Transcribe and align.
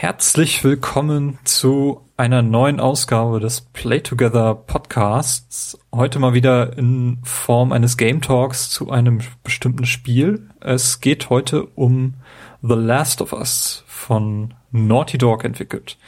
Herzlich 0.00 0.62
willkommen 0.62 1.40
zu 1.42 2.02
einer 2.16 2.40
neuen 2.40 2.78
Ausgabe 2.78 3.40
des 3.40 3.62
Play 3.62 4.00
Together 4.00 4.54
Podcasts. 4.54 5.76
Heute 5.92 6.20
mal 6.20 6.34
wieder 6.34 6.78
in 6.78 7.18
Form 7.24 7.72
eines 7.72 7.96
Game 7.96 8.20
Talks 8.20 8.70
zu 8.70 8.92
einem 8.92 9.22
bestimmten 9.42 9.86
Spiel. 9.86 10.50
Es 10.60 11.00
geht 11.00 11.30
heute 11.30 11.64
um 11.74 12.14
The 12.62 12.76
Last 12.76 13.20
of 13.22 13.32
Us 13.32 13.82
von 13.88 14.54
Naughty 14.70 15.18
Dog 15.18 15.42
entwickelt. 15.42 15.98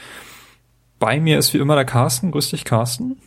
Bei 1.00 1.18
mir 1.18 1.36
ist 1.36 1.52
wie 1.52 1.58
immer 1.58 1.74
der 1.74 1.84
Carsten. 1.84 2.30
Grüß 2.30 2.50
dich, 2.50 2.64
Carsten. 2.64 3.20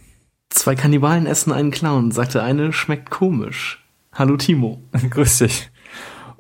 Zwei 0.50 0.76
Kannibalen 0.76 1.26
essen 1.26 1.52
einen 1.52 1.72
Clown, 1.72 2.12
sagte 2.12 2.42
eine, 2.42 2.72
schmeckt 2.72 3.10
komisch. 3.10 3.84
Hallo 4.14 4.38
Timo. 4.38 4.82
grüß 5.10 5.40
dich. 5.40 5.70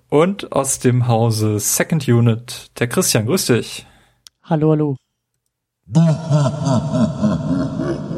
Und 0.07 0.53
aus 0.53 0.79
dem 0.79 1.09
Hause 1.09 1.59
Second 1.59 2.07
Unit, 2.07 2.71
der 2.79 2.87
Christian. 2.87 3.25
Grüß 3.25 3.47
dich. 3.47 3.85
Hallo, 4.45 4.71
hallo. 4.71 4.97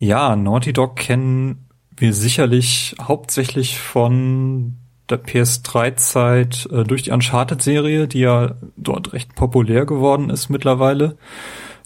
Ja, 0.00 0.34
Naughty 0.34 0.72
Dog 0.72 0.96
kennen 0.96 1.68
wir 1.94 2.14
sicherlich 2.14 2.96
hauptsächlich 3.02 3.78
von 3.78 4.78
der 5.10 5.22
PS3-Zeit 5.22 6.68
äh, 6.72 6.84
durch 6.84 7.02
die 7.02 7.10
Uncharted-Serie, 7.10 8.08
die 8.08 8.20
ja 8.20 8.54
dort 8.78 9.12
recht 9.12 9.34
populär 9.34 9.84
geworden 9.84 10.30
ist 10.30 10.48
mittlerweile. 10.48 11.18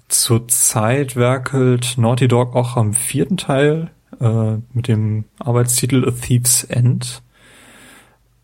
Zurzeit 0.07 1.17
werkelt 1.17 1.99
Naughty 1.99 2.29
Dog 2.29 2.55
auch 2.55 2.77
am 2.77 2.95
vierten 2.95 3.37
Teil 3.37 3.91
äh, 4.21 4.59
mit 4.73 4.87
dem 4.87 5.25
Arbeitstitel 5.41 6.07
A 6.07 6.13
Thief's 6.13 6.63
End. 6.63 7.21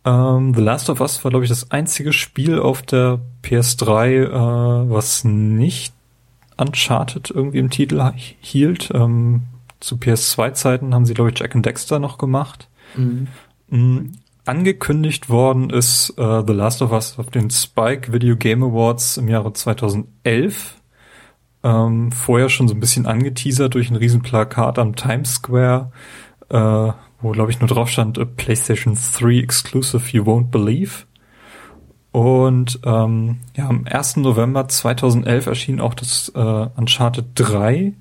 Ähm, 0.04 0.52
The 0.52 0.62
Last 0.62 0.90
of 0.90 1.00
Us 1.00 1.22
war, 1.22 1.30
glaube 1.30 1.44
ich, 1.44 1.48
das 1.48 1.70
einzige 1.70 2.12
Spiel 2.12 2.58
auf 2.58 2.82
der 2.82 3.20
PS3, 3.44 4.24
äh, 4.24 4.90
was 4.90 5.22
nicht 5.22 5.94
Uncharted 6.56 7.30
irgendwie 7.30 7.58
im 7.58 7.70
Titel 7.70 8.10
hielt. 8.40 8.90
Ähm, 8.92 9.42
zu 9.80 9.96
PS2-Zeiten 9.96 10.94
haben 10.94 11.06
sie, 11.06 11.14
glaube 11.14 11.30
ich, 11.30 11.38
Jack 11.38 11.54
and 11.54 11.66
Dexter 11.66 11.98
noch 11.98 12.18
gemacht. 12.18 12.68
Mhm. 12.96 13.28
Mhm. 13.68 14.12
Angekündigt 14.44 15.28
worden 15.28 15.70
ist 15.70 16.18
uh, 16.18 16.42
The 16.46 16.52
Last 16.52 16.82
of 16.82 16.92
Us 16.92 17.18
auf 17.18 17.30
den 17.30 17.50
Spike 17.50 18.12
Video 18.12 18.36
Game 18.36 18.62
Awards 18.62 19.16
im 19.16 19.28
Jahre 19.28 19.52
2011. 19.52 20.76
Ähm, 21.62 22.10
vorher 22.10 22.48
schon 22.48 22.66
so 22.66 22.74
ein 22.74 22.80
bisschen 22.80 23.06
angeteasert 23.06 23.74
durch 23.74 23.90
ein 23.90 23.96
Riesenplakat 23.96 24.78
am 24.78 24.96
Times 24.96 25.34
Square, 25.34 25.92
äh, 26.48 26.92
wo, 27.20 27.30
glaube 27.32 27.50
ich, 27.50 27.60
nur 27.60 27.68
drauf 27.68 27.90
stand, 27.90 28.18
PlayStation 28.36 28.96
3 29.18 29.38
Exclusive 29.38 30.10
You 30.10 30.24
Won't 30.24 30.50
Believe. 30.50 31.04
Und 32.12 32.80
ähm, 32.84 33.40
ja, 33.56 33.68
am 33.68 33.84
1. 33.88 34.16
November 34.16 34.66
2011 34.66 35.46
erschien 35.46 35.80
auch 35.80 35.94
das 35.94 36.32
äh, 36.34 36.38
Uncharted 36.76 37.26
3, 37.34 37.92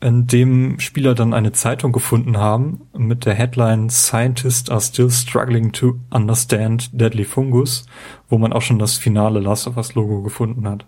in 0.00 0.26
dem 0.26 0.80
Spieler 0.80 1.14
dann 1.14 1.34
eine 1.34 1.52
Zeitung 1.52 1.92
gefunden 1.92 2.38
haben 2.38 2.82
mit 2.96 3.26
der 3.26 3.34
Headline 3.34 3.90
Scientists 3.90 4.70
are 4.70 4.80
still 4.80 5.10
struggling 5.10 5.72
to 5.72 5.98
understand 6.10 6.88
deadly 6.98 7.24
fungus, 7.24 7.84
wo 8.28 8.38
man 8.38 8.52
auch 8.52 8.62
schon 8.62 8.78
das 8.78 8.96
finale 8.96 9.40
Last 9.40 9.66
of 9.66 9.76
Us 9.76 9.94
Logo 9.94 10.22
gefunden 10.22 10.66
hat. 10.66 10.86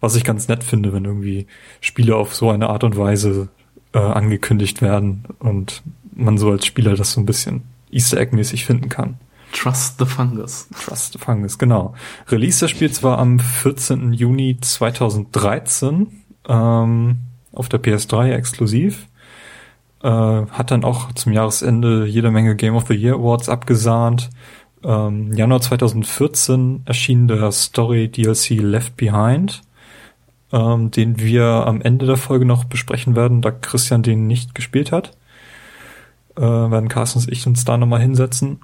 Was 0.00 0.16
ich 0.16 0.24
ganz 0.24 0.48
nett 0.48 0.64
finde, 0.64 0.92
wenn 0.92 1.04
irgendwie 1.04 1.46
Spiele 1.80 2.16
auf 2.16 2.34
so 2.34 2.50
eine 2.50 2.68
Art 2.68 2.84
und 2.84 2.96
Weise 2.96 3.48
äh, 3.92 3.98
angekündigt 3.98 4.82
werden 4.82 5.24
und 5.38 5.82
man 6.14 6.36
so 6.36 6.50
als 6.50 6.66
Spieler 6.66 6.96
das 6.96 7.12
so 7.12 7.20
ein 7.20 7.26
bisschen 7.26 7.62
Easter 7.90 8.18
Egg 8.18 8.34
mäßig 8.34 8.66
finden 8.66 8.88
kann. 8.88 9.18
Trust 9.52 9.98
the 9.98 10.04
Fungus. 10.04 10.68
Trust 10.84 11.12
the 11.12 11.18
Fungus, 11.18 11.58
genau. 11.58 11.94
Release 12.28 12.60
des 12.60 12.70
Spiels 12.70 13.02
war 13.02 13.18
am 13.18 13.38
14. 13.38 14.12
Juni 14.12 14.58
2013. 14.60 16.24
Ähm, 16.48 17.16
auf 17.52 17.68
der 17.68 17.82
PS3 17.82 18.32
exklusiv. 18.32 19.06
Äh, 20.02 20.08
hat 20.08 20.70
dann 20.70 20.84
auch 20.84 21.12
zum 21.12 21.32
Jahresende 21.32 22.06
jede 22.06 22.30
Menge 22.30 22.54
Game 22.54 22.76
of 22.76 22.86
the 22.88 22.94
Year 22.94 23.16
Awards 23.16 23.48
abgesahnt. 23.48 24.30
Ähm, 24.84 25.32
Januar 25.32 25.60
2014 25.60 26.82
erschien 26.84 27.26
der 27.26 27.50
Story 27.50 28.08
DLC 28.08 28.50
Left 28.60 28.96
Behind, 28.96 29.62
ähm, 30.52 30.90
den 30.92 31.18
wir 31.18 31.44
am 31.44 31.80
Ende 31.80 32.06
der 32.06 32.16
Folge 32.16 32.44
noch 32.44 32.64
besprechen 32.64 33.16
werden, 33.16 33.42
da 33.42 33.50
Christian 33.50 34.02
den 34.02 34.28
nicht 34.28 34.54
gespielt 34.54 34.92
hat. 34.92 35.16
Äh, 36.36 36.42
werden 36.42 36.88
Carsten 36.88 37.18
und 37.18 37.32
ich 37.32 37.46
uns 37.46 37.64
da 37.64 37.76
nochmal 37.76 38.00
hinsetzen. 38.00 38.60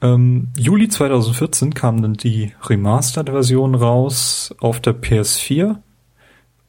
Ähm, 0.00 0.48
Juli 0.56 0.88
2014 0.88 1.74
kam 1.74 2.02
dann 2.02 2.14
die 2.14 2.52
Remastered-Version 2.62 3.74
raus 3.74 4.54
auf 4.60 4.78
der 4.78 4.94
PS4 4.94 5.78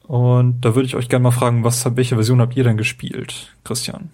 und 0.09 0.61
da 0.61 0.73
würde 0.73 0.87
ich 0.87 0.95
euch 0.95 1.07
gerne 1.07 1.21
mal 1.21 1.29
fragen, 1.29 1.63
was 1.63 1.85
welche 1.95 2.15
Version 2.15 2.41
habt 2.41 2.57
ihr 2.57 2.63
denn 2.63 2.77
gespielt, 2.77 3.55
Christian? 3.63 4.09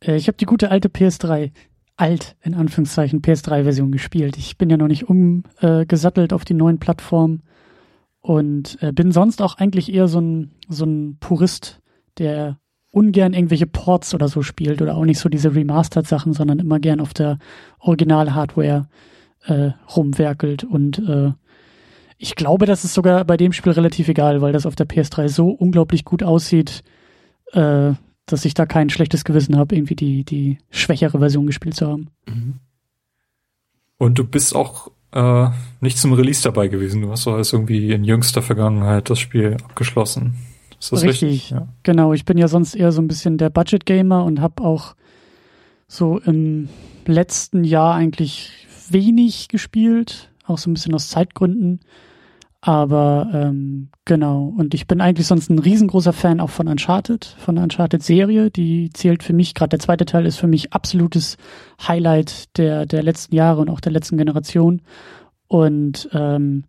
Äh, 0.00 0.16
ich 0.16 0.26
habe 0.26 0.36
die 0.36 0.46
gute 0.46 0.72
alte 0.72 0.88
PS3, 0.88 1.52
alt 1.96 2.34
in 2.42 2.54
Anführungszeichen 2.54 3.22
PS3-Version 3.22 3.92
gespielt. 3.92 4.36
Ich 4.36 4.58
bin 4.58 4.68
ja 4.68 4.76
noch 4.76 4.88
nicht 4.88 5.08
umgesattelt 5.08 6.32
äh, 6.32 6.34
auf 6.34 6.44
die 6.44 6.54
neuen 6.54 6.80
Plattformen 6.80 7.44
und 8.20 8.82
äh, 8.82 8.90
bin 8.90 9.12
sonst 9.12 9.40
auch 9.42 9.58
eigentlich 9.58 9.94
eher 9.94 10.08
so 10.08 10.20
ein, 10.20 10.50
so 10.68 10.86
ein 10.86 11.18
Purist, 11.20 11.80
der 12.18 12.58
ungern 12.90 13.32
irgendwelche 13.32 13.68
Ports 13.68 14.12
oder 14.12 14.26
so 14.26 14.42
spielt 14.42 14.82
oder 14.82 14.96
auch 14.96 15.04
nicht 15.04 15.20
so 15.20 15.28
diese 15.28 15.54
Remastered-Sachen, 15.54 16.32
sondern 16.32 16.58
immer 16.58 16.80
gern 16.80 16.98
auf 16.98 17.14
der 17.14 17.38
Original-Hardware 17.78 18.88
äh, 19.44 19.70
rumwerkelt 19.94 20.64
und 20.64 20.98
äh, 20.98 21.30
ich 22.22 22.34
glaube, 22.34 22.66
das 22.66 22.84
ist 22.84 22.92
sogar 22.92 23.24
bei 23.24 23.38
dem 23.38 23.54
Spiel 23.54 23.72
relativ 23.72 24.08
egal, 24.08 24.42
weil 24.42 24.52
das 24.52 24.66
auf 24.66 24.76
der 24.76 24.86
PS3 24.86 25.28
so 25.28 25.48
unglaublich 25.48 26.04
gut 26.04 26.22
aussieht, 26.22 26.84
äh, 27.52 27.92
dass 28.26 28.44
ich 28.44 28.52
da 28.52 28.66
kein 28.66 28.90
schlechtes 28.90 29.24
Gewissen 29.24 29.56
habe, 29.56 29.74
irgendwie 29.74 29.96
die, 29.96 30.22
die 30.24 30.58
schwächere 30.68 31.18
Version 31.18 31.46
gespielt 31.46 31.76
zu 31.76 31.88
haben. 31.88 32.08
Mhm. 32.28 32.54
Und 33.96 34.18
du 34.18 34.24
bist 34.24 34.54
auch 34.54 34.90
äh, 35.12 35.48
nicht 35.80 35.96
zum 35.96 36.12
Release 36.12 36.42
dabei 36.42 36.68
gewesen. 36.68 37.00
Du 37.00 37.10
hast 37.10 37.26
doch 37.26 37.32
alles 37.32 37.54
irgendwie 37.54 37.90
in 37.90 38.04
jüngster 38.04 38.42
Vergangenheit 38.42 39.08
das 39.08 39.18
Spiel 39.18 39.56
abgeschlossen. 39.64 40.34
Ist 40.78 40.92
das 40.92 41.02
richtig? 41.02 41.22
richtig? 41.22 41.50
Ja. 41.50 41.68
Genau, 41.84 42.12
ich 42.12 42.26
bin 42.26 42.36
ja 42.36 42.48
sonst 42.48 42.74
eher 42.74 42.92
so 42.92 43.00
ein 43.00 43.08
bisschen 43.08 43.38
der 43.38 43.48
Budget-Gamer 43.48 44.24
und 44.24 44.42
habe 44.42 44.62
auch 44.62 44.94
so 45.88 46.18
im 46.18 46.68
letzten 47.06 47.64
Jahr 47.64 47.94
eigentlich 47.94 48.66
wenig 48.90 49.48
gespielt, 49.48 50.30
auch 50.44 50.58
so 50.58 50.68
ein 50.68 50.74
bisschen 50.74 50.94
aus 50.94 51.08
Zeitgründen. 51.08 51.80
Aber 52.62 53.30
ähm, 53.32 53.88
genau, 54.04 54.52
und 54.56 54.74
ich 54.74 54.86
bin 54.86 55.00
eigentlich 55.00 55.26
sonst 55.26 55.48
ein 55.48 55.58
riesengroßer 55.58 56.12
Fan 56.12 56.40
auch 56.40 56.50
von 56.50 56.68
Uncharted, 56.68 57.24
von 57.38 57.54
der 57.54 57.64
Uncharted-Serie. 57.64 58.50
Die 58.50 58.90
zählt 58.92 59.22
für 59.22 59.32
mich, 59.32 59.54
gerade 59.54 59.70
der 59.70 59.78
zweite 59.78 60.04
Teil 60.04 60.26
ist 60.26 60.36
für 60.36 60.46
mich 60.46 60.72
absolutes 60.74 61.38
Highlight 61.86 62.58
der, 62.58 62.84
der 62.84 63.02
letzten 63.02 63.34
Jahre 63.34 63.62
und 63.62 63.70
auch 63.70 63.80
der 63.80 63.92
letzten 63.92 64.18
Generation. 64.18 64.82
Und 65.48 66.10
ähm, 66.12 66.64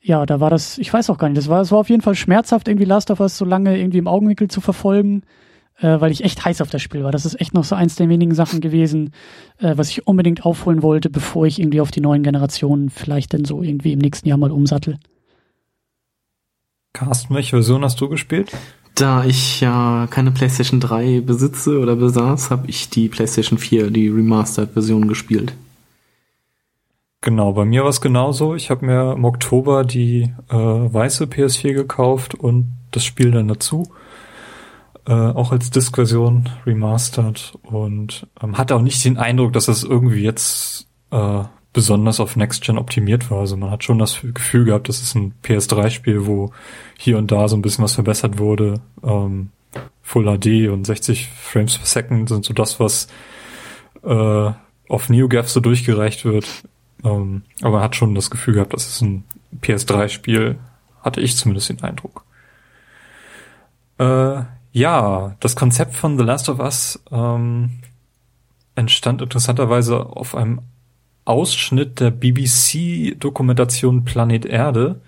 ja, 0.00 0.26
da 0.26 0.40
war 0.40 0.50
das, 0.50 0.76
ich 0.78 0.92
weiß 0.92 1.08
auch 1.10 1.18
gar 1.18 1.28
nicht, 1.28 1.38
das 1.38 1.48
war, 1.48 1.60
es 1.60 1.70
war 1.70 1.78
auf 1.78 1.88
jeden 1.88 2.02
Fall 2.02 2.16
schmerzhaft, 2.16 2.66
irgendwie 2.66 2.84
Last 2.84 3.10
of 3.12 3.20
Us 3.20 3.38
so 3.38 3.44
lange 3.44 3.78
irgendwie 3.78 3.98
im 3.98 4.08
Augenwinkel 4.08 4.48
zu 4.48 4.60
verfolgen 4.60 5.22
äh, 5.78 6.00
weil 6.00 6.12
ich 6.12 6.24
echt 6.24 6.44
heiß 6.44 6.60
auf 6.60 6.70
das 6.70 6.82
Spiel 6.82 7.04
war. 7.04 7.12
Das 7.12 7.26
ist 7.26 7.40
echt 7.40 7.54
noch 7.54 7.64
so 7.64 7.74
eins 7.74 7.96
der 7.96 8.08
wenigen 8.08 8.34
Sachen 8.34 8.60
gewesen, 8.60 9.12
äh, 9.58 9.76
was 9.76 9.90
ich 9.90 10.06
unbedingt 10.06 10.44
aufholen 10.44 10.82
wollte, 10.82 11.10
bevor 11.10 11.46
ich 11.46 11.60
irgendwie 11.60 11.80
auf 11.80 11.90
die 11.90 12.00
neuen 12.00 12.22
Generationen 12.22 12.90
vielleicht 12.90 13.34
dann 13.34 13.44
so 13.44 13.62
irgendwie 13.62 13.92
im 13.92 13.98
nächsten 13.98 14.28
Jahr 14.28 14.38
mal 14.38 14.50
umsattel. 14.50 14.98
Carsten, 16.92 17.34
welche 17.34 17.56
Version 17.56 17.84
hast 17.84 18.00
du 18.00 18.08
gespielt? 18.08 18.50
Da 18.94 19.26
ich 19.26 19.60
ja 19.60 20.08
keine 20.10 20.30
PlayStation 20.30 20.80
3 20.80 21.20
besitze 21.20 21.78
oder 21.80 21.96
besaß, 21.96 22.50
habe 22.50 22.68
ich 22.68 22.88
die 22.88 23.08
PlayStation 23.08 23.58
4, 23.58 23.90
die 23.90 24.08
Remastered-Version 24.08 25.06
gespielt. 25.06 25.52
Genau, 27.20 27.52
bei 27.52 27.66
mir 27.66 27.82
war 27.82 27.90
es 27.90 28.00
genauso. 28.00 28.54
Ich 28.54 28.70
habe 28.70 28.86
mir 28.86 29.12
im 29.12 29.24
Oktober 29.24 29.84
die 29.84 30.32
äh, 30.48 30.54
weiße 30.54 31.24
PS4 31.24 31.74
gekauft 31.74 32.34
und 32.34 32.72
das 32.92 33.04
Spiel 33.04 33.32
dann 33.32 33.48
dazu 33.48 33.86
äh, 35.06 35.12
auch 35.12 35.52
als 35.52 35.70
Disk-Version 35.70 36.48
remastered 36.66 37.54
und 37.62 38.26
ähm, 38.42 38.58
hatte 38.58 38.74
auch 38.74 38.82
nicht 38.82 39.04
den 39.04 39.18
Eindruck, 39.18 39.52
dass 39.52 39.66
das 39.66 39.84
irgendwie 39.84 40.22
jetzt 40.22 40.88
äh, 41.10 41.44
besonders 41.72 42.20
auf 42.20 42.36
Next 42.36 42.62
Gen 42.62 42.78
optimiert 42.78 43.30
war. 43.30 43.40
Also 43.40 43.56
man 43.56 43.70
hat 43.70 43.84
schon 43.84 43.98
das 43.98 44.20
Gefühl 44.22 44.64
gehabt, 44.64 44.88
das 44.88 45.02
ist 45.02 45.14
ein 45.14 45.34
PS3-Spiel, 45.44 46.26
wo 46.26 46.50
hier 46.98 47.18
und 47.18 47.30
da 47.30 47.48
so 47.48 47.56
ein 47.56 47.62
bisschen 47.62 47.84
was 47.84 47.94
verbessert 47.94 48.38
wurde. 48.38 48.80
Ähm, 49.02 49.50
Full 50.02 50.24
HD 50.24 50.70
und 50.70 50.86
60 50.86 51.28
Frames 51.28 51.76
per 51.76 51.86
Second 51.86 52.28
sind 52.28 52.44
so 52.44 52.54
das, 52.54 52.80
was 52.80 53.08
äh, 54.02 54.50
auf 54.88 55.08
NeoGAF 55.08 55.48
so 55.48 55.60
durchgereicht 55.60 56.24
wird. 56.24 56.46
Ähm, 57.04 57.42
aber 57.60 57.72
man 57.74 57.82
hat 57.82 57.96
schon 57.96 58.14
das 58.14 58.30
Gefühl 58.30 58.54
gehabt, 58.54 58.72
das 58.72 58.86
ist 58.86 59.02
ein 59.02 59.24
PS3-Spiel, 59.60 60.58
hatte 61.02 61.20
ich 61.20 61.36
zumindest 61.36 61.68
den 61.68 61.82
Eindruck. 61.82 62.24
Äh, 63.98 64.42
ja, 64.76 65.34
das 65.40 65.56
Konzept 65.56 65.94
von 65.94 66.18
The 66.18 66.24
Last 66.24 66.50
of 66.50 66.58
Us 66.58 67.02
ähm, 67.10 67.70
entstand 68.74 69.22
interessanterweise 69.22 70.04
auf 70.04 70.34
einem 70.34 70.60
Ausschnitt 71.24 71.98
der 71.98 72.10
BBC-Dokumentation 72.10 74.04
Planet 74.04 74.44
Erde, 74.44 75.00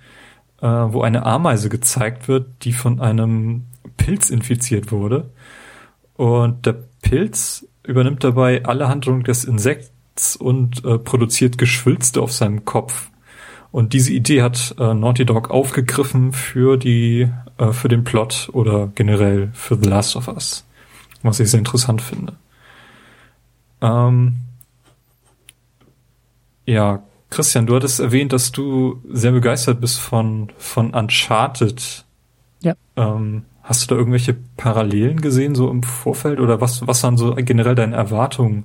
äh, 0.62 0.66
wo 0.66 1.02
eine 1.02 1.26
Ameise 1.26 1.68
gezeigt 1.68 2.28
wird, 2.28 2.46
die 2.62 2.72
von 2.72 2.98
einem 3.02 3.64
Pilz 3.98 4.30
infiziert 4.30 4.90
wurde. 4.90 5.28
Und 6.14 6.64
der 6.64 6.76
Pilz 7.02 7.66
übernimmt 7.82 8.24
dabei 8.24 8.64
alle 8.64 8.88
Handlungen 8.88 9.24
des 9.24 9.44
Insekts 9.44 10.34
und 10.34 10.82
äh, 10.86 10.98
produziert 10.98 11.58
Geschwülste 11.58 12.22
auf 12.22 12.32
seinem 12.32 12.64
Kopf. 12.64 13.10
Und 13.70 13.92
diese 13.92 14.12
Idee 14.12 14.42
hat 14.42 14.74
äh, 14.78 14.94
Naughty 14.94 15.26
Dog 15.26 15.50
aufgegriffen 15.50 16.32
für 16.32 16.76
die, 16.76 17.28
äh, 17.58 17.72
für 17.72 17.88
den 17.88 18.04
Plot 18.04 18.48
oder 18.52 18.88
generell 18.94 19.50
für 19.52 19.76
The 19.76 19.88
Last 19.88 20.16
of 20.16 20.28
Us. 20.28 20.64
Was 21.22 21.40
ich 21.40 21.50
sehr 21.50 21.58
interessant 21.58 22.00
finde. 22.00 22.34
Ähm, 23.80 24.36
ja, 26.64 27.02
Christian, 27.30 27.66
du 27.66 27.76
hattest 27.76 28.00
erwähnt, 28.00 28.32
dass 28.32 28.52
du 28.52 29.02
sehr 29.10 29.32
begeistert 29.32 29.80
bist 29.80 30.00
von, 30.00 30.50
von 30.56 30.94
Uncharted. 30.94 32.04
Ja. 32.62 32.74
Ähm, 32.96 33.44
hast 33.62 33.82
du 33.82 33.94
da 33.94 33.98
irgendwelche 33.98 34.34
Parallelen 34.56 35.20
gesehen, 35.20 35.54
so 35.54 35.70
im 35.70 35.82
Vorfeld? 35.82 36.40
Oder 36.40 36.60
was, 36.60 36.86
was 36.86 37.02
waren 37.02 37.18
so 37.18 37.34
generell 37.34 37.74
deine 37.74 37.96
Erwartungen 37.96 38.64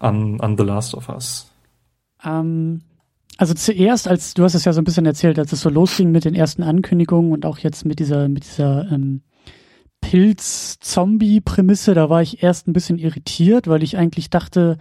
an, 0.00 0.40
an 0.40 0.56
The 0.56 0.64
Last 0.64 0.94
of 0.94 1.08
Us? 1.08 1.52
Ähm, 2.24 2.82
also 3.38 3.54
zuerst, 3.54 4.08
als 4.08 4.34
du 4.34 4.44
hast 4.44 4.54
es 4.54 4.64
ja 4.64 4.72
so 4.72 4.80
ein 4.80 4.84
bisschen 4.84 5.06
erzählt, 5.06 5.38
als 5.38 5.52
es 5.52 5.60
so 5.60 5.70
losging 5.70 6.10
mit 6.10 6.24
den 6.24 6.34
ersten 6.34 6.62
Ankündigungen 6.62 7.32
und 7.32 7.46
auch 7.46 7.58
jetzt 7.58 7.84
mit 7.84 7.98
dieser, 7.98 8.28
mit 8.28 8.44
dieser 8.44 8.90
ähm, 8.90 9.22
Pilz-Zombie-Prämisse, 10.00 11.94
da 11.94 12.10
war 12.10 12.22
ich 12.22 12.42
erst 12.42 12.68
ein 12.68 12.72
bisschen 12.72 12.98
irritiert, 12.98 13.68
weil 13.68 13.82
ich 13.82 13.96
eigentlich 13.96 14.30
dachte, 14.30 14.78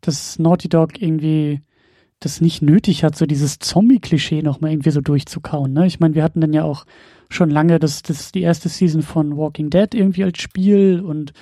dass 0.00 0.38
Naughty 0.38 0.68
Dog 0.68 1.00
irgendwie 1.00 1.60
das 2.20 2.40
nicht 2.40 2.62
nötig 2.62 3.02
hat, 3.02 3.16
so 3.16 3.26
dieses 3.26 3.58
Zombie-Klischee 3.58 4.42
nochmal 4.42 4.72
irgendwie 4.72 4.90
so 4.90 5.00
durchzukauen. 5.00 5.72
Ne? 5.72 5.86
Ich 5.86 6.00
meine, 6.00 6.14
wir 6.14 6.22
hatten 6.22 6.40
dann 6.40 6.52
ja 6.52 6.64
auch 6.64 6.84
schon 7.28 7.50
lange 7.50 7.78
das, 7.78 8.02
das 8.02 8.32
die 8.32 8.42
erste 8.42 8.68
Season 8.68 9.02
von 9.02 9.36
Walking 9.36 9.70
Dead 9.70 9.94
irgendwie 9.94 10.24
als 10.24 10.38
Spiel 10.38 11.00
und 11.00 11.32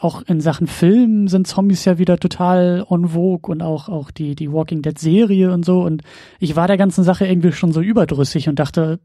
auch 0.00 0.22
in 0.22 0.40
Sachen 0.40 0.66
Film 0.66 1.28
sind 1.28 1.46
Zombies 1.46 1.84
ja 1.84 1.98
wieder 1.98 2.18
total 2.18 2.84
on 2.88 3.08
vogue 3.08 3.52
und 3.52 3.62
auch, 3.62 3.88
auch 3.90 4.10
die, 4.10 4.34
die 4.34 4.50
Walking 4.50 4.80
Dead 4.80 4.98
Serie 4.98 5.52
und 5.52 5.64
so. 5.64 5.82
Und 5.82 6.02
ich 6.38 6.56
war 6.56 6.66
der 6.66 6.78
ganzen 6.78 7.04
Sache 7.04 7.26
irgendwie 7.26 7.52
schon 7.52 7.72
so 7.72 7.82
überdrüssig 7.82 8.48
und 8.48 8.58
dachte, 8.58 8.98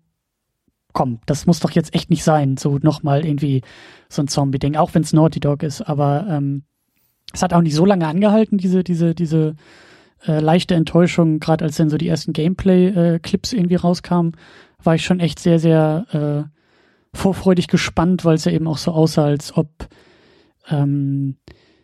komm, 0.94 1.20
das 1.26 1.48
muss 1.48 1.60
doch 1.60 1.72
jetzt 1.72 1.94
echt 1.94 2.10
nicht 2.10 2.24
sein, 2.24 2.56
so 2.56 2.80
nochmal 2.82 3.26
irgendwie 3.26 3.62
so 4.08 4.22
ein 4.22 4.30
Zombie-Ding, 4.30 4.78
auch 4.78 4.94
wenn 4.94 5.02
es 5.02 5.12
Naughty 5.12 5.42
Dog 5.42 5.64
ist. 5.64 5.82
Aber 5.82 6.26
ähm, 6.30 6.64
es 7.34 7.44
hat 7.44 7.54
auch 7.54 7.62
nicht 7.62 7.76
so 7.76 7.86
lange 7.86 8.08
angehalten, 8.08 8.58
diese, 8.58 8.82
diese, 8.86 9.14
diese 9.14 9.56
äh, 10.26 10.40
leichte 10.40 10.76
Enttäuschung, 10.76 11.40
gerade 11.40 11.66
als 11.66 11.76
dann 11.76 11.90
so 11.90 11.98
die 11.98 12.08
ersten 12.08 12.32
Gameplay-Clips 12.32 13.52
äh, 13.52 13.58
irgendwie 13.58 13.76
rauskamen, 13.76 14.38
war 14.82 14.96
ich 14.96 15.04
schon 15.04 15.20
echt 15.20 15.40
sehr, 15.40 15.60
sehr 15.60 16.48
äh, 16.48 17.18
vorfreudig 17.18 17.68
gespannt, 17.68 18.24
weil 18.24 18.36
es 18.36 18.46
ja 18.46 18.54
eben 18.54 18.68
auch 18.68 18.78
so 18.78 18.92
aussah, 18.92 19.26
als 19.26 19.58
ob 19.58 19.68
ähm, 20.70 21.36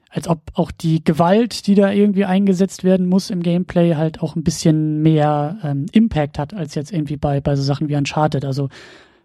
als 0.10 0.28
ob 0.28 0.42
auch 0.54 0.72
die 0.72 1.04
Gewalt, 1.04 1.68
die 1.68 1.76
da 1.76 1.92
irgendwie 1.92 2.26
eingesetzt 2.26 2.84
werden 2.84 3.08
muss 3.08 3.30
im 3.30 3.42
Gameplay, 3.42 3.96
halt 3.96 4.22
auch 4.22 4.36
ein 4.36 4.44
bisschen 4.44 5.02
mehr 5.02 5.58
ähm, 5.64 5.86
Impact 5.94 6.38
hat, 6.38 6.54
als 6.54 6.76
jetzt 6.76 6.92
irgendwie 6.92 7.16
bei, 7.16 7.40
bei 7.40 7.56
so 7.56 7.64
Sachen 7.64 7.88
wie 7.88 7.96
Uncharted. 7.96 8.44
Also 8.44 8.68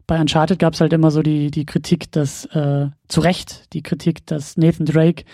bei 0.06 0.20
Uncharted 0.20 0.60
gab 0.60 0.74
es 0.74 0.80
halt 0.80 0.92
immer 0.92 1.10
so 1.10 1.22
die, 1.22 1.50
die 1.50 1.66
Kritik, 1.66 2.12
dass, 2.12 2.44
äh, 2.46 2.86
zu 3.08 3.20
Recht, 3.20 3.72
die 3.72 3.82
Kritik, 3.82 4.26
dass 4.26 4.56
Nathan 4.56 4.86
Drake 4.86 5.24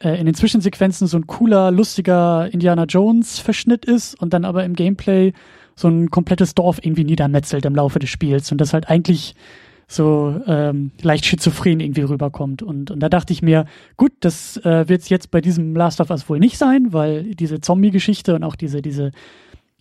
äh, 0.00 0.18
in 0.18 0.26
den 0.26 0.34
Zwischensequenzen 0.34 1.06
so 1.06 1.16
ein 1.16 1.28
cooler, 1.28 1.70
lustiger 1.70 2.52
Indiana 2.52 2.84
Jones-Verschnitt 2.84 3.84
ist 3.84 4.20
und 4.20 4.34
dann 4.34 4.44
aber 4.44 4.64
im 4.64 4.74
Gameplay 4.74 5.32
so 5.76 5.86
ein 5.86 6.10
komplettes 6.10 6.54
Dorf 6.56 6.80
irgendwie 6.82 7.04
niedermetzelt 7.04 7.64
im 7.64 7.76
Laufe 7.76 8.00
des 8.00 8.10
Spiels 8.10 8.50
und 8.50 8.60
das 8.60 8.72
halt 8.72 8.88
eigentlich 8.88 9.36
so 9.88 10.40
ähm, 10.46 10.90
leicht 11.00 11.26
schizophren 11.26 11.80
irgendwie 11.80 12.02
rüberkommt. 12.02 12.62
Und, 12.62 12.90
und 12.90 13.00
da 13.00 13.08
dachte 13.08 13.32
ich 13.32 13.42
mir, 13.42 13.66
gut, 13.96 14.12
das 14.20 14.56
äh, 14.58 14.88
wird 14.88 15.08
jetzt 15.08 15.30
bei 15.30 15.40
diesem 15.40 15.76
Last 15.76 16.00
of 16.00 16.10
Us 16.10 16.28
wohl 16.28 16.40
nicht 16.40 16.58
sein, 16.58 16.92
weil 16.92 17.34
diese 17.34 17.60
Zombie-Geschichte 17.60 18.34
und 18.34 18.42
auch 18.42 18.56
diese, 18.56 18.82
diese 18.82 19.12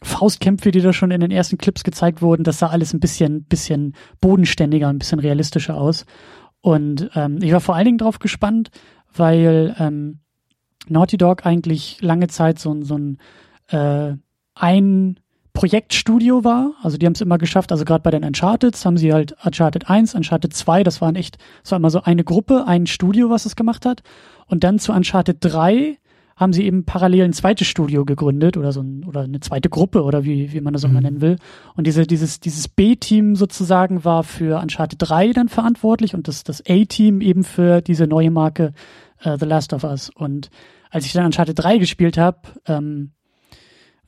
Faustkämpfe, 0.04 0.72
die 0.72 0.82
da 0.82 0.94
schon 0.94 1.12
in 1.12 1.22
den 1.22 1.32
ersten 1.32 1.58
Clips 1.58 1.84
gezeigt 1.84 2.22
wurden, 2.22 2.44
das 2.44 2.60
sah 2.60 2.68
alles 2.68 2.94
ein 2.94 3.00
bisschen, 3.00 3.46
bisschen 3.46 3.96
bodenständiger, 4.22 4.88
ein 4.90 5.00
bisschen 5.00 5.20
realistischer 5.20 5.76
aus. 5.76 6.06
Und 6.62 7.10
ähm, 7.16 7.40
ich 7.42 7.52
war 7.52 7.62
vor 7.62 7.76
allen 7.76 7.86
Dingen 7.86 7.98
drauf 7.98 8.20
gespannt, 8.20 8.70
weil 9.16 9.76
ähm, 9.80 10.20
Naughty 10.88 11.18
Dog 11.18 11.46
eigentlich 11.46 12.00
lange 12.02 12.28
Zeit 12.28 12.60
so, 12.60 12.80
so 12.84 12.98
ein 12.98 13.18
äh, 13.70 14.16
ein 14.56 15.20
Projektstudio 15.56 16.44
war. 16.44 16.74
Also 16.84 16.98
die 16.98 17.08
haben 17.08 17.14
es 17.14 17.22
immer 17.22 17.40
geschafft, 17.40 17.72
also 17.72 17.86
gerade 17.86 18.04
bei 18.04 18.12
den 18.12 18.24
Uncharted 18.24 18.76
haben 18.86 18.98
sie 18.98 19.12
halt 19.12 19.36
Uncharted 19.44 19.90
1, 19.90 20.14
Uncharted 20.14 20.54
2, 20.54 20.84
das 20.84 21.02
waren 21.02 21.16
echt, 21.16 21.40
das 21.64 21.72
war 21.72 21.78
immer 21.78 21.90
so 21.90 22.04
eine 22.04 22.24
Gruppe, 22.24 22.68
ein 22.68 22.86
Studio, 22.86 23.32
was 23.32 23.48
es 23.48 23.56
gemacht 23.56 23.86
hat. 23.86 24.04
Und 24.46 24.64
dann 24.64 24.78
zu 24.78 24.92
Uncharted 24.92 25.38
3 25.40 25.98
haben 26.36 26.52
sie 26.52 26.66
eben 26.66 26.84
parallel 26.84 27.24
ein 27.24 27.34
zweites 27.34 27.68
Studio 27.68 28.04
gegründet 28.04 28.58
oder 28.58 28.74
so 28.74 28.82
ein, 28.82 29.06
oder 29.06 29.22
eine 29.22 29.40
zweite 29.40 29.70
Gruppe 29.70 30.04
oder 30.04 30.26
wie, 30.26 30.52
wie 30.52 30.60
man 30.60 30.74
das 30.74 30.84
auch 30.84 30.90
mal 30.90 31.00
mhm. 31.00 31.04
nennen 31.04 31.22
will. 31.22 31.38
Und 31.76 31.88
diese, 31.88 32.06
dieses, 32.06 32.42
dieses 32.42 32.68
B-Team 32.68 33.38
sozusagen 33.38 34.04
war 34.04 34.24
für 34.24 34.60
Uncharted 34.62 35.00
3 35.00 35.32
dann 35.32 35.48
verantwortlich 35.48 36.14
und 36.14 36.28
das, 36.28 36.44
das 36.44 36.62
A-Team 36.68 37.22
eben 37.22 37.46
für 37.46 37.82
diese 37.82 38.06
neue 38.06 38.32
Marke 38.32 38.74
uh, 39.26 39.38
The 39.40 39.46
Last 39.46 39.72
of 39.72 39.86
Us. 39.86 40.12
Und 40.14 40.50
als 40.90 41.06
ich 41.06 41.14
dann 41.14 41.26
Uncharted 41.26 41.58
3 41.58 41.78
gespielt 41.78 42.18
habe, 42.18 42.40
ähm, 42.68 43.12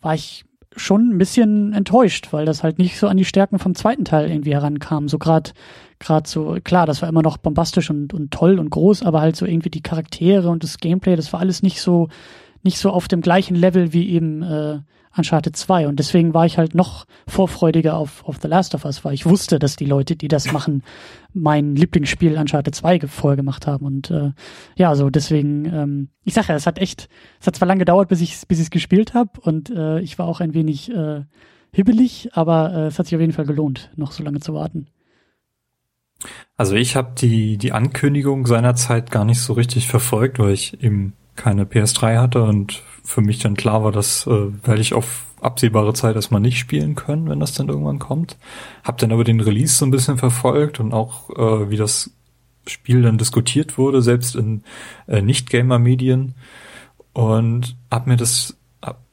war 0.01 0.13
ich 0.13 0.43
schon 0.77 1.09
ein 1.09 1.17
bisschen 1.17 1.73
enttäuscht, 1.73 2.29
weil 2.31 2.45
das 2.45 2.63
halt 2.63 2.79
nicht 2.79 2.97
so 2.97 3.07
an 3.07 3.17
die 3.17 3.25
Stärken 3.25 3.59
vom 3.59 3.75
zweiten 3.75 4.05
Teil 4.05 4.29
irgendwie 4.29 4.53
herankam. 4.53 5.09
So 5.09 5.17
gerade 5.17 5.51
gerade 5.99 6.29
so, 6.29 6.57
klar, 6.63 6.85
das 6.85 7.01
war 7.01 7.09
immer 7.09 7.23
noch 7.23 7.37
bombastisch 7.37 7.89
und, 7.89 8.13
und 8.13 8.31
toll 8.31 8.59
und 8.59 8.69
groß, 8.69 9.03
aber 9.03 9.21
halt 9.21 9.35
so 9.35 9.45
irgendwie 9.45 9.69
die 9.69 9.81
Charaktere 9.81 10.49
und 10.49 10.63
das 10.63 10.77
Gameplay, 10.77 11.15
das 11.15 11.33
war 11.33 11.39
alles 11.39 11.63
nicht 11.63 11.81
so, 11.81 12.09
nicht 12.67 12.77
so 12.79 12.91
auf 12.91 13.07
dem 13.07 13.21
gleichen 13.21 13.55
Level 13.55 13.93
wie 13.93 14.09
eben 14.09 14.43
äh, 14.43 14.79
Uncharted 15.17 15.55
2. 15.55 15.87
Und 15.87 15.99
deswegen 15.99 16.33
war 16.33 16.45
ich 16.45 16.57
halt 16.57 16.75
noch 16.75 17.05
vorfreudiger 17.27 17.95
auf, 17.95 18.25
auf 18.25 18.39
The 18.41 18.49
Last 18.49 18.75
of 18.75 18.83
Us, 18.83 19.05
weil 19.05 19.13
ich 19.13 19.25
wusste, 19.25 19.57
dass 19.57 19.77
die 19.77 19.85
Leute, 19.85 20.17
die 20.17 20.27
das 20.27 20.51
machen, 20.51 20.83
mein 21.33 21.75
Lieblingsspiel 21.75 22.37
Uncharted 22.37 22.75
2 22.75 23.07
vorher 23.07 23.37
gemacht 23.37 23.67
haben. 23.67 23.85
Und 23.85 24.11
äh, 24.11 24.31
ja, 24.75 24.95
so 24.95 25.09
deswegen, 25.09 25.65
ähm, 25.65 26.09
ich 26.25 26.33
sage 26.33 26.49
ja, 26.49 26.55
es 26.55 26.67
hat 26.67 26.77
echt, 26.77 27.07
es 27.39 27.47
hat 27.47 27.55
zwar 27.55 27.69
lange 27.69 27.79
gedauert, 27.79 28.09
bis 28.09 28.19
ich 28.19 28.47
bis 28.49 28.59
es 28.59 28.69
gespielt 28.69 29.13
habe 29.13 29.39
und 29.41 29.69
äh, 29.69 30.01
ich 30.01 30.19
war 30.19 30.27
auch 30.27 30.41
ein 30.41 30.53
wenig 30.53 30.93
äh, 30.93 31.23
hibbelig, 31.71 32.29
aber 32.33 32.73
äh, 32.73 32.87
es 32.87 32.99
hat 32.99 33.07
sich 33.07 33.15
auf 33.15 33.21
jeden 33.21 33.33
Fall 33.33 33.45
gelohnt, 33.45 33.91
noch 33.95 34.11
so 34.11 34.23
lange 34.23 34.41
zu 34.41 34.53
warten. 34.53 34.87
Also 36.57 36.75
ich 36.75 36.95
habe 36.95 37.13
die 37.17 37.57
die 37.57 37.71
Ankündigung 37.71 38.45
seinerzeit 38.45 39.09
gar 39.09 39.23
nicht 39.23 39.39
so 39.39 39.53
richtig 39.53 39.87
verfolgt, 39.87 40.39
weil 40.39 40.51
ich 40.51 40.83
eben 40.83 41.13
keine 41.37 41.65
PS3 41.65 42.17
hatte 42.17 42.43
und 42.43 42.83
für 43.03 43.21
mich 43.21 43.39
dann 43.39 43.55
klar 43.55 43.83
war, 43.83 43.91
dass 43.91 44.27
äh, 44.27 44.67
werde 44.67 44.81
ich 44.81 44.93
auf 44.93 45.25
absehbare 45.39 45.93
Zeit 45.93 46.15
erstmal 46.15 46.41
nicht 46.41 46.57
spielen 46.57 46.95
können, 46.95 47.29
wenn 47.29 47.39
das 47.39 47.53
dann 47.53 47.69
irgendwann 47.69 47.99
kommt. 47.99 48.37
Hab 48.83 48.97
dann 48.97 49.11
aber 49.11 49.23
den 49.23 49.39
Release 49.39 49.75
so 49.75 49.85
ein 49.85 49.91
bisschen 49.91 50.17
verfolgt 50.17 50.79
und 50.79 50.93
auch 50.93 51.29
äh, 51.29 51.69
wie 51.69 51.77
das 51.77 52.11
Spiel 52.67 53.01
dann 53.01 53.17
diskutiert 53.17 53.77
wurde, 53.77 54.01
selbst 54.01 54.35
in 54.35 54.63
äh, 55.07 55.21
Nicht-Gamer-Medien 55.21 56.35
und 57.13 57.77
hab 57.89 58.07
mir 58.07 58.17
das 58.17 58.57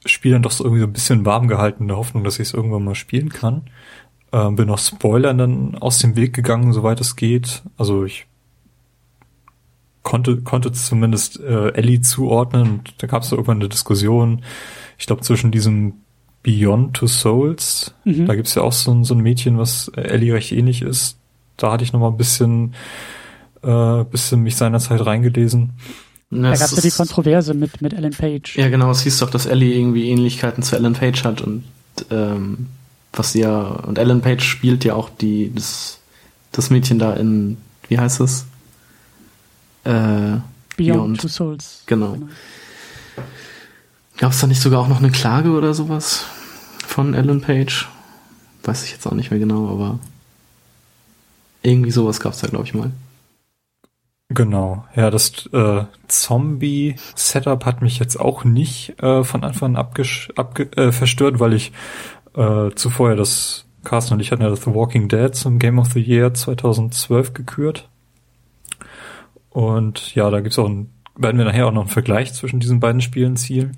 Spiel 0.05 0.33
dann 0.33 0.43
doch 0.43 0.51
so 0.51 0.63
irgendwie 0.63 0.81
so 0.81 0.87
ein 0.87 0.93
bisschen 0.93 1.25
warm 1.25 1.47
gehalten 1.47 1.83
in 1.83 1.87
der 1.87 1.97
Hoffnung, 1.97 2.23
dass 2.23 2.35
ich 2.39 2.49
es 2.49 2.53
irgendwann 2.53 2.83
mal 2.83 2.95
spielen 2.95 3.29
kann. 3.29 3.63
Äh, 4.31 4.51
bin 4.51 4.69
auch 4.69 4.77
Spoilern 4.77 5.37
dann 5.37 5.75
aus 5.75 5.99
dem 5.99 6.15
Weg 6.15 6.33
gegangen, 6.33 6.73
soweit 6.73 7.01
es 7.01 7.15
geht. 7.15 7.63
Also 7.77 8.05
ich 8.05 8.27
konnte, 10.05 10.37
konnte 10.37 10.71
zumindest 10.71 11.39
äh, 11.41 11.73
Ellie 11.73 11.99
zuordnen 11.99 12.61
und 12.61 12.93
da 12.99 13.07
gab 13.07 13.23
es 13.23 13.31
irgendwann 13.31 13.57
eine 13.57 13.67
Diskussion, 13.67 14.43
ich 14.97 15.07
glaube, 15.07 15.23
zwischen 15.23 15.51
diesem 15.51 15.95
Beyond 16.43 16.95
Two 16.95 17.07
Souls, 17.07 17.93
mhm. 18.05 18.27
da 18.27 18.35
gibt's 18.35 18.53
ja 18.55 18.61
auch 18.61 18.71
so 18.71 18.93
ein, 18.93 19.03
so 19.03 19.15
ein 19.15 19.19
Mädchen, 19.19 19.57
was 19.57 19.89
Ellie 19.95 20.33
recht 20.33 20.51
ähnlich 20.51 20.83
ist. 20.83 21.17
Da 21.57 21.71
hatte 21.71 21.83
ich 21.83 21.91
noch 21.91 21.99
mal 21.99 22.09
ein 22.09 22.17
bisschen, 22.17 22.75
äh, 23.63 24.03
bisschen 24.05 24.43
mich 24.43 24.55
seinerzeit 24.55 25.03
reingelesen. 25.03 25.71
Da 26.29 26.53
gab 26.53 26.53
es 26.53 26.75
ja 26.75 26.81
die 26.81 26.91
Kontroverse 26.91 27.53
mit, 27.55 27.81
mit 27.81 27.93
Ellen 27.93 28.13
Page. 28.13 28.57
Ja, 28.57 28.69
genau, 28.69 28.91
es 28.91 29.01
hieß 29.01 29.19
doch, 29.19 29.29
dass 29.31 29.47
Ellie 29.47 29.73
irgendwie 29.73 30.09
Ähnlichkeiten 30.09 30.61
zu 30.61 30.75
Ellen 30.75 30.93
Page 30.93 31.23
hat 31.23 31.41
und 31.41 31.63
ähm, 32.11 32.67
was 33.11 33.31
sie 33.31 33.41
ja, 33.41 33.61
und 33.61 33.97
Ellen 33.97 34.21
Page 34.21 34.43
spielt 34.43 34.85
ja 34.85 34.93
auch 34.93 35.09
die, 35.09 35.51
das, 35.53 35.99
das 36.51 36.69
Mädchen 36.69 36.99
da 36.99 37.13
in, 37.13 37.57
wie 37.87 37.97
heißt 37.97 38.19
es? 38.21 38.45
Äh, 39.85 39.89
Beyond, 39.89 40.43
Beyond. 40.77 41.21
Two 41.21 41.27
Souls. 41.27 41.83
Genau. 41.85 42.13
genau. 42.13 42.27
Gab 44.17 44.31
es 44.31 44.39
da 44.39 44.47
nicht 44.47 44.61
sogar 44.61 44.81
auch 44.81 44.87
noch 44.87 44.99
eine 44.99 45.11
Klage 45.11 45.51
oder 45.51 45.73
sowas 45.73 46.25
von 46.85 47.13
Ellen 47.13 47.41
Page? 47.41 47.87
Weiß 48.63 48.83
ich 48.83 48.91
jetzt 48.91 49.05
auch 49.05 49.13
nicht 49.13 49.31
mehr 49.31 49.39
genau, 49.39 49.69
aber 49.69 49.99
irgendwie 51.61 51.91
sowas 51.91 52.19
gab 52.19 52.33
es 52.33 52.39
da, 52.39 52.47
glaube 52.47 52.65
ich, 52.65 52.73
mal. 52.73 52.91
Genau, 54.29 54.85
ja, 54.95 55.11
das 55.11 55.47
äh, 55.53 55.83
Zombie-Setup 56.07 57.63
hat 57.63 57.81
mich 57.81 57.99
jetzt 57.99 58.19
auch 58.19 58.43
nicht 58.43 59.01
äh, 59.01 59.23
von 59.23 59.43
Anfang 59.43 59.75
an 59.75 59.85
abge 60.35 60.63
äh, 60.75 60.91
verstört, 60.91 61.39
weil 61.39 61.53
ich 61.53 61.71
äh, 62.35 62.71
zuvor 62.73 63.09
ja 63.09 63.15
das 63.15 63.65
Carsten 63.83 64.15
und 64.15 64.19
ich 64.21 64.31
hatten 64.31 64.41
ja 64.41 64.49
das 64.49 64.63
The 64.63 64.73
Walking 64.73 65.09
Dead 65.09 65.33
zum 65.35 65.59
Game 65.59 65.77
of 65.77 65.93
the 65.93 66.01
Year 66.01 66.33
2012 66.33 67.33
gekürt. 67.33 67.87
Und 69.55 70.13
ja, 70.15 70.29
da 70.29 70.41
gibt's 70.41 70.59
auch 70.59 70.67
ein, 70.67 70.89
werden 71.15 71.37
wir 71.37 71.45
nachher 71.45 71.67
auch 71.67 71.71
noch 71.71 71.83
einen 71.83 71.89
Vergleich 71.89 72.33
zwischen 72.33 72.59
diesen 72.59 72.81
beiden 72.81 72.99
Spielen 72.99 73.37
zielen. 73.37 73.77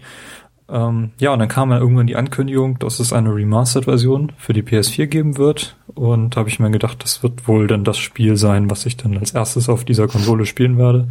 Ähm, 0.67 1.11
ja, 1.19 1.31
und 1.31 1.37
dann 1.37 1.49
kam 1.49 1.69
dann 1.69 1.79
irgendwann 1.79 2.07
die 2.07 2.15
Ankündigung, 2.15 2.79
dass 2.79 2.99
es 2.99 3.13
eine 3.13 3.29
Remastered-Version 3.29 4.31
für 4.39 4.53
die 4.53 4.63
PS4 4.63 5.05
geben 5.05 5.37
wird. 5.37 5.77
Und 5.93 6.35
da 6.35 6.39
habe 6.39 6.49
ich 6.49 6.59
mir 6.59 6.71
gedacht, 6.71 7.03
das 7.03 7.21
wird 7.21 7.47
wohl 7.47 7.67
dann 7.67 7.83
das 7.83 7.99
Spiel 7.99 8.37
sein, 8.37 8.71
was 8.71 8.87
ich 8.87 8.97
dann 8.97 9.15
als 9.19 9.31
erstes 9.35 9.69
auf 9.69 9.85
dieser 9.85 10.07
Konsole 10.07 10.47
spielen 10.47 10.79
werde. 10.79 11.09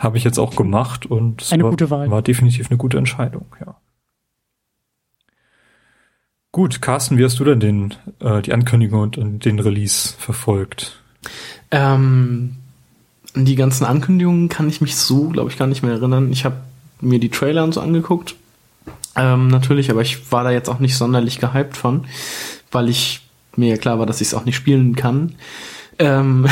Habe 0.00 0.18
ich 0.18 0.24
jetzt 0.24 0.40
auch 0.40 0.56
gemacht 0.56 1.06
und 1.06 1.46
eine 1.52 1.62
war, 1.62 1.70
gute 1.70 1.88
Wahl. 1.90 2.10
war 2.10 2.20
definitiv 2.20 2.70
eine 2.70 2.76
gute 2.76 2.98
Entscheidung, 2.98 3.46
ja. 3.64 3.76
Gut, 6.50 6.82
Carsten, 6.82 7.18
wie 7.18 7.24
hast 7.24 7.38
du 7.38 7.44
denn 7.44 7.60
den, 7.60 7.94
äh, 8.18 8.42
die 8.42 8.52
Ankündigung 8.52 9.12
und 9.16 9.44
den 9.44 9.60
Release 9.60 10.12
verfolgt? 10.18 11.00
Ähm, 11.70 12.56
die 13.34 13.56
ganzen 13.56 13.84
Ankündigungen 13.84 14.48
kann 14.48 14.68
ich 14.68 14.80
mich 14.80 14.96
so, 14.96 15.28
glaube 15.28 15.50
ich, 15.50 15.58
gar 15.58 15.66
nicht 15.66 15.82
mehr 15.82 15.92
erinnern. 15.92 16.32
Ich 16.32 16.44
habe 16.44 16.56
mir 17.00 17.20
die 17.20 17.30
Trailer 17.30 17.64
und 17.64 17.74
so 17.74 17.80
angeguckt 17.80 18.34
ähm, 19.18 19.48
natürlich, 19.48 19.90
aber 19.90 20.02
ich 20.02 20.30
war 20.30 20.44
da 20.44 20.50
jetzt 20.50 20.68
auch 20.68 20.78
nicht 20.78 20.96
sonderlich 20.96 21.40
gehypt 21.40 21.76
von, 21.76 22.06
weil 22.70 22.88
ich 22.88 23.20
mir 23.56 23.70
ja 23.70 23.76
klar 23.76 23.98
war, 23.98 24.06
dass 24.06 24.20
ich 24.20 24.28
es 24.28 24.34
auch 24.34 24.44
nicht 24.44 24.56
spielen 24.56 24.94
kann. 24.94 25.34
Ähm 25.98 26.46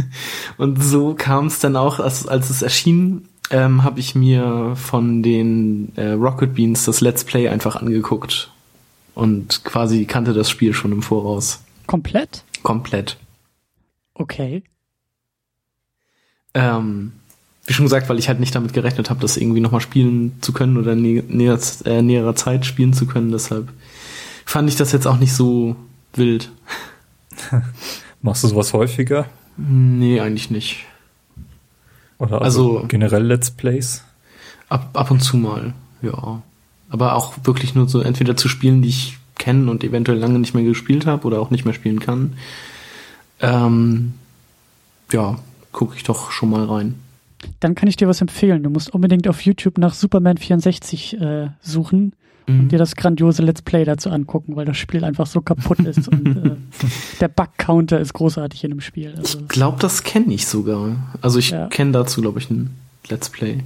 und 0.56 0.82
so 0.82 1.14
kam 1.14 1.46
es 1.46 1.58
dann 1.58 1.76
auch, 1.76 2.00
als, 2.00 2.26
als 2.26 2.48
es 2.48 2.62
erschien, 2.62 3.28
ähm, 3.50 3.84
habe 3.84 4.00
ich 4.00 4.14
mir 4.14 4.72
von 4.76 5.22
den 5.22 5.92
äh, 5.96 6.12
Rocket 6.12 6.54
Beans 6.54 6.86
das 6.86 7.02
Let's 7.02 7.24
Play 7.24 7.48
einfach 7.48 7.76
angeguckt 7.76 8.50
und 9.14 9.62
quasi 9.64 10.06
kannte 10.06 10.32
das 10.32 10.48
Spiel 10.48 10.72
schon 10.72 10.92
im 10.92 11.02
Voraus. 11.02 11.60
Komplett? 11.86 12.44
Komplett. 12.62 13.18
Okay. 14.14 14.62
Ähm, 16.56 17.12
wie 17.66 17.74
schon 17.74 17.84
gesagt, 17.84 18.08
weil 18.08 18.18
ich 18.18 18.28
halt 18.28 18.40
nicht 18.40 18.54
damit 18.54 18.72
gerechnet 18.72 19.10
habe, 19.10 19.20
das 19.20 19.36
irgendwie 19.36 19.60
nochmal 19.60 19.82
spielen 19.82 20.38
zu 20.40 20.54
können 20.54 20.78
oder 20.78 20.94
nä 20.94 21.22
näher, 21.28 21.58
äh, 21.84 22.00
näherer 22.00 22.34
Zeit 22.34 22.64
spielen 22.64 22.94
zu 22.94 23.06
können. 23.06 23.30
Deshalb 23.30 23.68
fand 24.46 24.70
ich 24.70 24.76
das 24.76 24.92
jetzt 24.92 25.06
auch 25.06 25.18
nicht 25.18 25.34
so 25.34 25.76
wild. 26.14 26.50
Machst 28.22 28.42
du 28.42 28.48
sowas 28.48 28.72
häufiger? 28.72 29.26
Nee, 29.58 30.20
eigentlich 30.20 30.50
nicht. 30.50 30.86
Oder 32.18 32.40
also, 32.40 32.78
also 32.78 32.88
generell 32.88 33.24
Let's 33.24 33.50
Plays? 33.50 34.02
Ab, 34.70 34.90
ab 34.94 35.10
und 35.10 35.20
zu 35.20 35.36
mal, 35.36 35.74
ja. 36.00 36.42
Aber 36.88 37.16
auch 37.16 37.34
wirklich 37.44 37.74
nur 37.74 37.86
so 37.86 38.00
entweder 38.00 38.34
zu 38.36 38.48
Spielen, 38.48 38.80
die 38.80 38.88
ich 38.88 39.18
kenne 39.38 39.70
und 39.70 39.84
eventuell 39.84 40.18
lange 40.18 40.38
nicht 40.38 40.54
mehr 40.54 40.64
gespielt 40.64 41.04
habe 41.04 41.26
oder 41.26 41.40
auch 41.40 41.50
nicht 41.50 41.66
mehr 41.66 41.74
spielen 41.74 42.00
kann. 42.00 42.38
Ähm, 43.40 44.14
ja, 45.12 45.38
gucke 45.76 45.94
ich 45.94 46.02
doch 46.02 46.32
schon 46.32 46.50
mal 46.50 46.64
rein. 46.64 46.94
Dann 47.60 47.74
kann 47.74 47.88
ich 47.88 47.96
dir 47.96 48.08
was 48.08 48.22
empfehlen. 48.22 48.62
Du 48.62 48.70
musst 48.70 48.92
unbedingt 48.92 49.28
auf 49.28 49.42
YouTube 49.42 49.76
nach 49.76 49.92
Superman 49.92 50.38
64 50.38 51.20
äh, 51.20 51.48
suchen 51.60 52.14
mhm. 52.46 52.60
und 52.60 52.72
dir 52.72 52.78
das 52.78 52.96
grandiose 52.96 53.42
Let's 53.42 53.60
Play 53.60 53.84
dazu 53.84 54.10
angucken, 54.10 54.56
weil 54.56 54.64
das 54.64 54.78
Spiel 54.78 55.04
einfach 55.04 55.26
so 55.26 55.42
kaputt 55.42 55.80
ist 55.80 56.08
und 56.08 56.26
äh, 56.26 56.56
der 57.20 57.28
Bug-Counter 57.28 58.00
ist 58.00 58.14
großartig 58.14 58.64
in 58.64 58.70
dem 58.70 58.80
Spiel. 58.80 59.14
Also, 59.18 59.38
ich 59.38 59.48
glaube, 59.48 59.78
das 59.78 60.02
kenne 60.02 60.32
ich 60.32 60.46
sogar. 60.46 60.96
Also 61.20 61.38
ich 61.38 61.50
ja. 61.50 61.66
kenne 61.66 61.92
dazu, 61.92 62.22
glaube 62.22 62.38
ich, 62.38 62.50
ein 62.50 62.74
Let's 63.08 63.28
Play. 63.28 63.62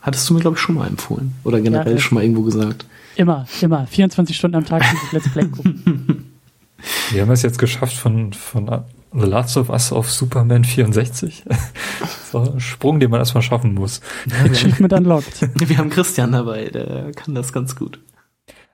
Hattest 0.00 0.30
du 0.30 0.34
mir, 0.34 0.40
glaube 0.40 0.56
ich, 0.56 0.62
schon 0.62 0.76
mal 0.76 0.86
empfohlen. 0.86 1.34
Oder 1.42 1.60
generell 1.60 1.94
ja, 1.94 1.98
schon 1.98 2.14
mal 2.14 2.22
irgendwo 2.22 2.42
gesagt. 2.42 2.86
Immer, 3.16 3.48
immer. 3.60 3.84
24 3.88 4.36
Stunden 4.36 4.56
am 4.56 4.64
Tag 4.64 4.84
dieses 4.92 5.12
Let's 5.12 5.28
Play 5.32 5.46
gucken. 5.46 6.32
Wir 7.10 7.22
haben 7.22 7.32
es 7.32 7.42
jetzt 7.42 7.58
geschafft, 7.58 7.96
von, 7.96 8.32
von 8.32 8.68
The 9.20 9.26
Last 9.26 9.56
of 9.56 9.70
Us 9.70 9.92
auf 9.92 10.10
Superman 10.10 10.64
64. 10.64 11.44
so 12.32 12.38
ein 12.38 12.60
Sprung, 12.60 13.00
den 13.00 13.10
man 13.10 13.20
erstmal 13.20 13.42
schaffen 13.42 13.74
muss. 13.74 14.00
Achievement 14.44 14.92
unlocked. 14.92 15.48
Wir 15.68 15.78
haben 15.78 15.90
Christian 15.90 16.32
dabei, 16.32 16.66
der 16.66 17.12
kann 17.12 17.34
das 17.34 17.52
ganz 17.52 17.76
gut. 17.76 18.00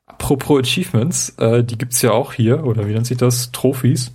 Apropos 0.07 0.61
Achievements, 0.61 1.31
äh, 1.39 1.65
die 1.65 1.79
gibt's 1.79 2.03
ja 2.03 2.13
auch 2.13 2.33
hier, 2.33 2.65
oder 2.65 2.87
wie 2.87 2.93
nennt 2.93 3.07
sich 3.07 3.19
das? 3.19 3.53
Trophys. 3.53 4.13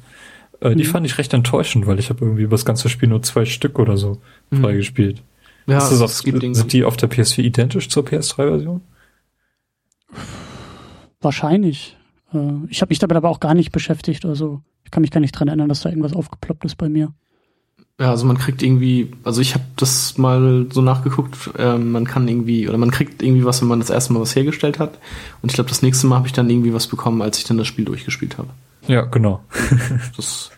Äh, 0.62 0.71
mhm. 0.71 0.77
Die 0.77 0.86
fand 0.86 1.05
ich 1.05 1.17
recht 1.17 1.33
enttäuschend, 1.33 1.88
weil 1.88 2.00
ich 2.00 2.09
habe 2.09 2.25
irgendwie 2.25 2.43
über 2.43 2.55
das 2.55 2.65
ganze 2.65 2.89
Spiel 2.89 3.09
nur 3.09 3.21
zwei 3.21 3.45
Stück 3.45 3.79
oder 3.79 3.98
so 3.98 4.21
mhm. 4.50 4.62
freigespielt. 4.62 5.24
Ja, 5.67 5.75
das 5.75 6.01
auf, 6.01 6.12
sind 6.12 6.74
die 6.74 6.83
auf 6.83 6.98
der 6.98 7.09
PS4 7.09 7.43
identisch 7.43 7.89
zur 7.89 8.03
PS3-Version? 8.03 8.81
Wahrscheinlich. 11.21 11.98
Äh, 12.33 12.38
ich 12.69 12.81
habe 12.81 12.89
mich 12.89 13.00
damit 13.00 13.17
aber 13.17 13.29
auch 13.29 13.39
gar 13.39 13.53
nicht 13.53 13.71
beschäftigt. 13.71 14.25
Also 14.25 14.62
ich 14.89 14.91
kann 14.91 15.01
mich 15.01 15.12
gar 15.12 15.19
nicht 15.19 15.34
dran 15.34 15.48
erinnern, 15.48 15.69
dass 15.69 15.81
da 15.81 15.89
irgendwas 15.89 16.13
aufgeploppt 16.13 16.65
ist 16.65 16.75
bei 16.75 16.89
mir. 16.89 17.13
Ja, 18.00 18.10
also 18.10 18.25
man 18.25 18.39
kriegt 18.39 18.63
irgendwie, 18.63 19.12
also 19.24 19.39
ich 19.39 19.53
habe 19.53 19.65
das 19.75 20.17
mal 20.17 20.65
so 20.72 20.81
nachgeguckt, 20.81 21.51
äh, 21.60 21.77
man 21.77 22.05
kann 22.05 22.27
irgendwie, 22.27 22.67
oder 22.67 22.79
man 22.79 22.89
kriegt 22.89 23.22
irgendwie 23.22 23.46
was, 23.46 23.62
wenn 23.62 23.67
man 23.67 23.79
das 23.79 23.91
erste 23.91 24.13
Mal 24.13 24.22
was 24.22 24.36
hergestellt 24.36 24.79
hat. 24.79 24.98
Und 25.43 25.51
ich 25.51 25.53
glaube, 25.53 25.69
das 25.69 25.84
nächste 25.84 26.08
Mal 26.08 26.15
habe 26.15 26.25
ich 26.25 26.34
dann 26.34 26.50
irgendwie 26.50 26.74
was 26.74 26.88
bekommen, 26.88 27.22
als 27.22 27.38
ich 27.38 27.43
dann 27.43 27.60
das 27.60 27.67
Spiel 27.67 27.86
durchgespielt 27.86 28.39
habe. 28.39 28.50
Ja, 28.88 29.01
genau. 29.01 29.43
das 30.17 30.50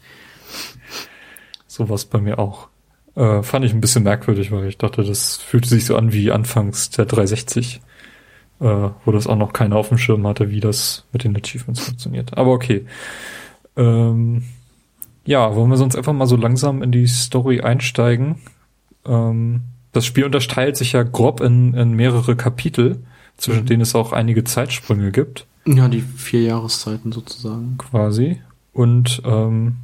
so 1.67 1.89
was 1.89 2.05
bei 2.05 2.21
mir 2.21 2.39
auch. 2.39 2.69
Äh, 3.15 3.43
fand 3.43 3.65
ich 3.65 3.73
ein 3.73 3.81
bisschen 3.81 4.03
merkwürdig, 4.03 4.53
weil 4.53 4.69
ich 4.69 4.77
dachte, 4.77 5.03
das 5.03 5.35
fühlte 5.35 5.67
sich 5.67 5.85
so 5.85 5.97
an 5.97 6.13
wie 6.13 6.31
anfangs 6.31 6.89
der 6.91 7.03
360 7.03 7.81
äh, 8.61 8.89
wo 9.05 9.11
das 9.11 9.27
auch 9.27 9.35
noch 9.35 9.53
keiner 9.53 9.75
auf 9.75 9.89
dem 9.89 9.97
Schirm 9.97 10.25
hatte, 10.27 10.51
wie 10.51 10.59
das 10.59 11.05
mit 11.11 11.23
den 11.23 11.35
Achievements 11.35 11.81
funktioniert. 11.81 12.37
Aber 12.37 12.51
okay. 12.51 12.85
Ähm, 13.75 14.43
ja, 15.25 15.55
wollen 15.55 15.69
wir 15.69 15.77
sonst 15.77 15.95
einfach 15.95 16.13
mal 16.13 16.27
so 16.27 16.35
langsam 16.35 16.81
in 16.81 16.91
die 16.91 17.07
Story 17.07 17.61
einsteigen? 17.61 18.37
Ähm, 19.05 19.61
das 19.91 20.05
Spiel 20.05 20.25
unterteilt 20.25 20.77
sich 20.77 20.93
ja 20.93 21.03
grob 21.03 21.41
in, 21.41 21.73
in 21.73 21.93
mehrere 21.93 22.35
Kapitel, 22.35 23.03
zwischen 23.37 23.63
mhm. 23.63 23.67
denen 23.67 23.81
es 23.81 23.95
auch 23.95 24.13
einige 24.13 24.43
Zeitsprünge 24.43 25.11
gibt. 25.11 25.45
Ja, 25.65 25.87
die 25.87 26.01
vier 26.01 26.43
Jahreszeiten 26.43 27.11
sozusagen. 27.11 27.77
Quasi. 27.77 28.41
Und 28.73 29.21
ähm, 29.25 29.77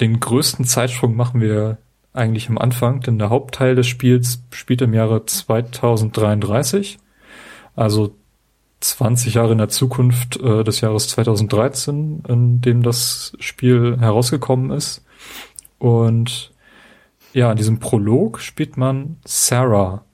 den 0.00 0.20
größten 0.20 0.64
Zeitsprung 0.64 1.16
machen 1.16 1.40
wir 1.40 1.78
eigentlich 2.12 2.48
am 2.48 2.58
Anfang, 2.58 3.00
denn 3.00 3.18
der 3.18 3.30
Hauptteil 3.30 3.74
des 3.74 3.86
Spiels 3.88 4.42
spielt 4.52 4.82
im 4.82 4.94
Jahre 4.94 5.26
2033 5.26 6.98
also 7.76 8.14
20 8.84 9.34
Jahre 9.34 9.52
in 9.52 9.58
der 9.58 9.70
Zukunft 9.70 10.36
äh, 10.40 10.62
des 10.62 10.82
Jahres 10.82 11.08
2013, 11.08 12.22
in 12.28 12.60
dem 12.60 12.82
das 12.82 13.32
Spiel 13.38 13.96
herausgekommen 13.98 14.70
ist. 14.70 15.02
Und 15.78 16.52
ja, 17.32 17.50
in 17.50 17.56
diesem 17.56 17.80
Prolog 17.80 18.40
spielt 18.40 18.76
man 18.76 19.16
Sarah, 19.24 20.04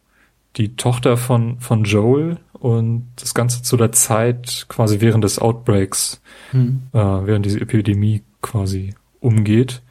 die 0.57 0.77
Tochter 0.77 1.17
von, 1.17 1.59
von 1.59 1.85
Joel 1.85 2.39
und 2.53 3.09
das 3.17 3.35
Ganze 3.35 3.63
zu 3.63 3.77
der 3.77 3.93
Zeit 3.93 4.67
quasi 4.69 5.01
während 5.01 5.25
des 5.25 5.39
Outbreaks, 5.41 6.21
hm. 6.53 6.83
äh, 6.93 6.99
während 6.99 7.47
diese 7.47 7.61
Epidemie 7.61 8.23
quasi 8.41 8.95
umgeht. 9.19 9.83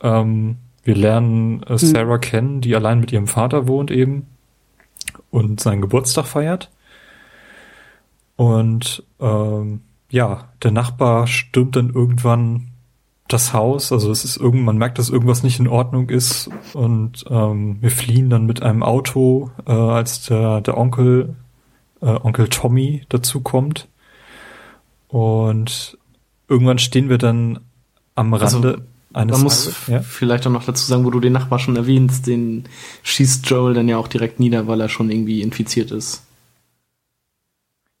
Ähm, 0.00 0.56
wir 0.82 0.96
lernen 0.96 1.62
äh, 1.62 1.70
hm. 1.70 1.78
Sarah 1.78 2.14
hm. 2.14 2.20
kennen, 2.20 2.60
die 2.60 2.74
allein 2.74 2.98
mit 2.98 3.12
ihrem 3.12 3.28
Vater 3.28 3.68
wohnt 3.68 3.90
eben 3.92 4.26
und 5.30 5.60
seinen 5.60 5.80
Geburtstag 5.80 6.26
feiert. 6.26 6.70
Und 8.36 9.02
ähm, 9.20 9.80
ja, 10.10 10.48
der 10.62 10.70
Nachbar 10.70 11.26
stürmt 11.26 11.76
dann 11.76 11.90
irgendwann 11.90 12.68
das 13.28 13.52
Haus, 13.52 13.90
also 13.90 14.10
es 14.10 14.24
ist 14.24 14.36
irgend, 14.36 14.64
man 14.64 14.78
merkt, 14.78 14.98
dass 14.98 15.10
irgendwas 15.10 15.42
nicht 15.42 15.58
in 15.58 15.66
Ordnung 15.66 16.10
ist 16.10 16.48
und 16.74 17.24
ähm, 17.28 17.78
wir 17.80 17.90
fliehen 17.90 18.30
dann 18.30 18.46
mit 18.46 18.62
einem 18.62 18.84
Auto, 18.84 19.50
äh, 19.66 19.72
als 19.72 20.22
der, 20.26 20.60
der 20.60 20.78
Onkel, 20.78 21.34
äh, 22.00 22.06
Onkel 22.06 22.48
Tommy 22.48 23.02
dazu 23.08 23.40
kommt. 23.40 23.88
Und 25.08 25.98
irgendwann 26.48 26.78
stehen 26.78 27.08
wir 27.08 27.18
dann 27.18 27.60
am 28.14 28.32
also, 28.34 28.58
Rande. 28.58 28.82
eines 29.12 29.36
Man 29.36 29.42
muss 29.42 29.86
ja? 29.88 30.00
vielleicht 30.00 30.46
auch 30.46 30.52
noch 30.52 30.64
dazu 30.64 30.84
sagen, 30.84 31.04
wo 31.04 31.10
du 31.10 31.20
den 31.20 31.32
Nachbar 31.32 31.58
schon 31.58 31.76
erwähnst, 31.76 32.26
den 32.26 32.64
schießt 33.02 33.48
Joel 33.48 33.74
dann 33.74 33.88
ja 33.88 33.98
auch 33.98 34.08
direkt 34.08 34.38
nieder, 34.38 34.68
weil 34.68 34.80
er 34.80 34.88
schon 34.88 35.10
irgendwie 35.10 35.42
infiziert 35.42 35.90
ist. 35.90 36.22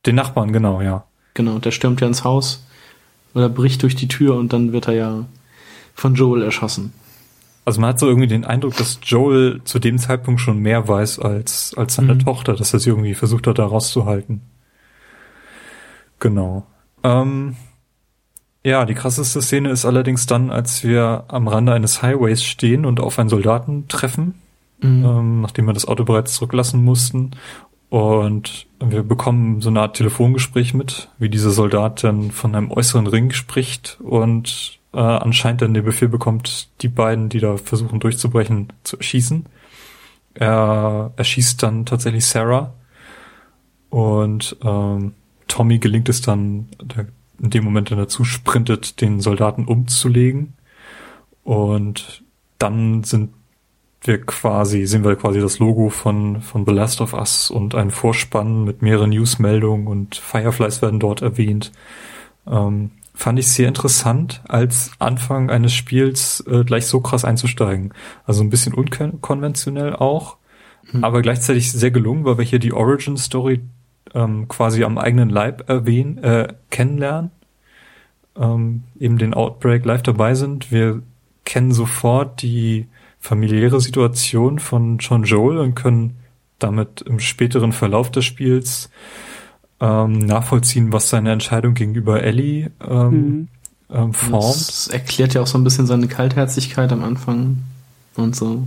Den 0.06 0.14
Nachbarn, 0.14 0.52
genau, 0.52 0.80
ja. 0.80 1.04
Genau, 1.34 1.58
der 1.58 1.70
stürmt 1.70 2.00
ja 2.00 2.06
ins 2.06 2.24
Haus 2.24 2.64
oder 3.34 3.48
bricht 3.48 3.82
durch 3.82 3.94
die 3.94 4.08
Tür 4.08 4.36
und 4.36 4.52
dann 4.52 4.72
wird 4.72 4.88
er 4.88 4.94
ja 4.94 5.24
von 5.94 6.14
Joel 6.14 6.42
erschossen. 6.42 6.92
Also 7.66 7.80
man 7.80 7.90
hat 7.90 7.98
so 7.98 8.06
irgendwie 8.06 8.28
den 8.28 8.44
Eindruck, 8.44 8.76
dass 8.76 9.00
Joel 9.02 9.60
zu 9.64 9.80
dem 9.80 9.98
Zeitpunkt 9.98 10.40
schon 10.40 10.60
mehr 10.60 10.86
weiß 10.86 11.18
als, 11.18 11.74
als 11.76 11.96
seine 11.96 12.14
mhm. 12.14 12.20
Tochter, 12.20 12.54
dass 12.54 12.72
er 12.72 12.78
sie 12.78 12.90
irgendwie 12.90 13.14
versucht 13.14 13.46
hat, 13.48 13.58
da 13.58 13.66
rauszuhalten. 13.66 14.40
Genau. 16.20 16.64
Ähm, 17.02 17.56
ja, 18.64 18.84
die 18.84 18.94
krasseste 18.94 19.42
Szene 19.42 19.70
ist 19.70 19.84
allerdings 19.84 20.26
dann, 20.26 20.50
als 20.50 20.84
wir 20.84 21.24
am 21.28 21.48
Rande 21.48 21.72
eines 21.72 22.02
Highways 22.02 22.42
stehen 22.44 22.86
und 22.86 23.00
auf 23.00 23.18
einen 23.18 23.28
Soldaten 23.28 23.88
treffen, 23.88 24.34
mhm. 24.80 25.04
ähm, 25.04 25.40
nachdem 25.40 25.66
wir 25.66 25.72
das 25.72 25.88
Auto 25.88 26.04
bereits 26.04 26.34
zurücklassen 26.34 26.84
mussten. 26.84 27.32
Und 27.96 28.66
wir 28.78 29.02
bekommen 29.02 29.62
so 29.62 29.70
eine 29.70 29.80
Art 29.80 29.96
Telefongespräch 29.96 30.74
mit, 30.74 31.08
wie 31.16 31.30
dieser 31.30 31.50
Soldat 31.50 32.04
dann 32.04 32.30
von 32.30 32.54
einem 32.54 32.70
äußeren 32.70 33.06
Ring 33.06 33.30
spricht 33.30 33.96
und 34.02 34.80
äh, 34.92 34.98
anscheinend 34.98 35.62
dann 35.62 35.72
den 35.72 35.82
Befehl 35.82 36.08
bekommt, 36.08 36.68
die 36.82 36.88
beiden, 36.88 37.30
die 37.30 37.38
da 37.38 37.56
versuchen 37.56 37.98
durchzubrechen, 37.98 38.70
zu 38.82 38.98
erschießen. 38.98 39.46
Er 40.34 41.14
erschießt 41.16 41.62
dann 41.62 41.86
tatsächlich 41.86 42.26
Sarah 42.26 42.74
und 43.88 44.58
ähm, 44.62 45.14
Tommy 45.48 45.78
gelingt 45.78 46.10
es 46.10 46.20
dann, 46.20 46.68
in 47.40 47.48
dem 47.48 47.64
Moment 47.64 47.90
dann 47.90 47.98
dazu 47.98 48.24
sprintet, 48.24 49.00
den 49.00 49.20
Soldaten 49.20 49.64
umzulegen. 49.64 50.52
Und 51.44 52.24
dann 52.58 53.04
sind 53.04 53.30
wir 54.06 54.20
quasi, 54.20 54.86
sehen 54.86 55.04
wir 55.04 55.16
quasi 55.16 55.40
das 55.40 55.58
Logo 55.58 55.90
von, 55.90 56.40
von 56.40 56.64
The 56.66 56.72
Last 56.72 57.00
of 57.00 57.12
Us 57.14 57.50
und 57.50 57.74
ein 57.74 57.90
Vorspann 57.90 58.64
mit 58.64 58.82
mehreren 58.82 59.10
Newsmeldungen 59.10 59.86
und 59.86 60.16
Fireflies 60.16 60.82
werden 60.82 61.00
dort 61.00 61.22
erwähnt. 61.22 61.72
Ähm, 62.46 62.90
fand 63.14 63.38
ich 63.38 63.48
sehr 63.48 63.68
interessant, 63.68 64.42
als 64.46 64.92
Anfang 64.98 65.50
eines 65.50 65.72
Spiels 65.72 66.44
äh, 66.46 66.64
gleich 66.64 66.86
so 66.86 67.00
krass 67.00 67.24
einzusteigen. 67.24 67.92
Also 68.24 68.42
ein 68.42 68.50
bisschen 68.50 68.74
unkonventionell 68.74 69.96
auch, 69.96 70.36
hm. 70.90 71.02
aber 71.02 71.22
gleichzeitig 71.22 71.72
sehr 71.72 71.90
gelungen, 71.90 72.24
weil 72.24 72.38
wir 72.38 72.44
hier 72.44 72.58
die 72.58 72.72
Origin 72.72 73.16
Story 73.16 73.62
ähm, 74.14 74.48
quasi 74.48 74.84
am 74.84 74.98
eigenen 74.98 75.30
Leib 75.30 75.68
erwähnen, 75.68 76.18
äh, 76.18 76.48
kennenlernen, 76.70 77.30
ähm, 78.36 78.84
eben 79.00 79.18
den 79.18 79.34
Outbreak 79.34 79.84
live 79.84 80.02
dabei 80.02 80.34
sind. 80.34 80.70
Wir 80.70 81.02
kennen 81.44 81.72
sofort 81.72 82.42
die 82.42 82.86
familiäre 83.26 83.80
Situation 83.80 84.60
von 84.60 84.98
John 84.98 85.24
Joel 85.24 85.58
und 85.58 85.74
können 85.74 86.16
damit 86.58 87.02
im 87.02 87.18
späteren 87.18 87.72
Verlauf 87.72 88.10
des 88.10 88.24
Spiels 88.24 88.88
ähm, 89.80 90.20
nachvollziehen, 90.20 90.92
was 90.92 91.10
seine 91.10 91.32
Entscheidung 91.32 91.74
gegenüber 91.74 92.22
Ellie 92.22 92.70
ähm, 92.88 93.10
mhm. 93.10 93.48
ähm, 93.90 94.12
formt. 94.14 94.44
Das 94.44 94.88
erklärt 94.88 95.34
ja 95.34 95.42
auch 95.42 95.46
so 95.46 95.58
ein 95.58 95.64
bisschen 95.64 95.86
seine 95.86 96.06
Kaltherzigkeit 96.06 96.92
am 96.92 97.02
Anfang 97.02 97.58
und 98.14 98.36
so. 98.36 98.66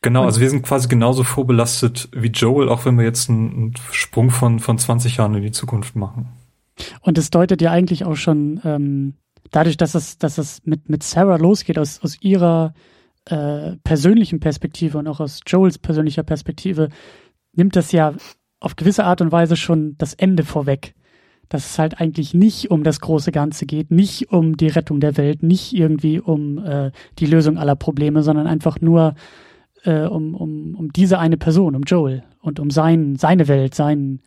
Genau, 0.00 0.24
also 0.24 0.40
wir 0.40 0.50
sind 0.50 0.62
quasi 0.62 0.88
genauso 0.88 1.22
vorbelastet 1.22 2.08
wie 2.12 2.28
Joel, 2.28 2.68
auch 2.68 2.86
wenn 2.86 2.96
wir 2.96 3.04
jetzt 3.04 3.28
einen, 3.28 3.52
einen 3.52 3.74
Sprung 3.92 4.30
von, 4.30 4.58
von 4.58 4.78
20 4.78 5.18
Jahren 5.18 5.34
in 5.34 5.42
die 5.42 5.52
Zukunft 5.52 5.94
machen. 5.94 6.28
Und 7.02 7.18
es 7.18 7.30
deutet 7.30 7.60
ja 7.60 7.70
eigentlich 7.70 8.04
auch 8.04 8.16
schon 8.16 8.60
ähm, 8.64 9.14
dadurch, 9.52 9.76
dass 9.76 9.94
es, 9.94 10.18
dass 10.18 10.38
es 10.38 10.60
mit, 10.64 10.88
mit 10.88 11.04
Sarah 11.04 11.36
losgeht, 11.36 11.78
aus, 11.78 12.00
aus 12.02 12.20
ihrer 12.20 12.74
äh, 13.26 13.76
persönlichen 13.84 14.40
Perspektive 14.40 14.98
und 14.98 15.06
auch 15.06 15.20
aus 15.20 15.40
Joels 15.46 15.78
persönlicher 15.78 16.24
Perspektive, 16.24 16.88
nimmt 17.52 17.76
das 17.76 17.92
ja 17.92 18.14
auf 18.58 18.76
gewisse 18.76 19.04
Art 19.04 19.20
und 19.20 19.30
Weise 19.30 19.56
schon 19.56 19.96
das 19.98 20.14
Ende 20.14 20.42
vorweg. 20.42 20.94
Dass 21.48 21.70
es 21.70 21.78
halt 21.78 22.00
eigentlich 22.00 22.32
nicht 22.32 22.70
um 22.70 22.82
das 22.82 23.00
große 23.00 23.30
Ganze 23.30 23.66
geht, 23.66 23.90
nicht 23.90 24.32
um 24.32 24.56
die 24.56 24.68
Rettung 24.68 25.00
der 25.00 25.18
Welt, 25.18 25.42
nicht 25.42 25.74
irgendwie 25.74 26.18
um 26.18 26.58
äh, 26.64 26.92
die 27.18 27.26
Lösung 27.26 27.58
aller 27.58 27.76
Probleme, 27.76 28.22
sondern 28.22 28.46
einfach 28.46 28.80
nur 28.80 29.14
äh, 29.84 30.04
um, 30.06 30.34
um, 30.34 30.74
um 30.74 30.92
diese 30.92 31.18
eine 31.18 31.36
Person, 31.36 31.76
um 31.76 31.82
Joel 31.82 32.22
und 32.40 32.58
um 32.58 32.70
sein, 32.70 33.16
seine 33.16 33.48
Welt, 33.48 33.74
seinen, 33.74 34.20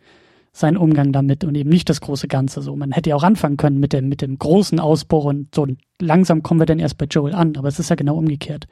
seinen 0.56 0.78
Umgang 0.78 1.12
damit 1.12 1.44
und 1.44 1.54
eben 1.54 1.68
nicht 1.68 1.90
das 1.90 2.00
große 2.00 2.28
Ganze. 2.28 2.62
So, 2.62 2.74
man 2.76 2.92
hätte 2.92 3.10
ja 3.10 3.16
auch 3.16 3.22
anfangen 3.22 3.58
können 3.58 3.78
mit 3.78 3.92
dem, 3.92 4.08
mit 4.08 4.22
dem 4.22 4.38
großen 4.38 4.80
Ausbruch 4.80 5.24
und 5.24 5.54
so 5.54 5.66
langsam 6.00 6.42
kommen 6.42 6.60
wir 6.60 6.66
dann 6.66 6.78
erst 6.78 6.96
bei 6.96 7.04
Joel 7.04 7.34
an, 7.34 7.58
aber 7.58 7.68
es 7.68 7.78
ist 7.78 7.90
ja 7.90 7.96
genau 7.96 8.16
umgekehrt. 8.16 8.66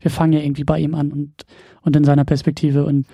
Wir 0.00 0.10
fangen 0.10 0.34
ja 0.34 0.40
irgendwie 0.40 0.64
bei 0.64 0.78
ihm 0.78 0.94
an 0.94 1.10
und, 1.10 1.46
und 1.80 1.96
in 1.96 2.04
seiner 2.04 2.26
Perspektive 2.26 2.84
und 2.84 3.06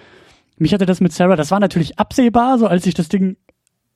mich 0.58 0.74
hatte 0.74 0.86
das 0.86 1.00
mit 1.00 1.12
Sarah, 1.12 1.36
das 1.36 1.52
war 1.52 1.60
natürlich 1.60 2.00
absehbar, 2.00 2.58
so 2.58 2.66
als 2.66 2.84
ich 2.86 2.94
das 2.94 3.08
Ding 3.08 3.36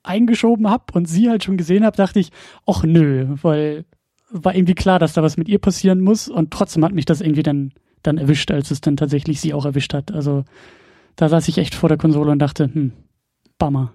eingeschoben 0.05 0.71
habe 0.71 0.85
und 0.93 1.09
sie 1.09 1.29
halt 1.29 1.43
schon 1.43 1.57
gesehen 1.57 1.85
habe, 1.85 1.97
dachte 1.97 2.21
ich, 2.21 2.31
ach 2.67 2.85
nö, 2.85 3.35
weil 3.43 3.85
war 4.31 4.55
irgendwie 4.55 4.75
klar, 4.75 5.01
dass 5.01 5.13
da 5.13 5.25
was 5.25 5.39
mit 5.39 5.49
ihr 5.49 5.59
passieren 5.59 6.01
muss 6.01 6.29
und 6.29 6.53
trotzdem 6.53 6.85
hat 6.85 6.93
mich 6.93 7.05
das 7.05 7.21
irgendwie 7.21 7.43
dann 7.43 7.73
dann 8.05 8.17
erwischt, 8.17 8.53
als 8.53 8.71
es 8.71 8.81
dann 8.81 8.97
tatsächlich 8.97 9.41
sie 9.41 9.55
auch 9.55 9.65
erwischt 9.65 9.93
hat. 9.93 10.13
Also 10.13 10.45
da 11.17 11.29
saß 11.29 11.49
ich 11.49 11.59
echt 11.59 11.75
vor 11.75 11.89
der 11.89 11.99
Konsole 11.99 12.31
und 12.31 12.39
dachte, 12.39 12.71
hm, 12.73 12.93
Bummer. 13.59 13.93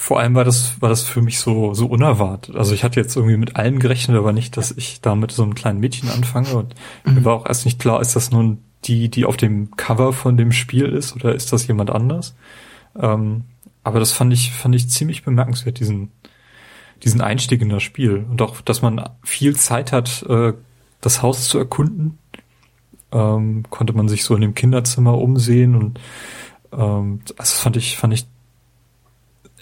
Vor 0.00 0.20
allem 0.20 0.36
war 0.36 0.44
das, 0.44 0.80
war 0.80 0.88
das 0.88 1.02
für 1.02 1.22
mich 1.22 1.40
so, 1.40 1.74
so 1.74 1.86
unerwartet. 1.86 2.54
Also 2.54 2.72
ich 2.72 2.84
hatte 2.84 3.00
jetzt 3.00 3.16
irgendwie 3.16 3.36
mit 3.36 3.56
allem 3.56 3.80
gerechnet, 3.80 4.16
aber 4.16 4.32
nicht, 4.32 4.56
dass 4.56 4.70
ich 4.70 5.00
da 5.00 5.16
mit 5.16 5.32
so 5.32 5.42
einem 5.42 5.56
kleinen 5.56 5.80
Mädchen 5.80 6.08
anfange. 6.08 6.54
Und 6.54 6.76
mhm. 7.04 7.14
mir 7.14 7.24
war 7.24 7.34
auch 7.34 7.46
erst 7.46 7.64
nicht 7.64 7.80
klar, 7.80 8.00
ist 8.00 8.14
das 8.14 8.30
nun 8.30 8.58
die, 8.84 9.08
die 9.08 9.24
auf 9.24 9.36
dem 9.36 9.74
Cover 9.74 10.12
von 10.12 10.36
dem 10.36 10.52
Spiel 10.52 10.84
ist 10.84 11.16
oder 11.16 11.34
ist 11.34 11.52
das 11.52 11.66
jemand 11.66 11.90
anders? 11.90 12.36
Ähm, 12.96 13.42
aber 13.82 13.98
das 13.98 14.12
fand 14.12 14.32
ich, 14.32 14.52
fand 14.52 14.76
ich 14.76 14.88
ziemlich 14.88 15.24
bemerkenswert, 15.24 15.80
diesen, 15.80 16.12
diesen 17.02 17.20
Einstieg 17.20 17.60
in 17.60 17.68
das 17.68 17.82
Spiel. 17.82 18.24
Und 18.30 18.40
auch, 18.40 18.60
dass 18.60 18.82
man 18.82 19.04
viel 19.24 19.56
Zeit 19.56 19.90
hat, 19.90 20.22
äh, 20.28 20.52
das 21.00 21.22
Haus 21.22 21.48
zu 21.48 21.58
erkunden. 21.58 22.18
Ähm, 23.10 23.64
konnte 23.68 23.94
man 23.94 24.08
sich 24.08 24.22
so 24.22 24.36
in 24.36 24.42
dem 24.42 24.54
Kinderzimmer 24.54 25.18
umsehen 25.18 25.74
und 25.74 25.98
ähm, 26.72 27.22
das 27.36 27.58
fand 27.58 27.76
ich, 27.76 27.96
fand 27.96 28.14
ich 28.14 28.26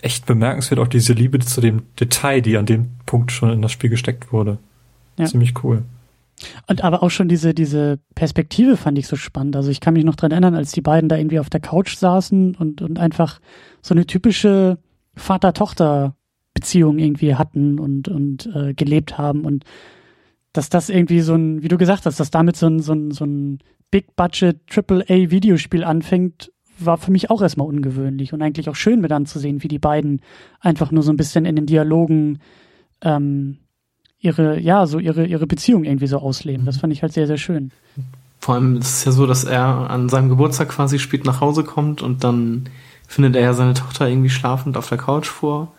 echt 0.07 0.25
bemerkenswert, 0.25 0.79
auch 0.79 0.89
diese 0.89 1.13
Liebe 1.13 1.41
zu 1.41 1.61
dem 1.61 1.83
Detail, 1.99 2.41
die 2.41 2.57
an 2.57 2.65
dem 2.65 2.91
Punkt 3.05 3.33
schon 3.33 3.51
in 3.51 3.61
das 3.61 3.73
Spiel 3.73 3.91
gesteckt 3.91 4.33
wurde. 4.33 4.59
Ja. 5.19 5.27
Ziemlich 5.27 5.65
cool. 5.65 5.83
Und 6.69 6.85
aber 6.85 7.03
auch 7.03 7.11
schon 7.11 7.29
diese, 7.29 7.55
diese 7.55 7.99
Perspektive 8.15 8.77
fand 8.77 8.99
ich 8.99 9.09
so 9.09 9.17
spannend. 9.17 9.57
Also 9.57 9.71
ich 9.71 9.81
kann 9.81 9.95
mich 9.95 10.05
noch 10.05 10.15
dran 10.15 10.31
erinnern, 10.31 10.55
als 10.55 10.71
die 10.71 10.81
beiden 10.81 11.09
da 11.09 11.17
irgendwie 11.17 11.41
auf 11.41 11.51
der 11.51 11.61
Couch 11.61 11.97
saßen 11.97 12.55
und, 12.55 12.83
und 12.83 12.99
einfach 12.99 13.41
so 13.83 13.95
eine 13.95 14.07
typische 14.07 14.79
Vater-Tochter-Beziehung 15.17 16.99
irgendwie 16.99 17.35
hatten 17.35 17.81
und, 17.81 18.09
und 18.09 18.47
äh, 18.55 18.75
gelebt 18.75 19.19
haben 19.19 19.45
und 19.45 19.65
dass 20.53 20.69
das 20.69 20.89
irgendwie 20.89 21.21
so 21.21 21.35
ein, 21.35 21.63
wie 21.63 21.69
du 21.69 21.79
gesagt 21.79 22.07
hast, 22.07 22.21
dass 22.21 22.31
damit 22.31 22.57
so 22.57 22.67
ein, 22.67 22.81
so 22.81 22.93
ein, 22.93 23.11
so 23.11 23.25
ein 23.25 23.59
Big-Budget 23.91 24.61
AAA-Videospiel 24.71 25.85
anfängt, 25.85 26.53
war 26.79 26.99
für 26.99 27.11
mich 27.11 27.31
auch 27.31 27.43
erstmal 27.43 27.67
ungewöhnlich 27.67 28.33
und 28.33 28.43
eigentlich 28.43 28.69
auch 28.69 28.77
schön 28.77 29.01
mit 29.01 29.13
anzusehen, 29.13 29.63
wie 29.63 29.69
die 29.69 29.79
beiden 29.79 30.21
einfach 30.61 30.91
nur 30.91 31.03
so 31.03 31.13
ein 31.13 31.17
bisschen 31.17 31.45
in 31.45 31.57
den 31.57 31.67
Dialogen 31.67 32.41
ähm, 33.03 33.59
ihre, 34.19 34.61
ja, 34.61 34.87
so 34.87 34.99
ihre, 34.99 35.27
ihre 35.27 35.47
Beziehung 35.47 35.85
irgendwie 35.85 36.07
so 36.07 36.19
ausleben. 36.19 36.67
Das 36.67 36.79
fand 36.79 36.93
ich 36.93 37.03
halt 37.03 37.13
sehr, 37.13 37.27
sehr 37.27 37.39
schön. 37.39 37.71
Vor 38.41 38.55
allem 38.55 38.77
ist 38.77 38.99
es 38.99 39.05
ja 39.05 39.13
so, 39.13 39.27
dass 39.27 39.45
er 39.45 39.91
an 39.91 40.09
seinem 40.09 40.29
Geburtstag 40.29 40.69
quasi 40.69 40.99
spät 40.99 41.25
nach 41.25 41.41
Hause 41.41 41.65
kommt 41.65 42.03
und 42.03 42.25
dann 42.25 42.69
findet 43.09 43.37
er 43.37 43.43
ja 43.43 43.55
seine 43.55 43.75
Tochter 43.75 44.09
irgendwie 44.09 44.31
schlafend 44.31 44.77
auf 44.77 44.89
der 44.89 44.99
Couch 44.99 45.27
vor 45.27 45.73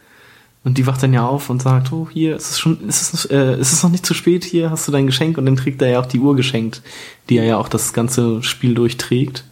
und 0.63 0.77
die 0.77 0.85
wacht 0.85 1.01
dann 1.01 1.13
ja 1.13 1.25
auf 1.25 1.49
und 1.49 1.61
sagt, 1.61 1.93
oh, 1.93 2.09
hier, 2.11 2.35
ist 2.35 2.51
es 2.51 2.59
schon, 2.59 2.87
ist 2.87 3.13
es, 3.13 3.25
äh, 3.25 3.57
ist 3.57 3.71
es 3.71 3.83
noch 3.83 3.89
nicht 3.89 4.05
zu 4.05 4.13
spät, 4.13 4.43
hier 4.43 4.69
hast 4.69 4.87
du 4.87 4.91
dein 4.91 5.05
Geschenk 5.05 5.37
und 5.37 5.45
dann 5.45 5.55
trägt 5.55 5.81
er 5.81 5.89
ja 5.89 5.99
auch 6.01 6.05
die 6.05 6.19
Uhr 6.19 6.35
geschenkt, 6.35 6.81
die 7.29 7.37
er 7.37 7.45
ja 7.45 7.57
auch 7.57 7.69
das 7.69 7.93
ganze 7.93 8.43
Spiel 8.43 8.75
durchträgt, 8.75 9.45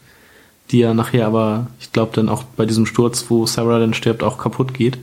die 0.72 0.80
ja 0.80 0.94
nachher 0.94 1.28
aber, 1.28 1.68
ich 1.80 1.92
glaube, 1.92 2.14
dann 2.16 2.30
auch 2.30 2.44
bei 2.44 2.66
diesem 2.66 2.86
Sturz, 2.86 3.26
wo 3.30 3.46
Sarah 3.46 3.80
dann 3.80 3.94
stirbt, 3.94 4.24
auch 4.24 4.38
kaputt 4.38 4.74
geht. 4.74 4.98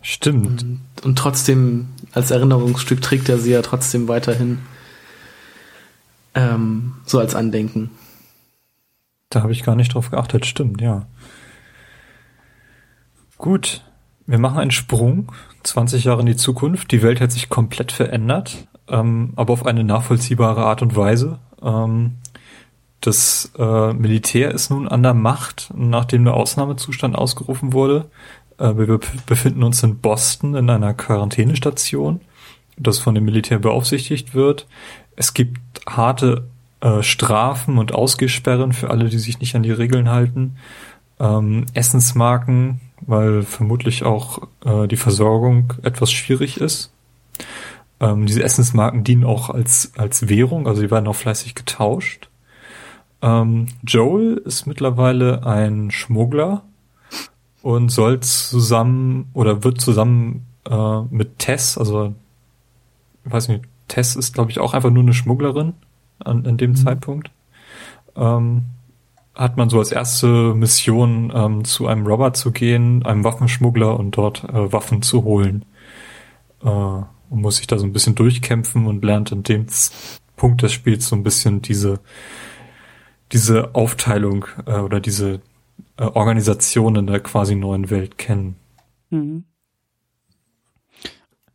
Stimmt. 0.00 0.62
Und, 0.62 0.80
und 1.04 1.18
trotzdem, 1.18 1.88
als 2.12 2.30
Erinnerungsstück 2.30 3.00
trägt 3.00 3.28
er 3.28 3.38
sie 3.38 3.52
ja 3.52 3.62
trotzdem 3.62 4.08
weiterhin 4.08 4.58
ähm, 6.34 6.94
so 7.06 7.18
als 7.18 7.34
Andenken. 7.34 7.90
Da 9.30 9.42
habe 9.42 9.52
ich 9.52 9.62
gar 9.62 9.76
nicht 9.76 9.94
drauf 9.94 10.10
geachtet, 10.10 10.44
stimmt, 10.46 10.80
ja. 10.80 11.06
Gut, 13.38 13.82
wir 14.26 14.38
machen 14.38 14.58
einen 14.58 14.70
Sprung, 14.70 15.32
20 15.62 16.04
Jahre 16.04 16.20
in 16.20 16.26
die 16.26 16.36
Zukunft. 16.36 16.90
Die 16.92 17.02
Welt 17.02 17.20
hat 17.20 17.32
sich 17.32 17.48
komplett 17.48 17.92
verändert, 17.92 18.66
ähm, 18.88 19.32
aber 19.36 19.52
auf 19.52 19.66
eine 19.66 19.84
nachvollziehbare 19.84 20.64
Art 20.64 20.82
und 20.82 20.96
Weise. 20.96 21.38
Ähm, 21.62 22.16
das 23.02 23.52
äh, 23.58 23.92
Militär 23.92 24.52
ist 24.52 24.70
nun 24.70 24.88
an 24.88 25.02
der 25.02 25.14
Macht, 25.14 25.70
nachdem 25.76 26.24
der 26.24 26.34
Ausnahmezustand 26.34 27.16
ausgerufen 27.16 27.72
wurde. 27.72 28.06
Äh, 28.58 28.76
wir 28.76 29.00
befinden 29.26 29.62
uns 29.64 29.82
in 29.82 29.98
Boston 29.98 30.54
in 30.54 30.70
einer 30.70 30.94
Quarantänestation. 30.94 32.20
das 32.78 32.98
von 32.98 33.14
dem 33.14 33.24
Militär 33.24 33.58
beaufsichtigt 33.58 34.34
wird. 34.34 34.66
Es 35.14 35.34
gibt 35.34 35.58
harte 35.86 36.48
äh, 36.80 37.02
Strafen 37.02 37.78
und 37.78 37.92
Ausgehsperren 37.94 38.72
für 38.72 38.90
alle, 38.90 39.08
die 39.08 39.18
sich 39.18 39.40
nicht 39.40 39.54
an 39.54 39.62
die 39.62 39.72
Regeln 39.72 40.08
halten. 40.08 40.56
Ähm, 41.20 41.66
Essensmarken, 41.74 42.80
weil 43.00 43.42
vermutlich 43.42 44.04
auch 44.04 44.48
äh, 44.64 44.88
die 44.88 44.96
Versorgung 44.96 45.74
etwas 45.82 46.10
schwierig 46.12 46.60
ist. 46.60 46.92
Ähm, 48.00 48.26
diese 48.26 48.42
Essensmarken 48.42 49.04
dienen 49.04 49.24
auch 49.24 49.50
als, 49.50 49.92
als 49.96 50.28
Währung, 50.28 50.66
also 50.66 50.82
die 50.82 50.90
werden 50.90 51.06
auch 51.06 51.16
fleißig 51.16 51.54
getauscht. 51.54 52.28
Ähm, 53.22 53.68
Joel 53.86 54.42
ist 54.44 54.66
mittlerweile 54.66 55.46
ein 55.46 55.90
Schmuggler 55.90 56.64
und 57.62 57.90
soll 57.90 58.20
zusammen 58.20 59.30
oder 59.32 59.62
wird 59.62 59.80
zusammen 59.80 60.46
äh, 60.68 61.02
mit 61.10 61.38
Tess, 61.38 61.78
also 61.78 62.14
ich 63.24 63.32
weiß 63.32 63.48
nicht, 63.48 63.64
Tess 63.86 64.16
ist 64.16 64.34
glaube 64.34 64.50
ich 64.50 64.58
auch 64.58 64.74
einfach 64.74 64.90
nur 64.90 65.04
eine 65.04 65.14
Schmugglerin 65.14 65.74
an, 66.18 66.44
an 66.46 66.56
dem 66.56 66.70
mhm. 66.70 66.76
Zeitpunkt. 66.76 67.30
Ähm, 68.16 68.64
hat 69.34 69.56
man 69.56 69.70
so 69.70 69.78
als 69.78 69.92
erste 69.92 70.54
Mission 70.54 71.32
ähm, 71.34 71.64
zu 71.64 71.86
einem 71.86 72.06
Robber 72.06 72.34
zu 72.34 72.50
gehen, 72.52 73.04
einem 73.06 73.24
Waffenschmuggler 73.24 73.98
und 73.98 74.16
dort 74.16 74.44
äh, 74.44 74.72
Waffen 74.72 75.00
zu 75.00 75.24
holen. 75.24 75.64
Äh, 76.62 76.68
und 76.68 77.40
muss 77.40 77.56
sich 77.56 77.66
da 77.66 77.78
so 77.78 77.86
ein 77.86 77.94
bisschen 77.94 78.14
durchkämpfen 78.14 78.86
und 78.86 79.02
lernt 79.02 79.32
in 79.32 79.42
dem 79.42 79.66
Punkt 80.36 80.62
des 80.62 80.72
Spiels 80.72 81.08
so 81.08 81.16
ein 81.16 81.22
bisschen 81.22 81.62
diese 81.62 82.00
diese 83.32 83.74
Aufteilung 83.74 84.46
äh, 84.66 84.78
oder 84.78 85.00
diese 85.00 85.40
äh, 85.96 86.04
Organisation 86.04 86.96
in 86.96 87.06
der 87.06 87.20
quasi 87.20 87.54
neuen 87.54 87.90
Welt 87.90 88.18
kennen. 88.18 88.56
Mhm. 89.10 89.44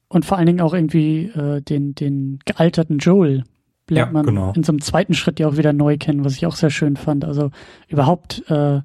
Und 0.10 0.26
vor 0.26 0.38
allen 0.38 0.48
Dingen 0.48 0.62
auch 0.62 0.74
irgendwie 0.74 1.26
äh, 1.26 1.62
den, 1.62 1.94
den 1.94 2.40
gealterten 2.46 2.98
Joel 3.00 3.44
lernt 3.90 4.10
ja, 4.10 4.14
man 4.14 4.26
genau. 4.26 4.54
in 4.56 4.64
so 4.64 4.72
einem 4.72 4.82
zweiten 4.82 5.14
Schritt 5.14 5.40
ja 5.40 5.48
auch 5.48 5.58
wieder 5.58 5.74
neu 5.74 5.98
kennen, 5.98 6.24
was 6.26 6.34
ich 6.34 6.46
auch 6.46 6.56
sehr 6.56 6.70
schön 6.70 6.96
fand. 6.96 7.26
Also 7.26 7.52
überhaupt, 7.88 8.44
äh, 8.50 8.82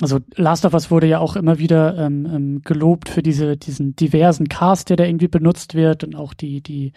also 0.00 0.20
Last 0.36 0.64
of 0.64 0.74
Us 0.74 0.90
wurde 0.90 1.06
ja 1.06 1.18
auch 1.18 1.36
immer 1.36 1.58
wieder 1.58 1.98
ähm, 1.98 2.26
ähm, 2.26 2.62
gelobt 2.62 3.08
für 3.08 3.22
diese, 3.22 3.56
diesen 3.56 3.96
diversen 3.96 4.48
Cast, 4.48 4.90
der 4.90 4.96
da 4.96 5.04
irgendwie 5.04 5.28
benutzt 5.28 5.74
wird 5.74 6.04
und 6.04 6.14
auch 6.14 6.34
die, 6.34 6.60
die 6.60 6.92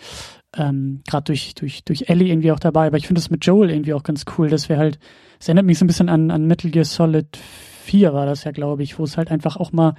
ähm, 0.56 1.02
gerade 1.08 1.24
durch, 1.26 1.56
durch, 1.56 1.84
durch 1.84 2.10
Ellie 2.10 2.30
irgendwie 2.30 2.52
auch 2.52 2.60
dabei. 2.60 2.88
Aber 2.88 2.98
ich 2.98 3.08
finde 3.08 3.20
es 3.20 3.30
mit 3.30 3.46
Joel 3.46 3.72
irgendwie 3.72 3.94
auch 3.94 4.04
ganz 4.04 4.26
cool, 4.38 4.50
dass 4.50 4.70
wir 4.70 4.78
halt, 4.78 5.00
es 5.40 5.48
erinnert 5.48 5.66
mich 5.66 5.80
so 5.80 5.86
ein 5.86 5.88
bisschen 5.88 6.10
an, 6.10 6.30
an 6.30 6.46
Metal 6.46 6.70
Gear 6.70 6.86
Solid 6.86 7.38
4 7.38 8.14
war 8.14 8.26
das 8.26 8.44
ja, 8.44 8.52
glaube 8.52 8.84
ich, 8.84 9.00
wo 9.00 9.04
es 9.04 9.18
halt 9.18 9.32
einfach 9.32 9.58
auch 9.58 9.72
mal 9.72 9.96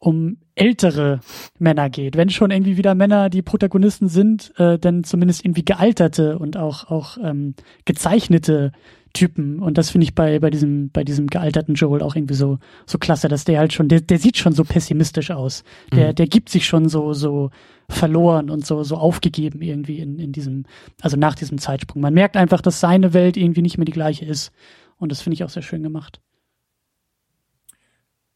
um 0.00 0.38
ältere 0.54 1.20
Männer 1.58 1.90
geht. 1.90 2.16
Wenn 2.16 2.30
schon 2.30 2.50
irgendwie 2.50 2.76
wieder 2.76 2.94
Männer 2.94 3.30
die 3.30 3.42
Protagonisten 3.42 4.08
sind, 4.08 4.52
äh, 4.58 4.78
dann 4.78 5.04
zumindest 5.04 5.44
irgendwie 5.44 5.64
gealterte 5.64 6.38
und 6.38 6.56
auch 6.56 6.90
auch 6.90 7.18
ähm, 7.22 7.54
gezeichnete 7.84 8.72
Typen. 9.12 9.60
Und 9.60 9.78
das 9.78 9.90
finde 9.90 10.04
ich 10.04 10.14
bei 10.14 10.38
bei 10.38 10.50
diesem 10.50 10.90
bei 10.90 11.04
diesem 11.04 11.26
gealterten 11.26 11.74
Joel 11.74 12.02
auch 12.02 12.16
irgendwie 12.16 12.34
so 12.34 12.58
so 12.86 12.98
klasse, 12.98 13.28
dass 13.28 13.44
der 13.44 13.58
halt 13.58 13.72
schon 13.72 13.88
der 13.88 14.00
der 14.00 14.18
sieht 14.18 14.36
schon 14.36 14.52
so 14.52 14.64
pessimistisch 14.64 15.30
aus. 15.30 15.64
Der 15.92 16.10
mhm. 16.10 16.14
der 16.16 16.26
gibt 16.26 16.48
sich 16.48 16.66
schon 16.66 16.88
so 16.88 17.12
so 17.12 17.50
verloren 17.88 18.50
und 18.50 18.66
so 18.66 18.82
so 18.82 18.96
aufgegeben 18.96 19.62
irgendwie 19.62 19.98
in 19.98 20.18
in 20.18 20.32
diesem 20.32 20.64
also 21.00 21.16
nach 21.16 21.34
diesem 21.34 21.58
Zeitsprung. 21.58 22.02
Man 22.02 22.14
merkt 22.14 22.36
einfach, 22.36 22.60
dass 22.60 22.80
seine 22.80 23.14
Welt 23.14 23.36
irgendwie 23.36 23.62
nicht 23.62 23.78
mehr 23.78 23.86
die 23.86 23.92
gleiche 23.92 24.24
ist. 24.24 24.52
Und 24.98 25.12
das 25.12 25.20
finde 25.20 25.34
ich 25.34 25.44
auch 25.44 25.50
sehr 25.50 25.62
schön 25.62 25.82
gemacht. 25.82 26.20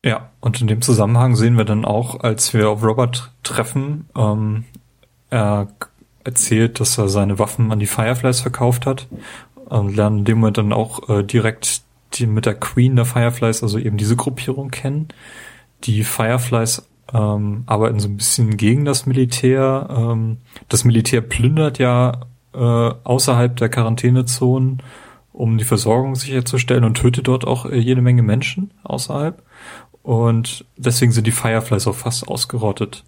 Ja, 0.04 0.30
und 0.40 0.60
in 0.60 0.66
dem 0.66 0.82
Zusammenhang 0.82 1.36
sehen 1.36 1.56
wir 1.56 1.64
dann 1.64 1.84
auch, 1.84 2.20
als 2.20 2.54
wir 2.54 2.70
auf 2.70 2.82
Robert 2.82 3.32
treffen, 3.44 4.08
ähm, 4.16 4.64
er 5.30 5.68
erzählt, 6.24 6.80
dass 6.80 6.98
er 6.98 7.08
seine 7.08 7.38
Waffen 7.38 7.72
an 7.72 7.78
die 7.78 7.86
Fireflies 7.86 8.40
verkauft 8.40 8.86
hat 8.86 9.06
und 9.78 9.96
lernen 9.96 10.20
in 10.20 10.24
dem 10.24 10.38
Moment 10.38 10.58
dann 10.58 10.72
auch 10.72 11.08
äh, 11.08 11.22
direkt 11.22 11.82
die 12.14 12.26
mit 12.26 12.46
der 12.46 12.54
Queen 12.54 12.96
der 12.96 13.04
Fireflies, 13.04 13.62
also 13.62 13.78
eben 13.78 13.96
diese 13.96 14.16
Gruppierung 14.16 14.70
kennen. 14.70 15.08
Die 15.84 16.04
Fireflies 16.04 16.86
ähm, 17.12 17.64
arbeiten 17.66 18.00
so 18.00 18.08
ein 18.08 18.16
bisschen 18.16 18.56
gegen 18.56 18.84
das 18.84 19.06
Militär. 19.06 19.88
Ähm, 19.90 20.38
das 20.68 20.84
Militär 20.84 21.22
plündert 21.22 21.78
ja 21.78 22.20
äh, 22.52 22.58
außerhalb 22.58 23.56
der 23.56 23.70
Quarantänezonen, 23.70 24.82
um 25.32 25.56
die 25.56 25.64
Versorgung 25.64 26.14
sicherzustellen 26.14 26.84
und 26.84 26.98
tötet 26.98 27.28
dort 27.28 27.46
auch 27.46 27.66
äh, 27.66 27.78
jede 27.78 28.02
Menge 28.02 28.22
Menschen 28.22 28.72
außerhalb. 28.84 29.42
Und 30.02 30.64
deswegen 30.76 31.12
sind 31.12 31.26
die 31.26 31.32
Fireflies 31.32 31.86
auch 31.86 31.94
fast 31.94 32.28
ausgerottet. 32.28 33.04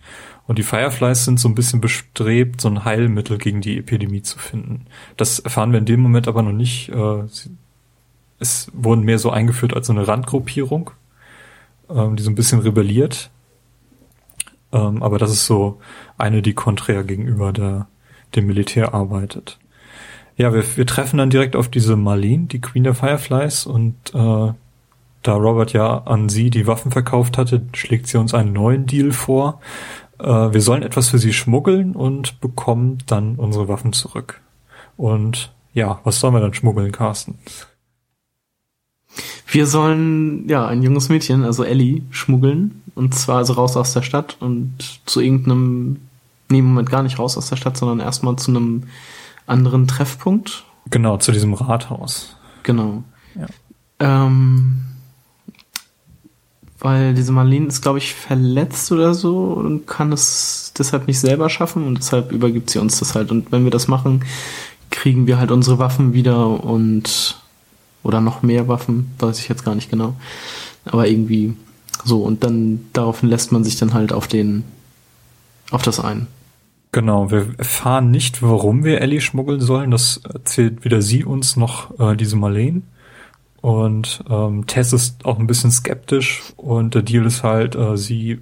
Und 0.46 0.58
die 0.58 0.62
Fireflies 0.62 1.24
sind 1.24 1.40
so 1.40 1.48
ein 1.48 1.54
bisschen 1.54 1.80
bestrebt, 1.80 2.60
so 2.60 2.68
ein 2.68 2.84
Heilmittel 2.84 3.38
gegen 3.38 3.60
die 3.60 3.78
Epidemie 3.78 4.22
zu 4.22 4.38
finden. 4.38 4.86
Das 5.16 5.38
erfahren 5.38 5.72
wir 5.72 5.78
in 5.78 5.86
dem 5.86 6.00
Moment 6.00 6.28
aber 6.28 6.42
noch 6.42 6.52
nicht. 6.52 6.90
Äh, 6.90 7.22
es 8.38 8.70
wurden 8.74 9.04
mehr 9.04 9.18
so 9.18 9.30
eingeführt 9.30 9.74
als 9.74 9.86
so 9.86 9.92
eine 9.92 10.06
Randgruppierung, 10.06 10.90
ähm, 11.88 12.16
die 12.16 12.22
so 12.22 12.30
ein 12.30 12.34
bisschen 12.34 12.60
rebelliert. 12.60 13.30
Ähm, 14.72 15.02
aber 15.02 15.18
das 15.18 15.30
ist 15.30 15.46
so 15.46 15.80
eine, 16.18 16.42
die 16.42 16.52
konträr 16.52 17.04
gegenüber 17.04 17.52
der, 17.52 17.86
dem 18.34 18.46
Militär 18.46 18.92
arbeitet. 18.92 19.58
Ja, 20.36 20.52
wir, 20.52 20.64
wir 20.76 20.86
treffen 20.86 21.18
dann 21.18 21.30
direkt 21.30 21.56
auf 21.56 21.68
diese 21.68 21.96
Marlene, 21.96 22.46
die 22.46 22.60
Queen 22.60 22.84
der 22.84 22.94
Fireflies, 22.94 23.66
und 23.66 23.94
äh, 24.14 24.52
da 25.22 25.34
Robert 25.34 25.72
ja 25.72 25.98
an 26.04 26.28
sie 26.28 26.50
die 26.50 26.66
Waffen 26.66 26.90
verkauft 26.90 27.38
hatte, 27.38 27.62
schlägt 27.72 28.08
sie 28.08 28.18
uns 28.18 28.34
einen 28.34 28.52
neuen 28.52 28.86
Deal 28.86 29.12
vor. 29.12 29.60
Äh, 30.24 30.54
wir 30.54 30.60
sollen 30.62 30.82
etwas 30.82 31.10
für 31.10 31.18
sie 31.18 31.32
schmuggeln 31.32 31.94
und 31.94 32.40
bekommen 32.40 32.98
dann 33.06 33.36
unsere 33.36 33.68
Waffen 33.68 33.92
zurück. 33.92 34.40
Und 34.96 35.52
ja, 35.74 36.00
was 36.04 36.20
sollen 36.20 36.34
wir 36.34 36.40
dann 36.40 36.54
schmuggeln, 36.54 36.92
Carsten? 36.92 37.38
Wir 39.46 39.66
sollen 39.66 40.48
ja 40.48 40.66
ein 40.66 40.82
junges 40.82 41.08
Mädchen, 41.08 41.44
also 41.44 41.62
Ellie, 41.62 42.02
schmuggeln. 42.10 42.82
Und 42.94 43.14
zwar 43.14 43.38
also 43.38 43.52
raus 43.54 43.76
aus 43.76 43.92
der 43.92 44.02
Stadt 44.02 44.36
und 44.40 45.00
zu 45.04 45.20
irgendeinem, 45.20 46.00
nee, 46.48 46.62
Moment 46.62 46.90
gar 46.90 47.02
nicht 47.02 47.18
raus 47.18 47.36
aus 47.36 47.50
der 47.50 47.56
Stadt, 47.56 47.76
sondern 47.76 48.00
erstmal 48.00 48.36
zu 48.36 48.50
einem 48.50 48.84
anderen 49.46 49.86
Treffpunkt. 49.86 50.64
Genau, 50.90 51.18
zu 51.18 51.32
diesem 51.32 51.54
Rathaus. 51.54 52.36
Genau. 52.62 53.02
Ja. 53.34 53.46
Ähm, 54.26 54.80
weil 56.84 57.14
diese 57.14 57.32
Marlene 57.32 57.68
ist, 57.68 57.80
glaube 57.80 57.96
ich, 57.96 58.12
verletzt 58.12 58.92
oder 58.92 59.14
so 59.14 59.38
und 59.38 59.86
kann 59.86 60.12
es 60.12 60.70
deshalb 60.76 61.06
nicht 61.06 61.18
selber 61.18 61.48
schaffen 61.48 61.86
und 61.86 61.96
deshalb 61.96 62.30
übergibt 62.30 62.68
sie 62.68 62.78
uns 62.78 62.98
das 62.98 63.14
halt. 63.14 63.30
Und 63.30 63.50
wenn 63.50 63.64
wir 63.64 63.70
das 63.70 63.88
machen, 63.88 64.22
kriegen 64.90 65.26
wir 65.26 65.38
halt 65.38 65.50
unsere 65.50 65.78
Waffen 65.78 66.12
wieder 66.12 66.62
und 66.62 67.40
oder 68.02 68.20
noch 68.20 68.42
mehr 68.42 68.68
Waffen, 68.68 69.14
weiß 69.18 69.38
ich 69.38 69.48
jetzt 69.48 69.64
gar 69.64 69.74
nicht 69.74 69.90
genau. 69.90 70.14
Aber 70.84 71.08
irgendwie 71.08 71.56
so 72.04 72.22
und 72.22 72.44
dann 72.44 72.80
daraufhin 72.92 73.30
lässt 73.30 73.50
man 73.50 73.64
sich 73.64 73.76
dann 73.76 73.94
halt 73.94 74.12
auf 74.12 74.28
den 74.28 74.62
auf 75.70 75.80
das 75.80 76.00
ein. 76.00 76.26
Genau, 76.92 77.30
wir 77.30 77.54
erfahren 77.56 78.10
nicht, 78.10 78.42
warum 78.42 78.84
wir 78.84 79.00
Ellie 79.00 79.22
schmuggeln 79.22 79.62
sollen. 79.62 79.90
Das 79.90 80.18
erzählt 80.18 80.84
weder 80.84 81.00
sie 81.00 81.24
uns 81.24 81.56
noch 81.56 81.98
äh, 81.98 82.14
diese 82.14 82.36
Marlene. 82.36 82.82
Und 83.64 84.22
ähm, 84.28 84.66
Tess 84.66 84.92
ist 84.92 85.24
auch 85.24 85.38
ein 85.38 85.46
bisschen 85.46 85.70
skeptisch 85.70 86.42
und 86.58 86.94
der 86.94 87.00
Deal 87.00 87.24
ist 87.24 87.42
halt, 87.42 87.74
äh, 87.74 87.96
sie 87.96 88.38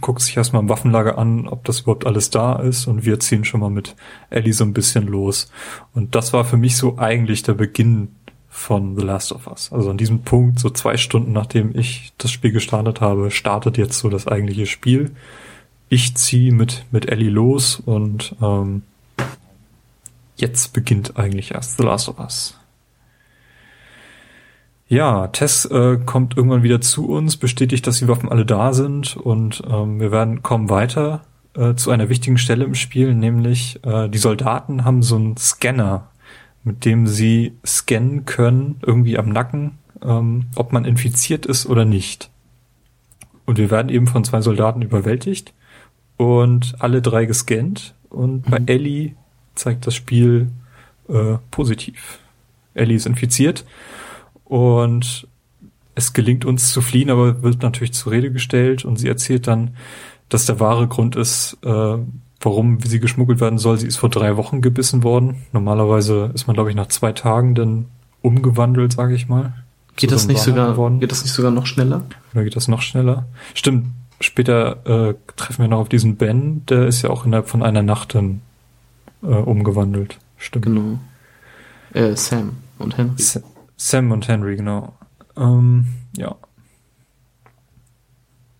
guckt 0.00 0.22
sich 0.22 0.34
erstmal 0.34 0.62
im 0.62 0.70
Waffenlager 0.70 1.18
an, 1.18 1.46
ob 1.46 1.62
das 1.64 1.80
überhaupt 1.80 2.06
alles 2.06 2.30
da 2.30 2.54
ist 2.54 2.86
und 2.86 3.04
wir 3.04 3.20
ziehen 3.20 3.44
schon 3.44 3.60
mal 3.60 3.68
mit 3.68 3.94
Ellie 4.30 4.54
so 4.54 4.64
ein 4.64 4.72
bisschen 4.72 5.06
los. 5.06 5.50
Und 5.92 6.14
das 6.14 6.32
war 6.32 6.46
für 6.46 6.56
mich 6.56 6.78
so 6.78 6.96
eigentlich 6.96 7.42
der 7.42 7.52
Beginn 7.52 8.16
von 8.48 8.96
The 8.96 9.04
Last 9.04 9.32
of 9.32 9.46
Us. 9.46 9.70
Also 9.74 9.90
an 9.90 9.98
diesem 9.98 10.22
Punkt, 10.22 10.58
so 10.58 10.70
zwei 10.70 10.96
Stunden 10.96 11.32
nachdem 11.32 11.78
ich 11.78 12.14
das 12.16 12.30
Spiel 12.30 12.52
gestartet 12.52 13.02
habe, 13.02 13.30
startet 13.30 13.76
jetzt 13.76 13.98
so 13.98 14.08
das 14.08 14.26
eigentliche 14.26 14.64
Spiel. 14.64 15.10
Ich 15.90 16.14
ziehe 16.14 16.50
mit, 16.50 16.86
mit 16.90 17.10
Ellie 17.10 17.28
los 17.28 17.78
und 17.78 18.36
ähm, 18.40 18.84
jetzt 20.36 20.72
beginnt 20.72 21.18
eigentlich 21.18 21.50
erst 21.50 21.76
The 21.76 21.82
Last 21.82 22.08
of 22.08 22.18
Us. 22.18 22.56
Ja, 24.92 25.28
Tess 25.28 25.64
äh, 25.64 25.96
kommt 26.04 26.36
irgendwann 26.36 26.64
wieder 26.64 26.82
zu 26.82 27.08
uns, 27.08 27.38
bestätigt, 27.38 27.86
dass 27.86 28.00
die 28.00 28.08
Waffen 28.08 28.28
alle 28.28 28.44
da 28.44 28.74
sind 28.74 29.16
und 29.16 29.62
ähm, 29.66 30.00
wir 30.00 30.12
werden 30.12 30.42
kommen 30.42 30.68
weiter 30.68 31.22
äh, 31.54 31.74
zu 31.76 31.90
einer 31.90 32.10
wichtigen 32.10 32.36
Stelle 32.36 32.66
im 32.66 32.74
Spiel, 32.74 33.14
nämlich 33.14 33.80
äh, 33.86 34.10
die 34.10 34.18
Soldaten 34.18 34.84
haben 34.84 35.02
so 35.02 35.16
einen 35.16 35.38
Scanner, 35.38 36.10
mit 36.62 36.84
dem 36.84 37.06
sie 37.06 37.56
scannen 37.64 38.26
können, 38.26 38.80
irgendwie 38.82 39.16
am 39.16 39.30
Nacken, 39.30 39.78
ähm, 40.02 40.48
ob 40.56 40.74
man 40.74 40.84
infiziert 40.84 41.46
ist 41.46 41.64
oder 41.64 41.86
nicht. 41.86 42.28
Und 43.46 43.56
wir 43.56 43.70
werden 43.70 43.88
eben 43.88 44.06
von 44.06 44.24
zwei 44.24 44.42
Soldaten 44.42 44.82
überwältigt 44.82 45.54
und 46.18 46.74
alle 46.80 47.00
drei 47.00 47.24
gescannt 47.24 47.94
und 48.10 48.42
bei 48.42 48.60
mhm. 48.60 48.68
Ellie 48.68 49.14
zeigt 49.54 49.86
das 49.86 49.94
Spiel 49.94 50.50
äh, 51.08 51.38
positiv. 51.50 52.18
Ellie 52.74 52.96
ist 52.96 53.06
infiziert 53.06 53.64
und 54.52 55.26
es 55.94 56.12
gelingt 56.12 56.44
uns 56.44 56.74
zu 56.74 56.82
fliehen, 56.82 57.08
aber 57.08 57.42
wird 57.42 57.62
natürlich 57.62 57.94
zur 57.94 58.12
Rede 58.12 58.30
gestellt 58.30 58.84
und 58.84 58.98
sie 58.98 59.08
erzählt 59.08 59.46
dann, 59.46 59.76
dass 60.28 60.44
der 60.44 60.60
wahre 60.60 60.88
Grund 60.88 61.16
ist, 61.16 61.56
äh, 61.64 61.96
warum 62.38 62.84
wie 62.84 62.88
sie 62.88 63.00
geschmuggelt 63.00 63.40
werden 63.40 63.58
soll. 63.58 63.78
Sie 63.78 63.86
ist 63.86 63.96
vor 63.96 64.10
drei 64.10 64.36
Wochen 64.36 64.60
gebissen 64.60 65.04
worden. 65.04 65.36
Normalerweise 65.52 66.30
ist 66.34 66.48
man, 66.48 66.54
glaube 66.54 66.68
ich, 66.68 66.76
nach 66.76 66.88
zwei 66.88 67.12
Tagen 67.12 67.54
dann 67.54 67.86
umgewandelt, 68.20 68.92
sage 68.92 69.14
ich 69.14 69.26
mal. 69.26 69.54
Geht 69.96 70.12
das 70.12 70.26
nicht 70.26 70.42
sogar, 70.42 70.72
geworden. 70.72 71.00
geht 71.00 71.12
das 71.12 71.22
nicht 71.22 71.32
sogar 71.32 71.50
noch 71.50 71.64
schneller? 71.64 72.02
Oder 72.34 72.44
geht 72.44 72.54
das 72.56 72.68
noch 72.68 72.82
schneller? 72.82 73.24
Stimmt. 73.54 73.86
Später 74.20 74.84
äh, 74.84 75.14
treffen 75.36 75.62
wir 75.62 75.68
noch 75.68 75.78
auf 75.78 75.88
diesen 75.88 76.16
Ben, 76.16 76.66
der 76.66 76.88
ist 76.88 77.00
ja 77.00 77.08
auch 77.08 77.24
innerhalb 77.24 77.48
von 77.48 77.62
einer 77.62 77.82
Nacht 77.82 78.14
dann 78.14 78.42
äh, 79.22 79.28
umgewandelt. 79.28 80.18
Stimmt. 80.36 80.66
Genau. 80.66 80.98
Äh, 81.94 82.16
Sam 82.16 82.52
und 82.78 82.98
Henry. 82.98 83.14
Sa 83.16 83.40
Sam 83.82 84.12
und 84.12 84.28
Henry, 84.28 84.54
genau. 84.54 84.94
Ähm, 85.36 85.86
ja. 86.16 86.36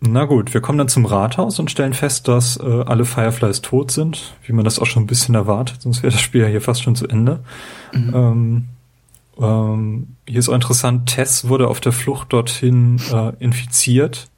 Na 0.01 0.25
gut, 0.25 0.53
wir 0.53 0.61
kommen 0.61 0.79
dann 0.79 0.89
zum 0.89 1.07
Rathaus 1.07 1.61
und 1.61 1.71
stellen 1.71 1.95
fest, 1.95 2.27
dass 2.27 2.57
äh, 2.57 2.83
alle 2.87 3.05
Fireflies 3.05 3.63
tot 3.63 3.93
sind, 3.93 4.35
wie 4.45 4.53
man 4.53 4.65
das 4.65 4.81
auch 4.81 4.87
schon 4.87 5.05
ein 5.05 5.07
bisschen 5.07 5.37
erwartet, 5.37 5.83
sonst 5.83 6.03
wäre 6.03 6.13
das 6.13 6.21
Spiel 6.21 6.43
ja 6.43 6.49
hier 6.49 6.61
fast 6.61 6.83
schon 6.83 6.97
zu 6.97 7.07
Ende. 7.07 7.39
Mhm. 7.95 8.13
Ähm, 8.13 8.65
ähm, 9.39 10.09
hier 10.27 10.41
ist 10.41 10.49
auch 10.49 10.55
interessant, 10.55 11.09
Tess 11.09 11.49
wurde 11.49 11.69
auf 11.69 11.79
der 11.79 11.93
Flucht 11.93 12.33
dorthin 12.33 13.01
äh, 13.13 13.33
infiziert, 13.39 14.29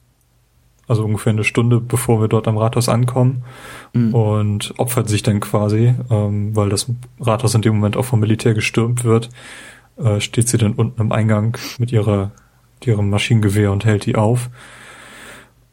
also 0.86 1.02
ungefähr 1.02 1.32
eine 1.32 1.44
Stunde 1.44 1.80
bevor 1.80 2.20
wir 2.20 2.28
dort 2.28 2.46
am 2.46 2.58
Rathaus 2.58 2.90
ankommen 2.90 3.42
mhm. 3.94 4.14
und 4.14 4.74
opfert 4.76 5.08
sich 5.08 5.22
dann 5.22 5.40
quasi, 5.40 5.94
ähm, 6.10 6.54
weil 6.54 6.68
das 6.68 6.90
Rathaus 7.20 7.54
in 7.54 7.62
dem 7.62 7.76
Moment 7.76 7.96
auch 7.96 8.04
vom 8.04 8.20
Militär 8.20 8.52
gestürmt 8.52 9.02
wird, 9.02 9.30
äh, 9.96 10.20
steht 10.20 10.48
sie 10.48 10.58
dann 10.58 10.74
unten 10.74 11.00
am 11.00 11.12
Eingang 11.12 11.56
mit 11.78 11.92
ihrer 11.92 12.32
mit 12.74 12.86
ihrem 12.86 13.10
Maschinengewehr 13.10 13.72
und 13.72 13.84
hält 13.84 14.06
die 14.06 14.16
auf. 14.16 14.50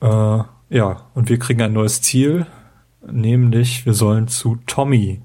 Äh, 0.01 0.07
ja, 0.69 1.01
und 1.13 1.29
wir 1.29 1.37
kriegen 1.39 1.61
ein 1.61 1.73
neues 1.73 2.01
Ziel, 2.01 2.45
nämlich 3.05 3.85
wir 3.85 3.93
sollen 3.93 4.27
zu 4.27 4.57
Tommy. 4.65 5.21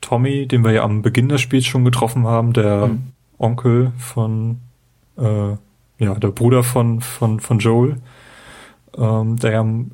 Tommy, 0.00 0.46
den 0.46 0.64
wir 0.64 0.72
ja 0.72 0.82
am 0.84 1.02
Beginn 1.02 1.28
des 1.28 1.40
Spiels 1.40 1.66
schon 1.66 1.84
getroffen 1.84 2.26
haben, 2.26 2.52
der 2.52 2.88
mhm. 2.88 3.12
Onkel 3.36 3.92
von, 3.98 4.60
äh, 5.18 5.50
ja, 5.98 6.14
der 6.14 6.28
Bruder 6.28 6.62
von, 6.62 7.00
von, 7.00 7.40
von 7.40 7.58
Joel, 7.58 8.00
ähm, 8.96 9.36
der 9.36 9.60
in 9.60 9.90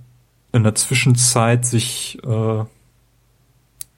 der 0.63 0.75
Zwischenzeit 0.77 1.67
sich, 1.67 2.19
äh, 2.25 2.65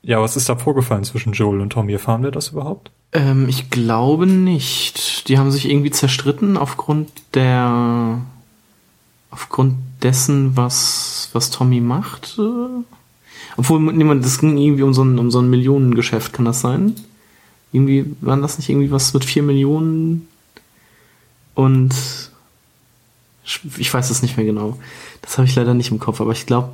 ja, 0.02 0.20
was 0.20 0.37
ist 0.37 0.48
da 0.48 0.57
vorgefallen 0.57 1.05
zwischen 1.05 1.33
Joel 1.33 1.61
und 1.61 1.70
Tommy? 1.70 1.92
Erfahren 1.92 2.22
wir 2.22 2.31
das 2.31 2.48
überhaupt? 2.48 2.90
Ähm, 3.12 3.49
ich 3.49 3.71
glaube 3.71 4.27
nicht. 4.27 5.29
Die 5.29 5.38
haben 5.38 5.51
sich 5.51 5.69
irgendwie 5.69 5.90
zerstritten 5.90 6.57
aufgrund 6.57 7.11
der 7.35 8.21
aufgrund 9.31 9.77
dessen, 10.03 10.57
was, 10.57 11.29
was 11.35 11.51
Tommy 11.51 11.81
macht. 11.81 12.38
Obwohl, 13.59 13.81
niemand, 13.92 14.25
das 14.25 14.38
ging 14.38 14.57
irgendwie 14.57 14.83
um 14.83 14.95
so 14.95 15.03
ein, 15.05 15.19
um 15.19 15.31
so 15.31 15.40
ein 15.40 15.51
Millionengeschäft, 15.51 16.33
kann 16.33 16.47
das 16.47 16.61
sein? 16.61 16.95
Irgendwie, 17.73 18.07
waren 18.23 18.40
das 18.40 18.57
nicht 18.57 18.71
irgendwie 18.71 18.90
was 18.90 19.12
mit 19.12 19.25
vier 19.27 19.42
Millionen? 19.42 20.27
Und 21.55 21.95
ich 23.45 23.92
weiß 23.92 24.11
es 24.11 24.23
nicht 24.23 24.37
mehr 24.37 24.47
genau. 24.47 24.79
Das 25.21 25.37
habe 25.37 25.47
ich 25.47 25.55
leider 25.55 25.75
nicht 25.75 25.90
im 25.90 25.99
Kopf, 25.99 26.21
aber 26.21 26.33
ich 26.33 26.47
glaube, 26.47 26.73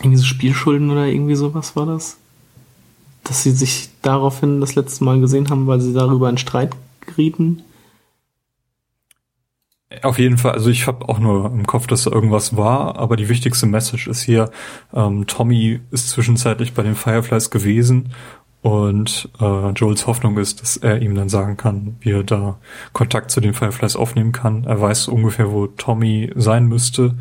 irgendwie 0.00 0.18
so 0.18 0.24
Spielschulden 0.24 0.90
oder 0.90 1.06
irgendwie 1.06 1.36
sowas 1.36 1.76
war 1.76 1.86
das. 1.86 2.16
Dass 3.28 3.42
sie 3.42 3.50
sich 3.50 3.90
daraufhin 4.02 4.60
das 4.60 4.74
letzte 4.74 5.04
Mal 5.04 5.20
gesehen 5.20 5.50
haben, 5.50 5.66
weil 5.66 5.80
sie 5.80 5.92
darüber 5.92 6.28
in 6.30 6.38
Streit 6.38 6.74
gerieten. 7.00 7.62
Auf 10.02 10.18
jeden 10.18 10.36
Fall, 10.36 10.52
also 10.52 10.68
ich 10.68 10.86
habe 10.88 11.08
auch 11.08 11.20
nur 11.20 11.46
im 11.46 11.66
Kopf, 11.66 11.86
dass 11.86 12.04
da 12.04 12.10
irgendwas 12.10 12.56
war, 12.56 12.98
aber 12.98 13.16
die 13.16 13.28
wichtigste 13.28 13.66
Message 13.66 14.08
ist 14.08 14.22
hier, 14.22 14.50
ähm, 14.92 15.26
Tommy 15.28 15.80
ist 15.92 16.10
zwischenzeitlich 16.10 16.74
bei 16.74 16.82
den 16.82 16.96
Fireflies 16.96 17.50
gewesen 17.50 18.12
und 18.62 19.28
äh, 19.40 19.70
Joels 19.70 20.08
Hoffnung 20.08 20.38
ist, 20.38 20.60
dass 20.60 20.76
er 20.76 21.00
ihm 21.00 21.14
dann 21.14 21.28
sagen 21.28 21.56
kann, 21.56 21.96
wie 22.00 22.10
er 22.10 22.24
da 22.24 22.58
Kontakt 22.92 23.30
zu 23.30 23.40
den 23.40 23.54
Fireflies 23.54 23.94
aufnehmen 23.94 24.32
kann. 24.32 24.64
Er 24.64 24.80
weiß 24.80 25.06
ungefähr, 25.06 25.52
wo 25.52 25.68
Tommy 25.68 26.32
sein 26.34 26.66
müsste 26.66 27.14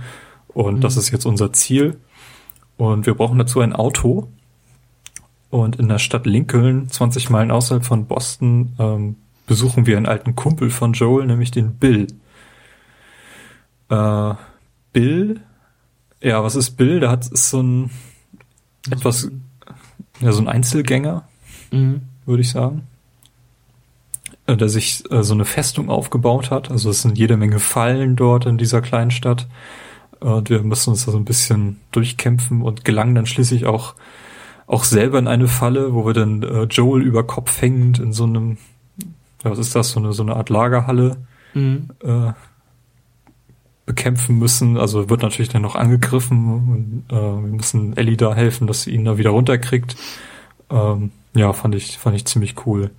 und 0.47 0.77
mhm. 0.77 0.81
das 0.81 0.97
ist 0.97 1.11
jetzt 1.11 1.25
unser 1.25 1.53
Ziel. 1.53 1.99
Und 2.77 3.05
wir 3.05 3.13
brauchen 3.13 3.37
dazu 3.37 3.59
ein 3.59 3.73
Auto. 3.73 4.27
Und 5.55 5.77
in 5.77 5.87
der 5.87 5.99
Stadt 5.99 6.25
Lincoln, 6.25 6.89
20 6.89 7.29
Meilen 7.29 7.49
außerhalb 7.49 7.85
von 7.85 8.07
Boston, 8.07 8.73
ähm, 8.77 9.15
besuchen 9.47 9.85
wir 9.85 9.95
einen 9.95 10.05
alten 10.05 10.35
Kumpel 10.35 10.69
von 10.69 10.91
Joel, 10.91 11.27
nämlich 11.27 11.49
den 11.49 11.75
Bill. 11.75 12.07
Äh, 13.87 14.33
Bill, 14.91 15.39
ja, 16.21 16.43
was 16.43 16.57
ist 16.57 16.71
Bill? 16.71 16.99
Der 16.99 17.09
hat 17.09 17.25
ist 17.27 17.51
so 17.51 17.63
ein 17.63 17.89
etwas, 18.91 19.31
ja, 20.19 20.33
so 20.33 20.41
ein 20.41 20.49
Einzelgänger, 20.49 21.25
mhm. 21.71 22.01
würde 22.25 22.41
ich 22.41 22.49
sagen. 22.49 22.85
Äh, 24.47 24.57
der 24.57 24.67
sich 24.67 25.09
äh, 25.09 25.23
so 25.23 25.33
eine 25.33 25.45
Festung 25.45 25.89
aufgebaut 25.89 26.51
hat. 26.51 26.69
Also 26.69 26.89
es 26.89 27.01
sind 27.01 27.17
jede 27.17 27.37
Menge 27.37 27.59
Fallen 27.59 28.17
dort 28.17 28.45
in 28.45 28.57
dieser 28.57 28.81
kleinen 28.81 29.11
Stadt. 29.11 29.47
Und 30.19 30.49
wir 30.49 30.61
müssen 30.63 30.89
uns 30.89 31.05
da 31.05 31.13
so 31.13 31.17
ein 31.17 31.23
bisschen 31.23 31.79
durchkämpfen 31.93 32.61
und 32.61 32.83
gelangen 32.83 33.15
dann 33.15 33.25
schließlich 33.25 33.65
auch, 33.67 33.95
auch 34.67 34.83
selber 34.83 35.19
in 35.19 35.27
eine 35.27 35.47
Falle, 35.47 35.93
wo 35.93 36.05
wir 36.05 36.13
dann 36.13 36.43
äh, 36.43 36.63
Joel 36.63 37.03
über 37.03 37.23
Kopf 37.23 37.61
hängend 37.61 37.99
in 37.99 38.13
so 38.13 38.23
einem, 38.23 38.57
ja, 39.43 39.51
was 39.51 39.59
ist 39.59 39.75
das, 39.75 39.91
so 39.91 39.99
eine, 39.99 40.13
so 40.13 40.23
eine 40.23 40.35
Art 40.35 40.49
Lagerhalle 40.49 41.17
mhm. 41.53 41.89
äh, 42.03 42.33
bekämpfen 43.85 44.39
müssen. 44.39 44.77
Also 44.77 45.09
wird 45.09 45.21
natürlich 45.21 45.49
dann 45.49 45.61
noch 45.61 45.75
angegriffen 45.75 47.03
und 47.09 47.15
äh, 47.15 47.15
wir 47.15 47.55
müssen 47.55 47.95
Ellie 47.95 48.17
da 48.17 48.33
helfen, 48.33 48.67
dass 48.67 48.83
sie 48.83 48.91
ihn 48.91 49.05
da 49.05 49.17
wieder 49.17 49.29
runterkriegt. 49.29 49.95
Ähm, 50.71 51.11
ja, 51.35 51.53
fand 51.53 51.75
ich, 51.75 51.97
fand 51.97 52.15
ich 52.15 52.25
ziemlich 52.25 52.65
cool. 52.65 52.89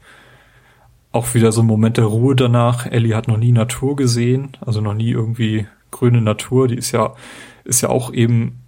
Auch 1.10 1.34
wieder 1.34 1.50
so 1.50 1.62
ein 1.62 1.66
Moment 1.66 1.96
der 1.96 2.04
Ruhe 2.04 2.36
danach. 2.36 2.86
Ellie 2.86 3.16
hat 3.16 3.26
noch 3.26 3.38
nie 3.38 3.52
Natur 3.52 3.96
gesehen, 3.96 4.56
also 4.60 4.80
noch 4.80 4.94
nie 4.94 5.10
irgendwie 5.10 5.66
grüne 5.90 6.20
Natur. 6.20 6.68
Die 6.68 6.76
ist 6.76 6.92
ja, 6.92 7.14
ist 7.64 7.80
ja 7.80 7.88
auch 7.88 8.12
eben 8.12 8.60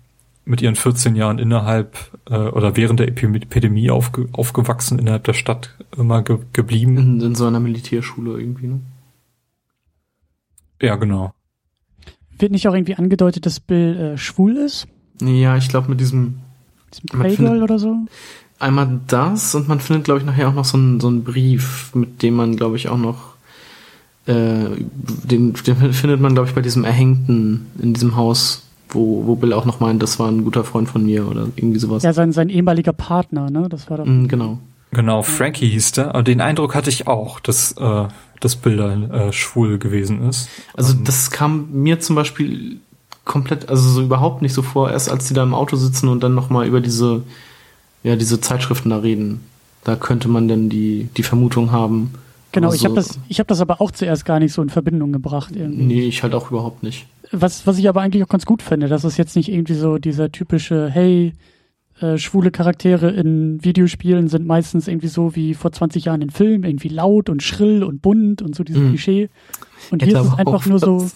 mit 0.49 0.63
ihren 0.63 0.77
14 0.77 1.15
Jahren 1.15 1.39
innerhalb 1.39 1.97
äh, 2.31 2.37
oder 2.37 2.77
während 2.77 3.01
der 3.01 3.09
Epidemie 3.09 3.91
aufge, 3.91 4.29
aufgewachsen, 4.33 4.99
innerhalb 4.99 5.25
der 5.25 5.35
Stadt 5.35 5.75
immer 5.97 6.23
ge 6.23 6.39
geblieben. 6.53 6.97
In, 6.97 7.21
in 7.21 7.35
so 7.35 7.47
einer 7.47 7.61
Militärschule 7.61 8.41
irgendwie, 8.41 8.69
ne? 8.69 8.81
Ja, 10.81 10.97
genau. 10.97 11.33
Wird 12.39 12.53
nicht 12.53 12.67
auch 12.69 12.75
irgendwie 12.75 12.95
angedeutet, 12.95 13.47
dass 13.47 13.61
Bill 13.61 13.97
äh, 14.15 14.19
schwul 14.19 14.57
ist? 14.57 14.87
Ja, 15.21 15.57
ich 15.57 15.69
glaube 15.69 15.91
mit 15.91 16.01
diesem, 16.01 16.39
diesem 16.95 17.21
Playgirl 17.21 17.63
oder 17.63 17.79
so. 17.79 17.97
Einmal 18.61 19.01
das 19.07 19.55
und 19.55 19.69
man 19.69 19.81
findet, 19.81 20.05
glaube 20.05 20.21
ich, 20.21 20.27
nachher 20.27 20.49
auch 20.49 20.55
noch 20.55 20.65
so 20.65 20.79
einen, 20.79 21.01
so 21.01 21.09
einen 21.09 21.25
Brief, 21.25 21.95
mit 21.95 22.23
dem 22.23 22.35
man, 22.35 22.57
glaube 22.57 22.77
ich, 22.77 22.89
auch 22.89 22.99
noch 22.99 23.35
äh, 24.27 24.67
den, 24.87 25.53
den 25.55 25.93
findet 25.93 26.21
man, 26.21 26.35
glaube 26.35 26.49
ich, 26.49 26.55
bei 26.55 26.61
diesem 26.61 26.85
Erhängten 26.85 27.67
in 27.81 27.93
diesem 27.95 28.17
Haus, 28.17 28.68
wo, 28.91 29.27
wo 29.27 29.35
Bill 29.35 29.53
auch 29.53 29.65
noch 29.65 29.81
meint, 29.81 30.03
das 30.03 30.19
war 30.19 30.31
ein 30.31 30.45
guter 30.45 30.65
Freund 30.65 30.89
von 30.89 31.05
mir 31.05 31.29
oder 31.29 31.49
irgendwie 31.57 31.79
sowas. 31.79 32.03
Ja, 32.03 32.13
sein, 32.13 32.33
sein 32.33 32.49
ehemaliger 32.49 32.93
Partner, 32.93 33.51
ne? 33.51 33.69
Das 33.69 33.91
war 33.91 33.99
doch. 33.99 34.07
Mm, 34.07 34.27
genau. 34.27 34.59
Genau, 34.91 35.23
Frankie 35.23 35.69
hieß 35.69 35.93
der. 35.93 36.15
Aber 36.15 36.23
den 36.23 36.41
Eindruck 36.41 36.75
hatte 36.75 36.89
ich 36.89 37.07
auch, 37.07 37.41
dass 37.41 37.73
äh, 37.73 38.09
das 38.41 38.57
Bilder 38.57 39.29
äh, 39.29 39.33
schwul 39.33 39.79
gewesen 39.79 40.27
ist. 40.29 40.49
Also 40.75 40.95
ähm, 40.95 41.05
das 41.05 41.31
kam 41.31 41.69
mir 41.73 42.01
zum 42.01 42.17
Beispiel 42.17 42.79
komplett, 43.25 43.69
also 43.69 43.89
so 43.89 44.03
überhaupt 44.03 44.41
nicht 44.41 44.55
so 44.55 44.63
vor, 44.63 44.91
erst 44.91 45.11
als 45.11 45.29
die 45.29 45.35
da 45.35 45.43
im 45.43 45.55
Auto 45.55 45.77
sitzen 45.77 46.09
und 46.09 46.23
dann 46.23 46.35
nochmal 46.35 46.67
über 46.67 46.81
diese, 46.81 47.23
ja, 48.03 48.17
diese 48.17 48.41
Zeitschriften 48.41 48.91
da 48.91 48.99
reden. 48.99 49.45
Da 49.85 49.97
könnte 49.97 50.29
man 50.29 50.49
denn 50.49 50.71
die, 50.71 51.09
die 51.17 51.23
Vermutung 51.23 51.71
haben. 51.71 52.15
Genau, 52.53 52.73
ich 52.73 52.81
so, 52.81 52.87
habe 52.87 52.97
das, 52.97 53.19
ich 53.29 53.39
habe 53.39 53.47
das 53.47 53.61
aber 53.61 53.81
auch 53.81 53.91
zuerst 53.91 54.25
gar 54.25 54.41
nicht 54.41 54.55
so 54.55 54.63
in 54.63 54.71
Verbindung 54.71 55.13
gebracht. 55.13 55.55
Irgendwie. 55.55 55.85
Nee, 55.85 56.03
ich 56.07 56.23
halt 56.23 56.35
auch 56.35 56.51
überhaupt 56.51 56.83
nicht. 56.83 57.07
Was, 57.31 57.67
was 57.67 57.79
ich 57.79 57.89
aber 57.89 58.01
eigentlich 58.01 58.23
auch 58.23 58.29
ganz 58.29 58.47
gut 58.47 58.63
finde, 58.63 58.89
dass 58.89 59.05
es 59.05 59.17
jetzt 59.17 59.37
nicht 59.37 59.51
irgendwie 59.51 59.75
so 59.75 59.99
dieser 59.99 60.33
typische, 60.33 60.89
hey, 60.89 61.33
äh, 62.01 62.17
schwule 62.17 62.51
Charaktere 62.51 63.11
in 63.11 63.63
Videospielen 63.65 64.29
sind 64.29 64.47
meistens 64.47 64.87
irgendwie 64.89 65.09
so 65.09 65.35
wie 65.35 65.55
vor 65.55 65.73
20 65.73 66.05
Jahren 66.05 66.23
in 66.23 66.31
Filmen, 66.31 66.65
irgendwie 66.65 66.89
laut 66.89 67.29
und 67.29 67.43
schrill 67.43 67.83
und 67.83 68.03
bunt 68.03 68.41
und 68.41 68.55
so 68.55 68.63
dieses 68.65 68.83
mhm. 68.83 68.91
Klischee. 68.91 69.29
Und 69.91 70.03
Hätte 70.03 70.13
hier 70.13 70.21
ist 70.21 70.33
es 70.33 70.39
einfach 70.39 70.67
nur 70.67 70.79
so. 70.79 71.11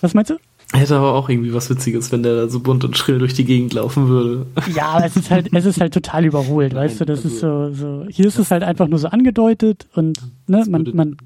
Was 0.00 0.14
meinst 0.14 0.30
du? 0.30 0.36
Hätte 0.72 0.96
aber 0.96 1.14
auch 1.14 1.28
irgendwie 1.28 1.52
was 1.52 1.68
Witziges, 1.68 2.12
wenn 2.12 2.22
der 2.22 2.36
da 2.36 2.48
so 2.48 2.60
bunt 2.60 2.84
und 2.84 2.96
schrill 2.96 3.18
durch 3.18 3.34
die 3.34 3.44
Gegend 3.44 3.72
laufen 3.72 4.08
würde. 4.08 4.46
Ja, 4.74 4.90
aber 4.90 5.06
es 5.06 5.16
ist 5.16 5.30
halt, 5.30 5.48
es 5.52 5.64
ist 5.64 5.80
halt 5.80 5.92
total 5.92 6.24
überholt, 6.24 6.72
Nein, 6.74 6.84
weißt 6.84 7.00
du, 7.00 7.06
das 7.06 7.24
also, 7.24 7.28
ist 7.28 7.40
so, 7.40 7.72
so, 7.72 8.06
hier 8.08 8.26
ist 8.26 8.38
es 8.38 8.50
halt 8.52 8.62
einfach 8.62 8.86
nur 8.86 8.98
so 9.00 9.08
angedeutet 9.08 9.88
und, 9.94 10.20
ne, 10.46 10.64
man, 10.68 10.88
man 10.94 11.16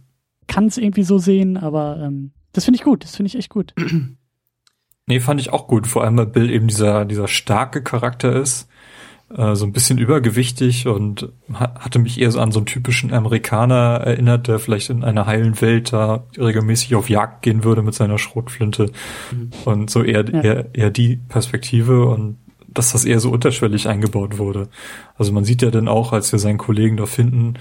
kann 0.46 0.66
es 0.66 0.78
irgendwie 0.78 1.02
so 1.02 1.18
sehen, 1.18 1.58
aber, 1.58 2.00
ähm, 2.02 2.30
das 2.54 2.64
finde 2.64 2.78
ich 2.78 2.84
gut, 2.84 3.04
das 3.04 3.16
finde 3.16 3.28
ich 3.28 3.36
echt 3.36 3.50
gut. 3.50 3.74
Nee, 5.06 5.20
fand 5.20 5.38
ich 5.38 5.52
auch 5.52 5.66
gut. 5.66 5.86
Vor 5.86 6.02
allem, 6.02 6.16
weil 6.16 6.24
Bill 6.24 6.50
eben 6.50 6.66
dieser, 6.66 7.04
dieser 7.04 7.28
starke 7.28 7.82
Charakter 7.82 8.32
ist. 8.32 8.68
Äh, 9.36 9.54
so 9.54 9.64
ein 9.66 9.72
bisschen 9.72 9.98
übergewichtig 9.98 10.86
und 10.86 11.30
ha 11.52 11.74
hatte 11.80 11.98
mich 11.98 12.20
eher 12.20 12.30
so 12.30 12.40
an 12.40 12.52
so 12.52 12.58
einen 12.58 12.66
typischen 12.66 13.12
Amerikaner 13.12 14.00
erinnert, 14.04 14.48
der 14.48 14.58
vielleicht 14.58 14.90
in 14.90 15.02
einer 15.04 15.26
heilen 15.26 15.60
Welt 15.60 15.92
da 15.92 16.24
regelmäßig 16.38 16.94
auf 16.94 17.10
Jagd 17.10 17.42
gehen 17.42 17.64
würde 17.64 17.82
mit 17.82 17.94
seiner 17.94 18.18
Schrotflinte. 18.18 18.92
Mhm. 19.30 19.50
Und 19.64 19.90
so 19.90 20.02
eher, 20.02 20.24
ja. 20.28 20.40
eher, 20.40 20.74
eher 20.74 20.90
die 20.90 21.16
Perspektive. 21.16 22.06
Und 22.06 22.38
dass 22.68 22.92
das 22.92 23.04
eher 23.04 23.20
so 23.20 23.30
unterschwellig 23.30 23.88
eingebaut 23.88 24.38
wurde. 24.38 24.68
Also 25.16 25.32
man 25.32 25.44
sieht 25.44 25.62
ja 25.62 25.70
dann 25.70 25.88
auch, 25.88 26.12
als 26.12 26.32
wir 26.32 26.38
seinen 26.38 26.58
Kollegen 26.58 26.96
da 26.96 27.06
finden, 27.06 27.54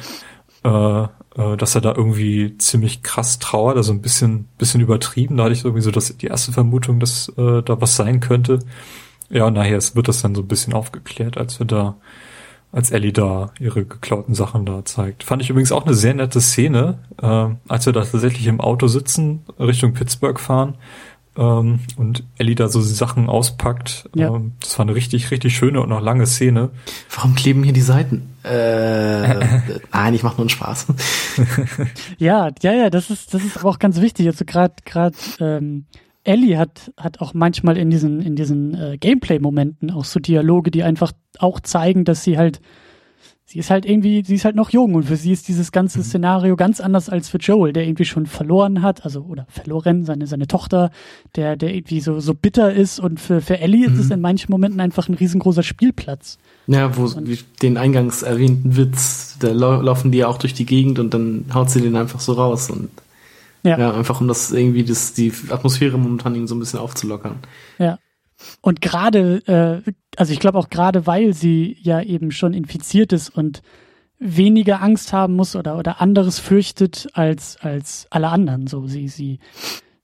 äh, 0.63 1.04
äh, 1.36 1.58
dass 1.58 1.76
er 1.76 1.82
da 1.82 1.93
irgendwie 1.95 2.58
ziemlich 2.58 3.02
krass 3.02 3.39
trauert, 3.39 3.78
also 3.78 3.91
ein 3.91 4.02
bisschen, 4.02 4.47
bisschen 4.58 4.82
übertrieben. 4.82 5.38
Da 5.38 5.43
hatte 5.45 5.54
ich 5.54 5.65
irgendwie 5.65 5.82
so 5.82 5.91
das, 5.91 6.15
die 6.15 6.28
erste 6.28 6.52
Vermutung, 6.52 6.99
dass 6.99 7.30
äh, 7.38 7.62
da 7.63 7.82
was 7.82 7.95
sein 7.95 8.19
könnte. 8.19 8.60
Ja, 9.30 9.47
und 9.47 9.54
nachher 9.54 9.82
wird 9.95 10.08
das 10.08 10.21
dann 10.21 10.36
so 10.36 10.41
ein 10.41 10.47
bisschen 10.47 10.73
aufgeklärt, 10.73 11.38
als 11.38 11.58
wir 11.60 11.65
da, 11.65 11.95
als 12.71 12.91
Ellie 12.91 13.13
da 13.13 13.52
ihre 13.60 13.86
geklauten 13.86 14.36
Sachen 14.36 14.65
da 14.65 14.86
zeigt. 14.86 15.23
Fand 15.23 15.41
ich 15.41 15.49
übrigens 15.49 15.71
auch 15.71 15.86
eine 15.86 15.95
sehr 15.95 16.13
nette 16.13 16.39
Szene, 16.39 16.99
äh, 17.21 17.49
als 17.67 17.86
wir 17.86 17.93
da 17.93 18.04
tatsächlich 18.04 18.45
im 18.47 18.62
Auto 18.62 18.88
sitzen, 18.88 19.43
Richtung 19.60 19.93
Pittsburgh 19.93 20.39
fahren 20.39 20.76
ähm, 21.37 21.79
und 21.97 22.23
Ellie 22.37 22.55
da 22.55 22.67
so 22.67 22.81
Sachen 22.81 23.29
auspackt. 23.29 24.09
Ja. 24.15 24.35
Ähm, 24.35 24.53
das 24.61 24.77
war 24.77 24.85
eine 24.85 24.95
richtig, 24.95 25.31
richtig 25.31 25.55
schöne 25.55 25.81
und 25.81 25.89
noch 25.89 26.01
lange 26.01 26.25
Szene. 26.25 26.69
Warum 27.13 27.35
kleben 27.35 27.63
hier 27.63 27.73
die 27.73 27.81
Seiten? 27.81 28.29
Äh, 28.43 29.37
nein, 29.93 30.13
ich 30.13 30.21
mache 30.21 30.33
nur 30.33 30.41
einen 30.41 30.49
Spaß. 30.49 30.87
ja, 32.17 32.49
ja, 32.61 32.73
ja, 32.73 32.89
das 32.89 33.09
ist, 33.09 33.33
das 33.33 33.41
ist 33.41 33.57
aber 33.57 33.69
auch 33.69 33.79
ganz 33.79 34.01
wichtig. 34.01 34.27
Also 34.27 34.43
gerade, 34.43 34.73
gerade 34.83 35.15
ähm, 35.39 35.85
Ellie 36.25 36.57
hat, 36.57 36.91
hat 36.97 37.21
auch 37.21 37.33
manchmal 37.33 37.77
in 37.77 37.89
diesen, 37.89 38.19
in 38.19 38.35
diesen 38.35 38.73
äh, 38.75 38.97
Gameplay-Momenten 38.97 39.91
auch 39.91 40.03
so 40.03 40.19
Dialoge, 40.19 40.71
die 40.71 40.83
einfach 40.83 41.13
auch 41.39 41.61
zeigen, 41.61 42.03
dass 42.03 42.25
sie 42.25 42.37
halt 42.37 42.59
sie 43.53 43.59
ist 43.59 43.69
halt 43.69 43.85
irgendwie, 43.85 44.23
sie 44.25 44.33
ist 44.33 44.45
halt 44.45 44.55
noch 44.55 44.71
jung 44.71 44.95
und 44.95 45.03
für 45.03 45.15
sie 45.15 45.31
ist 45.31 45.47
dieses 45.47 45.71
ganze 45.71 45.99
mhm. 45.99 46.03
Szenario 46.03 46.55
ganz 46.55 46.81
anders 46.81 47.07
als 47.07 47.29
für 47.29 47.37
Joel, 47.37 47.71
der 47.71 47.85
irgendwie 47.85 48.05
schon 48.05 48.25
verloren 48.25 48.81
hat, 48.81 49.05
also 49.05 49.21
oder 49.21 49.45
verloren, 49.47 50.05
seine, 50.05 50.25
seine 50.25 50.47
Tochter, 50.47 50.89
der, 51.35 51.55
der 51.55 51.75
irgendwie 51.75 52.01
so, 52.01 52.19
so 52.19 52.33
bitter 52.33 52.73
ist 52.73 52.99
und 52.99 53.19
für, 53.19 53.41
für 53.41 53.59
Ellie 53.59 53.87
mhm. 53.87 53.93
ist 53.93 53.99
es 53.99 54.05
mhm. 54.07 54.13
in 54.13 54.21
manchen 54.21 54.51
Momenten 54.51 54.79
einfach 54.79 55.07
ein 55.07 55.13
riesengroßer 55.13 55.61
Spielplatz. 55.61 56.39
Ja, 56.65 56.97
wo 56.97 57.03
und, 57.03 57.29
wie 57.29 57.37
den 57.61 57.77
eingangs 57.77 58.23
erwähnten 58.23 58.75
Witz, 58.75 59.37
da 59.39 59.51
laufen 59.51 60.11
die 60.11 60.17
ja 60.19 60.27
auch 60.27 60.39
durch 60.39 60.55
die 60.55 60.65
Gegend 60.65 60.97
und 60.97 61.13
dann 61.13 61.45
haut 61.53 61.69
sie 61.69 61.81
den 61.81 61.95
einfach 61.95 62.21
so 62.21 62.33
raus 62.33 62.71
und 62.71 62.89
ja, 63.61 63.77
ja 63.77 63.93
einfach 63.93 64.19
um 64.19 64.27
das 64.27 64.51
irgendwie 64.51 64.83
das, 64.83 65.13
die 65.13 65.31
Atmosphäre 65.49 65.99
momentan 65.99 66.33
irgendwie 66.33 66.49
so 66.49 66.55
ein 66.55 66.59
bisschen 66.59 66.79
aufzulockern. 66.79 67.35
Ja. 67.77 67.99
Und 68.62 68.82
gerade, 68.82 69.84
äh, 69.86 69.91
also 70.17 70.34
ich 70.34 70.39
glaube 70.39 70.58
auch 70.58 70.69
gerade, 70.69 71.08
weil 71.08 71.34
sie 71.34 71.77
ja 71.82 72.01
eben 72.01 72.32
schon 72.32 72.53
infiziert 72.53 73.13
ist 73.13 73.29
und 73.29 73.62
weniger 74.19 74.82
Angst 74.82 75.13
haben 75.13 75.36
muss 75.36 75.56
oder, 75.56 75.77
oder 75.77 76.01
anderes 76.01 76.39
fürchtet 76.39 77.08
als, 77.13 77.58
als 77.58 78.08
alle 78.10 78.29
anderen. 78.29 78.67
So, 78.67 78.88
sie, 78.88 79.08
sie, 79.08 79.39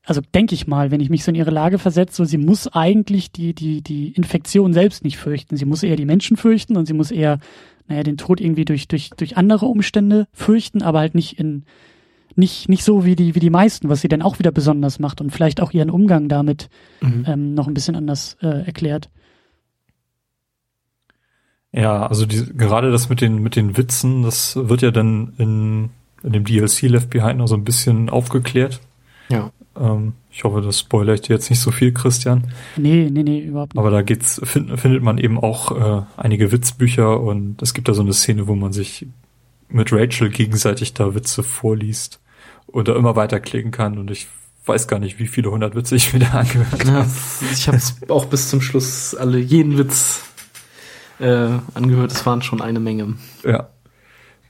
also 0.04 0.22
denke 0.34 0.56
ich 0.56 0.68
mal, 0.68 0.92
wenn 0.92 1.00
ich 1.00 1.10
mich 1.10 1.24
so 1.24 1.32
in 1.32 1.36
ihre 1.36 1.52
Lage 1.52 1.80
versetze, 1.80 2.18
so 2.18 2.26
sie 2.26 2.38
muss 2.38 2.68
eigentlich 2.68 3.32
die, 3.32 3.54
die, 3.54 3.82
die 3.82 4.10
Infektion 4.10 4.74
selbst 4.74 5.04
nicht 5.04 5.18
fürchten. 5.18 5.56
Sie 5.56 5.66
muss 5.66 5.84
eher 5.84 5.96
die 5.96 6.06
Menschen 6.06 6.36
fürchten 6.36 6.76
und 6.76 6.86
sie 6.86 6.94
muss 6.94 7.12
eher, 7.12 7.40
naja, 7.88 8.04
den 8.04 8.18
Tod 8.18 8.42
irgendwie 8.42 8.66
durch, 8.66 8.88
durch, 8.88 9.12
durch 9.12 9.38
andere 9.38 9.68
Umstände 9.68 10.28
fürchten, 10.34 10.82
aber 10.82 11.00
halt 11.00 11.16
nicht 11.16 11.40
in, 11.40 11.64
nicht, 12.40 12.70
nicht 12.70 12.84
so 12.84 13.06
wie 13.06 13.16
die, 13.16 13.36
wie 13.36 13.40
die 13.40 13.50
meisten, 13.50 13.90
was 13.90 14.02
sie 14.02 14.08
dann 14.08 14.22
auch 14.22 14.40
wieder 14.40 14.52
besonders 14.52 15.00
macht 15.00 15.22
und 15.22 15.32
vielleicht 15.32 15.62
auch 15.62 15.72
ihren 15.72 15.90
Umgang 15.90 16.30
damit 16.30 16.70
mhm. 17.02 17.26
ähm, 17.28 17.54
noch 17.54 17.68
ein 17.68 17.74
bisschen 17.74 17.96
anders 17.96 18.38
äh, 18.42 18.66
erklärt. 18.66 19.10
Ja, 21.72 22.08
also 22.08 22.26
die, 22.26 22.46
gerade 22.56 22.92
das 22.92 23.10
mit 23.10 23.22
den, 23.22 23.44
mit 23.44 23.56
den 23.56 23.78
Witzen, 23.78 24.24
das 24.24 24.56
wird 24.56 24.82
ja 24.82 24.92
dann 24.92 25.34
in, 25.38 25.90
in 26.24 26.34
dem 26.34 26.46
DLC 26.46 26.84
Left 26.84 27.12
Behind 27.12 27.38
noch 27.38 27.48
so 27.48 27.56
ein 27.56 27.64
bisschen 27.64 28.10
aufgeklärt. 28.10 28.80
Ja. 29.30 29.52
Ähm, 29.78 30.14
ich 30.32 30.44
hoffe, 30.44 30.62
das 30.62 30.80
spoilert 30.80 31.28
dir 31.28 31.34
jetzt 31.34 31.50
nicht 31.50 31.60
so 31.60 31.70
viel, 31.70 31.94
Christian. 31.94 32.52
Nee, 32.76 33.10
nee, 33.12 33.24
nee, 33.24 33.40
überhaupt 33.40 33.76
nicht. 33.76 33.80
Aber 33.80 33.92
da 33.92 34.02
geht's, 34.02 34.42
find, 34.44 34.80
findet 34.80 35.04
man 35.04 35.20
eben 35.20 35.38
auch 35.38 36.00
äh, 36.00 36.06
einige 36.18 36.52
Witzbücher 36.52 37.20
und 37.20 37.62
es 37.62 37.74
gibt 37.74 37.88
da 37.88 37.94
so 37.94 38.02
eine 38.02 38.14
Szene, 38.14 38.48
wo 38.48 38.56
man 38.56 38.74
sich 38.74 39.06
mit 39.70 39.94
Rachel 39.94 40.30
gegenseitig 40.30 40.96
da 40.96 41.14
Witze 41.14 41.44
vorliest 41.44 42.20
oder 42.72 42.96
immer 42.96 43.16
weiterklicken 43.16 43.72
kann 43.72 43.98
und 43.98 44.12
ich 44.12 44.28
weiß 44.66 44.88
gar 44.88 45.00
nicht, 45.00 45.20
wie 45.20 45.28
viele 45.28 45.52
hundert 45.52 45.76
Witze 45.76 45.96
ich 45.96 46.14
mir 46.14 46.20
da 46.20 46.32
angehört 46.32 46.86
habe. 46.86 47.10
ich 47.52 47.68
habe 47.68 47.80
auch 48.10 48.26
bis 48.26 48.50
zum 48.50 48.62
Schluss 48.62 49.16
alle 49.16 49.40
jeden 49.40 49.78
Witz 49.78 50.22
äh, 51.20 51.50
angehört. 51.74 52.12
Es 52.12 52.26
waren 52.26 52.42
schon 52.42 52.62
eine 52.62 52.80
Menge. 52.80 53.16
Ja, 53.44 53.70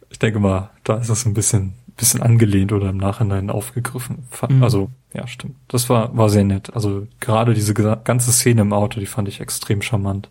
ich 0.09 0.19
denke 0.19 0.39
mal, 0.39 0.71
da 0.83 0.97
ist 0.97 1.09
das 1.09 1.25
ein 1.25 1.33
bisschen 1.33 1.73
bisschen 1.99 2.21
angelehnt 2.21 2.71
oder 2.71 2.89
im 2.89 2.97
Nachhinein 2.97 3.49
aufgegriffen. 3.49 4.25
Mhm. 4.47 4.63
Also 4.63 4.89
ja, 5.13 5.27
stimmt. 5.27 5.57
Das 5.67 5.89
war 5.89 6.15
war 6.15 6.29
sehr 6.29 6.45
nett. 6.45 6.73
Also 6.73 7.07
gerade 7.19 7.53
diese 7.53 7.73
ganze 7.73 8.31
Szene 8.31 8.61
im 8.61 8.73
Auto, 8.73 8.99
die 8.99 9.05
fand 9.05 9.27
ich 9.27 9.41
extrem 9.41 9.81
charmant. 9.81 10.29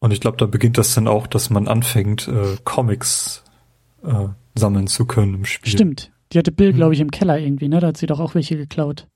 Und 0.00 0.12
ich 0.12 0.20
glaube, 0.20 0.36
da 0.36 0.46
beginnt 0.46 0.78
das 0.78 0.94
dann 0.94 1.08
auch, 1.08 1.26
dass 1.26 1.50
man 1.50 1.66
anfängt, 1.66 2.28
äh, 2.28 2.56
Comics 2.64 3.42
äh, 4.04 4.28
sammeln 4.54 4.86
zu 4.86 5.06
können 5.06 5.34
im 5.34 5.44
Spiel. 5.44 5.72
Stimmt. 5.72 6.12
Die 6.32 6.38
hatte 6.38 6.52
Bill, 6.52 6.72
glaube 6.72 6.94
ich, 6.94 7.00
im 7.00 7.10
Keller 7.10 7.38
irgendwie, 7.38 7.68
ne? 7.68 7.80
Da 7.80 7.88
hat 7.88 7.96
sie 7.96 8.06
doch 8.06 8.20
auch 8.20 8.34
welche 8.34 8.56
geklaut. 8.56 9.06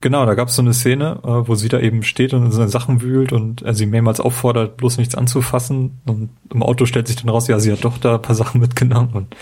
Genau, 0.00 0.26
da 0.26 0.34
gab 0.34 0.48
es 0.48 0.56
so 0.56 0.62
eine 0.62 0.74
Szene, 0.74 1.20
äh, 1.22 1.48
wo 1.48 1.54
sie 1.54 1.68
da 1.68 1.78
eben 1.78 2.02
steht 2.02 2.34
und 2.34 2.44
in 2.44 2.50
seine 2.50 2.68
Sachen 2.68 3.02
wühlt 3.02 3.32
und 3.32 3.62
er 3.62 3.72
sie 3.72 3.86
mehrmals 3.86 4.18
auffordert, 4.18 4.76
bloß 4.76 4.98
nichts 4.98 5.14
anzufassen. 5.14 6.00
Und 6.06 6.30
im 6.52 6.62
Auto 6.64 6.86
stellt 6.86 7.06
sich 7.06 7.16
dann 7.16 7.28
raus, 7.28 7.46
ja, 7.46 7.60
sie 7.60 7.70
hat 7.70 7.84
doch 7.84 7.98
da 7.98 8.16
ein 8.16 8.22
paar 8.22 8.34
Sachen 8.34 8.60
mitgenommen. 8.60 9.10
Und 9.12 9.36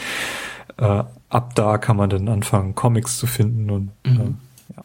äh, 0.77 1.05
ab 1.31 1.55
da 1.55 1.79
kann 1.79 1.97
man 1.97 2.11
dann 2.11 2.29
anfangen, 2.29 2.75
Comics 2.75 3.17
zu 3.17 3.27
finden 3.27 3.71
und 3.71 3.91
mhm. 4.05 4.21
äh, 4.21 4.75
ja. 4.77 4.85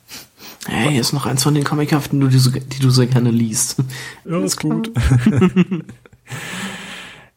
Hey, 0.68 0.92
hier 0.92 1.02
ist 1.02 1.14
noch 1.14 1.26
eins 1.26 1.44
von 1.44 1.54
den 1.54 1.66
Comichaften, 1.66 2.22
die 2.22 2.30
du 2.30 2.40
so, 2.40 2.52
die 2.52 2.80
du 2.80 2.90
so 2.90 3.06
gerne 3.06 3.30
liest. 3.30 3.84
Ja, 4.24 4.40
ist 4.40 4.60
gut. 4.60 4.92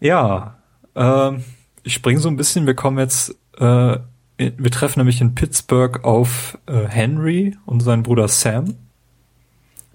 ja, 0.00 0.56
ähm, 0.94 1.44
ich 1.88 1.94
springe 1.94 2.20
so 2.20 2.28
ein 2.28 2.36
bisschen, 2.36 2.66
wir 2.66 2.74
kommen 2.74 2.98
jetzt, 2.98 3.34
äh, 3.56 3.96
wir 4.36 4.70
treffen 4.70 5.00
nämlich 5.00 5.22
in 5.22 5.34
Pittsburgh 5.34 6.04
auf 6.04 6.58
äh, 6.66 6.84
Henry 6.86 7.56
und 7.64 7.80
seinen 7.80 8.02
Bruder 8.02 8.28
Sam, 8.28 8.74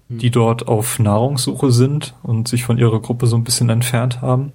die 0.09 0.25
hm. 0.25 0.31
dort 0.31 0.67
auf 0.67 0.97
Nahrungssuche 0.97 1.71
sind 1.71 2.15
und 2.23 2.47
sich 2.47 2.63
von 2.63 2.79
ihrer 2.79 2.99
Gruppe 2.99 3.27
so 3.27 3.35
ein 3.35 3.43
bisschen 3.43 3.69
entfernt 3.69 4.23
haben. 4.23 4.53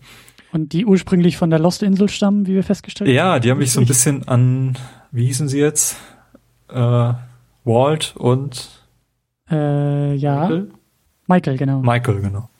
Und 0.50 0.72
die 0.72 0.84
ursprünglich 0.84 1.36
von 1.36 1.50
der 1.50 1.60
Lost-Insel 1.60 2.08
stammen, 2.08 2.48
wie 2.48 2.54
wir 2.54 2.64
festgestellt 2.64 3.08
haben? 3.08 3.14
Ja, 3.14 3.38
die 3.38 3.52
haben 3.52 3.58
mich 3.58 3.70
so 3.70 3.80
ein 3.80 3.86
bisschen 3.86 4.26
an, 4.26 4.76
wie 5.12 5.26
hießen 5.26 5.46
sie 5.46 5.60
jetzt? 5.60 5.96
Äh, 6.68 7.12
Walt 7.64 8.16
und 8.16 8.68
äh, 9.48 10.14
ja. 10.14 10.40
Michael? 10.40 10.70
Michael, 11.28 11.56
genau. 11.56 11.80
Michael, 11.82 12.20
genau. 12.20 12.50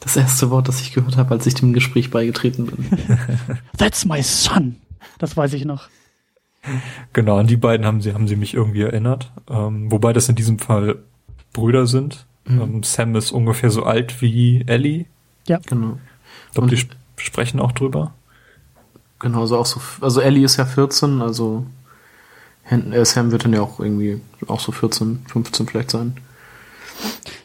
Das 0.00 0.16
erste 0.16 0.50
Wort, 0.50 0.68
das 0.68 0.80
ich 0.80 0.92
gehört 0.92 1.16
habe, 1.16 1.30
als 1.30 1.46
ich 1.46 1.54
dem 1.54 1.72
Gespräch 1.72 2.10
beigetreten 2.10 2.66
bin. 2.66 2.86
That's 3.78 4.04
my 4.04 4.22
son. 4.22 4.76
Das 5.18 5.36
weiß 5.36 5.52
ich 5.52 5.64
noch. 5.64 5.88
Genau, 7.12 7.38
an 7.38 7.46
die 7.46 7.56
beiden 7.56 7.86
haben 7.86 8.00
sie, 8.00 8.14
haben 8.14 8.28
sie 8.28 8.36
mich 8.36 8.54
irgendwie 8.54 8.82
erinnert. 8.82 9.30
Ähm, 9.48 9.90
wobei 9.90 10.12
das 10.12 10.28
in 10.28 10.34
diesem 10.34 10.58
Fall 10.58 10.98
Brüder 11.52 11.86
sind. 11.86 12.26
Mhm. 12.44 12.60
Ähm, 12.60 12.82
Sam 12.82 13.14
ist 13.16 13.30
ungefähr 13.30 13.70
so 13.70 13.84
alt 13.84 14.20
wie 14.20 14.64
Ellie. 14.66 15.06
Ja. 15.46 15.60
Genau. 15.66 15.98
Ich 16.48 16.54
glaube, 16.54 16.68
die 16.68 16.76
sp 16.78 16.94
sprechen 17.16 17.60
auch 17.60 17.72
drüber. 17.72 18.14
Genau, 19.20 19.46
so 19.46 19.56
auch 19.58 19.66
so, 19.66 19.80
also 20.00 20.20
Ellie 20.20 20.44
ist 20.44 20.56
ja 20.56 20.64
14, 20.64 21.22
also 21.22 21.64
äh, 22.68 23.04
Sam 23.04 23.30
wird 23.30 23.44
dann 23.44 23.52
ja 23.52 23.60
auch 23.60 23.78
irgendwie 23.78 24.20
auch 24.48 24.58
so 24.58 24.72
14, 24.72 25.24
15 25.28 25.68
vielleicht 25.68 25.92
sein. 25.92 26.16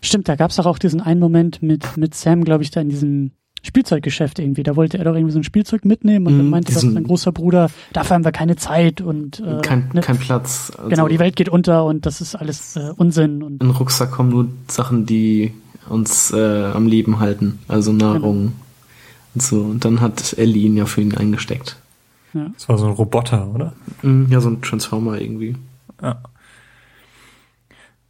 Stimmt, 0.01 0.29
da 0.29 0.35
gab 0.35 0.51
es 0.51 0.59
auch 0.59 0.79
diesen 0.79 1.01
einen 1.01 1.19
Moment 1.19 1.61
mit, 1.61 1.97
mit 1.97 2.15
Sam, 2.15 2.43
glaube 2.43 2.63
ich, 2.63 2.71
da 2.71 2.81
in 2.81 2.89
diesem 2.89 3.31
Spielzeuggeschäft 3.63 4.39
irgendwie. 4.39 4.63
Da 4.63 4.75
wollte 4.75 4.97
er 4.97 5.03
doch 5.03 5.13
irgendwie 5.13 5.33
so 5.33 5.39
ein 5.39 5.43
Spielzeug 5.43 5.85
mitnehmen 5.85 6.27
und 6.27 6.33
mm, 6.33 6.37
dann 6.37 6.45
mhm, 6.45 6.51
meinte 6.51 6.73
das 6.73 6.81
sein 6.81 7.03
großer 7.03 7.31
Bruder, 7.31 7.69
dafür 7.93 8.15
haben 8.15 8.25
wir 8.25 8.31
keine 8.31 8.55
Zeit 8.55 9.01
und 9.01 9.39
äh, 9.39 9.61
kein, 9.61 9.89
ne? 9.93 10.01
kein 10.01 10.17
Platz. 10.17 10.71
Also 10.77 10.89
genau, 10.89 11.07
die 11.07 11.19
Welt 11.19 11.35
geht 11.35 11.49
unter 11.49 11.85
und 11.85 12.05
das 12.05 12.21
ist 12.21 12.35
alles 12.35 12.75
äh, 12.75 12.91
Unsinn. 12.95 13.43
Und 13.43 13.61
in 13.61 13.69
den 13.69 13.71
Rucksack 13.71 14.11
kommen 14.11 14.29
nur 14.29 14.47
Sachen, 14.67 15.05
die 15.05 15.53
uns 15.89 16.31
äh, 16.31 16.65
am 16.65 16.87
Leben 16.87 17.19
halten, 17.19 17.59
also 17.67 17.91
Nahrung 17.91 18.37
genau. 18.37 18.53
und 19.35 19.41
so. 19.41 19.61
Und 19.61 19.85
dann 19.85 20.01
hat 20.01 20.37
Ellie 20.37 20.65
ihn 20.65 20.77
ja 20.77 20.85
für 20.85 21.01
ihn 21.01 21.15
eingesteckt. 21.15 21.77
Ja. 22.33 22.49
Das 22.53 22.69
war 22.69 22.77
so 22.77 22.85
ein 22.85 22.91
Roboter, 22.91 23.47
oder? 23.53 23.73
Mm, 24.01 24.25
ja, 24.29 24.39
so 24.39 24.49
ein 24.49 24.61
Transformer 24.61 25.19
irgendwie. 25.19 25.55
Ja. 26.01 26.21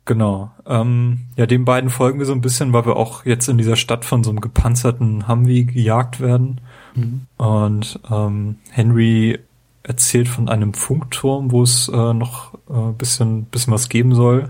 Genau. 0.07 0.51
Ähm, 0.65 1.25
ja, 1.35 1.45
den 1.45 1.65
beiden 1.65 1.89
folgen 1.89 2.17
wir 2.17 2.25
so 2.25 2.31
ein 2.31 2.39
bisschen, 2.39 2.71
weil 2.71 2.85
wir 2.85 2.95
auch 2.95 3.25
jetzt 3.25 3.49
in 3.49 3.57
dieser 3.57 3.75
Stadt 3.75 4.05
von 4.05 4.23
so 4.23 4.29
einem 4.29 4.39
gepanzerten 4.39 5.27
Humvee 5.27 5.65
gejagt 5.65 6.21
werden. 6.21 6.61
Mhm. 6.95 7.27
Und 7.35 7.99
ähm, 8.09 8.55
Henry 8.71 9.37
erzählt 9.83 10.29
von 10.29 10.47
einem 10.47 10.73
Funkturm, 10.73 11.51
wo 11.51 11.61
es 11.61 11.89
äh, 11.89 12.13
noch 12.13 12.53
äh, 12.69 12.93
bisschen, 12.97 13.45
bisschen 13.45 13.73
was 13.73 13.89
geben 13.89 14.15
soll. 14.15 14.49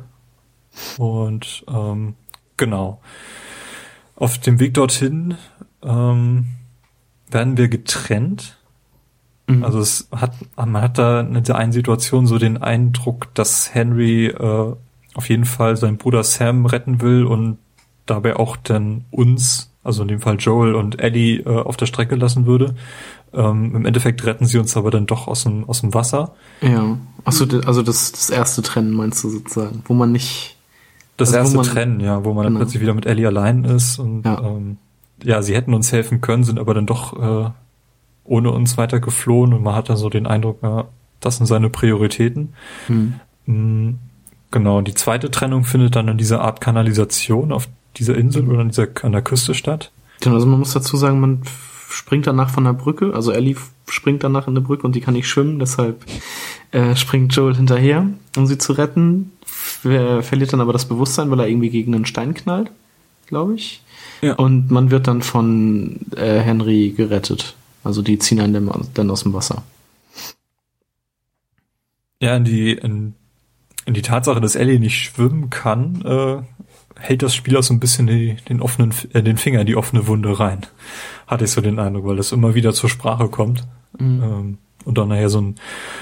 Und 0.99 1.65
ähm, 1.67 2.13
genau. 2.55 3.01
Auf 4.15 4.37
dem 4.37 4.59
Weg 4.59 4.75
dorthin 4.75 5.37
ähm, 5.81 6.49
werden 7.31 7.57
wir 7.57 7.67
getrennt. 7.67 8.57
Mhm. 9.47 9.63
Also 9.63 9.79
es 9.79 10.07
hat, 10.15 10.33
man 10.55 10.83
hat 10.83 10.99
da 10.99 11.21
in 11.21 11.43
der 11.43 11.55
einen 11.55 11.71
Situation 11.71 12.27
so 12.27 12.37
den 12.37 12.57
Eindruck, 12.57 13.33
dass 13.33 13.73
Henry 13.73 14.27
äh, 14.27 14.75
auf 15.17 15.29
jeden 15.29 15.45
Fall 15.45 15.75
seinen 15.77 15.97
Bruder 15.97 16.23
Sam 16.23 16.65
retten 16.65 17.01
will 17.01 17.25
und 17.25 17.57
dabei 18.05 18.35
auch 18.37 18.55
dann 18.57 19.03
uns, 19.11 19.71
also 19.83 20.03
in 20.03 20.07
dem 20.07 20.19
Fall 20.21 20.37
Joel 20.39 20.75
und 20.75 20.99
Ellie, 21.01 21.39
äh, 21.41 21.47
auf 21.61 21.75
der 21.77 21.85
Strecke 21.87 22.15
lassen 22.15 22.45
würde. 22.45 22.75
Ähm, 23.33 23.75
Im 23.75 23.85
Endeffekt 23.85 24.23
retten 24.25 24.45
sie 24.45 24.57
uns 24.57 24.77
aber 24.77 24.89
dann 24.91 25.05
doch 25.05 25.27
aus 25.27 25.43
dem, 25.43 25.67
aus 25.67 25.81
dem 25.81 25.93
Wasser. 25.93 26.33
Ja. 26.61 26.97
Achso, 27.25 27.45
also 27.65 27.81
das, 27.81 28.13
das 28.13 28.29
erste 28.29 28.61
Trennen 28.61 28.91
meinst 28.93 29.21
du 29.23 29.29
sozusagen, 29.29 29.83
wo 29.85 29.93
man 29.93 30.11
nicht. 30.13 30.55
Das 31.17 31.29
Also 31.29 31.39
erste 31.39 31.57
man- 31.57 31.65
Trennen, 31.65 31.99
ja, 31.99 32.23
wo 32.23 32.33
man 32.33 32.43
dann 32.43 32.53
Genau. 32.53 32.63
plötzlich 32.63 32.81
wieder 32.81 32.93
mit 32.93 33.05
Ellie 33.05 33.27
allein 33.27 33.63
ist 33.65 33.99
und 33.99 34.23
Ja. 34.23 34.39
ähm, 34.41 34.77
ja, 35.23 35.41
sie 35.41 35.55
hätten 35.55 35.73
uns 35.73 35.91
helfen 35.91 36.21
können, 36.21 36.43
sind 36.43 36.59
aber 36.59 36.73
dann 36.75 36.85
doch 36.85 37.47
äh, 37.47 37.49
ohne 38.23 38.51
uns 38.51 38.77
weiter 38.77 38.99
geflohen 38.99 39.53
und 39.53 39.63
man 39.63 39.73
hat 39.75 39.89
dann 39.89 39.97
so 39.97 40.09
den 40.09 40.27
Eindruck, 40.27 40.59
ja, 40.61 40.85
das 41.19 41.37
sind 41.37 41.47
seine 41.47 41.69
Prioritäten. 41.69 42.53
Hm. 42.87 43.15
Genau, 44.51 44.81
die 44.81 44.93
zweite 44.93 45.29
Trennung 45.31 45.63
findet 45.65 45.95
dann 45.95 46.07
in 46.07 46.17
dieser 46.17 46.41
Art 46.41 46.61
Kanalisation 46.61 47.51
auf 47.51 47.67
dieser 47.97 48.15
Insel 48.15 48.47
oder 48.49 48.59
an, 48.59 48.69
dieser, 48.69 48.87
an 49.01 49.11
der 49.11 49.21
Küste 49.21 49.53
statt. 49.53 49.91
Genau, 50.21 50.35
also 50.35 50.47
man 50.47 50.59
muss 50.59 50.73
dazu 50.73 50.95
sagen, 50.97 51.19
man 51.19 51.41
springt 51.89 52.27
danach 52.27 52.49
von 52.49 52.63
der 52.63 52.73
Brücke, 52.73 53.13
also 53.13 53.31
Ellie 53.31 53.55
springt 53.89 54.23
danach 54.23 54.47
in 54.47 54.53
eine 54.53 54.61
Brücke 54.61 54.83
und 54.85 54.95
die 54.95 55.01
kann 55.01 55.13
nicht 55.13 55.27
schwimmen, 55.27 55.59
deshalb 55.59 56.05
äh, 56.71 56.95
springt 56.95 57.33
Joel 57.35 57.55
hinterher, 57.55 58.07
um 58.35 58.45
sie 58.47 58.57
zu 58.57 58.73
retten, 58.73 59.31
Ver 59.45 60.21
verliert 60.23 60.53
dann 60.53 60.61
aber 60.61 60.73
das 60.73 60.85
Bewusstsein, 60.85 61.29
weil 61.31 61.39
er 61.39 61.47
irgendwie 61.47 61.69
gegen 61.69 61.93
einen 61.95 62.05
Stein 62.05 62.33
knallt, 62.33 62.71
glaube 63.27 63.55
ich. 63.55 63.81
Ja. 64.21 64.33
Und 64.35 64.71
man 64.71 64.91
wird 64.91 65.07
dann 65.07 65.21
von 65.21 65.99
äh, 66.15 66.39
Henry 66.39 66.93
gerettet. 66.95 67.55
Also 67.83 68.01
die 68.01 68.17
ziehen 68.19 68.39
einen 68.39 68.53
dann- 68.67 68.87
dann 68.93 69.09
aus 69.11 69.23
dem 69.23 69.33
Wasser. 69.33 69.63
Ja, 72.21 72.35
in 72.35 72.43
die, 72.45 72.71
in, 72.73 73.13
in 73.87 73.93
die 73.93 74.01
Tatsache, 74.01 74.41
dass 74.41 74.55
Ellie 74.55 74.79
nicht 74.79 74.99
schwimmen 74.99 75.49
kann, 75.49 76.01
äh, 76.05 76.37
hält 76.99 77.23
das 77.23 77.33
Spiel 77.33 77.55
auch 77.55 77.63
so 77.63 77.73
ein 77.73 77.79
bisschen 77.79 78.05
die, 78.05 78.35
den 78.49 78.61
offenen, 78.61 78.93
äh, 79.13 79.23
den 79.23 79.37
Finger 79.37 79.61
in 79.61 79.65
die 79.65 79.77
offene 79.77 80.07
Wunde 80.07 80.39
rein. 80.39 80.65
Hatte 81.25 81.45
ich 81.45 81.51
so 81.51 81.61
den 81.61 81.79
Eindruck, 81.79 82.05
weil 82.05 82.17
das 82.17 82.33
immer 82.33 82.53
wieder 82.53 82.73
zur 82.73 82.89
Sprache 82.89 83.29
kommt. 83.29 83.63
Ähm, 83.99 84.57
und 84.83 84.97
dann 84.97 85.09
nachher 85.09 85.29
so 85.29 85.41
ein, 85.41 85.55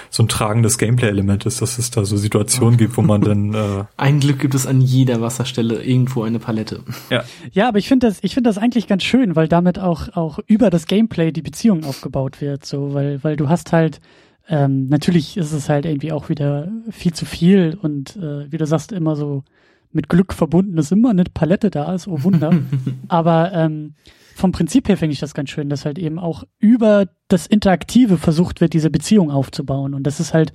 so 0.09 0.21
ein 0.21 0.27
tragendes 0.27 0.77
Gameplay-Element 0.77 1.45
ist, 1.45 1.61
dass 1.61 1.79
es 1.79 1.89
da 1.89 2.05
so 2.05 2.17
Situationen 2.17 2.77
gibt, 2.77 2.97
wo 2.97 3.01
man 3.01 3.21
dann, 3.21 3.53
äh, 3.53 3.83
Ein 3.97 4.19
Glück 4.19 4.39
gibt 4.39 4.53
es 4.53 4.67
an 4.67 4.81
jeder 4.81 5.21
Wasserstelle 5.21 5.83
irgendwo 5.83 6.23
eine 6.23 6.39
Palette. 6.39 6.81
ja, 7.09 7.23
Ja, 7.51 7.67
aber 7.67 7.79
ich 7.79 7.88
finde 7.88 8.07
das, 8.07 8.19
ich 8.21 8.33
finde 8.33 8.49
das 8.49 8.57
eigentlich 8.57 8.88
ganz 8.88 9.03
schön, 9.03 9.36
weil 9.36 9.47
damit 9.47 9.79
auch, 9.79 10.15
auch 10.15 10.39
über 10.45 10.69
das 10.69 10.86
Gameplay 10.86 11.31
die 11.31 11.41
Beziehung 11.41 11.83
aufgebaut 11.83 12.41
wird, 12.41 12.65
so, 12.65 12.93
weil, 12.93 13.23
weil 13.23 13.36
du 13.38 13.49
hast 13.49 13.71
halt, 13.71 14.01
ähm, 14.47 14.87
natürlich 14.87 15.37
ist 15.37 15.51
es 15.51 15.69
halt 15.69 15.85
irgendwie 15.85 16.11
auch 16.11 16.29
wieder 16.29 16.71
viel 16.91 17.13
zu 17.13 17.25
viel 17.25 17.77
und 17.81 18.15
äh, 18.17 18.51
wie 18.51 18.57
du 18.57 18.65
sagst, 18.65 18.91
immer 18.91 19.15
so 19.15 19.43
mit 19.91 20.09
Glück 20.09 20.33
verbunden, 20.33 20.75
dass 20.75 20.91
immer 20.91 21.09
eine 21.09 21.23
Palette 21.23 21.69
da 21.69 21.93
ist, 21.93 22.07
oh 22.07 22.23
Wunder. 22.23 22.51
aber 23.07 23.51
ähm, 23.53 23.95
vom 24.35 24.51
Prinzip 24.51 24.89
her 24.89 24.97
finde 24.97 25.13
ich 25.13 25.19
das 25.19 25.33
ganz 25.33 25.49
schön, 25.49 25.69
dass 25.69 25.85
halt 25.85 25.97
eben 25.97 26.19
auch 26.19 26.43
über 26.59 27.07
das 27.29 27.47
Interaktive 27.47 28.17
versucht 28.17 28.59
wird, 28.59 28.73
diese 28.73 28.89
Beziehung 28.89 29.31
aufzubauen. 29.31 29.93
Und 29.93 30.03
das 30.03 30.19
ist 30.19 30.33
halt 30.33 30.51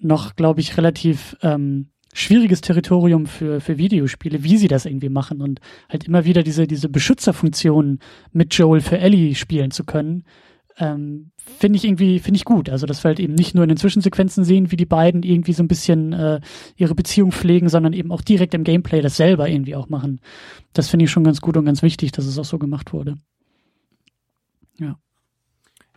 noch, 0.00 0.34
glaube 0.34 0.60
ich, 0.60 0.78
relativ 0.78 1.36
ähm, 1.42 1.88
schwieriges 2.14 2.62
Territorium 2.62 3.26
für, 3.26 3.60
für 3.60 3.76
Videospiele, 3.76 4.42
wie 4.42 4.56
sie 4.56 4.68
das 4.68 4.86
irgendwie 4.86 5.10
machen 5.10 5.42
und 5.42 5.60
halt 5.88 6.04
immer 6.04 6.24
wieder 6.24 6.42
diese, 6.42 6.66
diese 6.66 6.88
Beschützerfunktion 6.88 7.98
mit 8.32 8.54
Joel 8.54 8.80
für 8.80 8.98
Ellie 8.98 9.34
spielen 9.34 9.70
zu 9.70 9.84
können, 9.84 10.24
ähm, 10.78 11.31
finde 11.58 11.76
ich 11.76 11.84
irgendwie, 11.84 12.18
finde 12.18 12.36
ich 12.36 12.44
gut. 12.44 12.68
Also, 12.68 12.86
dass 12.86 13.04
wir 13.04 13.08
halt 13.08 13.20
eben 13.20 13.34
nicht 13.34 13.54
nur 13.54 13.64
in 13.64 13.68
den 13.68 13.76
Zwischensequenzen 13.76 14.44
sehen, 14.44 14.70
wie 14.70 14.76
die 14.76 14.86
beiden 14.86 15.22
irgendwie 15.22 15.52
so 15.52 15.62
ein 15.62 15.68
bisschen 15.68 16.12
äh, 16.12 16.40
ihre 16.76 16.94
Beziehung 16.94 17.32
pflegen, 17.32 17.68
sondern 17.68 17.92
eben 17.92 18.12
auch 18.12 18.22
direkt 18.22 18.54
im 18.54 18.64
Gameplay 18.64 19.00
das 19.00 19.16
selber 19.16 19.48
irgendwie 19.48 19.76
auch 19.76 19.88
machen. 19.88 20.20
Das 20.72 20.88
finde 20.88 21.04
ich 21.04 21.10
schon 21.10 21.24
ganz 21.24 21.40
gut 21.40 21.56
und 21.56 21.64
ganz 21.64 21.82
wichtig, 21.82 22.12
dass 22.12 22.26
es 22.26 22.38
auch 22.38 22.44
so 22.44 22.58
gemacht 22.58 22.92
wurde. 22.92 23.16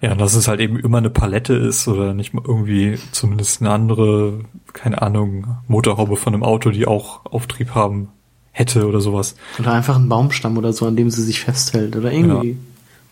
Ja, 0.01 0.13
dass 0.13 0.35
es 0.35 0.47
halt 0.47 0.59
eben 0.59 0.77
immer 0.77 0.97
eine 0.97 1.09
Palette 1.09 1.53
ist 1.53 1.87
oder 1.87 2.13
nicht 2.13 2.33
mal 2.33 2.43
irgendwie 2.45 2.99
zumindest 3.11 3.61
eine 3.61 3.71
andere, 3.71 4.41
keine 4.73 5.01
Ahnung, 5.01 5.57
Motorhaube 5.67 6.17
von 6.17 6.33
einem 6.33 6.43
Auto, 6.43 6.69
die 6.69 6.85
auch 6.85 7.25
Auftrieb 7.25 7.73
haben 7.73 8.09
hätte 8.51 8.87
oder 8.87 8.99
sowas. 8.99 9.35
Oder 9.57 9.73
einfach 9.73 9.95
ein 9.95 10.09
Baumstamm 10.09 10.57
oder 10.57 10.73
so, 10.73 10.85
an 10.85 10.95
dem 10.95 11.09
sie 11.09 11.23
sich 11.23 11.39
festhält. 11.39 11.95
Oder 11.95 12.11
irgendwie. 12.11 12.57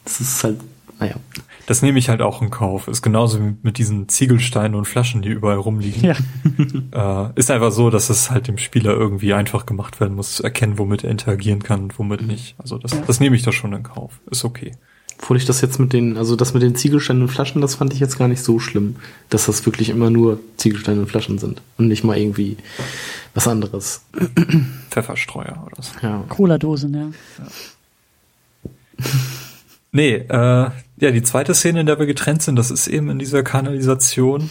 Das 0.03 0.19
ist 0.19 0.43
halt, 0.43 0.59
naja. 0.99 1.15
Das 1.65 1.81
nehme 1.81 1.97
ich 1.99 2.09
halt 2.09 2.21
auch 2.21 2.41
in 2.41 2.49
Kauf. 2.49 2.87
Ist 2.87 3.01
genauso 3.01 3.39
wie 3.39 3.55
mit 3.61 3.77
diesen 3.77 4.09
Ziegelsteinen 4.09 4.75
und 4.75 4.85
Flaschen, 4.85 5.21
die 5.21 5.29
überall 5.29 5.57
rumliegen. 5.57 6.03
Ja, 6.03 6.15
Äh, 7.25 7.31
ist 7.35 7.49
einfach 7.49 7.71
so, 7.71 7.89
dass 7.89 8.09
es 8.09 8.29
halt 8.29 8.47
dem 8.47 8.57
Spieler 8.57 8.91
irgendwie 8.91 9.33
einfach 9.33 9.65
gemacht 9.65 9.99
werden 9.99 10.15
muss, 10.15 10.35
zu 10.35 10.43
erkennen, 10.43 10.77
womit 10.77 11.03
er 11.03 11.09
interagieren 11.11 11.63
kann 11.63 11.83
und 11.83 11.97
womit 11.99 12.21
nicht. 12.21 12.55
Also 12.59 12.77
das, 12.77 12.95
das 13.05 13.19
nehme 13.19 13.35
ich 13.35 13.41
da 13.41 13.51
schon 13.51 13.73
in 13.73 13.83
Kauf. 13.83 14.19
Ist 14.29 14.45
okay. 14.45 14.73
Obwohl 15.19 15.37
ich 15.37 15.45
das 15.45 15.61
jetzt 15.61 15.79
mit 15.79 15.93
den, 15.93 16.17
also 16.17 16.35
das 16.35 16.53
mit 16.53 16.61
den 16.63 16.75
Ziegelsteinen 16.75 17.21
und 17.23 17.29
Flaschen, 17.29 17.61
das 17.61 17.75
fand 17.75 17.93
ich 17.93 17.99
jetzt 17.99 18.17
gar 18.17 18.27
nicht 18.27 18.43
so 18.43 18.59
schlimm, 18.59 18.97
dass 19.29 19.45
das 19.45 19.65
wirklich 19.65 19.89
immer 19.89 20.09
nur 20.09 20.39
Ziegelsteine 20.57 20.99
und 21.01 21.07
Flaschen 21.07 21.39
sind 21.39 21.61
und 21.77 21.87
nicht 21.87 22.03
mal 22.03 22.17
irgendwie 22.17 22.57
was 23.33 23.47
anderes. 23.47 24.01
Pfefferstreuer 24.91 25.65
oder 25.65 25.81
so. 25.81 25.91
Ja. 26.01 26.23
Cola-Dosen, 26.29 26.93
ja. 26.93 27.11
Nee, 29.93 30.15
äh, 30.15 30.29
ja, 30.97 31.11
die 31.11 31.21
zweite 31.21 31.53
Szene, 31.53 31.79
in 31.81 31.85
der 31.85 31.99
wir 31.99 32.05
getrennt 32.07 32.41
sind, 32.41 32.57
das 32.57 32.71
ist 32.71 32.87
eben 32.87 33.09
in 33.09 33.19
dieser 33.19 33.43
Kanalisation, 33.43 34.49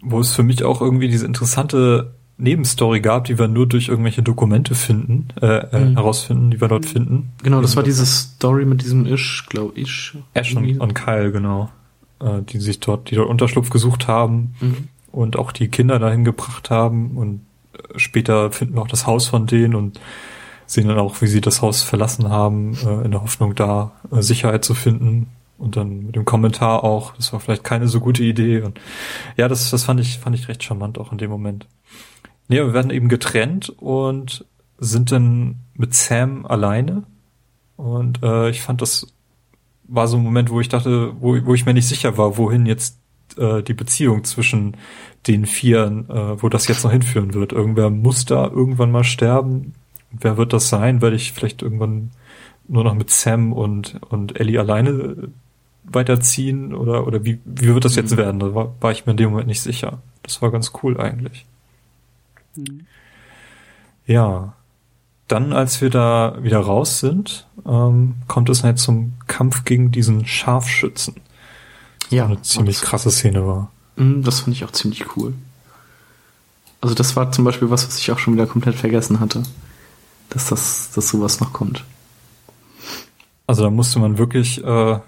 wo 0.00 0.18
es 0.20 0.32
für 0.34 0.42
mich 0.42 0.64
auch 0.64 0.80
irgendwie 0.80 1.08
diese 1.08 1.26
interessante 1.26 2.14
Nebenstory 2.38 3.00
gab, 3.00 3.26
die 3.26 3.38
wir 3.38 3.48
nur 3.48 3.68
durch 3.68 3.88
irgendwelche 3.88 4.22
Dokumente 4.22 4.74
finden, 4.74 5.28
äh, 5.42 5.46
äh, 5.58 5.84
Mhm. 5.90 5.96
herausfinden, 5.96 6.50
die 6.50 6.60
wir 6.60 6.68
dort 6.68 6.86
finden. 6.86 7.32
Genau, 7.42 7.60
das 7.60 7.76
war 7.76 7.82
diese 7.82 8.06
Story 8.06 8.64
mit 8.64 8.80
diesem 8.82 9.04
Ish, 9.04 9.46
glaube 9.50 9.78
ich. 9.78 10.14
Ash 10.32 10.56
und, 10.56 10.80
und 10.80 10.94
Kyle, 10.94 11.30
genau. 11.30 11.70
Äh, 12.20 12.40
die 12.42 12.58
sich 12.58 12.80
dort, 12.80 13.10
die 13.10 13.16
dort 13.16 13.28
Unterschlupf 13.28 13.68
gesucht 13.68 14.08
haben 14.08 14.54
Mhm. 14.60 14.88
und 15.12 15.36
auch 15.38 15.52
die 15.52 15.68
Kinder 15.68 15.98
dahin 15.98 16.24
gebracht 16.24 16.70
haben 16.70 17.18
und 17.18 17.40
äh, 17.74 17.98
später 17.98 18.50
finden 18.52 18.74
wir 18.76 18.80
auch 18.82 18.88
das 18.88 19.06
Haus 19.06 19.28
von 19.28 19.46
denen 19.46 19.74
und 19.74 20.00
sehen 20.70 20.86
dann 20.86 20.98
auch, 20.98 21.20
wie 21.20 21.26
sie 21.26 21.40
das 21.40 21.62
Haus 21.62 21.82
verlassen 21.82 22.28
haben, 22.28 22.76
äh, 22.86 23.04
in 23.04 23.10
der 23.10 23.22
Hoffnung, 23.22 23.56
da 23.56 23.92
äh, 24.12 24.22
Sicherheit 24.22 24.64
zu 24.64 24.74
finden. 24.74 25.26
Und 25.58 25.76
dann 25.76 26.06
mit 26.06 26.16
dem 26.16 26.24
Kommentar 26.24 26.84
auch, 26.84 27.14
das 27.16 27.32
war 27.32 27.40
vielleicht 27.40 27.64
keine 27.64 27.88
so 27.88 28.00
gute 28.00 28.22
Idee. 28.22 28.62
Und 28.62 28.80
ja, 29.36 29.48
das, 29.48 29.70
das 29.70 29.84
fand 29.84 30.00
ich, 30.00 30.18
fand 30.18 30.36
ich 30.36 30.48
recht 30.48 30.62
charmant 30.62 30.96
auch 30.96 31.12
in 31.12 31.18
dem 31.18 31.30
Moment. 31.30 31.66
Nee, 32.48 32.56
wir 32.58 32.72
werden 32.72 32.90
eben 32.90 33.08
getrennt 33.08 33.68
und 33.68 34.44
sind 34.78 35.10
dann 35.12 35.56
mit 35.74 35.92
Sam 35.92 36.46
alleine. 36.46 37.02
Und 37.76 38.22
äh, 38.22 38.48
ich 38.50 38.62
fand, 38.62 38.80
das 38.80 39.08
war 39.88 40.06
so 40.06 40.18
ein 40.18 40.22
Moment, 40.22 40.50
wo 40.50 40.60
ich 40.60 40.68
dachte, 40.68 41.14
wo, 41.20 41.36
wo 41.44 41.54
ich 41.54 41.66
mir 41.66 41.74
nicht 41.74 41.88
sicher 41.88 42.16
war, 42.16 42.38
wohin 42.38 42.64
jetzt 42.64 42.96
äh, 43.36 43.62
die 43.62 43.74
Beziehung 43.74 44.22
zwischen 44.22 44.76
den 45.26 45.46
Vieren, 45.46 46.08
äh, 46.08 46.40
wo 46.40 46.48
das 46.48 46.68
jetzt 46.68 46.84
noch 46.84 46.92
hinführen 46.92 47.34
wird. 47.34 47.52
Irgendwer 47.52 47.90
muss 47.90 48.24
da 48.24 48.46
irgendwann 48.46 48.92
mal 48.92 49.04
sterben. 49.04 49.74
Wer 50.12 50.36
wird 50.36 50.52
das 50.52 50.68
sein? 50.68 51.02
Werde 51.02 51.16
ich 51.16 51.32
vielleicht 51.32 51.62
irgendwann 51.62 52.10
nur 52.68 52.84
noch 52.84 52.94
mit 52.94 53.10
Sam 53.10 53.52
und, 53.52 54.00
und 54.10 54.38
Ellie 54.38 54.58
alleine 54.58 55.28
weiterziehen? 55.84 56.74
Oder, 56.74 57.06
oder 57.06 57.24
wie, 57.24 57.38
wie 57.44 57.74
wird 57.74 57.84
das 57.84 57.96
jetzt 57.96 58.16
werden? 58.16 58.40
Da 58.40 58.54
war, 58.54 58.74
war 58.80 58.92
ich 58.92 59.06
mir 59.06 59.12
in 59.12 59.16
dem 59.16 59.30
Moment 59.30 59.48
nicht 59.48 59.60
sicher. 59.60 59.98
Das 60.22 60.42
war 60.42 60.50
ganz 60.50 60.72
cool 60.82 61.00
eigentlich. 61.00 61.46
Mhm. 62.56 62.86
Ja. 64.06 64.54
Dann, 65.28 65.52
als 65.52 65.80
wir 65.80 65.90
da 65.90 66.38
wieder 66.42 66.58
raus 66.58 66.98
sind, 66.98 67.46
ähm, 67.64 68.16
kommt 68.26 68.48
es 68.50 68.64
halt 68.64 68.80
zum 68.80 69.12
Kampf 69.28 69.64
gegen 69.64 69.92
diesen 69.92 70.26
Scharfschützen. 70.26 71.14
Ja, 72.08 72.24
Eine 72.24 72.42
ziemlich 72.42 72.80
krasse 72.80 73.12
Szene 73.12 73.46
war. 73.46 73.70
Mhm, 73.94 74.24
Das 74.24 74.40
fand 74.40 74.56
ich 74.56 74.64
auch 74.64 74.72
ziemlich 74.72 75.16
cool. 75.16 75.34
Also 76.80 76.96
das 76.96 77.14
war 77.14 77.30
zum 77.30 77.44
Beispiel 77.44 77.70
was, 77.70 77.86
was 77.86 77.98
ich 77.98 78.10
auch 78.10 78.18
schon 78.18 78.34
wieder 78.34 78.46
komplett 78.48 78.74
vergessen 78.74 79.20
hatte. 79.20 79.44
Dass 80.30 80.46
das, 80.46 80.92
dass 80.94 81.08
sowas 81.08 81.40
noch 81.40 81.52
kommt. 81.52 81.84
Also 83.46 83.64
da 83.64 83.70
musste 83.70 83.98
man 83.98 84.16
wirklich 84.16 84.64
äh, 84.64 85.00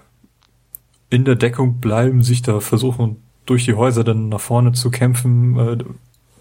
in 1.09 1.25
der 1.25 1.35
Deckung 1.35 1.79
bleiben, 1.79 2.23
sich 2.23 2.41
da 2.41 2.59
versuchen, 2.59 3.23
durch 3.45 3.65
die 3.65 3.75
Häuser 3.75 4.03
dann 4.03 4.29
nach 4.29 4.41
vorne 4.41 4.73
zu 4.73 4.91
kämpfen, 4.91 5.57
äh, 5.57 5.77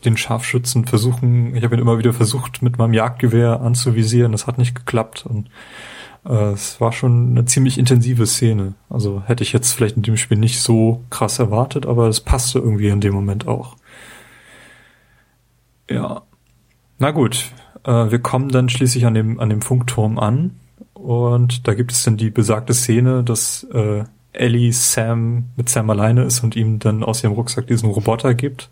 den 0.05 0.16
Scharfschützen 0.16 0.87
versuchen, 0.87 1.55
ich 1.55 1.62
habe 1.62 1.76
ihn 1.76 1.80
immer 1.80 1.99
wieder 1.99 2.12
versucht, 2.12 2.62
mit 2.62 2.78
meinem 2.78 2.93
Jagdgewehr 2.93 3.61
anzuvisieren, 3.61 4.33
das 4.33 4.47
hat 4.47 4.59
nicht 4.59 4.74
geklappt 4.74 5.26
und 5.26 5.49
äh, 6.24 6.53
es 6.53 6.80
war 6.80 6.93
schon 6.93 7.30
eine 7.30 7.45
ziemlich 7.45 7.78
intensive 7.78 8.26
Szene. 8.26 8.74
Also 8.89 9.22
hätte 9.26 9.43
ich 9.43 9.53
jetzt 9.53 9.72
vielleicht 9.72 9.97
in 9.97 10.03
dem 10.03 10.16
Spiel 10.16 10.39
nicht 10.39 10.61
so 10.61 11.05
krass 11.11 11.39
erwartet, 11.39 11.87
aber 11.87 12.09
es 12.09 12.20
passte 12.20 12.59
irgendwie 12.59 12.89
in 12.89 13.01
dem 13.01 13.14
Moment 13.14 13.47
auch. 13.47 13.76
Ja. 15.89 16.22
Na 16.99 17.11
gut, 17.11 17.53
äh, 17.85 18.11
wir 18.11 18.18
kommen 18.18 18.49
dann 18.49 18.68
schließlich 18.68 19.07
an 19.07 19.14
dem, 19.14 19.41
an 19.41 19.51
dem 19.51 19.62
Funkturm 19.62 20.18
an 20.18 20.53
und 20.95 21.66
da 21.66 21.74
gibt 21.74 21.93
es 21.93 22.03
dann 22.03 22.16
die 22.16 22.30
besagte 22.30 22.74
Szene, 22.74 23.24
dass 23.24 23.64
äh, 23.72 24.05
Ellie 24.33 24.72
Sam 24.72 25.45
mit 25.57 25.68
Sam 25.68 25.91
alleine 25.91 26.24
ist 26.24 26.43
und 26.43 26.57
ihm 26.57 26.78
dann 26.78 27.03
aus 27.03 27.22
ihrem 27.22 27.35
Rucksack 27.35 27.66
diesen 27.66 27.91
Roboter 27.91 28.35
gibt. 28.35 28.70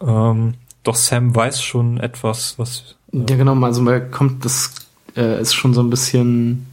Ähm, 0.00 0.54
doch 0.82 0.94
Sam 0.94 1.34
weiß 1.34 1.62
schon 1.62 1.98
etwas, 1.98 2.58
was 2.58 2.96
Ja, 3.12 3.36
genau, 3.36 3.54
also 3.56 3.82
man 3.82 4.10
kommt 4.10 4.44
das 4.44 4.74
äh, 5.16 5.40
ist 5.40 5.54
schon 5.54 5.74
so 5.74 5.82
ein 5.82 5.90
bisschen 5.90 6.66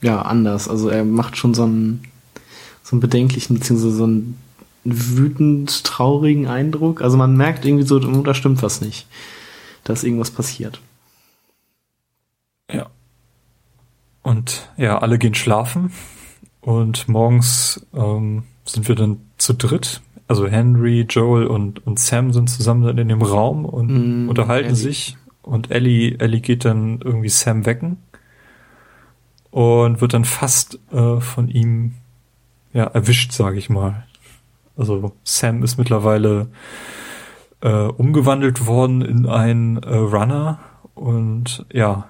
ja 0.00 0.22
anders. 0.22 0.68
Also 0.68 0.88
er 0.88 1.04
macht 1.04 1.36
schon 1.36 1.54
so 1.54 1.64
einen 1.64 2.02
so 2.82 2.96
einen 2.96 3.00
bedenklichen 3.00 3.54
beziehungsweise 3.54 3.94
so 3.94 4.04
einen 4.04 4.38
wütend 4.84 5.84
traurigen 5.84 6.46
Eindruck. 6.46 7.00
Also 7.00 7.16
man 7.16 7.36
merkt 7.36 7.64
irgendwie 7.64 7.86
so, 7.86 7.98
da 7.98 8.34
stimmt 8.34 8.62
was 8.62 8.80
nicht, 8.80 9.06
dass 9.84 10.04
irgendwas 10.04 10.30
passiert. 10.30 10.80
Ja. 12.70 12.90
Und 14.24 14.70
ja, 14.78 14.98
alle 14.98 15.18
gehen 15.18 15.34
schlafen 15.34 15.92
und 16.62 17.08
morgens 17.08 17.86
ähm, 17.94 18.44
sind 18.64 18.88
wir 18.88 18.94
dann 18.94 19.18
zu 19.36 19.52
dritt. 19.52 20.00
Also 20.26 20.48
Henry, 20.48 21.02
Joel 21.02 21.46
und, 21.46 21.86
und 21.86 21.98
Sam 21.98 22.32
sind 22.32 22.48
zusammen 22.48 22.96
in 22.96 23.08
dem 23.08 23.20
Raum 23.20 23.66
und 23.66 24.24
mm, 24.24 24.28
unterhalten 24.30 24.68
Ellie. 24.68 24.76
sich. 24.76 25.18
Und 25.42 25.70
Ellie, 25.70 26.16
Ellie 26.18 26.40
geht 26.40 26.64
dann 26.64 27.00
irgendwie 27.04 27.28
Sam 27.28 27.66
wecken 27.66 27.98
und 29.50 30.00
wird 30.00 30.14
dann 30.14 30.24
fast 30.24 30.78
äh, 30.90 31.20
von 31.20 31.48
ihm 31.48 31.92
ja 32.72 32.84
erwischt, 32.84 33.32
sage 33.32 33.58
ich 33.58 33.68
mal. 33.68 34.06
Also 34.74 35.12
Sam 35.22 35.62
ist 35.62 35.76
mittlerweile 35.76 36.48
äh, 37.60 37.68
umgewandelt 37.68 38.66
worden 38.66 39.02
in 39.02 39.26
einen 39.26 39.76
äh, 39.82 39.94
Runner 39.94 40.60
und 40.94 41.66
ja, 41.70 42.08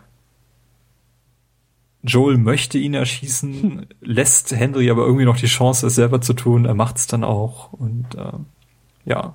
Joel 2.04 2.36
möchte 2.36 2.78
ihn 2.78 2.94
erschießen, 2.94 3.86
lässt 4.00 4.52
Henry 4.52 4.90
aber 4.90 5.04
irgendwie 5.04 5.24
noch 5.24 5.36
die 5.36 5.46
Chance, 5.46 5.86
es 5.86 5.94
selber 5.94 6.20
zu 6.20 6.34
tun. 6.34 6.66
Er 6.66 6.74
macht 6.74 6.98
es 6.98 7.06
dann 7.06 7.24
auch. 7.24 7.72
Und 7.72 8.14
äh, 8.14 8.32
ja, 9.06 9.34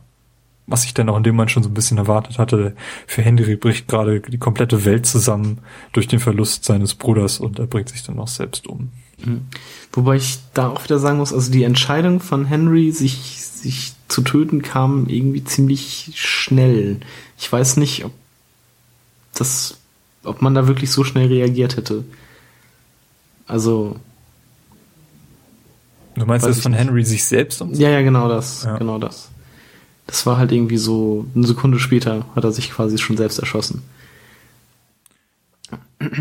was 0.68 0.86
ich 0.86 0.94
dann 0.94 1.10
auch 1.10 1.18
in 1.18 1.24
dem 1.24 1.36
Moment 1.36 1.52
schon 1.52 1.64
so 1.64 1.70
ein 1.70 1.74
bisschen 1.74 1.98
erwartet 1.98 2.38
hatte, 2.38 2.76
für 3.08 3.24
Henry 3.24 3.56
bricht 3.56 3.88
gerade 3.88 4.22
die 4.22 4.38
komplette 4.38 4.86
Welt 4.86 5.08
zusammen 5.08 5.60
durch 5.94 6.08
den 6.08 6.20
Verlust 6.20 6.64
seines 6.64 6.94
Bruders 6.94 7.40
und 7.40 7.58
er 7.58 7.66
bringt 7.66 7.90
sich 7.90 8.04
dann 8.04 8.20
auch 8.20 8.28
selbst 8.28 8.68
um. 8.68 8.92
Mhm. 9.26 9.48
Wobei 9.92 10.18
ich 10.18 10.38
da 10.54 10.70
auch 10.70 10.84
wieder 10.84 11.00
sagen 11.00 11.18
muss, 11.18 11.34
also 11.34 11.52
die 11.52 11.64
Entscheidung 11.64 12.20
von 12.20 12.46
Henry, 12.46 12.92
sich, 12.92 13.42
sich 13.42 13.94
zu 14.08 14.22
töten, 14.22 14.62
kam 14.62 15.08
irgendwie 15.08 15.44
ziemlich 15.44 16.12
schnell. 16.16 17.00
Ich 17.40 17.52
weiß 17.52 17.78
nicht, 17.78 18.06
ob 18.06 18.12
das, 19.34 19.78
ob 20.24 20.42
man 20.42 20.54
da 20.54 20.68
wirklich 20.68 20.92
so 20.92 21.04
schnell 21.04 21.28
reagiert 21.28 21.78
hätte. 21.78 22.06
Also. 23.50 23.96
Du 26.16 26.26
meinst 26.26 26.46
das 26.46 26.60
von 26.60 26.74
Henry 26.74 27.04
sich 27.04 27.26
selbst 27.26 27.62
umzubringen? 27.62 27.92
Ja, 27.92 27.98
ja, 28.00 28.04
genau 28.04 28.30
das. 28.30 28.64
Ja. 28.64 28.78
Genau 28.78 29.00
das. 29.00 29.30
Das 30.06 30.26
war 30.26 30.38
halt 30.38 30.52
irgendwie 30.52 30.78
so, 30.78 31.26
eine 31.36 31.48
Sekunde 31.48 31.80
später 31.80 32.26
hat 32.36 32.44
er 32.44 32.52
sich 32.52 32.72
quasi 32.72 32.98
schon 32.98 33.18
selbst 33.18 33.40
erschossen. 33.40 33.84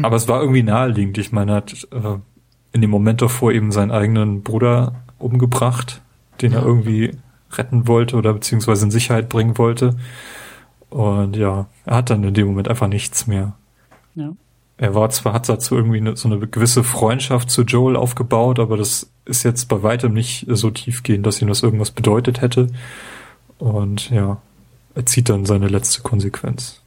Aber 0.03 0.17
es 0.17 0.29
war 0.29 0.41
irgendwie 0.41 0.63
naheliegend. 0.63 1.19
Ich 1.19 1.33
meine, 1.33 1.53
er 1.53 1.57
hat 1.57 1.89
äh, 1.91 2.19
in 2.73 2.81
dem 2.81 2.91
Moment 2.91 3.23
davor 3.23 3.53
eben 3.53 3.73
seinen 3.73 3.91
eigenen 3.91 4.43
Bruder 4.43 4.95
umgebracht, 5.19 6.01
den 6.43 6.53
ja. 6.53 6.59
er 6.59 6.65
irgendwie 6.65 7.17
retten 7.53 7.89
wollte 7.89 8.17
oder 8.17 8.35
beziehungsweise 8.35 8.85
in 8.85 8.91
Sicherheit 8.91 9.29
bringen 9.29 9.59
wollte. 9.59 9.97
Und 10.91 11.37
ja, 11.37 11.67
er 11.85 11.97
hat 11.97 12.11
dann 12.11 12.25
in 12.25 12.35
dem 12.35 12.47
Moment 12.47 12.69
einfach 12.69 12.89
nichts 12.89 13.27
mehr. 13.27 13.55
Ja 14.15 14.33
er 14.79 14.95
war 14.95 15.11
zwar, 15.11 15.33
hat 15.33 15.49
dazu 15.49 15.75
irgendwie 15.77 15.99
eine, 15.99 16.17
so 16.17 16.29
eine 16.29 16.39
gewisse 16.47 16.85
Freundschaft 16.85 17.51
zu 17.51 17.63
Joel 17.63 17.97
aufgebaut, 17.97 18.61
aber 18.61 18.77
das 18.77 19.11
ist 19.25 19.43
jetzt 19.43 19.69
bei 19.69 19.83
weitem 19.83 20.15
nicht 20.15 20.47
so 20.49 20.71
tiefgehend, 20.71 21.27
dass 21.27 21.43
ihm 21.43 21.49
das 21.49 21.65
irgendwas 21.65 21.91
bedeutet 21.91 22.41
hätte. 22.41 22.69
Und 23.59 24.09
ja, 24.11 24.41
er 24.95 25.07
zieht 25.07 25.29
dann 25.29 25.47
seine 25.47 25.67
letzte 25.67 26.03
Konsequenz. 26.03 26.81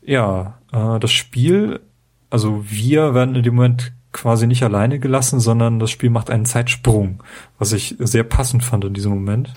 Ja, 0.00 0.58
äh, 0.72 1.00
das 1.00 1.10
Spiel, 1.10 1.80
also 2.30 2.64
wir 2.68 3.12
werden 3.12 3.34
in 3.34 3.42
dem 3.42 3.56
Moment 3.56 3.92
quasi 4.12 4.46
nicht 4.46 4.62
alleine 4.62 5.00
gelassen, 5.00 5.40
sondern 5.40 5.80
das 5.80 5.90
Spiel 5.90 6.10
macht 6.10 6.30
einen 6.30 6.46
Zeitsprung, 6.46 7.22
was 7.58 7.72
ich 7.72 7.96
sehr 7.98 8.24
passend 8.24 8.64
fand 8.64 8.84
in 8.84 8.94
diesem 8.94 9.12
Moment. 9.12 9.52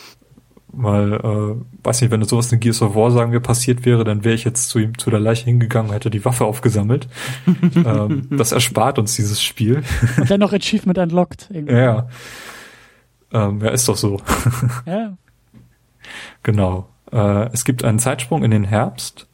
Weil, 0.72 1.14
äh, 1.14 1.56
weiß 1.84 2.02
nicht, 2.02 2.12
wenn 2.12 2.24
sowas 2.24 2.52
in 2.52 2.60
Gears 2.60 2.82
of 2.82 2.96
War, 2.96 3.10
sagen 3.12 3.32
wir, 3.32 3.40
passiert 3.40 3.86
wäre, 3.86 4.04
dann 4.04 4.24
wäre 4.24 4.36
ich 4.36 4.44
jetzt 4.44 4.70
zu 4.70 4.78
ihm, 4.78 4.98
zu 4.98 5.10
der 5.10 5.20
Leiche 5.20 5.46
hingegangen, 5.46 5.92
hätte 5.92 6.12
die 6.12 6.24
Waffe 6.24 6.46
aufgesammelt. 6.46 7.08
ähm, 7.76 8.28
das 8.30 8.52
erspart 8.52 9.00
uns 9.00 9.16
dieses 9.16 9.42
Spiel. 9.42 9.84
Und 10.18 10.30
dann 10.30 10.40
noch 10.40 10.54
Achievement 10.54 11.00
unlocked. 11.00 11.50
Irgendwie. 11.52 11.74
Ja. 11.74 12.08
Ähm, 13.32 13.62
ja, 13.62 13.70
ist 13.70 13.88
doch 13.88 13.98
so. 13.98 14.22
ja. 14.86 15.18
Genau. 16.42 16.90
Äh, 17.12 17.50
es 17.54 17.66
gibt 17.66 17.84
einen 17.84 18.00
Zeitsprung 18.00 18.44
in 18.44 18.52
den 18.52 18.64
Herbst. 18.64 19.28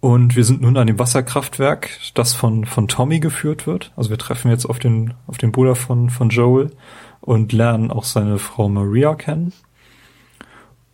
Und 0.00 0.36
wir 0.36 0.44
sind 0.44 0.62
nun 0.62 0.76
an 0.76 0.86
dem 0.86 0.98
Wasserkraftwerk, 0.98 1.90
das 2.14 2.32
von, 2.32 2.64
von 2.64 2.86
Tommy 2.86 3.18
geführt 3.18 3.66
wird. 3.66 3.92
Also 3.96 4.10
wir 4.10 4.18
treffen 4.18 4.50
jetzt 4.50 4.64
auf 4.64 4.78
den, 4.78 5.14
auf 5.26 5.38
den 5.38 5.50
Bruder 5.50 5.74
von, 5.74 6.08
von 6.08 6.28
Joel 6.28 6.70
und 7.20 7.52
lernen 7.52 7.90
auch 7.90 8.04
seine 8.04 8.38
Frau 8.38 8.68
Maria 8.68 9.14
kennen. 9.16 9.52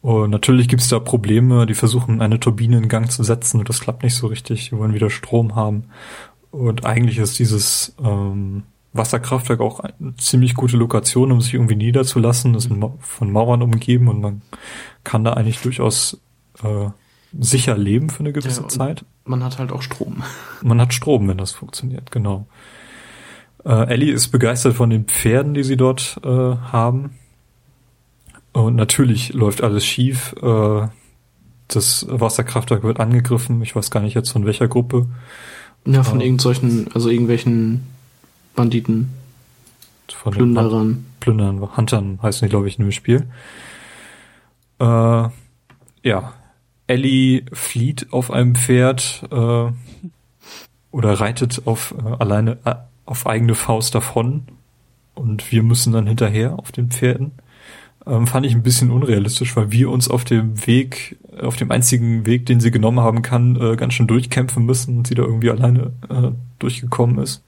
Und 0.05 0.29
natürlich 0.29 0.69
gibt's 0.69 0.89
da 0.89 0.99
Probleme, 0.99 1.65
die 1.65 1.73
versuchen 1.73 2.21
eine 2.21 2.39
Turbine 2.39 2.77
in 2.77 2.91
Gang 2.91 3.11
zu 3.11 3.25
setzen 3.25 3.61
und 3.61 3.71
das 3.71 3.81
klappt 3.81 4.03
nicht 4.03 4.15
so 4.15 4.27
richtig. 4.27 4.69
Die 4.69 4.77
wollen 4.77 4.93
wieder 4.93 5.09
Strom 5.09 5.57
haben. 5.57 5.85
Und 6.51 6.85
eigentlich 6.85 7.17
ist 7.17 7.39
dieses 7.39 7.97
ähm, 8.05 8.65
Wasserkraftwerk 8.93 9.63
auch 9.63 9.81
eine 9.81 10.15
ziemlich 10.19 10.57
gute 10.57 10.77
Lokation, 10.77 11.33
um 11.33 11.41
sich 11.41 11.55
irgendwie 11.55 11.77
niederzulassen. 11.77 12.53
Das 12.53 12.67
ist 12.67 12.73
von 12.99 13.33
Mauern 13.33 13.63
umgeben 13.63 14.09
und 14.09 14.21
man 14.21 14.43
kann 15.05 15.25
da 15.25 15.33
eigentlich 15.33 15.63
durchaus 15.63 16.21
äh, 16.63 16.91
sicher 17.41 17.79
leben 17.79 18.11
für 18.11 18.21
eine 18.21 18.35
gewisse 18.35 18.61
ja, 18.61 18.69
Zeit. 18.69 19.07
Man 19.25 19.43
hat 19.43 19.59
halt 19.59 19.73
auch 19.73 19.81
Strom. 19.81 20.23
Man 20.61 20.83
hat 20.83 20.93
Strom, 20.93 21.29
wenn 21.29 21.39
das 21.39 21.53
funktioniert, 21.53 22.11
genau. 22.11 22.47
Äh, 23.65 23.89
Ellie 23.89 24.13
ist 24.13 24.29
begeistert 24.29 24.75
von 24.75 24.91
den 24.91 25.07
Pferden, 25.07 25.55
die 25.55 25.65
sie 25.65 25.79
dort 25.79 26.21
äh, 26.23 26.29
haben. 26.29 27.13
Und 28.55 28.77
natürlich 28.77 29.33
läuft 29.33 29.63
alles 29.63 29.85
schief. 29.85 30.35
Äh, 30.41 30.87
das 31.69 32.07
Wasserkraftwerk 32.09 32.85
wird 32.85 33.01
angegriffen. 33.01 33.61
Ich 33.63 33.75
weiß 33.75 33.91
gar 33.91 34.01
nicht 34.01 34.15
jetzt 34.15 34.31
von 34.31 34.47
welcher 34.47 34.69
Gruppe. 34.69 35.07
Ja, 35.85 36.05
von 36.05 36.21
äh, 36.21 36.25
irgendwelchen, 36.25 36.89
also 36.95 37.11
irgendwelchen 37.11 37.87
Banditen. 38.55 39.11
Von 40.09 40.33
Plünderern. 40.33 41.05
Plündern, 41.19 41.77
Huntern 41.77 42.21
heißen 42.23 42.47
die, 42.47 42.51
glaube 42.51 42.69
ich, 42.69 42.79
in 42.79 42.85
dem 42.85 42.93
Spiel. 42.93 43.27
Äh, 44.79 44.85
ja. 44.85 46.33
Ellie 46.87 47.47
flieht 47.53 48.13
auf 48.13 48.31
einem 48.31 48.55
Pferd 48.55 49.25
äh, 49.33 49.73
oder 50.91 51.21
reitet 51.21 51.63
auf 51.65 51.95
äh, 51.99 52.09
alleine 52.19 52.59
äh, 52.65 52.75
auf 53.07 53.27
eigene 53.27 53.55
Faust 53.55 53.95
davon 53.95 54.45
und 55.15 55.51
wir 55.51 55.63
müssen 55.63 55.93
dann 55.93 56.07
hinterher 56.07 56.59
auf 56.59 56.73
den 56.73 56.91
Pferden 56.91 57.33
ähm, 58.07 58.27
fand 58.27 58.47
ich 58.47 58.55
ein 58.55 58.63
bisschen 58.63 58.91
unrealistisch, 58.91 59.57
weil 59.57 59.71
wir 59.71 59.91
uns 59.91 60.09
auf 60.09 60.25
dem 60.25 60.67
Weg, 60.67 61.19
auf 61.41 61.57
dem 61.57 61.71
einzigen 61.71 62.27
Weg, 62.27 62.47
den 62.47 62.61
sie 62.61 62.71
genommen 62.71 63.01
haben 63.01 63.23
kann, 63.23 63.57
äh, 63.57 63.77
ganz 63.77 63.95
schön 63.95 64.07
durchkämpfen 64.07 64.65
müssen 64.65 64.99
und 64.99 65.07
sie 65.07 65.15
da 65.15 65.23
irgendwie 65.23 65.51
alleine 65.51 65.93
äh, 66.09 66.31
durchgekommen 66.59 67.19
ist. 67.19 67.43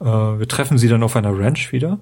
Äh, 0.00 0.04
wir 0.04 0.48
treffen 0.48 0.78
sie 0.78 0.88
dann 0.88 1.02
auf 1.02 1.16
einer 1.16 1.36
Ranch 1.36 1.72
wieder 1.72 2.00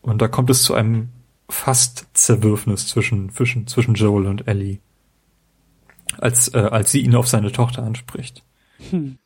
und 0.00 0.22
da 0.22 0.28
kommt 0.28 0.50
es 0.50 0.62
zu 0.62 0.74
einem 0.74 1.08
fast 1.48 2.06
Zerwürfnis 2.12 2.86
zwischen, 2.86 3.30
zwischen, 3.32 3.66
zwischen 3.66 3.94
Joel 3.94 4.26
und 4.26 4.46
Ellie. 4.46 4.78
Als, 6.18 6.48
äh, 6.54 6.58
als 6.58 6.92
sie 6.92 7.00
ihn 7.00 7.14
auf 7.14 7.28
seine 7.28 7.52
Tochter 7.52 7.82
anspricht. 7.82 8.42
Hm. 8.90 9.18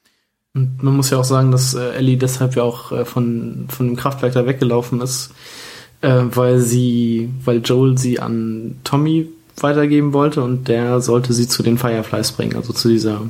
Und 0.54 0.82
man 0.82 0.96
muss 0.96 1.10
ja 1.10 1.18
auch 1.18 1.24
sagen, 1.24 1.50
dass 1.50 1.74
äh, 1.74 1.94
Ellie 1.94 2.18
deshalb 2.18 2.56
ja 2.56 2.62
auch 2.62 2.92
äh, 2.92 3.04
von, 3.04 3.66
von 3.68 3.86
dem 3.86 3.96
Kraftwerk 3.96 4.34
da 4.34 4.46
weggelaufen 4.46 5.00
ist, 5.00 5.32
äh, 6.02 6.22
weil 6.24 6.60
sie, 6.60 7.30
weil 7.44 7.62
Joel 7.62 7.96
sie 7.96 8.20
an 8.20 8.76
Tommy 8.84 9.28
weitergeben 9.56 10.12
wollte 10.12 10.42
und 10.42 10.68
der 10.68 11.00
sollte 11.00 11.32
sie 11.32 11.48
zu 11.48 11.62
den 11.62 11.78
Fireflies 11.78 12.32
bringen, 12.32 12.56
also 12.56 12.72
zu 12.72 12.88
dieser, 12.88 13.22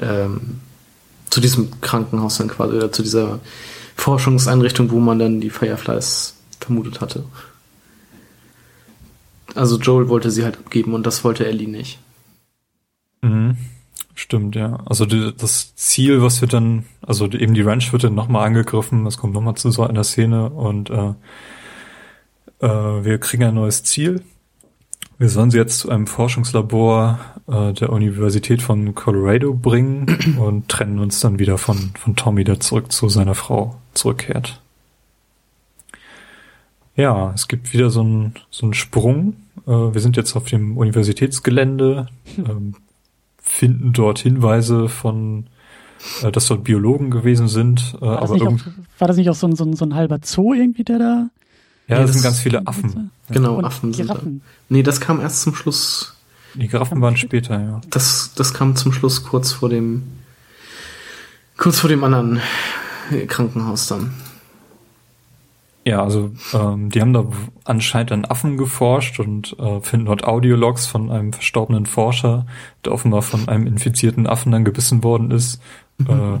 ähm, 0.00 0.60
zu 1.30 1.40
diesem 1.40 1.80
Krankenhaus 1.80 2.38
dann 2.38 2.48
quasi, 2.48 2.76
oder 2.76 2.90
zu 2.90 3.02
dieser 3.02 3.40
Forschungseinrichtung, 3.96 4.90
wo 4.90 4.98
man 4.98 5.18
dann 5.18 5.40
die 5.40 5.50
Fireflies 5.50 6.34
vermutet 6.60 7.00
hatte. 7.00 7.24
Also 9.54 9.78
Joel 9.78 10.08
wollte 10.08 10.30
sie 10.30 10.44
halt 10.44 10.58
abgeben 10.58 10.94
und 10.94 11.04
das 11.04 11.24
wollte 11.24 11.46
Ellie 11.46 11.68
nicht. 11.68 11.98
Mhm. 13.20 13.56
Stimmt, 14.22 14.54
ja. 14.54 14.78
Also 14.86 15.04
die, 15.04 15.34
das 15.36 15.74
Ziel, 15.74 16.22
was 16.22 16.40
wir 16.40 16.46
dann, 16.46 16.84
also 17.04 17.26
die, 17.26 17.42
eben 17.42 17.54
die 17.54 17.62
Ranch 17.62 17.92
wird 17.92 18.04
dann 18.04 18.14
nochmal 18.14 18.46
angegriffen, 18.46 19.04
das 19.04 19.18
kommt 19.18 19.34
nochmal 19.34 19.56
zu 19.56 19.72
so 19.72 19.82
einer 19.82 20.04
Szene 20.04 20.48
und 20.48 20.90
äh, 20.90 21.14
äh, 22.60 23.04
wir 23.04 23.18
kriegen 23.18 23.42
ein 23.42 23.56
neues 23.56 23.82
Ziel. 23.82 24.22
Wir 25.18 25.28
sollen 25.28 25.50
sie 25.50 25.58
jetzt 25.58 25.80
zu 25.80 25.90
einem 25.90 26.06
Forschungslabor 26.06 27.18
äh, 27.48 27.72
der 27.72 27.90
Universität 27.90 28.62
von 28.62 28.94
Colorado 28.94 29.54
bringen 29.54 30.36
und 30.38 30.68
trennen 30.68 31.00
uns 31.00 31.18
dann 31.18 31.40
wieder 31.40 31.58
von, 31.58 31.92
von 31.98 32.14
Tommy, 32.14 32.44
der 32.44 32.60
zurück 32.60 32.92
zu 32.92 33.08
seiner 33.08 33.34
Frau 33.34 33.80
zurückkehrt. 33.92 34.62
Ja, 36.94 37.32
es 37.34 37.48
gibt 37.48 37.72
wieder 37.72 37.90
so 37.90 38.02
einen 38.02 38.34
so 38.50 38.66
einen 38.66 38.74
Sprung. 38.74 39.34
Äh, 39.66 39.72
wir 39.72 40.00
sind 40.00 40.16
jetzt 40.16 40.36
auf 40.36 40.44
dem 40.44 40.76
Universitätsgelände. 40.76 42.06
Ähm, 42.38 42.76
finden 43.52 43.92
dort 43.92 44.18
Hinweise 44.18 44.88
von, 44.88 45.46
äh, 46.22 46.32
dass 46.32 46.46
dort 46.46 46.64
Biologen 46.64 47.10
gewesen 47.10 47.48
sind. 47.48 47.94
Äh, 47.98 48.06
War 48.06 48.20
das, 48.20 48.30
aber 48.30 48.48
auch, 48.48 48.58
war 48.98 49.08
das 49.08 49.16
nicht 49.16 49.28
auch 49.30 49.34
so 49.34 49.46
ein, 49.46 49.54
so 49.56 49.64
ein, 49.64 49.76
so 49.76 49.84
ein 49.84 49.94
halber 49.94 50.18
Zoo 50.22 50.54
irgendwie, 50.54 50.84
der 50.84 50.98
da? 50.98 51.28
ja, 51.86 51.98
Nee, 51.98 52.02
das 52.06 52.12
sind 52.14 52.22
ganz 52.22 52.40
viele 52.40 52.66
Affen. 52.66 53.10
Genau, 53.30 53.56
Und 53.56 53.64
Affen 53.64 53.92
sind 53.92 54.08
da. 54.08 54.14
Giraffen. 54.14 54.42
Nee, 54.68 54.82
das 54.82 55.00
kam 55.00 55.20
erst 55.20 55.42
zum 55.42 55.54
Schluss. 55.54 56.16
Die 56.54 56.68
Giraffen 56.68 57.00
waren 57.00 57.16
später, 57.16 57.60
ja. 57.60 57.80
Das, 57.90 58.32
das 58.34 58.52
kam 58.54 58.74
zum 58.76 58.92
Schluss 58.92 59.24
kurz 59.24 59.52
vor 59.52 59.68
dem, 59.68 60.02
kurz 61.56 61.80
vor 61.80 61.88
dem 61.88 62.02
anderen 62.04 62.40
Krankenhaus 63.28 63.86
dann. 63.88 64.12
Ja, 65.84 66.02
also 66.02 66.30
ähm, 66.54 66.90
die 66.90 67.00
haben 67.00 67.12
da 67.12 67.24
anscheinend 67.64 68.12
an 68.12 68.24
Affen 68.24 68.56
geforscht 68.56 69.18
und 69.18 69.58
äh, 69.58 69.80
finden 69.80 70.06
dort 70.06 70.22
Audiologs 70.24 70.86
von 70.86 71.10
einem 71.10 71.32
verstorbenen 71.32 71.86
Forscher, 71.86 72.46
der 72.84 72.92
offenbar 72.92 73.22
von 73.22 73.48
einem 73.48 73.66
infizierten 73.66 74.26
Affen 74.28 74.52
dann 74.52 74.64
gebissen 74.64 75.02
worden 75.02 75.30
ist. 75.32 75.60
Äh, 76.06 76.38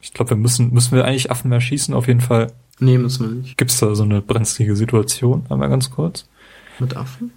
ich 0.00 0.12
glaube, 0.14 0.30
wir 0.30 0.36
müssen 0.38 0.72
müssen 0.72 0.96
wir 0.96 1.04
eigentlich 1.04 1.30
Affen 1.30 1.52
erschießen. 1.52 1.94
Auf 1.94 2.06
jeden 2.08 2.22
Fall 2.22 2.50
Nee, 2.80 2.96
müssen 2.98 3.28
wir 3.28 3.34
nicht. 3.42 3.58
gibt's 3.58 3.78
da 3.78 3.94
so 3.94 4.02
eine 4.04 4.22
brenzlige 4.22 4.74
Situation. 4.74 5.44
Einmal 5.50 5.68
ganz 5.68 5.90
kurz. 5.90 6.26
Mit 6.78 6.96
Affen? 6.96 7.30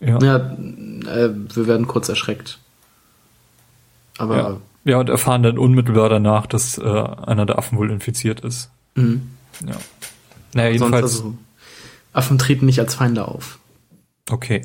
Ja. 0.00 0.18
Ja, 0.22 0.36
äh, 0.36 1.30
wir 1.54 1.66
werden 1.66 1.86
kurz 1.86 2.08
erschreckt. 2.10 2.58
Aber, 4.18 4.36
Ja. 4.36 4.56
ja, 4.84 4.98
und 5.00 5.08
erfahren 5.08 5.42
dann 5.42 5.58
unmittelbar 5.58 6.08
danach, 6.10 6.46
dass 6.46 6.76
äh, 6.78 6.82
einer 6.84 7.46
der 7.46 7.58
Affen 7.58 7.78
wohl 7.78 7.90
infiziert 7.90 8.40
ist. 8.40 8.70
mh. 8.94 9.20
Ja. 9.66 9.76
Naja, 10.54 10.78
sonst 10.78 10.80
jedenfalls. 10.80 11.16
also, 11.16 11.34
Affen 12.12 12.38
treten 12.38 12.66
nicht 12.66 12.80
als 12.80 12.94
Feinde 12.94 13.28
auf. 13.28 13.58
Okay, 14.30 14.62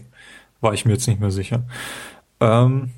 war 0.61 0.73
ich 0.73 0.85
mir 0.85 0.93
jetzt 0.93 1.07
nicht 1.07 1.19
mehr 1.19 1.31
sicher. 1.31 1.63
Ähm, 2.39 2.91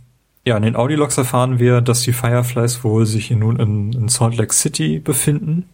ja, 0.46 0.56
in 0.56 0.64
den 0.64 0.76
Audiologs 0.76 1.18
erfahren 1.18 1.60
wir, 1.60 1.82
dass 1.82 2.02
die 2.02 2.14
Fireflies 2.14 2.84
wohl 2.84 3.06
sich 3.06 3.32
nun 3.32 3.60
in, 3.60 3.94
in 3.94 4.08
Salt 4.08 4.38
Lake 4.38 4.54
City 4.54 5.00
befinden. 5.00 5.68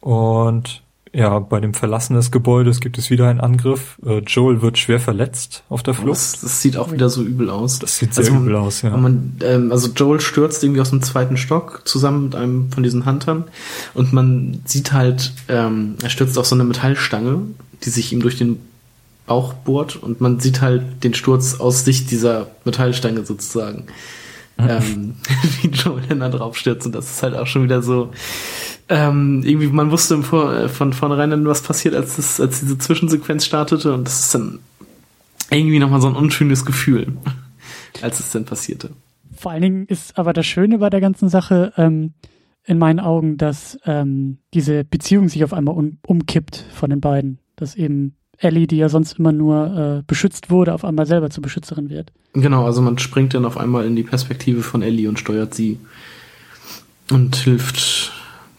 Und 0.00 0.83
ja, 1.14 1.38
bei 1.38 1.60
dem 1.60 1.74
Verlassen 1.74 2.14
des 2.14 2.32
Gebäudes 2.32 2.80
gibt 2.80 2.98
es 2.98 3.08
wieder 3.08 3.28
einen 3.28 3.40
Angriff. 3.40 3.98
Äh, 4.04 4.18
Joel 4.18 4.62
wird 4.62 4.78
schwer 4.78 4.98
verletzt 4.98 5.62
auf 5.68 5.84
der 5.84 5.94
Flucht. 5.94 6.10
Das, 6.10 6.40
das 6.40 6.60
sieht 6.60 6.76
auch 6.76 6.90
wieder 6.90 7.08
so 7.08 7.22
übel 7.22 7.50
aus. 7.50 7.78
Das 7.78 7.98
sieht 7.98 8.14
sehr 8.14 8.24
Also, 8.24 8.36
übel 8.36 8.56
aus, 8.56 8.82
ja. 8.82 8.96
Man, 8.96 9.36
ähm, 9.42 9.70
also 9.70 9.90
Joel 9.94 10.20
stürzt 10.20 10.64
irgendwie 10.64 10.80
aus 10.80 10.90
dem 10.90 11.02
zweiten 11.02 11.36
Stock 11.36 11.82
zusammen 11.84 12.24
mit 12.24 12.34
einem 12.34 12.72
von 12.72 12.82
diesen 12.82 13.06
Huntern 13.06 13.44
und 13.94 14.12
man 14.12 14.60
sieht 14.64 14.92
halt, 14.92 15.32
ähm, 15.48 15.94
er 16.02 16.10
stürzt 16.10 16.36
auf 16.36 16.46
so 16.46 16.56
eine 16.56 16.64
Metallstange, 16.64 17.42
die 17.84 17.90
sich 17.90 18.12
ihm 18.12 18.20
durch 18.20 18.36
den 18.36 18.58
Bauch 19.26 19.54
bohrt 19.54 19.96
und 19.96 20.20
man 20.20 20.40
sieht 20.40 20.60
halt 20.60 21.04
den 21.04 21.14
Sturz 21.14 21.54
aus 21.60 21.84
Sicht 21.84 22.10
dieser 22.10 22.48
Metallstange 22.64 23.24
sozusagen. 23.24 23.84
Ähm, 24.58 25.16
wie 25.62 25.68
Joel 25.68 26.02
dann 26.08 26.20
da 26.20 26.28
drauf 26.28 26.56
stürzt 26.56 26.86
und 26.86 26.94
das 26.94 27.10
ist 27.10 27.22
halt 27.22 27.34
auch 27.34 27.46
schon 27.46 27.64
wieder 27.64 27.82
so, 27.82 28.10
ähm, 28.88 29.42
irgendwie, 29.44 29.68
man 29.68 29.90
wusste 29.90 30.14
im 30.14 30.22
Vor 30.22 30.52
äh, 30.52 30.68
von 30.68 30.92
vornherein 30.92 31.30
dann, 31.30 31.46
was 31.46 31.62
passiert, 31.62 31.94
als, 31.94 32.16
das, 32.16 32.40
als 32.40 32.60
diese 32.60 32.78
Zwischensequenz 32.78 33.44
startete 33.44 33.92
und 33.92 34.06
das 34.06 34.20
ist 34.20 34.34
dann 34.34 34.58
irgendwie 35.50 35.78
nochmal 35.78 36.00
so 36.00 36.08
ein 36.08 36.16
unschönes 36.16 36.64
Gefühl, 36.64 37.12
als 38.02 38.20
es 38.20 38.30
dann 38.30 38.44
passierte. 38.44 38.90
Vor 39.36 39.52
allen 39.52 39.62
Dingen 39.62 39.86
ist 39.86 40.18
aber 40.18 40.32
das 40.32 40.46
Schöne 40.46 40.78
bei 40.78 40.90
der 40.90 41.00
ganzen 41.00 41.28
Sache 41.28 41.72
ähm, 41.76 42.14
in 42.64 42.78
meinen 42.78 43.00
Augen, 43.00 43.36
dass 43.36 43.78
ähm, 43.84 44.38
diese 44.54 44.84
Beziehung 44.84 45.28
sich 45.28 45.44
auf 45.44 45.52
einmal 45.52 45.74
um, 45.74 45.98
umkippt 46.06 46.64
von 46.72 46.90
den 46.90 47.00
beiden. 47.00 47.38
Dass 47.56 47.74
eben 47.74 48.16
Ellie, 48.38 48.66
die 48.66 48.76
ja 48.76 48.88
sonst 48.88 49.18
immer 49.18 49.32
nur 49.32 49.98
äh, 49.98 50.02
beschützt 50.06 50.50
wurde, 50.50 50.74
auf 50.74 50.84
einmal 50.84 51.06
selber 51.06 51.30
zur 51.30 51.42
Beschützerin 51.42 51.88
wird. 51.90 52.12
Genau, 52.32 52.64
also 52.66 52.82
man 52.82 52.98
springt 52.98 53.34
dann 53.34 53.44
auf 53.44 53.56
einmal 53.56 53.84
in 53.86 53.94
die 53.96 54.02
Perspektive 54.02 54.62
von 54.62 54.82
Ellie 54.82 55.08
und 55.08 55.18
steuert 55.18 55.54
sie 55.54 55.78
und 57.10 57.36
hilft 57.36 58.12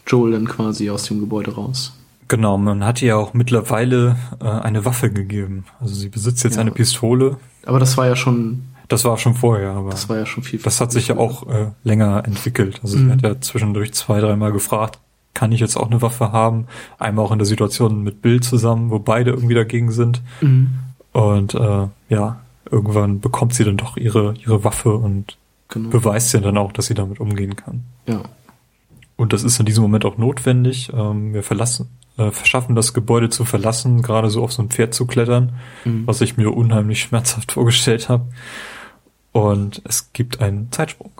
Joel 0.06 0.32
dann 0.32 0.46
quasi 0.48 0.88
aus 0.90 1.04
dem 1.04 1.20
Gebäude 1.20 1.54
raus. 1.54 1.92
Genau, 2.28 2.58
man 2.58 2.84
hat 2.84 3.02
ihr 3.02 3.16
auch 3.16 3.34
mittlerweile 3.34 4.16
äh, 4.40 4.44
eine 4.48 4.84
Waffe 4.84 5.10
gegeben. 5.10 5.64
Also 5.80 5.94
sie 5.94 6.08
besitzt 6.08 6.42
jetzt 6.44 6.56
Ja. 6.56 6.62
eine 6.62 6.72
Pistole. 6.72 7.36
Aber 7.64 7.78
das 7.78 7.96
war 7.96 8.06
ja 8.06 8.16
schon, 8.16 8.64
Das 8.88 9.04
war 9.04 9.16
schon 9.18 9.34
vorher, 9.34 9.70
aber 9.72 9.90
das 9.90 10.08
war 10.08 10.16
ja 10.16 10.26
schon 10.26 10.42
viel. 10.42 10.60
das 10.60 10.80
hat 10.80 10.90
sich 10.92 11.08
ja 11.08 11.16
auch 11.18 11.48
äh, 11.48 11.70
länger 11.84 12.22
entwickelt. 12.26 12.80
Also 12.82 12.96
Mhm. 12.98 13.06
sie 13.06 13.12
hat 13.12 13.22
ja 13.22 13.40
zwischendurch 13.40 13.92
zwei, 13.94 14.20
dreimal 14.20 14.52
gefragt, 14.52 14.98
kann 15.36 15.52
ich 15.52 15.60
jetzt 15.60 15.76
auch 15.76 15.86
eine 15.86 16.02
Waffe 16.02 16.32
haben? 16.32 16.66
Einmal 16.98 17.24
auch 17.24 17.30
in 17.32 17.38
der 17.38 17.46
Situation 17.46 18.02
mit 18.02 18.22
Bill 18.22 18.40
zusammen, 18.40 18.90
wo 18.90 18.98
beide 18.98 19.30
irgendwie 19.30 19.54
dagegen 19.54 19.92
sind. 19.92 20.22
Mhm. 20.40 20.70
Und 21.12 21.54
äh, 21.54 21.86
ja, 22.08 22.40
irgendwann 22.70 23.20
bekommt 23.20 23.54
sie 23.54 23.64
dann 23.64 23.76
doch 23.76 23.96
ihre, 23.96 24.34
ihre 24.42 24.64
Waffe 24.64 24.94
und 24.96 25.36
Genau. 25.68 25.88
beweist 25.90 26.32
ja 26.32 26.38
dann 26.40 26.58
auch, 26.58 26.70
dass 26.72 26.86
sie 26.86 26.94
damit 26.94 27.18
umgehen 27.18 27.56
kann. 27.56 27.82
Ja. 28.06 28.22
Und 29.16 29.32
das 29.32 29.42
ist 29.42 29.58
in 29.58 29.66
diesem 29.66 29.82
Moment 29.82 30.04
auch 30.04 30.16
notwendig. 30.16 30.92
Ähm, 30.94 31.34
wir 31.34 31.42
verlassen, 31.42 31.88
äh, 32.18 32.30
verschaffen 32.30 32.76
das 32.76 32.94
Gebäude 32.94 33.30
zu 33.30 33.44
verlassen, 33.44 34.00
gerade 34.00 34.30
so 34.30 34.44
auf 34.44 34.52
so 34.52 34.62
ein 34.62 34.68
Pferd 34.70 34.94
zu 34.94 35.06
klettern, 35.06 35.54
Mhm. 35.84 36.06
was 36.06 36.20
ich 36.20 36.36
mir 36.36 36.50
unheimlich 36.52 37.00
schmerzhaft 37.00 37.50
vorgestellt 37.58 38.08
habe. 38.08 38.26
Und 39.32 39.82
es 39.84 40.12
gibt 40.12 40.40
einen 40.40 40.70
Zeitsprung. 40.72 41.10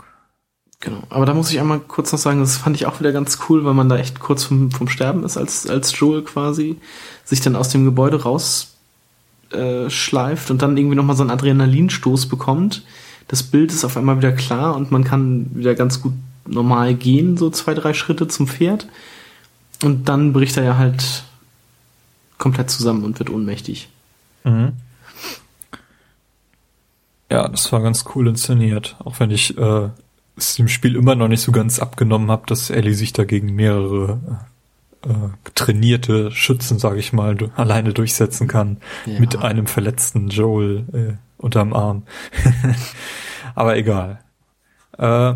Genau. 0.80 1.02
Aber 1.08 1.24
da 1.24 1.34
muss 1.34 1.50
ich 1.50 1.58
einmal 1.58 1.80
kurz 1.80 2.12
noch 2.12 2.18
sagen, 2.18 2.40
das 2.40 2.58
fand 2.58 2.76
ich 2.76 2.86
auch 2.86 3.00
wieder 3.00 3.12
ganz 3.12 3.38
cool, 3.48 3.64
weil 3.64 3.74
man 3.74 3.88
da 3.88 3.96
echt 3.96 4.20
kurz 4.20 4.44
vom, 4.44 4.70
vom 4.70 4.88
Sterben 4.88 5.24
ist, 5.24 5.36
als, 5.36 5.68
als 5.68 5.98
Joel 5.98 6.22
quasi 6.22 6.76
sich 7.24 7.40
dann 7.40 7.56
aus 7.56 7.70
dem 7.70 7.84
Gebäude 7.84 8.22
raus 8.22 8.74
äh, 9.52 9.86
und 9.86 10.62
dann 10.62 10.76
irgendwie 10.76 10.96
nochmal 10.96 11.16
so 11.16 11.22
einen 11.22 11.30
Adrenalinstoß 11.30 12.26
bekommt. 12.26 12.84
Das 13.28 13.42
Bild 13.42 13.72
ist 13.72 13.84
auf 13.84 13.96
einmal 13.96 14.18
wieder 14.18 14.32
klar 14.32 14.76
und 14.76 14.90
man 14.92 15.02
kann 15.02 15.50
wieder 15.54 15.74
ganz 15.74 16.00
gut 16.00 16.12
normal 16.46 16.94
gehen, 16.94 17.36
so 17.36 17.50
zwei, 17.50 17.74
drei 17.74 17.92
Schritte 17.94 18.28
zum 18.28 18.46
Pferd. 18.46 18.86
Und 19.82 20.08
dann 20.08 20.32
bricht 20.32 20.56
er 20.56 20.64
ja 20.64 20.76
halt 20.76 21.24
komplett 22.38 22.70
zusammen 22.70 23.04
und 23.04 23.18
wird 23.18 23.30
ohnmächtig. 23.30 23.88
Mhm. 24.44 24.72
Ja, 27.30 27.48
das 27.48 27.72
war 27.72 27.80
ganz 27.80 28.04
cool 28.14 28.28
inszeniert. 28.28 28.96
Auch 29.00 29.18
wenn 29.18 29.30
ich 29.30 29.58
äh, 29.58 29.88
es 30.36 30.56
dem 30.56 30.68
Spiel 30.68 30.96
immer 30.96 31.14
noch 31.14 31.28
nicht 31.28 31.40
so 31.40 31.52
ganz 31.52 31.78
abgenommen 31.78 32.30
habe, 32.30 32.46
dass 32.46 32.70
Ellie 32.70 32.94
sich 32.94 33.12
dagegen 33.12 33.54
mehrere 33.54 34.20
äh, 35.02 35.50
trainierte 35.54 36.30
Schützen, 36.30 36.78
sage 36.78 36.98
ich 36.98 37.12
mal, 37.12 37.36
alleine 37.56 37.92
durchsetzen 37.92 38.48
kann. 38.48 38.78
Ja. 39.06 39.18
Mit 39.18 39.36
einem 39.36 39.66
verletzten 39.66 40.28
Joel 40.28 40.84
äh, 40.92 41.42
unterm 41.42 41.72
Arm. 41.72 42.02
Aber 43.54 43.76
egal. 43.76 44.20
Äh, 44.98 45.34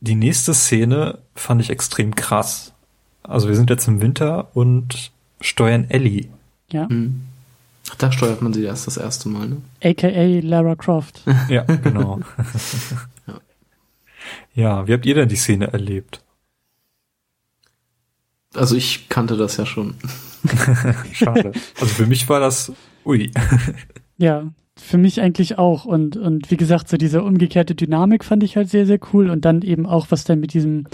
die 0.00 0.16
nächste 0.16 0.52
Szene 0.54 1.18
fand 1.34 1.60
ich 1.60 1.70
extrem 1.70 2.14
krass. 2.14 2.72
Also 3.22 3.48
wir 3.48 3.54
sind 3.54 3.70
jetzt 3.70 3.86
im 3.86 4.00
Winter 4.00 4.48
und 4.54 5.12
steuern 5.40 5.86
Ellie. 5.88 6.28
Ja. 6.70 6.88
Mhm. 6.88 7.22
Ach, 7.90 7.94
Da 7.96 8.10
steuert 8.10 8.42
man 8.42 8.52
sie 8.52 8.64
erst 8.64 8.86
das 8.86 8.96
erste 8.96 9.28
Mal, 9.28 9.48
ne? 9.48 9.56
AKA 9.82 10.40
Lara 10.42 10.74
Croft. 10.76 11.22
Ja, 11.48 11.62
genau. 11.62 12.20
Ja. 14.54 14.86
wie 14.86 14.92
habt 14.92 15.06
ihr 15.06 15.14
denn 15.14 15.28
die 15.28 15.36
Szene 15.36 15.72
erlebt? 15.72 16.22
Also 18.54 18.76
ich 18.76 19.08
kannte 19.08 19.36
das 19.36 19.56
ja 19.56 19.64
schon. 19.64 19.94
Schade. 21.12 21.52
Also 21.80 21.86
für 21.86 22.06
mich 22.06 22.28
war 22.28 22.40
das, 22.40 22.72
ui. 23.06 23.30
Ja, 24.18 24.52
für 24.76 24.98
mich 24.98 25.20
eigentlich 25.22 25.56
auch. 25.58 25.84
Und, 25.86 26.16
und 26.16 26.50
wie 26.50 26.56
gesagt, 26.58 26.88
so 26.88 26.96
diese 26.98 27.22
umgekehrte 27.22 27.74
Dynamik 27.74 28.24
fand 28.24 28.42
ich 28.42 28.56
halt 28.56 28.68
sehr, 28.68 28.84
sehr 28.86 28.98
cool. 29.12 29.30
Und 29.30 29.44
dann 29.46 29.62
eben 29.62 29.86
auch, 29.86 30.08
was 30.10 30.24
dann 30.24 30.40
mit 30.40 30.52
diesem, 30.52 30.84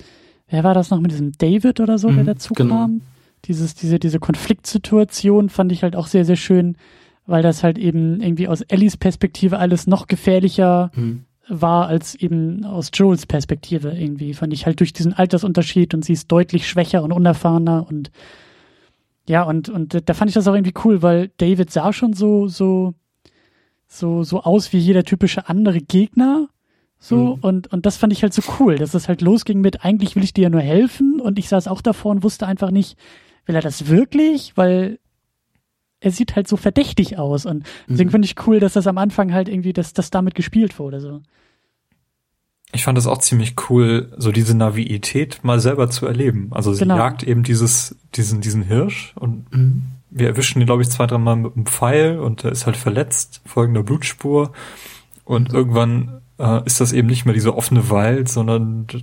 wer 0.48 0.62
war 0.62 0.74
das 0.74 0.90
noch, 0.90 1.00
mit 1.00 1.11
diesem 1.11 1.32
David 1.32 1.80
oder 1.80 1.98
so, 1.98 2.09
der 2.11 2.22
Mhm, 2.22 2.26
dazu 2.26 2.54
genau. 2.54 2.74
kam? 2.76 3.00
Dieses, 3.46 3.74
diese, 3.74 3.98
diese 3.98 4.20
Konfliktsituation 4.20 5.48
fand 5.48 5.72
ich 5.72 5.82
halt 5.82 5.96
auch 5.96 6.06
sehr, 6.06 6.24
sehr 6.24 6.36
schön, 6.36 6.76
weil 7.26 7.42
das 7.42 7.62
halt 7.64 7.78
eben 7.78 8.20
irgendwie 8.20 8.48
aus 8.48 8.62
Ellies 8.62 8.96
Perspektive 8.96 9.59
alles 9.59 9.86
noch 9.88 10.06
gefährlicher 10.06 10.90
Mhm. 10.94 11.24
War 11.49 11.86
als 11.88 12.14
eben 12.14 12.64
aus 12.64 12.90
Joels 12.92 13.26
Perspektive 13.26 13.90
irgendwie. 13.92 14.34
Fand 14.34 14.53
ich 14.53 14.66
halt 14.66 14.80
durch 14.80 14.92
diesen 14.92 15.12
Altersunterschied 15.14 15.94
und 15.94 16.05
sie 16.05 16.12
ist 16.12 16.30
deutlich 16.30 16.68
schwächer 16.68 17.03
und 17.03 17.12
unerfahrener 17.12 17.86
und 17.88 18.11
ja, 19.28 19.42
und, 19.42 19.68
und 19.68 20.09
da 20.09 20.14
fand 20.14 20.30
ich 20.30 20.34
das 20.34 20.49
auch 20.49 20.55
irgendwie 20.55 20.74
cool, 20.84 21.03
weil 21.03 21.30
David 21.36 21.70
sah 21.70 21.92
schon 21.92 22.14
so, 22.14 22.49
so, 22.49 22.94
so, 23.86 24.22
so 24.24 24.42
aus 24.42 24.72
wie 24.72 24.78
jeder 24.78 25.05
typische 25.05 25.49
andere 25.49 25.80
Gegner. 25.80 26.49
So, 26.99 27.36
Mhm. 27.36 27.42
und, 27.42 27.72
und 27.72 27.86
das 27.86 27.96
fand 27.96 28.12
ich 28.12 28.22
halt 28.22 28.32
so 28.34 28.42
cool, 28.59 28.76
dass 28.76 28.94
es 28.94 29.07
halt 29.07 29.20
losging 29.20 29.61
mit, 29.61 29.84
eigentlich 29.84 30.16
will 30.16 30.24
ich 30.24 30.32
dir 30.32 30.44
ja 30.44 30.51
nur 30.51 30.62
helfen 30.62 31.20
und 31.20 31.38
ich 31.38 31.49
saß 31.49 31.68
auch 31.68 31.80
davor 31.82 32.11
und 32.11 32.22
wusste 32.24 32.46
einfach 32.46 32.70
nicht, 32.70 32.99
will 33.46 33.55
er 33.55 33.61
das 33.62 33.86
wirklich? 33.88 34.57
Weil 34.57 34.99
er 36.01 36.11
sieht 36.12 36.36
halt 36.36 36.46
so 36.49 36.57
verdächtig 36.57 37.18
aus 37.18 37.44
und 37.46 37.64
deswegen 37.88 38.09
Mhm. 38.09 38.12
finde 38.12 38.26
ich 38.26 38.46
cool, 38.46 38.61
dass 38.61 38.74
das 38.74 38.86
am 38.86 38.99
Anfang 38.99 39.32
halt 39.32 39.49
irgendwie, 39.49 39.72
dass 39.72 39.92
das 39.92 40.11
damit 40.11 40.34
gespielt 40.34 40.78
wurde, 40.78 41.01
so. 41.01 41.20
Ich 42.72 42.84
fand 42.84 42.99
das 42.99 43.07
auch 43.07 43.18
ziemlich 43.18 43.55
cool, 43.70 44.12
so 44.18 44.30
diese 44.30 44.55
Naivität 44.55 45.42
mal 45.42 45.59
selber 45.59 45.88
zu 45.88 46.07
erleben. 46.07 46.49
Also 46.51 46.72
sie 46.74 46.80
Genau. 46.80 46.99
jagt 46.99 47.22
eben 47.22 47.42
dieses, 47.42 47.96
diesen, 48.14 48.40
diesen 48.42 48.62
Hirsch 48.62 49.14
und 49.16 49.51
Mhm. 49.53 49.82
wir 50.11 50.28
erwischen 50.28 50.61
ihn, 50.61 50.66
glaube 50.66 50.82
ich, 50.82 50.90
zwei, 50.90 51.07
dreimal 51.07 51.36
mit 51.36 51.57
einem 51.57 51.64
Pfeil 51.66 52.18
und 52.18 52.44
er 52.44 52.53
ist 52.53 52.66
halt 52.66 52.76
verletzt, 52.76 53.40
folgender 53.46 53.82
Blutspur. 53.82 54.53
Und 55.24 55.53
irgendwann 55.53 56.20
äh, 56.38 56.64
ist 56.66 56.80
das 56.80 56.92
eben 56.92 57.09
nicht 57.09 57.24
mehr 57.24 57.34
diese 57.34 57.57
offene 57.57 57.90
Wald, 57.90 58.28
sondern 58.28 58.86
ja, 58.92 59.01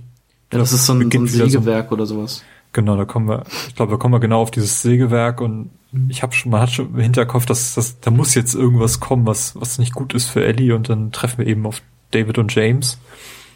das 0.58 0.72
ist 0.72 0.86
so 0.86 0.94
ein, 0.94 1.10
so 1.10 1.18
ein 1.18 1.26
Sägewerk 1.26 1.88
so, 1.90 1.94
oder 1.94 2.06
sowas. 2.06 2.42
Genau, 2.72 2.96
da 2.96 3.04
kommen 3.04 3.28
wir, 3.28 3.44
ich 3.68 3.74
glaube, 3.74 3.92
da 3.92 3.98
kommen 3.98 4.14
wir 4.14 4.20
genau 4.20 4.42
auf 4.42 4.50
dieses 4.50 4.82
Sägewerk 4.82 5.40
und 5.40 5.70
ich 6.08 6.22
habe 6.22 6.34
schon, 6.34 6.50
man 6.52 6.60
hat 6.60 6.70
schon 6.70 6.94
im 6.94 7.00
Hinterkopf, 7.00 7.46
dass, 7.46 7.74
dass 7.74 8.00
da 8.00 8.10
muss 8.10 8.34
jetzt 8.34 8.54
irgendwas 8.54 9.00
kommen, 9.00 9.26
was, 9.26 9.58
was 9.58 9.78
nicht 9.78 9.94
gut 9.94 10.14
ist 10.14 10.28
für 10.28 10.44
Ellie 10.44 10.74
und 10.74 10.88
dann 10.88 11.12
treffen 11.12 11.38
wir 11.38 11.46
eben 11.46 11.66
auf 11.66 11.80
David 12.10 12.38
und 12.38 12.54
James. 12.54 12.98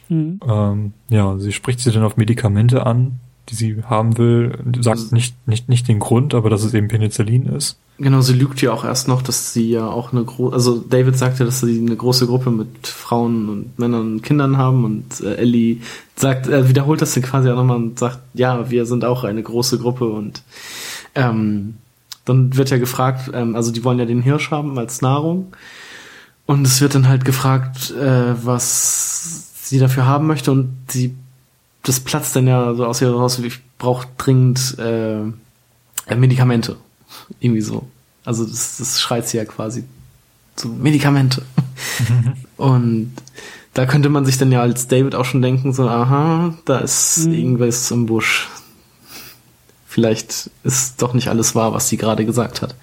Mhm. 0.08 0.40
Ähm, 0.46 0.92
ja, 1.08 1.38
sie 1.38 1.52
spricht 1.52 1.80
sie 1.80 1.92
dann 1.92 2.02
auf 2.02 2.16
Medikamente 2.16 2.86
an, 2.86 3.20
die 3.50 3.54
sie 3.54 3.82
haben 3.84 4.16
will, 4.18 4.58
sagt 4.80 4.98
also, 4.98 5.14
nicht, 5.14 5.34
nicht, 5.46 5.68
nicht 5.68 5.88
den 5.88 5.98
Grund, 5.98 6.34
aber 6.34 6.50
dass 6.50 6.62
es 6.62 6.74
eben 6.74 6.88
Penicillin 6.88 7.46
ist. 7.46 7.78
Genau, 7.98 8.22
sie 8.22 8.32
lügt 8.32 8.62
ja 8.62 8.72
auch 8.72 8.84
erst 8.84 9.08
noch, 9.08 9.20
dass 9.20 9.52
sie 9.52 9.70
ja 9.70 9.86
auch 9.86 10.12
eine 10.12 10.24
große, 10.24 10.54
also 10.54 10.78
David 10.78 11.18
sagte, 11.18 11.44
dass 11.44 11.60
sie 11.60 11.78
eine 11.78 11.96
große 11.96 12.26
Gruppe 12.26 12.50
mit 12.50 12.86
Frauen 12.86 13.48
und 13.48 13.78
Männern 13.78 14.14
und 14.14 14.22
Kindern 14.22 14.56
haben 14.56 14.84
und 14.84 15.20
äh, 15.20 15.34
Ellie 15.34 15.78
sagt, 16.16 16.46
er 16.46 16.68
wiederholt 16.68 17.02
das 17.02 17.12
dann 17.12 17.22
quasi 17.22 17.50
auch 17.50 17.56
nochmal 17.56 17.76
und 17.76 17.98
sagt, 17.98 18.20
ja, 18.32 18.70
wir 18.70 18.86
sind 18.86 19.04
auch 19.04 19.24
eine 19.24 19.42
große 19.42 19.78
Gruppe 19.78 20.06
und 20.06 20.42
ähm, 21.14 21.74
dann 22.24 22.56
wird 22.56 22.70
ja 22.70 22.78
gefragt, 22.78 23.30
ähm, 23.34 23.54
also 23.54 23.70
die 23.70 23.84
wollen 23.84 23.98
ja 23.98 24.06
den 24.06 24.22
Hirsch 24.22 24.50
haben 24.50 24.78
als 24.78 25.02
Nahrung 25.02 25.48
und 26.46 26.66
es 26.66 26.80
wird 26.80 26.94
dann 26.94 27.08
halt 27.08 27.24
gefragt, 27.24 27.90
äh, 27.90 28.34
was 28.44 29.68
sie 29.68 29.78
dafür 29.78 30.06
haben 30.06 30.26
möchte 30.26 30.52
und 30.52 30.74
sie 30.88 31.14
das 31.82 32.00
platzt 32.00 32.36
dann 32.36 32.46
ja 32.46 32.74
so 32.74 32.84
aus 32.84 33.00
ihr 33.00 33.10
raus, 33.10 33.38
ich 33.38 33.60
brauche 33.78 34.06
dringend 34.18 34.76
äh, 34.78 35.22
Medikamente. 36.14 36.76
Irgendwie 37.40 37.62
so. 37.62 37.88
Also 38.24 38.44
das, 38.44 38.76
das 38.78 39.00
schreit 39.00 39.26
sie 39.28 39.38
ja 39.38 39.44
quasi 39.44 39.84
zu 40.56 40.68
Medikamente. 40.68 41.42
Und 42.56 43.12
da 43.72 43.86
könnte 43.86 44.08
man 44.08 44.24
sich 44.24 44.36
dann 44.38 44.52
ja 44.52 44.60
als 44.60 44.88
David 44.88 45.14
auch 45.14 45.24
schon 45.24 45.42
denken, 45.42 45.72
so, 45.72 45.88
aha, 45.88 46.54
da 46.64 46.78
ist 46.78 47.26
mhm. 47.26 47.34
irgendwas 47.34 47.90
im 47.90 48.06
Busch. 48.06 48.48
Vielleicht 49.86 50.50
ist 50.62 51.02
doch 51.02 51.14
nicht 51.14 51.28
alles 51.28 51.54
wahr, 51.54 51.72
was 51.72 51.88
sie 51.88 51.96
gerade 51.96 52.24
gesagt 52.24 52.62
hat. 52.62 52.76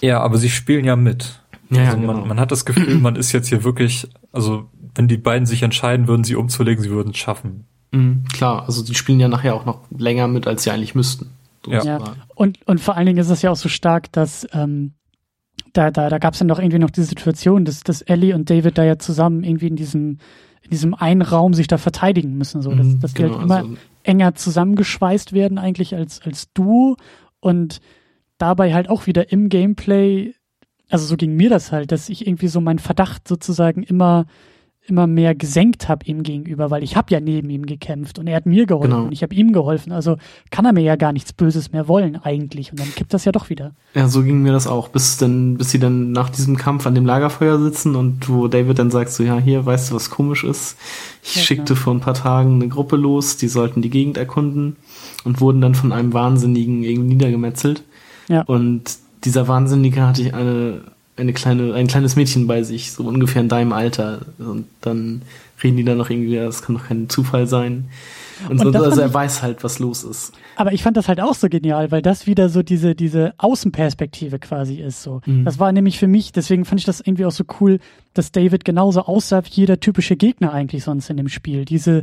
Ja, 0.00 0.20
aber 0.20 0.38
sie 0.38 0.50
spielen 0.50 0.84
ja 0.84 0.96
mit. 0.96 1.40
Ja, 1.70 1.86
also 1.86 1.96
man, 1.96 2.16
genau. 2.16 2.26
man 2.26 2.40
hat 2.40 2.52
das 2.52 2.64
Gefühl, 2.64 2.98
man 2.98 3.16
ist 3.16 3.32
jetzt 3.32 3.48
hier 3.48 3.64
wirklich, 3.64 4.08
also 4.30 4.68
wenn 4.94 5.08
die 5.08 5.16
beiden 5.16 5.46
sich 5.46 5.62
entscheiden 5.62 6.06
würden, 6.06 6.22
sie 6.22 6.36
umzulegen, 6.36 6.84
sie 6.84 6.90
würden 6.90 7.10
es 7.10 7.18
schaffen. 7.18 7.66
Mhm, 7.94 8.24
klar, 8.32 8.64
also 8.66 8.84
die 8.84 8.94
spielen 8.94 9.20
ja 9.20 9.28
nachher 9.28 9.54
auch 9.54 9.64
noch 9.64 9.82
länger 9.96 10.26
mit, 10.26 10.46
als 10.46 10.64
sie 10.64 10.70
eigentlich 10.70 10.94
müssten. 10.94 11.30
Ja. 11.66 11.84
ja. 11.84 12.16
Und, 12.34 12.58
und 12.66 12.80
vor 12.80 12.96
allen 12.96 13.06
Dingen 13.06 13.18
ist 13.18 13.30
es 13.30 13.42
ja 13.42 13.50
auch 13.50 13.56
so 13.56 13.68
stark, 13.68 14.10
dass 14.12 14.46
ähm, 14.52 14.94
da, 15.72 15.90
da, 15.90 16.08
da 16.08 16.18
gab 16.18 16.34
es 16.34 16.40
dann 16.40 16.48
doch 16.48 16.58
irgendwie 16.58 16.78
noch 16.78 16.90
diese 16.90 17.06
Situation, 17.06 17.64
dass, 17.64 17.80
dass 17.80 18.02
Ellie 18.02 18.34
und 18.34 18.50
David 18.50 18.78
da 18.78 18.84
ja 18.84 18.98
zusammen 18.98 19.44
irgendwie 19.44 19.68
in 19.68 19.76
diesem, 19.76 20.18
in 20.62 20.70
diesem 20.70 20.94
einen 20.94 21.22
Raum 21.22 21.54
sich 21.54 21.68
da 21.68 21.78
verteidigen 21.78 22.36
müssen. 22.36 22.62
So, 22.62 22.70
dass, 22.74 22.86
mhm, 22.86 23.00
dass 23.00 23.14
genau, 23.14 23.28
die 23.28 23.34
halt 23.34 23.42
genau, 23.42 23.54
immer 23.54 23.70
also, 23.70 23.80
enger 24.02 24.34
zusammengeschweißt 24.34 25.32
werden, 25.32 25.58
eigentlich 25.58 25.94
als, 25.94 26.20
als 26.20 26.52
Duo 26.52 26.96
und 27.40 27.80
dabei 28.38 28.74
halt 28.74 28.90
auch 28.90 29.06
wieder 29.06 29.30
im 29.30 29.48
Gameplay, 29.48 30.34
also 30.90 31.06
so 31.06 31.16
ging 31.16 31.36
mir 31.36 31.48
das 31.48 31.70
halt, 31.70 31.92
dass 31.92 32.08
ich 32.08 32.26
irgendwie 32.26 32.48
so 32.48 32.60
meinen 32.60 32.80
Verdacht 32.80 33.28
sozusagen 33.28 33.84
immer 33.84 34.26
immer 34.86 35.06
mehr 35.06 35.34
gesenkt 35.34 35.88
habe 35.88 36.04
ihm 36.04 36.22
gegenüber, 36.22 36.70
weil 36.70 36.82
ich 36.82 36.94
habe 36.94 37.10
ja 37.10 37.18
neben 37.18 37.48
ihm 37.48 37.64
gekämpft 37.64 38.18
und 38.18 38.26
er 38.26 38.36
hat 38.36 38.44
mir 38.44 38.66
geholfen 38.66 38.90
genau. 38.90 39.04
und 39.04 39.12
ich 39.12 39.22
habe 39.22 39.34
ihm 39.34 39.52
geholfen. 39.52 39.92
Also 39.92 40.16
kann 40.50 40.66
er 40.66 40.74
mir 40.74 40.82
ja 40.82 40.96
gar 40.96 41.12
nichts 41.12 41.32
Böses 41.32 41.72
mehr 41.72 41.88
wollen 41.88 42.16
eigentlich 42.16 42.70
und 42.70 42.80
dann 42.80 42.94
kippt 42.94 43.14
das 43.14 43.24
ja 43.24 43.32
doch 43.32 43.48
wieder. 43.48 43.72
Ja, 43.94 44.08
so 44.08 44.22
ging 44.22 44.42
mir 44.42 44.52
das 44.52 44.66
auch, 44.66 44.88
bis 44.88 45.16
dann, 45.16 45.56
bis 45.56 45.70
sie 45.70 45.78
dann 45.78 46.12
nach 46.12 46.28
diesem 46.28 46.56
Kampf 46.56 46.86
an 46.86 46.94
dem 46.94 47.06
Lagerfeuer 47.06 47.58
sitzen 47.58 47.96
und 47.96 48.28
wo 48.28 48.46
David 48.46 48.78
dann 48.78 48.90
sagt 48.90 49.10
so, 49.10 49.22
ja 49.22 49.38
hier, 49.38 49.64
weißt 49.64 49.90
du, 49.90 49.94
was 49.94 50.10
komisch 50.10 50.44
ist? 50.44 50.76
Ich 51.22 51.36
ja, 51.36 51.42
schickte 51.42 51.72
genau. 51.72 51.82
vor 51.82 51.94
ein 51.94 52.00
paar 52.00 52.14
Tagen 52.14 52.56
eine 52.56 52.68
Gruppe 52.68 52.96
los, 52.96 53.38
die 53.38 53.48
sollten 53.48 53.80
die 53.80 53.90
Gegend 53.90 54.18
erkunden 54.18 54.76
und 55.24 55.40
wurden 55.40 55.62
dann 55.62 55.74
von 55.74 55.92
einem 55.92 56.12
Wahnsinnigen 56.12 56.82
irgendwie 56.82 57.14
niedergemetzelt. 57.14 57.84
Ja. 58.28 58.42
Und 58.42 58.98
dieser 59.24 59.48
Wahnsinnige 59.48 60.06
hatte 60.06 60.20
ich 60.20 60.34
eine 60.34 60.82
eine 61.16 61.32
kleine, 61.32 61.74
ein 61.74 61.86
kleines 61.86 62.16
Mädchen 62.16 62.46
bei 62.46 62.62
sich, 62.62 62.92
so 62.92 63.04
ungefähr 63.04 63.42
in 63.42 63.48
deinem 63.48 63.72
Alter. 63.72 64.22
Und 64.38 64.66
dann 64.80 65.22
reden 65.62 65.76
die 65.76 65.84
dann 65.84 65.98
noch 65.98 66.10
irgendwie, 66.10 66.36
das 66.36 66.62
kann 66.62 66.76
doch 66.76 66.86
kein 66.86 67.08
Zufall 67.08 67.46
sein. 67.46 67.88
Und, 68.48 68.64
und 68.64 68.72
so, 68.72 68.82
also 68.82 69.00
er 69.00 69.14
weiß 69.14 69.42
halt, 69.42 69.62
was 69.62 69.78
los 69.78 70.02
ist. 70.02 70.32
Aber 70.56 70.72
ich 70.72 70.82
fand 70.82 70.96
das 70.96 71.06
halt 71.06 71.20
auch 71.20 71.34
so 71.34 71.48
genial, 71.48 71.92
weil 71.92 72.02
das 72.02 72.26
wieder 72.26 72.48
so 72.48 72.62
diese, 72.62 72.96
diese 72.96 73.32
Außenperspektive 73.38 74.40
quasi 74.40 74.76
ist. 74.76 75.02
So. 75.02 75.20
Mhm. 75.24 75.44
Das 75.44 75.60
war 75.60 75.70
nämlich 75.70 75.98
für 75.98 76.08
mich, 76.08 76.32
deswegen 76.32 76.64
fand 76.64 76.80
ich 76.80 76.86
das 76.86 77.00
irgendwie 77.00 77.26
auch 77.26 77.32
so 77.32 77.44
cool, 77.60 77.78
dass 78.12 78.32
David 78.32 78.64
genauso 78.64 79.02
aussah 79.02 79.44
wie 79.44 79.50
jeder 79.50 79.78
typische 79.78 80.16
Gegner 80.16 80.52
eigentlich 80.52 80.82
sonst 80.82 81.10
in 81.10 81.16
dem 81.16 81.28
Spiel. 81.28 81.64
Diese, 81.64 82.02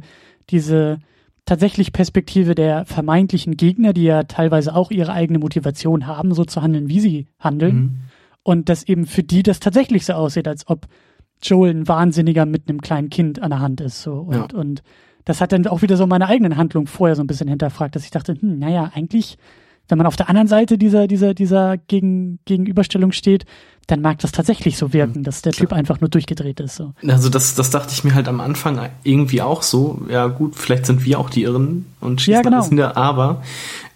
diese 0.49 0.99
tatsächlich 1.45 1.91
Perspektive 1.91 2.55
der 2.55 2.85
vermeintlichen 2.85 3.57
Gegner, 3.57 3.91
die 3.91 4.03
ja 4.03 4.23
teilweise 4.23 4.73
auch 4.73 4.89
ihre 4.89 5.11
eigene 5.11 5.39
Motivation 5.39 6.07
haben, 6.07 6.33
so 6.33 6.45
zu 6.45 6.61
handeln, 6.61 6.87
wie 6.87 7.01
sie 7.01 7.27
handeln. 7.39 7.75
Mhm 7.75 8.10
und 8.43 8.69
dass 8.69 8.83
eben 8.83 9.05
für 9.05 9.23
die 9.23 9.43
das 9.43 9.59
tatsächlich 9.59 10.05
so 10.05 10.13
aussieht, 10.13 10.47
als 10.47 10.67
ob 10.67 10.87
Joel 11.43 11.71
ein 11.71 11.87
Wahnsinniger 11.87 12.45
mit 12.45 12.69
einem 12.69 12.81
kleinen 12.81 13.09
Kind 13.09 13.41
an 13.41 13.51
der 13.51 13.59
Hand 13.59 13.81
ist. 13.81 14.01
So. 14.01 14.13
Und, 14.13 14.53
ja. 14.53 14.59
und 14.59 14.83
das 15.25 15.41
hat 15.41 15.51
dann 15.51 15.67
auch 15.67 15.81
wieder 15.81 15.97
so 15.97 16.07
meine 16.07 16.27
eigenen 16.27 16.57
Handlungen 16.57 16.87
vorher 16.87 17.15
so 17.15 17.23
ein 17.23 17.27
bisschen 17.27 17.47
hinterfragt, 17.47 17.95
dass 17.95 18.03
ich 18.03 18.11
dachte, 18.11 18.35
hm, 18.39 18.59
naja, 18.59 18.91
eigentlich, 18.93 19.37
wenn 19.87 19.97
man 19.97 20.07
auf 20.07 20.15
der 20.15 20.29
anderen 20.29 20.47
Seite 20.47 20.77
dieser, 20.77 21.07
dieser, 21.07 21.33
dieser 21.33 21.77
Gegen, 21.77 22.39
Gegenüberstellung 22.45 23.11
steht, 23.11 23.45
dann 23.87 24.01
mag 24.01 24.19
das 24.19 24.31
tatsächlich 24.31 24.77
so 24.77 24.93
wirken, 24.93 25.15
hm. 25.15 25.23
dass 25.23 25.41
der 25.41 25.51
Typ 25.51 25.73
einfach 25.73 25.99
nur 25.99 26.09
durchgedreht 26.09 26.59
ist. 26.59 26.75
So. 26.75 26.93
Also 27.07 27.29
das, 27.29 27.55
das 27.55 27.69
dachte 27.71 27.93
ich 27.93 28.03
mir 28.03 28.13
halt 28.13 28.27
am 28.27 28.39
Anfang 28.39 28.79
irgendwie 29.03 29.41
auch 29.41 29.63
so. 29.63 30.01
Ja 30.09 30.27
gut, 30.27 30.55
vielleicht 30.55 30.85
sind 30.85 31.03
wir 31.03 31.19
auch 31.19 31.29
die 31.29 31.43
Irren 31.43 31.85
und 31.99 32.21
schießen 32.21 32.33
ja, 32.33 32.41
genau. 32.41 32.57
alles 32.57 32.71
nieder, 32.71 32.97
aber 32.97 33.43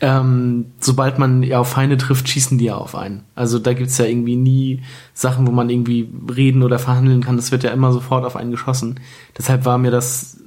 ähm, 0.01 0.65
sobald 0.79 1.17
man 1.17 1.43
ja 1.43 1.59
auf 1.59 1.69
Feinde 1.69 1.97
trifft, 1.97 2.27
schießen 2.27 2.57
die 2.57 2.65
ja 2.65 2.75
auf 2.75 2.95
einen. 2.95 3.23
Also 3.35 3.59
da 3.59 3.73
gibt's 3.73 3.97
ja 3.97 4.05
irgendwie 4.05 4.35
nie 4.35 4.81
Sachen, 5.13 5.47
wo 5.47 5.51
man 5.51 5.69
irgendwie 5.69 6.09
reden 6.35 6.63
oder 6.63 6.79
verhandeln 6.79 7.23
kann. 7.23 7.37
Das 7.37 7.51
wird 7.51 7.63
ja 7.63 7.71
immer 7.71 7.91
sofort 7.91 8.25
auf 8.25 8.35
einen 8.35 8.51
geschossen. 8.51 8.99
Deshalb 9.37 9.65
war 9.65 9.77
mir 9.77 9.91
das 9.91 10.37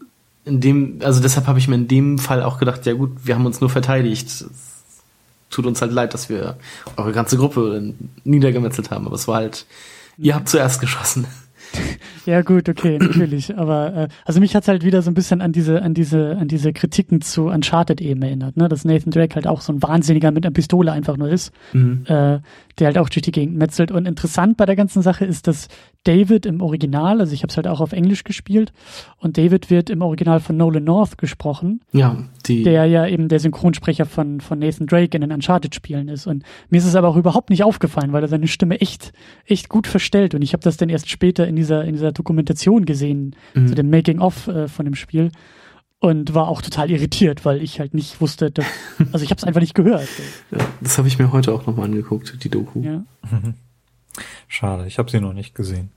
in 0.45 0.61
dem, 0.61 0.99
also 1.03 1.20
deshalb 1.20 1.47
habe 1.47 1.59
ich 1.59 1.68
mir 1.68 1.74
in 1.74 1.89
dem 1.89 2.18
Fall 2.18 2.43
auch 2.43 2.59
gedacht, 2.59 2.86
ja 2.86 2.95
gut, 2.95 3.11
wir 3.24 3.34
haben 3.34 3.47
uns 3.47 3.61
nur 3.61 3.70
verteidigt 3.70 4.45
tut 5.51 5.66
uns 5.66 5.80
halt 5.80 5.92
leid, 5.92 6.14
dass 6.14 6.28
wir 6.28 6.57
eure 6.96 7.12
ganze 7.12 7.36
Gruppe 7.36 7.94
niedergemetzelt 8.24 8.90
haben, 8.90 9.07
aber 9.07 9.14
es 9.14 9.28
war 9.28 9.36
halt, 9.36 9.66
ihr 10.16 10.34
habt 10.34 10.49
zuerst 10.49 10.80
geschossen. 10.80 11.26
Ja 12.24 12.42
gut, 12.42 12.68
okay, 12.68 12.99
natürlich. 12.99 13.57
Aber 13.57 13.94
äh, 13.94 14.09
also 14.24 14.40
mich 14.40 14.55
hat's 14.55 14.68
halt 14.68 14.84
wieder 14.84 15.03
so 15.03 15.11
ein 15.11 15.14
bisschen 15.14 15.40
an 15.40 15.53
diese, 15.53 15.82
an 15.82 15.94
diese, 15.94 16.36
an 16.36 16.49
diese 16.49 16.72
Kritiken 16.72 17.20
zu 17.20 17.46
Uncharted 17.46 18.01
eben 18.01 18.22
erinnert, 18.22 18.57
ne? 18.57 18.68
Dass 18.68 18.84
Nathan 18.84 19.11
Drake 19.11 19.34
halt 19.34 19.46
auch 19.46 19.61
so 19.61 19.72
ein 19.72 19.82
Wahnsinniger 19.82 20.30
mit 20.30 20.44
einer 20.44 20.53
Pistole 20.53 20.92
einfach 20.92 21.16
nur 21.16 21.28
ist, 21.28 21.53
mhm. 21.72 22.05
äh, 22.07 22.40
der 22.78 22.86
halt 22.86 22.99
auch 22.99 23.09
durch 23.09 23.22
die 23.22 23.32
Gegend 23.32 23.57
metzelt. 23.57 23.90
Und 23.90 24.07
interessant 24.07 24.57
bei 24.57 24.66
der 24.66 24.76
ganzen 24.76 25.03
Sache 25.03 25.24
ist, 25.24 25.46
dass 25.46 25.68
David 26.05 26.46
im 26.46 26.62
Original, 26.62 27.20
also 27.20 27.32
ich 27.32 27.42
habe 27.42 27.51
es 27.51 27.57
halt 27.57 27.66
auch 27.66 27.80
auf 27.80 27.92
Englisch 27.92 28.24
gespielt, 28.24 28.72
und 29.18 29.36
David 29.36 29.68
wird 29.68 29.90
im 29.90 30.01
Original 30.03 30.40
von 30.40 30.57
Nolan 30.57 30.84
North 30.84 31.18
gesprochen. 31.18 31.80
Ja, 31.92 32.16
die. 32.46 32.62
Der 32.62 32.86
ja 32.86 33.07
eben 33.07 33.28
der 33.28 33.40
Synchronsprecher 33.40 34.07
von, 34.07 34.40
von 34.40 34.59
Nathan 34.59 34.86
Drake 34.86 35.16
in 35.16 35.20
den 35.20 35.32
Uncharted-Spielen 35.32 36.09
ist. 36.09 36.26
Und 36.26 36.44
mir 36.70 36.78
ist 36.78 36.86
es 36.86 36.94
aber 36.94 37.09
auch 37.09 37.16
überhaupt 37.16 37.51
nicht 37.51 37.62
aufgefallen, 37.62 38.12
weil 38.12 38.22
er 38.22 38.28
seine 38.28 38.49
Stimme 38.49 38.80
echt, 38.80 39.12
echt 39.44 39.68
gut 39.68 39.86
verstellt. 39.86 40.34
Und 40.34 40.42
ich 40.42 40.53
habe 40.53 40.62
das 40.62 40.76
dann 40.76 40.88
erst 40.88 41.11
später 41.11 41.46
in 41.46 41.57
dieser, 41.57 41.84
in 41.84 41.92
dieser 41.92 42.12
Dokumentation 42.12 42.86
gesehen, 42.86 43.36
mhm. 43.55 43.66
zu 43.66 43.74
dem 43.74 43.90
Making-of 43.90 44.49
äh, 44.49 44.68
von 44.68 44.84
dem 44.84 44.94
Spiel. 44.94 45.30
Und 46.01 46.32
war 46.32 46.46
auch 46.46 46.62
total 46.62 46.92
irritiert, 46.92 47.44
weil 47.44 47.61
ich 47.61 47.80
halt 47.80 47.92
nicht 47.92 48.20
wusste, 48.20 48.53
dass, 48.53 48.64
also 49.12 49.24
ich 49.24 49.30
habe 49.30 49.38
es 49.38 49.44
einfach 49.44 49.61
nicht 49.61 49.74
gehört. 49.74 50.09
Ja, 50.53 50.59
das 50.80 50.96
habe 50.96 51.09
ich 51.09 51.18
mir 51.18 51.32
heute 51.32 51.53
auch 51.53 51.66
nochmal 51.66 51.86
angeguckt, 51.86 52.42
die 52.42 52.49
Doku. 52.49 52.80
Ja. 52.82 53.05
Schade, 54.46 54.86
ich 54.86 54.98
habe 54.98 55.10
sie 55.10 55.20
noch 55.20 55.32
nicht 55.32 55.54
gesehen. 55.54 55.90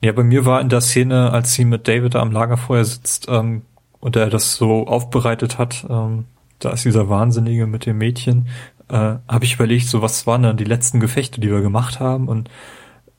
Ja, 0.00 0.12
bei 0.12 0.24
mir 0.24 0.44
war 0.44 0.60
in 0.60 0.68
der 0.68 0.80
Szene, 0.80 1.30
als 1.30 1.54
sie 1.54 1.64
mit 1.64 1.86
David 1.86 2.16
am 2.16 2.32
Lagerfeuer 2.32 2.84
sitzt 2.84 3.26
ähm, 3.28 3.62
und 4.00 4.16
er 4.16 4.30
das 4.30 4.56
so 4.56 4.86
aufbereitet 4.86 5.58
hat, 5.58 5.86
ähm, 5.88 6.24
da 6.58 6.70
ist 6.70 6.84
dieser 6.84 7.08
Wahnsinnige 7.08 7.66
mit 7.66 7.86
dem 7.86 7.98
Mädchen, 7.98 8.48
äh, 8.88 8.96
habe 9.28 9.44
ich 9.44 9.54
überlegt, 9.54 9.86
so 9.86 10.02
was 10.02 10.26
waren 10.26 10.42
dann 10.42 10.56
die 10.56 10.64
letzten 10.64 11.00
Gefechte, 11.00 11.40
die 11.40 11.50
wir 11.50 11.60
gemacht 11.60 12.00
haben 12.00 12.28
und 12.28 12.50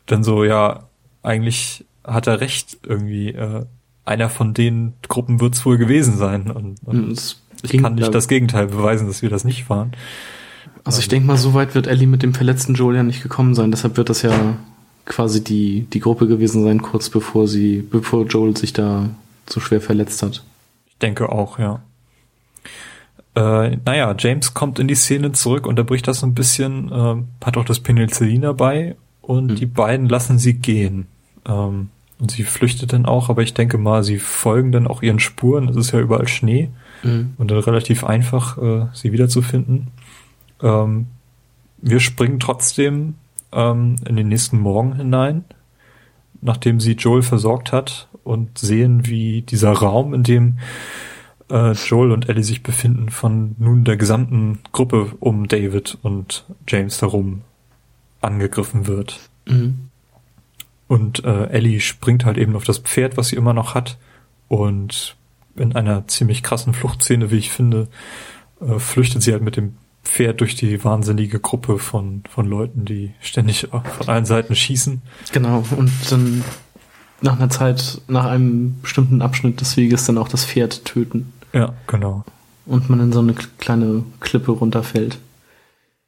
dann 0.05 0.23
so, 0.23 0.43
ja, 0.43 0.87
eigentlich 1.21 1.85
hat 2.03 2.27
er 2.27 2.41
recht 2.41 2.79
irgendwie. 2.83 3.29
Äh, 3.29 3.65
einer 4.05 4.29
von 4.29 4.53
den 4.53 4.93
Gruppen 5.07 5.39
wird's 5.39 5.65
wohl 5.65 5.77
gewesen 5.77 6.17
sein 6.17 6.51
und, 6.51 6.77
und 6.83 6.95
hm, 6.95 7.15
ich 7.61 7.81
kann 7.81 7.95
nicht 7.95 8.13
das 8.13 8.27
Gegenteil 8.27 8.67
beweisen, 8.67 9.07
dass 9.07 9.21
wir 9.21 9.29
das 9.29 9.45
nicht 9.45 9.69
waren. 9.69 9.93
Also 10.83 10.99
ich 10.99 11.07
denke 11.07 11.27
mal, 11.27 11.37
so 11.37 11.53
weit 11.53 11.75
wird 11.75 11.87
Ellie 11.87 12.07
mit 12.07 12.23
dem 12.23 12.33
verletzten 12.33 12.73
Joel 12.73 12.97
ja 12.97 13.03
nicht 13.03 13.23
gekommen 13.23 13.55
sein. 13.55 13.71
Deshalb 13.71 13.97
wird 13.97 14.09
das 14.09 14.21
ja 14.21 14.57
quasi 15.05 15.43
die, 15.43 15.87
die 15.91 15.99
Gruppe 15.99 16.27
gewesen 16.27 16.63
sein, 16.63 16.81
kurz 16.81 17.09
bevor 17.09 17.47
sie, 17.47 17.81
bevor 17.81 18.25
Joel 18.25 18.55
sich 18.55 18.73
da 18.73 19.09
so 19.49 19.59
schwer 19.59 19.81
verletzt 19.81 20.23
hat. 20.23 20.43
Ich 20.87 20.97
denke 20.97 21.29
auch, 21.29 21.59
ja. 21.59 21.81
Äh, 23.35 23.77
naja, 23.85 24.15
James 24.17 24.53
kommt 24.53 24.79
in 24.79 24.87
die 24.87 24.95
Szene 24.95 25.31
zurück, 25.31 25.65
unterbricht 25.65 26.07
das 26.07 26.23
ein 26.23 26.35
bisschen, 26.35 26.91
äh, 26.91 27.45
hat 27.45 27.57
auch 27.57 27.65
das 27.65 27.79
Penicillin 27.79 28.41
dabei 28.41 28.95
und 29.21 29.51
mhm. 29.51 29.55
die 29.55 29.65
beiden 29.65 30.07
lassen 30.07 30.37
sie 30.37 30.53
gehen. 30.53 31.07
Ähm, 31.45 31.89
und 32.19 32.31
sie 32.31 32.43
flüchtet 32.43 32.93
dann 32.93 33.05
auch, 33.05 33.29
aber 33.29 33.41
ich 33.41 33.53
denke 33.53 33.77
mal, 33.77 34.03
sie 34.03 34.19
folgen 34.19 34.71
dann 34.71 34.87
auch 34.87 35.01
ihren 35.01 35.19
Spuren. 35.19 35.67
Es 35.67 35.75
ist 35.75 35.91
ja 35.91 35.99
überall 35.99 36.27
Schnee 36.27 36.69
mhm. 37.01 37.33
und 37.37 37.51
dann 37.51 37.59
relativ 37.59 38.03
einfach, 38.03 38.57
äh, 38.57 38.85
sie 38.93 39.11
wiederzufinden. 39.11 39.87
Ähm, 40.63 41.07
wir 41.77 41.99
springen 41.99 42.39
trotzdem 42.39 43.15
ähm, 43.51 43.97
in 44.07 44.15
den 44.15 44.29
nächsten 44.29 44.59
Morgen 44.59 44.95
hinein, 44.95 45.43
nachdem 46.41 46.79
sie 46.79 46.93
Joel 46.93 47.21
versorgt 47.21 47.71
hat 47.71 48.07
und 48.23 48.57
sehen, 48.57 49.05
wie 49.05 49.41
dieser 49.41 49.73
Raum, 49.73 50.13
in 50.13 50.23
dem 50.23 50.59
äh, 51.51 51.73
Joel 51.73 52.11
und 52.11 52.29
Ellie 52.29 52.43
sich 52.43 52.63
befinden, 52.63 53.09
von 53.09 53.55
nun 53.59 53.83
der 53.83 53.97
gesamten 53.97 54.59
Gruppe 54.71 55.11
um 55.19 55.47
David 55.47 55.97
und 56.01 56.45
James 56.67 57.01
herum 57.01 57.41
angegriffen 58.21 58.87
wird. 58.87 59.19
Mhm. 59.45 59.89
Und 60.87 61.23
äh, 61.25 61.47
Ellie 61.47 61.79
springt 61.79 62.25
halt 62.25 62.37
eben 62.37 62.55
auf 62.55 62.63
das 62.63 62.79
Pferd, 62.79 63.17
was 63.17 63.29
sie 63.29 63.35
immer 63.35 63.53
noch 63.53 63.75
hat. 63.75 63.97
Und 64.47 65.15
in 65.55 65.75
einer 65.75 66.07
ziemlich 66.07 66.43
krassen 66.43 66.73
Fluchtszene, 66.73 67.31
wie 67.31 67.37
ich 67.37 67.51
finde, 67.51 67.87
äh, 68.61 68.79
flüchtet 68.79 69.21
sie 69.21 69.33
halt 69.33 69.43
mit 69.43 69.57
dem 69.57 69.75
Pferd 70.03 70.41
durch 70.41 70.55
die 70.55 70.83
wahnsinnige 70.83 71.39
Gruppe 71.39 71.79
von, 71.79 72.23
von 72.29 72.45
Leuten, 72.45 72.85
die 72.85 73.13
ständig 73.21 73.67
von 73.71 74.09
allen 74.09 74.25
Seiten 74.25 74.55
schießen. 74.55 75.01
Genau, 75.31 75.63
und 75.77 75.91
dann 76.09 76.43
nach 77.21 77.37
einer 77.37 77.49
Zeit, 77.49 78.01
nach 78.07 78.25
einem 78.25 78.81
bestimmten 78.81 79.21
Abschnitt 79.21 79.61
des 79.61 79.77
Weges 79.77 80.05
dann 80.05 80.17
auch 80.17 80.27
das 80.27 80.45
Pferd 80.45 80.85
töten. 80.85 81.31
Ja, 81.53 81.73
genau. 81.87 82.25
Und 82.65 82.89
man 82.89 82.99
in 82.99 83.13
so 83.13 83.19
eine 83.19 83.33
kleine 83.33 84.03
Klippe 84.19 84.51
runterfällt. 84.51 85.17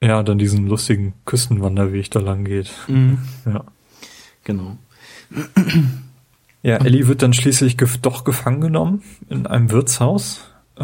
Ja, 0.01 0.23
dann 0.23 0.37
diesen 0.37 0.67
lustigen 0.67 1.13
Küstenwanderweg 1.25 2.11
da 2.11 2.19
lang 2.19 2.43
geht. 2.43 2.71
Mhm. 2.87 3.19
Ja. 3.45 3.63
Genau. 4.43 4.77
Ja, 6.61 6.77
Ellie 6.77 7.07
wird 7.07 7.21
dann 7.21 7.33
schließlich 7.33 7.77
gef 7.77 7.97
doch 7.97 8.23
gefangen 8.23 8.61
genommen 8.61 9.03
in 9.29 9.47
einem 9.47 9.71
Wirtshaus. 9.71 10.41
Äh, 10.77 10.83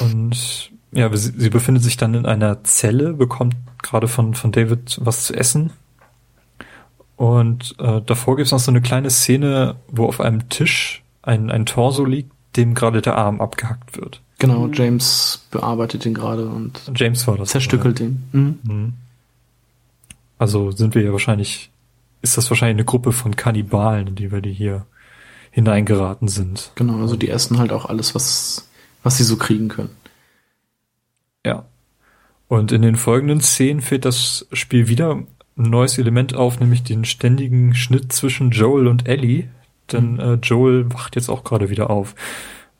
und 0.00 0.70
ja, 0.96 1.14
sie, 1.16 1.32
sie, 1.36 1.50
befindet 1.50 1.82
sich 1.82 1.96
dann 1.96 2.14
in 2.14 2.26
einer 2.26 2.64
Zelle, 2.64 3.12
bekommt 3.12 3.54
gerade 3.82 4.08
von, 4.08 4.34
von 4.34 4.52
David 4.52 4.98
was 5.02 5.24
zu 5.24 5.34
essen. 5.34 5.70
Und 7.16 7.74
äh, 7.78 8.00
davor 8.04 8.36
gibt 8.36 8.46
es 8.46 8.52
noch 8.52 8.58
so 8.58 8.70
eine 8.70 8.82
kleine 8.82 9.10
Szene, 9.10 9.76
wo 9.88 10.06
auf 10.06 10.20
einem 10.20 10.48
Tisch 10.48 11.02
ein, 11.22 11.50
ein 11.50 11.66
Torso 11.66 12.04
liegt, 12.04 12.30
dem 12.56 12.74
gerade 12.74 13.02
der 13.02 13.16
Arm 13.16 13.40
abgehackt 13.40 13.96
wird. 13.96 14.20
Genau, 14.38 14.68
James 14.68 15.46
bearbeitet 15.50 16.04
ihn 16.04 16.14
gerade 16.14 16.46
und 16.46 16.80
James 16.94 17.26
war 17.26 17.38
das 17.38 17.50
zerstückelt 17.50 18.00
ihn. 18.00 18.22
Mhm. 18.32 18.58
Mhm. 18.62 18.92
Also 20.38 20.70
sind 20.72 20.94
wir 20.94 21.02
ja 21.02 21.12
wahrscheinlich 21.12 21.70
ist 22.22 22.36
das 22.36 22.50
wahrscheinlich 22.50 22.76
eine 22.76 22.84
Gruppe 22.84 23.12
von 23.12 23.36
Kannibalen, 23.36 24.08
in 24.08 24.14
die 24.14 24.32
wir 24.32 24.40
die 24.40 24.52
hier 24.52 24.86
hineingeraten 25.52 26.28
sind. 26.28 26.72
Genau, 26.74 27.00
also 27.00 27.16
die 27.16 27.30
essen 27.30 27.58
halt 27.58 27.72
auch 27.72 27.86
alles, 27.86 28.14
was, 28.14 28.68
was 29.02 29.16
sie 29.16 29.24
so 29.24 29.36
kriegen 29.36 29.68
können. 29.68 29.90
Und 32.48 32.72
in 32.72 32.82
den 32.82 32.96
folgenden 32.96 33.40
Szenen 33.40 33.80
fällt 33.80 34.04
das 34.04 34.46
Spiel 34.52 34.88
wieder 34.88 35.12
ein 35.12 35.26
neues 35.56 35.98
Element 35.98 36.34
auf, 36.34 36.60
nämlich 36.60 36.82
den 36.84 37.04
ständigen 37.04 37.74
Schnitt 37.74 38.12
zwischen 38.12 38.50
Joel 38.50 38.86
und 38.86 39.08
Ellie. 39.08 39.48
Denn 39.90 40.14
mhm. 40.14 40.20
äh, 40.20 40.34
Joel 40.34 40.92
wacht 40.92 41.16
jetzt 41.16 41.28
auch 41.28 41.44
gerade 41.44 41.70
wieder 41.70 41.90
auf. 41.90 42.14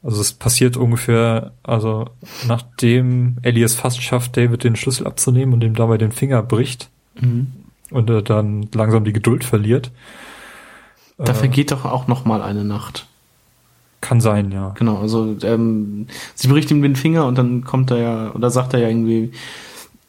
Also 0.03 0.21
es 0.21 0.33
passiert 0.33 0.77
ungefähr, 0.77 1.53
also 1.65 2.11
nachdem 2.47 3.39
Ellie 3.43 3.65
es 3.65 3.75
fast 3.75 4.03
schafft, 4.03 4.37
David 4.37 4.63
den 4.63 4.77
Schlüssel 4.77 5.07
abzunehmen 5.07 5.53
und 5.53 5.65
ihm 5.65 5.75
dabei 5.75 5.99
den 5.99 6.13
Finger 6.13 6.43
bricht, 6.43 6.91
mhm 7.21 7.53
und 7.91 8.11
er 8.11 8.23
dann 8.23 8.69
langsam 8.75 9.05
die 9.05 9.13
Geduld 9.13 9.45
verliert. 9.45 9.91
Da 11.19 11.33
äh, 11.33 11.35
vergeht 11.35 11.71
doch 11.71 11.85
auch 11.85 12.07
noch 12.07 12.25
mal 12.25 12.43
eine 12.43 12.65
Nacht. 12.65 13.07
Kann 14.07 14.21
sein, 14.21 14.53
ja. 14.53 14.73
Genau, 14.79 14.99
also 14.99 15.37
ähm, 15.43 16.07
sie 16.37 16.47
bricht 16.47 16.71
ihm 16.71 16.81
den 16.81 16.95
Finger 16.95 17.27
und 17.27 17.37
dann 17.37 17.65
kommt 17.65 17.91
er 17.91 17.99
ja, 17.99 18.35
oder 18.35 18.51
sagt 18.51 18.73
er 18.73 18.79
ja 18.79 18.89
irgendwie, 18.89 19.33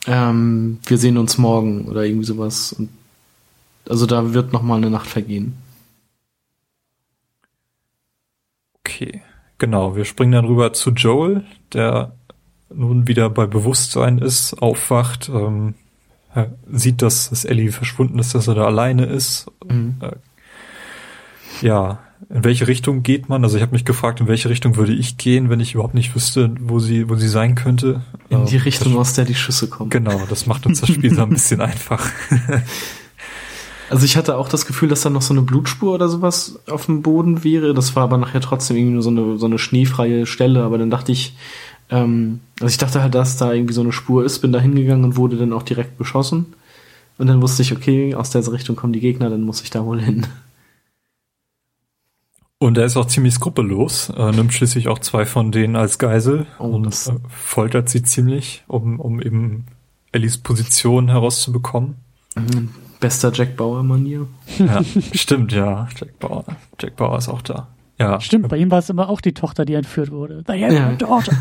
ähm, 0.06 0.78
wir 0.86 1.00
sehen 1.00 1.18
uns 1.18 1.40
morgen 1.40 1.86
oder 1.88 2.04
irgendwie 2.04 2.26
sowas. 2.26 2.74
Und 2.74 2.90
also 3.90 4.06
da 4.06 4.36
wird 4.36 4.54
noch 4.54 4.62
mal 4.62 4.76
eine 4.76 4.92
Nacht 4.92 5.08
vergehen. 5.08 5.58
Okay, 8.80 9.24
genau. 9.58 9.96
Wir 9.96 10.06
springen 10.06 10.34
dann 10.34 10.46
rüber 10.46 10.74
zu 10.74 10.92
Joel, 10.92 11.44
der 11.74 12.14
nun 12.70 13.08
wieder 13.08 13.32
bei 13.32 13.48
Bewusstsein 13.48 14.20
ist, 14.20 14.62
aufwacht, 14.62 15.28
ähm, 15.30 15.74
sieht, 16.72 17.02
dass, 17.02 17.32
dass 17.32 17.46
Ellie 17.46 17.72
verschwunden 17.72 18.20
ist, 18.20 18.36
dass 18.36 18.48
er 18.48 18.54
da 18.54 18.66
alleine 18.66 19.08
ist. 19.08 19.52
Mhm. 19.68 19.96
Äh, 20.02 21.66
ja, 21.66 22.00
in 22.30 22.44
welche 22.44 22.68
Richtung 22.68 23.04
geht 23.04 23.30
man? 23.30 23.44
Also 23.44 23.56
ich 23.56 23.64
habe 23.64 23.72
mich 23.72 23.86
gefragt, 23.86 24.20
in 24.20 24.28
welche 24.28 24.50
Richtung 24.50 24.76
würde 24.76 24.94
ich 24.94 25.18
gehen, 25.18 25.50
wenn 25.50 25.62
ich 25.62 25.74
überhaupt 25.74 25.94
nicht 25.94 26.14
wüsste, 26.14 26.54
wo 26.60 26.80
sie, 26.80 27.10
wo 27.10 27.16
sie 27.16 27.30
sein 27.30 27.56
könnte. 27.56 28.02
In 28.30 28.46
die 28.46 28.56
ähm, 28.56 28.62
Richtung, 28.64 28.94
das, 28.94 29.02
aus 29.02 29.14
der 29.14 29.26
die 29.26 29.36
Schüsse 29.36 29.68
kommen. 29.70 29.90
Genau, 29.90 30.22
das 30.30 30.46
macht 30.46 30.66
uns 30.66 30.82
das 30.82 30.90
Spiel 30.90 31.14
so 31.14 31.22
ein 31.22 31.30
bisschen 31.30 31.62
einfach. 31.62 32.10
Also 33.90 34.04
ich 34.04 34.18
hatte 34.18 34.36
auch 34.36 34.50
das 34.50 34.66
Gefühl, 34.66 34.90
dass 34.90 35.02
da 35.02 35.10
noch 35.10 35.22
so 35.22 35.34
eine 35.34 35.42
Blutspur 35.42 35.94
oder 35.94 36.10
sowas 36.10 36.60
auf 36.70 36.88
dem 36.88 37.02
Boden 37.02 37.46
wäre. 37.46 37.74
Das 37.74 37.96
war 37.96 38.04
aber 38.04 38.18
nachher 38.18 38.42
trotzdem 38.42 38.76
irgendwie 38.76 38.94
nur 38.96 39.04
so 39.04 39.10
eine, 39.10 39.38
so 39.38 39.46
eine 39.46 39.58
schneefreie 39.58 40.26
Stelle. 40.26 40.64
Aber 40.64 40.78
dann 40.78 40.90
dachte 40.90 41.14
ich, 41.14 41.38
ähm, 41.90 42.42
also 42.60 42.70
ich 42.70 42.78
dachte 42.78 43.02
halt, 43.02 43.16
dass 43.16 43.38
da 43.38 43.54
irgendwie 43.54 43.74
so 43.74 43.82
eine 43.82 43.94
Spur 43.94 44.26
ist, 44.26 44.40
bin 44.40 44.52
da 44.52 44.60
hingegangen 44.60 45.06
und 45.06 45.16
wurde 45.16 45.38
dann 45.38 45.54
auch 45.54 45.64
direkt 45.64 45.98
beschossen. 45.98 46.48
Und 47.18 47.28
dann 47.28 47.42
wusste 47.42 47.62
ich, 47.62 47.72
okay, 47.72 48.14
aus 48.14 48.30
der 48.30 48.46
Richtung 48.52 48.76
kommen 48.76 48.94
die 48.94 49.00
Gegner, 49.00 49.30
dann 49.30 49.44
muss 49.44 49.62
ich 49.62 49.70
da 49.70 49.86
wohl 49.86 50.02
hin. 50.02 50.28
Und 52.60 52.78
er 52.78 52.86
ist 52.86 52.98
auch 52.98 53.06
ziemlich 53.06 53.36
skrupellos, 53.36 54.10
äh, 54.10 54.32
nimmt 54.32 54.52
schließlich 54.52 54.88
auch 54.88 54.98
zwei 55.00 55.26
von 55.26 55.52
denen 55.52 55.76
als 55.76 56.00
Geisel 56.00 56.48
oh, 56.58 56.64
und 56.64 56.88
äh, 56.88 57.14
foltert 57.30 57.88
sie 57.88 58.02
ziemlich, 58.02 58.64
um, 58.68 59.00
um 59.00 59.22
eben 59.22 59.68
Ellies 60.12 60.40
Position 60.40 61.10
herauszubekommen. 61.10 61.98
Mhm. 62.36 62.70
Bester 63.00 63.32
Jack 63.32 63.58
Bauer-Manier. 63.58 64.26
Ja, 64.58 64.82
stimmt, 65.14 65.52
ja. 65.52 65.88
Jack 65.96 66.18
Bauer. 66.20 66.46
Jack 66.82 66.96
Bauer 66.96 67.20
ist 67.20 67.30
auch 67.30 67.44
da. 67.44 67.68
Ja. 68.00 68.20
Stimmt, 68.22 68.48
bei 68.48 68.58
ihm 68.58 68.72
war 68.72 68.80
es 68.80 68.90
immer 68.90 69.10
auch 69.10 69.22
die 69.22 69.34
Tochter, 69.34 69.64
die 69.64 69.74
entführt 69.76 70.12
wurde. 70.12 70.44
The 70.48 70.54
ja. 70.54 70.94
daughter. 70.94 71.36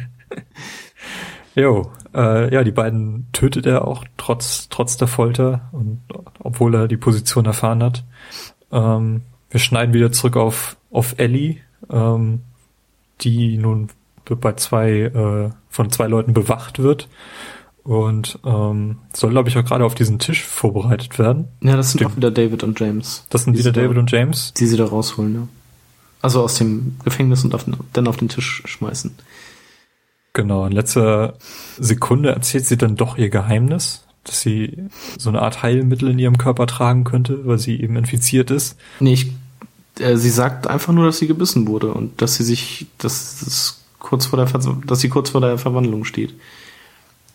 jo, 1.56 1.92
äh, 2.14 2.54
ja, 2.54 2.64
die 2.64 2.72
beiden 2.72 3.28
tötet 3.34 3.66
er 3.66 3.86
auch 3.86 4.06
trotz, 4.18 4.70
trotz 4.70 4.96
der 4.96 5.08
Folter 5.08 5.70
und 5.74 6.00
obwohl 6.40 6.76
er 6.76 6.88
die 6.88 6.98
Position 6.98 7.46
erfahren 7.46 7.84
hat. 7.84 8.06
Ähm, 8.72 9.24
wir 9.50 9.60
schneiden 9.60 9.94
wieder 9.94 10.12
zurück 10.12 10.38
auf, 10.38 10.78
auf 10.92 11.16
Ellie, 11.18 11.58
ähm, 11.90 12.42
die 13.22 13.58
nun 13.58 13.90
bei 14.26 14.54
zwei, 14.54 14.92
äh, 14.92 15.50
von 15.70 15.92
zwei 15.92 16.08
Leuten 16.08 16.34
bewacht 16.34 16.80
wird 16.80 17.10
und 17.84 18.38
ähm, 18.46 18.98
soll, 19.14 19.32
glaube 19.32 19.50
ich, 19.50 19.58
auch 19.58 19.66
gerade 19.66 19.84
auf 19.84 19.96
diesen 19.96 20.20
Tisch 20.20 20.44
vorbereitet 20.44 21.18
werden. 21.18 21.48
Ja, 21.62 21.76
das 21.76 21.92
sind 21.92 22.02
dem, 22.02 22.08
auch 22.08 22.16
wieder 22.16 22.30
David 22.30 22.64
und 22.64 22.80
James. 22.80 23.26
Das 23.30 23.46
sind 23.46 23.58
wieder 23.58 23.72
David 23.72 23.98
da, 23.98 24.02
und 24.02 24.12
James? 24.12 24.54
Die 24.54 24.68
sie 24.68 24.78
da 24.78 24.86
rausholen, 24.86 25.34
ja. 25.34 25.48
Also 26.22 26.44
aus 26.44 26.56
dem 26.56 26.98
Gefängnis 27.04 27.44
und 27.44 27.56
auf 27.56 27.64
den, 27.64 27.78
dann 27.94 28.08
auf 28.08 28.18
den 28.18 28.30
Tisch 28.30 28.62
schmeißen. 28.66 29.16
Genau, 30.34 30.66
in 30.66 30.74
letzter 30.74 31.36
Sekunde 31.80 32.30
erzählt 32.30 32.66
sie 32.66 32.78
dann 32.78 32.96
doch 32.96 33.18
ihr 33.18 33.30
Geheimnis, 33.30 34.06
dass 34.30 34.42
sie 34.42 34.78
so 35.18 35.30
eine 35.30 35.42
Art 35.42 35.64
Heilmittel 35.64 36.10
in 36.10 36.20
ihrem 36.20 36.38
Körper 36.38 36.68
tragen 36.68 37.04
könnte, 37.04 37.46
weil 37.46 37.60
sie 37.60 37.82
eben 37.82 37.96
infiziert 37.96 38.52
ist. 38.52 38.78
Nee, 39.00 39.14
ich, 39.14 39.32
äh, 40.00 40.16
sie 40.16 40.30
sagt 40.30 40.68
einfach 40.68 40.94
nur, 40.94 41.06
dass 41.06 41.18
sie 41.18 41.28
gebissen 41.28 41.68
wurde 41.68 41.94
und 41.94 42.22
dass 42.22 42.36
sie 42.36 42.44
sich, 42.44 42.88
dass, 42.98 43.40
dass, 43.40 43.82
kurz 43.98 44.28
vor 44.28 44.38
der, 44.38 44.48
dass 44.86 45.00
sie 45.00 45.10
kurz 45.10 45.32
vor 45.32 45.42
der 45.42 45.58
Verwandlung 45.58 46.06
steht. 46.06 46.34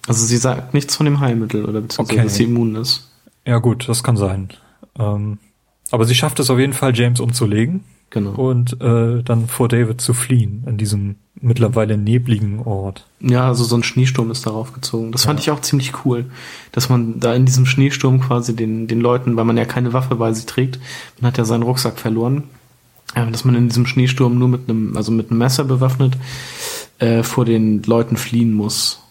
Also 0.07 0.25
sie 0.25 0.37
sagt 0.37 0.75
nichts 0.75 0.97
von 0.97 1.07
dem 1.07 1.21
Heilmittel 1.21 1.65
oder 1.65 1.81
beziehungsweise, 1.81 2.21
okay. 2.21 2.29
dass 2.29 2.37
sie 2.37 2.45
immun 2.45 2.77
ist. 2.77 3.11
Ja 3.47 3.59
gut, 3.59 3.89
das 3.89 4.03
kann 4.03 4.17
sein. 4.17 4.49
Ähm, 4.99 5.39
aber 5.91 6.07
sie 6.07 6.15
schafft 6.15 6.41
es 6.41 6.51
auf 6.51 6.59
jeden 6.59 6.73
Fall, 6.73 6.97
James 6.97 7.21
umzulegen. 7.21 7.85
Genau. 8.15 8.31
Und 8.31 8.81
äh, 8.81 9.25
dann 9.25 9.49
vor 9.49 9.67
David 9.67 10.01
zu 10.01 10.15
fliehen, 10.15 10.63
in 10.69 10.77
diesem 10.77 11.17
mittlerweile 11.41 11.99
nebligen 11.99 12.61
Ort. 12.61 13.09
Ja, 13.19 13.49
also 13.49 13.65
so 13.65 13.77
ein 13.77 13.83
Schneesturm 13.83 14.31
ist 14.31 14.47
darauf 14.47 14.73
gezogen. 14.73 15.11
Das 15.11 15.25
ja. 15.25 15.31
fand 15.31 15.41
ich 15.41 15.51
auch 15.51 15.61
ziemlich 15.61 16.05
cool, 16.05 16.27
dass 16.71 16.89
man 16.89 17.19
da 17.19 17.35
in 17.35 17.45
diesem 17.45 17.67
Schneesturm 17.67 18.21
quasi 18.21 18.55
den, 18.55 18.87
den 18.87 19.01
Leuten, 19.01 19.35
weil 19.35 19.45
man 19.45 19.57
ja 19.57 19.65
keine 19.65 19.93
Waffe 19.93 20.15
bei 20.15 20.33
sich 20.33 20.47
trägt, 20.47 20.79
man 21.21 21.33
hat 21.33 21.39
ja 21.39 21.45
seinen 21.45 21.65
Rucksack 21.65 21.99
verloren, 21.99 22.45
äh, 23.17 23.29
dass 23.29 23.45
man 23.45 23.57
in 23.57 23.67
diesem 23.67 23.85
Schneesturm 23.85 24.39
nur 24.39 24.49
mit 24.49 24.71
einem, 24.71 24.97
also 24.97 25.11
mit 25.11 25.31
einem 25.31 25.39
Messer 25.39 25.65
bewaffnet, 25.65 26.17
äh, 27.01 27.25
vor 27.25 27.45
den 27.45 27.83
Leuten 27.83 28.17
fliehen 28.17 28.53
muss. 28.53 29.03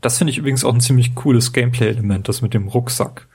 Das 0.00 0.18
finde 0.18 0.32
ich 0.32 0.38
übrigens 0.38 0.64
auch 0.64 0.74
ein 0.74 0.80
ziemlich 0.80 1.14
cooles 1.14 1.52
Gameplay-Element, 1.52 2.28
das 2.28 2.42
mit 2.42 2.52
dem 2.52 2.66
Rucksack. 2.66 3.28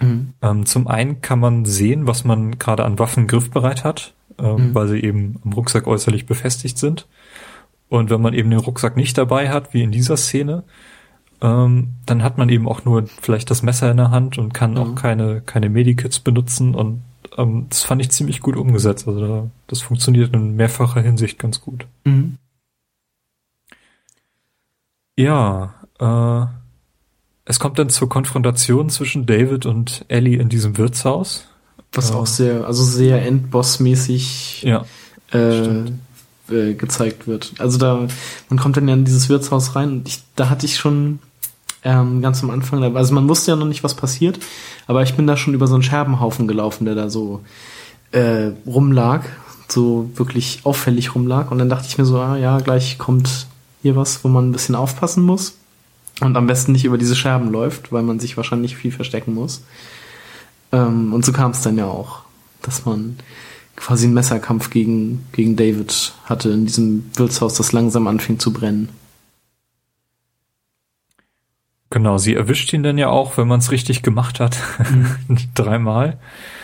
Mhm. 0.00 0.34
Ähm, 0.42 0.66
zum 0.66 0.86
einen 0.86 1.20
kann 1.20 1.40
man 1.40 1.64
sehen, 1.64 2.06
was 2.06 2.24
man 2.24 2.58
gerade 2.58 2.84
an 2.84 2.98
Waffen 2.98 3.26
griffbereit 3.26 3.84
hat, 3.84 4.14
ähm, 4.38 4.70
mhm. 4.70 4.74
weil 4.74 4.88
sie 4.88 5.00
eben 5.00 5.40
am 5.44 5.52
Rucksack 5.52 5.86
äußerlich 5.86 6.26
befestigt 6.26 6.78
sind. 6.78 7.06
Und 7.88 8.10
wenn 8.10 8.22
man 8.22 8.34
eben 8.34 8.50
den 8.50 8.60
Rucksack 8.60 8.96
nicht 8.96 9.18
dabei 9.18 9.50
hat, 9.50 9.74
wie 9.74 9.82
in 9.82 9.90
dieser 9.90 10.16
Szene, 10.16 10.62
ähm, 11.42 11.94
dann 12.06 12.22
hat 12.22 12.38
man 12.38 12.48
eben 12.48 12.68
auch 12.68 12.84
nur 12.84 13.06
vielleicht 13.20 13.50
das 13.50 13.62
Messer 13.62 13.90
in 13.90 13.96
der 13.96 14.10
Hand 14.10 14.38
und 14.38 14.52
kann 14.54 14.72
mhm. 14.72 14.78
auch 14.78 14.94
keine, 14.94 15.40
keine 15.40 15.68
Medikits 15.68 16.20
benutzen 16.20 16.74
und 16.74 17.02
ähm, 17.36 17.66
das 17.68 17.82
fand 17.82 18.00
ich 18.00 18.10
ziemlich 18.10 18.40
gut 18.40 18.56
umgesetzt. 18.56 19.06
Also 19.08 19.50
das 19.66 19.82
funktioniert 19.82 20.34
in 20.34 20.56
mehrfacher 20.56 21.00
Hinsicht 21.00 21.38
ganz 21.38 21.60
gut. 21.60 21.86
Mhm. 22.04 22.36
Ja, 25.16 25.74
äh, 25.98 26.59
es 27.50 27.58
kommt 27.58 27.80
dann 27.80 27.90
zur 27.90 28.08
Konfrontation 28.08 28.90
zwischen 28.90 29.26
David 29.26 29.66
und 29.66 30.04
Ellie 30.06 30.38
in 30.38 30.48
diesem 30.48 30.78
Wirtshaus. 30.78 31.46
Was 31.92 32.12
äh, 32.12 32.14
auch 32.14 32.26
sehr, 32.26 32.64
also 32.64 32.84
sehr 32.84 33.26
Endboss-mäßig 33.26 34.62
ja, 34.62 34.84
äh, 35.32 35.80
äh, 36.48 36.74
gezeigt 36.74 37.26
wird. 37.26 37.54
Also 37.58 37.76
da, 37.78 38.06
man 38.50 38.58
kommt 38.60 38.76
dann 38.76 38.86
ja 38.86 38.94
in 38.94 39.04
dieses 39.04 39.28
Wirtshaus 39.28 39.74
rein 39.74 39.90
und 39.90 40.08
ich, 40.08 40.22
da 40.36 40.48
hatte 40.48 40.64
ich 40.64 40.76
schon 40.76 41.18
ähm, 41.82 42.22
ganz 42.22 42.40
am 42.44 42.50
Anfang, 42.50 42.96
also 42.96 43.14
man 43.14 43.28
wusste 43.28 43.50
ja 43.50 43.56
noch 43.56 43.66
nicht, 43.66 43.82
was 43.82 43.94
passiert, 43.94 44.38
aber 44.86 45.02
ich 45.02 45.14
bin 45.14 45.26
da 45.26 45.36
schon 45.36 45.52
über 45.52 45.66
so 45.66 45.74
einen 45.74 45.82
Scherbenhaufen 45.82 46.46
gelaufen, 46.46 46.84
der 46.84 46.94
da 46.94 47.10
so 47.10 47.40
äh, 48.12 48.52
rumlag, 48.64 49.24
so 49.66 50.08
wirklich 50.14 50.60
auffällig 50.62 51.16
rumlag 51.16 51.50
und 51.50 51.58
dann 51.58 51.68
dachte 51.68 51.88
ich 51.88 51.98
mir 51.98 52.04
so, 52.04 52.20
ah 52.20 52.36
ja, 52.36 52.60
gleich 52.60 52.96
kommt 52.96 53.48
hier 53.82 53.96
was, 53.96 54.22
wo 54.22 54.28
man 54.28 54.50
ein 54.50 54.52
bisschen 54.52 54.76
aufpassen 54.76 55.24
muss 55.24 55.56
und 56.20 56.36
am 56.36 56.46
besten 56.46 56.72
nicht 56.72 56.84
über 56.84 56.98
diese 56.98 57.16
Scherben 57.16 57.50
läuft, 57.50 57.92
weil 57.92 58.02
man 58.02 58.20
sich 58.20 58.36
wahrscheinlich 58.36 58.76
viel 58.76 58.92
verstecken 58.92 59.34
muss. 59.34 59.62
Ähm, 60.72 61.12
und 61.12 61.24
so 61.24 61.32
kam 61.32 61.50
es 61.52 61.62
dann 61.62 61.78
ja 61.78 61.86
auch, 61.86 62.22
dass 62.62 62.84
man 62.84 63.16
quasi 63.76 64.04
einen 64.04 64.14
Messerkampf 64.14 64.70
gegen, 64.70 65.26
gegen 65.32 65.56
David 65.56 66.12
hatte 66.24 66.50
in 66.50 66.66
diesem 66.66 67.10
Wirtshaus, 67.14 67.54
das 67.54 67.72
langsam 67.72 68.06
anfing 68.06 68.38
zu 68.38 68.52
brennen. 68.52 68.90
Genau, 71.88 72.18
sie 72.18 72.34
erwischt 72.34 72.72
ihn 72.72 72.84
dann 72.84 72.98
ja 72.98 73.08
auch, 73.08 73.36
wenn 73.36 73.48
man 73.48 73.58
es 73.58 73.72
richtig 73.72 74.02
gemacht 74.02 74.38
hat. 74.38 74.56
Mhm. 74.78 75.16
Dreimal. 75.54 76.18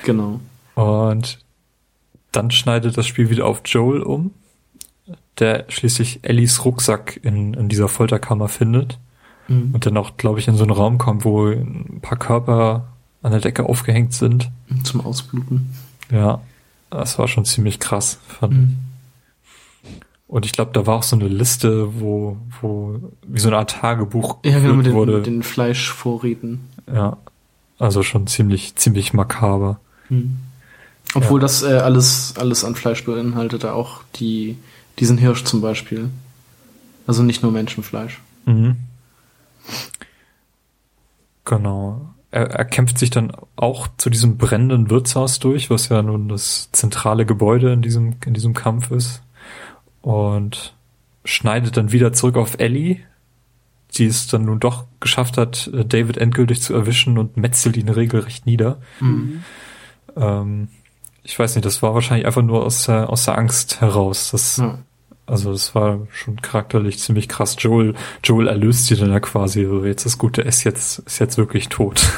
Genau. 0.05 0.41
Und 0.77 1.39
dann 2.31 2.51
schneidet 2.51 2.97
das 2.97 3.07
Spiel 3.07 3.31
wieder 3.31 3.47
auf 3.47 3.63
Joel 3.65 4.03
um, 4.03 4.33
der 5.39 5.65
schließlich 5.69 6.21
Ellies 6.23 6.65
Rucksack 6.65 7.19
in, 7.23 7.55
in 7.55 7.69
dieser 7.69 7.89
Folterkammer 7.89 8.49
findet. 8.49 8.99
Mhm. 9.49 9.70
Und 9.74 9.86
dann 9.86 9.97
auch, 9.97 10.16
glaube 10.16 10.38
ich, 10.38 10.49
in 10.49 10.57
so 10.57 10.64
einen 10.64 10.72
Raum 10.72 10.99
kommt, 10.99 11.24
wo 11.24 11.47
ein 11.47 12.01
paar 12.03 12.18
Körper 12.18 12.88
an 13.22 13.32
der 13.32 13.40
Decke 13.40 13.64
aufgehängt 13.64 14.12
sind. 14.12 14.51
Zum 14.84 15.01
Ausbluten. 15.01 15.74
Ja, 16.11 16.40
das 16.90 17.18
war 17.18 17.28
schon 17.28 17.44
ziemlich 17.44 17.80
krass, 17.80 18.18
fand 18.28 18.55
mhm. 18.55 18.76
Und 20.28 20.44
ich 20.44 20.53
glaube, 20.53 20.72
da 20.72 20.86
war 20.86 20.97
auch 20.97 21.03
so 21.05 21.14
eine 21.14 21.28
Liste, 21.28 22.01
wo, 22.01 22.36
wo 22.61 22.99
wie 23.26 23.38
so 23.38 23.49
eine 23.49 23.59
Art 23.59 23.70
Tagebuch 23.70 24.38
ja, 24.44 24.59
genau, 24.59 24.74
mit 24.74 24.86
den, 24.86 24.94
wurde. 24.94 25.18
Mit 25.18 25.26
den 25.26 25.42
Fleischvorräten. 25.42 26.61
Ja, 26.92 27.16
also 27.78 28.03
schon 28.03 28.26
ziemlich, 28.26 28.74
ziemlich 28.74 29.12
makaber. 29.12 29.78
Hm. 30.09 30.36
Obwohl 31.14 31.40
ja. 31.40 31.42
das 31.42 31.62
äh, 31.62 31.76
alles, 31.76 32.34
alles 32.36 32.64
an 32.64 32.74
Fleisch 32.74 33.05
beinhaltete, 33.05 33.72
auch 33.72 34.01
die, 34.16 34.59
diesen 34.99 35.16
Hirsch 35.18 35.44
zum 35.44 35.61
Beispiel. 35.61 36.11
Also 37.07 37.22
nicht 37.22 37.44
nur 37.44 37.53
Menschenfleisch. 37.53 38.20
Mhm. 38.47 38.76
Genau. 41.45 42.14
Er, 42.31 42.51
er 42.51 42.64
kämpft 42.64 42.99
sich 42.99 43.11
dann 43.11 43.33
auch 43.55 43.89
zu 43.97 44.11
diesem 44.11 44.37
brennenden 44.37 44.91
Wirtshaus 44.91 45.39
durch, 45.39 45.71
was 45.71 45.89
ja 45.89 46.03
nun 46.03 46.29
das 46.29 46.71
zentrale 46.73 47.25
Gebäude 47.25 47.73
in 47.73 47.83
diesem, 47.83 48.17
in 48.25 48.35
diesem 48.35 48.53
Kampf 48.53 48.91
ist 48.91 49.23
und 50.03 50.75
schneidet 51.25 51.77
dann 51.77 51.93
wieder 51.93 52.12
zurück 52.12 52.37
auf 52.37 52.59
Ellie, 52.59 53.01
die 53.95 54.07
es 54.07 54.27
dann 54.27 54.45
nun 54.45 54.61
doch 54.61 54.85
geschafft 55.01 55.39
hat, 55.39 55.71
äh, 55.73 55.85
David 55.85 56.17
endgültig 56.17 56.61
zu 56.61 56.75
erwischen 56.75 57.19
und 57.19 57.37
metzelt 57.37 57.77
ihn 57.77 57.89
regelrecht 57.89 58.47
nieder. 58.47 58.79
Mhm. 59.01 59.43
Ähm, 60.17 60.69
ich 61.23 61.39
weiß 61.39 61.55
nicht, 61.55 61.64
das 61.64 61.83
war 61.83 61.95
wahrscheinlich 61.95 62.27
einfach 62.27 62.43
nur 62.43 62.64
aus 62.64 62.87
der, 62.87 63.11
aus 63.11 63.25
der 63.25 63.39
Angst 63.39 63.81
heraus. 63.81 64.31
Das, 64.31 64.59
ja. 64.59 64.79
Also 65.27 65.53
das 65.53 65.74
war 65.74 66.07
schon 66.12 66.41
charakterlich 66.41 66.99
ziemlich 66.99 67.29
krass. 67.29 67.57
Joel, 67.59 67.95
Joel 68.22 68.47
erlöst 68.47 68.87
sie 68.87 68.97
dann 68.97 69.11
ja 69.11 69.20
quasi, 69.20 69.64
so 69.64 69.85
jetzt 69.85 70.07
das 70.07 70.18
Gute 70.18 70.43
ist 70.43 70.62
jetzt, 70.64 71.01
ist 71.01 71.18
jetzt 71.18 71.37
wirklich 71.37 71.68
tot. 71.68 72.09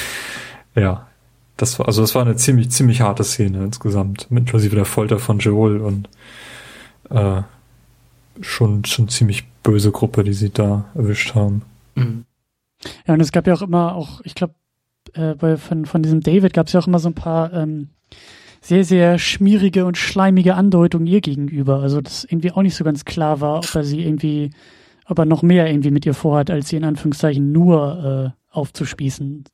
ja. 0.74 1.06
Das 1.58 1.78
war, 1.78 1.86
also 1.86 2.00
das 2.00 2.14
war 2.14 2.22
eine 2.22 2.36
ziemlich, 2.36 2.70
ziemlich 2.70 3.02
harte 3.02 3.22
Szene 3.22 3.62
insgesamt, 3.62 4.28
inklusive 4.30 4.74
der 4.74 4.86
Folter 4.86 5.18
von 5.18 5.40
Joel 5.40 5.82
und 5.82 6.08
äh, 7.10 7.42
schon, 8.40 8.86
schon 8.86 9.10
ziemlich 9.10 9.46
böse 9.62 9.90
Gruppe, 9.90 10.24
die 10.24 10.32
sie 10.32 10.48
da 10.48 10.86
erwischt 10.94 11.34
haben. 11.34 11.60
Mhm. 11.96 12.24
Ja, 13.06 13.12
und 13.12 13.20
es 13.20 13.30
gab 13.30 13.46
ja 13.46 13.52
auch 13.52 13.60
immer 13.60 13.94
auch, 13.94 14.22
ich 14.24 14.34
glaube, 14.34 14.54
äh, 15.12 15.56
von, 15.58 15.84
von 15.84 16.02
diesem 16.02 16.22
David 16.22 16.54
gab 16.54 16.68
es 16.68 16.72
ja 16.72 16.80
auch 16.80 16.86
immer 16.86 16.98
so 16.98 17.10
ein 17.10 17.14
paar 17.14 17.52
ähm, 17.52 17.90
sehr, 18.60 18.84
sehr 18.84 19.18
schmierige 19.18 19.86
und 19.86 19.96
schleimige 19.96 20.54
Andeutungen 20.54 21.06
ihr 21.06 21.20
gegenüber. 21.20 21.80
Also 21.80 22.00
das 22.00 22.24
irgendwie 22.24 22.52
auch 22.52 22.62
nicht 22.62 22.74
so 22.74 22.84
ganz 22.84 23.04
klar 23.04 23.40
war, 23.40 23.58
ob 23.58 23.74
er 23.74 23.84
sie 23.84 24.02
irgendwie, 24.02 24.50
ob 25.06 25.18
er 25.18 25.24
noch 25.24 25.42
mehr 25.42 25.68
irgendwie 25.68 25.90
mit 25.90 26.04
ihr 26.04 26.14
vorhat, 26.14 26.50
als 26.50 26.68
sie 26.68 26.76
in 26.76 26.84
Anführungszeichen 26.84 27.52
nur 27.52 28.34
äh, 28.34 28.56
aufzuspießen. 28.56 29.44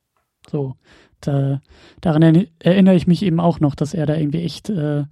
So. 0.51 0.75
Da, 1.21 1.63
daran 2.03 2.47
erinnere 2.59 2.95
ich 2.95 3.07
mich 3.07 3.23
eben 3.23 3.41
auch 3.41 3.59
noch, 3.59 3.75
dass 3.75 3.95
er 3.95 4.05
da 4.05 4.17
irgendwie 4.17 4.43
echt 4.43 4.69
äh, 4.69 5.05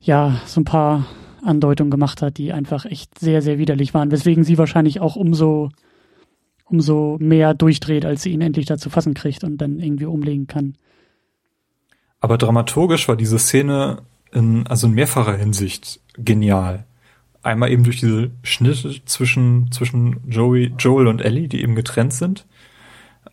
ja, 0.00 0.40
so 0.46 0.60
ein 0.60 0.64
paar 0.64 1.06
Andeutungen 1.42 1.90
gemacht 1.90 2.22
hat, 2.22 2.38
die 2.38 2.52
einfach 2.52 2.84
echt 2.84 3.18
sehr, 3.18 3.42
sehr 3.42 3.58
widerlich 3.58 3.94
waren, 3.94 4.10
weswegen 4.10 4.44
sie 4.44 4.58
wahrscheinlich 4.58 5.00
auch 5.00 5.16
umso, 5.16 5.70
umso 6.64 7.16
mehr 7.20 7.54
durchdreht, 7.54 8.04
als 8.04 8.22
sie 8.22 8.32
ihn 8.32 8.40
endlich 8.40 8.66
dazu 8.66 8.90
fassen 8.90 9.14
kriegt 9.14 9.44
und 9.44 9.58
dann 9.58 9.78
irgendwie 9.78 10.06
umlegen 10.06 10.46
kann. 10.46 10.74
Aber 12.20 12.38
dramaturgisch 12.38 13.08
war 13.08 13.16
diese 13.16 13.38
Szene 13.38 14.02
in, 14.32 14.66
also 14.66 14.86
in 14.86 14.94
mehrfacher 14.94 15.36
Hinsicht 15.36 16.00
genial. 16.16 16.84
Einmal 17.42 17.70
eben 17.70 17.84
durch 17.84 18.00
diese 18.00 18.30
Schnitte 18.42 18.94
zwischen, 19.04 19.70
zwischen 19.70 20.20
Joey, 20.28 20.72
Joel 20.78 21.06
und 21.06 21.22
Ellie, 21.22 21.48
die 21.48 21.62
eben 21.62 21.76
getrennt 21.76 22.12
sind, 22.12 22.46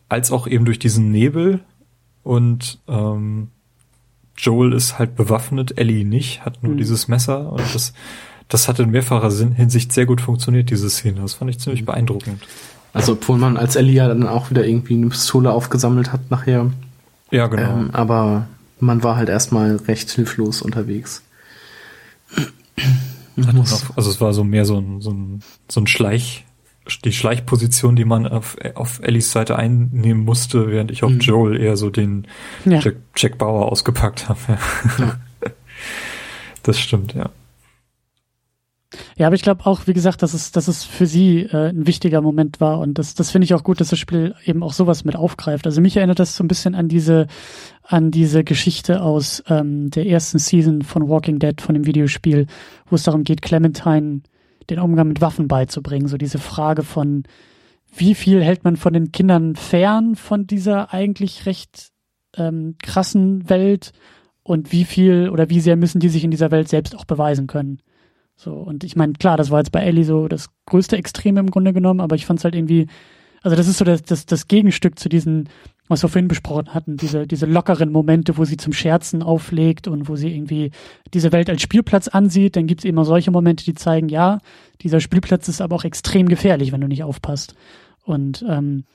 als 0.08 0.32
auch 0.32 0.48
eben 0.48 0.66
durch 0.66 0.80
diesen 0.80 1.12
Nebel 1.12 1.62
und 2.24 2.80
ähm, 2.88 3.50
Joel 4.38 4.74
ist 4.74 5.00
halt 5.00 5.16
bewaffnet, 5.16 5.78
Ellie 5.78 6.06
nicht, 6.06 6.46
hat 6.46 6.62
nur 6.62 6.74
mhm. 6.74 6.78
dieses 6.78 7.08
Messer 7.08 7.52
und 7.52 7.74
das, 7.74 7.94
das 8.48 8.68
hat 8.68 8.80
in 8.80 8.92
mehrfacher 8.92 9.32
Hinsicht 9.32 9.94
sehr 9.94 10.06
gut 10.06 10.22
funktioniert, 10.22 10.70
diese 10.70 10.90
Szene. 10.90 11.22
Das 11.22 11.34
fand 11.36 11.50
ich 11.52 11.60
ziemlich 11.60 11.82
mhm. 11.82 11.88
beeindruckend. 11.88 12.42
Also 12.94 13.14
obwohl 13.14 13.38
man 13.38 13.58
als 13.58 13.76
Ellie 13.76 13.96
ja 13.96 14.08
dann 14.08 14.28
auch 14.28 14.50
wieder 14.50 14.66
irgendwie 14.66 14.94
eine 14.94 15.08
Pistole 15.08 15.52
aufgesammelt 15.52 16.14
hat 16.14 16.32
nachher. 16.32 16.72
Ja, 17.32 17.48
genau. 17.48 17.80
Ähm, 17.80 17.90
aber 17.92 18.48
man 18.80 19.04
war 19.04 19.16
halt 19.16 19.30
erstmal 19.30 19.78
recht 19.78 20.10
hilflos 20.10 20.62
unterwegs. 20.62 21.24
also 23.96 24.10
es 24.10 24.22
war 24.22 24.34
so 24.34 24.44
mehr 24.44 24.66
so 24.66 24.80
ein, 24.80 25.02
so 25.02 25.12
ein, 25.12 25.42
so 25.70 25.82
ein 25.82 25.88
Schleich, 25.88 26.46
die 27.04 27.14
Schleichposition, 27.14 27.96
die 27.96 28.06
man 28.06 28.28
auf, 28.28 28.58
auf 28.76 29.00
Ellies 29.02 29.32
Seite 29.32 29.56
einnehmen 29.56 30.24
musste, 30.24 30.70
während 30.70 30.92
ich 30.92 31.04
auf 31.04 31.12
mhm. 31.12 31.20
Joel 31.20 31.60
eher 31.60 31.78
so 31.78 31.90
den 31.90 32.28
ja. 32.66 32.80
Jack, 32.80 32.98
Jack, 33.16 33.38
Bauer 33.38 33.72
ausgepackt 33.72 34.30
habe. 34.30 34.40
Ja. 35.00 35.20
Das 36.64 36.80
stimmt, 36.80 37.14
ja. 37.14 37.30
Ja, 39.18 39.28
aber 39.28 39.36
ich 39.36 39.42
glaube 39.42 39.66
auch, 39.66 39.88
wie 39.88 39.94
gesagt, 39.94 40.22
dass 40.22 40.34
es, 40.34 40.52
dass 40.52 40.68
es 40.68 40.84
für 40.84 41.06
sie 41.06 41.42
äh, 41.42 41.70
ein 41.70 41.88
wichtiger 41.88 42.22
Moment 42.22 42.60
war 42.60 42.80
und 42.80 42.98
das, 42.98 43.16
das 43.16 43.32
finde 43.32 43.46
ich 43.46 43.54
auch 43.54 43.64
gut, 43.64 43.80
dass 43.80 43.90
das 43.90 44.00
Spiel 44.00 44.36
eben 44.46 44.64
auch 44.64 44.74
sowas 44.74 45.06
mit 45.06 45.16
aufgreift. 45.16 45.66
Also 45.66 45.82
mich 45.82 45.98
erinnert 45.98 46.20
das 46.20 46.36
so 46.36 46.44
ein 46.44 46.48
bisschen 46.48 46.76
an 46.76 46.88
diese, 46.88 47.28
an 47.84 48.12
diese 48.12 48.44
Geschichte 48.44 49.02
aus 49.02 49.44
ähm, 49.48 49.90
der 49.90 50.06
ersten 50.06 50.40
Season 50.40 50.82
von 50.82 51.08
Walking 51.08 51.40
Dead, 51.40 51.60
von 51.62 51.76
dem 51.76 51.86
Videospiel, 51.86 52.48
wo 52.90 52.96
es 52.96 53.04
darum 53.04 53.24
geht, 53.24 53.42
Clementine 53.42 54.22
den 54.70 54.80
Umgang 54.80 55.08
mit 55.08 55.22
Waffen 55.22 55.48
beizubringen. 55.48 56.08
So 56.08 56.18
diese 56.18 56.40
Frage 56.40 56.84
von, 56.84 57.24
wie 57.96 58.16
viel 58.16 58.44
hält 58.44 58.64
man 58.64 58.78
von 58.78 58.94
den 58.94 59.12
Kindern 59.12 59.56
fern 59.56 60.16
von 60.16 60.48
dieser 60.48 60.94
eigentlich 60.94 61.46
recht 61.46 61.92
ähm, 62.36 62.76
krassen 62.82 63.50
Welt 63.50 63.92
und 64.44 64.72
wie 64.72 64.86
viel 64.86 65.30
oder 65.30 65.50
wie 65.50 65.60
sehr 65.60 65.76
müssen 65.76 66.00
die 66.00 66.10
sich 66.10 66.24
in 66.24 66.32
dieser 66.32 66.52
Welt 66.52 66.68
selbst 66.68 66.96
auch 66.96 67.06
beweisen 67.06 67.48
können. 67.48 67.80
So, 68.36 68.54
und 68.54 68.84
ich 68.84 68.96
meine, 68.96 69.14
klar, 69.14 69.38
das 69.38 69.50
war 69.50 69.60
jetzt 69.60 69.72
bei 69.72 69.82
Ellie 69.82 70.04
so 70.04 70.28
das 70.28 70.50
größte 70.66 70.98
Extrem 70.98 71.38
im 71.38 71.52
Grunde 71.52 71.74
genommen, 71.74 72.02
aber 72.02 72.16
ich 72.16 72.26
fand 72.26 72.40
es 72.40 72.44
halt 72.44 72.56
irgendwie, 72.56 72.88
also 73.42 73.56
das 73.56 73.68
ist 73.68 73.78
so 73.78 73.86
das, 73.86 74.04
das, 74.04 74.26
das 74.26 74.48
Gegenstück 74.48 75.00
zu 75.00 75.08
diesen 75.10 75.50
was 75.88 76.04
wir 76.04 76.10
vorhin 76.10 76.28
besprochen 76.28 76.74
hatten, 76.74 76.98
diese, 76.98 77.28
diese 77.28 77.46
lockeren 77.46 77.92
Momente, 77.92 78.38
wo 78.38 78.46
sie 78.46 78.58
zum 78.58 78.74
Scherzen 78.74 79.22
auflegt 79.22 79.88
und 79.88 80.10
wo 80.10 80.16
sie 80.16 80.34
irgendwie 80.34 80.72
diese 81.14 81.32
Welt 81.32 81.50
als 81.50 81.62
Spielplatz 81.62 82.08
ansieht, 82.08 82.56
dann 82.56 82.66
gibt 82.66 82.82
es 82.82 82.86
immer 82.86 83.06
solche 83.06 83.32
Momente, 83.32 83.64
die 83.64 83.76
zeigen, 83.76 84.10
ja, 84.10 84.40
dieser 84.82 85.00
Spielplatz 85.00 85.48
ist 85.48 85.62
aber 85.62 85.76
auch 85.76 85.84
extrem 85.84 86.28
gefährlich, 86.28 86.72
wenn 86.72 86.82
du 86.82 86.88
nicht 86.88 87.04
aufpasst. 87.04 87.56
Und 88.04 88.44
ähm, 88.48 88.86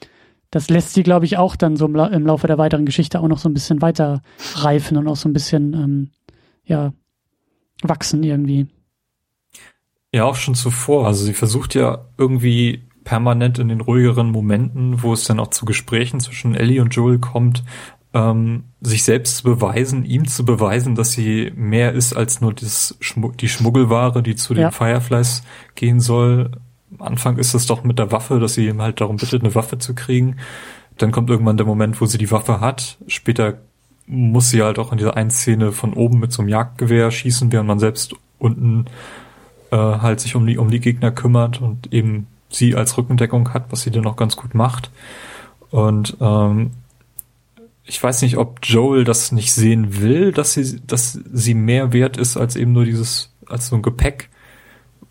das 0.51 0.69
lässt 0.69 0.95
sie, 0.95 1.05
glaube 1.05 1.27
ich, 1.27 1.39
auch 1.39 1.55
dann 1.55 1.77
so 1.77 1.87
im, 1.87 1.95
La 1.95 2.09
im, 2.09 2.27
Laufe 2.27 2.49
der 2.49 2.59
weiteren 2.59 2.87
Geschichte 2.87 3.21
auch 3.21 3.29
noch 3.29 3.39
so 3.39 3.49
ein 3.49 3.55
bisschen 3.55 3.83
weiter 3.83 4.21
reifen 4.55 4.97
und 4.97 5.07
auch 5.07 5.17
so 5.17 5.29
ein 5.29 5.33
bisschen, 5.33 5.75
ähm, 5.75 6.11
ja, 6.65 6.93
wachsen 7.83 8.25
irgendwie. 8.25 8.67
Ja, 10.13 10.25
auch 10.25 10.37
schon 10.37 10.55
zuvor. 10.55 11.07
Also 11.07 11.25
sie 11.25 11.35
versucht 11.35 11.75
ja 11.75 12.07
irgendwie 12.19 12.83
permanent 13.05 13.59
in 13.59 13.69
den 13.69 13.81
ruhigeren 13.81 14.31
Momenten, 14.31 15.03
wo 15.03 15.13
es 15.13 15.25
dann 15.25 15.41
auch 15.41 15.49
zu 15.49 15.65
Gesprächen 15.65 16.21
zwischen 16.21 16.55
Ellie 16.55 16.83
und 16.83 16.95
Joel 16.95 17.19
kommt, 17.19 17.63
ähm, 18.13 18.65
sich 18.81 19.05
selbst 19.05 19.39
zu 19.39 19.45
beweisen, 19.45 20.05
ihm 20.05 20.27
zu 20.27 20.45
beweisen, 20.45 20.97
dass 20.97 21.13
sie 21.13 21.53
mehr 21.55 21.93
ist 21.93 22.15
als 22.15 22.41
nur 22.41 22.53
das 22.53 22.97
Schmu 23.01 23.31
die 23.33 23.49
Schmuggelware, 23.49 24.23
die 24.23 24.35
zu 24.35 24.55
den 24.55 24.63
ja. 24.63 24.71
Fireflies 24.71 25.43
gehen 25.77 26.01
soll. 26.01 26.51
Am 26.99 27.07
Anfang 27.07 27.39
ist 27.39 27.55
es 27.55 27.67
doch 27.67 27.85
mit 27.85 27.99
der 27.99 28.11
Waffe, 28.11 28.41
dass 28.41 28.55
sie 28.55 28.67
ihm 28.67 28.83
halt 28.83 29.01
darum 29.01 29.17
bittet, 29.17 29.43
eine 29.43 29.55
Waffe 29.55 29.79
zu 29.79 29.95
kriegen. 29.95 30.37
Dann 30.99 31.13
kommt 31.13 31.31
irgendwann 31.31 31.57
der 31.57 31.67
Moment, 31.67 32.01
wo 32.01 32.07
sie 32.07 32.19
die 32.19 32.31
Waffe 32.33 32.61
hat. 32.61 32.99
Später 33.07 33.59
muss 34.07 34.51
sie 34.51 34.63
halt 34.63 34.81
auch 34.81 34.91
in 34.91 34.99
dieser 34.99 35.17
einen 35.17 35.31
Szene 35.31 35.71
von 35.71 35.95
oben 35.95 36.19
mit 36.19 36.33
so 36.33 36.43
einem 36.43 36.49
Jagdgewehr 36.49 37.13
schießen, 37.13 37.53
während 37.53 37.69
man 37.69 37.79
selbst 37.79 38.15
unten 38.39 38.87
äh, 39.71 39.77
halt 39.77 40.21
sich 40.21 40.37
um 40.37 40.47
die, 40.47 40.59
um 40.59 40.71
die 40.71 40.81
Gegner 40.81 41.11
kümmert 41.11 41.61
und 41.61 41.93
eben 41.93 42.27
sie 42.49 42.75
als 42.75 42.97
Rückendeckung 42.99 43.55
hat, 43.55 43.71
was 43.71 43.83
sie 43.83 43.91
dann 43.91 44.07
auch 44.07 44.17
ganz 44.17 44.37
gut 44.37 44.55
macht. 44.55 44.91
Und 45.71 46.17
ähm, 46.21 46.73
ich 47.85 48.03
weiß 48.03 48.23
nicht, 48.23 48.37
ob 48.37 48.61
Joel 48.63 49.05
das 49.05 49.33
nicht 49.33 49.53
sehen 49.53 50.01
will, 50.01 50.33
dass 50.33 50.53
sie, 50.53 50.81
dass 50.87 51.19
sie 51.33 51.55
mehr 51.55 51.93
wert 51.93 52.17
ist 52.17 52.37
als 52.37 52.57
eben 52.57 52.73
nur 52.73 52.85
dieses, 52.85 53.33
als 53.47 53.69
so 53.69 53.77
ein 53.77 53.83
Gepäck, 53.83 54.31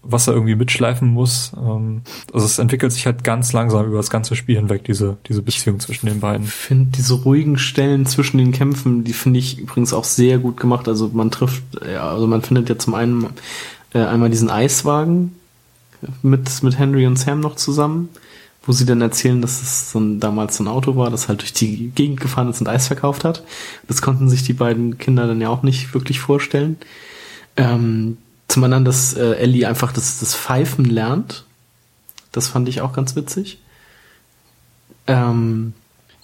was 0.02 0.28
er 0.28 0.34
irgendwie 0.34 0.56
mitschleifen 0.56 1.08
muss. 1.10 1.52
Ähm, 1.58 2.02
also 2.34 2.46
es 2.46 2.60
entwickelt 2.60 2.92
sich 2.92 3.06
halt 3.06 3.24
ganz 3.24 3.54
langsam 3.54 3.86
über 3.86 3.98
das 3.98 4.10
ganze 4.10 4.36
Spiel 4.36 4.56
hinweg, 4.56 4.84
diese, 4.86 5.18
diese 5.28 5.42
Beziehung 5.42 5.80
zwischen 5.80 6.08
den 6.08 6.20
beiden. 6.20 6.46
Ich 6.46 6.54
finde 6.54 6.92
diese 6.98 7.16
ruhigen 7.16 7.58
Stellen 7.58 8.06
zwischen 8.06 8.38
den 8.38 8.52
Kämpfen, 8.52 9.04
die 9.04 9.14
finde 9.14 9.40
ich 9.40 9.60
übrigens 9.60 9.94
auch 9.94 10.06
sehr 10.06 10.40
gut 10.40 10.58
gemacht. 10.58 10.88
Also 10.88 11.10
man 11.14 11.32
trifft, 11.32 11.64
ja, 11.86 12.10
also 12.10 12.28
man 12.28 12.42
findet 12.42 12.70
ja 12.70 12.78
zum 12.78 12.96
einen 12.96 13.28
äh, 13.94 14.00
einmal 14.00 14.30
diesen 14.30 14.50
Eiswagen 14.50 15.36
mit, 16.22 16.64
mit 16.64 16.78
Henry 16.78 17.06
und 17.06 17.18
Sam 17.18 17.40
noch 17.40 17.56
zusammen 17.56 18.10
wo 18.70 18.74
sie 18.74 18.86
dann 18.86 19.02
erzählen, 19.02 19.42
dass 19.42 19.64
es 19.64 19.92
so 19.92 20.00
ein, 20.00 20.20
damals 20.20 20.58
so 20.58 20.64
ein 20.64 20.68
Auto 20.68 20.96
war, 20.96 21.10
das 21.10 21.28
halt 21.28 21.42
durch 21.42 21.54
die 21.54 21.90
Gegend 21.90 22.20
gefahren 22.20 22.50
ist 22.50 22.62
und 22.62 22.68
Eis 22.68 22.88
verkauft 22.88 23.24
hat. 23.24 23.44
Das 23.88 24.02
konnten 24.02 24.30
sich 24.30 24.44
die 24.44 24.54
beiden 24.54 24.98
Kinder 24.98 25.28
dann 25.28 25.42
ja 25.42 25.50
auch 25.50 25.64
nicht 25.64 25.94
wirklich 25.94 26.20
vorstellen. 26.20 26.78
Ähm, 27.58 28.18
zum 28.48 28.64
anderen, 28.64 28.86
dass 28.86 29.16
äh, 29.16 29.38
Ellie 29.38 29.68
einfach 29.68 29.92
das, 29.92 30.20
das 30.20 30.36
Pfeifen 30.36 30.86
lernt. 30.86 31.46
Das 32.32 32.48
fand 32.48 32.70
ich 32.70 32.82
auch 32.82 32.94
ganz 32.94 33.16
witzig. 33.16 33.60
Ähm, 35.08 35.74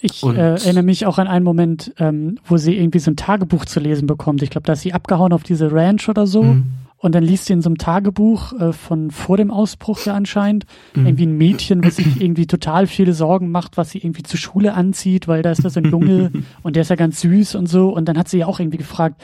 ich 0.00 0.22
äh, 0.22 0.36
erinnere 0.36 0.84
mich 0.84 1.06
auch 1.06 1.18
an 1.18 1.26
einen 1.26 1.44
Moment, 1.44 1.94
ähm, 1.98 2.38
wo 2.46 2.58
sie 2.58 2.76
irgendwie 2.76 3.00
so 3.00 3.10
ein 3.10 3.16
Tagebuch 3.16 3.64
zu 3.64 3.80
lesen 3.80 4.06
bekommt. 4.06 4.42
Ich 4.42 4.50
glaube, 4.50 4.66
da 4.66 4.74
ist 4.74 4.82
sie 4.82 4.92
abgehauen 4.92 5.32
auf 5.32 5.42
diese 5.42 5.72
Ranch 5.72 6.08
oder 6.08 6.26
so. 6.26 6.42
Mhm. 6.44 6.72
Und 6.98 7.14
dann 7.14 7.22
liest 7.22 7.46
sie 7.46 7.52
in 7.52 7.62
so 7.62 7.68
einem 7.68 7.78
Tagebuch 7.78 8.52
äh, 8.54 8.72
von 8.72 9.10
vor 9.10 9.36
dem 9.36 9.50
Ausbruch 9.50 10.06
ja 10.06 10.14
anscheinend 10.14 10.64
mhm. 10.94 11.06
irgendwie 11.06 11.26
ein 11.26 11.36
Mädchen, 11.36 11.84
was 11.84 11.96
sich 11.96 12.20
irgendwie 12.20 12.46
total 12.46 12.86
viele 12.86 13.12
Sorgen 13.12 13.50
macht, 13.50 13.76
was 13.76 13.90
sie 13.90 13.98
irgendwie 13.98 14.22
zur 14.22 14.38
Schule 14.38 14.74
anzieht, 14.74 15.28
weil 15.28 15.42
da 15.42 15.50
ist 15.50 15.64
da 15.64 15.70
so 15.70 15.80
ein 15.80 15.90
Junge 15.90 16.32
und 16.62 16.76
der 16.76 16.82
ist 16.82 16.90
ja 16.90 16.96
ganz 16.96 17.20
süß 17.20 17.54
und 17.54 17.66
so. 17.66 17.90
Und 17.90 18.06
dann 18.06 18.16
hat 18.16 18.28
sie 18.28 18.38
ja 18.38 18.46
auch 18.46 18.60
irgendwie 18.60 18.78
gefragt, 18.78 19.22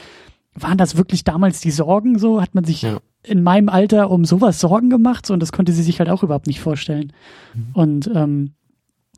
waren 0.55 0.77
das 0.77 0.97
wirklich 0.97 1.23
damals 1.23 1.61
die 1.61 1.71
Sorgen 1.71 2.19
so? 2.19 2.41
Hat 2.41 2.53
man 2.53 2.63
sich 2.63 2.83
ja. 2.83 2.99
in 3.23 3.41
meinem 3.41 3.69
Alter 3.69 4.11
um 4.11 4.23
sowas 4.23 4.59
Sorgen 4.59 4.89
gemacht? 4.89 5.25
So, 5.25 5.33
und 5.33 5.39
das 5.39 5.51
konnte 5.51 5.71
sie 5.71 5.83
sich 5.83 5.99
halt 5.99 6.09
auch 6.09 6.23
überhaupt 6.23 6.47
nicht 6.47 6.59
vorstellen. 6.59 7.11
Mhm. 7.55 7.67
Und 7.73 8.11
ähm, 8.13 8.51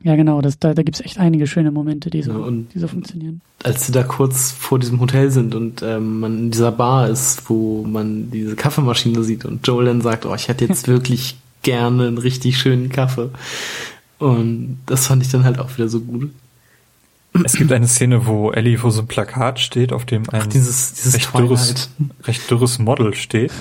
ja, 0.02 0.14
genau, 0.14 0.42
das, 0.42 0.58
da, 0.58 0.74
da 0.74 0.82
gibt 0.82 0.96
es 0.96 1.04
echt 1.04 1.18
einige 1.18 1.46
schöne 1.46 1.70
Momente, 1.70 2.10
die 2.10 2.22
so, 2.22 2.32
ja, 2.32 2.50
die 2.50 2.78
so 2.78 2.86
funktionieren. 2.86 3.40
Als 3.62 3.86
sie 3.86 3.92
da 3.92 4.02
kurz 4.02 4.52
vor 4.52 4.78
diesem 4.78 5.00
Hotel 5.00 5.30
sind 5.30 5.54
und 5.54 5.82
ähm, 5.82 6.20
man 6.20 6.38
in 6.38 6.50
dieser 6.50 6.70
Bar 6.70 7.08
ist, 7.08 7.48
wo 7.48 7.82
man 7.82 8.30
diese 8.30 8.56
Kaffeemaschine 8.56 9.22
sieht 9.24 9.44
und 9.44 9.66
Joel 9.66 9.86
dann 9.86 10.02
sagt, 10.02 10.26
oh, 10.26 10.34
ich 10.34 10.48
hätte 10.48 10.66
jetzt 10.66 10.86
wirklich 10.88 11.36
gerne 11.62 12.06
einen 12.06 12.18
richtig 12.18 12.58
schönen 12.58 12.90
Kaffee. 12.90 13.30
Und 14.18 14.78
das 14.86 15.06
fand 15.06 15.22
ich 15.22 15.30
dann 15.30 15.44
halt 15.44 15.58
auch 15.58 15.76
wieder 15.76 15.88
so 15.88 16.00
gut. 16.00 16.30
Es 17.44 17.54
gibt 17.54 17.72
eine 17.72 17.88
Szene, 17.88 18.26
wo 18.26 18.50
Ellie 18.50 18.78
vor 18.78 18.90
so 18.90 19.00
einem 19.00 19.08
Plakat 19.08 19.60
steht, 19.60 19.92
auf 19.92 20.06
dem 20.06 20.28
ein 20.30 20.42
Ach, 20.42 20.46
dieses, 20.46 20.94
dieses 20.94 21.14
recht, 21.14 21.36
dürres, 21.36 21.90
recht 22.24 22.50
dürres 22.50 22.78
Model 22.78 23.14
steht 23.14 23.52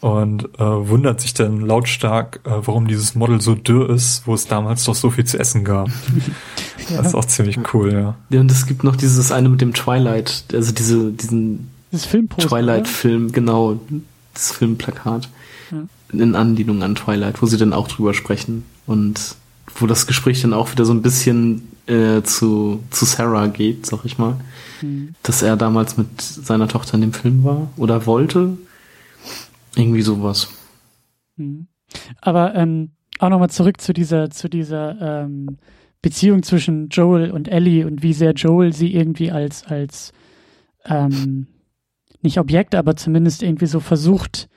und 0.00 0.44
äh, 0.58 0.60
wundert 0.60 1.20
sich 1.20 1.34
dann 1.34 1.60
lautstark, 1.60 2.40
äh, 2.44 2.50
warum 2.50 2.86
dieses 2.86 3.14
Model 3.14 3.40
so 3.40 3.54
dürr 3.54 3.90
ist, 3.90 4.26
wo 4.26 4.34
es 4.34 4.46
damals 4.46 4.84
doch 4.84 4.94
so 4.94 5.10
viel 5.10 5.24
zu 5.24 5.38
essen 5.38 5.64
gab. 5.64 5.88
ja. 6.90 6.98
Das 6.98 7.08
ist 7.08 7.14
auch 7.14 7.24
ziemlich 7.24 7.58
cool, 7.74 7.92
ja. 7.92 8.14
Ja, 8.30 8.40
und 8.40 8.50
es 8.50 8.66
gibt 8.66 8.84
noch 8.84 8.94
dieses 8.94 9.32
eine 9.32 9.48
mit 9.48 9.60
dem 9.60 9.74
Twilight, 9.74 10.44
also 10.52 10.72
diese, 10.72 11.10
diesen 11.10 11.70
Twilight-Film, 11.90 13.32
genau, 13.32 13.80
das 14.34 14.52
Filmplakat. 14.52 15.28
Ja. 15.72 15.78
In 16.12 16.34
Anlehnung 16.36 16.82
an 16.82 16.94
Twilight, 16.94 17.42
wo 17.42 17.46
sie 17.46 17.56
dann 17.56 17.72
auch 17.72 17.88
drüber 17.88 18.14
sprechen 18.14 18.64
und 18.86 19.34
wo 19.74 19.86
das 19.86 20.06
Gespräch 20.06 20.42
dann 20.42 20.54
auch 20.54 20.70
wieder 20.70 20.84
so 20.84 20.92
ein 20.92 21.02
bisschen 21.02 21.68
äh, 21.86 22.22
zu, 22.22 22.82
zu 22.90 23.04
Sarah 23.04 23.48
geht, 23.48 23.86
sag 23.86 24.04
ich 24.04 24.16
mal. 24.16 24.36
Mhm. 24.80 25.14
Dass 25.22 25.42
er 25.42 25.56
damals 25.56 25.96
mit 25.96 26.20
seiner 26.20 26.68
Tochter 26.68 26.94
in 26.94 27.00
dem 27.00 27.12
Film 27.12 27.42
war 27.44 27.68
oder 27.76 28.06
wollte 28.06 28.56
irgendwie 29.76 30.02
sowas. 30.02 30.48
Mhm. 31.36 31.66
Aber 32.20 32.54
ähm, 32.54 32.90
auch 33.18 33.28
nochmal 33.28 33.50
zurück 33.50 33.80
zu 33.80 33.92
dieser, 33.92 34.30
zu 34.30 34.48
dieser 34.48 35.24
ähm, 35.24 35.58
Beziehung 36.02 36.42
zwischen 36.42 36.88
Joel 36.88 37.30
und 37.30 37.48
Ellie 37.48 37.86
und 37.86 38.02
wie 38.02 38.12
sehr 38.12 38.32
Joel 38.32 38.72
sie 38.72 38.94
irgendwie 38.94 39.30
als, 39.30 39.64
als 39.64 40.12
ähm, 40.84 41.48
nicht 42.22 42.38
Objekt, 42.38 42.74
aber 42.74 42.96
zumindest 42.96 43.42
irgendwie 43.42 43.66
so 43.66 43.80
versucht, 43.80 44.48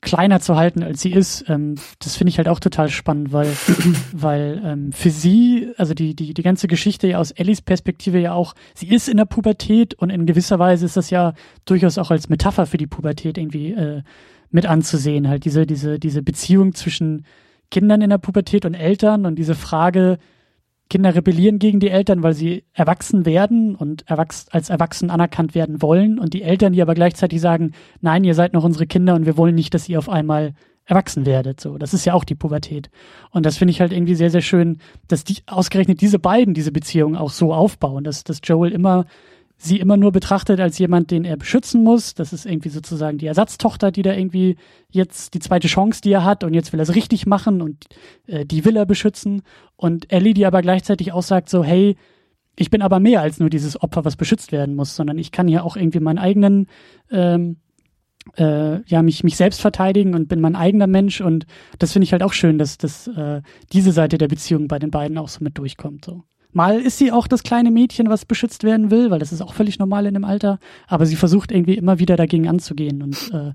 kleiner 0.00 0.40
zu 0.40 0.56
halten, 0.56 0.82
als 0.82 1.00
sie 1.00 1.12
ist. 1.12 1.48
Ähm, 1.48 1.76
das 1.98 2.16
finde 2.16 2.28
ich 2.30 2.38
halt 2.38 2.48
auch 2.48 2.60
total 2.60 2.88
spannend, 2.88 3.32
weil, 3.32 3.48
weil 4.12 4.62
ähm, 4.64 4.92
für 4.92 5.10
sie, 5.10 5.72
also 5.76 5.94
die, 5.94 6.14
die, 6.14 6.34
die 6.34 6.42
ganze 6.42 6.68
Geschichte 6.68 7.08
ja 7.08 7.18
aus 7.18 7.32
Ellies 7.32 7.62
Perspektive 7.62 8.18
ja 8.20 8.32
auch, 8.32 8.54
sie 8.74 8.88
ist 8.88 9.08
in 9.08 9.16
der 9.16 9.24
Pubertät 9.24 9.94
und 9.94 10.10
in 10.10 10.26
gewisser 10.26 10.58
Weise 10.58 10.86
ist 10.86 10.96
das 10.96 11.10
ja 11.10 11.34
durchaus 11.64 11.98
auch 11.98 12.10
als 12.10 12.28
Metapher 12.28 12.66
für 12.66 12.78
die 12.78 12.86
Pubertät 12.86 13.38
irgendwie 13.38 13.72
äh, 13.72 14.02
mit 14.50 14.66
anzusehen. 14.66 15.28
Halt 15.28 15.44
diese, 15.44 15.66
diese, 15.66 15.98
diese 15.98 16.22
Beziehung 16.22 16.74
zwischen 16.74 17.24
Kindern 17.70 18.02
in 18.02 18.10
der 18.10 18.18
Pubertät 18.18 18.64
und 18.64 18.74
Eltern 18.74 19.26
und 19.26 19.36
diese 19.36 19.54
Frage, 19.54 20.18
Kinder 20.88 21.14
rebellieren 21.14 21.58
gegen 21.58 21.80
die 21.80 21.90
Eltern, 21.90 22.22
weil 22.22 22.34
sie 22.34 22.64
erwachsen 22.72 23.26
werden 23.26 23.74
und 23.74 24.08
erwachs 24.08 24.46
als 24.50 24.70
erwachsen 24.70 25.10
anerkannt 25.10 25.54
werden 25.54 25.82
wollen 25.82 26.18
und 26.18 26.32
die 26.32 26.42
Eltern, 26.42 26.72
die 26.72 26.82
aber 26.82 26.94
gleichzeitig 26.94 27.40
sagen, 27.40 27.72
nein, 28.00 28.22
ihr 28.22 28.34
seid 28.34 28.52
noch 28.52 28.62
unsere 28.62 28.86
Kinder 28.86 29.14
und 29.14 29.26
wir 29.26 29.36
wollen 29.36 29.56
nicht, 29.56 29.74
dass 29.74 29.88
ihr 29.88 29.98
auf 29.98 30.08
einmal 30.08 30.54
erwachsen 30.84 31.26
werdet. 31.26 31.60
So, 31.60 31.76
das 31.76 31.92
ist 31.92 32.04
ja 32.04 32.14
auch 32.14 32.22
die 32.22 32.36
Pubertät. 32.36 32.90
Und 33.30 33.44
das 33.44 33.56
finde 33.56 33.72
ich 33.72 33.80
halt 33.80 33.92
irgendwie 33.92 34.14
sehr, 34.14 34.30
sehr 34.30 34.42
schön, 34.42 34.78
dass 35.08 35.24
die 35.24 35.38
ausgerechnet 35.46 36.00
diese 36.00 36.20
beiden 36.20 36.54
diese 36.54 36.70
Beziehung 36.70 37.16
auch 37.16 37.30
so 37.30 37.52
aufbauen, 37.52 38.04
dass, 38.04 38.22
dass 38.22 38.40
Joel 38.44 38.70
immer 38.70 39.06
sie 39.58 39.80
immer 39.80 39.96
nur 39.96 40.12
betrachtet 40.12 40.60
als 40.60 40.78
jemand, 40.78 41.10
den 41.10 41.24
er 41.24 41.36
beschützen 41.36 41.82
muss. 41.82 42.14
Das 42.14 42.32
ist 42.32 42.46
irgendwie 42.46 42.68
sozusagen 42.68 43.18
die 43.18 43.26
Ersatztochter, 43.26 43.90
die 43.90 44.02
da 44.02 44.12
irgendwie 44.12 44.56
jetzt 44.90 45.34
die 45.34 45.38
zweite 45.38 45.68
Chance, 45.68 46.00
die 46.02 46.12
er 46.12 46.24
hat 46.24 46.44
und 46.44 46.54
jetzt 46.54 46.72
will 46.72 46.80
er 46.80 46.84
es 46.84 46.94
richtig 46.94 47.26
machen 47.26 47.62
und 47.62 47.86
äh, 48.26 48.44
die 48.44 48.64
will 48.64 48.76
er 48.76 48.86
beschützen. 48.86 49.42
Und 49.76 50.12
Ellie, 50.12 50.34
die 50.34 50.46
aber 50.46 50.62
gleichzeitig 50.62 51.12
auch 51.12 51.22
sagt 51.22 51.48
so, 51.48 51.64
hey, 51.64 51.96
ich 52.58 52.70
bin 52.70 52.82
aber 52.82 53.00
mehr 53.00 53.20
als 53.20 53.38
nur 53.38 53.50
dieses 53.50 53.80
Opfer, 53.80 54.04
was 54.04 54.16
beschützt 54.16 54.52
werden 54.52 54.74
muss, 54.74 54.96
sondern 54.96 55.18
ich 55.18 55.30
kann 55.30 55.48
ja 55.48 55.62
auch 55.62 55.76
irgendwie 55.76 56.00
meinen 56.00 56.18
eigenen, 56.18 56.68
ähm, 57.10 57.56
äh, 58.36 58.82
ja, 58.84 59.02
mich, 59.02 59.24
mich 59.24 59.36
selbst 59.36 59.60
verteidigen 59.60 60.14
und 60.14 60.28
bin 60.28 60.40
mein 60.40 60.56
eigener 60.56 60.86
Mensch 60.86 61.20
und 61.20 61.46
das 61.78 61.92
finde 61.92 62.04
ich 62.04 62.12
halt 62.12 62.22
auch 62.22 62.32
schön, 62.32 62.58
dass, 62.58 62.78
dass 62.78 63.06
äh, 63.08 63.42
diese 63.72 63.92
Seite 63.92 64.18
der 64.18 64.28
Beziehung 64.28 64.68
bei 64.68 64.78
den 64.78 64.90
beiden 64.90 65.16
auch 65.18 65.28
so 65.28 65.44
mit 65.44 65.58
durchkommt. 65.58 66.04
So. 66.04 66.24
Mal 66.56 66.80
ist 66.80 66.96
sie 66.96 67.12
auch 67.12 67.26
das 67.26 67.42
kleine 67.42 67.70
Mädchen, 67.70 68.08
was 68.08 68.24
beschützt 68.24 68.64
werden 68.64 68.90
will, 68.90 69.10
weil 69.10 69.18
das 69.18 69.30
ist 69.30 69.42
auch 69.42 69.52
völlig 69.52 69.78
normal 69.78 70.06
in 70.06 70.14
dem 70.14 70.24
Alter. 70.24 70.58
Aber 70.88 71.04
sie 71.04 71.14
versucht 71.14 71.52
irgendwie 71.52 71.74
immer 71.74 71.98
wieder 71.98 72.16
dagegen 72.16 72.48
anzugehen 72.48 73.02
und 73.02 73.30
äh, 73.34 73.52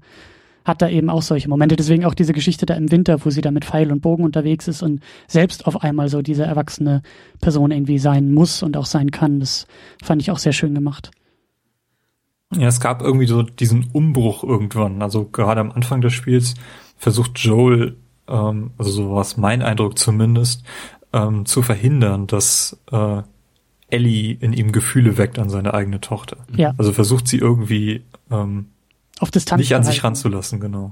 hat 0.65 0.83
da 0.83 0.87
eben 0.87 1.09
auch 1.09 1.23
solche 1.23 1.49
Momente. 1.49 1.75
Deswegen 1.75 2.05
auch 2.05 2.13
diese 2.13 2.31
Geschichte 2.31 2.67
da 2.67 2.75
im 2.75 2.91
Winter, 2.91 3.25
wo 3.25 3.31
sie 3.31 3.41
da 3.41 3.49
mit 3.49 3.65
Pfeil 3.65 3.91
und 3.91 4.01
Bogen 4.01 4.23
unterwegs 4.23 4.67
ist 4.67 4.83
und 4.83 5.01
selbst 5.27 5.65
auf 5.65 5.81
einmal 5.81 6.09
so 6.09 6.21
diese 6.21 6.43
erwachsene 6.43 7.01
Person 7.41 7.71
irgendwie 7.71 7.97
sein 7.97 8.31
muss 8.31 8.61
und 8.61 8.77
auch 8.77 8.85
sein 8.85 9.09
kann. 9.09 9.39
Das 9.39 9.65
fand 10.03 10.21
ich 10.21 10.29
auch 10.29 10.37
sehr 10.37 10.53
schön 10.53 10.75
gemacht. 10.75 11.09
Ja, 12.55 12.67
es 12.67 12.79
gab 12.79 13.01
irgendwie 13.01 13.25
so 13.25 13.41
diesen 13.41 13.89
Umbruch 13.93 14.43
irgendwann. 14.43 15.01
Also 15.01 15.25
gerade 15.25 15.59
am 15.59 15.71
Anfang 15.71 16.01
des 16.01 16.13
Spiels 16.13 16.53
versucht 16.97 17.39
Joel, 17.39 17.97
ähm, 18.27 18.73
also 18.77 18.91
so 18.91 19.11
war 19.11 19.21
es 19.21 19.37
mein 19.37 19.63
Eindruck 19.63 19.97
zumindest, 19.97 20.63
ähm, 21.13 21.45
zu 21.45 21.61
verhindern, 21.61 22.27
dass 22.27 22.77
äh, 22.91 23.21
Ellie 23.89 24.37
in 24.39 24.53
ihm 24.53 24.71
Gefühle 24.71 25.17
weckt 25.17 25.37
an 25.37 25.49
seine 25.49 25.73
eigene 25.73 26.01
Tochter. 26.01 26.37
Ja. 26.55 26.73
Also 26.77 26.93
versucht 26.93 27.27
sie 27.27 27.37
irgendwie 27.37 28.03
ähm, 28.31 28.67
auf 29.21 29.29
Distanz 29.29 29.59
nicht 29.59 29.75
an 29.75 29.83
sich 29.83 30.03
ranzulassen, 30.03 30.59
genau. 30.59 30.89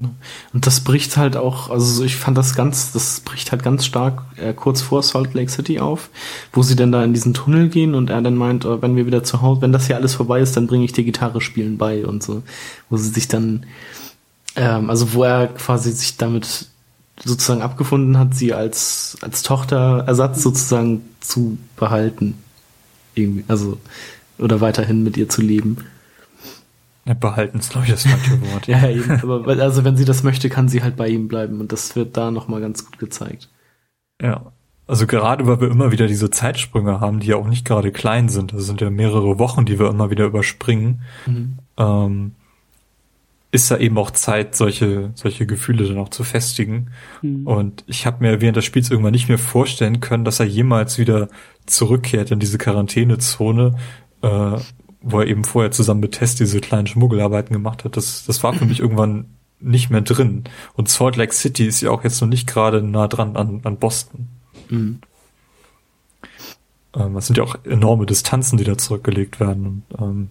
Und 0.54 0.68
das 0.68 0.82
bricht 0.82 1.18
halt 1.18 1.36
auch, 1.36 1.72
also 1.72 2.04
ich 2.04 2.16
fand 2.16 2.38
das 2.38 2.54
ganz, 2.54 2.92
das 2.92 3.22
bricht 3.22 3.52
halt 3.52 3.64
ganz 3.64 3.86
stark 3.86 4.22
äh, 4.36 4.54
kurz 4.54 4.82
vor 4.82 5.02
Salt 5.02 5.34
Lake 5.34 5.50
City 5.50 5.80
auf, 5.80 6.12
wo 6.54 6.62
sie 6.62 6.76
dann 6.76 6.92
da 6.92 7.04
in 7.04 7.16
diesen 7.16 7.34
Tunnel 7.34 7.70
gehen 7.70 7.96
und 7.96 8.12
er 8.12 8.22
dann 8.22 8.36
meint, 8.36 8.66
oh, 8.66 8.84
wenn 8.84 8.96
wir 8.96 9.08
wieder 9.08 9.24
zu 9.24 9.42
Hause, 9.42 9.64
wenn 9.64 9.72
das 9.72 9.88
hier 9.88 9.96
alles 9.96 10.14
vorbei 10.14 10.42
ist, 10.42 10.56
dann 10.56 10.68
bringe 10.68 10.86
ich 10.86 10.94
dir 10.94 11.04
Gitarre 11.04 11.42
spielen 11.42 11.80
bei 11.80 12.06
und 12.06 12.22
so, 12.22 12.44
wo 12.92 12.98
sie 12.98 13.10
sich 13.10 13.28
dann, 13.28 13.66
ähm, 14.56 14.92
also 14.92 15.14
wo 15.14 15.24
er 15.24 15.48
quasi 15.48 15.92
sich 15.92 16.18
damit 16.18 16.68
sozusagen 17.24 17.62
abgefunden 17.62 18.18
hat, 18.18 18.34
sie 18.34 18.54
als, 18.54 19.18
als 19.22 19.44
Tochterersatz 19.44 20.42
sozusagen 20.42 21.02
zu 21.20 21.58
behalten. 21.76 22.36
Irgendwie, 23.16 23.44
also, 23.48 23.78
oder 24.38 24.62
weiterhin 24.62 25.04
mit 25.04 25.18
ihr 25.18 25.30
zu 25.30 25.42
leben. 25.42 25.78
Behalten 27.20 27.58
ist, 27.58 27.72
glaube 27.72 27.88
ich, 27.88 27.92
das 27.92 28.04
falsche 28.04 28.40
Wort. 28.52 28.68
ja, 28.68 28.88
eben. 28.88 29.12
Aber, 29.22 29.48
also, 29.60 29.84
wenn 29.84 29.98
sie 29.98 30.06
das 30.06 30.22
möchte, 30.22 30.48
kann 30.48 30.70
sie 30.70 30.84
halt 30.84 30.96
bei 30.96 31.08
ihm 31.08 31.28
bleiben 31.28 31.60
und 31.60 31.72
das 31.72 31.96
wird 31.96 32.16
da 32.16 32.30
nochmal 32.30 32.62
ganz 32.62 32.86
gut 32.86 33.00
gezeigt. 33.00 33.50
Ja. 34.22 34.52
Also 34.86 35.06
gerade 35.06 35.46
weil 35.46 35.62
wir 35.62 35.70
immer 35.70 35.92
wieder 35.92 36.08
diese 36.08 36.32
Zeitsprünge 36.32 37.00
haben, 37.00 37.20
die 37.20 37.28
ja 37.28 37.36
auch 37.36 37.48
nicht 37.48 37.64
gerade 37.64 37.92
klein 37.92 38.28
sind. 38.28 38.54
Das 38.54 38.66
sind 38.66 38.82
ja 38.82 38.90
mehrere 38.90 39.38
Wochen, 39.38 39.66
die 39.66 39.78
wir 39.78 39.88
immer 39.88 40.10
wieder 40.10 40.26
überspringen. 40.26 41.02
Mhm. 41.28 41.60
Ähm, 41.78 42.32
ist 43.52 43.72
da 43.72 43.78
eben 43.78 43.98
auch 43.98 44.12
Zeit, 44.12 44.56
solche, 44.56 45.12
solche 45.16 45.48
Gefühle 45.48 45.88
dann 45.88 45.98
auch 45.98 46.10
zu 46.10 46.24
festigen. 46.24 46.92
Mhm. 47.22 47.48
Und 47.48 47.84
ich 47.88 48.06
habe 48.06 48.24
mir 48.24 48.42
während 48.42 48.58
des 48.58 48.66
Spiels 48.66 48.92
irgendwann 48.92 49.14
nicht 49.14 49.28
mehr 49.28 49.40
vorstellen 49.40 50.02
können, 50.02 50.24
dass 50.24 50.40
er 50.40 50.46
jemals 50.46 51.00
wieder 51.00 51.30
zurückkehrt 51.66 52.30
in 52.32 52.40
diese 52.40 52.60
Quarantänezone, 52.60 53.76
äh, 54.22 54.58
wo 55.02 55.20
er 55.20 55.28
eben 55.28 55.44
vorher 55.44 55.72
zusammen 55.72 56.02
mit 56.02 56.14
Tess 56.14 56.36
diese 56.36 56.62
kleinen 56.62 56.88
Schmuggelarbeiten 56.88 57.54
gemacht 57.54 57.86
hat. 57.86 57.98
Das, 57.98 58.26
das 58.26 58.44
war 58.44 58.54
für 58.54 58.66
mich 58.66 58.80
irgendwann 58.82 59.26
nicht 59.60 59.90
mehr 59.90 60.02
drin. 60.02 60.44
Und 60.76 60.88
Salt 60.90 61.16
Lake 61.16 61.34
City 61.34 61.66
ist 61.66 61.82
ja 61.82 61.90
auch 61.90 62.04
jetzt 62.04 62.22
noch 62.22 62.30
nicht 62.30 62.48
gerade 62.48 62.84
nah 62.84 63.08
dran 63.08 63.36
an, 63.36 63.62
an 63.64 63.78
Boston. 63.78 64.28
Mhm. 64.70 65.00
Ähm, 66.96 67.14
das 67.16 67.26
sind 67.26 67.38
ja 67.38 67.44
auch 67.44 67.56
enorme 67.66 68.06
Distanzen, 68.06 68.58
die 68.58 68.64
da 68.64 68.78
zurückgelegt 68.78 69.40
werden. 69.40 69.84
Und, 69.90 70.02
ähm, 70.02 70.30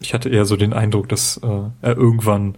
ich 0.00 0.14
hatte 0.14 0.28
eher 0.28 0.44
so 0.44 0.56
den 0.56 0.72
Eindruck, 0.72 1.08
dass 1.08 1.38
äh, 1.38 1.46
er 1.82 1.96
irgendwann, 1.96 2.56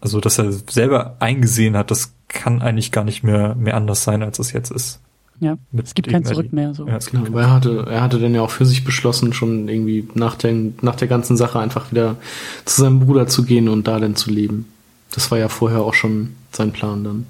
also 0.00 0.20
dass 0.20 0.38
er 0.38 0.52
selber 0.52 1.16
eingesehen 1.20 1.76
hat, 1.76 1.90
das 1.90 2.14
kann 2.28 2.62
eigentlich 2.62 2.92
gar 2.92 3.04
nicht 3.04 3.22
mehr 3.22 3.54
mehr 3.54 3.76
anders 3.76 4.04
sein, 4.04 4.22
als 4.22 4.38
es 4.38 4.52
jetzt 4.52 4.70
ist. 4.70 5.00
Ja, 5.40 5.58
Mit 5.72 5.86
es 5.86 5.94
gibt 5.94 6.08
kein 6.08 6.24
Zurück 6.24 6.52
mehr. 6.52 6.72
So. 6.72 6.86
Ja, 6.86 6.98
genau, 6.98 7.26
aber 7.26 7.42
er 7.42 7.50
hatte, 7.50 7.86
er 7.90 8.00
hatte 8.00 8.20
dann 8.20 8.32
ja 8.32 8.42
auch 8.42 8.50
für 8.50 8.64
sich 8.64 8.84
beschlossen, 8.84 9.32
schon 9.32 9.68
irgendwie 9.68 10.08
nach 10.14 10.36
der, 10.36 10.54
nach 10.82 10.94
der 10.94 11.08
ganzen 11.08 11.36
Sache 11.36 11.58
einfach 11.58 11.90
wieder 11.90 12.16
zu 12.64 12.82
seinem 12.82 13.00
Bruder 13.00 13.26
zu 13.26 13.44
gehen 13.44 13.68
und 13.68 13.88
da 13.88 13.98
dann 13.98 14.14
zu 14.14 14.30
leben. 14.30 14.72
Das 15.12 15.32
war 15.32 15.38
ja 15.38 15.48
vorher 15.48 15.80
auch 15.80 15.94
schon 15.94 16.36
sein 16.52 16.70
Plan 16.72 17.02
dann. 17.02 17.26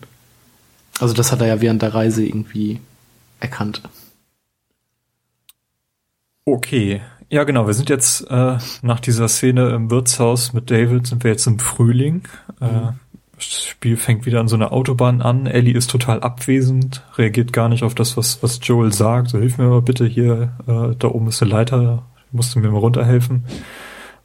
Also 1.01 1.15
das 1.15 1.33
hat 1.33 1.41
er 1.41 1.47
ja 1.47 1.61
während 1.63 1.81
der 1.81 1.95
Reise 1.95 2.25
irgendwie 2.25 2.81
erkannt. 3.41 3.81
Okay, 6.45 7.01
ja, 7.33 7.45
genau. 7.45 7.67
Wir 7.67 7.73
sind 7.73 7.89
jetzt 7.89 8.31
äh, 8.31 8.59
nach 8.83 9.01
dieser 9.01 9.27
Szene 9.27 9.71
im 9.71 9.91
Wirtshaus 9.91 10.53
mit 10.53 10.71
David, 10.71 11.07
sind 11.07 11.25
wir 11.25 11.31
jetzt 11.31 11.47
im 11.47 11.59
Frühling. 11.59 12.25
Äh, 12.61 12.67
mhm. 12.67 12.89
das 13.37 13.65
Spiel 13.65 13.97
fängt 13.97 14.27
wieder 14.27 14.39
an 14.39 14.49
so 14.49 14.55
einer 14.55 14.71
Autobahn 14.71 15.23
an. 15.23 15.47
Ellie 15.47 15.75
ist 15.75 15.91
total 15.91 16.21
abwesend, 16.21 17.03
reagiert 17.17 17.55
gar 17.55 17.71
nicht 17.71 17.85
auf 17.85 17.95
das, 17.95 18.19
was, 18.19 18.43
was 18.43 18.61
Joel 18.63 18.93
sagt. 18.93 19.31
So, 19.31 19.39
hilf 19.39 19.57
mir 19.57 19.69
mal 19.69 19.81
bitte 19.81 20.05
hier, 20.05 20.53
äh, 20.67 20.95
da 20.99 21.09
oben 21.09 21.29
ist 21.29 21.43
eine 21.43 21.51
Leiter, 21.51 22.03
musst 22.33 22.55
du 22.55 22.59
mir 22.59 22.71
mal 22.71 22.81
runterhelfen. 22.81 23.47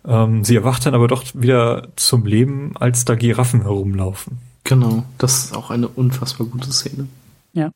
Ähm, 0.06 0.44
sie 0.44 0.58
erwacht 0.58 0.86
dann 0.86 0.94
aber 0.94 1.08
doch 1.08 1.24
wieder 1.34 1.88
zum 1.96 2.26
Leben, 2.26 2.76
als 2.78 3.06
da 3.06 3.16
Giraffen 3.16 3.62
herumlaufen. 3.62 4.40
Genau, 4.66 5.06
das 5.18 5.46
ist 5.46 5.56
auch 5.56 5.72
eine 5.72 5.88
unfassbar 5.88 6.46
gute 6.46 6.74
Szene. 6.74 7.08
Ja. 7.54 7.72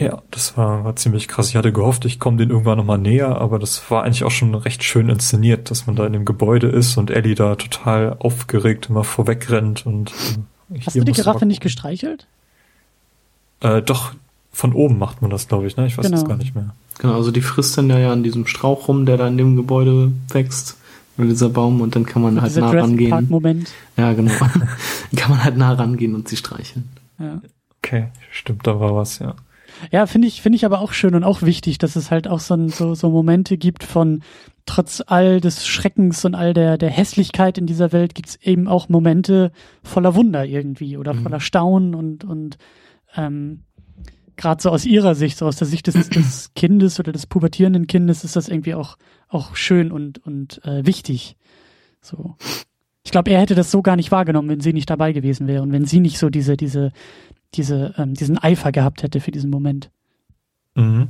Ja, 0.00 0.22
das 0.32 0.56
war, 0.56 0.84
war 0.84 0.96
ziemlich 0.96 1.28
krass. 1.28 1.50
Ich 1.50 1.56
hatte 1.56 1.72
gehofft, 1.72 2.04
ich 2.04 2.18
komme 2.18 2.36
den 2.36 2.50
irgendwann 2.50 2.78
nochmal 2.78 2.98
näher, 2.98 3.40
aber 3.40 3.60
das 3.60 3.90
war 3.90 4.02
eigentlich 4.02 4.24
auch 4.24 4.30
schon 4.32 4.54
recht 4.54 4.82
schön 4.82 5.08
inszeniert, 5.08 5.70
dass 5.70 5.86
man 5.86 5.94
da 5.94 6.04
in 6.04 6.12
dem 6.12 6.24
Gebäude 6.24 6.66
ist 6.66 6.96
und 6.96 7.12
Ellie 7.12 7.36
da 7.36 7.54
total 7.54 8.16
aufgeregt 8.18 8.88
immer 8.90 9.04
vorwegrennt 9.04 9.86
und 9.86 10.10
äh, 10.10 10.80
Hast 10.84 10.96
du 10.96 11.04
die 11.04 11.12
Giraffe 11.12 11.46
nicht 11.46 11.60
gestreichelt? 11.60 12.26
Äh, 13.60 13.82
doch, 13.82 14.14
von 14.50 14.72
oben 14.72 14.98
macht 14.98 15.22
man 15.22 15.30
das, 15.30 15.46
glaube 15.46 15.68
ich, 15.68 15.76
ne? 15.76 15.86
Ich 15.86 15.96
weiß 15.96 16.06
genau. 16.06 16.24
gar 16.24 16.38
nicht 16.38 16.56
mehr. 16.56 16.74
Genau, 16.98 17.14
also 17.14 17.30
die 17.30 17.40
frisst 17.40 17.78
dann 17.78 17.88
ja 17.88 18.12
an 18.12 18.24
diesem 18.24 18.46
Strauch 18.46 18.88
rum, 18.88 19.06
der 19.06 19.16
da 19.16 19.28
in 19.28 19.38
dem 19.38 19.54
Gebäude 19.54 20.12
wächst. 20.30 20.76
Oder 21.16 21.28
dieser 21.28 21.48
Baum 21.48 21.80
und 21.80 21.94
dann 21.94 22.04
kann 22.06 22.22
man 22.22 22.42
halt 22.42 22.56
nah 22.56 22.70
rangehen. 22.70 23.28
Moment. 23.28 23.70
Ja, 23.96 24.12
genau. 24.14 24.32
kann 25.16 25.30
man 25.30 25.44
halt 25.44 25.56
nah 25.56 25.72
rangehen 25.72 26.16
und 26.16 26.28
sie 26.28 26.36
streicheln. 26.36 26.88
Ja. 27.20 27.40
Okay, 27.78 28.08
stimmt, 28.32 28.66
da 28.66 28.80
war 28.80 28.96
was, 28.96 29.20
ja. 29.20 29.36
Ja, 29.90 30.06
finde 30.06 30.28
ich, 30.28 30.42
finde 30.42 30.56
ich 30.56 30.64
aber 30.64 30.80
auch 30.80 30.92
schön 30.92 31.14
und 31.14 31.24
auch 31.24 31.42
wichtig, 31.42 31.78
dass 31.78 31.96
es 31.96 32.10
halt 32.10 32.28
auch 32.28 32.40
so, 32.40 32.68
so, 32.68 32.94
so 32.94 33.10
Momente 33.10 33.58
gibt 33.58 33.84
von 33.84 34.22
trotz 34.66 35.02
all 35.06 35.40
des 35.40 35.66
Schreckens 35.66 36.24
und 36.24 36.34
all 36.34 36.54
der, 36.54 36.78
der 36.78 36.90
Hässlichkeit 36.90 37.58
in 37.58 37.66
dieser 37.66 37.92
Welt 37.92 38.14
gibt's 38.14 38.36
eben 38.36 38.66
auch 38.68 38.88
Momente 38.88 39.52
voller 39.82 40.14
Wunder 40.14 40.44
irgendwie 40.44 40.96
oder 40.96 41.14
mhm. 41.14 41.22
voller 41.22 41.40
Staunen 41.40 41.94
und, 41.94 42.24
und 42.24 42.56
ähm, 43.16 43.64
gerade 44.36 44.62
so 44.62 44.70
aus 44.70 44.84
ihrer 44.84 45.14
Sicht, 45.14 45.38
so 45.38 45.46
aus 45.46 45.56
der 45.56 45.66
Sicht 45.66 45.86
des, 45.86 46.08
des 46.08 46.54
Kindes 46.54 46.98
oder 46.98 47.12
des 47.12 47.26
pubertierenden 47.26 47.86
Kindes 47.86 48.24
ist 48.24 48.36
das 48.36 48.48
irgendwie 48.48 48.74
auch, 48.74 48.96
auch 49.28 49.56
schön 49.56 49.92
und, 49.92 50.18
und 50.24 50.64
äh, 50.64 50.86
wichtig. 50.86 51.36
So. 52.00 52.36
Ich 53.04 53.10
glaube, 53.10 53.30
er 53.30 53.40
hätte 53.40 53.54
das 53.54 53.70
so 53.70 53.82
gar 53.82 53.96
nicht 53.96 54.10
wahrgenommen, 54.10 54.48
wenn 54.48 54.60
sie 54.60 54.72
nicht 54.72 54.88
dabei 54.88 55.12
gewesen 55.12 55.46
wäre 55.46 55.62
und 55.62 55.72
wenn 55.72 55.84
sie 55.84 56.00
nicht 56.00 56.18
so 56.18 56.30
diese, 56.30 56.56
diese, 56.56 56.92
diese, 57.56 57.94
ähm, 57.98 58.14
diesen 58.14 58.38
Eifer 58.38 58.72
gehabt 58.72 59.02
hätte 59.02 59.20
für 59.20 59.30
diesen 59.30 59.50
Moment. 59.50 59.90
Mhm. 60.74 61.08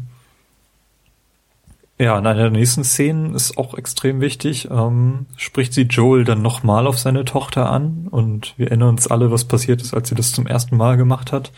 Ja, 1.99 2.19
in 2.19 2.27
einer 2.27 2.43
der 2.43 2.51
nächsten 2.51 2.83
Szenen 2.83 3.35
ist 3.35 3.57
auch 3.57 3.75
extrem 3.75 4.21
wichtig, 4.21 4.69
ähm, 4.69 5.27
spricht 5.37 5.73
sie 5.73 5.83
Joel 5.83 6.25
dann 6.25 6.43
nochmal 6.43 6.89
auf 6.89 6.99
seine 6.99 7.25
Tochter 7.25 7.71
an 7.71 8.09
und 8.11 8.55
wir 8.57 8.69
erinnern 8.69 8.91
uns 8.91 9.07
alle, 9.07 9.31
was 9.31 9.45
passiert 9.45 9.81
ist, 9.81 9.95
als 9.95 10.09
sie 10.09 10.17
das 10.17 10.33
zum 10.33 10.49
ersten 10.49 10.77
Mal 10.77 10.97
gemacht 10.97 11.31
hat. 11.31 11.53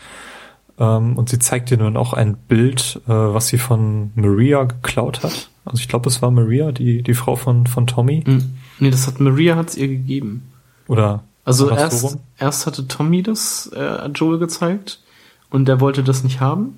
Ähm, 0.79 1.17
und 1.17 1.29
sie 1.29 1.39
zeigt 1.39 1.71
ihr 1.71 1.77
nun 1.77 1.97
auch 1.97 2.13
ein 2.13 2.37
Bild, 2.37 3.01
äh, 3.07 3.11
was 3.11 3.47
sie 3.47 3.57
von 3.57 4.11
Maria 4.13 4.65
geklaut 4.65 5.23
hat. 5.23 5.49
Also 5.65 5.81
ich 5.81 5.87
glaube, 5.87 6.07
es 6.07 6.21
war 6.21 6.29
Maria, 6.29 6.71
die, 6.71 7.01
die 7.01 7.15
Frau 7.15 7.35
von, 7.35 7.65
von 7.65 7.87
Tommy. 7.87 8.23
Mhm. 8.25 8.57
Nee, 8.79 8.91
das 8.91 9.07
hat 9.07 9.19
Maria 9.19 9.55
hat's 9.55 9.75
ihr 9.75 9.87
gegeben. 9.87 10.51
Oder 10.87 11.23
also 11.47 11.69
erst, 11.69 12.17
erst 12.37 12.65
hatte 12.65 12.89
Tommy 12.89 13.23
das 13.23 13.71
äh, 13.73 14.07
Joel 14.07 14.37
gezeigt 14.37 14.99
und 15.49 15.65
der 15.65 15.79
wollte 15.79 16.03
das 16.03 16.25
nicht 16.25 16.41
haben. 16.41 16.77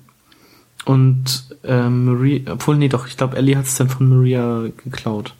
Und 0.84 1.56
äh, 1.64 1.88
Maria, 1.88 2.52
obwohl, 2.52 2.76
nee, 2.76 2.88
doch, 2.88 3.08
ich 3.08 3.16
glaube, 3.16 3.36
Ellie 3.36 3.56
hat 3.56 3.64
es 3.64 3.74
dann 3.74 3.88
von 3.88 4.08
Maria 4.08 4.68
geklaut. 4.84 5.34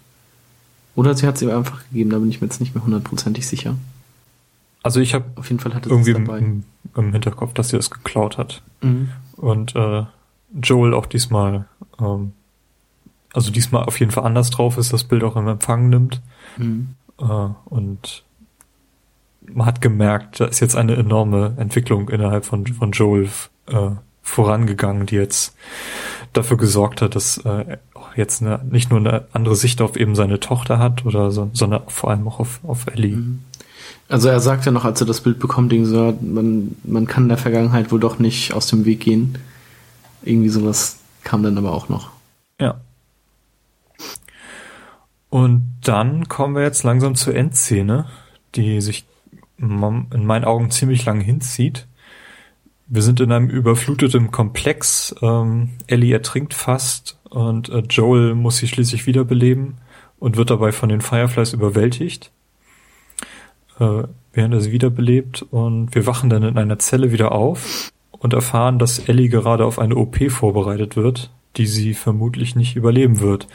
Oder 0.96 1.14
sie 1.14 1.28
hat 1.28 1.36
es 1.36 1.42
ihm 1.42 1.50
einfach 1.50 1.80
gegeben, 1.88 2.10
da 2.10 2.18
bin 2.18 2.28
ich 2.28 2.40
mir 2.40 2.48
jetzt 2.48 2.60
nicht 2.60 2.74
mehr 2.74 2.82
hundertprozentig 2.82 3.46
sicher. 3.46 3.76
Also 4.82 4.98
ich 4.98 5.14
habe 5.14 5.26
auf 5.36 5.48
jeden 5.48 5.60
Fall 5.60 5.74
hatte 5.74 5.90
irgendwie 5.90 6.12
dabei. 6.12 6.38
Im, 6.38 6.64
im, 6.96 7.12
Hinterkopf, 7.12 7.54
dass 7.54 7.68
sie 7.68 7.76
es 7.76 7.88
geklaut 7.88 8.36
hat. 8.36 8.62
Mhm. 8.82 9.10
Und 9.36 9.76
äh, 9.76 10.06
Joel 10.60 10.92
auch 10.92 11.06
diesmal, 11.06 11.66
ähm, 12.00 12.32
also 13.32 13.52
diesmal 13.52 13.84
auf 13.84 14.00
jeden 14.00 14.10
Fall 14.10 14.24
anders 14.24 14.50
drauf 14.50 14.76
ist, 14.76 14.92
das 14.92 15.04
Bild 15.04 15.22
auch 15.22 15.36
im 15.36 15.46
Empfang 15.46 15.88
nimmt. 15.88 16.20
Mhm. 16.56 16.96
Äh, 17.20 17.48
und 17.66 18.24
man 19.54 19.66
hat 19.66 19.80
gemerkt, 19.80 20.40
da 20.40 20.46
ist 20.46 20.60
jetzt 20.60 20.76
eine 20.76 20.96
enorme 20.96 21.54
Entwicklung 21.56 22.08
innerhalb 22.08 22.44
von, 22.44 22.66
von 22.66 22.92
Joel 22.92 23.28
äh, 23.66 23.90
vorangegangen, 24.22 25.06
die 25.06 25.16
jetzt 25.16 25.54
dafür 26.32 26.56
gesorgt 26.56 27.02
hat, 27.02 27.14
dass 27.14 27.38
äh, 27.38 27.78
jetzt 28.16 28.42
eine, 28.42 28.60
nicht 28.70 28.90
nur 28.90 29.00
eine 29.00 29.24
andere 29.32 29.56
Sicht 29.56 29.80
auf 29.80 29.96
eben 29.96 30.14
seine 30.14 30.40
Tochter 30.40 30.78
hat 30.78 31.04
oder 31.04 31.30
so, 31.30 31.50
sondern 31.52 31.82
vor 31.88 32.10
allem 32.10 32.26
auch 32.28 32.40
auf, 32.40 32.60
auf 32.64 32.86
Ellie. 32.86 33.16
Mhm. 33.16 33.40
Also 34.08 34.28
er 34.28 34.40
sagt 34.40 34.66
ja 34.66 34.72
noch, 34.72 34.84
als 34.84 35.00
er 35.00 35.06
das 35.06 35.20
Bild 35.20 35.38
bekommt, 35.38 35.72
so, 35.84 36.16
man, 36.20 36.76
man 36.82 37.06
kann 37.06 37.28
der 37.28 37.38
Vergangenheit 37.38 37.92
wohl 37.92 38.00
doch 38.00 38.18
nicht 38.18 38.52
aus 38.52 38.66
dem 38.66 38.84
Weg 38.84 39.00
gehen. 39.00 39.38
Irgendwie 40.22 40.48
sowas 40.48 40.98
kam 41.22 41.42
dann 41.42 41.56
aber 41.58 41.72
auch 41.72 41.88
noch. 41.88 42.10
Ja. 42.60 42.80
Und 45.28 45.76
dann 45.84 46.28
kommen 46.28 46.56
wir 46.56 46.62
jetzt 46.62 46.82
langsam 46.82 47.14
zur 47.14 47.36
Endszene, 47.36 48.06
die 48.56 48.80
sich 48.80 49.06
in 49.60 50.26
meinen 50.26 50.44
Augen 50.44 50.70
ziemlich 50.70 51.04
lang 51.04 51.20
hinzieht. 51.20 51.86
Wir 52.86 53.02
sind 53.02 53.20
in 53.20 53.30
einem 53.30 53.48
überfluteten 53.48 54.30
Komplex. 54.30 55.14
Ähm, 55.22 55.70
Ellie 55.86 56.12
ertrinkt 56.12 56.54
fast 56.54 57.18
und 57.28 57.68
äh, 57.68 57.82
Joel 57.88 58.34
muss 58.34 58.56
sie 58.56 58.66
schließlich 58.66 59.06
wiederbeleben 59.06 59.78
und 60.18 60.36
wird 60.36 60.50
dabei 60.50 60.72
von 60.72 60.88
den 60.88 61.00
Fireflies 61.00 61.52
überwältigt, 61.52 62.32
äh, 63.78 64.02
während 64.32 64.54
er 64.54 64.60
sie 64.60 64.72
wiederbelebt. 64.72 65.42
Und 65.50 65.94
wir 65.94 66.06
wachen 66.06 66.30
dann 66.30 66.42
in 66.42 66.58
einer 66.58 66.78
Zelle 66.78 67.12
wieder 67.12 67.32
auf 67.32 67.92
und 68.10 68.32
erfahren, 68.32 68.78
dass 68.78 68.98
Ellie 68.98 69.28
gerade 69.28 69.64
auf 69.64 69.78
eine 69.78 69.96
OP 69.96 70.30
vorbereitet 70.30 70.96
wird, 70.96 71.30
die 71.56 71.66
sie 71.66 71.94
vermutlich 71.94 72.56
nicht 72.56 72.76
überleben 72.76 73.20
wird 73.20 73.46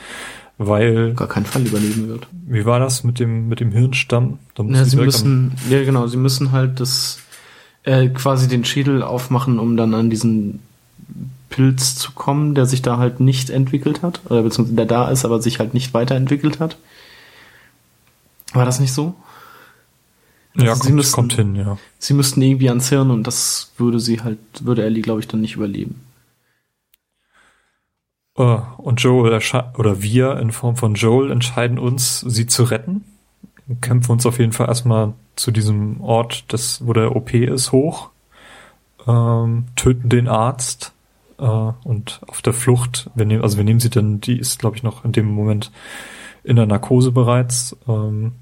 weil 0.57 1.13
gar 1.13 1.27
keinen 1.27 1.45
Fall 1.45 1.65
überleben 1.65 2.07
wird. 2.07 2.27
Wie 2.31 2.65
war 2.65 2.79
das 2.79 3.03
mit 3.03 3.19
dem 3.19 3.47
mit 3.49 3.59
dem 3.59 3.71
Hirnstamm? 3.71 4.39
ja, 4.57 4.85
sie 4.85 4.97
müssen 4.97 5.53
ja 5.69 5.83
genau, 5.83 6.07
sie 6.07 6.17
müssen 6.17 6.51
halt 6.51 6.79
das 6.79 7.19
äh, 7.83 8.09
quasi 8.09 8.47
den 8.47 8.65
Schädel 8.65 9.03
aufmachen, 9.03 9.59
um 9.59 9.77
dann 9.77 9.93
an 9.93 10.09
diesen 10.09 10.59
Pilz 11.49 11.95
zu 11.95 12.11
kommen, 12.13 12.55
der 12.55 12.65
sich 12.65 12.81
da 12.81 12.97
halt 12.97 13.19
nicht 13.19 13.49
entwickelt 13.49 14.01
hat 14.01 14.21
oder 14.25 14.43
beziehungsweise 14.43 14.75
der 14.75 14.85
da 14.85 15.09
ist, 15.09 15.25
aber 15.25 15.41
sich 15.41 15.59
halt 15.59 15.73
nicht 15.73 15.93
weiterentwickelt 15.93 16.59
hat. 16.59 16.77
War 18.53 18.65
das 18.65 18.79
nicht 18.79 18.93
so? 18.93 19.15
Also 20.55 20.65
ja, 20.65 20.71
kommt, 20.73 20.83
sie 20.85 20.93
müssten, 20.93 21.15
kommt 21.15 21.33
hin, 21.33 21.55
ja. 21.55 21.77
Sie 21.99 22.13
müssten 22.13 22.41
irgendwie 22.41 22.69
ans 22.69 22.89
Hirn 22.89 23.11
und 23.11 23.27
das 23.27 23.71
würde 23.77 23.99
sie 23.99 24.21
halt, 24.21 24.39
würde 24.61 24.83
Ellie, 24.83 25.01
glaube 25.01 25.19
ich, 25.19 25.27
dann 25.27 25.41
nicht 25.41 25.55
überleben. 25.55 26.01
Uh, 28.37 28.59
und 28.77 29.01
Joel 29.01 29.39
oder 29.77 30.01
wir 30.01 30.37
in 30.39 30.51
Form 30.51 30.75
von 30.75 30.95
Joel 30.95 31.31
entscheiden 31.31 31.79
uns, 31.79 32.19
sie 32.19 32.47
zu 32.47 32.63
retten. 32.63 33.05
Kämpfen 33.79 34.11
uns 34.11 34.25
auf 34.25 34.39
jeden 34.39 34.51
Fall 34.51 34.67
erstmal 34.67 35.13
zu 35.37 35.51
diesem 35.51 36.01
Ort, 36.01 36.43
das, 36.49 36.85
wo 36.85 36.91
der 36.91 37.15
OP 37.15 37.33
ist, 37.33 37.71
hoch. 37.71 38.09
Ähm, 39.07 39.65
töten 39.77 40.09
den 40.09 40.27
Arzt 40.27 40.91
äh, 41.37 41.43
und 41.43 42.21
auf 42.27 42.41
der 42.41 42.53
Flucht, 42.53 43.09
wir 43.15 43.25
nehmen, 43.25 43.41
also 43.41 43.57
wir 43.57 43.63
nehmen 43.63 43.79
sie 43.79 43.89
dann, 43.89 44.19
die 44.19 44.37
ist, 44.37 44.59
glaube 44.59 44.75
ich, 44.75 44.83
noch 44.83 45.05
in 45.05 45.13
dem 45.13 45.27
Moment 45.27 45.71
in 46.43 46.57
der 46.57 46.65
Narkose 46.65 47.11
bereits. 47.11 47.77
Ähm, 47.87 48.33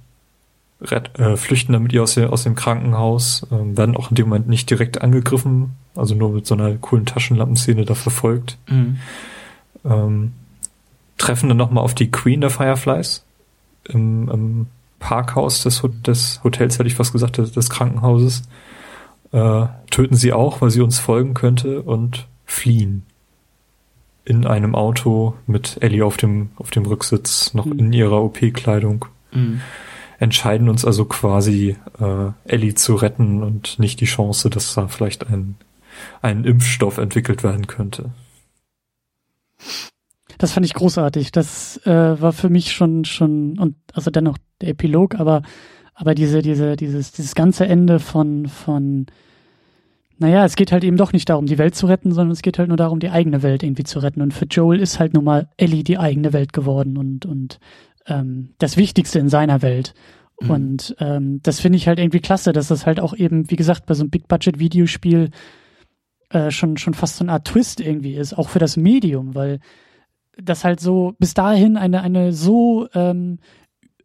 ret, 0.82 1.18
äh, 1.20 1.38
flüchten 1.38 1.74
damit 1.74 1.94
ihr 1.94 2.02
aus, 2.04 2.18
aus 2.18 2.44
dem 2.44 2.56
Krankenhaus, 2.56 3.46
äh, 3.52 3.78
werden 3.78 3.96
auch 3.96 4.10
in 4.10 4.16
dem 4.16 4.30
Moment 4.30 4.48
nicht 4.48 4.70
direkt 4.70 5.02
angegriffen, 5.02 5.72
also 5.96 6.16
nur 6.16 6.32
mit 6.32 6.48
so 6.48 6.56
einer 6.56 6.74
coolen 6.76 7.06
Taschenlampenszene 7.06 7.86
da 7.86 7.94
verfolgt. 7.96 8.58
Mhm. 8.68 8.98
Ähm, 9.86 10.34
treffen 11.18 11.50
dann 11.50 11.58
nochmal 11.58 11.84
auf 11.84 11.96
die 11.96 12.12
Queen 12.12 12.42
der 12.42 12.50
Fireflies 12.50 13.24
im, 13.86 14.30
im 14.30 14.68
Parkhaus 15.00 15.64
des, 15.64 15.84
des, 16.06 16.42
Hotels, 16.44 16.80
hätte 16.80 16.88
ich 16.88 16.96
fast 16.96 17.12
gesagt, 17.12 17.38
des, 17.38 17.52
des 17.52 17.70
Krankenhauses. 17.70 18.44
Äh, 19.32 19.66
töten 19.90 20.16
sie 20.16 20.34
auch, 20.34 20.62
weil 20.62 20.70
sie 20.70 20.82
uns 20.82 21.00
folgen 21.00 21.34
könnte 21.34 21.82
und 21.82 22.28
fliehen. 22.46 23.06
In 24.26 24.48
einem 24.48 24.76
Auto 24.76 25.36
mit 25.48 25.78
Ellie 25.82 26.06
auf 26.06 26.18
dem, 26.18 26.52
auf 26.56 26.72
dem 26.72 26.86
Rücksitz, 26.86 27.54
noch 27.54 27.66
mhm. 27.66 27.80
in 27.80 27.94
ihrer 27.94 28.22
OP-Kleidung. 28.22 29.06
Mhm 29.32 29.62
entscheiden 30.24 30.70
uns 30.70 30.86
also 30.86 31.04
quasi, 31.06 31.76
äh, 32.00 32.32
Ellie 32.46 32.76
zu 32.76 32.96
retten 32.96 33.44
und 33.44 33.78
nicht 33.78 34.00
die 34.00 34.06
Chance, 34.06 34.50
dass 34.50 34.74
da 34.74 34.88
vielleicht 34.88 35.28
ein, 35.28 35.56
ein 36.22 36.46
Impfstoff 36.46 36.98
entwickelt 36.98 37.44
werden 37.44 37.68
könnte. 37.68 38.12
Das 40.38 40.52
fand 40.52 40.66
ich 40.66 40.74
großartig. 40.74 41.32
Das 41.32 41.78
äh, 41.86 42.22
war 42.22 42.34
für 42.34 42.50
mich 42.50 42.72
schon 42.72 43.06
schon 43.06 43.60
und 43.60 43.76
also 43.94 44.12
dennoch 44.12 44.38
der 44.62 44.70
Epilog, 44.70 45.16
aber 45.16 45.44
aber 45.94 46.16
diese 46.16 46.42
diese 46.42 46.76
dieses 46.76 47.12
dieses 47.12 47.36
ganze 47.36 47.66
Ende 47.66 48.00
von 48.00 48.48
von 48.48 49.06
naja, 50.18 50.46
es 50.46 50.56
geht 50.56 50.72
halt 50.72 50.84
eben 50.84 50.98
doch 50.98 51.12
nicht 51.12 51.28
darum, 51.30 51.48
die 51.48 51.58
Welt 51.58 51.76
zu 51.76 51.88
retten, 51.88 52.12
sondern 52.12 52.32
es 52.32 52.42
geht 52.42 52.58
halt 52.60 52.70
nur 52.70 52.78
darum, 52.78 53.00
die 53.00 53.10
eigene 53.10 53.44
Welt 53.44 53.64
irgendwie 53.64 53.84
zu 53.84 54.00
retten. 54.00 54.22
Und 54.22 54.34
für 54.34 54.46
Joel 54.46 54.80
ist 54.80 55.00
halt 55.00 55.14
nun 55.14 55.24
mal 55.24 55.50
Ellie 55.58 55.84
die 55.84 55.98
eigene 55.98 56.34
Welt 56.34 56.54
geworden 56.54 56.98
und 56.98 57.26
und 57.26 57.60
ähm, 58.08 58.54
das 58.58 58.78
Wichtigste 58.78 59.20
in 59.20 59.30
seiner 59.30 59.62
Welt. 59.62 59.94
Mhm. 60.40 60.50
Und 60.50 60.96
ähm, 61.00 61.40
das 61.44 61.60
finde 61.60 61.78
ich 61.78 61.88
halt 61.88 62.00
irgendwie 62.00 62.20
klasse, 62.20 62.54
dass 62.54 62.68
das 62.68 62.86
halt 62.86 63.00
auch 63.00 63.16
eben, 63.16 63.50
wie 63.50 63.56
gesagt, 63.56 63.86
bei 63.86 63.94
so 63.94 64.04
einem 64.04 64.10
Big-Budget-Videospiel 64.10 65.30
äh, 66.34 66.52
schon, 66.52 66.78
schon 66.78 66.94
fast 66.94 67.18
so 67.18 67.24
eine 67.24 67.32
Art 67.32 67.46
Twist 67.46 67.80
irgendwie 67.80 68.16
ist, 68.16 68.34
auch 68.38 68.50
für 68.50 68.60
das 68.60 68.78
Medium, 68.78 69.36
weil 69.36 69.60
das 70.42 70.64
halt 70.64 70.80
so 70.80 71.14
bis 71.20 71.34
dahin 71.34 71.78
eine, 71.78 72.02
eine 72.02 72.34
so 72.34 72.88
ähm, 72.94 73.40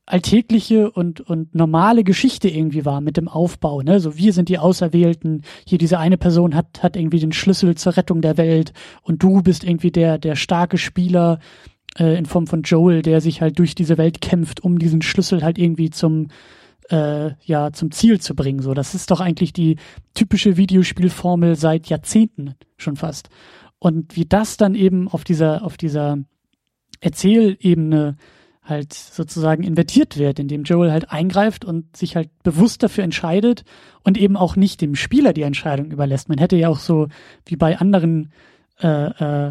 alltägliche 0.04 0.90
und, 0.90 1.20
und 1.20 1.54
normale 1.54 2.04
Geschichte 2.04 2.48
irgendwie 2.48 2.84
war 2.84 3.00
mit 3.00 3.16
dem 3.16 3.28
Aufbau, 3.28 3.82
ne? 3.82 4.00
So 4.00 4.16
wir 4.16 4.32
sind 4.32 4.48
die 4.48 4.58
Auserwählten, 4.58 5.42
hier 5.66 5.78
diese 5.78 5.98
eine 5.98 6.16
Person 6.16 6.54
hat, 6.54 6.82
hat 6.82 6.96
irgendwie 6.96 7.20
den 7.20 7.32
Schlüssel 7.32 7.74
zur 7.76 7.96
Rettung 7.96 8.22
der 8.22 8.36
Welt 8.36 8.72
und 9.02 9.22
du 9.22 9.42
bist 9.42 9.64
irgendwie 9.64 9.90
der, 9.90 10.18
der 10.18 10.36
starke 10.36 10.78
Spieler, 10.78 11.40
äh, 11.98 12.16
in 12.18 12.26
Form 12.26 12.46
von 12.46 12.62
Joel, 12.62 13.02
der 13.02 13.20
sich 13.20 13.40
halt 13.40 13.58
durch 13.58 13.74
diese 13.74 13.98
Welt 13.98 14.20
kämpft, 14.20 14.62
um 14.62 14.78
diesen 14.78 15.02
Schlüssel 15.02 15.42
halt 15.42 15.58
irgendwie 15.58 15.90
zum 15.90 16.28
äh, 16.90 17.32
ja 17.44 17.72
zum 17.72 17.90
Ziel 17.90 18.20
zu 18.20 18.34
bringen. 18.34 18.60
So, 18.60 18.74
das 18.74 18.94
ist 18.94 19.10
doch 19.10 19.20
eigentlich 19.20 19.52
die 19.52 19.76
typische 20.14 20.56
Videospielformel 20.56 21.56
seit 21.56 21.88
Jahrzehnten 21.88 22.54
schon 22.76 22.96
fast. 22.96 23.28
Und 23.78 24.16
wie 24.16 24.24
das 24.24 24.56
dann 24.56 24.74
eben 24.74 25.08
auf 25.08 25.24
dieser 25.24 25.64
auf 25.64 25.76
dieser 25.76 26.18
Erzählebene 27.00 28.16
halt 28.68 28.92
sozusagen 28.92 29.62
invertiert 29.62 30.18
wird, 30.18 30.38
indem 30.38 30.64
Joel 30.64 30.92
halt 30.92 31.10
eingreift 31.10 31.64
und 31.64 31.96
sich 31.96 32.16
halt 32.16 32.30
bewusst 32.42 32.82
dafür 32.82 33.04
entscheidet 33.04 33.64
und 34.04 34.18
eben 34.18 34.36
auch 34.36 34.56
nicht 34.56 34.80
dem 34.80 34.94
Spieler 34.94 35.32
die 35.32 35.42
Entscheidung 35.42 35.90
überlässt. 35.90 36.28
Man 36.28 36.38
hätte 36.38 36.56
ja 36.56 36.68
auch 36.68 36.78
so 36.78 37.08
wie 37.46 37.56
bei 37.56 37.78
anderen 37.78 38.30
äh, 38.80 39.46
äh, 39.46 39.50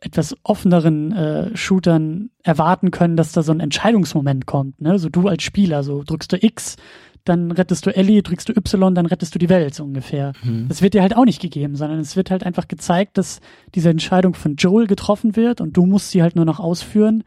etwas 0.00 0.36
offeneren 0.44 1.12
äh, 1.12 1.56
Shootern 1.56 2.30
erwarten 2.42 2.90
können, 2.90 3.16
dass 3.16 3.32
da 3.32 3.42
so 3.42 3.52
ein 3.52 3.60
Entscheidungsmoment 3.60 4.46
kommt. 4.46 4.80
Ne? 4.80 4.98
So 4.98 5.08
du 5.08 5.26
als 5.26 5.42
Spieler, 5.42 5.82
so 5.82 6.04
drückst 6.04 6.32
du 6.32 6.44
X, 6.44 6.76
dann 7.24 7.50
rettest 7.50 7.84
du 7.84 7.94
Ellie, 7.94 8.22
drückst 8.22 8.48
du 8.48 8.52
Y, 8.56 8.94
dann 8.94 9.06
rettest 9.06 9.34
du 9.34 9.38
die 9.38 9.48
Welt 9.48 9.74
so 9.74 9.84
ungefähr. 9.84 10.32
Mhm. 10.42 10.68
Das 10.68 10.82
wird 10.82 10.94
dir 10.94 11.02
halt 11.02 11.16
auch 11.16 11.24
nicht 11.24 11.42
gegeben, 11.42 11.74
sondern 11.74 11.98
es 11.98 12.16
wird 12.16 12.30
halt 12.30 12.44
einfach 12.44 12.68
gezeigt, 12.68 13.18
dass 13.18 13.40
diese 13.74 13.90
Entscheidung 13.90 14.34
von 14.34 14.56
Joel 14.56 14.86
getroffen 14.86 15.36
wird 15.36 15.60
und 15.60 15.76
du 15.76 15.84
musst 15.84 16.10
sie 16.10 16.22
halt 16.22 16.36
nur 16.36 16.44
noch 16.44 16.60
ausführen. 16.60 17.24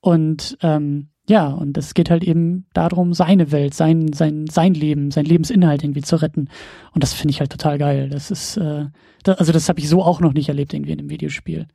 Und 0.00 0.56
ähm, 0.62 1.08
ja, 1.28 1.48
und 1.48 1.76
es 1.78 1.94
geht 1.94 2.10
halt 2.10 2.22
eben 2.22 2.66
darum, 2.74 3.14
seine 3.14 3.50
Welt, 3.50 3.74
sein, 3.74 4.12
sein, 4.12 4.46
sein 4.46 4.74
Leben, 4.74 5.10
sein 5.10 5.24
Lebensinhalt 5.24 5.82
irgendwie 5.82 6.02
zu 6.02 6.16
retten. 6.16 6.48
Und 6.92 7.02
das 7.02 7.14
finde 7.14 7.32
ich 7.32 7.40
halt 7.40 7.50
total 7.50 7.78
geil. 7.78 8.10
Das 8.10 8.30
ist, 8.30 8.56
äh, 8.56 8.86
da, 9.22 9.32
also 9.32 9.50
das 9.50 9.68
habe 9.68 9.80
ich 9.80 9.88
so 9.88 10.02
auch 10.02 10.20
noch 10.20 10.34
nicht 10.34 10.48
erlebt 10.48 10.74
irgendwie 10.74 10.92
in 10.92 10.98
einem 10.98 11.10
Videospiel. 11.10 11.66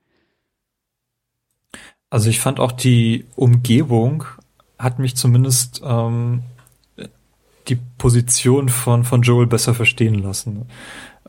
Also 2.09 2.29
ich 2.29 2.39
fand 2.39 2.59
auch 2.59 2.71
die 2.71 3.25
Umgebung 3.35 4.25
hat 4.77 4.97
mich 4.97 5.15
zumindest 5.15 5.81
ähm, 5.83 6.43
die 7.67 7.77
Position 7.97 8.69
von, 8.69 9.03
von 9.03 9.21
Joel 9.21 9.45
besser 9.45 9.73
verstehen 9.73 10.15
lassen. 10.15 10.65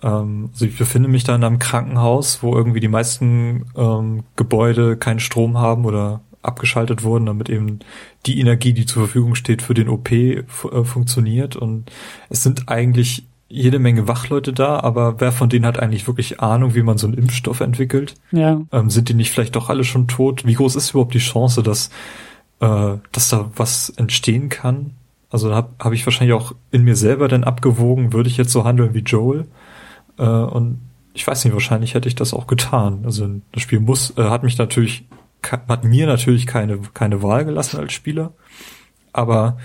Ähm, 0.02 0.50
also 0.52 0.64
ich 0.64 0.78
befinde 0.78 1.08
mich 1.08 1.24
da 1.24 1.34
in 1.34 1.44
einem 1.44 1.58
Krankenhaus, 1.58 2.42
wo 2.42 2.54
irgendwie 2.54 2.80
die 2.80 2.88
meisten 2.88 3.66
ähm, 3.76 4.24
Gebäude 4.36 4.96
keinen 4.96 5.20
Strom 5.20 5.58
haben 5.58 5.84
oder 5.84 6.20
abgeschaltet 6.42 7.02
wurden, 7.02 7.26
damit 7.26 7.50
eben 7.50 7.80
die 8.24 8.40
Energie, 8.40 8.72
die 8.72 8.86
zur 8.86 9.04
Verfügung 9.04 9.34
steht, 9.34 9.60
für 9.60 9.74
den 9.74 9.88
OP 9.88 10.10
äh, 10.10 10.44
funktioniert. 10.84 11.56
Und 11.56 11.90
es 12.30 12.42
sind 12.42 12.68
eigentlich 12.68 13.26
jede 13.50 13.80
Menge 13.80 14.06
Wachleute 14.06 14.52
da, 14.52 14.78
aber 14.80 15.20
wer 15.20 15.32
von 15.32 15.48
denen 15.48 15.66
hat 15.66 15.80
eigentlich 15.80 16.06
wirklich 16.06 16.40
Ahnung, 16.40 16.74
wie 16.76 16.82
man 16.82 16.98
so 16.98 17.08
einen 17.08 17.18
Impfstoff 17.18 17.60
entwickelt? 17.60 18.14
Ja. 18.30 18.60
Ähm, 18.70 18.90
sind 18.90 19.08
die 19.08 19.14
nicht 19.14 19.30
vielleicht 19.30 19.56
doch 19.56 19.68
alle 19.68 19.82
schon 19.82 20.06
tot? 20.06 20.46
Wie 20.46 20.54
groß 20.54 20.76
ist 20.76 20.90
überhaupt 20.90 21.14
die 21.14 21.18
Chance, 21.18 21.62
dass, 21.62 21.90
äh, 22.60 22.96
dass 23.10 23.28
da 23.28 23.50
was 23.56 23.90
entstehen 23.90 24.48
kann? 24.48 24.92
Also 25.30 25.52
habe 25.52 25.70
hab 25.80 25.92
ich 25.92 26.06
wahrscheinlich 26.06 26.34
auch 26.34 26.54
in 26.70 26.84
mir 26.84 26.94
selber 26.94 27.26
dann 27.26 27.44
abgewogen, 27.44 28.12
würde 28.12 28.28
ich 28.28 28.36
jetzt 28.36 28.52
so 28.52 28.64
handeln 28.64 28.94
wie 28.94 29.00
Joel? 29.00 29.46
Äh, 30.16 30.24
und 30.24 30.80
ich 31.12 31.26
weiß 31.26 31.44
nicht, 31.44 31.52
wahrscheinlich 31.52 31.94
hätte 31.94 32.08
ich 32.08 32.14
das 32.14 32.32
auch 32.32 32.46
getan. 32.46 33.00
Also 33.04 33.28
das 33.50 33.62
Spiel 33.62 33.80
muss, 33.80 34.16
äh, 34.16 34.22
hat 34.22 34.44
mich 34.44 34.58
natürlich 34.58 35.04
hat 35.42 35.84
mir 35.84 36.06
natürlich 36.06 36.46
keine, 36.46 36.78
keine 36.94 37.22
Wahl 37.22 37.44
gelassen 37.44 37.80
als 37.80 37.94
Spieler, 37.94 38.32
aber 39.12 39.56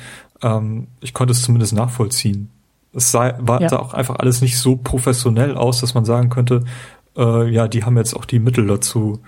ähm, 0.41 0.87
ich 1.01 1.13
konnte 1.13 1.33
es 1.33 1.41
zumindest 1.41 1.73
nachvollziehen. 1.73 2.49
Es 2.95 3.11
sah, 3.11 3.37
war, 3.39 3.61
ja. 3.61 3.69
sah 3.69 3.79
auch 3.79 3.93
einfach 3.93 4.15
alles 4.15 4.41
nicht 4.41 4.57
so 4.57 4.77
professionell 4.77 5.55
aus, 5.57 5.81
dass 5.81 5.93
man 5.93 6.05
sagen 6.05 6.29
könnte, 6.29 6.63
äh, 7.17 7.49
ja, 7.49 7.67
die 7.67 7.83
haben 7.83 7.97
jetzt 7.97 8.15
auch 8.15 8.25
die 8.25 8.39
Mittel 8.39 8.67
dazu 8.67 9.21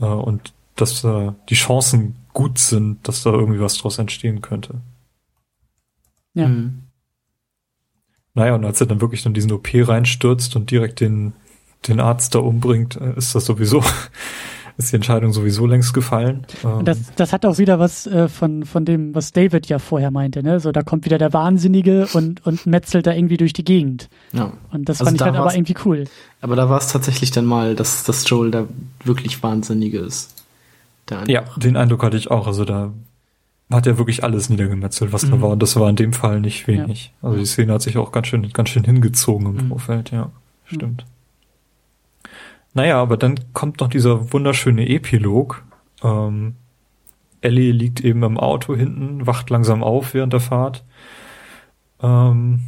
äh, 0.00 0.04
und 0.04 0.52
dass 0.76 1.04
äh, 1.04 1.32
die 1.48 1.54
Chancen 1.54 2.16
gut 2.32 2.58
sind, 2.58 3.06
dass 3.06 3.22
da 3.22 3.30
irgendwie 3.30 3.60
was 3.60 3.78
draus 3.78 3.98
entstehen 3.98 4.40
könnte. 4.40 4.80
Ja. 6.34 6.48
Mhm. 6.48 6.82
Naja, 8.34 8.56
und 8.56 8.64
als 8.64 8.80
er 8.80 8.88
dann 8.88 9.00
wirklich 9.00 9.22
dann 9.22 9.34
diesen 9.34 9.52
OP 9.52 9.68
reinstürzt 9.72 10.56
und 10.56 10.70
direkt 10.70 10.98
den, 10.98 11.34
den 11.86 12.00
Arzt 12.00 12.34
da 12.34 12.40
umbringt, 12.40 12.96
äh, 12.96 13.16
ist 13.16 13.34
das 13.34 13.44
sowieso 13.44 13.82
ist 14.76 14.90
die 14.90 14.96
Entscheidung 14.96 15.32
sowieso 15.32 15.66
längst 15.66 15.94
gefallen. 15.94 16.46
Ähm 16.64 16.84
das, 16.84 16.98
das 17.16 17.32
hat 17.32 17.46
auch 17.46 17.58
wieder 17.58 17.78
was 17.78 18.06
äh, 18.06 18.28
von, 18.28 18.64
von 18.64 18.84
dem, 18.84 19.14
was 19.14 19.32
David 19.32 19.66
ja 19.66 19.78
vorher 19.78 20.10
meinte, 20.10 20.42
ne? 20.42 20.58
So, 20.58 20.72
da 20.72 20.82
kommt 20.82 21.04
wieder 21.04 21.18
der 21.18 21.32
Wahnsinnige 21.32 22.08
und, 22.12 22.44
und 22.44 22.66
metzelt 22.66 23.06
da 23.06 23.12
irgendwie 23.12 23.36
durch 23.36 23.52
die 23.52 23.64
Gegend. 23.64 24.08
Ja. 24.32 24.52
Und 24.72 24.88
das 24.88 25.00
also 25.00 25.06
fand 25.06 25.20
ich 25.20 25.24
halt 25.24 25.36
aber 25.36 25.54
irgendwie 25.54 25.76
cool. 25.84 26.04
Aber 26.40 26.56
da 26.56 26.68
war 26.68 26.78
es 26.78 26.88
tatsächlich 26.88 27.30
dann 27.30 27.44
mal, 27.44 27.76
dass, 27.76 28.04
dass 28.04 28.28
Joel 28.28 28.50
da 28.50 28.66
wirklich 29.04 29.42
Wahnsinnige 29.42 29.98
ist. 30.00 30.34
ja, 31.26 31.44
den 31.56 31.76
Eindruck 31.76 32.02
hatte 32.02 32.16
ich 32.16 32.30
auch. 32.30 32.46
Also 32.46 32.64
da 32.64 32.92
hat 33.70 33.86
er 33.86 33.96
wirklich 33.98 34.24
alles 34.24 34.50
niedergemetzelt, 34.50 35.12
was 35.12 35.24
mhm. 35.24 35.30
da 35.30 35.42
war. 35.42 35.50
Und 35.50 35.62
das 35.62 35.76
war 35.76 35.88
in 35.88 35.96
dem 35.96 36.12
Fall 36.12 36.40
nicht 36.40 36.66
wenig. 36.66 37.12
Ja. 37.22 37.28
Also 37.28 37.40
die 37.40 37.46
Szene 37.46 37.72
hat 37.74 37.82
sich 37.82 37.96
auch 37.96 38.12
ganz 38.12 38.26
schön, 38.26 38.52
ganz 38.52 38.70
schön 38.70 38.84
hingezogen 38.84 39.46
im 39.46 39.64
mhm. 39.64 39.68
Vorfeld, 39.68 40.10
ja. 40.10 40.30
Stimmt. 40.66 41.04
Naja, 42.74 43.00
aber 43.00 43.16
dann 43.16 43.38
kommt 43.52 43.80
noch 43.80 43.88
dieser 43.88 44.32
wunderschöne 44.32 44.88
Epilog. 44.88 45.64
Ähm, 46.02 46.56
Ellie 47.40 47.72
liegt 47.72 48.00
eben 48.00 48.22
im 48.22 48.38
Auto 48.38 48.74
hinten, 48.74 49.26
wacht 49.26 49.50
langsam 49.50 49.82
auf 49.82 50.14
während 50.14 50.32
der 50.32 50.40
Fahrt. 50.40 50.84
Ähm, 52.02 52.62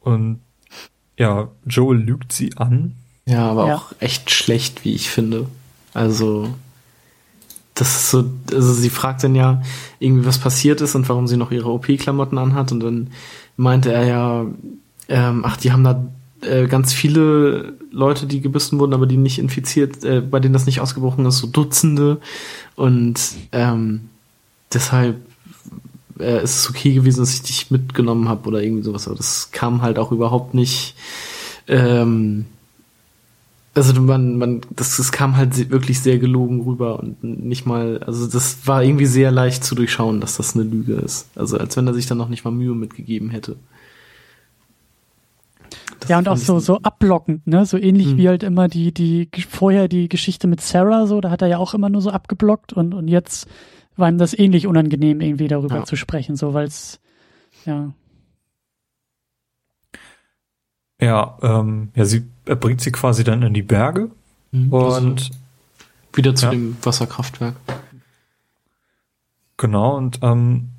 und 0.00 0.40
ja, 1.18 1.48
Joel 1.66 1.98
lügt 1.98 2.32
sie 2.32 2.56
an. 2.56 2.94
Ja, 3.26 3.50
aber 3.50 3.66
ja. 3.66 3.76
auch 3.76 3.92
echt 4.00 4.30
schlecht, 4.30 4.84
wie 4.84 4.94
ich 4.94 5.10
finde. 5.10 5.46
Also, 5.92 6.54
das 7.74 7.96
ist 7.96 8.10
so, 8.10 8.24
also 8.52 8.72
sie 8.72 8.90
fragt 8.90 9.24
dann 9.24 9.34
ja 9.34 9.62
irgendwie, 9.98 10.26
was 10.26 10.38
passiert 10.38 10.80
ist 10.80 10.94
und 10.94 11.08
warum 11.08 11.26
sie 11.26 11.36
noch 11.36 11.50
ihre 11.50 11.70
OP-Klamotten 11.70 12.38
anhat 12.38 12.72
und 12.72 12.80
dann 12.80 13.10
meinte 13.56 13.92
er 13.92 14.04
ja, 14.04 14.46
ähm, 15.08 15.44
ach, 15.44 15.56
die 15.56 15.72
haben 15.72 15.84
da 15.84 16.04
äh, 16.42 16.66
ganz 16.66 16.92
viele 16.92 17.74
Leute, 17.90 18.26
die 18.26 18.40
gebissen 18.40 18.78
wurden, 18.78 18.94
aber 18.94 19.06
die 19.06 19.16
nicht 19.16 19.38
infiziert, 19.38 20.04
äh, 20.04 20.20
bei 20.20 20.40
denen 20.40 20.52
das 20.52 20.66
nicht 20.66 20.80
ausgebrochen 20.80 21.26
ist, 21.26 21.38
so 21.38 21.46
Dutzende 21.46 22.20
und 22.76 23.20
ähm, 23.52 24.08
deshalb 24.72 25.16
äh, 26.18 26.42
ist 26.42 26.56
es 26.60 26.70
okay 26.70 26.94
gewesen, 26.94 27.20
dass 27.20 27.34
ich 27.34 27.42
dich 27.42 27.70
mitgenommen 27.70 28.28
habe 28.28 28.48
oder 28.48 28.62
irgendwie 28.62 28.82
sowas, 28.82 29.06
aber 29.06 29.16
das 29.16 29.50
kam 29.52 29.82
halt 29.82 29.98
auch 29.98 30.12
überhaupt 30.12 30.54
nicht 30.54 30.94
ähm, 31.68 32.46
also 33.74 34.00
man, 34.00 34.36
man, 34.36 34.60
das, 34.70 34.96
das 34.96 35.12
kam 35.12 35.36
halt 35.36 35.70
wirklich 35.70 36.00
sehr 36.00 36.18
gelogen 36.18 36.62
rüber 36.62 36.98
und 36.98 37.22
nicht 37.22 37.66
mal, 37.66 38.02
also 38.04 38.26
das 38.26 38.66
war 38.66 38.82
irgendwie 38.82 39.06
sehr 39.06 39.30
leicht 39.30 39.64
zu 39.64 39.74
durchschauen, 39.74 40.20
dass 40.20 40.36
das 40.36 40.54
eine 40.54 40.64
Lüge 40.64 40.94
ist. 40.94 41.28
Also 41.36 41.56
als 41.56 41.76
wenn 41.76 41.86
er 41.86 41.94
sich 41.94 42.06
dann 42.06 42.18
noch 42.18 42.28
nicht 42.28 42.44
mal 42.44 42.50
Mühe 42.50 42.74
mitgegeben 42.74 43.30
hätte. 43.30 43.56
Ja, 46.10 46.18
und 46.18 46.28
auch 46.28 46.36
so, 46.36 46.58
so 46.58 46.80
ablockend, 46.80 47.46
ne? 47.46 47.64
So 47.64 47.78
ähnlich 47.78 48.08
hm. 48.08 48.16
wie 48.16 48.26
halt 48.26 48.42
immer 48.42 48.66
die, 48.66 48.92
die, 48.92 49.28
vorher 49.48 49.86
die 49.86 50.08
Geschichte 50.08 50.48
mit 50.48 50.60
Sarah, 50.60 51.06
so, 51.06 51.20
da 51.20 51.30
hat 51.30 51.40
er 51.40 51.46
ja 51.46 51.58
auch 51.58 51.72
immer 51.72 51.88
nur 51.88 52.02
so 52.02 52.10
abgeblockt 52.10 52.72
und, 52.72 52.94
und 52.94 53.06
jetzt 53.06 53.46
war 53.94 54.08
ihm 54.08 54.18
das 54.18 54.36
ähnlich 54.36 54.66
unangenehm, 54.66 55.20
irgendwie 55.20 55.46
darüber 55.46 55.76
ja. 55.76 55.84
zu 55.84 55.94
sprechen, 55.94 56.34
so, 56.34 56.52
weil 56.52 56.66
es, 56.66 56.98
ja. 57.64 57.92
Ja, 61.00 61.38
ähm, 61.42 61.90
ja, 61.94 62.04
sie 62.04 62.24
er 62.44 62.56
bringt 62.56 62.80
sie 62.80 62.90
quasi 62.90 63.22
dann 63.22 63.42
in 63.42 63.54
die 63.54 63.62
Berge 63.62 64.10
mhm, 64.50 64.72
und 64.72 64.92
also 64.92 65.30
wieder 66.12 66.34
zu 66.34 66.46
ja. 66.46 66.50
dem 66.50 66.76
Wasserkraftwerk. 66.82 67.54
Genau, 69.58 69.96
und 69.96 70.18
ähm, 70.22 70.70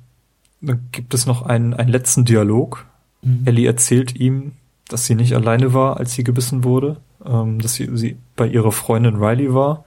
dann 0.60 0.88
gibt 0.92 1.14
es 1.14 1.24
noch 1.24 1.40
einen, 1.40 1.72
einen 1.72 1.88
letzten 1.88 2.26
Dialog. 2.26 2.84
Mhm. 3.22 3.46
Ellie 3.46 3.66
erzählt 3.66 4.14
ihm, 4.14 4.52
dass 4.88 5.06
sie 5.06 5.14
nicht 5.14 5.34
alleine 5.34 5.74
war, 5.74 5.98
als 5.98 6.12
sie 6.12 6.24
gebissen 6.24 6.64
wurde, 6.64 6.96
ähm, 7.24 7.60
dass 7.60 7.74
sie, 7.74 7.88
sie 7.96 8.16
bei 8.36 8.46
ihrer 8.46 8.72
Freundin 8.72 9.16
Riley 9.16 9.54
war. 9.54 9.84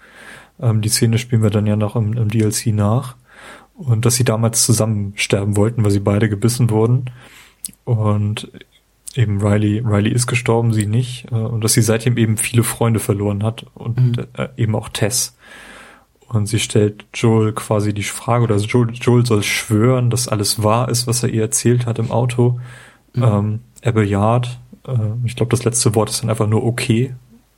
Ähm, 0.60 0.82
die 0.82 0.90
Szene 0.90 1.18
spielen 1.18 1.44
wir 1.44 1.50
dann 1.50 1.68
ja 1.68 1.76
noch 1.76 1.96
im, 1.96 2.14
im 2.14 2.30
DLC 2.30 2.68
nach. 2.68 3.16
Und 3.76 4.06
dass 4.06 4.16
sie 4.16 4.24
damals 4.24 4.66
zusammen 4.66 5.14
sterben 5.16 5.58
wollten, 5.58 5.84
weil 5.84 5.92
sie 5.92 6.00
beide 6.00 6.30
gebissen 6.30 6.70
wurden. 6.70 7.06
Und 7.84 8.50
eben 9.16 9.42
Riley, 9.42 9.80
Riley 9.80 10.12
ist 10.12 10.28
gestorben, 10.28 10.74
sie 10.74 10.86
nicht, 10.86 11.32
äh, 11.32 11.36
und 11.36 11.64
dass 11.64 11.74
sie 11.74 11.82
seitdem 11.82 12.18
eben 12.18 12.38
viele 12.38 12.64
Freunde 12.64 13.00
verloren 13.00 13.44
hat 13.44 13.66
und 13.74 14.18
mhm. 14.18 14.26
äh, 14.34 14.48
eben 14.58 14.76
auch 14.76 14.90
Tess. 14.90 15.36
Und 16.28 16.48
sie 16.48 16.60
stellt 16.60 17.06
Joel 17.14 17.54
quasi 17.54 17.94
die 17.94 18.04
Frage, 18.04 18.46
oder 18.46 18.58
Joel, 18.58 18.90
Joel 18.94 19.26
soll 19.26 19.44
schwören, 19.44 20.10
dass 20.10 20.28
alles 20.28 20.64
wahr 20.64 20.90
ist, 20.90 21.08
was 21.08 21.24
er 21.24 21.30
ihr 21.30 21.44
erzählt 21.44 21.86
hat 21.86 22.00
im 22.00 22.12
Auto. 22.12 22.60
Mhm. 23.14 23.24
Ähm, 23.24 23.60
er 23.82 23.92
bejaht. 23.92 24.60
Äh, 24.88 24.98
ich 25.26 25.36
glaube, 25.36 25.52
das 25.52 25.64
letzte 25.64 25.96
Wort 25.96 26.10
ist 26.10 26.22
dann 26.22 26.30
einfach 26.30 26.48
nur 26.48 26.64
okay. 26.64 27.14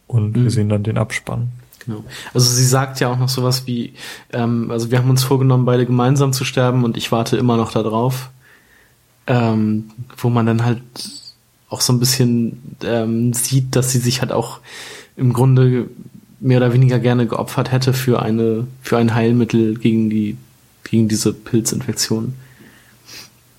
Und 0.08 0.36
mhm. 0.36 0.44
wir 0.44 0.52
sehen 0.52 0.70
dann 0.70 0.84
den 0.84 0.98
Abspann. 0.98 1.49
Genau. 1.86 2.04
Also 2.34 2.54
sie 2.54 2.66
sagt 2.66 2.99
ja 2.99 3.10
auch 3.10 3.18
noch 3.18 3.30
sowas 3.30 3.66
wie, 3.66 3.94
ähm, 4.34 4.72
also 4.72 4.91
wir 4.91 4.98
haben 4.98 5.10
uns 5.10 5.24
vorgenommen, 5.24 5.66
beide 5.66 5.86
gemeinsam 5.86 6.34
zu 6.34 6.44
sterben 6.44 6.84
und 6.84 6.98
ich 6.98 7.12
warte 7.12 7.38
immer 7.38 7.58
noch 7.58 7.72
darauf. 7.72 8.30
Ähm, 9.30 9.90
wo 10.16 10.30
man 10.30 10.45
dann 10.45 10.64
halt 10.64 10.82
auch 11.70 11.82
so 11.82 11.91
ein 11.91 11.99
bisschen 11.99 12.78
ähm, 12.84 13.34
sieht, 13.34 13.76
dass 13.76 13.91
sie 13.91 13.99
sich 13.99 14.22
halt 14.22 14.32
auch 14.32 14.60
im 15.18 15.34
Grunde 15.34 15.90
mehr 16.40 16.60
oder 16.60 16.72
weniger 16.72 16.99
gerne 16.99 17.28
geopfert 17.28 17.72
hätte 17.72 17.94
für 17.94 18.22
eine 18.22 18.68
für 18.82 18.98
ein 18.98 19.14
Heilmittel 19.14 19.78
gegen 19.78 20.10
die 20.10 20.38
gegen 20.84 21.10
diese 21.10 21.34
Pilzinfektion 21.34 22.36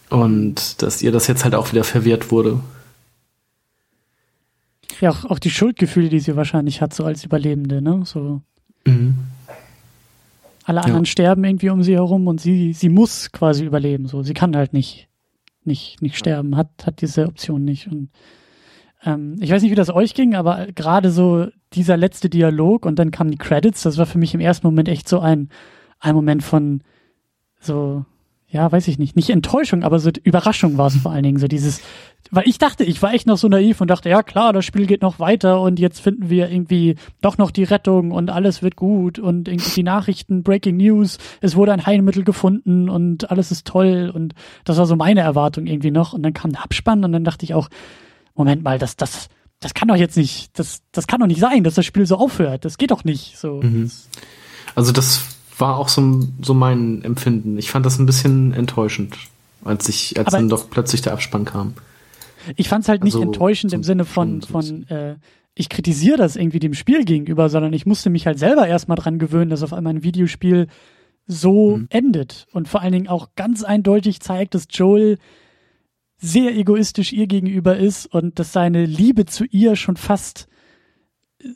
und 0.09 0.81
dass 0.83 1.03
ihr 1.03 1.13
das 1.13 1.27
jetzt 1.27 1.45
halt 1.45 1.55
auch 1.55 1.73
wieder 1.73 1.85
verwehrt 1.85 2.31
wurde. 2.31 2.61
Ja, 5.01 5.11
auch, 5.11 5.25
auch 5.27 5.39
die 5.39 5.51
Schuldgefühle, 5.51 6.09
die 6.09 6.21
sie 6.21 6.37
wahrscheinlich 6.37 6.81
hat, 6.81 6.95
so 6.95 7.05
als 7.05 7.25
Überlebende, 7.25 7.81
ne? 7.83 8.03
So. 8.05 8.43
Mhm. 8.87 9.17
Alle 10.65 10.83
anderen 10.83 11.05
ja. 11.05 11.11
sterben 11.11 11.45
irgendwie 11.45 11.71
um 11.71 11.83
sie 11.83 11.95
herum 11.95 12.27
und 12.27 12.41
sie, 12.41 12.73
sie 12.73 12.89
muss 12.89 13.33
quasi 13.33 13.65
überleben. 13.65 14.07
So, 14.07 14.23
sie 14.23 14.35
kann 14.35 14.55
halt 14.55 14.73
nicht 14.73 15.09
nicht, 15.69 16.03
nicht 16.03 16.17
sterben, 16.17 16.57
hat, 16.57 16.71
hat 16.85 17.01
diese 17.01 17.27
Option 17.27 17.65
nicht. 17.65 17.87
Und 17.87 18.11
ähm, 19.05 19.37
ich 19.41 19.53
weiß 19.53 19.63
nicht, 19.63 19.71
wie 19.71 19.77
das 19.77 19.91
euch 19.91 20.15
ging, 20.15 20.35
aber 20.35 20.67
gerade 20.75 21.11
so 21.13 21.47
dieser 21.75 21.97
letzte 21.97 22.29
Dialog 22.29 22.85
und 22.85 22.99
dann 22.99 23.13
kamen 23.13 23.31
die 23.31 23.39
Credits, 23.39 23.83
das 23.83 23.99
war 23.99 24.07
für 24.07 24.19
mich 24.19 24.35
im 24.35 24.41
ersten 24.41 24.67
Moment 24.67 24.89
echt 24.89 25.09
so 25.09 25.21
ein, 25.21 25.51
ein 26.01 26.17
Moment 26.17 26.43
von 26.43 26.83
so, 27.61 28.05
ja, 28.51 28.73
weiß 28.73 28.89
ich 28.89 28.99
nicht, 28.99 29.15
nicht 29.15 29.29
Enttäuschung, 29.29 29.83
aber 29.83 29.99
so 29.99 30.11
Überraschung 30.25 30.79
war 30.79 30.87
es 30.87 30.97
vor 30.97 31.13
allen 31.13 31.23
Dingen, 31.23 31.39
so 31.39 31.49
dieses, 31.49 31.83
weil 32.31 32.49
ich 32.49 32.57
dachte, 32.57 32.83
ich 32.83 33.03
war 33.03 33.13
echt 33.13 33.27
noch 33.27 33.37
so 33.37 33.47
naiv 33.47 33.83
und 33.83 33.89
dachte, 33.89 34.09
ja 34.09 34.23
klar, 34.23 34.55
das 34.55 34.65
Spiel 34.65 34.87
geht 34.87 35.03
noch 35.03 35.19
weiter 35.19 35.61
und 35.61 35.79
jetzt 35.79 36.01
finden 36.01 36.31
wir 36.31 36.51
irgendwie 36.51 36.97
doch 37.21 37.37
noch 37.37 37.51
die 37.51 37.65
Rettung 37.65 38.11
und 38.11 38.31
alles 38.31 38.63
wird 38.63 38.75
gut 38.75 39.19
und 39.19 39.49
irgendwie 39.49 39.71
die 39.75 39.83
Nachrichten, 39.83 40.43
Breaking 40.43 40.79
News, 40.79 41.19
es 41.43 41.57
wurde 41.57 41.75
ein 41.75 41.85
Heilmittel 41.85 42.25
gefunden 42.25 42.89
und 42.89 43.31
alles 43.31 43.51
ist 43.51 43.67
toll 43.67 44.11
und 44.15 44.35
das 44.65 44.79
war 44.79 44.87
so 44.87 44.97
meine 44.97 45.21
Erwartung 45.21 45.67
irgendwie 45.67 45.91
noch 45.91 46.15
und 46.15 46.23
dann 46.23 46.33
kam 46.33 46.53
der 46.53 46.65
Abspann 46.65 47.05
und 47.05 47.13
dann 47.13 47.25
dachte 47.25 47.45
ich 47.45 47.53
auch, 47.53 47.69
Moment 48.35 48.63
mal, 48.63 48.79
das, 48.79 48.97
das, 48.97 49.29
das 49.61 49.75
kann 49.75 49.89
doch 49.89 49.97
jetzt 49.97 50.17
nicht, 50.17 50.59
das, 50.59 50.81
das 50.93 51.07
kann 51.07 51.21
doch 51.21 51.27
nicht 51.27 51.41
sein, 51.41 51.65
dass 51.65 51.75
das 51.75 51.85
Spiel 51.85 52.07
so 52.07 52.17
aufhört, 52.17 52.65
das 52.65 52.79
geht 52.79 52.93
doch 52.93 53.05
nicht, 53.05 53.37
so. 53.37 53.61
Mhm. 53.63 53.91
Also 54.75 54.93
das 54.93 55.38
war 55.61 55.77
auch 55.77 55.89
so, 55.89 56.21
so 56.41 56.55
mein 56.55 57.03
Empfinden. 57.03 57.59
Ich 57.59 57.71
fand 57.71 57.85
das 57.87 57.99
ein 57.99 58.07
bisschen 58.07 58.53
enttäuschend, 58.53 59.17
als 59.65 59.89
ich, 59.89 60.19
als 60.19 60.29
Aber 60.29 60.39
dann 60.39 60.49
doch 60.49 60.71
plötzlich 60.71 61.03
der 61.03 61.13
Abspann 61.13 61.45
kam. 61.45 61.75
Ich 62.57 62.69
fand 62.69 62.85
es 62.85 62.89
halt 62.89 63.05
nicht 63.05 63.15
also, 63.15 63.27
enttäuschend 63.27 63.73
im 63.73 63.83
Sinne 63.83 64.05
von, 64.05 64.43
von 64.43 64.87
äh, 64.89 65.17
ich 65.55 65.69
kritisiere 65.69 66.17
das 66.17 66.37
irgendwie 66.37 66.61
dem 66.61 66.75
Spiel 66.75 67.05
gegenüber, 67.05 67.49
sondern 67.49 67.73
ich 67.73 67.85
musste 67.85 68.11
mich 68.11 68.27
halt 68.27 68.39
selber 68.39 68.67
erstmal 68.67 68.97
dran 68.97 69.19
gewöhnen, 69.19 69.51
dass 69.51 69.63
auf 69.63 69.73
einmal 69.73 69.95
ein 69.95 70.05
Videospiel 70.05 70.69
so 71.27 71.77
mhm. 71.77 71.87
endet 71.91 72.47
und 72.53 72.69
vor 72.69 72.81
allen 72.81 72.93
Dingen 72.93 73.09
auch 73.09 73.31
ganz 73.37 73.65
eindeutig 73.65 74.21
zeigt, 74.21 74.55
dass 74.55 74.69
Joel 74.71 75.19
sehr 76.17 76.57
egoistisch 76.57 77.13
ihr 77.13 77.27
gegenüber 77.27 77.77
ist 77.77 78.07
und 78.07 78.39
dass 78.39 78.53
seine 78.53 78.87
Liebe 78.87 79.27
zu 79.27 79.45
ihr 79.45 79.77
schon 79.77 79.97
fast 79.97 80.49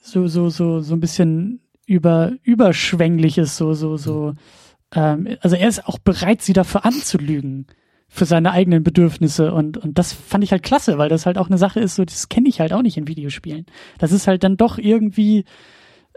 so 0.02 0.28
so 0.28 0.50
so 0.50 0.80
so 0.80 0.94
ein 0.94 1.00
bisschen 1.00 1.61
über 1.93 2.32
überschwänglich 2.43 3.39
ist, 3.39 3.56
so, 3.56 3.74
so, 3.74 3.97
so. 3.97 4.35
Ähm, 4.94 5.36
also 5.40 5.56
er 5.56 5.69
ist 5.69 5.86
auch 5.86 5.98
bereit, 5.98 6.43
sie 6.43 6.55
dafür 6.55 6.85
anzulügen 6.86 7.66
für 8.09 8.24
seine 8.24 8.52
eigenen 8.52 8.82
Bedürfnisse 8.82 9.52
und 9.52 9.77
und 9.78 9.98
das 9.98 10.12
fand 10.12 10.43
ich 10.44 10.52
halt 10.52 10.62
klasse, 10.62 10.98
weil 10.98 11.09
das 11.09 11.27
halt 11.27 11.39
auch 11.39 11.48
eine 11.48 11.59
Sache 11.59 11.81
ist, 11.81 11.97
so 11.97 12.05
das 12.05 12.28
kenne 12.28 12.48
ich 12.48 12.60
halt 12.60 12.73
auch 12.73 12.82
nicht 12.82 12.97
in 12.97 13.09
Videospielen. 13.09 13.66
Das 13.98 14.12
ist 14.12 14.27
halt 14.27 14.43
dann 14.43 14.56
doch 14.56 14.78
irgendwie 14.78 15.44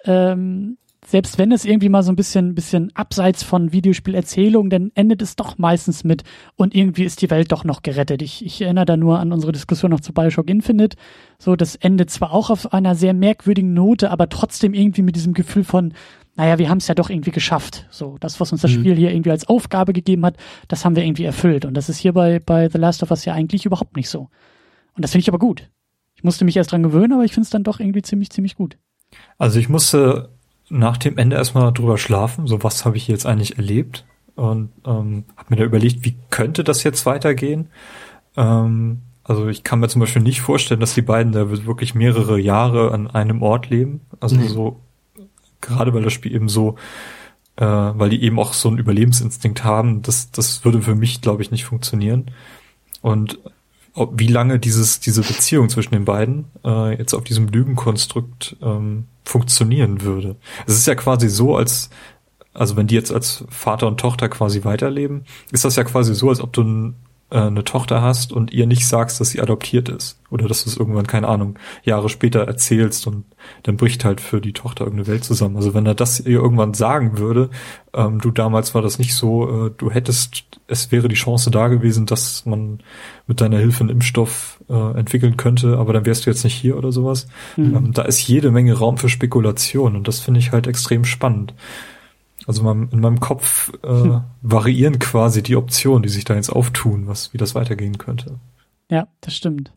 ähm, 0.05 0.77
selbst 1.07 1.37
wenn 1.37 1.51
es 1.51 1.65
irgendwie 1.65 1.89
mal 1.89 2.03
so 2.03 2.11
ein 2.11 2.15
bisschen, 2.15 2.55
bisschen 2.55 2.91
abseits 2.95 3.43
von 3.43 3.71
Videospielerzählung, 3.71 4.69
dann 4.69 4.91
endet 4.95 5.21
es 5.21 5.35
doch 5.35 5.57
meistens 5.57 6.03
mit 6.03 6.23
und 6.55 6.73
irgendwie 6.73 7.03
ist 7.03 7.21
die 7.21 7.29
Welt 7.29 7.51
doch 7.51 7.63
noch 7.63 7.83
gerettet. 7.83 8.21
Ich, 8.21 8.43
ich 8.43 8.61
erinnere 8.61 8.85
da 8.85 8.97
nur 8.97 9.19
an 9.19 9.31
unsere 9.31 9.51
Diskussion 9.51 9.91
noch 9.91 9.99
zu 9.99 10.13
Bioshock 10.13 10.49
Infinite. 10.49 10.97
So, 11.37 11.55
das 11.55 11.75
endet 11.75 12.09
zwar 12.09 12.31
auch 12.31 12.49
auf 12.49 12.73
einer 12.73 12.95
sehr 12.95 13.13
merkwürdigen 13.13 13.73
Note, 13.73 14.09
aber 14.09 14.29
trotzdem 14.29 14.73
irgendwie 14.73 15.03
mit 15.03 15.15
diesem 15.15 15.33
Gefühl 15.33 15.63
von, 15.63 15.93
naja, 16.35 16.57
wir 16.57 16.69
haben 16.69 16.79
es 16.79 16.87
ja 16.87 16.95
doch 16.95 17.09
irgendwie 17.09 17.31
geschafft. 17.31 17.85
So, 17.91 18.17
das, 18.19 18.39
was 18.39 18.51
uns 18.51 18.61
das 18.61 18.71
mhm. 18.71 18.79
Spiel 18.79 18.95
hier 18.95 19.11
irgendwie 19.11 19.31
als 19.31 19.47
Aufgabe 19.47 19.93
gegeben 19.93 20.25
hat, 20.25 20.37
das 20.67 20.83
haben 20.83 20.95
wir 20.95 21.03
irgendwie 21.03 21.23
erfüllt. 21.23 21.65
Und 21.65 21.75
das 21.75 21.87
ist 21.87 21.97
hier 21.97 22.13
bei, 22.13 22.39
bei 22.39 22.67
The 22.67 22.77
Last 22.77 23.03
of 23.03 23.11
Us 23.11 23.25
ja 23.25 23.33
eigentlich 23.33 23.65
überhaupt 23.65 23.95
nicht 23.95 24.09
so. 24.09 24.29
Und 24.95 25.03
das 25.03 25.11
finde 25.11 25.21
ich 25.21 25.29
aber 25.29 25.39
gut. 25.39 25.69
Ich 26.15 26.23
musste 26.23 26.45
mich 26.45 26.57
erst 26.57 26.71
dran 26.71 26.83
gewöhnen, 26.83 27.13
aber 27.13 27.23
ich 27.23 27.33
finde 27.33 27.45
es 27.45 27.51
dann 27.51 27.63
doch 27.63 27.79
irgendwie 27.79 28.01
ziemlich, 28.01 28.31
ziemlich 28.31 28.55
gut. 28.55 28.77
Also 29.37 29.59
ich 29.59 29.69
musste 29.69 30.34
nach 30.69 30.97
dem 30.97 31.17
Ende 31.17 31.35
erstmal 31.35 31.71
drüber 31.71 31.97
schlafen, 31.97 32.47
so 32.47 32.63
was 32.63 32.85
habe 32.85 32.97
ich 32.97 33.07
jetzt 33.07 33.25
eigentlich 33.25 33.57
erlebt 33.57 34.05
und 34.35 34.69
ähm, 34.85 35.25
habe 35.37 35.49
mir 35.49 35.55
da 35.57 35.63
überlegt, 35.63 36.03
wie 36.03 36.17
könnte 36.29 36.63
das 36.63 36.83
jetzt 36.83 37.05
weitergehen. 37.05 37.69
Ähm, 38.35 39.01
also 39.23 39.47
ich 39.47 39.63
kann 39.63 39.79
mir 39.79 39.87
zum 39.87 40.01
Beispiel 40.01 40.21
nicht 40.21 40.41
vorstellen, 40.41 40.79
dass 40.79 40.93
die 40.93 41.01
beiden 41.01 41.31
da 41.31 41.49
wirklich 41.65 41.95
mehrere 41.95 42.39
Jahre 42.39 42.91
an 42.91 43.07
einem 43.07 43.41
Ort 43.41 43.69
leben. 43.69 44.01
Also 44.19 44.35
nee. 44.35 44.47
so 44.47 44.81
gerade 45.61 45.93
weil 45.93 46.03
das 46.03 46.13
Spiel 46.13 46.33
eben 46.33 46.49
so, 46.49 46.75
äh, 47.55 47.65
weil 47.65 48.09
die 48.09 48.21
eben 48.21 48.37
auch 48.39 48.53
so 48.53 48.69
einen 48.69 48.77
Überlebensinstinkt 48.77 49.63
haben, 49.63 50.01
das 50.01 50.31
das 50.31 50.63
würde 50.63 50.81
für 50.81 50.95
mich 50.95 51.21
glaube 51.21 51.41
ich 51.41 51.51
nicht 51.51 51.65
funktionieren. 51.65 52.31
Und 53.01 53.39
ob, 53.93 54.19
wie 54.19 54.27
lange 54.27 54.59
dieses 54.59 54.99
diese 54.99 55.21
Beziehung 55.21 55.69
zwischen 55.69 55.93
den 55.93 56.05
beiden 56.05 56.45
äh, 56.63 56.97
jetzt 56.97 57.13
auf 57.13 57.23
diesem 57.23 57.47
Lügenkonstrukt 57.47 58.57
ähm, 58.61 59.05
funktionieren 59.25 60.01
würde. 60.01 60.37
Es 60.65 60.75
ist 60.75 60.87
ja 60.87 60.95
quasi 60.95 61.29
so, 61.29 61.55
als, 61.55 61.89
also 62.53 62.77
wenn 62.77 62.87
die 62.87 62.95
jetzt 62.95 63.11
als 63.11 63.45
Vater 63.49 63.87
und 63.87 63.99
Tochter 63.99 64.29
quasi 64.29 64.63
weiterleben, 64.63 65.25
ist 65.51 65.65
das 65.65 65.75
ja 65.75 65.83
quasi 65.83 66.13
so, 66.15 66.29
als 66.29 66.41
ob 66.41 66.53
du 66.53 66.93
äh, 67.31 67.39
eine 67.39 67.63
Tochter 67.63 68.01
hast 68.01 68.31
und 68.31 68.53
ihr 68.53 68.67
nicht 68.67 68.87
sagst, 68.87 69.19
dass 69.19 69.29
sie 69.29 69.41
adoptiert 69.41 69.89
ist. 69.89 70.19
Oder 70.29 70.47
dass 70.47 70.63
du 70.63 70.69
es 70.69 70.77
irgendwann, 70.77 71.07
keine 71.07 71.27
Ahnung, 71.27 71.57
Jahre 71.83 72.09
später 72.09 72.41
erzählst 72.41 73.07
und 73.07 73.25
dann 73.63 73.77
bricht 73.77 74.05
halt 74.05 74.21
für 74.21 74.41
die 74.41 74.53
Tochter 74.53 74.83
irgendeine 74.83 75.07
Welt 75.07 75.23
zusammen. 75.23 75.55
Also 75.55 75.73
wenn 75.73 75.85
er 75.85 75.95
das 75.95 76.19
ihr 76.19 76.39
irgendwann 76.39 76.73
sagen 76.73 77.17
würde, 77.17 77.49
ähm, 77.93 78.19
du 78.19 78.31
damals 78.31 78.75
war 78.75 78.81
das 78.81 78.99
nicht 78.99 79.15
so, 79.15 79.67
äh, 79.67 79.71
du 79.75 79.89
hättest, 79.89 80.45
es 80.67 80.91
wäre 80.91 81.07
die 81.07 81.15
Chance 81.15 81.49
da 81.51 81.67
gewesen, 81.67 82.05
dass 82.05 82.45
man 82.45 82.79
mit 83.27 83.41
deiner 83.41 83.57
Hilfe 83.57 83.81
einen 83.81 83.89
Impfstoff 83.89 84.61
äh, 84.69 84.97
entwickeln 84.97 85.37
könnte, 85.37 85.77
aber 85.77 85.93
dann 85.93 86.05
wärst 86.05 86.25
du 86.25 86.29
jetzt 86.29 86.43
nicht 86.43 86.55
hier 86.55 86.77
oder 86.77 86.91
sowas. 86.91 87.27
Mhm. 87.55 87.75
Ähm, 87.75 87.93
da 87.93 88.03
ist 88.03 88.27
jede 88.27 88.51
Menge 88.51 88.73
Raum 88.73 88.97
für 88.97 89.09
Spekulation 89.09 89.95
und 89.95 90.07
das 90.07 90.19
finde 90.19 90.39
ich 90.39 90.51
halt 90.51 90.67
extrem 90.67 91.05
spannend. 91.05 91.53
Also 92.47 92.69
in 92.69 92.99
meinem 92.99 93.19
Kopf 93.19 93.71
äh, 93.83 93.87
hm. 93.87 94.21
variieren 94.41 94.99
quasi 94.99 95.41
die 95.41 95.55
Optionen, 95.55 96.03
die 96.03 96.09
sich 96.09 96.25
da 96.25 96.35
jetzt 96.35 96.49
auftun, 96.49 97.07
was 97.07 97.33
wie 97.33 97.37
das 97.37 97.55
weitergehen 97.55 97.97
könnte. 97.97 98.39
Ja, 98.89 99.07
das 99.21 99.35
stimmt. 99.35 99.71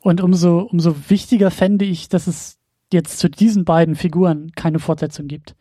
Und 0.00 0.20
umso 0.20 0.60
umso 0.60 0.94
wichtiger 1.08 1.50
fände 1.50 1.84
ich, 1.84 2.08
dass 2.08 2.26
es 2.26 2.58
jetzt 2.92 3.18
zu 3.18 3.30
diesen 3.30 3.64
beiden 3.64 3.94
Figuren 3.94 4.52
keine 4.52 4.78
Fortsetzung 4.78 5.28
gibt. 5.28 5.54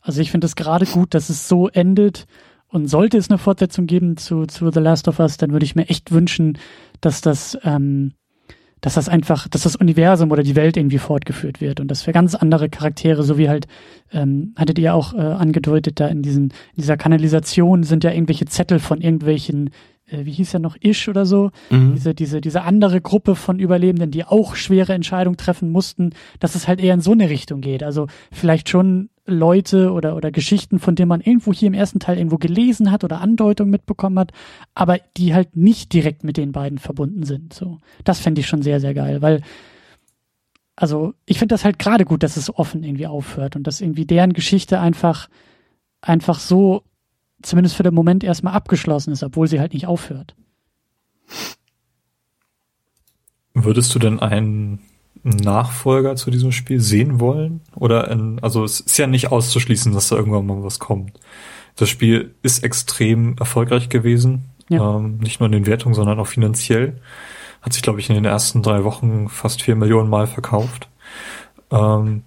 Also 0.00 0.20
ich 0.20 0.30
finde 0.30 0.46
es 0.46 0.56
gerade 0.56 0.84
gut, 0.84 1.14
dass 1.14 1.30
es 1.30 1.48
so 1.48 1.68
endet. 1.68 2.26
Und 2.68 2.88
sollte 2.88 3.18
es 3.18 3.28
eine 3.28 3.36
Fortsetzung 3.36 3.86
geben 3.86 4.16
zu, 4.16 4.46
zu 4.46 4.70
The 4.70 4.80
Last 4.80 5.06
of 5.06 5.18
Us, 5.18 5.36
dann 5.36 5.52
würde 5.52 5.64
ich 5.64 5.76
mir 5.76 5.90
echt 5.90 6.10
wünschen, 6.10 6.56
dass 7.02 7.20
das 7.20 7.58
ähm, 7.64 8.14
dass 8.82 8.94
das 8.94 9.08
einfach, 9.08 9.48
dass 9.48 9.62
das 9.62 9.76
Universum 9.76 10.30
oder 10.32 10.42
die 10.42 10.56
Welt 10.56 10.76
irgendwie 10.76 10.98
fortgeführt 10.98 11.60
wird 11.60 11.80
und 11.80 11.88
dass 11.88 12.02
für 12.02 12.12
ganz 12.12 12.34
andere 12.34 12.68
Charaktere, 12.68 13.22
so 13.22 13.38
wie 13.38 13.48
halt, 13.48 13.66
ähm, 14.12 14.54
hattet 14.56 14.78
ihr 14.78 14.92
auch 14.94 15.14
äh, 15.14 15.18
angedeutet, 15.18 16.00
da 16.00 16.08
in 16.08 16.20
diesen, 16.20 16.46
in 16.74 16.82
dieser 16.82 16.96
Kanalisation 16.96 17.84
sind 17.84 18.04
ja 18.04 18.10
irgendwelche 18.10 18.44
Zettel 18.46 18.80
von 18.80 19.00
irgendwelchen 19.00 19.70
wie 20.12 20.32
hieß 20.32 20.54
er 20.54 20.60
noch, 20.60 20.76
Ish 20.80 21.08
oder 21.08 21.26
so, 21.26 21.50
mhm. 21.70 21.94
diese, 21.94 22.14
diese, 22.14 22.40
diese 22.40 22.62
andere 22.62 23.00
Gruppe 23.00 23.34
von 23.34 23.58
Überlebenden, 23.58 24.10
die 24.10 24.24
auch 24.24 24.54
schwere 24.54 24.92
Entscheidungen 24.92 25.36
treffen 25.36 25.70
mussten, 25.70 26.10
dass 26.40 26.54
es 26.54 26.68
halt 26.68 26.80
eher 26.80 26.94
in 26.94 27.00
so 27.00 27.12
eine 27.12 27.30
Richtung 27.30 27.60
geht. 27.60 27.82
Also 27.82 28.06
vielleicht 28.30 28.68
schon 28.68 29.10
Leute 29.24 29.92
oder, 29.92 30.16
oder 30.16 30.30
Geschichten, 30.30 30.78
von 30.78 30.94
denen 30.94 31.08
man 31.08 31.20
irgendwo 31.20 31.52
hier 31.52 31.68
im 31.68 31.74
ersten 31.74 32.00
Teil 32.00 32.18
irgendwo 32.18 32.38
gelesen 32.38 32.90
hat 32.90 33.04
oder 33.04 33.20
Andeutungen 33.20 33.70
mitbekommen 33.70 34.18
hat, 34.18 34.32
aber 34.74 34.98
die 35.16 35.34
halt 35.34 35.56
nicht 35.56 35.92
direkt 35.92 36.24
mit 36.24 36.36
den 36.36 36.52
beiden 36.52 36.78
verbunden 36.78 37.22
sind. 37.22 37.52
So, 37.52 37.78
das 38.04 38.18
fände 38.18 38.40
ich 38.40 38.48
schon 38.48 38.62
sehr, 38.62 38.80
sehr 38.80 38.94
geil, 38.94 39.22
weil 39.22 39.42
also 40.74 41.14
ich 41.26 41.38
finde 41.38 41.52
das 41.52 41.64
halt 41.64 41.78
gerade 41.78 42.04
gut, 42.04 42.22
dass 42.22 42.36
es 42.36 42.52
offen 42.52 42.82
irgendwie 42.82 43.06
aufhört 43.06 43.56
und 43.56 43.66
dass 43.66 43.80
irgendwie 43.80 44.06
deren 44.06 44.32
Geschichte 44.32 44.80
einfach 44.80 45.28
einfach 46.00 46.40
so 46.40 46.82
zumindest 47.42 47.76
für 47.76 47.82
den 47.82 47.94
Moment 47.94 48.24
erstmal 48.24 48.54
abgeschlossen 48.54 49.12
ist, 49.12 49.22
obwohl 49.22 49.46
sie 49.48 49.60
halt 49.60 49.74
nicht 49.74 49.86
aufhört. 49.86 50.34
Würdest 53.54 53.94
du 53.94 53.98
denn 53.98 54.20
einen 54.20 54.80
Nachfolger 55.22 56.16
zu 56.16 56.30
diesem 56.30 56.52
Spiel 56.52 56.80
sehen 56.80 57.20
wollen? 57.20 57.60
Oder 57.74 58.10
in, 58.10 58.38
also 58.42 58.64
es 58.64 58.80
ist 58.80 58.98
ja 58.98 59.06
nicht 59.06 59.30
auszuschließen, 59.30 59.92
dass 59.92 60.08
da 60.08 60.16
irgendwann 60.16 60.46
mal 60.46 60.62
was 60.62 60.78
kommt. 60.78 61.18
Das 61.76 61.88
Spiel 61.88 62.34
ist 62.42 62.64
extrem 62.64 63.36
erfolgreich 63.38 63.88
gewesen. 63.88 64.44
Ja. 64.68 64.96
Ähm, 64.96 65.18
nicht 65.18 65.40
nur 65.40 65.46
in 65.46 65.52
den 65.52 65.66
Wertungen, 65.66 65.94
sondern 65.94 66.18
auch 66.18 66.26
finanziell. 66.26 67.00
Hat 67.60 67.72
sich, 67.72 67.82
glaube 67.82 68.00
ich, 68.00 68.08
in 68.08 68.14
den 68.14 68.24
ersten 68.24 68.62
drei 68.62 68.84
Wochen 68.84 69.28
fast 69.28 69.62
vier 69.62 69.76
Millionen 69.76 70.10
Mal 70.10 70.26
verkauft. 70.26 70.88
Ähm, 71.70 72.22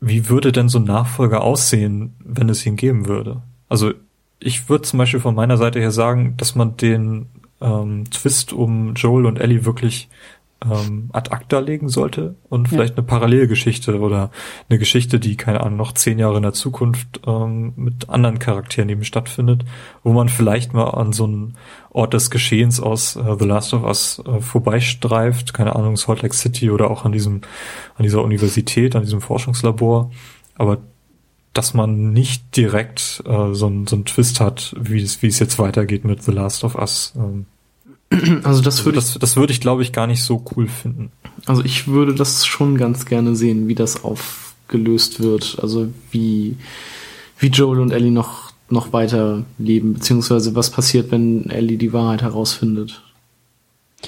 wie 0.00 0.28
würde 0.28 0.52
denn 0.52 0.68
so 0.68 0.78
ein 0.78 0.84
Nachfolger 0.84 1.42
aussehen, 1.42 2.14
wenn 2.18 2.48
es 2.48 2.66
ihn 2.66 2.76
geben 2.76 3.06
würde? 3.06 3.42
Also 3.68 3.92
ich 4.38 4.68
würde 4.68 4.82
zum 4.82 4.98
Beispiel 4.98 5.20
von 5.20 5.34
meiner 5.34 5.56
Seite 5.56 5.80
her 5.80 5.90
sagen, 5.90 6.34
dass 6.36 6.54
man 6.54 6.76
den 6.76 7.26
ähm, 7.60 8.04
Twist 8.10 8.52
um 8.52 8.94
Joel 8.94 9.26
und 9.26 9.40
Ellie 9.40 9.64
wirklich 9.64 10.08
ähm, 10.64 11.10
ad 11.12 11.30
acta 11.30 11.58
legen 11.58 11.88
sollte 11.88 12.34
und 12.48 12.68
vielleicht 12.68 12.96
eine 12.96 13.06
Parallelgeschichte 13.06 13.98
oder 14.00 14.30
eine 14.68 14.78
Geschichte, 14.78 15.20
die, 15.20 15.36
keine 15.36 15.60
Ahnung, 15.60 15.76
noch 15.76 15.92
zehn 15.92 16.18
Jahre 16.18 16.38
in 16.38 16.42
der 16.42 16.54
Zukunft 16.54 17.20
ähm, 17.26 17.74
mit 17.76 18.08
anderen 18.08 18.38
Charakteren 18.38 18.88
eben 18.88 19.04
stattfindet, 19.04 19.64
wo 20.02 20.12
man 20.12 20.28
vielleicht 20.28 20.72
mal 20.72 20.90
an 20.90 21.12
so 21.12 21.24
einen 21.24 21.56
Ort 21.90 22.14
des 22.14 22.30
Geschehens 22.30 22.80
aus 22.80 23.16
äh, 23.16 23.36
The 23.38 23.44
Last 23.44 23.74
of 23.74 23.84
Us 23.84 24.22
äh, 24.26 24.40
vorbeistreift, 24.40 25.52
keine 25.52 25.76
Ahnung, 25.76 25.96
Salt 25.96 26.22
Lake 26.22 26.34
City 26.34 26.70
oder 26.70 26.90
auch 26.90 27.04
an 27.04 27.12
diesem, 27.12 27.42
an 27.96 28.02
dieser 28.02 28.22
Universität, 28.22 28.96
an 28.96 29.02
diesem 29.02 29.20
Forschungslabor. 29.20 30.10
Aber 30.54 30.78
dass 31.56 31.72
man 31.72 32.12
nicht 32.12 32.56
direkt 32.56 33.22
äh, 33.24 33.54
so, 33.54 33.68
ein, 33.68 33.86
so 33.86 33.96
einen 33.96 34.04
Twist 34.04 34.40
hat, 34.40 34.74
wie 34.78 35.00
es, 35.00 35.22
wie 35.22 35.28
es 35.28 35.38
jetzt 35.38 35.58
weitergeht 35.58 36.04
mit 36.04 36.22
The 36.22 36.32
Last 36.32 36.64
of 36.64 36.74
Us. 36.74 37.14
Ähm. 37.16 37.46
Also 38.44 38.62
das 38.62 38.84
würde 38.84 38.98
also 38.98 39.14
das, 39.14 39.18
das 39.18 39.36
würde 39.36 39.52
ich, 39.52 39.60
glaube 39.60 39.82
ich, 39.82 39.92
gar 39.92 40.06
nicht 40.06 40.22
so 40.22 40.44
cool 40.54 40.68
finden. 40.68 41.10
Also 41.46 41.64
ich 41.64 41.88
würde 41.88 42.14
das 42.14 42.46
schon 42.46 42.76
ganz 42.76 43.06
gerne 43.06 43.34
sehen, 43.34 43.68
wie 43.68 43.74
das 43.74 44.04
aufgelöst 44.04 45.20
wird. 45.20 45.58
Also 45.60 45.88
wie, 46.10 46.56
wie 47.38 47.48
Joel 47.48 47.80
und 47.80 47.90
Ellie 47.90 48.12
noch, 48.12 48.52
noch 48.68 48.92
weiter 48.92 49.44
leben, 49.58 49.94
beziehungsweise 49.94 50.54
was 50.54 50.70
passiert, 50.70 51.10
wenn 51.10 51.50
Ellie 51.50 51.78
die 51.78 51.92
Wahrheit 51.92 52.22
herausfindet. 52.22 53.02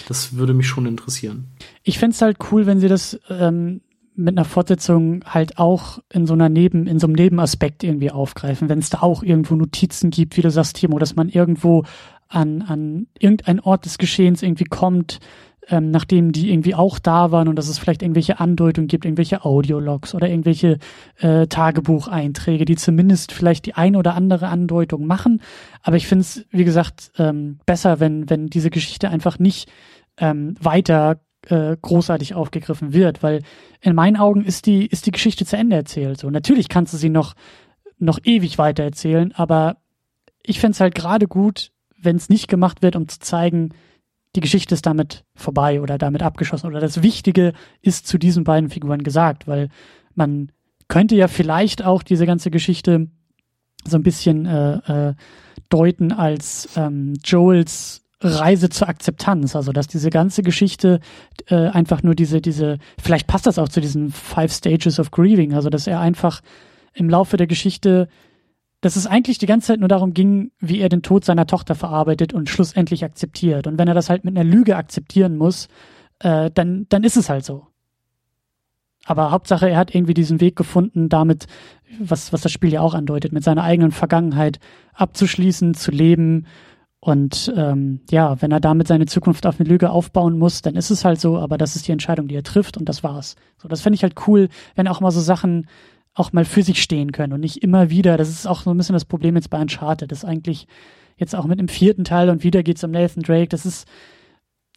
Das 0.07 0.37
würde 0.37 0.55
mich 0.55 0.69
schon 0.69 0.87
interessieren. 0.87 1.47
Ich 1.83 1.99
fände 1.99 2.17
halt 2.21 2.37
cool, 2.53 2.67
wenn 2.67 2.79
sie 2.79 2.89
das 2.89 3.19
ähm, 3.31 3.81
mit 4.19 4.37
einer 4.37 4.45
Fortsetzung 4.45 5.25
halt 5.25 5.59
auch 5.59 6.01
in 6.13 6.27
so 6.27 6.35
einer 6.35 6.49
Neben, 6.49 6.87
in 6.87 6.99
so 6.99 7.07
einem 7.07 7.15
Nebenaspekt 7.15 7.85
irgendwie 7.85 8.11
aufgreifen, 8.11 8.69
wenn 8.69 8.81
es 8.81 8.91
da 8.91 8.99
auch 9.01 9.23
irgendwo 9.23 9.55
Notizen 9.55 10.11
gibt, 10.11 10.37
wie 10.37 10.43
du 10.43 10.51
sagst, 10.51 10.77
Timo, 10.77 10.99
dass 10.99 11.17
man 11.17 11.29
irgendwo 11.29 11.85
an, 12.29 12.63
an 12.63 13.07
irgendein 13.19 13.61
Ort 13.61 13.85
des 13.85 13.97
Geschehens 13.97 14.43
irgendwie 14.43 14.65
kommt, 14.65 15.21
ähm, 15.69 15.91
nachdem 15.91 16.33
die 16.33 16.51
irgendwie 16.51 16.75
auch 16.75 16.99
da 16.99 17.31
waren 17.31 17.47
und 17.47 17.57
dass 17.57 17.69
es 17.69 17.79
vielleicht 17.79 18.03
irgendwelche 18.03 18.41
Andeutungen 18.41 18.89
gibt, 18.89 19.05
irgendwelche 19.05 19.45
Audiologs 19.45 20.15
oder 20.15 20.29
irgendwelche 20.29 20.79
äh, 21.19 21.47
Tagebucheinträge, 21.47 22.65
die 22.65 22.77
zumindest 22.77 23.33
vielleicht 23.33 23.67
die 23.67 23.75
ein 23.75 23.95
oder 23.95 24.15
andere 24.15 24.49
Andeutung 24.49 25.07
machen. 25.07 25.43
Aber 25.83 25.97
ich 25.97 26.07
finde 26.07 26.23
es, 26.23 26.45
wie 26.51 26.65
gesagt, 26.65 27.13
ähm, 27.19 27.61
besser, 27.67 28.01
wenn, 28.01 28.29
wenn 28.29 28.49
diese 28.49 28.71
Geschichte 28.71 29.11
einfach 29.11 29.39
nicht 29.39 29.71
ähm, 30.19 30.55
weiter 30.61 31.21
äh, 31.51 31.77
großartig 31.81 32.35
aufgegriffen 32.35 32.93
wird, 32.93 33.23
weil 33.23 33.43
in 33.81 33.95
meinen 33.95 34.17
Augen 34.17 34.45
ist 34.45 34.67
die, 34.67 34.87
ist 34.87 35.07
die 35.07 35.11
Geschichte 35.11 35.45
zu 35.45 35.57
Ende 35.57 35.77
erzählt. 35.77 36.19
So, 36.19 36.31
natürlich 36.31 36.69
kannst 36.69 36.93
du 36.93 36.97
sie 36.97 37.11
noch, 37.11 37.35
noch 37.99 38.19
ewig 38.25 38.59
weiter 38.59 38.85
erzählen, 38.85 39.33
aber 39.35 39.79
ich 40.43 40.61
fände 40.61 40.73
es 40.73 40.81
halt 40.81 40.95
gerade 40.95 41.27
gut, 41.27 41.73
wenn 42.01 42.17
es 42.17 42.29
nicht 42.29 42.49
gemacht 42.49 42.83
wird, 42.83 42.97
um 42.97 43.09
zu 43.09 43.19
zeigen, 43.19 43.71
die 44.37 44.41
Geschichte 44.41 44.75
ist 44.75 44.87
damit 44.87 45.25
vorbei 45.35 45.81
oder 45.81 45.99
damit 45.99 46.23
abgeschlossen 46.23 46.67
oder 46.67 46.81
das 46.81 47.03
Wichtige 47.03 47.55
ist 47.83 48.07
zu 48.07 48.19
diesen 48.19 48.45
beiden 48.45 48.71
Figuren 48.71 49.03
gesagt, 49.03 49.49
weil 49.49 49.69
man 50.15 50.53
könnte 50.87 51.17
ja 51.17 51.29
vielleicht 51.29 51.85
auch 51.85 52.03
diese 52.03 52.27
ganze 52.27 52.51
Geschichte 52.51 53.09
so 53.87 53.97
ein 53.97 54.03
bisschen 54.03 54.47
äh, 54.47 55.09
äh, 55.09 55.15
deuten 55.69 56.13
als 56.13 56.69
ähm, 56.77 57.15
Joels 57.25 58.05
Reise 58.21 58.69
zur 58.69 58.89
Akzeptanz, 58.89 59.55
also 59.55 59.73
dass 59.73 59.87
diese 59.87 60.11
ganze 60.11 60.43
Geschichte 60.43 61.01
äh, 61.47 61.69
einfach 61.69 62.03
nur 62.03 62.15
diese, 62.15 62.41
diese, 62.41 62.79
vielleicht 63.01 63.29
passt 63.29 63.47
das 63.47 63.59
auch 63.59 63.69
zu 63.69 63.81
diesen 63.81 64.11
Five 64.11 64.53
Stages 64.53 64.99
of 64.99 65.11
Grieving, 65.11 65.55
also 65.55 65.71
dass 65.71 65.87
er 65.87 66.01
einfach 66.01 66.41
im 66.95 67.09
Laufe 67.09 67.37
der 67.37 67.47
Geschichte, 67.47 68.09
dass 68.81 68.97
es 68.97 69.07
eigentlich 69.07 69.39
die 69.39 69.47
ganze 69.47 69.69
Zeit 69.69 69.81
nur 69.81 69.89
darum 69.89 70.15
ging, 70.15 70.51
wie 70.59 70.81
er 70.81 70.89
den 70.89 71.03
Tod 71.03 71.25
seiner 71.25 71.47
Tochter 71.47 71.77
verarbeitet 71.77 72.33
und 72.33 72.49
schlussendlich 72.49 73.05
akzeptiert. 73.05 73.67
Und 73.69 73.79
wenn 73.79 73.89
er 73.89 73.95
das 73.95 74.11
halt 74.11 74.25
mit 74.25 74.37
einer 74.37 74.49
Lüge 74.49 74.77
akzeptieren 74.77 75.37
muss, 75.37 75.69
äh, 76.19 76.51
dann, 76.53 76.87
dann 76.89 77.05
ist 77.05 77.17
es 77.17 77.29
halt 77.29 77.45
so. 77.45 77.67
Aber 79.05 79.31
Hauptsache, 79.31 79.71
er 79.71 79.79
hat 79.79 79.95
irgendwie 79.95 80.15
diesen 80.15 80.41
Weg 80.41 80.55
gefunden, 80.55 81.09
damit, 81.09 81.47
was, 81.99 82.33
was 82.33 82.43
das 82.43 82.53
Spiel 82.53 82.73
ja 82.73 82.81
auch 82.81 82.95
andeutet, 82.95 83.33
mit 83.33 83.45
seiner 83.45 83.63
eigenen 83.63 83.93
Vergangenheit 83.93 84.59
abzuschließen, 84.93 85.75
zu 85.75 85.91
leben 85.91 86.47
und 87.01 87.53
ähm, 87.57 88.01
ja, 88.11 88.41
wenn 88.43 88.51
er 88.51 88.61
damit 88.61 88.89
seine 88.89 89.07
Zukunft 89.07 89.47
auf 89.47 89.61
eine 89.61 89.69
Lüge 89.69 89.91
aufbauen 89.91 90.37
muss, 90.37 90.63
dann 90.63 90.75
ist 90.75 90.91
es 90.91 91.05
halt 91.05 91.21
so, 91.21 91.39
aber 91.39 91.57
das 91.57 91.77
ist 91.77 91.87
die 91.87 91.93
Entscheidung, 91.93 92.27
die 92.27 92.35
er 92.35 92.43
trifft 92.43 92.77
und 92.77 92.89
das 92.89 93.05
war's. 93.05 93.37
So, 93.57 93.69
das 93.69 93.83
fände 93.83 93.95
ich 93.95 94.03
halt 94.03 94.15
cool, 94.27 94.49
wenn 94.75 94.89
auch 94.89 95.01
mal 95.01 95.13
so 95.13 95.21
Sachen 95.21 95.69
auch 96.15 96.33
mal 96.33 96.45
für 96.45 96.65
sich 96.65 96.83
stehen 96.83 97.13
können 97.13 97.33
und 97.33 97.41
nicht 97.41 97.63
immer 97.63 97.91
wieder. 97.91 98.17
Das 98.17 98.29
ist 98.29 98.47
auch 98.47 98.63
so 98.63 98.71
ein 98.71 98.77
bisschen 98.77 98.95
das 98.95 99.05
Problem 99.05 99.37
jetzt 99.37 99.51
bei 99.51 99.61
Uncharted. 99.61 100.11
Das 100.11 100.19
ist 100.19 100.25
eigentlich 100.25 100.67
jetzt 101.17 101.37
auch 101.37 101.47
mit 101.47 101.61
dem 101.61 101.69
vierten 101.69 102.03
Teil 102.03 102.31
und 102.31 102.43
wieder 102.43 102.65
geht's 102.65 102.83
um 102.83 102.91
Nathan 102.91 103.23
Drake. 103.23 103.49
Das 103.49 103.65
ist, 103.65 103.87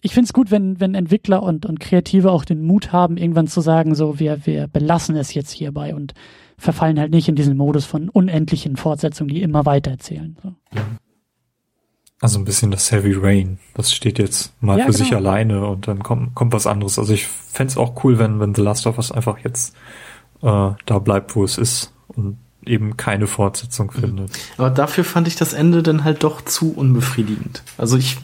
ich 0.01 0.13
finde 0.13 0.25
es 0.25 0.33
gut, 0.33 0.51
wenn, 0.51 0.79
wenn 0.79 0.93
Entwickler 0.93 1.41
und, 1.41 1.65
und 1.65 1.79
Kreative 1.79 2.31
auch 2.31 2.45
den 2.45 2.63
Mut 2.63 2.91
haben, 2.91 3.17
irgendwann 3.17 3.47
zu 3.47 3.61
sagen, 3.61 3.95
so, 3.95 4.19
wir, 4.19 4.45
wir 4.45 4.67
belassen 4.67 5.15
es 5.15 5.33
jetzt 5.33 5.51
hierbei 5.51 5.95
und 5.95 6.13
verfallen 6.59 6.99
halt 6.99 7.11
nicht 7.11 7.27
in 7.27 7.35
diesen 7.35 7.57
Modus 7.57 7.85
von 7.85 8.09
unendlichen 8.09 8.75
Fortsetzungen, 8.75 9.33
die 9.33 9.41
immer 9.41 9.65
weiter 9.65 9.89
erzählen. 9.89 10.37
So. 10.43 10.53
Also 12.21 12.37
ein 12.39 12.45
bisschen 12.45 12.69
das 12.69 12.91
Heavy 12.91 13.13
Rain. 13.13 13.57
Das 13.73 13.91
steht 13.91 14.19
jetzt 14.19 14.53
mal 14.61 14.77
ja, 14.77 14.85
für 14.85 14.91
genau. 14.91 15.03
sich 15.03 15.15
alleine 15.15 15.65
und 15.65 15.87
dann 15.87 16.03
kommt, 16.03 16.35
kommt 16.35 16.53
was 16.53 16.67
anderes. 16.67 16.99
Also 16.99 17.13
ich 17.13 17.27
fände 17.27 17.77
auch 17.77 18.03
cool, 18.03 18.19
wenn, 18.19 18.39
wenn 18.39 18.53
The 18.53 18.61
Last 18.61 18.85
of 18.85 18.97
Us 18.97 19.11
einfach 19.11 19.39
jetzt 19.39 19.75
äh, 20.43 20.69
da 20.85 20.99
bleibt, 20.99 21.35
wo 21.35 21.43
es 21.43 21.57
ist 21.57 21.91
und 22.07 22.37
eben 22.65 22.95
keine 22.95 23.25
Fortsetzung 23.25 23.91
Mhm. 23.95 23.99
findet. 23.99 24.31
Aber 24.57 24.69
dafür 24.69 25.03
fand 25.03 25.27
ich 25.27 25.35
das 25.35 25.53
Ende 25.53 25.81
dann 25.81 26.03
halt 26.03 26.23
doch 26.23 26.41
zu 26.41 26.73
unbefriedigend. 26.73 27.63
Also 27.77 27.97
ich 27.97 28.17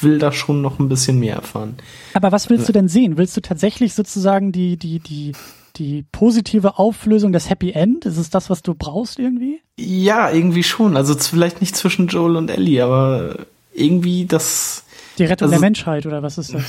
will 0.00 0.18
da 0.18 0.32
schon 0.32 0.60
noch 0.60 0.80
ein 0.80 0.88
bisschen 0.88 1.18
mehr 1.20 1.36
erfahren. 1.36 1.76
Aber 2.14 2.32
was 2.32 2.50
willst 2.50 2.68
du 2.68 2.72
denn 2.72 2.88
sehen? 2.88 3.16
Willst 3.16 3.36
du 3.36 3.40
tatsächlich 3.40 3.94
sozusagen 3.94 4.50
die, 4.52 4.76
die, 4.76 4.98
die, 4.98 5.32
die 5.78 6.04
positive 6.12 6.78
Auflösung, 6.78 7.32
das 7.32 7.48
Happy 7.50 7.70
End? 7.72 8.04
Ist 8.04 8.16
es 8.18 8.30
das, 8.30 8.50
was 8.50 8.62
du 8.62 8.74
brauchst 8.74 9.18
irgendwie? 9.18 9.60
Ja, 9.78 10.30
irgendwie 10.30 10.62
schon. 10.64 10.96
Also 10.96 11.14
vielleicht 11.16 11.60
nicht 11.60 11.76
zwischen 11.76 12.08
Joel 12.08 12.36
und 12.36 12.50
Ellie, 12.50 12.82
aber 12.84 13.46
irgendwie 13.72 14.26
das 14.26 14.84
Die 15.18 15.24
Rettung 15.24 15.46
Also- 15.46 15.52
der 15.52 15.60
Menschheit 15.60 16.04
oder 16.06 16.22
was 16.22 16.38
ist 16.38 16.52
das? 16.54 16.64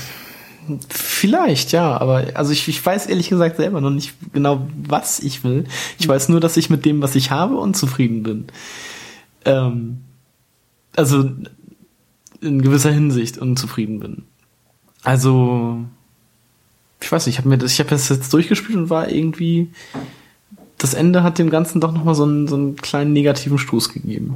vielleicht, 0.89 1.71
ja. 1.71 1.97
Aber 1.97 2.25
also 2.35 2.51
ich, 2.51 2.67
ich 2.67 2.85
weiß 2.85 3.07
ehrlich 3.07 3.29
gesagt 3.29 3.57
selber 3.57 3.81
noch 3.81 3.89
nicht 3.89 4.13
genau, 4.33 4.67
was 4.87 5.19
ich 5.19 5.43
will. 5.43 5.65
Ich 5.97 6.07
weiß 6.07 6.29
nur, 6.29 6.39
dass 6.39 6.57
ich 6.57 6.69
mit 6.69 6.85
dem, 6.85 7.01
was 7.01 7.15
ich 7.15 7.31
habe, 7.31 7.57
unzufrieden 7.57 8.23
bin. 8.23 8.45
Ähm, 9.45 10.01
also 10.95 11.29
in 12.41 12.61
gewisser 12.61 12.91
Hinsicht 12.91 13.37
unzufrieden 13.37 13.99
bin. 13.99 14.23
Also 15.03 15.79
ich 17.01 17.11
weiß 17.11 17.25
nicht, 17.25 17.35
ich 17.35 17.39
habe 17.39 17.49
mir 17.49 17.57
das, 17.57 17.73
ich 17.73 17.79
habe 17.79 17.89
das 17.89 18.09
jetzt 18.09 18.33
durchgespielt 18.33 18.77
und 18.77 18.89
war 18.89 19.09
irgendwie 19.09 19.69
das 20.77 20.93
Ende 20.93 21.23
hat 21.23 21.37
dem 21.39 21.49
Ganzen 21.49 21.81
doch 21.81 21.91
noch 21.91 22.03
mal 22.05 22.15
so 22.15 22.23
einen, 22.23 22.47
so 22.47 22.55
einen 22.55 22.75
kleinen 22.77 23.11
negativen 23.13 23.57
Stoß 23.57 23.89
gegeben. 23.89 24.35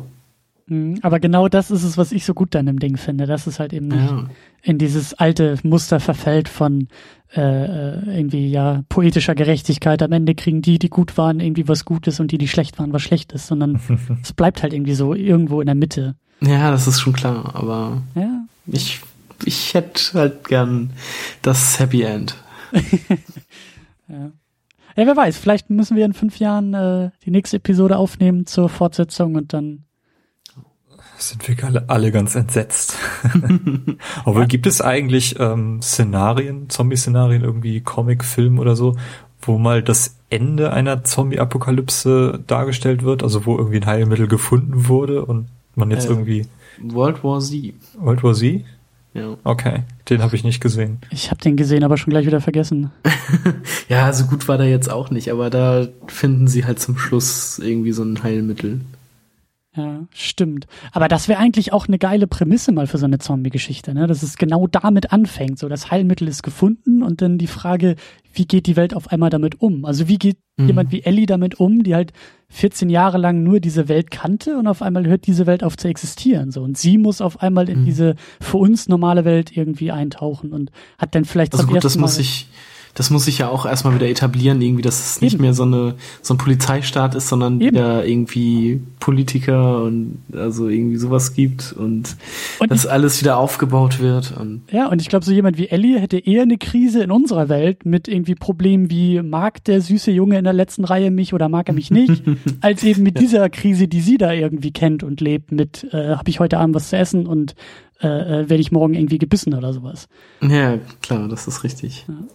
Mhm, 0.68 1.00
Aber 1.02 1.20
genau 1.20 1.48
das 1.48 1.72
ist 1.72 1.84
es, 1.84 1.98
was 1.98 2.12
ich 2.12 2.26
so 2.26 2.34
gut 2.34 2.56
an 2.56 2.66
dem 2.66 2.80
Ding 2.80 2.98
finde, 2.98 3.26
dass 3.26 3.48
es 3.48 3.60
halt 3.60 3.72
eben 3.74 3.88
nicht 3.88 4.10
Ja. 4.12 4.26
in 4.62 4.78
dieses 4.78 5.14
alte 5.14 5.58
Muster 5.64 6.00
verfällt 6.02 6.50
von 6.50 6.88
äh, 7.36 7.42
äh, 7.42 8.18
irgendwie 8.18 8.50
ja 8.50 8.84
poetischer 8.90 9.36
Gerechtigkeit. 9.36 10.02
Am 10.04 10.12
Ende 10.12 10.36
kriegen 10.36 10.62
die, 10.62 10.80
die 10.80 10.90
gut 10.90 11.18
waren, 11.18 11.40
irgendwie 11.40 11.68
was 11.68 11.84
Gutes 11.86 12.20
und 12.20 12.32
die, 12.32 12.38
die 12.38 12.48
schlecht 12.50 12.78
waren, 12.78 12.92
was 12.94 13.02
Schlechtes, 13.02 13.48
sondern 13.48 13.80
es 14.22 14.34
bleibt 14.34 14.64
halt 14.64 14.74
irgendwie 14.74 14.96
so 14.96 15.14
irgendwo 15.14 15.60
in 15.62 15.66
der 15.68 15.76
Mitte. 15.76 16.16
Ja, 16.42 16.72
das 16.72 16.88
ist 16.88 17.00
schon 17.00 17.14
klar, 17.14 17.52
aber 17.56 18.02
Ja, 18.16 18.44
ich, 18.68 19.00
ich 19.46 19.74
hätte 19.74 20.14
halt 20.14 20.44
gern 20.48 20.90
das 21.42 21.80
Happy 21.80 22.02
End. 22.04 22.36
ja. 24.08 24.32
Ja, 24.96 25.08
wer 25.08 25.18
weiß, 25.18 25.38
vielleicht 25.38 25.72
müssen 25.72 25.98
wir 25.98 26.06
in 26.06 26.14
fünf 26.14 26.38
Jahren 26.38 26.74
äh, 26.76 27.10
die 27.26 27.32
nächste 27.32 27.58
Episode 27.58 27.98
aufnehmen 27.98 28.46
zur 28.46 28.70
Fortsetzung 28.70 29.34
und 29.36 29.52
dann 29.52 29.86
Sind 31.18 31.48
wir 31.48 31.64
alle, 31.64 31.90
alle 31.90 32.12
ganz 32.12 32.36
entsetzt. 32.36 32.96
Aber 34.26 34.46
gibt 34.46 34.68
es 34.68 34.82
eigentlich 34.82 35.40
ähm, 35.40 35.82
Szenarien, 35.82 36.70
Zombie-Szenarien, 36.70 37.44
irgendwie 37.44 37.82
Comic, 37.82 38.24
Film 38.24 38.60
oder 38.60 38.76
so, 38.76 38.96
wo 39.42 39.58
mal 39.58 39.82
das 39.82 40.18
Ende 40.30 40.72
einer 40.74 41.04
Zombie-Apokalypse 41.04 42.44
dargestellt 42.46 43.04
wird, 43.04 43.24
also 43.24 43.48
wo 43.48 43.58
irgendwie 43.58 43.78
ein 43.78 43.86
Heilmittel 43.88 44.28
gefunden 44.28 44.88
wurde 44.88 45.26
und 45.26 45.48
man 45.76 45.90
jetzt 45.90 46.06
Äh. 46.06 46.10
irgendwie 46.10 46.46
World 46.82 47.24
War 47.24 47.40
Z. 47.40 47.74
World 47.98 48.24
War 48.24 48.34
Z? 48.36 48.64
Ja. 49.14 49.38
Okay, 49.44 49.84
den 50.10 50.24
habe 50.24 50.36
ich 50.36 50.44
nicht 50.44 50.60
gesehen. 50.60 50.98
ich 51.12 51.30
habe 51.30 51.40
den 51.40 51.56
gesehen, 51.56 51.84
aber 51.84 51.98
schon 51.98 52.10
gleich 52.10 52.26
wieder 52.26 52.42
vergessen. 52.42 52.92
ja, 53.90 54.12
so 54.12 54.26
gut 54.26 54.48
war 54.48 54.58
der 54.58 54.70
jetzt 54.70 54.90
auch 54.90 55.12
nicht, 55.12 55.32
aber 55.32 55.50
da 55.50 55.88
finden 56.08 56.48
sie 56.48 56.66
halt 56.66 56.80
zum 56.80 56.98
Schluss 56.98 57.60
irgendwie 57.60 57.92
so 57.92 58.04
ein 58.04 58.24
Heilmittel. 58.24 58.82
Ja, 59.76 60.06
stimmt. 60.14 60.68
Aber 60.92 61.08
das 61.08 61.28
wäre 61.28 61.40
eigentlich 61.40 61.74
auch 61.74 61.88
eine 61.88 61.98
geile 61.98 62.28
Prämisse 62.28 62.72
mal 62.72 62.86
für 62.86 63.00
so 63.00 63.06
eine 63.06 63.18
Zombie-Geschichte, 63.18 63.94
ne? 63.96 64.06
Dass 64.06 64.22
es 64.22 64.38
genau 64.38 64.68
damit 64.68 65.12
anfängt. 65.12 65.58
So, 65.58 65.68
das 65.68 65.90
Heilmittel 65.90 66.28
ist 66.28 66.44
gefunden 66.44 67.02
und 67.02 67.24
dann 67.24 67.40
die 67.40 67.48
Frage, 67.48 67.96
wie 68.34 68.46
geht 68.46 68.68
die 68.68 68.76
Welt 68.76 68.94
auf 68.96 69.12
einmal 69.12 69.32
damit 69.32 69.62
um? 69.62 69.86
Also 69.86 70.08
wie 70.08 70.18
geht 70.20 70.38
Mhm. 70.58 70.68
jemand 70.68 70.92
wie 70.92 71.02
Ellie 71.02 71.26
damit 71.26 71.60
um, 71.60 71.82
die 71.82 71.96
halt 71.96 72.14
14 72.50 72.92
Jahre 72.92 73.18
lang 73.18 73.42
nur 73.42 73.60
diese 73.60 73.88
Welt 73.88 74.12
kannte 74.12 74.60
und 74.60 74.68
auf 74.68 74.84
einmal 74.84 75.08
hört 75.08 75.26
diese 75.26 75.48
Welt 75.48 75.64
auf 75.64 75.76
zu 75.78 75.88
existieren. 75.88 76.52
So 76.52 76.62
und 76.62 76.78
sie 76.78 77.00
muss 77.00 77.22
auf 77.22 77.42
einmal 77.42 77.68
in 77.70 77.82
Mhm. 77.82 77.86
diese 77.86 78.16
für 78.40 78.58
uns 78.58 78.88
normale 78.88 79.26
Welt 79.26 79.58
irgendwie 79.58 79.92
eintauchen 79.92 80.54
und 80.54 80.70
hat 81.00 81.16
dann 81.16 81.26
vielleicht 81.26 81.54
Also 81.56 81.66
gut, 81.66 81.84
das 81.84 81.98
muss 81.98 82.18
Mal 82.18 82.22
ich, 82.22 82.48
das 82.96 83.10
muss 83.10 83.28
ich 83.28 83.40
ja 83.40 83.50
auch 83.50 83.66
erstmal 83.66 83.96
wieder 83.96 84.08
etablieren, 84.08 84.62
irgendwie, 84.62 84.84
dass 84.84 85.00
es 85.00 85.22
nicht 85.22 85.34
Eben. 85.34 85.42
mehr 85.44 85.54
so 85.54 85.64
eine, 85.64 85.96
so 86.22 86.36
ein 86.36 86.38
Polizeistaat 86.38 87.16
ist, 87.16 87.28
sondern 87.28 87.60
Eben. 87.60 87.72
wieder 87.72 88.06
irgendwie 88.06 88.82
Politiker 89.00 89.84
und 89.84 90.20
also 90.32 90.68
irgendwie 90.68 90.98
sowas 90.98 91.34
gibt 91.34 91.74
und, 91.74 92.16
Und 92.60 92.72
dass 92.72 92.86
alles 92.86 93.20
wieder 93.20 93.38
aufgebaut 93.38 94.00
wird 94.00 94.36
und 94.40 94.62
Ja, 94.72 94.90
und 94.90 95.02
ich 95.02 95.10
glaube, 95.10 95.26
so 95.26 95.32
jemand 95.32 95.58
wie 95.58 95.70
Ellie 95.70 96.00
hätte 96.00 96.20
eher 96.20 96.44
eine 96.44 96.58
Krise 96.58 97.02
in 97.02 97.10
unserer 97.10 97.50
Welt 97.50 97.86
mit 97.86 98.08
irgendwie 98.08 98.36
Problemen 98.36 98.92
wie, 98.92 99.22
mag 99.22 99.64
der 99.64 99.82
süße 99.82 100.12
Junge 100.12 100.38
in 100.38 100.44
der 100.44 100.54
letzten 100.54 100.86
Reihe 100.86 101.10
mich 101.10 101.34
oder 101.34 101.50
mag 101.50 101.68
er 101.70 101.74
mich 101.74 101.90
nicht, 101.90 102.22
als 102.62 102.84
eben 102.84 103.02
mit 103.02 103.20
dieser 103.20 103.50
Krise, 103.50 103.88
die 103.88 104.02
sie 104.02 104.18
da 104.18 104.32
irgendwie 104.32 104.72
kennt 104.72 105.04
und 105.04 105.20
lebt, 105.20 105.52
mit, 105.52 105.88
äh, 105.92 106.16
habe 106.16 106.30
ich 106.30 106.40
heute 106.40 106.60
Abend 106.60 106.76
was 106.76 106.90
zu 106.90 106.98
essen 106.98 107.26
und 107.26 107.56
äh, 108.02 108.08
äh, 108.08 108.50
werde 108.50 108.62
ich 108.62 108.72
morgen 108.72 108.94
irgendwie 108.94 109.18
gebissen 109.18 109.54
oder 109.54 109.74
sowas. 109.74 110.08
ja, 110.42 110.78
klar, 111.02 111.28
das 111.28 111.48
ist 111.48 111.64
richtig. 111.64 112.06
Und 112.08 112.28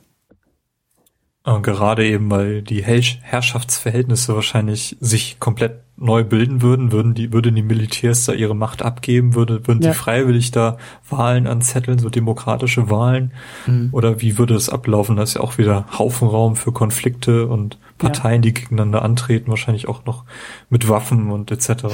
gerade 1.62 2.06
eben, 2.06 2.30
weil 2.30 2.62
die 2.62 2.84
Herrsch- 2.84 3.18
Herrschaftsverhältnisse 3.22 4.34
wahrscheinlich 4.34 4.96
sich 5.00 5.38
komplett 5.40 5.80
neu 5.96 6.22
bilden 6.22 6.62
würden, 6.62 6.92
würden 6.92 7.14
die, 7.14 7.32
würden 7.32 7.56
die 7.56 7.62
Militärs 7.62 8.24
da 8.24 8.32
ihre 8.32 8.54
Macht 8.54 8.82
abgeben, 8.82 9.34
würde, 9.34 9.66
würden 9.66 9.82
Ja. 9.82 9.92
sie 9.92 9.98
freiwillig 9.98 10.52
da 10.52 10.76
Wahlen 11.10 11.46
anzetteln, 11.48 11.98
so 11.98 12.08
demokratische 12.08 12.88
Wahlen? 12.90 13.32
Mhm. 13.66 13.88
Oder 13.92 14.20
wie 14.20 14.38
würde 14.38 14.54
das 14.54 14.68
ablaufen? 14.68 15.16
Da 15.16 15.22
ist 15.24 15.34
ja 15.34 15.40
auch 15.40 15.58
wieder 15.58 15.86
Haufenraum 15.98 16.54
für 16.54 16.70
Konflikte 16.72 17.46
und 17.48 17.78
Parteien, 17.98 18.42
die 18.42 18.54
gegeneinander 18.54 19.02
antreten, 19.02 19.50
wahrscheinlich 19.50 19.88
auch 19.88 20.04
noch 20.04 20.24
mit 20.70 20.88
Waffen 20.88 21.30
und 21.32 21.50
etc. 21.50 21.84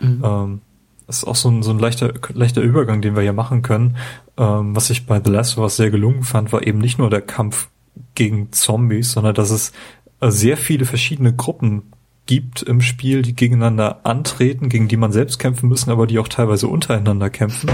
Mhm. 0.00 0.22
Ähm, 0.24 0.60
das 1.06 1.18
ist 1.18 1.24
auch 1.24 1.36
so 1.36 1.48
ein, 1.48 1.62
so 1.62 1.70
ein 1.70 1.78
leichter, 1.78 2.12
leichter 2.34 2.60
Übergang, 2.60 3.00
den 3.02 3.14
wir 3.14 3.22
hier 3.22 3.32
machen 3.32 3.62
können. 3.62 3.96
Ähm, 4.36 4.74
was 4.74 4.90
ich 4.90 5.06
bei 5.06 5.20
The 5.24 5.30
Last 5.30 5.56
of 5.58 5.62
Us 5.62 5.76
sehr 5.76 5.90
gelungen 5.90 6.22
fand, 6.24 6.52
war 6.52 6.66
eben 6.66 6.78
nicht 6.78 6.98
nur 6.98 7.08
der 7.08 7.20
Kampf 7.22 7.68
gegen 8.14 8.52
Zombies, 8.52 9.12
sondern 9.12 9.34
dass 9.34 9.50
es 9.50 9.72
äh, 10.20 10.30
sehr 10.30 10.56
viele 10.56 10.84
verschiedene 10.84 11.34
Gruppen 11.34 11.92
gibt 12.26 12.62
im 12.62 12.80
Spiel, 12.80 13.22
die 13.22 13.34
gegeneinander 13.34 14.00
antreten, 14.04 14.68
gegen 14.68 14.86
die 14.86 14.96
man 14.96 15.12
selbst 15.12 15.38
kämpfen 15.38 15.68
müssen, 15.68 15.90
aber 15.90 16.06
die 16.06 16.18
auch 16.18 16.28
teilweise 16.28 16.68
untereinander 16.68 17.30
kämpfen. 17.30 17.70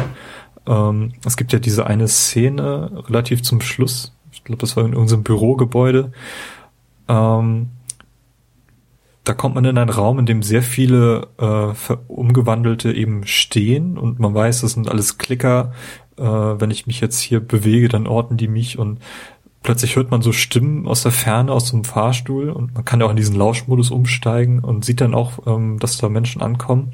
Ähm, 0.67 1.13
es 1.25 1.37
gibt 1.37 1.53
ja 1.53 1.59
diese 1.59 1.87
eine 1.87 2.09
Szene 2.09 3.05
relativ 3.09 3.43
zum 3.43 3.61
Schluss, 3.61 4.15
ich 4.33 4.45
glaube, 4.45 4.61
das 4.61 4.77
war 4.77 4.85
in 4.85 4.93
irgendeinem 4.93 5.25
Bürogebäude, 5.25 6.13
ähm, 7.09 7.69
da 9.25 9.33
kommt 9.33 9.55
man 9.55 9.65
in 9.65 9.79
einen 9.79 9.91
Raum, 9.91 10.19
in 10.19 10.27
dem 10.27 10.43
sehr 10.43 10.63
viele 10.63 11.29
äh, 11.39 11.95
umgewandelte 12.09 12.93
eben 12.93 13.27
stehen 13.27 13.97
und 13.97 14.21
man 14.21 14.35
weiß, 14.35 14.61
das 14.61 14.73
sind 14.73 14.89
alles 14.89 15.17
Klicker. 15.17 15.73
Äh, 16.19 16.23
wenn 16.23 16.71
ich 16.71 16.87
mich 16.87 17.01
jetzt 17.01 17.21
hier 17.21 17.41
bewege, 17.41 17.89
dann 17.89 18.07
orten 18.07 18.37
die 18.37 18.49
mich 18.49 18.79
und 18.79 19.01
plötzlich 19.65 19.97
hört 19.97 20.13
man 20.13 20.23
so 20.23 20.31
Stimmen 20.31 20.87
aus 20.87 21.03
der 21.03 21.11
Ferne, 21.11 21.51
aus 21.51 21.69
so 21.69 21.77
einem 21.77 21.85
Fahrstuhl 21.85 22.51
und 22.51 22.75
man 22.75 22.85
kann 22.85 23.01
ja 23.01 23.07
auch 23.07 23.11
in 23.11 23.17
diesen 23.17 23.35
Lauschmodus 23.35 23.91
umsteigen 23.91 24.61
und 24.61 24.85
sieht 24.85 25.01
dann 25.01 25.15
auch, 25.15 25.45
ähm, 25.47 25.81
dass 25.81 25.99
da 25.99 26.09
Menschen 26.09 26.41
ankommen. 26.41 26.93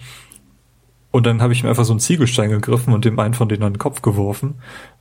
Und 1.11 1.27
dann 1.27 1.43
habe 1.43 1.53
ich 1.53 1.63
mir 1.63 1.69
einfach 1.69 1.85
so 1.85 1.93
einen 1.93 2.01
Ziegelstein 2.01 2.49
gegriffen 2.49 2.95
und 2.95 3.05
dem 3.05 3.19
einen 3.19 3.35
von 3.35 3.49
denen 3.49 3.65
an 3.65 3.75
den 3.75 3.79
Kopf 3.79 4.01
geworfen, 4.01 4.55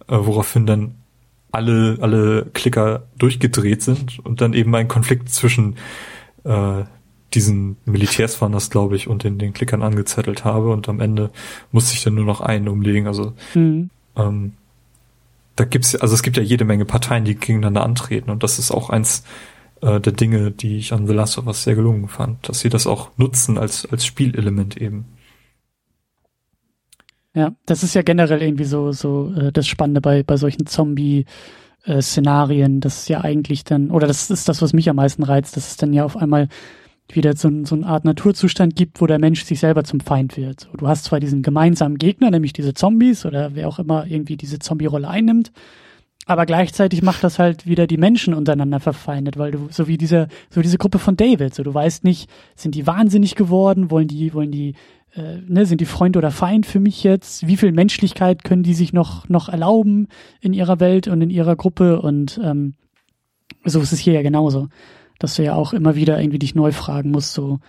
äh, 0.07 0.17
woraufhin 0.19 0.65
dann 0.65 0.95
alle, 1.51 1.97
alle 2.01 2.47
Klicker 2.53 3.03
durchgedreht 3.17 3.83
sind 3.83 4.19
und 4.19 4.41
dann 4.41 4.53
eben 4.53 4.73
ein 4.75 4.87
Konflikt 4.87 5.29
zwischen 5.29 5.75
äh, 6.43 6.83
diesen 7.35 7.77
Militärs 7.85 8.41
waren 8.41 8.51
das, 8.51 8.71
glaube 8.71 8.95
ich, 8.95 9.07
und 9.07 9.23
den, 9.23 9.37
den 9.37 9.53
Klickern 9.53 9.83
angezettelt 9.83 10.43
habe 10.43 10.71
und 10.71 10.89
am 10.89 10.99
Ende 10.99 11.29
musste 11.71 11.93
ich 11.93 12.03
dann 12.03 12.15
nur 12.15 12.25
noch 12.25 12.41
einen 12.41 12.67
umlegen. 12.67 13.05
Also 13.05 13.33
Mhm. 13.53 13.91
ähm, 14.15 14.53
da 15.59 15.65
gibt's 15.65 15.95
also 15.95 16.13
es 16.13 16.23
gibt 16.23 16.37
ja 16.37 16.43
jede 16.43 16.63
Menge 16.65 16.85
Parteien, 16.85 17.25
die 17.25 17.35
gegeneinander 17.35 17.83
antreten 17.83 18.29
und 18.29 18.43
das 18.43 18.59
ist 18.59 18.71
auch 18.71 18.89
eins 18.89 19.23
äh, 19.81 19.99
der 19.99 20.13
Dinge, 20.13 20.51
die 20.51 20.77
ich 20.77 20.93
an 20.93 21.07
The 21.07 21.13
Last 21.13 21.37
of 21.37 21.47
Us 21.47 21.63
sehr 21.63 21.75
gelungen 21.75 22.07
fand, 22.07 22.47
dass 22.47 22.61
sie 22.61 22.69
das 22.69 22.87
auch 22.87 23.09
nutzen 23.17 23.57
als 23.57 23.85
als 23.85 24.05
Spielelement 24.05 24.77
eben. 24.77 25.05
Ja, 27.35 27.53
das 27.65 27.83
ist 27.83 27.93
ja 27.93 28.01
generell 28.01 28.41
irgendwie 28.41 28.63
so, 28.63 28.91
so 28.91 29.31
äh, 29.35 29.51
das 29.51 29.67
Spannende 29.67 30.01
bei, 30.01 30.23
bei 30.23 30.35
solchen 30.35 30.65
Zombie-Szenarien, 30.65 32.81
das 32.81 33.01
ist 33.01 33.09
ja 33.09 33.21
eigentlich 33.21 33.63
dann, 33.63 33.91
oder 33.91 34.07
das 34.07 34.31
ist 34.31 34.49
das, 34.49 34.63
was 34.63 34.73
mich 34.73 34.89
am 34.89 34.95
meisten 34.95 35.21
reizt, 35.23 35.55
dass 35.55 35.69
es 35.69 35.77
dann 35.77 35.93
ja 35.93 36.05
auf 36.05 36.17
einmal 36.17 36.47
wieder 37.15 37.35
so, 37.35 37.49
so 37.63 37.75
eine 37.75 37.85
Art 37.85 38.05
Naturzustand 38.05 38.75
gibt, 38.75 39.01
wo 39.01 39.07
der 39.07 39.19
Mensch 39.19 39.43
sich 39.43 39.59
selber 39.59 39.83
zum 39.83 39.99
Feind 39.99 40.37
wird. 40.37 40.69
Du 40.77 40.87
hast 40.87 41.05
zwar 41.05 41.19
diesen 41.19 41.41
gemeinsamen 41.41 41.97
Gegner, 41.97 42.31
nämlich 42.31 42.53
diese 42.53 42.73
Zombies 42.73 43.25
oder 43.25 43.55
wer 43.55 43.67
auch 43.67 43.79
immer 43.79 44.05
irgendwie 44.07 44.37
diese 44.37 44.59
Zombie-Rolle 44.59 45.07
einnimmt, 45.07 45.51
aber 46.29 46.45
gleichzeitig 46.45 47.01
macht 47.01 47.23
das 47.23 47.39
halt 47.39 47.65
wieder 47.65 47.87
die 47.87 47.97
Menschen 47.97 48.35
untereinander 48.35 48.79
verfeindet, 48.79 49.37
weil 49.39 49.49
du, 49.49 49.67
so 49.71 49.87
wie 49.87 49.97
diese, 49.97 50.27
so 50.51 50.61
diese 50.61 50.77
Gruppe 50.77 50.99
von 50.99 51.17
David, 51.17 51.55
so 51.55 51.63
du 51.63 51.73
weißt 51.73 52.03
nicht, 52.03 52.29
sind 52.55 52.75
die 52.75 52.85
wahnsinnig 52.85 53.33
geworden, 53.33 53.89
wollen 53.89 54.07
die, 54.07 54.31
wollen 54.35 54.51
die, 54.51 54.75
äh, 55.15 55.37
ne, 55.47 55.65
sind 55.65 55.81
die 55.81 55.85
Freund 55.85 56.17
oder 56.17 56.29
Feind 56.29 56.67
für 56.67 56.79
mich 56.79 57.03
jetzt? 57.03 57.47
Wie 57.47 57.57
viel 57.57 57.71
Menschlichkeit 57.71 58.43
können 58.43 58.61
die 58.61 58.75
sich 58.75 58.93
noch, 58.93 59.27
noch 59.27 59.49
erlauben 59.49 60.07
in 60.39 60.53
ihrer 60.53 60.79
Welt 60.79 61.07
und 61.07 61.19
in 61.21 61.31
ihrer 61.31 61.55
Gruppe? 61.55 61.99
Und 61.99 62.39
ähm, 62.43 62.75
so 63.65 63.79
ist 63.79 63.91
es 63.91 63.97
hier 63.97 64.13
ja 64.13 64.21
genauso, 64.21 64.67
dass 65.19 65.35
du 65.35 65.43
ja 65.43 65.53
auch 65.53 65.73
immer 65.73 65.95
wieder 65.95 66.19
irgendwie 66.19 66.39
dich 66.39 66.55
neu 66.55 66.71
fragen 66.71 67.11
musst, 67.11 67.33
so 67.33 67.59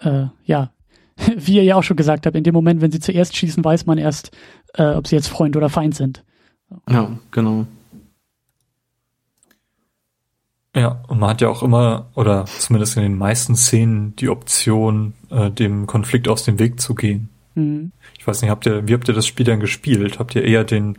äh, 0.00 0.26
ja, 0.44 0.72
wie 1.36 1.56
ihr 1.56 1.64
ja 1.64 1.76
auch 1.76 1.82
schon 1.82 1.96
gesagt 1.96 2.26
habt, 2.26 2.36
in 2.36 2.44
dem 2.44 2.54
Moment, 2.54 2.80
wenn 2.80 2.92
sie 2.92 3.00
zuerst 3.00 3.36
schießen, 3.36 3.64
weiß 3.64 3.86
man 3.86 3.98
erst, 3.98 4.30
äh, 4.74 4.94
ob 4.94 5.06
sie 5.06 5.16
jetzt 5.16 5.28
Freund 5.28 5.56
oder 5.56 5.68
Feind 5.68 5.94
sind. 5.94 6.24
Ja, 6.88 7.18
genau. 7.30 7.66
Ja, 10.76 11.02
und 11.08 11.18
man 11.18 11.30
hat 11.30 11.40
ja 11.40 11.48
auch 11.48 11.62
immer, 11.62 12.06
oder 12.14 12.44
zumindest 12.44 12.96
in 12.96 13.02
den 13.02 13.16
meisten 13.16 13.56
Szenen, 13.56 14.14
die 14.16 14.28
Option, 14.28 15.14
äh, 15.30 15.50
dem 15.50 15.86
Konflikt 15.86 16.28
aus 16.28 16.44
dem 16.44 16.58
Weg 16.58 16.80
zu 16.80 16.94
gehen. 16.94 17.30
Mhm. 17.54 17.92
Ich 18.18 18.26
weiß 18.26 18.42
nicht, 18.42 18.50
habt 18.50 18.66
ihr, 18.66 18.86
wie 18.86 18.94
habt 18.94 19.08
ihr 19.08 19.14
das 19.14 19.26
Spiel 19.26 19.46
dann 19.46 19.60
gespielt? 19.60 20.18
Habt 20.18 20.34
ihr 20.36 20.44
eher 20.44 20.64
den 20.64 20.98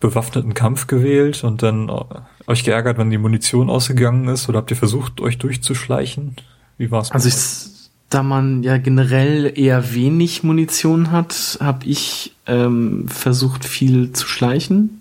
bewaffneten 0.00 0.54
Kampf 0.54 0.86
gewählt 0.86 1.44
und 1.44 1.62
dann 1.62 1.88
äh, 1.88 2.02
euch 2.46 2.64
geärgert, 2.64 2.98
wenn 2.98 3.10
die 3.10 3.18
Munition 3.18 3.70
ausgegangen 3.70 4.28
ist? 4.28 4.48
Oder 4.48 4.58
habt 4.58 4.70
ihr 4.70 4.76
versucht, 4.76 5.20
euch 5.20 5.38
durchzuschleichen? 5.38 6.36
Wie 6.78 6.90
war's? 6.90 7.10
Also 7.12 7.28
ich, 7.28 7.90
da 8.10 8.22
man 8.22 8.62
ja 8.62 8.78
generell 8.78 9.52
eher 9.58 9.94
wenig 9.94 10.42
Munition 10.42 11.10
hat, 11.10 11.58
habe 11.60 11.86
ich 11.86 12.34
ähm, 12.46 13.08
versucht, 13.08 13.64
viel 13.64 14.12
zu 14.12 14.26
schleichen. 14.26 15.00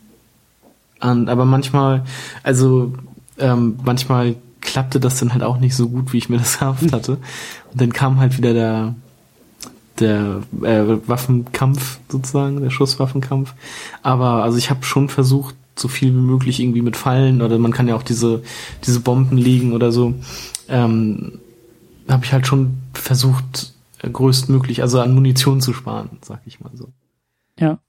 Und, 1.01 1.29
aber 1.29 1.45
manchmal, 1.45 2.03
also 2.43 2.93
ähm, 3.37 3.77
manchmal 3.83 4.35
klappte 4.61 4.99
das 4.99 5.19
dann 5.19 5.33
halt 5.33 5.43
auch 5.43 5.57
nicht 5.57 5.75
so 5.75 5.89
gut, 5.89 6.13
wie 6.13 6.17
ich 6.17 6.29
mir 6.29 6.37
das 6.39 6.61
erhofft 6.61 6.91
hatte. 6.91 7.17
Und 7.71 7.81
dann 7.81 7.93
kam 7.93 8.19
halt 8.19 8.37
wieder 8.37 8.53
der 8.53 8.95
der 9.99 10.41
äh, 10.61 10.97
Waffenkampf 11.07 11.99
sozusagen, 12.09 12.61
der 12.61 12.69
Schusswaffenkampf. 12.69 13.53
Aber 14.01 14.43
also 14.43 14.57
ich 14.57 14.69
habe 14.69 14.83
schon 14.83 15.09
versucht, 15.09 15.55
so 15.77 15.87
viel 15.87 16.13
wie 16.13 16.21
möglich 16.21 16.59
irgendwie 16.59 16.81
mit 16.81 16.95
Fallen 16.95 17.41
oder 17.41 17.59
man 17.59 17.73
kann 17.73 17.87
ja 17.87 17.95
auch 17.95 18.03
diese 18.03 18.43
diese 18.85 19.01
Bomben 19.01 19.37
legen 19.37 19.73
oder 19.73 19.91
so. 19.91 20.13
Ähm, 20.69 21.39
habe 22.07 22.23
ich 22.23 22.33
halt 22.33 22.47
schon 22.47 22.77
versucht, 22.93 23.73
größtmöglich, 24.01 24.81
also 24.81 24.99
an 24.99 25.13
Munition 25.13 25.61
zu 25.61 25.73
sparen, 25.73 26.17
sag 26.21 26.41
ich 26.45 26.59
mal 26.59 26.71
so. 26.75 26.89
Ja, 27.59 27.79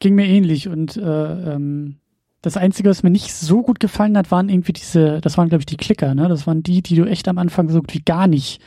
ging 0.00 0.14
mir 0.14 0.26
ähnlich 0.26 0.68
und 0.68 0.96
äh, 0.96 1.54
ähm, 1.54 1.96
das 2.42 2.56
Einzige, 2.56 2.90
was 2.90 3.02
mir 3.02 3.10
nicht 3.10 3.32
so 3.32 3.62
gut 3.62 3.80
gefallen 3.80 4.18
hat, 4.18 4.30
waren 4.30 4.48
irgendwie 4.48 4.72
diese, 4.72 5.20
das 5.20 5.38
waren 5.38 5.48
glaube 5.48 5.62
ich 5.62 5.66
die 5.66 5.76
Klicker, 5.76 6.14
ne? 6.14 6.28
Das 6.28 6.46
waren 6.46 6.62
die, 6.62 6.82
die 6.82 6.96
du 6.96 7.04
echt 7.04 7.26
am 7.28 7.38
Anfang 7.38 7.70
so 7.70 7.80
gut 7.80 7.94
wie 7.94 8.02
gar 8.02 8.26
nicht 8.26 8.60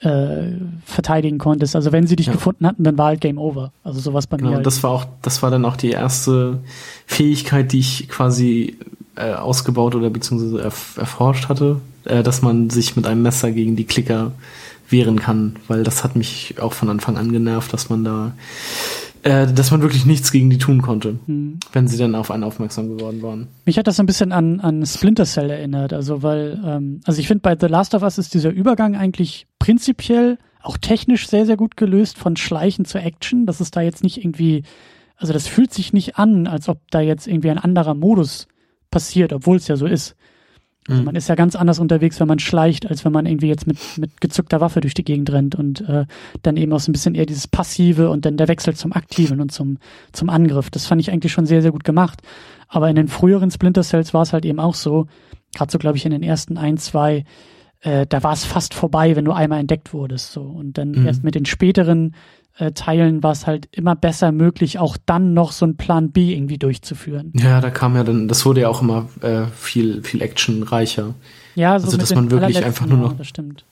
äh, 0.00 0.52
verteidigen 0.84 1.38
konntest. 1.38 1.76
Also 1.76 1.92
wenn 1.92 2.06
sie 2.06 2.16
dich 2.16 2.26
ja. 2.26 2.32
gefunden 2.32 2.66
hatten, 2.66 2.84
dann 2.84 2.96
war 2.96 3.06
halt 3.06 3.20
Game 3.20 3.38
Over. 3.38 3.72
Also 3.84 4.00
sowas 4.00 4.26
bei 4.26 4.38
genau, 4.38 4.50
mir. 4.50 4.56
Halt. 4.56 4.66
Das 4.66 4.82
war 4.82 4.90
auch, 4.90 5.06
das 5.22 5.42
war 5.42 5.50
dann 5.50 5.64
auch 5.64 5.76
die 5.76 5.90
erste 5.90 6.60
Fähigkeit, 7.06 7.72
die 7.72 7.80
ich 7.80 8.08
quasi 8.08 8.78
äh, 9.16 9.34
ausgebaut 9.34 9.94
oder 9.94 10.10
beziehungsweise 10.10 10.62
erf 10.62 10.96
erforscht 10.96 11.48
hatte, 11.48 11.80
äh, 12.04 12.22
dass 12.22 12.42
man 12.42 12.70
sich 12.70 12.96
mit 12.96 13.06
einem 13.06 13.22
Messer 13.22 13.52
gegen 13.52 13.76
die 13.76 13.84
Klicker 13.84 14.32
wehren 14.88 15.20
kann, 15.20 15.56
weil 15.68 15.84
das 15.84 16.02
hat 16.02 16.16
mich 16.16 16.56
auch 16.60 16.72
von 16.72 16.88
Anfang 16.88 17.16
an 17.16 17.30
genervt, 17.30 17.72
dass 17.72 17.90
man 17.90 18.02
da 18.02 18.32
äh, 19.22 19.46
dass 19.52 19.70
man 19.70 19.82
wirklich 19.82 20.06
nichts 20.06 20.32
gegen 20.32 20.50
die 20.50 20.58
tun 20.58 20.82
konnte, 20.82 21.18
hm. 21.26 21.58
wenn 21.72 21.88
sie 21.88 21.98
dann 21.98 22.14
auf 22.14 22.30
einen 22.30 22.44
aufmerksam 22.44 22.96
geworden 22.96 23.22
waren. 23.22 23.48
Mich 23.66 23.78
hat 23.78 23.86
das 23.86 24.00
ein 24.00 24.06
bisschen 24.06 24.32
an, 24.32 24.60
an 24.60 24.84
Splinter 24.86 25.24
Cell 25.24 25.50
erinnert, 25.50 25.92
also 25.92 26.22
weil, 26.22 26.60
ähm, 26.64 27.00
also 27.04 27.20
ich 27.20 27.28
finde 27.28 27.42
bei 27.42 27.56
The 27.58 27.66
Last 27.66 27.94
of 27.94 28.02
Us 28.02 28.18
ist 28.18 28.34
dieser 28.34 28.50
Übergang 28.50 28.96
eigentlich 28.96 29.46
prinzipiell 29.58 30.38
auch 30.62 30.78
technisch 30.78 31.28
sehr, 31.28 31.46
sehr 31.46 31.56
gut 31.56 31.76
gelöst 31.76 32.18
von 32.18 32.36
Schleichen 32.36 32.84
zu 32.84 32.98
Action. 32.98 33.46
Das 33.46 33.60
ist 33.60 33.76
da 33.76 33.80
jetzt 33.80 34.02
nicht 34.02 34.18
irgendwie, 34.18 34.62
also 35.16 35.32
das 35.32 35.46
fühlt 35.46 35.72
sich 35.72 35.92
nicht 35.92 36.16
an, 36.16 36.46
als 36.46 36.68
ob 36.68 36.80
da 36.90 37.00
jetzt 37.00 37.26
irgendwie 37.26 37.50
ein 37.50 37.58
anderer 37.58 37.94
Modus 37.94 38.46
passiert, 38.90 39.32
obwohl 39.32 39.56
es 39.56 39.68
ja 39.68 39.76
so 39.76 39.86
ist. 39.86 40.16
Also 40.88 41.00
mhm. 41.00 41.06
man 41.06 41.14
ist 41.14 41.28
ja 41.28 41.34
ganz 41.34 41.56
anders 41.56 41.78
unterwegs, 41.78 42.20
wenn 42.20 42.28
man 42.28 42.38
schleicht, 42.38 42.88
als 42.88 43.04
wenn 43.04 43.12
man 43.12 43.26
irgendwie 43.26 43.48
jetzt 43.48 43.66
mit, 43.66 43.78
mit 43.98 44.20
gezückter 44.20 44.60
Waffe 44.60 44.80
durch 44.80 44.94
die 44.94 45.04
Gegend 45.04 45.30
rennt 45.30 45.54
und 45.54 45.82
äh, 45.88 46.06
dann 46.42 46.56
eben 46.56 46.72
auch 46.72 46.80
so 46.80 46.90
ein 46.90 46.92
bisschen 46.92 47.14
eher 47.14 47.26
dieses 47.26 47.46
Passive 47.46 48.10
und 48.10 48.24
dann 48.24 48.36
der 48.36 48.48
Wechsel 48.48 48.74
zum 48.74 48.92
Aktiven 48.92 49.40
und 49.40 49.52
zum, 49.52 49.78
zum 50.12 50.30
Angriff. 50.30 50.70
Das 50.70 50.86
fand 50.86 51.00
ich 51.00 51.10
eigentlich 51.10 51.32
schon 51.32 51.46
sehr, 51.46 51.62
sehr 51.62 51.72
gut 51.72 51.84
gemacht. 51.84 52.22
Aber 52.68 52.88
in 52.88 52.96
den 52.96 53.08
früheren 53.08 53.50
Splinter 53.50 53.82
Cells 53.82 54.14
war 54.14 54.22
es 54.22 54.32
halt 54.32 54.44
eben 54.44 54.60
auch 54.60 54.74
so, 54.74 55.06
gerade 55.54 55.70
so, 55.70 55.78
glaube 55.78 55.96
ich, 55.96 56.06
in 56.06 56.12
den 56.12 56.22
ersten 56.22 56.56
ein, 56.56 56.78
zwei, 56.78 57.24
äh, 57.80 58.06
da 58.06 58.22
war 58.22 58.32
es 58.32 58.44
fast 58.44 58.74
vorbei, 58.74 59.16
wenn 59.16 59.24
du 59.24 59.32
einmal 59.32 59.60
entdeckt 59.60 59.92
wurdest. 59.92 60.32
So. 60.32 60.42
Und 60.42 60.78
dann 60.78 60.92
mhm. 60.92 61.06
erst 61.06 61.24
mit 61.24 61.34
den 61.34 61.46
späteren 61.46 62.14
äh, 62.60 62.72
Teilen 62.72 63.22
war 63.22 63.32
es 63.32 63.46
halt 63.46 63.68
immer 63.72 63.96
besser 63.96 64.32
möglich, 64.32 64.78
auch 64.78 64.96
dann 65.06 65.34
noch 65.34 65.52
so 65.52 65.66
ein 65.66 65.76
Plan 65.76 66.10
B 66.10 66.34
irgendwie 66.34 66.58
durchzuführen. 66.58 67.32
Ja, 67.34 67.60
da 67.60 67.70
kam 67.70 67.96
ja 67.96 68.04
dann, 68.04 68.28
das 68.28 68.44
wurde 68.44 68.62
ja 68.62 68.68
auch 68.68 68.82
immer 68.82 69.08
äh, 69.22 69.46
viel, 69.56 70.02
viel 70.02 70.22
actionreicher. 70.22 71.14
Ja, 71.54 71.78
so 71.78 71.86
also 71.86 71.96
dass 71.96 72.14
man 72.14 72.30
wirklich 72.30 72.64
einfach 72.64 72.86
nur 72.86 72.98
noch, 72.98 73.16
das 73.16 73.28
stimmt. 73.28 73.64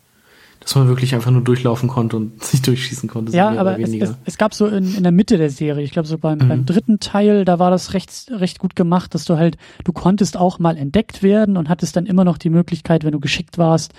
dass 0.61 0.75
man 0.75 0.89
wirklich 0.89 1.15
einfach 1.15 1.31
nur 1.31 1.43
durchlaufen 1.43 1.89
konnte 1.89 2.17
und 2.17 2.43
sich 2.45 2.63
durchschießen 2.63 3.09
konnte. 3.09 3.37
Ja, 3.37 3.51
aber 3.51 3.79
es, 3.79 3.93
es, 3.93 4.15
es, 4.25 4.39
gab 4.39 4.55
so 4.55 4.67
in, 4.67 4.95
in 4.95 5.03
der 5.03 5.13
Mitte 5.13 5.39
der 5.39 5.51
Serie, 5.51 5.85
ich 5.85 5.93
glaube 5.93 6.09
so 6.09 6.19
beim, 6.19 6.39
mhm. 6.39 6.49
beim 6.49 6.67
dritten 6.67 7.01
Teil, 7.01 7.45
da 7.45 7.59
war 7.59 7.71
das 7.71 7.95
recht, 7.95 8.31
recht 8.31 8.59
gut 8.59 8.75
gemacht, 8.75 9.15
dass 9.15 9.25
du 9.25 9.37
halt, 9.37 9.57
du 9.85 9.93
konntest 9.93 10.37
auch 10.37 10.59
mal 10.59 10.77
entdeckt 10.77 11.23
werden 11.23 11.57
und 11.57 11.69
hattest 11.69 11.97
dann 11.97 12.07
immer 12.07 12.25
noch 12.25 12.39
die 12.39 12.51
Möglichkeit, 12.51 13.05
wenn 13.05 13.13
du 13.13 13.21
geschickt 13.21 13.59
warst, 13.59 13.93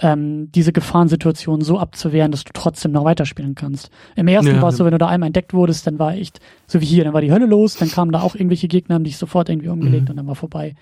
ähm, 0.00 0.50
diese 0.52 0.72
Gefahrensituation 0.72 1.60
so 1.60 1.78
abzuwehren, 1.78 2.30
dass 2.30 2.44
du 2.44 2.52
trotzdem 2.52 2.92
noch 2.92 3.04
weiterspielen 3.04 3.54
kannst. 3.54 3.90
Im 4.14 4.28
ersten 4.28 4.54
ja, 4.54 4.62
war 4.62 4.68
es 4.68 4.76
so, 4.76 4.84
wenn 4.84 4.92
du 4.92 4.98
da 4.98 5.08
einmal 5.08 5.28
entdeckt 5.28 5.54
wurdest, 5.54 5.86
dann 5.86 5.98
war 5.98 6.14
echt, 6.14 6.40
so 6.66 6.80
wie 6.80 6.86
hier, 6.86 7.04
dann 7.04 7.12
war 7.12 7.20
die 7.20 7.32
Hölle 7.32 7.46
los, 7.46 7.76
dann 7.76 7.90
kamen 7.90 8.12
da 8.12 8.20
auch 8.20 8.34
irgendwelche 8.34 8.68
Gegner, 8.68 8.94
haben 8.94 9.04
dich 9.04 9.16
sofort 9.16 9.48
irgendwie 9.48 9.68
umgelegt 9.68 10.04
mhm. 10.04 10.10
und 10.10 10.16
dann 10.16 10.26
war 10.26 10.36
vorbei. 10.36 10.74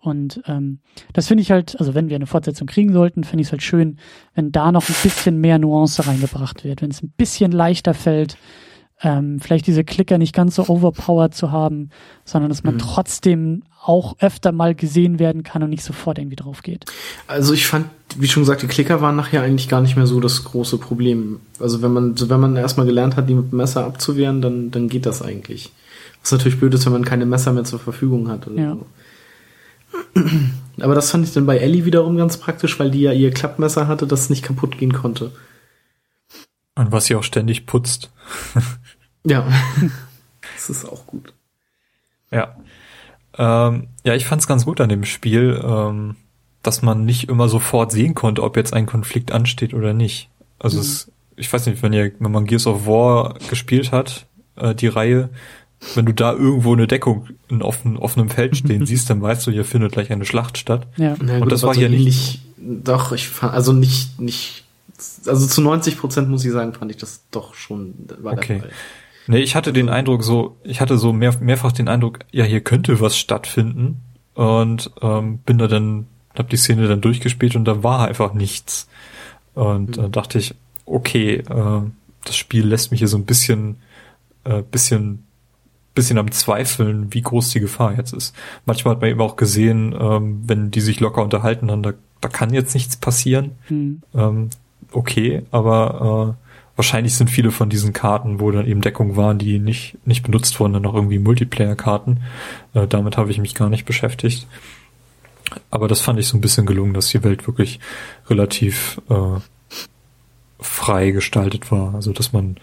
Und 0.00 0.40
ähm, 0.46 0.78
das 1.12 1.28
finde 1.28 1.42
ich 1.42 1.50
halt, 1.50 1.78
also 1.78 1.94
wenn 1.94 2.08
wir 2.08 2.16
eine 2.16 2.26
Fortsetzung 2.26 2.66
kriegen 2.66 2.92
sollten, 2.92 3.24
finde 3.24 3.42
ich 3.42 3.48
es 3.48 3.52
halt 3.52 3.62
schön, 3.62 3.98
wenn 4.34 4.52
da 4.52 4.70
noch 4.70 4.88
ein 4.88 4.94
bisschen 5.02 5.40
mehr 5.40 5.58
Nuance 5.58 6.06
reingebracht 6.06 6.64
wird, 6.64 6.82
wenn 6.82 6.90
es 6.90 7.02
ein 7.02 7.12
bisschen 7.16 7.52
leichter 7.52 7.94
fällt, 7.94 8.36
ähm, 9.06 9.38
vielleicht 9.38 9.68
diese 9.68 9.84
Klicker 9.84 10.18
nicht 10.18 10.34
ganz 10.34 10.56
so 10.56 10.66
overpowered 10.66 11.32
zu 11.32 11.52
haben, 11.52 11.90
sondern 12.24 12.48
dass 12.48 12.64
man 12.64 12.74
mhm. 12.74 12.78
trotzdem 12.78 13.62
auch 13.80 14.16
öfter 14.18 14.50
mal 14.50 14.74
gesehen 14.74 15.20
werden 15.20 15.44
kann 15.44 15.62
und 15.62 15.70
nicht 15.70 15.84
sofort 15.84 16.18
irgendwie 16.18 16.34
drauf 16.34 16.62
geht. 16.62 16.86
Also 17.28 17.54
ich 17.54 17.68
fand, 17.68 17.86
wie 18.16 18.26
schon 18.26 18.42
gesagt, 18.42 18.62
die 18.62 18.66
Klicker 18.66 19.00
waren 19.00 19.14
nachher 19.14 19.42
eigentlich 19.42 19.68
gar 19.68 19.80
nicht 19.80 19.94
mehr 19.94 20.08
so 20.08 20.18
das 20.18 20.42
große 20.42 20.78
Problem. 20.78 21.38
Also 21.60 21.82
wenn 21.82 21.92
man, 21.92 22.18
wenn 22.18 22.40
man 22.40 22.56
erstmal 22.56 22.84
gelernt 22.84 23.14
hat, 23.14 23.28
die 23.28 23.34
mit 23.34 23.52
dem 23.52 23.58
Messer 23.58 23.84
abzuwehren, 23.84 24.42
dann, 24.42 24.72
dann 24.72 24.88
geht 24.88 25.06
das 25.06 25.22
eigentlich. 25.22 25.70
Was 26.20 26.32
natürlich 26.32 26.58
blöd 26.58 26.74
ist, 26.74 26.84
wenn 26.84 26.92
man 26.92 27.04
keine 27.04 27.26
Messer 27.26 27.52
mehr 27.52 27.62
zur 27.62 27.78
Verfügung 27.78 28.28
hat. 28.28 28.48
ja. 28.56 28.74
So. 28.74 28.86
Aber 30.80 30.94
das 30.96 31.12
fand 31.12 31.26
ich 31.26 31.32
dann 31.32 31.46
bei 31.46 31.56
Ellie 31.56 31.84
wiederum 31.84 32.16
ganz 32.16 32.38
praktisch, 32.38 32.78
weil 32.80 32.90
die 32.90 33.02
ja 33.02 33.12
ihr 33.12 33.30
Klappmesser 33.30 33.86
hatte, 33.86 34.06
das 34.06 34.28
nicht 34.28 34.42
kaputt 34.42 34.76
gehen 34.76 34.92
konnte. 34.92 35.30
Und 36.74 36.92
was 36.92 37.06
sie 37.06 37.14
auch 37.14 37.22
ständig 37.22 37.66
putzt. 37.66 38.10
ja, 39.26 39.46
das 40.56 40.70
ist 40.70 40.84
auch 40.84 41.06
gut. 41.06 41.32
Ja. 42.30 42.56
Ähm, 43.38 43.88
ja, 44.04 44.14
ich 44.14 44.26
fand 44.26 44.40
es 44.40 44.48
ganz 44.48 44.64
gut 44.64 44.80
an 44.80 44.88
dem 44.88 45.04
Spiel, 45.04 45.60
ähm, 45.62 46.16
dass 46.62 46.82
man 46.82 47.04
nicht 47.04 47.28
immer 47.28 47.48
sofort 47.48 47.92
sehen 47.92 48.14
konnte, 48.14 48.42
ob 48.42 48.56
jetzt 48.56 48.72
ein 48.72 48.86
Konflikt 48.86 49.32
ansteht 49.32 49.74
oder 49.74 49.92
nicht. 49.92 50.28
Also 50.58 50.76
mhm. 50.78 50.82
es, 50.82 51.10
ich 51.36 51.52
weiß 51.52 51.66
nicht, 51.66 51.82
wenn 51.82 51.92
ihr, 51.92 52.12
wenn 52.18 52.32
man 52.32 52.46
Gears 52.46 52.66
of 52.66 52.86
War 52.86 53.34
gespielt 53.50 53.92
hat, 53.92 54.26
äh, 54.56 54.74
die 54.74 54.88
Reihe, 54.88 55.28
wenn 55.94 56.06
du 56.06 56.14
da 56.14 56.32
irgendwo 56.32 56.72
eine 56.72 56.86
Deckung 56.86 57.28
in 57.48 57.62
offen, 57.62 57.96
offenem 57.96 58.30
Feld 58.30 58.56
stehen 58.56 58.86
siehst, 58.86 59.10
dann 59.10 59.20
weißt 59.20 59.46
du, 59.46 59.50
hier 59.50 59.64
findet 59.64 59.92
gleich 59.92 60.10
eine 60.10 60.24
Schlacht 60.24 60.58
statt. 60.58 60.86
Ja. 60.96 61.14
ja 61.26 61.38
und 61.38 61.52
das 61.52 61.62
war 61.62 61.74
hier 61.74 61.90
nicht. 61.90 62.40
Doch, 62.56 63.12
ich 63.12 63.28
fand, 63.28 63.52
also 63.52 63.72
nicht, 63.72 64.18
nicht, 64.18 64.64
also 65.26 65.46
zu 65.46 65.60
90 65.60 65.98
Prozent 65.98 66.28
muss 66.28 66.44
ich 66.44 66.52
sagen, 66.52 66.72
fand 66.72 66.90
ich 66.90 66.96
das 66.96 67.20
doch 67.30 67.54
schon, 67.54 67.94
war 68.20 68.32
okay. 68.32 68.54
der 68.54 68.60
Fall. 68.60 68.70
Nee, 69.26 69.40
ich 69.40 69.56
hatte 69.56 69.72
den 69.72 69.88
Eindruck 69.88 70.22
so, 70.22 70.56
ich 70.62 70.80
hatte 70.80 70.98
so 70.98 71.12
mehr, 71.12 71.34
mehrfach 71.40 71.72
den 71.72 71.88
Eindruck, 71.88 72.20
ja, 72.30 72.44
hier 72.44 72.60
könnte 72.60 73.00
was 73.00 73.18
stattfinden 73.18 74.00
und 74.34 74.90
ähm, 75.02 75.38
bin 75.38 75.58
da 75.58 75.66
dann, 75.66 76.06
hab 76.36 76.48
die 76.48 76.56
Szene 76.56 76.86
dann 76.86 77.00
durchgespielt 77.00 77.56
und 77.56 77.64
da 77.64 77.82
war 77.82 78.06
einfach 78.06 78.34
nichts. 78.34 78.88
Und 79.54 79.96
mhm. 79.96 80.04
äh, 80.04 80.08
dachte 80.10 80.38
ich, 80.38 80.54
okay, 80.84 81.36
äh, 81.36 81.80
das 82.24 82.36
Spiel 82.36 82.66
lässt 82.66 82.90
mich 82.90 83.00
hier 83.00 83.08
so 83.08 83.16
ein 83.16 83.24
bisschen, 83.24 83.76
äh, 84.44 84.62
bisschen, 84.62 85.24
bisschen 85.94 86.18
am 86.18 86.30
Zweifeln, 86.30 87.12
wie 87.14 87.22
groß 87.22 87.50
die 87.50 87.60
Gefahr 87.60 87.96
jetzt 87.96 88.12
ist. 88.12 88.34
Manchmal 88.66 88.94
hat 88.94 89.00
man 89.00 89.10
eben 89.10 89.20
auch 89.20 89.36
gesehen, 89.36 89.94
ähm, 89.98 90.42
wenn 90.46 90.70
die 90.70 90.80
sich 90.80 91.00
locker 91.00 91.22
unterhalten, 91.22 91.68
dann 91.68 91.82
da, 91.82 91.94
da 92.20 92.28
kann 92.28 92.52
jetzt 92.52 92.74
nichts 92.74 92.96
passieren. 92.96 93.52
Mhm. 93.68 94.02
Ähm, 94.14 94.50
okay, 94.92 95.42
aber 95.50 96.36
äh, 96.38 96.45
wahrscheinlich 96.76 97.14
sind 97.14 97.30
viele 97.30 97.50
von 97.50 97.68
diesen 97.68 97.92
Karten, 97.92 98.38
wo 98.38 98.50
dann 98.50 98.66
eben 98.66 98.82
Deckung 98.82 99.16
waren, 99.16 99.38
die 99.38 99.58
nicht, 99.58 99.96
nicht 100.06 100.22
benutzt 100.22 100.60
wurden, 100.60 100.74
dann 100.74 100.82
noch 100.82 100.94
irgendwie 100.94 101.18
Multiplayer-Karten. 101.18 102.20
Äh, 102.74 102.86
damit 102.86 103.16
habe 103.16 103.30
ich 103.30 103.38
mich 103.38 103.54
gar 103.54 103.70
nicht 103.70 103.86
beschäftigt. 103.86 104.46
Aber 105.70 105.88
das 105.88 106.00
fand 106.00 106.18
ich 106.18 106.28
so 106.28 106.36
ein 106.36 106.40
bisschen 106.40 106.66
gelungen, 106.66 106.94
dass 106.94 107.08
die 107.08 107.24
Welt 107.24 107.46
wirklich 107.46 107.80
relativ 108.28 109.00
äh, 109.08 109.40
frei 110.60 111.10
gestaltet 111.10 111.70
war. 111.72 111.94
Also 111.94 112.12
dass 112.12 112.32
man 112.32 112.56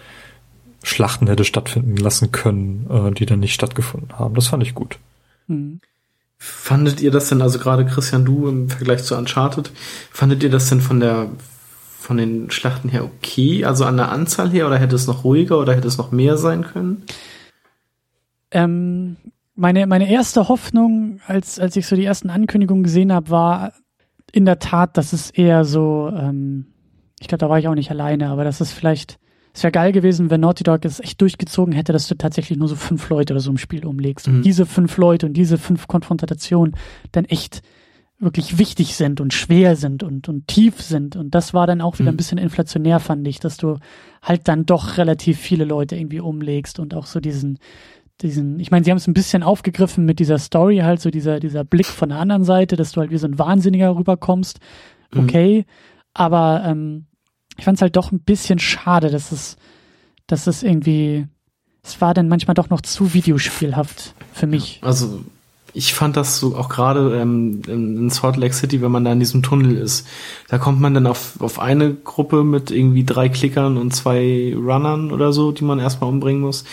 Schlachten 0.83 1.27
hätte 1.27 1.45
stattfinden 1.45 1.97
lassen 1.97 2.31
können, 2.31 2.87
äh, 2.89 3.11
die 3.11 3.25
dann 3.25 3.39
nicht 3.39 3.53
stattgefunden 3.53 4.19
haben. 4.19 4.35
Das 4.35 4.47
fand 4.47 4.63
ich 4.63 4.75
gut. 4.75 4.99
Mhm. 5.47 5.79
Fandet 6.37 6.99
ihr 6.99 7.09
das 7.09 7.29
denn, 7.29 7.41
also 7.41 7.57
gerade 7.57 7.85
Christian, 7.85 8.25
du 8.25 8.49
im 8.49 8.69
Vergleich 8.69 9.03
zu 9.03 9.15
Uncharted, 9.15 9.71
fandet 10.11 10.43
ihr 10.43 10.49
das 10.49 10.67
denn 10.67 10.81
von 10.81 10.99
der 10.99 11.29
von 12.03 12.17
den 12.17 12.51
Schlachten 12.51 12.89
her 12.89 13.05
okay, 13.05 13.63
also 13.63 13.85
an 13.85 13.95
der 13.95 14.11
Anzahl 14.11 14.49
her, 14.49 14.67
oder 14.67 14.77
hätte 14.77 14.95
es 14.95 15.07
noch 15.07 15.23
ruhiger 15.23 15.57
oder 15.57 15.73
hätte 15.73 15.87
es 15.87 15.97
noch 15.97 16.11
mehr 16.11 16.35
sein 16.35 16.63
können? 16.63 17.03
Ähm, 18.51 19.15
meine, 19.55 19.87
meine 19.87 20.11
erste 20.11 20.49
Hoffnung, 20.49 21.21
als, 21.27 21.59
als 21.59 21.77
ich 21.77 21.87
so 21.87 21.95
die 21.95 22.03
ersten 22.03 22.29
Ankündigungen 22.29 22.83
gesehen 22.83 23.13
habe, 23.13 23.29
war 23.29 23.73
in 24.33 24.43
der 24.43 24.59
Tat, 24.59 24.97
dass 24.97 25.13
es 25.13 25.29
eher 25.29 25.63
so, 25.63 26.11
ähm, 26.13 26.65
ich 27.21 27.29
glaube, 27.29 27.39
da 27.39 27.49
war 27.49 27.57
ich 27.57 27.69
auch 27.69 27.75
nicht 27.75 27.89
alleine, 27.89 28.27
aber 28.27 28.43
das 28.43 28.59
ist 28.59 28.73
vielleicht, 28.73 29.17
es 29.53 29.63
wäre 29.63 29.71
geil 29.71 29.93
gewesen, 29.93 30.29
wenn 30.29 30.41
Naughty 30.41 30.63
Dog 30.63 30.83
es 30.83 30.99
echt 30.99 31.21
durchgezogen 31.21 31.73
hätte, 31.73 31.93
dass 31.93 32.09
du 32.09 32.15
tatsächlich 32.15 32.59
nur 32.59 32.67
so 32.67 32.75
fünf 32.75 33.07
Leute 33.07 33.33
oder 33.33 33.41
so 33.41 33.49
im 33.49 33.57
Spiel 33.57 33.85
umlegst. 33.85 34.27
Mhm. 34.27 34.35
Und 34.35 34.41
diese 34.41 34.65
fünf 34.65 34.97
Leute 34.97 35.25
und 35.25 35.33
diese 35.35 35.57
fünf 35.57 35.87
Konfrontationen 35.87 36.75
dann 37.13 37.23
echt 37.25 37.61
wirklich 38.23 38.57
wichtig 38.57 38.95
sind 38.95 39.21
und 39.21 39.33
schwer 39.33 39.75
sind 39.75 40.03
und, 40.03 40.29
und 40.29 40.47
tief 40.47 40.81
sind. 40.81 41.15
Und 41.15 41.35
das 41.35 41.53
war 41.53 41.67
dann 41.67 41.81
auch 41.81 41.99
wieder 41.99 42.11
mhm. 42.11 42.15
ein 42.15 42.17
bisschen 42.17 42.37
inflationär, 42.37 42.99
fand 42.99 43.27
ich, 43.27 43.39
dass 43.39 43.57
du 43.57 43.77
halt 44.21 44.47
dann 44.47 44.65
doch 44.65 44.97
relativ 44.97 45.39
viele 45.39 45.65
Leute 45.65 45.95
irgendwie 45.95 46.19
umlegst 46.19 46.79
und 46.79 46.93
auch 46.93 47.05
so 47.05 47.19
diesen, 47.19 47.59
diesen, 48.21 48.59
ich 48.59 48.71
meine, 48.71 48.85
sie 48.85 48.91
haben 48.91 48.97
es 48.97 49.07
ein 49.07 49.13
bisschen 49.13 49.43
aufgegriffen 49.43 50.05
mit 50.05 50.19
dieser 50.19 50.37
Story, 50.37 50.77
halt 50.79 51.01
so 51.01 51.09
dieser, 51.09 51.39
dieser 51.39 51.63
Blick 51.63 51.87
von 51.87 52.09
der 52.09 52.19
anderen 52.19 52.43
Seite, 52.43 52.75
dass 52.75 52.91
du 52.91 53.01
halt 53.01 53.11
wie 53.11 53.17
so 53.17 53.27
ein 53.27 53.39
Wahnsinniger 53.39 53.95
rüberkommst. 53.95 54.59
Mhm. 55.13 55.23
Okay. 55.23 55.59
Mhm. 55.59 55.65
Aber 56.13 56.63
ähm, 56.65 57.05
ich 57.57 57.65
fand 57.65 57.77
es 57.77 57.81
halt 57.81 57.95
doch 57.95 58.11
ein 58.11 58.19
bisschen 58.19 58.59
schade, 58.59 59.09
dass 59.09 59.31
es, 59.31 59.57
dass 60.27 60.47
es 60.47 60.63
irgendwie, 60.63 61.27
es 61.83 62.01
war 62.01 62.13
dann 62.13 62.27
manchmal 62.27 62.53
doch 62.53 62.69
noch 62.69 62.81
zu 62.81 63.13
videospielhaft 63.13 64.15
für 64.31 64.47
mich. 64.47 64.79
Also 64.83 65.23
ich 65.73 65.93
fand 65.93 66.15
das 66.15 66.37
so 66.37 66.55
auch 66.55 66.69
gerade 66.69 67.17
ähm, 67.19 67.61
in 67.67 68.09
Salt 68.11 68.37
Lake 68.37 68.53
City, 68.53 68.81
wenn 68.81 68.91
man 68.91 69.03
da 69.03 69.11
in 69.11 69.19
diesem 69.19 69.41
Tunnel 69.41 69.75
ist, 69.75 70.07
da 70.47 70.59
kommt 70.59 70.79
man 70.79 70.93
dann 70.93 71.07
auf, 71.07 71.41
auf 71.41 71.59
eine 71.59 71.93
Gruppe 71.95 72.43
mit 72.43 72.69
irgendwie 72.69 73.03
drei 73.03 73.27
Klickern 73.27 73.77
und 73.77 73.93
zwei 73.93 74.55
Runnern 74.55 75.11
oder 75.11 75.33
so, 75.33 75.51
die 75.51 75.63
man 75.63 75.79
erstmal 75.79 76.11
umbringen 76.11 76.41
muss. 76.41 76.63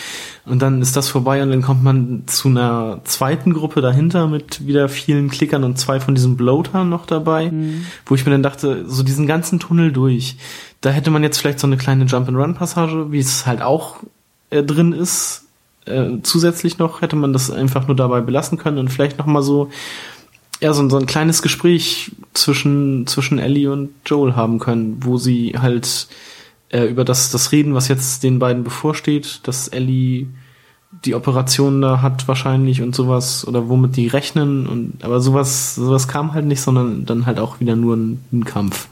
Und 0.45 0.61
dann 0.61 0.81
ist 0.81 0.95
das 0.95 1.09
vorbei 1.09 1.41
und 1.41 1.49
dann 1.49 1.63
kommt 1.63 1.83
man 1.83 2.23
zu 2.27 2.47
einer 2.49 3.01
zweiten 3.03 3.53
Gruppe 3.53 3.81
dahinter 3.81 4.27
mit 4.27 4.67
wieder 4.67 4.87
vielen 4.87 5.29
Klickern 5.29 5.63
und 5.63 5.79
zwei 5.79 5.99
von 5.99 6.13
diesen 6.13 6.37
Bloatern 6.37 6.89
noch 6.89 7.07
dabei, 7.07 7.49
mhm. 7.49 7.85
wo 8.05 8.13
ich 8.13 8.25
mir 8.25 8.31
dann 8.31 8.43
dachte, 8.43 8.85
so 8.87 9.01
diesen 9.01 9.25
ganzen 9.25 9.59
Tunnel 9.59 9.91
durch, 9.91 10.37
da 10.81 10.91
hätte 10.91 11.09
man 11.09 11.23
jetzt 11.23 11.39
vielleicht 11.39 11.59
so 11.59 11.67
eine 11.67 11.77
kleine 11.77 12.05
Jump-and-Run-Passage, 12.05 13.11
wie 13.11 13.19
es 13.19 13.47
halt 13.47 13.61
auch 13.63 13.97
äh, 14.51 14.63
drin 14.63 14.93
ist, 14.93 15.45
äh, 15.85 16.17
zusätzlich 16.23 16.77
noch 16.77 17.01
hätte 17.01 17.15
man 17.15 17.33
das 17.33 17.49
einfach 17.51 17.87
nur 17.87 17.95
dabei 17.95 18.21
belassen 18.21 18.57
können 18.57 18.77
und 18.77 18.89
vielleicht 18.89 19.17
noch 19.17 19.25
mal 19.25 19.41
so 19.41 19.69
ja 20.61 20.73
so, 20.73 20.87
so 20.89 20.97
ein 20.97 21.07
kleines 21.07 21.41
Gespräch 21.41 22.11
zwischen 22.33 23.07
zwischen 23.07 23.39
Ellie 23.39 23.71
und 23.71 23.89
Joel 24.05 24.35
haben 24.35 24.59
können, 24.59 24.97
wo 25.01 25.17
sie 25.17 25.55
halt 25.57 26.07
äh, 26.69 26.85
über 26.85 27.03
das 27.03 27.31
das 27.31 27.51
reden, 27.51 27.73
was 27.73 27.87
jetzt 27.87 28.23
den 28.23 28.39
beiden 28.39 28.63
bevorsteht, 28.63 29.41
dass 29.43 29.67
Ellie 29.67 30.27
die 31.05 31.15
Operation 31.15 31.81
da 31.81 32.01
hat 32.01 32.27
wahrscheinlich 32.27 32.81
und 32.81 32.93
sowas 32.93 33.47
oder 33.47 33.69
womit 33.69 33.95
die 33.95 34.07
rechnen 34.07 34.67
und 34.67 35.03
aber 35.03 35.19
sowas 35.19 35.75
sowas 35.75 36.07
kam 36.07 36.33
halt 36.33 36.45
nicht, 36.45 36.61
sondern 36.61 37.05
dann 37.05 37.25
halt 37.25 37.39
auch 37.39 37.59
wieder 37.59 37.75
nur 37.75 37.95
ein, 37.95 38.23
ein 38.31 38.45
Kampf. 38.45 38.87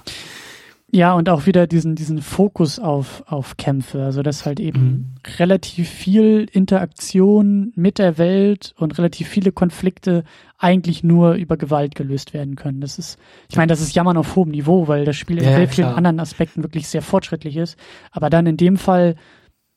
Ja, 0.91 1.13
und 1.13 1.29
auch 1.29 1.45
wieder 1.45 1.67
diesen, 1.67 1.95
diesen 1.95 2.19
Fokus 2.19 2.79
auf, 2.79 3.23
auf 3.27 3.57
Kämpfe. 3.57 4.03
Also, 4.03 4.23
dass 4.23 4.45
halt 4.45 4.59
eben 4.59 4.81
mhm. 4.81 5.05
relativ 5.37 5.87
viel 5.87 6.47
Interaktion 6.51 7.71
mit 7.75 7.99
der 7.99 8.17
Welt 8.17 8.73
und 8.77 8.97
relativ 8.97 9.27
viele 9.27 9.51
Konflikte 9.51 10.23
eigentlich 10.57 11.03
nur 11.03 11.33
über 11.33 11.57
Gewalt 11.57 11.93
gelöst 11.93 12.33
werden 12.33 12.55
können. 12.55 12.81
Das 12.81 12.97
ist, 12.97 13.19
ich 13.49 13.55
meine, 13.55 13.69
das 13.69 13.81
ist 13.81 13.93
Jammern 13.93 14.17
auf 14.17 14.35
hohem 14.35 14.49
Niveau, 14.49 14.87
weil 14.87 15.05
das 15.05 15.15
Spiel 15.15 15.37
in 15.37 15.43
ja, 15.43 15.55
sehr 15.55 15.67
vielen 15.67 15.87
anderen 15.87 16.19
Aspekten 16.19 16.63
wirklich 16.63 16.87
sehr 16.87 17.03
fortschrittlich 17.03 17.55
ist. 17.55 17.77
Aber 18.11 18.31
dann 18.31 18.47
in 18.47 18.57
dem 18.57 18.77
Fall 18.77 19.15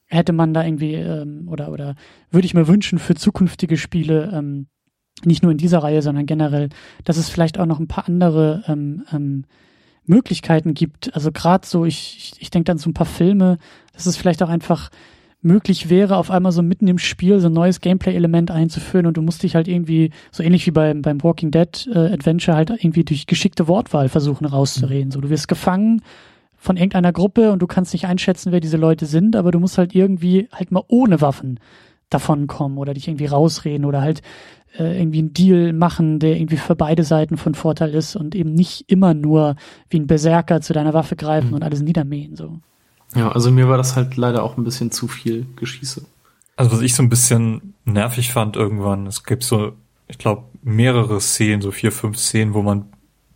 hätte 0.06 0.32
man 0.32 0.54
da 0.54 0.64
irgendwie, 0.64 0.94
ähm, 0.94 1.46
oder, 1.48 1.70
oder 1.70 1.94
würde 2.30 2.46
ich 2.46 2.54
mir 2.54 2.68
wünschen 2.68 2.98
für 2.98 3.14
zukünftige 3.14 3.76
Spiele, 3.76 4.30
ähm, 4.32 4.66
nicht 5.24 5.42
nur 5.42 5.52
in 5.52 5.58
dieser 5.58 5.78
Reihe, 5.80 6.02
sondern 6.02 6.26
generell, 6.26 6.70
dass 7.04 7.18
es 7.18 7.28
vielleicht 7.28 7.58
auch 7.58 7.66
noch 7.66 7.78
ein 7.78 7.88
paar 7.88 8.08
andere 8.08 8.64
ähm, 8.66 9.04
ähm, 9.12 9.44
Möglichkeiten 10.06 10.74
gibt. 10.74 11.14
Also 11.14 11.30
gerade 11.32 11.66
so, 11.66 11.84
ich, 11.84 12.16
ich, 12.34 12.42
ich 12.42 12.50
denke 12.50 12.64
dann 12.64 12.78
so 12.78 12.90
ein 12.90 12.94
paar 12.94 13.06
Filme, 13.06 13.58
dass 13.92 14.06
es 14.06 14.16
vielleicht 14.16 14.42
auch 14.42 14.48
einfach 14.48 14.90
möglich 15.42 15.90
wäre, 15.90 16.16
auf 16.16 16.30
einmal 16.30 16.52
so 16.52 16.62
mitten 16.62 16.86
im 16.86 16.98
Spiel 16.98 17.40
so 17.40 17.48
ein 17.48 17.52
neues 17.52 17.80
Gameplay-Element 17.80 18.50
einzuführen 18.50 19.06
und 19.06 19.16
du 19.16 19.22
musst 19.22 19.42
dich 19.42 19.56
halt 19.56 19.66
irgendwie, 19.66 20.10
so 20.30 20.42
ähnlich 20.42 20.66
wie 20.66 20.70
beim, 20.70 21.02
beim 21.02 21.22
Walking 21.22 21.50
Dead 21.50 21.88
äh, 21.92 22.12
Adventure, 22.12 22.56
halt 22.56 22.70
irgendwie 22.70 23.04
durch 23.04 23.26
geschickte 23.26 23.66
Wortwahl 23.66 24.08
versuchen 24.08 24.46
rauszureden. 24.46 25.08
Mhm. 25.08 25.12
So, 25.12 25.20
du 25.20 25.30
wirst 25.30 25.48
gefangen 25.48 26.02
von 26.56 26.76
irgendeiner 26.76 27.12
Gruppe 27.12 27.50
und 27.50 27.60
du 27.60 27.66
kannst 27.66 27.92
nicht 27.92 28.06
einschätzen, 28.06 28.52
wer 28.52 28.60
diese 28.60 28.76
Leute 28.76 29.06
sind, 29.06 29.34
aber 29.34 29.50
du 29.50 29.58
musst 29.58 29.78
halt 29.78 29.96
irgendwie 29.96 30.48
halt 30.52 30.70
mal 30.70 30.84
ohne 30.86 31.20
Waffen 31.20 31.58
davonkommen 32.12 32.78
oder 32.78 32.94
dich 32.94 33.08
irgendwie 33.08 33.26
rausreden 33.26 33.84
oder 33.84 34.02
halt 34.02 34.22
äh, 34.78 34.98
irgendwie 34.98 35.18
einen 35.18 35.34
Deal 35.34 35.72
machen, 35.72 36.18
der 36.18 36.36
irgendwie 36.36 36.56
für 36.56 36.74
beide 36.74 37.04
Seiten 37.04 37.36
von 37.36 37.54
Vorteil 37.54 37.94
ist 37.94 38.16
und 38.16 38.34
eben 38.34 38.54
nicht 38.54 38.90
immer 38.90 39.14
nur 39.14 39.56
wie 39.90 40.00
ein 40.00 40.06
Berserker 40.06 40.60
zu 40.60 40.72
deiner 40.72 40.94
Waffe 40.94 41.16
greifen 41.16 41.48
mhm. 41.48 41.54
und 41.54 41.62
alles 41.62 41.82
niedermähen, 41.82 42.36
so. 42.36 42.58
Ja, 43.14 43.30
also 43.30 43.50
mir 43.50 43.68
war 43.68 43.76
das 43.76 43.96
halt 43.96 44.16
leider 44.16 44.42
auch 44.42 44.56
ein 44.56 44.64
bisschen 44.64 44.90
zu 44.90 45.06
viel 45.06 45.46
Geschieße. 45.56 46.02
Also 46.56 46.72
was 46.72 46.80
ich 46.80 46.94
so 46.94 47.02
ein 47.02 47.10
bisschen 47.10 47.74
nervig 47.84 48.32
fand 48.32 48.56
irgendwann, 48.56 49.06
es 49.06 49.24
gibt 49.24 49.42
so, 49.42 49.72
ich 50.08 50.18
glaube, 50.18 50.44
mehrere 50.62 51.20
Szenen, 51.20 51.60
so 51.60 51.70
vier, 51.70 51.92
fünf 51.92 52.16
Szenen, 52.18 52.54
wo 52.54 52.62
man 52.62 52.86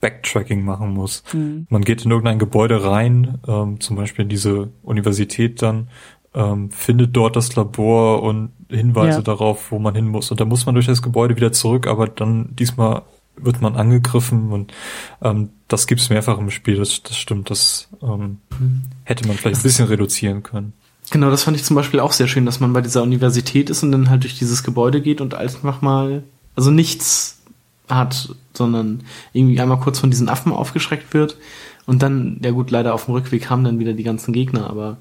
Backtracking 0.00 0.64
machen 0.64 0.90
muss. 0.90 1.22
Mhm. 1.32 1.66
Man 1.68 1.82
geht 1.82 2.04
in 2.04 2.10
irgendein 2.10 2.38
Gebäude 2.38 2.84
rein, 2.84 3.38
ähm, 3.46 3.80
zum 3.80 3.96
Beispiel 3.96 4.24
in 4.24 4.28
diese 4.28 4.70
Universität 4.82 5.60
dann, 5.62 5.88
ähm, 6.34 6.70
findet 6.70 7.16
dort 7.16 7.36
das 7.36 7.56
Labor 7.56 8.22
und 8.22 8.52
Hinweise 8.68 9.18
ja. 9.18 9.22
darauf, 9.22 9.70
wo 9.70 9.78
man 9.78 9.94
hin 9.94 10.08
muss. 10.08 10.30
Und 10.30 10.40
da 10.40 10.44
muss 10.44 10.66
man 10.66 10.74
durch 10.74 10.86
das 10.86 11.02
Gebäude 11.02 11.36
wieder 11.36 11.52
zurück, 11.52 11.86
aber 11.86 12.08
dann 12.08 12.54
diesmal 12.56 13.02
wird 13.36 13.60
man 13.60 13.76
angegriffen 13.76 14.50
und 14.50 14.72
ähm, 15.22 15.50
das 15.68 15.86
gibt's 15.86 16.08
mehrfach 16.08 16.38
im 16.38 16.50
Spiel, 16.50 16.76
das, 16.76 17.02
das 17.02 17.16
stimmt, 17.16 17.50
das 17.50 17.88
ähm, 18.02 18.38
hätte 19.04 19.26
man 19.28 19.36
vielleicht 19.36 19.60
ein 19.60 19.62
bisschen 19.62 19.88
reduzieren 19.88 20.42
können. 20.42 20.72
Genau, 21.10 21.30
das 21.30 21.44
fand 21.44 21.56
ich 21.56 21.64
zum 21.64 21.76
Beispiel 21.76 22.00
auch 22.00 22.12
sehr 22.12 22.28
schön, 22.28 22.46
dass 22.46 22.60
man 22.60 22.72
bei 22.72 22.80
dieser 22.80 23.02
Universität 23.02 23.70
ist 23.70 23.82
und 23.82 23.92
dann 23.92 24.10
halt 24.10 24.24
durch 24.24 24.38
dieses 24.38 24.62
Gebäude 24.62 25.00
geht 25.00 25.20
und 25.20 25.34
einfach 25.34 25.82
mal, 25.82 26.24
also 26.56 26.70
nichts 26.70 27.40
hat, 27.88 28.34
sondern 28.54 29.04
irgendwie 29.32 29.60
einmal 29.60 29.80
kurz 29.80 30.00
von 30.00 30.10
diesen 30.10 30.28
Affen 30.28 30.52
aufgeschreckt 30.52 31.14
wird 31.14 31.36
und 31.86 32.02
dann, 32.02 32.40
ja 32.42 32.50
gut, 32.50 32.70
leider 32.70 32.94
auf 32.94 33.04
dem 33.04 33.14
Rückweg 33.14 33.48
haben 33.48 33.64
dann 33.64 33.78
wieder 33.78 33.92
die 33.92 34.02
ganzen 34.02 34.32
Gegner, 34.32 34.68
aber 34.68 34.96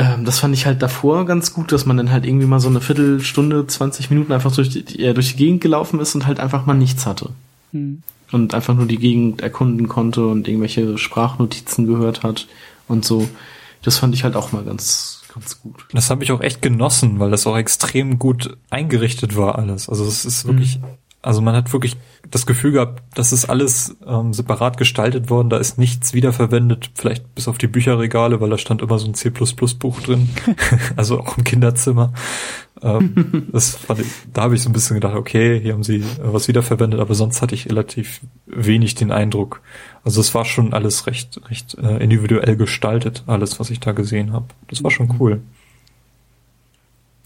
ähm, 0.00 0.24
das 0.24 0.38
fand 0.38 0.54
ich 0.54 0.64
halt 0.64 0.80
davor 0.80 1.26
ganz 1.26 1.52
gut, 1.52 1.72
dass 1.72 1.84
man 1.84 1.98
dann 1.98 2.10
halt 2.10 2.24
irgendwie 2.24 2.46
mal 2.46 2.58
so 2.58 2.68
eine 2.68 2.80
Viertelstunde, 2.80 3.66
20 3.66 4.08
Minuten 4.08 4.32
einfach 4.32 4.54
durch 4.54 4.70
die, 4.70 5.04
äh, 5.04 5.12
durch 5.12 5.32
die 5.32 5.36
Gegend 5.36 5.60
gelaufen 5.60 6.00
ist 6.00 6.14
und 6.14 6.26
halt 6.26 6.40
einfach 6.40 6.64
mal 6.64 6.74
nichts 6.74 7.04
hatte. 7.04 7.30
Hm. 7.72 8.02
Und 8.32 8.54
einfach 8.54 8.74
nur 8.74 8.86
die 8.86 8.96
Gegend 8.96 9.42
erkunden 9.42 9.88
konnte 9.88 10.26
und 10.26 10.48
irgendwelche 10.48 10.96
Sprachnotizen 10.96 11.86
gehört 11.86 12.22
hat 12.22 12.46
und 12.88 13.04
so. 13.04 13.28
Das 13.82 13.98
fand 13.98 14.14
ich 14.14 14.24
halt 14.24 14.36
auch 14.36 14.52
mal 14.52 14.64
ganz, 14.64 15.22
ganz 15.34 15.60
gut. 15.60 15.86
Das 15.92 16.08
habe 16.08 16.24
ich 16.24 16.32
auch 16.32 16.40
echt 16.40 16.62
genossen, 16.62 17.18
weil 17.18 17.30
das 17.30 17.46
auch 17.46 17.56
extrem 17.56 18.18
gut 18.18 18.56
eingerichtet 18.70 19.36
war 19.36 19.58
alles. 19.58 19.88
Also 19.88 20.04
es 20.04 20.24
ist 20.24 20.46
wirklich 20.46 20.76
hm. 20.76 20.84
Also 21.22 21.42
man 21.42 21.54
hat 21.54 21.70
wirklich 21.74 21.98
das 22.30 22.46
Gefühl 22.46 22.72
gehabt, 22.72 23.02
das 23.14 23.32
ist 23.32 23.44
alles 23.44 23.94
ähm, 24.06 24.32
separat 24.32 24.78
gestaltet 24.78 25.28
worden, 25.28 25.50
da 25.50 25.58
ist 25.58 25.76
nichts 25.76 26.14
wiederverwendet, 26.14 26.90
vielleicht 26.94 27.34
bis 27.34 27.46
auf 27.46 27.58
die 27.58 27.66
Bücherregale, 27.66 28.40
weil 28.40 28.48
da 28.48 28.56
stand 28.56 28.80
immer 28.80 28.98
so 28.98 29.06
ein 29.06 29.12
C++-Buch 29.12 30.00
drin, 30.00 30.30
also 30.96 31.20
auch 31.20 31.36
im 31.36 31.44
Kinderzimmer. 31.44 32.14
Ähm, 32.82 33.48
das 33.52 33.76
fand 33.76 34.00
ich, 34.00 34.06
da 34.32 34.42
habe 34.42 34.54
ich 34.54 34.62
so 34.62 34.70
ein 34.70 34.72
bisschen 34.72 34.94
gedacht, 34.94 35.14
okay, 35.14 35.60
hier 35.60 35.74
haben 35.74 35.82
sie 35.82 35.96
äh, 35.96 36.04
was 36.22 36.48
wiederverwendet, 36.48 37.00
aber 37.00 37.14
sonst 37.14 37.42
hatte 37.42 37.54
ich 37.54 37.68
relativ 37.68 38.22
wenig 38.46 38.94
den 38.94 39.12
Eindruck. 39.12 39.60
Also 40.04 40.22
es 40.22 40.34
war 40.34 40.46
schon 40.46 40.72
alles 40.72 41.06
recht, 41.06 41.38
recht 41.50 41.74
äh, 41.74 42.02
individuell 42.02 42.56
gestaltet, 42.56 43.24
alles, 43.26 43.60
was 43.60 43.68
ich 43.68 43.80
da 43.80 43.92
gesehen 43.92 44.32
habe. 44.32 44.46
Das 44.68 44.82
war 44.82 44.90
schon 44.90 45.08
mhm. 45.08 45.16
cool. 45.20 45.42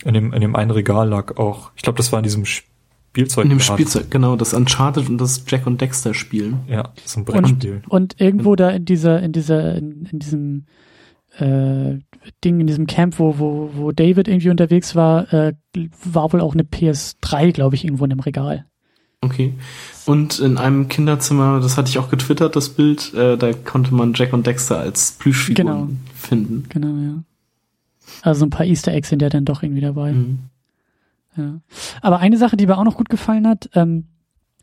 In 0.04 0.14
dem, 0.14 0.32
in 0.32 0.40
dem 0.40 0.56
einen 0.56 0.72
Regal 0.72 1.08
lag 1.08 1.36
auch, 1.36 1.70
ich 1.76 1.82
glaube, 1.82 1.96
das 1.98 2.10
war 2.10 2.18
in 2.18 2.24
diesem 2.24 2.44
Spiel 2.44 2.73
Spielzeug. 3.14 3.44
In 3.44 3.50
dem 3.50 3.60
Spielzeug, 3.60 4.10
genau, 4.10 4.34
das 4.34 4.54
Uncharted 4.54 5.08
und 5.08 5.18
das 5.18 5.44
Jack 5.46 5.68
und 5.68 5.80
Dexter 5.80 6.14
spielen. 6.14 6.64
Ja, 6.68 6.90
das 6.96 7.04
ist 7.04 7.16
ein 7.16 7.24
Brettspiel. 7.24 7.82
Und, 7.88 8.14
und 8.14 8.20
irgendwo 8.20 8.56
da 8.56 8.70
in 8.70 8.84
dieser, 8.84 9.22
in 9.22 9.30
dieser, 9.30 9.76
in, 9.76 10.08
in 10.10 10.18
diesem 10.18 10.64
äh, 11.38 12.00
Ding, 12.42 12.58
in 12.58 12.66
diesem 12.66 12.88
Camp, 12.88 13.20
wo, 13.20 13.38
wo, 13.38 13.70
wo 13.74 13.92
David 13.92 14.26
irgendwie 14.26 14.50
unterwegs 14.50 14.96
war, 14.96 15.32
äh, 15.32 15.52
war 16.02 16.32
wohl 16.32 16.40
auch 16.40 16.54
eine 16.54 16.64
PS3, 16.64 17.52
glaube 17.52 17.76
ich, 17.76 17.84
irgendwo 17.84 18.02
in 18.02 18.10
dem 18.10 18.18
Regal. 18.18 18.66
Okay. 19.20 19.54
Und 20.06 20.40
in 20.40 20.58
einem 20.58 20.88
Kinderzimmer, 20.88 21.60
das 21.60 21.78
hatte 21.78 21.90
ich 21.90 21.98
auch 21.98 22.10
getwittert, 22.10 22.56
das 22.56 22.70
Bild, 22.70 23.14
äh, 23.14 23.38
da 23.38 23.52
konnte 23.52 23.94
man 23.94 24.14
Jack 24.14 24.32
und 24.32 24.44
Dexter 24.44 24.80
als 24.80 25.12
Plüschfiguren 25.12 25.66
genau. 25.66 25.88
finden. 26.16 26.64
Genau, 26.68 26.88
ja. 26.88 27.22
Also 28.22 28.44
ein 28.44 28.50
paar 28.50 28.66
Easter 28.66 28.92
Eggs 28.92 29.10
sind 29.10 29.22
ja 29.22 29.28
dann 29.28 29.44
doch 29.44 29.62
irgendwie 29.62 29.82
dabei. 29.82 30.12
Mhm. 30.12 30.40
Ja. 31.36 31.60
Aber 32.00 32.18
eine 32.18 32.36
Sache, 32.36 32.56
die 32.56 32.66
mir 32.66 32.78
auch 32.78 32.84
noch 32.84 32.96
gut 32.96 33.08
gefallen 33.08 33.46
hat, 33.46 33.70
ähm, 33.74 34.06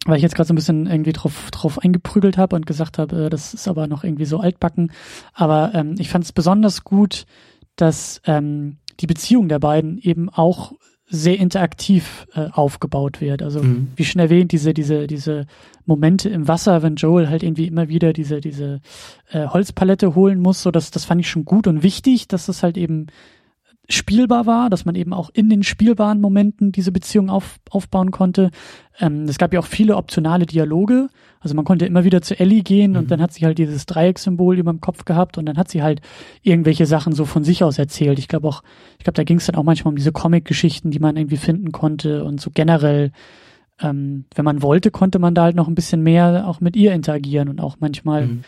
weil 0.05 0.17
ich 0.17 0.23
jetzt 0.23 0.35
gerade 0.35 0.47
so 0.47 0.53
ein 0.53 0.55
bisschen 0.55 0.87
irgendwie 0.87 1.13
drauf, 1.13 1.49
drauf 1.51 1.79
eingeprügelt 1.79 2.37
habe 2.37 2.55
und 2.55 2.65
gesagt 2.65 2.97
habe, 2.97 3.25
äh, 3.25 3.29
das 3.29 3.53
ist 3.53 3.67
aber 3.67 3.87
noch 3.87 4.03
irgendwie 4.03 4.25
so 4.25 4.39
altbacken. 4.39 4.91
Aber 5.33 5.73
ähm, 5.73 5.95
ich 5.99 6.09
fand 6.09 6.23
es 6.23 6.31
besonders 6.31 6.83
gut, 6.83 7.25
dass 7.75 8.21
ähm, 8.25 8.77
die 8.99 9.07
Beziehung 9.07 9.47
der 9.47 9.59
beiden 9.59 9.97
eben 9.99 10.29
auch 10.29 10.73
sehr 11.13 11.37
interaktiv 11.37 12.25
äh, 12.33 12.47
aufgebaut 12.53 13.19
wird. 13.19 13.41
Also 13.43 13.61
mhm. 13.61 13.89
wie 13.97 14.05
schon 14.05 14.21
erwähnt, 14.21 14.53
diese, 14.53 14.73
diese, 14.73 15.07
diese 15.07 15.45
Momente 15.85 16.29
im 16.29 16.47
Wasser, 16.47 16.83
wenn 16.83 16.95
Joel 16.95 17.29
halt 17.29 17.43
irgendwie 17.43 17.67
immer 17.67 17.89
wieder 17.89 18.13
diese, 18.13 18.39
diese 18.39 18.79
äh, 19.29 19.47
Holzpalette 19.47 20.15
holen 20.15 20.39
muss, 20.39 20.63
so 20.63 20.71
das, 20.71 20.89
das 20.89 21.03
fand 21.03 21.19
ich 21.19 21.29
schon 21.29 21.43
gut 21.43 21.67
und 21.67 21.83
wichtig, 21.83 22.29
dass 22.29 22.45
das 22.45 22.63
halt 22.63 22.77
eben 22.77 23.07
spielbar 23.89 24.45
war, 24.45 24.69
dass 24.69 24.85
man 24.85 24.95
eben 24.95 25.13
auch 25.13 25.29
in 25.33 25.49
den 25.49 25.63
spielbaren 25.63 26.21
Momenten 26.21 26.71
diese 26.71 26.91
Beziehung 26.91 27.29
auf, 27.29 27.59
aufbauen 27.69 28.11
konnte. 28.11 28.51
Ähm, 28.99 29.23
es 29.23 29.37
gab 29.37 29.53
ja 29.53 29.59
auch 29.59 29.65
viele 29.65 29.97
optionale 29.97 30.45
Dialoge. 30.45 31.09
Also 31.39 31.55
man 31.55 31.65
konnte 31.65 31.85
immer 31.85 32.03
wieder 32.03 32.21
zu 32.21 32.39
Ellie 32.39 32.61
gehen 32.61 32.91
mhm. 32.91 32.97
und 32.97 33.11
dann 33.11 33.21
hat 33.21 33.33
sie 33.33 33.45
halt 33.45 33.57
dieses 33.57 33.85
Dreieckssymbol 33.87 34.57
über 34.57 34.71
dem 34.71 34.79
Kopf 34.79 35.05
gehabt 35.05 35.37
und 35.37 35.45
dann 35.45 35.57
hat 35.57 35.69
sie 35.69 35.81
halt 35.81 36.01
irgendwelche 36.43 36.85
Sachen 36.85 37.13
so 37.13 37.25
von 37.25 37.43
sich 37.43 37.63
aus 37.63 37.79
erzählt. 37.79 38.19
Ich 38.19 38.27
glaube 38.27 38.47
auch, 38.47 38.63
ich 38.99 39.03
glaube, 39.03 39.15
da 39.15 39.23
ging 39.23 39.37
es 39.37 39.47
dann 39.47 39.55
auch 39.55 39.63
manchmal 39.63 39.91
um 39.91 39.97
diese 39.97 40.11
Comic-Geschichten, 40.11 40.91
die 40.91 40.99
man 40.99 41.17
irgendwie 41.17 41.37
finden 41.37 41.71
konnte 41.71 42.23
und 42.23 42.39
so 42.39 42.51
generell, 42.53 43.11
ähm, 43.79 44.25
wenn 44.35 44.45
man 44.45 44.61
wollte, 44.61 44.91
konnte 44.91 45.17
man 45.17 45.33
da 45.33 45.43
halt 45.43 45.55
noch 45.55 45.67
ein 45.67 45.75
bisschen 45.75 46.03
mehr 46.03 46.47
auch 46.47 46.61
mit 46.61 46.75
ihr 46.75 46.93
interagieren 46.93 47.49
und 47.49 47.59
auch 47.59 47.77
manchmal, 47.79 48.27
mhm. 48.27 48.43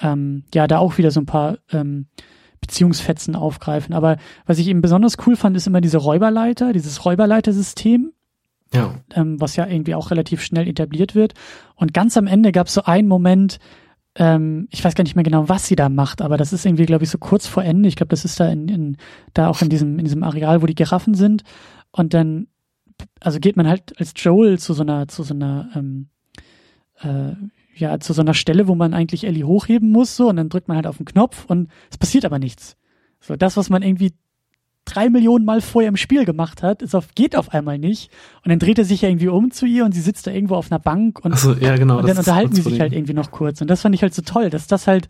ähm, 0.00 0.44
ja, 0.54 0.68
da 0.68 0.78
auch 0.78 0.98
wieder 0.98 1.10
so 1.10 1.20
ein 1.20 1.26
paar 1.26 1.58
ähm, 1.72 2.06
Beziehungsfetzen 2.66 3.36
aufgreifen. 3.36 3.94
Aber 3.94 4.16
was 4.44 4.58
ich 4.58 4.68
eben 4.68 4.80
besonders 4.80 5.16
cool 5.26 5.36
fand, 5.36 5.56
ist 5.56 5.66
immer 5.66 5.80
diese 5.80 5.98
Räuberleiter, 5.98 6.72
dieses 6.72 7.04
Räuberleitersystem. 7.04 8.12
Ja. 8.74 8.96
Ähm, 9.14 9.40
was 9.40 9.54
ja 9.54 9.64
irgendwie 9.64 9.94
auch 9.94 10.10
relativ 10.10 10.42
schnell 10.42 10.66
etabliert 10.66 11.14
wird. 11.14 11.34
Und 11.76 11.94
ganz 11.94 12.16
am 12.16 12.26
Ende 12.26 12.50
gab 12.50 12.66
es 12.66 12.74
so 12.74 12.82
einen 12.82 13.06
Moment, 13.06 13.60
ähm, 14.16 14.66
ich 14.72 14.84
weiß 14.84 14.96
gar 14.96 15.04
nicht 15.04 15.14
mehr 15.14 15.22
genau, 15.22 15.48
was 15.48 15.68
sie 15.68 15.76
da 15.76 15.88
macht, 15.88 16.20
aber 16.20 16.36
das 16.36 16.52
ist 16.52 16.66
irgendwie, 16.66 16.84
glaube 16.84 17.04
ich, 17.04 17.10
so 17.10 17.18
kurz 17.18 17.46
vor 17.46 17.62
Ende. 17.62 17.88
Ich 17.88 17.94
glaube, 17.94 18.08
das 18.08 18.24
ist 18.24 18.40
da 18.40 18.48
in, 18.48 18.68
in, 18.68 18.96
da 19.34 19.48
auch 19.48 19.62
in 19.62 19.68
diesem, 19.68 20.00
in 20.00 20.04
diesem 20.04 20.24
Areal, 20.24 20.62
wo 20.62 20.66
die 20.66 20.74
Giraffen 20.74 21.14
sind. 21.14 21.44
Und 21.92 22.12
dann, 22.12 22.48
also 23.20 23.38
geht 23.38 23.56
man 23.56 23.68
halt 23.68 23.98
als 24.00 24.14
Joel 24.16 24.58
zu 24.58 24.74
so 24.74 24.82
einer, 24.82 25.06
zu 25.06 25.22
so 25.22 25.32
einer, 25.32 25.70
ähm, 25.76 26.08
äh, 27.02 27.34
ja, 27.76 28.00
zu 28.00 28.12
so 28.12 28.22
einer 28.22 28.34
Stelle, 28.34 28.68
wo 28.68 28.74
man 28.74 28.94
eigentlich 28.94 29.24
Ellie 29.24 29.44
hochheben 29.44 29.90
muss, 29.90 30.16
so, 30.16 30.28
und 30.28 30.36
dann 30.36 30.48
drückt 30.48 30.68
man 30.68 30.76
halt 30.76 30.86
auf 30.86 30.96
den 30.96 31.06
Knopf 31.06 31.44
und 31.46 31.68
es 31.90 31.98
passiert 31.98 32.24
aber 32.24 32.38
nichts. 32.38 32.76
So, 33.20 33.36
das, 33.36 33.56
was 33.56 33.70
man 33.70 33.82
irgendwie 33.82 34.12
drei 34.84 35.10
Millionen 35.10 35.44
Mal 35.44 35.60
vorher 35.60 35.88
im 35.88 35.96
Spiel 35.96 36.24
gemacht 36.24 36.62
hat, 36.62 36.80
ist 36.80 36.94
auf, 36.94 37.14
geht 37.14 37.36
auf 37.36 37.52
einmal 37.52 37.78
nicht. 37.78 38.10
Und 38.44 38.50
dann 38.50 38.58
dreht 38.58 38.78
er 38.78 38.84
sich 38.84 39.02
ja 39.02 39.08
irgendwie 39.08 39.28
um 39.28 39.50
zu 39.50 39.66
ihr 39.66 39.84
und 39.84 39.92
sie 39.92 40.00
sitzt 40.00 40.26
da 40.26 40.30
irgendwo 40.30 40.54
auf 40.54 40.70
einer 40.70 40.78
Bank 40.78 41.24
und, 41.24 41.36
so, 41.36 41.52
ja, 41.54 41.76
genau, 41.76 41.98
und 41.98 42.08
dann 42.08 42.16
unterhalten 42.16 42.54
die 42.54 42.62
sich 42.62 42.80
halt 42.80 42.92
irgendwie 42.92 43.14
noch 43.14 43.30
kurz. 43.30 43.60
Und 43.60 43.68
das 43.68 43.82
fand 43.82 43.94
ich 43.94 44.02
halt 44.02 44.14
so 44.14 44.22
toll, 44.22 44.48
dass 44.48 44.66
das 44.68 44.86
halt 44.86 45.08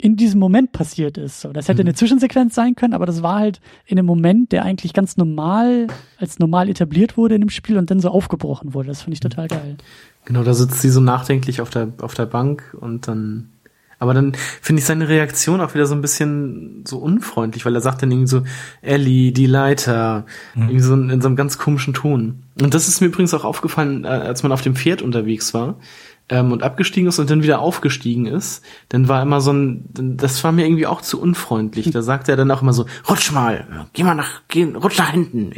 in 0.00 0.16
diesem 0.16 0.40
Moment 0.40 0.72
passiert 0.72 1.18
ist. 1.18 1.40
So, 1.40 1.52
das 1.52 1.68
hätte 1.68 1.82
mhm. 1.82 1.88
eine 1.88 1.94
Zwischensequenz 1.94 2.54
sein 2.54 2.74
können, 2.74 2.94
aber 2.94 3.06
das 3.06 3.22
war 3.22 3.38
halt 3.38 3.60
in 3.86 3.98
einem 3.98 4.06
Moment, 4.06 4.50
der 4.52 4.64
eigentlich 4.64 4.92
ganz 4.94 5.16
normal, 5.16 5.88
als 6.16 6.38
normal 6.38 6.68
etabliert 6.68 7.16
wurde 7.16 7.34
in 7.34 7.40
dem 7.40 7.50
Spiel 7.50 7.78
und 7.78 7.90
dann 7.90 8.00
so 8.00 8.08
aufgebrochen 8.08 8.74
wurde. 8.74 8.88
Das 8.88 9.02
fand 9.02 9.14
ich 9.14 9.20
total 9.20 9.48
geil. 9.48 9.76
Genau, 10.24 10.44
da 10.44 10.54
sitzt 10.54 10.80
sie 10.80 10.90
so 10.90 11.00
nachdenklich 11.00 11.60
auf 11.60 11.70
der, 11.70 11.88
auf 12.00 12.14
der 12.14 12.26
Bank 12.26 12.76
und 12.80 13.08
dann, 13.08 13.50
aber 13.98 14.14
dann 14.14 14.34
finde 14.60 14.80
ich 14.80 14.86
seine 14.86 15.08
Reaktion 15.08 15.60
auch 15.60 15.74
wieder 15.74 15.86
so 15.86 15.94
ein 15.94 16.00
bisschen 16.00 16.84
so 16.86 16.98
unfreundlich, 16.98 17.64
weil 17.64 17.74
er 17.74 17.80
sagt 17.80 18.02
dann 18.02 18.10
irgendwie 18.10 18.28
so, 18.28 18.42
Ellie, 18.82 19.32
die 19.32 19.46
Leiter, 19.46 20.26
mhm. 20.54 20.62
irgendwie 20.62 20.80
so 20.80 20.94
in, 20.94 21.10
in 21.10 21.20
so 21.20 21.28
einem 21.28 21.36
ganz 21.36 21.58
komischen 21.58 21.92
Ton. 21.92 22.44
Und 22.60 22.74
das 22.74 22.86
ist 22.86 23.00
mir 23.00 23.08
übrigens 23.08 23.34
auch 23.34 23.44
aufgefallen, 23.44 24.04
äh, 24.04 24.08
als 24.08 24.42
man 24.42 24.52
auf 24.52 24.62
dem 24.62 24.76
Pferd 24.76 25.02
unterwegs 25.02 25.54
war 25.54 25.76
ähm, 26.28 26.52
und 26.52 26.62
abgestiegen 26.62 27.08
ist 27.08 27.18
und 27.18 27.30
dann 27.30 27.42
wieder 27.42 27.58
aufgestiegen 27.58 28.26
ist, 28.26 28.64
dann 28.88 29.08
war 29.08 29.22
immer 29.22 29.40
so 29.40 29.52
ein, 29.52 29.84
das 29.92 30.42
war 30.44 30.52
mir 30.52 30.66
irgendwie 30.66 30.86
auch 30.86 31.02
zu 31.02 31.20
unfreundlich. 31.20 31.90
Da 31.90 32.02
sagt 32.02 32.28
er 32.28 32.36
dann 32.36 32.50
auch 32.50 32.62
immer 32.62 32.72
so, 32.72 32.86
rutsch 33.08 33.32
mal, 33.32 33.88
geh 33.92 34.04
mal 34.04 34.14
nach, 34.14 34.42
geh, 34.48 34.64
rutsch 34.64 34.98
nach 34.98 35.10
hinten. 35.10 35.52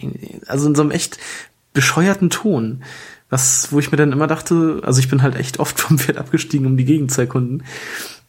Also 0.46 0.66
in 0.66 0.74
so 0.74 0.82
einem 0.82 0.90
echt 0.90 1.18
bescheuerten 1.74 2.30
Ton. 2.30 2.82
Was, 3.34 3.72
wo 3.72 3.80
ich 3.80 3.90
mir 3.90 3.96
dann 3.96 4.12
immer 4.12 4.28
dachte, 4.28 4.80
also 4.84 5.00
ich 5.00 5.08
bin 5.08 5.20
halt 5.20 5.34
echt 5.34 5.58
oft 5.58 5.80
vom 5.80 5.98
Pferd 5.98 6.18
abgestiegen, 6.18 6.66
um 6.66 6.76
die 6.76 6.84
Gegend 6.84 7.10
zu 7.10 7.20
erkunden. 7.20 7.64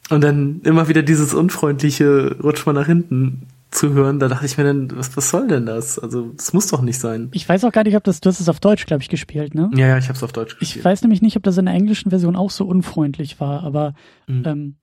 Und 0.09 0.23
dann 0.23 0.61
immer 0.63 0.87
wieder 0.87 1.03
dieses 1.03 1.35
unfreundliche 1.35 2.37
Rutsch 2.41 2.65
mal 2.65 2.73
nach 2.73 2.87
hinten 2.87 3.45
zu 3.69 3.93
hören, 3.93 4.17
da 4.17 4.29
dachte 4.29 4.47
ich 4.47 4.57
mir 4.57 4.63
dann, 4.63 4.97
was, 4.97 5.15
was 5.15 5.29
soll 5.29 5.47
denn 5.47 5.67
das? 5.67 5.99
Also, 5.99 6.31
das 6.35 6.53
muss 6.53 6.65
doch 6.67 6.81
nicht 6.81 6.97
sein. 6.97 7.29
Ich 7.33 7.47
weiß 7.47 7.65
auch 7.65 7.71
gar 7.71 7.83
nicht, 7.83 7.95
ob 7.95 8.03
das, 8.03 8.19
du 8.19 8.29
hast 8.29 8.39
es 8.39 8.49
auf 8.49 8.59
Deutsch, 8.59 8.87
glaube 8.87 9.03
ich, 9.03 9.09
gespielt, 9.09 9.53
ne? 9.53 9.69
Ja, 9.75 9.87
ja, 9.89 9.97
ich 9.99 10.05
habe 10.05 10.15
es 10.15 10.23
auf 10.23 10.33
Deutsch 10.33 10.57
gespielt. 10.57 10.79
Ich 10.79 10.85
weiß 10.85 11.03
nämlich 11.03 11.21
nicht, 11.21 11.37
ob 11.37 11.43
das 11.43 11.55
in 11.59 11.65
der 11.65 11.75
englischen 11.75 12.09
Version 12.09 12.35
auch 12.35 12.49
so 12.49 12.65
unfreundlich 12.65 13.39
war, 13.39 13.61
aber 13.63 13.93
mhm. 14.25 14.43
ähm, 14.45 14.75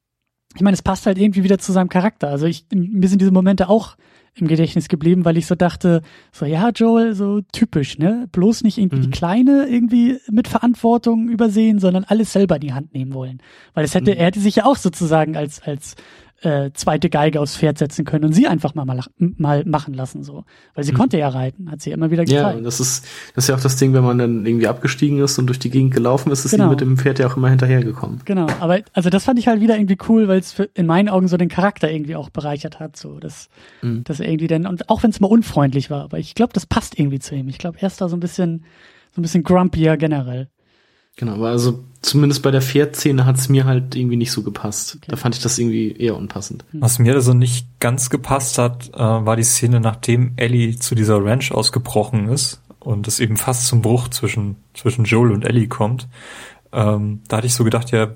ich 0.55 0.61
meine, 0.61 0.75
es 0.75 0.83
passt 0.83 1.07
halt 1.07 1.19
irgendwie 1.19 1.43
wieder 1.43 1.59
zu 1.59 1.73
seinem 1.73 1.89
Charakter. 1.89 2.29
Also 2.29 2.47
ich, 2.47 2.67
mir 2.73 3.09
sind 3.09 3.21
diese 3.21 3.33
Momente 3.33 3.69
auch 3.69 3.97
im 4.35 4.49
Gedächtnis 4.49 4.89
geblieben, 4.89 5.25
weil 5.25 5.37
ich 5.37 5.47
so 5.47 5.55
dachte, 5.55 6.01
so 6.33 6.47
ja, 6.47 6.71
Joel, 6.71 7.15
so 7.15 7.43
typisch, 7.53 7.99
ne? 7.99 8.29
Bloß 8.33 8.63
nicht 8.63 8.79
irgendwie 8.79 8.97
mhm. 8.97 9.03
die 9.03 9.11
Kleine 9.11 9.67
irgendwie 9.69 10.19
mit 10.31 10.49
Verantwortung 10.49 11.29
übersehen, 11.29 11.79
sondern 11.79 12.05
alles 12.05 12.33
selber 12.33 12.55
in 12.57 12.61
die 12.63 12.73
Hand 12.73 12.95
nehmen 12.95 13.13
wollen. 13.13 13.43
Weil 13.75 13.85
es 13.85 13.95
hätte, 13.95 14.13
mhm. 14.13 14.17
er 14.17 14.27
hätte 14.27 14.41
sich 14.41 14.57
ja 14.57 14.65
auch 14.65 14.77
sozusagen 14.77 15.37
als, 15.37 15.61
als 15.63 15.97
äh, 16.43 16.71
zweite 16.75 17.09
Geige 17.09 17.41
aufs 17.41 17.57
Pferd 17.57 17.79
setzen 17.79 18.05
können 18.05 18.25
und 18.25 18.33
sie 18.33 18.47
einfach 18.47 18.75
mal, 18.75 18.85
mal, 18.85 19.01
mal 19.19 19.65
machen 19.65 19.95
lassen, 19.95 20.23
so. 20.25 20.45
Weil 20.75 20.85
sie 20.85 20.93
mhm. 20.93 20.97
konnte 20.97 21.19
ja 21.19 21.29
reiten, 21.29 21.71
hat 21.71 21.81
sie 21.81 21.91
immer 21.91 22.11
wieder 22.11 22.25
gezeigt. 22.25 22.59
Ja, 22.59 22.61
das 22.61 22.81
ist, 22.81 23.05
das 23.35 23.45
ist 23.45 23.49
ja 23.49 23.55
auch 23.55 23.61
das 23.61 23.77
Ding, 23.77 23.93
wenn 23.95 24.03
man 24.03 24.19
dann 24.19 24.45
irgendwie 24.45 24.67
abgestiegen 24.67 25.19
ist 25.19 25.39
und 25.39 25.47
durch 25.47 25.59
die 25.59 25.71
Gegend 25.71 25.95
gelaufen 25.95 26.33
ist, 26.33 26.45
ist 26.45 26.51
genau. 26.51 26.65
sie 26.65 26.71
mit 26.71 26.81
dem 26.81 26.97
Pferd 26.97 27.19
ja 27.19 27.29
auch 27.29 27.37
immer 27.37 27.49
hinterhergekommen. 27.49 28.21
Genau, 28.25 28.47
aber 28.61 28.81
also 28.93 29.09
das 29.09 29.25
fand 29.25 29.39
ich 29.39 29.47
halt 29.47 29.61
wieder 29.61 29.77
irgendwie 29.77 29.99
cool, 30.09 30.29
weil 30.29 30.41
es 30.41 30.55
in 30.75 30.87
meinen 30.87 31.09
Augen 31.09 31.29
so 31.29 31.37
den 31.37 31.49
Charakter 31.49 31.91
irgendwie 31.91 32.17
auch 32.17 32.31
bereichert 32.31 32.81
hat, 32.81 32.97
so, 32.97 33.21
dass, 33.21 33.49
mhm. 33.83 34.05
dass 34.05 34.21
er 34.21 34.29
irgendwie 34.29 34.49
dann, 34.49 34.67
und 34.67 34.89
auch 34.89 35.03
wenn 35.03 35.11
es 35.11 35.21
mal 35.21 35.29
unfreundlich 35.29 35.91
war, 35.91 36.03
aber 36.03 36.19
ich 36.19 36.35
glaube, 36.35 36.53
das 36.53 36.67
passt 36.67 36.99
irgendwie 36.99 37.21
zu 37.21 37.35
ihm. 37.35 37.49
Ich 37.49 37.59
glaube, 37.59 37.79
er 37.81 37.87
ist 37.87 38.01
da 38.01 38.09
so 38.09 38.17
ein 38.17 38.21
bisschen, 38.21 38.65
so 39.15 39.21
ein 39.21 39.23
bisschen 39.23 39.45
grumpier 39.45 39.97
generell. 39.97 40.49
Genau, 41.17 41.35
aber 41.35 41.51
also 41.51 41.85
zumindest 42.03 42.43
bei 42.43 42.51
der 42.51 42.63
Pferdszene 42.63 43.25
hat 43.25 43.39
es 43.39 43.49
mir 43.49 43.65
halt 43.65 43.95
irgendwie 43.95 44.17
nicht 44.17 44.33
so 44.33 44.43
gepasst. 44.43 44.97
Okay. 44.97 45.07
Da 45.09 45.17
fand 45.17 45.37
ich 45.37 45.43
das 45.43 45.59
irgendwie 45.59 45.93
eher 45.93 46.17
unpassend. 46.17 46.65
Hm. 46.73 46.83
Was 46.83 46.99
mir 46.99 47.15
also 47.15 47.33
nicht 47.33 47.67
ganz 47.81 48.11
gepasst 48.11 48.59
hat, 48.59 48.91
äh, 48.95 48.99
war 48.99 49.37
die 49.37 49.45
Szene, 49.45 49.81
nachdem 49.81 50.33
Ellie 50.37 50.77
zu 50.79 50.95
dieser 50.95 51.25
Ranch 51.25 51.53
ausgebrochen 51.53 52.29
ist 52.29 52.61
und 52.81 53.09
es 53.09 53.21
eben 53.21 53.37
fast 53.37 53.67
zum 53.67 53.83
Bruch 53.83 54.09
zwischen, 54.09 54.57
zwischen 54.75 55.05
Joel 55.05 55.33
und 55.33 55.45
Ellie 55.45 55.69
kommt. 55.69 56.09
Ähm, 56.73 57.21
da 57.29 57.39
hatte 57.39 57.47
ich 57.47 57.55
so 57.55 57.65
gedacht, 57.65 57.91
ja, 57.93 58.15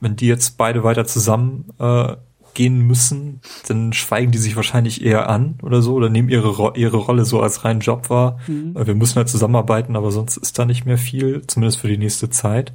wenn 0.00 0.16
die 0.16 0.26
jetzt 0.26 0.56
beide 0.56 0.84
weiter 0.84 1.06
zusammen 1.06 1.66
äh, 1.78 2.14
gehen 2.52 2.86
müssen, 2.86 3.40
dann 3.66 3.92
schweigen 3.92 4.30
die 4.30 4.38
sich 4.38 4.54
wahrscheinlich 4.54 5.04
eher 5.04 5.28
an 5.28 5.58
oder 5.62 5.82
so 5.82 5.94
oder 5.94 6.08
nehmen 6.08 6.28
ihre, 6.28 6.74
ihre 6.76 6.96
Rolle 6.96 7.24
so 7.24 7.40
als 7.40 7.64
rein 7.64 7.80
Job 7.80 8.10
wahr. 8.10 8.38
Mhm. 8.46 8.74
Wir 8.86 8.94
müssen 8.94 9.16
halt 9.16 9.28
zusammenarbeiten, 9.28 9.96
aber 9.96 10.12
sonst 10.12 10.36
ist 10.36 10.58
da 10.58 10.64
nicht 10.64 10.86
mehr 10.86 10.98
viel, 10.98 11.42
zumindest 11.46 11.80
für 11.80 11.88
die 11.88 11.98
nächste 11.98 12.30
Zeit. 12.30 12.72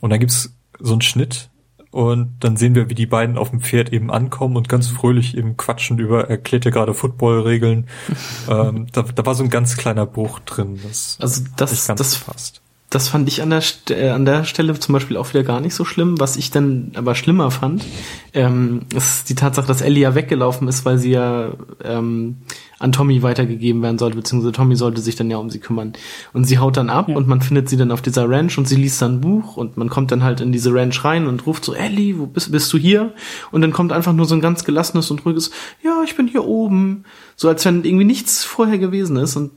Und 0.00 0.10
dann 0.10 0.20
gibt's 0.20 0.54
so 0.78 0.92
einen 0.92 1.02
Schnitt 1.02 1.50
und 1.90 2.36
dann 2.40 2.56
sehen 2.56 2.74
wir, 2.74 2.90
wie 2.90 2.94
die 2.94 3.06
beiden 3.06 3.38
auf 3.38 3.50
dem 3.50 3.60
Pferd 3.60 3.92
eben 3.92 4.10
ankommen 4.10 4.56
und 4.56 4.68
ganz 4.68 4.88
fröhlich 4.88 5.36
eben 5.36 5.56
quatschen 5.56 5.98
über, 5.98 6.28
erklärt 6.28 6.64
ja 6.64 6.70
gerade 6.70 6.94
Footballregeln. 6.94 7.88
ähm, 8.48 8.86
da, 8.92 9.02
da 9.02 9.26
war 9.26 9.34
so 9.34 9.42
ein 9.42 9.50
ganz 9.50 9.76
kleiner 9.76 10.06
Bruch 10.06 10.40
drin. 10.40 10.78
Das 10.82 11.16
also 11.20 11.44
das, 11.56 11.86
das, 11.86 12.14
fast 12.14 12.60
das 12.90 13.08
fand 13.08 13.28
ich 13.28 13.42
an 13.42 13.50
der, 13.50 13.60
St 13.60 13.90
äh, 13.90 14.08
an 14.08 14.24
der 14.24 14.44
Stelle 14.44 14.78
zum 14.78 14.94
Beispiel 14.94 15.18
auch 15.18 15.28
wieder 15.28 15.42
gar 15.42 15.60
nicht 15.60 15.74
so 15.74 15.84
schlimm. 15.84 16.18
Was 16.18 16.36
ich 16.36 16.50
dann 16.50 16.92
aber 16.94 17.14
schlimmer 17.14 17.50
fand, 17.50 17.84
ähm, 18.32 18.80
ist 18.94 19.28
die 19.28 19.34
Tatsache, 19.34 19.66
dass 19.66 19.82
Ellie 19.82 20.02
ja 20.02 20.14
weggelaufen 20.14 20.68
ist, 20.68 20.86
weil 20.86 20.96
sie 20.96 21.10
ja 21.10 21.52
ähm, 21.84 22.38
an 22.78 22.92
Tommy 22.92 23.22
weitergegeben 23.22 23.82
werden 23.82 23.98
sollte, 23.98 24.16
beziehungsweise 24.16 24.52
Tommy 24.52 24.74
sollte 24.74 25.02
sich 25.02 25.16
dann 25.16 25.30
ja 25.30 25.36
um 25.36 25.50
sie 25.50 25.58
kümmern. 25.58 25.92
Und 26.32 26.44
sie 26.44 26.58
haut 26.58 26.78
dann 26.78 26.88
ab 26.88 27.10
ja. 27.10 27.16
und 27.16 27.28
man 27.28 27.42
findet 27.42 27.68
sie 27.68 27.76
dann 27.76 27.90
auf 27.90 28.00
dieser 28.00 28.28
Ranch 28.28 28.56
und 28.56 28.66
sie 28.66 28.76
liest 28.76 29.02
dann 29.02 29.16
ein 29.16 29.20
Buch 29.20 29.58
und 29.58 29.76
man 29.76 29.90
kommt 29.90 30.10
dann 30.10 30.22
halt 30.22 30.40
in 30.40 30.52
diese 30.52 30.72
Ranch 30.72 31.04
rein 31.04 31.26
und 31.26 31.46
ruft 31.46 31.66
so, 31.66 31.74
Ellie, 31.74 32.18
wo 32.18 32.26
bist, 32.26 32.50
bist 32.52 32.72
du 32.72 32.78
hier? 32.78 33.12
Und 33.50 33.60
dann 33.60 33.72
kommt 33.72 33.92
einfach 33.92 34.14
nur 34.14 34.24
so 34.24 34.34
ein 34.34 34.40
ganz 34.40 34.64
gelassenes 34.64 35.10
und 35.10 35.26
ruhiges, 35.26 35.50
ja, 35.82 36.02
ich 36.04 36.16
bin 36.16 36.26
hier 36.26 36.44
oben. 36.44 37.04
So 37.36 37.48
als 37.48 37.66
wenn 37.66 37.84
irgendwie 37.84 38.06
nichts 38.06 38.44
vorher 38.44 38.78
gewesen 38.78 39.16
ist 39.16 39.36
und 39.36 39.50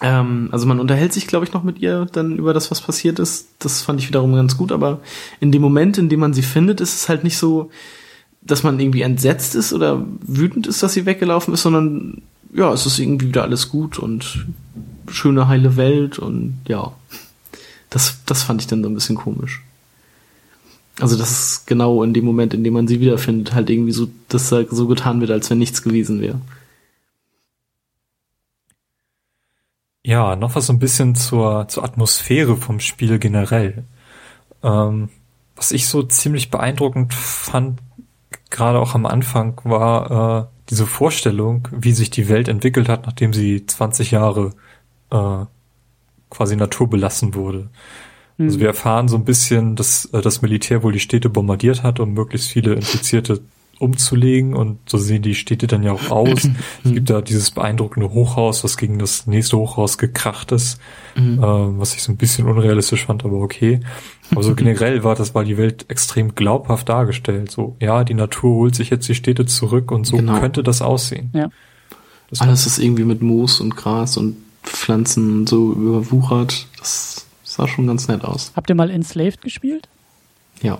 ähm, 0.00 0.48
also 0.50 0.66
man 0.66 0.80
unterhält 0.80 1.12
sich, 1.12 1.26
glaube 1.26 1.44
ich, 1.44 1.52
noch 1.52 1.62
mit 1.62 1.78
ihr 1.78 2.06
dann 2.12 2.36
über 2.36 2.54
das, 2.54 2.70
was 2.70 2.80
passiert 2.80 3.18
ist. 3.18 3.48
Das 3.58 3.82
fand 3.82 4.00
ich 4.00 4.08
wiederum 4.08 4.34
ganz 4.34 4.56
gut, 4.56 4.72
aber 4.72 5.00
in 5.40 5.52
dem 5.52 5.62
Moment, 5.62 5.98
in 5.98 6.08
dem 6.08 6.20
man 6.20 6.32
sie 6.32 6.42
findet, 6.42 6.80
ist 6.80 6.94
es 6.94 7.08
halt 7.08 7.22
nicht 7.24 7.36
so, 7.36 7.70
dass 8.42 8.62
man 8.62 8.80
irgendwie 8.80 9.02
entsetzt 9.02 9.54
ist 9.54 9.72
oder 9.72 10.04
wütend 10.26 10.66
ist, 10.66 10.82
dass 10.82 10.94
sie 10.94 11.06
weggelaufen 11.06 11.52
ist, 11.52 11.62
sondern 11.62 12.22
ja, 12.54 12.72
es 12.72 12.86
ist 12.86 12.98
irgendwie 12.98 13.28
wieder 13.28 13.42
alles 13.42 13.68
gut 13.68 13.98
und 13.98 14.46
schöne 15.10 15.48
heile 15.48 15.76
Welt 15.76 16.18
und 16.18 16.58
ja, 16.66 16.92
das, 17.90 18.18
das 18.24 18.42
fand 18.42 18.62
ich 18.62 18.66
dann 18.66 18.82
so 18.82 18.88
ein 18.88 18.94
bisschen 18.94 19.16
komisch. 19.16 19.62
Also 21.00 21.16
das 21.16 21.30
ist 21.30 21.66
genau 21.66 22.02
in 22.02 22.14
dem 22.14 22.24
Moment, 22.24 22.54
in 22.54 22.64
dem 22.64 22.74
man 22.74 22.88
sie 22.88 23.00
wiederfindet, 23.00 23.54
halt 23.54 23.70
irgendwie 23.70 23.92
so, 23.92 24.08
dass 24.28 24.48
so 24.48 24.86
getan 24.86 25.20
wird, 25.20 25.30
als 25.30 25.50
wenn 25.50 25.58
nichts 25.58 25.82
gewesen 25.82 26.20
wäre. 26.20 26.40
Ja, 30.02 30.34
noch 30.34 30.54
was 30.54 30.66
so 30.66 30.72
ein 30.72 30.78
bisschen 30.78 31.14
zur, 31.14 31.68
zur 31.68 31.84
Atmosphäre 31.84 32.56
vom 32.56 32.80
Spiel 32.80 33.18
generell. 33.18 33.84
Ähm, 34.62 35.10
was 35.56 35.72
ich 35.72 35.88
so 35.88 36.02
ziemlich 36.02 36.50
beeindruckend 36.50 37.12
fand, 37.12 37.80
gerade 38.48 38.78
auch 38.78 38.94
am 38.94 39.04
Anfang, 39.04 39.60
war 39.64 40.48
äh, 40.48 40.60
diese 40.70 40.86
Vorstellung, 40.86 41.68
wie 41.70 41.92
sich 41.92 42.10
die 42.10 42.28
Welt 42.28 42.48
entwickelt 42.48 42.88
hat, 42.88 43.06
nachdem 43.06 43.34
sie 43.34 43.66
20 43.66 44.10
Jahre 44.12 44.54
äh, 45.10 45.44
quasi 46.30 46.56
naturbelassen 46.56 47.34
wurde. 47.34 47.68
Mhm. 48.38 48.46
Also 48.46 48.60
wir 48.60 48.68
erfahren 48.68 49.08
so 49.08 49.16
ein 49.16 49.24
bisschen, 49.24 49.76
dass 49.76 50.06
äh, 50.06 50.22
das 50.22 50.40
Militär 50.40 50.82
wohl 50.82 50.92
die 50.92 51.00
Städte 51.00 51.28
bombardiert 51.28 51.82
hat, 51.82 52.00
um 52.00 52.14
möglichst 52.14 52.48
viele 52.48 52.74
Infizierte 52.74 53.42
umzulegen 53.80 54.54
und 54.54 54.78
so 54.86 54.98
sehen 54.98 55.22
die 55.22 55.34
Städte 55.34 55.66
dann 55.66 55.82
ja 55.82 55.92
auch 55.92 56.10
aus. 56.10 56.48
es 56.84 56.92
gibt 56.92 57.08
da 57.08 57.22
dieses 57.22 57.50
beeindruckende 57.50 58.10
Hochhaus, 58.10 58.62
was 58.62 58.76
gegen 58.76 58.98
das 58.98 59.26
nächste 59.26 59.56
Hochhaus 59.56 59.96
gekracht 59.96 60.52
ist, 60.52 60.78
mhm. 61.16 61.38
äh, 61.38 61.78
was 61.78 61.94
ich 61.94 62.02
so 62.02 62.12
ein 62.12 62.18
bisschen 62.18 62.46
unrealistisch 62.46 63.06
fand, 63.06 63.24
aber 63.24 63.38
okay. 63.38 63.80
Aber 64.30 64.42
so 64.42 64.54
generell 64.56 65.02
war 65.02 65.14
das, 65.14 65.34
war 65.34 65.44
die 65.44 65.56
Welt 65.56 65.86
extrem 65.88 66.34
glaubhaft 66.34 66.90
dargestellt. 66.90 67.50
So, 67.50 67.76
ja, 67.80 68.04
die 68.04 68.14
Natur 68.14 68.54
holt 68.56 68.74
sich 68.74 68.90
jetzt 68.90 69.08
die 69.08 69.14
Städte 69.14 69.46
zurück 69.46 69.90
und 69.90 70.06
so 70.06 70.18
genau. 70.18 70.38
könnte 70.40 70.62
das 70.62 70.82
aussehen. 70.82 71.30
Ja. 71.32 71.48
Das 72.28 72.42
Alles 72.42 72.66
ist 72.66 72.78
irgendwie 72.78 73.04
mit 73.04 73.22
Moos 73.22 73.60
und 73.60 73.76
Gras 73.76 74.18
und 74.18 74.36
Pflanzen 74.62 75.46
so 75.46 75.72
überwuchert. 75.72 76.66
Das 76.78 77.26
sah 77.42 77.66
schon 77.66 77.86
ganz 77.86 78.08
nett 78.08 78.24
aus. 78.24 78.52
Habt 78.54 78.68
ihr 78.68 78.76
mal 78.76 78.90
Enslaved 78.90 79.40
gespielt? 79.40 79.88
Ja. 80.60 80.78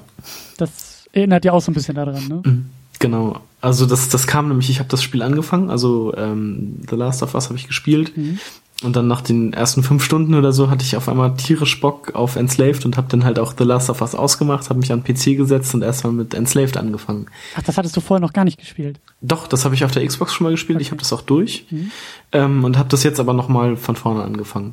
Das 0.58 1.08
erinnert 1.12 1.44
ja 1.44 1.52
auch 1.52 1.62
so 1.62 1.70
ein 1.70 1.74
bisschen 1.74 1.96
daran, 1.96 2.28
ne? 2.28 2.42
Mhm. 2.44 2.70
Genau. 3.00 3.40
Also 3.60 3.84
das, 3.84 4.08
das 4.08 4.26
kam 4.26 4.48
nämlich, 4.48 4.70
ich 4.70 4.78
habe 4.78 4.88
das 4.88 5.02
Spiel 5.02 5.22
angefangen, 5.22 5.68
also 5.68 6.14
ähm, 6.16 6.76
The 6.88 6.96
Last 6.96 7.22
of 7.22 7.34
Us 7.34 7.46
habe 7.46 7.58
ich 7.58 7.66
gespielt. 7.66 8.16
Mhm. 8.16 8.38
Und 8.82 8.96
dann 8.96 9.08
nach 9.08 9.20
den 9.20 9.52
ersten 9.52 9.82
fünf 9.82 10.02
Stunden 10.02 10.34
oder 10.34 10.52
so 10.52 10.70
hatte 10.70 10.84
ich 10.84 10.96
auf 10.96 11.06
einmal 11.08 11.36
tierisch 11.36 11.78
Bock 11.80 12.14
auf 12.14 12.36
Enslaved 12.36 12.86
und 12.86 12.96
habe 12.96 13.08
dann 13.10 13.24
halt 13.24 13.38
auch 13.38 13.52
The 13.56 13.64
Last 13.64 13.90
of 13.90 14.00
Us 14.00 14.14
ausgemacht, 14.14 14.70
habe 14.70 14.80
mich 14.80 14.90
an 14.90 15.04
PC 15.04 15.36
gesetzt 15.36 15.74
und 15.74 15.82
erstmal 15.82 16.14
mit 16.14 16.32
Enslaved 16.32 16.78
angefangen. 16.78 17.26
Ach, 17.56 17.62
das 17.62 17.76
hattest 17.76 17.94
du 17.98 18.00
vorher 18.00 18.22
noch 18.26 18.32
gar 18.32 18.44
nicht 18.44 18.58
gespielt? 18.58 18.98
Doch, 19.20 19.46
das 19.48 19.66
habe 19.66 19.74
ich 19.74 19.84
auf 19.84 19.90
der 19.90 20.06
Xbox 20.06 20.32
schon 20.32 20.46
mal 20.46 20.50
gespielt. 20.50 20.76
Okay. 20.76 20.82
Ich 20.82 20.90
habe 20.92 21.00
das 21.00 21.12
auch 21.12 21.20
durch 21.20 21.66
mhm. 21.68 21.90
ähm, 22.32 22.64
und 22.64 22.78
habe 22.78 22.88
das 22.88 23.02
jetzt 23.02 23.20
aber 23.20 23.34
noch 23.34 23.48
mal 23.48 23.76
von 23.76 23.96
vorne 23.96 24.22
angefangen, 24.22 24.72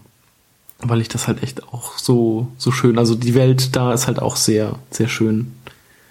weil 0.80 1.02
ich 1.02 1.10
das 1.10 1.28
halt 1.28 1.44
echt 1.44 1.68
auch 1.74 1.98
so 1.98 2.48
so 2.58 2.72
schön. 2.72 2.98
Also 2.98 3.14
die 3.14 3.36
Welt 3.36 3.76
da 3.76 3.92
ist 3.92 4.08
halt 4.08 4.22
auch 4.22 4.38
sehr 4.38 4.80
sehr 4.90 5.10
schön 5.10 5.52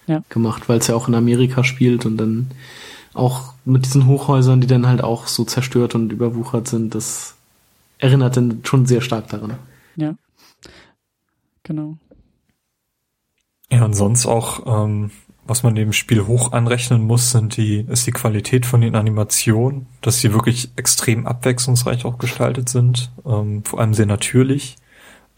ja. 0.07 0.23
gemacht, 0.29 0.69
weil 0.69 0.79
es 0.79 0.87
ja 0.87 0.95
auch 0.95 1.09
in 1.09 1.15
Amerika 1.15 1.65
spielt 1.65 2.07
und 2.07 2.17
dann 2.17 2.51
auch 3.15 3.55
mit 3.65 3.87
diesen 3.87 4.07
Hochhäusern, 4.07 4.61
die 4.61 4.67
dann 4.67 4.87
halt 4.87 5.03
auch 5.03 5.27
so 5.27 5.45
zerstört 5.45 5.95
und 5.95 6.13
überwuchert 6.13 6.69
sind, 6.69 6.95
das 6.95 7.35
erinnert 7.99 8.37
dann 8.37 8.61
schon 8.65 8.87
sehr 8.87 9.01
stark 9.01 9.29
daran. 9.29 9.55
Ja. 9.97 10.15
Genau. 11.63 11.97
Ja, 13.71 13.85
und 13.85 13.95
sonst 13.95 14.27
auch, 14.27 14.85
ähm, 14.85 15.11
was 15.45 15.63
man 15.63 15.75
dem 15.75 15.93
Spiel 15.93 16.27
hoch 16.27 16.53
anrechnen 16.53 17.03
muss, 17.03 17.31
sind 17.31 17.57
die, 17.57 17.85
ist 17.89 18.07
die 18.07 18.13
Qualität 18.13 18.67
von 18.67 18.81
den 18.81 18.95
Animationen, 18.95 19.87
dass 20.01 20.21
sie 20.21 20.33
wirklich 20.33 20.71
extrem 20.77 21.27
abwechslungsreich 21.27 22.05
auch 22.05 22.19
gestaltet 22.19 22.69
sind, 22.69 23.11
ähm, 23.25 23.65
vor 23.65 23.81
allem 23.81 23.95
sehr 23.95 24.07
natürlich. 24.07 24.77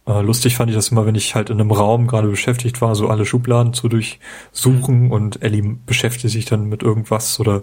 Äh, 0.09 0.23
lustig 0.23 0.57
fand 0.57 0.71
ich 0.71 0.77
das 0.77 0.89
immer, 0.89 1.05
wenn 1.05 1.15
ich 1.15 1.35
halt 1.35 1.51
in 1.51 1.61
einem 1.61 1.71
Raum 1.71 2.07
gerade 2.07 2.29
beschäftigt 2.29 2.81
war, 2.81 2.95
so 2.95 3.09
alle 3.09 3.27
Schubladen 3.27 3.75
zu 3.75 3.91
durchsuchen 3.91 5.05
mhm. 5.05 5.13
und 5.13 5.43
Ellie 5.43 5.77
beschäftigt 5.85 6.33
sich 6.33 6.47
dann 6.47 6.67
mit 6.71 6.83
irgendwas 6.83 7.39
oder 7.39 7.61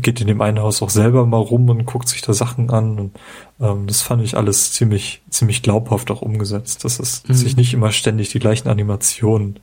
geht 0.00 0.20
in 0.20 0.28
dem 0.28 0.40
einen 0.40 0.60
Haus 0.60 0.82
auch 0.82 0.90
selber 0.90 1.26
mal 1.26 1.38
rum 1.38 1.68
und 1.68 1.84
guckt 1.84 2.08
sich 2.08 2.22
da 2.22 2.32
Sachen 2.32 2.70
an. 2.70 2.98
Und 3.00 3.12
ähm, 3.60 3.88
das 3.88 4.02
fand 4.02 4.22
ich 4.22 4.36
alles 4.36 4.72
ziemlich, 4.72 5.20
ziemlich 5.30 5.62
glaubhaft 5.62 6.12
auch 6.12 6.22
umgesetzt, 6.22 6.84
dass 6.84 7.00
es 7.00 7.24
mhm. 7.26 7.34
sich 7.34 7.56
nicht 7.56 7.74
immer 7.74 7.90
ständig 7.90 8.28
die 8.28 8.38
gleichen 8.38 8.68
Animationen 8.68 9.58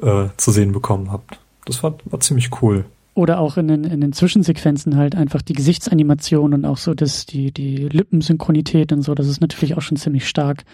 äh, 0.00 0.28
zu 0.38 0.50
sehen 0.50 0.72
bekommen 0.72 1.12
habt. 1.12 1.38
Das 1.66 1.82
war, 1.82 1.94
war 2.06 2.20
ziemlich 2.20 2.62
cool. 2.62 2.86
Oder 3.12 3.38
auch 3.38 3.58
in 3.58 3.68
den, 3.68 3.84
in 3.84 4.00
den 4.00 4.12
Zwischensequenzen 4.12 4.96
halt 4.96 5.14
einfach 5.14 5.40
die 5.40 5.52
Gesichtsanimation 5.52 6.52
und 6.52 6.64
auch 6.64 6.78
so 6.78 6.94
das, 6.94 7.26
die, 7.26 7.52
die 7.52 7.88
Lippensynchronität 7.88 8.92
und 8.92 9.02
so, 9.02 9.14
das 9.14 9.28
ist 9.28 9.40
natürlich 9.40 9.76
auch 9.76 9.82
schon 9.82 9.96
ziemlich 9.96 10.26
stark. 10.26 10.64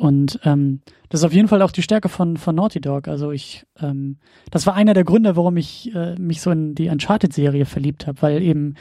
Und 0.00 0.40
ähm, 0.44 0.80
das 1.10 1.20
ist 1.20 1.26
auf 1.26 1.34
jeden 1.34 1.48
Fall 1.48 1.60
auch 1.60 1.72
die 1.72 1.82
Stärke 1.82 2.08
von, 2.08 2.38
von 2.38 2.54
Naughty 2.54 2.80
Dog. 2.80 3.06
Also 3.06 3.32
ich, 3.32 3.66
ähm, 3.82 4.16
das 4.50 4.66
war 4.66 4.74
einer 4.74 4.94
der 4.94 5.04
Gründe, 5.04 5.36
warum 5.36 5.58
ich 5.58 5.94
äh, 5.94 6.14
mich 6.14 6.40
so 6.40 6.50
in 6.50 6.74
die 6.74 6.88
Uncharted-Serie 6.88 7.66
verliebt 7.66 8.06
habe, 8.06 8.22
weil 8.22 8.42
eben 8.42 8.76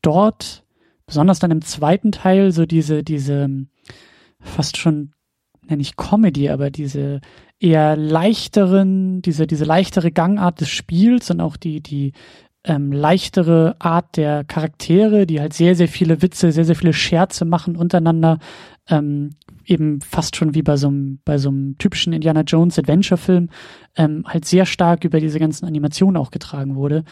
dort, 0.00 0.64
besonders 1.04 1.40
dann 1.40 1.50
im 1.50 1.60
zweiten 1.60 2.10
Teil, 2.10 2.52
so 2.52 2.64
diese, 2.64 3.02
diese 3.02 3.66
fast 4.40 4.78
schon, 4.78 5.12
nenne 5.68 5.82
ich 5.82 5.96
Comedy, 5.96 6.48
aber 6.48 6.70
diese 6.70 7.20
eher 7.60 7.94
leichteren, 7.94 9.20
diese, 9.20 9.46
diese 9.46 9.66
leichtere 9.66 10.10
Gangart 10.10 10.62
des 10.62 10.70
Spiels 10.70 11.30
und 11.30 11.42
auch 11.42 11.58
die, 11.58 11.82
die 11.82 12.12
ähm, 12.64 12.92
leichtere 12.92 13.76
Art 13.78 14.16
der 14.16 14.44
Charaktere, 14.44 15.26
die 15.26 15.40
halt 15.40 15.52
sehr, 15.52 15.74
sehr 15.74 15.88
viele 15.88 16.22
Witze, 16.22 16.52
sehr, 16.52 16.64
sehr 16.64 16.76
viele 16.76 16.92
Scherze 16.92 17.44
machen 17.44 17.76
untereinander, 17.76 18.38
ähm, 18.88 19.30
eben 19.64 20.00
fast 20.00 20.36
schon 20.36 20.54
wie 20.54 20.62
bei 20.62 20.76
so 20.76 20.88
einem, 20.88 21.20
bei 21.24 21.38
so 21.38 21.48
einem 21.48 21.78
typischen 21.78 22.12
Indiana 22.12 22.42
Jones 22.42 22.78
Adventure-Film, 22.78 23.48
ähm, 23.96 24.24
halt 24.26 24.44
sehr 24.44 24.66
stark 24.66 25.04
über 25.04 25.20
diese 25.20 25.38
ganzen 25.38 25.66
Animationen 25.66 26.16
auch 26.16 26.30
getragen 26.30 26.74
wurde. 26.74 27.04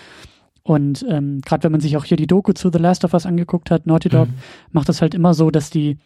Und 0.62 1.04
ähm, 1.08 1.40
gerade 1.40 1.64
wenn 1.64 1.72
man 1.72 1.80
sich 1.80 1.96
auch 1.96 2.04
hier 2.04 2.16
die 2.16 2.26
Doku 2.26 2.52
zu 2.52 2.70
The 2.72 2.78
Last 2.78 3.04
of 3.04 3.14
Us 3.14 3.26
angeguckt 3.26 3.70
hat, 3.70 3.86
Naughty 3.86 4.08
Dog 4.08 4.28
mhm. 4.28 4.34
macht 4.72 4.88
das 4.88 5.00
halt 5.00 5.14
immer 5.14 5.34
so, 5.34 5.50
dass 5.50 5.70
die 5.70 5.98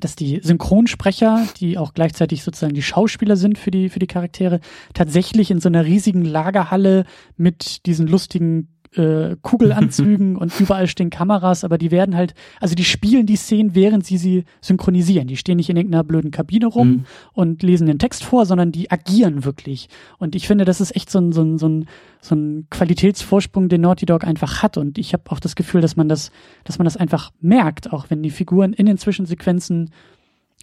dass 0.00 0.14
die 0.14 0.40
Synchronsprecher, 0.42 1.46
die 1.58 1.78
auch 1.78 1.94
gleichzeitig 1.94 2.42
sozusagen 2.42 2.74
die 2.74 2.82
Schauspieler 2.82 3.36
sind 3.36 3.58
für 3.58 3.70
die, 3.70 3.88
für 3.88 3.98
die 3.98 4.06
Charaktere, 4.06 4.60
tatsächlich 4.94 5.50
in 5.50 5.60
so 5.60 5.68
einer 5.68 5.84
riesigen 5.84 6.24
Lagerhalle 6.24 7.04
mit 7.36 7.86
diesen 7.86 8.06
lustigen 8.06 8.68
äh, 8.94 9.36
Kugelanzügen 9.42 10.36
und 10.38 10.58
überall 10.60 10.86
stehen 10.86 11.10
Kameras, 11.10 11.64
aber 11.64 11.78
die 11.78 11.90
werden 11.90 12.16
halt, 12.16 12.34
also 12.60 12.74
die 12.74 12.84
spielen 12.84 13.26
die 13.26 13.36
Szenen, 13.36 13.74
während 13.74 14.06
sie 14.06 14.18
sie 14.18 14.44
synchronisieren. 14.60 15.28
Die 15.28 15.36
stehen 15.36 15.56
nicht 15.56 15.70
in 15.70 15.76
irgendeiner 15.76 16.04
blöden 16.04 16.30
Kabine 16.30 16.66
rum 16.66 16.88
mhm. 16.88 17.04
und 17.32 17.62
lesen 17.62 17.86
den 17.86 17.98
Text 17.98 18.24
vor, 18.24 18.46
sondern 18.46 18.72
die 18.72 18.90
agieren 18.90 19.44
wirklich. 19.44 19.88
Und 20.18 20.34
ich 20.34 20.46
finde, 20.46 20.64
das 20.64 20.80
ist 20.80 20.94
echt 20.96 21.10
so 21.10 21.18
ein, 21.18 21.32
so 21.32 21.42
ein, 21.42 21.58
so 21.58 21.68
ein, 21.68 21.86
so 22.20 22.34
ein 22.34 22.66
Qualitätsvorsprung, 22.70 23.68
den 23.68 23.82
Naughty 23.82 24.06
Dog 24.06 24.24
einfach 24.24 24.62
hat. 24.62 24.76
Und 24.76 24.98
ich 24.98 25.12
habe 25.12 25.24
auch 25.28 25.40
das 25.40 25.56
Gefühl, 25.56 25.80
dass 25.80 25.96
man 25.96 26.08
das, 26.08 26.30
dass 26.64 26.78
man 26.78 26.84
das 26.84 26.96
einfach 26.96 27.30
merkt, 27.40 27.92
auch 27.92 28.10
wenn 28.10 28.22
die 28.22 28.30
Figuren 28.30 28.72
in 28.72 28.86
den 28.86 28.98
Zwischensequenzen 28.98 29.90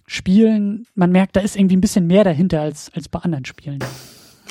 spielen. 0.06 0.86
Man 0.94 1.10
merkt, 1.10 1.36
da 1.36 1.40
ist 1.40 1.56
irgendwie 1.56 1.76
ein 1.76 1.80
bisschen 1.80 2.06
mehr 2.06 2.24
dahinter 2.24 2.60
als, 2.60 2.90
als 2.94 3.08
bei 3.08 3.20
anderen 3.20 3.44
Spielen. 3.44 3.78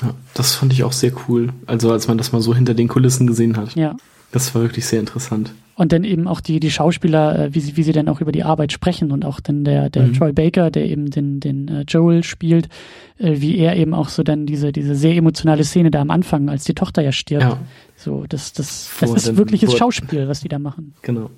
Ja, 0.02 0.14
das 0.34 0.54
fand 0.54 0.72
ich 0.72 0.84
auch 0.84 0.92
sehr 0.92 1.12
cool. 1.28 1.52
Also 1.66 1.90
als 1.90 2.08
man 2.08 2.18
das 2.18 2.32
mal 2.32 2.42
so 2.42 2.54
hinter 2.54 2.74
den 2.74 2.88
Kulissen 2.88 3.26
gesehen 3.26 3.56
hat. 3.56 3.74
Ja. 3.74 3.96
Das 4.32 4.54
war 4.54 4.62
wirklich 4.62 4.86
sehr 4.86 5.00
interessant. 5.00 5.52
Und 5.76 5.92
dann 5.92 6.04
eben 6.04 6.26
auch 6.26 6.40
die, 6.40 6.58
die 6.58 6.70
Schauspieler, 6.70 7.38
äh, 7.38 7.54
wie 7.54 7.60
sie, 7.60 7.76
wie 7.76 7.82
sie 7.82 7.92
dann 7.92 8.08
auch 8.08 8.22
über 8.22 8.32
die 8.32 8.44
Arbeit 8.44 8.72
sprechen 8.72 9.12
und 9.12 9.26
auch 9.26 9.40
dann 9.40 9.62
der, 9.62 9.90
der 9.90 10.06
mhm. 10.06 10.14
Troy 10.14 10.32
Baker, 10.32 10.70
der 10.70 10.86
eben 10.86 11.10
den, 11.10 11.38
den 11.38 11.68
äh, 11.68 11.84
Joel 11.86 12.24
spielt, 12.24 12.70
äh, 13.18 13.34
wie 13.40 13.58
er 13.58 13.76
eben 13.76 13.92
auch 13.92 14.08
so 14.08 14.22
dann 14.22 14.46
diese, 14.46 14.72
diese 14.72 14.94
sehr 14.94 15.14
emotionale 15.14 15.64
Szene 15.64 15.90
da 15.90 16.00
am 16.00 16.10
Anfang, 16.10 16.48
als 16.48 16.64
die 16.64 16.72
Tochter 16.72 17.02
ja 17.02 17.12
stirbt. 17.12 17.42
Ja. 17.42 17.58
So, 17.94 18.24
das, 18.26 18.54
das, 18.54 18.88
das 19.00 19.10
ist 19.10 19.28
dann, 19.28 19.36
wirkliches 19.36 19.76
Schauspiel, 19.76 20.28
was 20.28 20.40
die 20.40 20.48
da 20.48 20.58
machen. 20.58 20.94
Genau. 21.02 21.28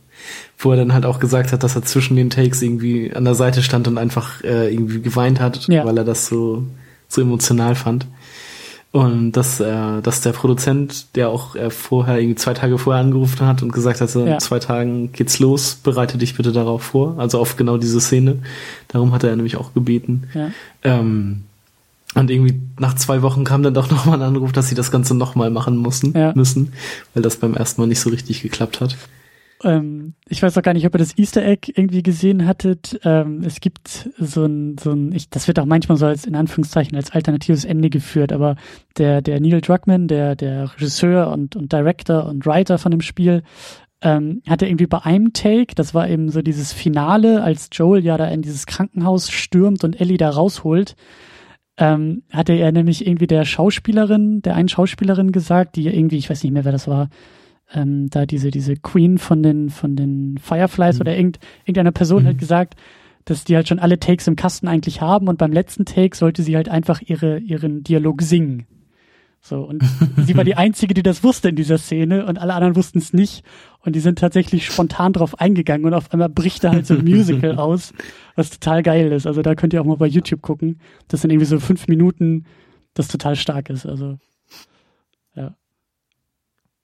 Wo 0.56 0.70
er 0.70 0.76
dann 0.76 0.92
halt 0.92 1.04
auch 1.04 1.18
gesagt 1.18 1.52
hat, 1.52 1.64
dass 1.64 1.74
er 1.74 1.82
zwischen 1.82 2.14
den 2.14 2.30
Takes 2.30 2.62
irgendwie 2.62 3.12
an 3.12 3.24
der 3.24 3.34
Seite 3.34 3.60
stand 3.60 3.88
und 3.88 3.98
einfach 3.98 4.44
äh, 4.44 4.72
irgendwie 4.72 5.02
geweint 5.02 5.40
hat, 5.40 5.66
ja. 5.66 5.84
weil 5.84 5.98
er 5.98 6.04
das 6.04 6.26
so, 6.26 6.64
so 7.08 7.20
emotional 7.20 7.74
fand. 7.74 8.06
Und 8.90 9.32
dass, 9.32 9.60
äh, 9.60 10.00
dass 10.00 10.22
der 10.22 10.32
Produzent, 10.32 11.14
der 11.14 11.28
auch 11.28 11.54
äh, 11.54 11.68
vorher, 11.70 12.18
irgendwie 12.18 12.36
zwei 12.36 12.54
Tage 12.54 12.78
vorher 12.78 13.02
angerufen 13.02 13.46
hat 13.46 13.62
und 13.62 13.70
gesagt 13.70 14.00
hat, 14.00 14.08
so 14.08 14.24
ja. 14.24 14.34
in 14.34 14.40
zwei 14.40 14.58
Tagen 14.60 15.12
geht's 15.12 15.38
los, 15.38 15.74
bereite 15.82 16.16
dich 16.16 16.36
bitte 16.36 16.52
darauf 16.52 16.82
vor, 16.82 17.16
also 17.18 17.38
auf 17.38 17.56
genau 17.56 17.76
diese 17.76 18.00
Szene. 18.00 18.38
Darum 18.88 19.12
hat 19.12 19.24
er 19.24 19.36
nämlich 19.36 19.56
auch 19.56 19.74
gebeten. 19.74 20.28
Ja. 20.32 20.50
Ähm, 20.84 21.44
und 22.14 22.30
irgendwie 22.30 22.58
nach 22.78 22.94
zwei 22.94 23.20
Wochen 23.20 23.44
kam 23.44 23.62
dann 23.62 23.74
doch 23.74 23.90
nochmal 23.90 24.22
ein 24.22 24.26
Anruf, 24.26 24.52
dass 24.52 24.68
sie 24.68 24.74
das 24.74 24.90
Ganze 24.90 25.14
nochmal 25.14 25.50
machen 25.50 25.76
mussten, 25.76 26.16
ja. 26.16 26.32
müssen, 26.34 26.72
weil 27.12 27.22
das 27.22 27.36
beim 27.36 27.54
ersten 27.54 27.82
Mal 27.82 27.88
nicht 27.88 28.00
so 28.00 28.08
richtig 28.08 28.40
geklappt 28.40 28.80
hat. 28.80 28.96
Ähm, 29.64 30.14
ich 30.28 30.42
weiß 30.42 30.56
auch 30.56 30.62
gar 30.62 30.74
nicht, 30.74 30.86
ob 30.86 30.94
ihr 30.94 30.98
das 30.98 31.18
Easter 31.18 31.44
Egg 31.44 31.72
irgendwie 31.74 32.02
gesehen 32.02 32.46
hattet. 32.46 33.00
Ähm, 33.04 33.42
es 33.44 33.60
gibt 33.60 34.10
so 34.18 34.44
ein, 34.44 34.76
so 34.78 34.92
ein, 34.92 35.12
ich, 35.12 35.30
das 35.30 35.48
wird 35.48 35.58
auch 35.58 35.64
manchmal 35.64 35.98
so 35.98 36.06
als 36.06 36.26
in 36.26 36.36
Anführungszeichen 36.36 36.96
als 36.96 37.10
alternatives 37.10 37.64
Ende 37.64 37.90
geführt, 37.90 38.32
aber 38.32 38.56
der, 38.98 39.20
der 39.20 39.40
Neil 39.40 39.60
Druckmann, 39.60 40.06
der, 40.06 40.36
der 40.36 40.74
Regisseur 40.74 41.30
und, 41.32 41.56
und 41.56 41.72
Director 41.72 42.26
und 42.26 42.46
Writer 42.46 42.78
von 42.78 42.92
dem 42.92 43.00
Spiel, 43.00 43.42
ähm, 44.00 44.42
hatte 44.48 44.66
irgendwie 44.66 44.86
bei 44.86 45.04
einem 45.04 45.32
Take, 45.32 45.74
das 45.74 45.92
war 45.92 46.08
eben 46.08 46.30
so 46.30 46.40
dieses 46.40 46.72
Finale, 46.72 47.42
als 47.42 47.68
Joel 47.72 48.04
ja 48.04 48.16
da 48.16 48.26
in 48.28 48.42
dieses 48.42 48.66
Krankenhaus 48.66 49.28
stürmt 49.30 49.82
und 49.82 50.00
Ellie 50.00 50.18
da 50.18 50.30
rausholt, 50.30 50.94
ähm, 51.78 52.22
hatte 52.30 52.52
er 52.52 52.70
nämlich 52.70 53.06
irgendwie 53.06 53.26
der 53.26 53.44
Schauspielerin, 53.44 54.42
der 54.42 54.54
einen 54.54 54.68
Schauspielerin 54.68 55.32
gesagt, 55.32 55.76
die 55.76 55.86
irgendwie, 55.88 56.18
ich 56.18 56.30
weiß 56.30 56.44
nicht 56.44 56.52
mehr, 56.52 56.64
wer 56.64 56.72
das 56.72 56.86
war, 56.86 57.08
ähm, 57.72 58.08
da 58.10 58.26
diese, 58.26 58.50
diese 58.50 58.76
Queen 58.76 59.18
von 59.18 59.42
den, 59.42 59.70
von 59.70 59.96
den 59.96 60.38
Fireflies 60.38 60.96
mhm. 60.96 61.00
oder 61.00 61.16
irgend, 61.16 61.38
irgendeiner 61.64 61.92
Person 61.92 62.24
mhm. 62.24 62.28
hat 62.28 62.38
gesagt, 62.38 62.74
dass 63.24 63.44
die 63.44 63.56
halt 63.56 63.68
schon 63.68 63.78
alle 63.78 64.00
Takes 64.00 64.26
im 64.26 64.36
Kasten 64.36 64.68
eigentlich 64.68 65.00
haben 65.00 65.28
und 65.28 65.38
beim 65.38 65.52
letzten 65.52 65.84
Take 65.84 66.16
sollte 66.16 66.42
sie 66.42 66.56
halt 66.56 66.68
einfach 66.68 67.02
ihre, 67.02 67.38
ihren 67.38 67.82
Dialog 67.82 68.22
singen. 68.22 68.66
So, 69.40 69.62
und 69.62 69.82
sie 70.16 70.36
war 70.36 70.44
die 70.44 70.56
Einzige, 70.56 70.94
die 70.94 71.02
das 71.02 71.22
wusste 71.22 71.50
in 71.50 71.56
dieser 71.56 71.78
Szene 71.78 72.26
und 72.26 72.38
alle 72.38 72.54
anderen 72.54 72.76
wussten 72.76 72.98
es 72.98 73.12
nicht. 73.12 73.44
Und 73.80 73.94
die 73.94 74.00
sind 74.00 74.18
tatsächlich 74.18 74.66
spontan 74.66 75.12
drauf 75.12 75.40
eingegangen 75.40 75.86
und 75.86 75.94
auf 75.94 76.12
einmal 76.12 76.28
bricht 76.28 76.64
da 76.64 76.72
halt 76.72 76.86
so 76.86 76.94
ein 76.94 77.04
Musical 77.04 77.56
aus, 77.58 77.92
was 78.34 78.50
total 78.50 78.82
geil 78.82 79.12
ist. 79.12 79.26
Also 79.26 79.42
da 79.42 79.54
könnt 79.54 79.72
ihr 79.72 79.80
auch 79.80 79.86
mal 79.86 79.96
bei 79.96 80.06
YouTube 80.06 80.42
gucken. 80.42 80.80
Das 81.06 81.20
sind 81.22 81.30
irgendwie 81.30 81.46
so 81.46 81.60
fünf 81.60 81.86
Minuten, 81.86 82.44
das 82.94 83.08
total 83.08 83.36
stark 83.36 83.70
ist. 83.70 83.86
Also. 83.86 84.18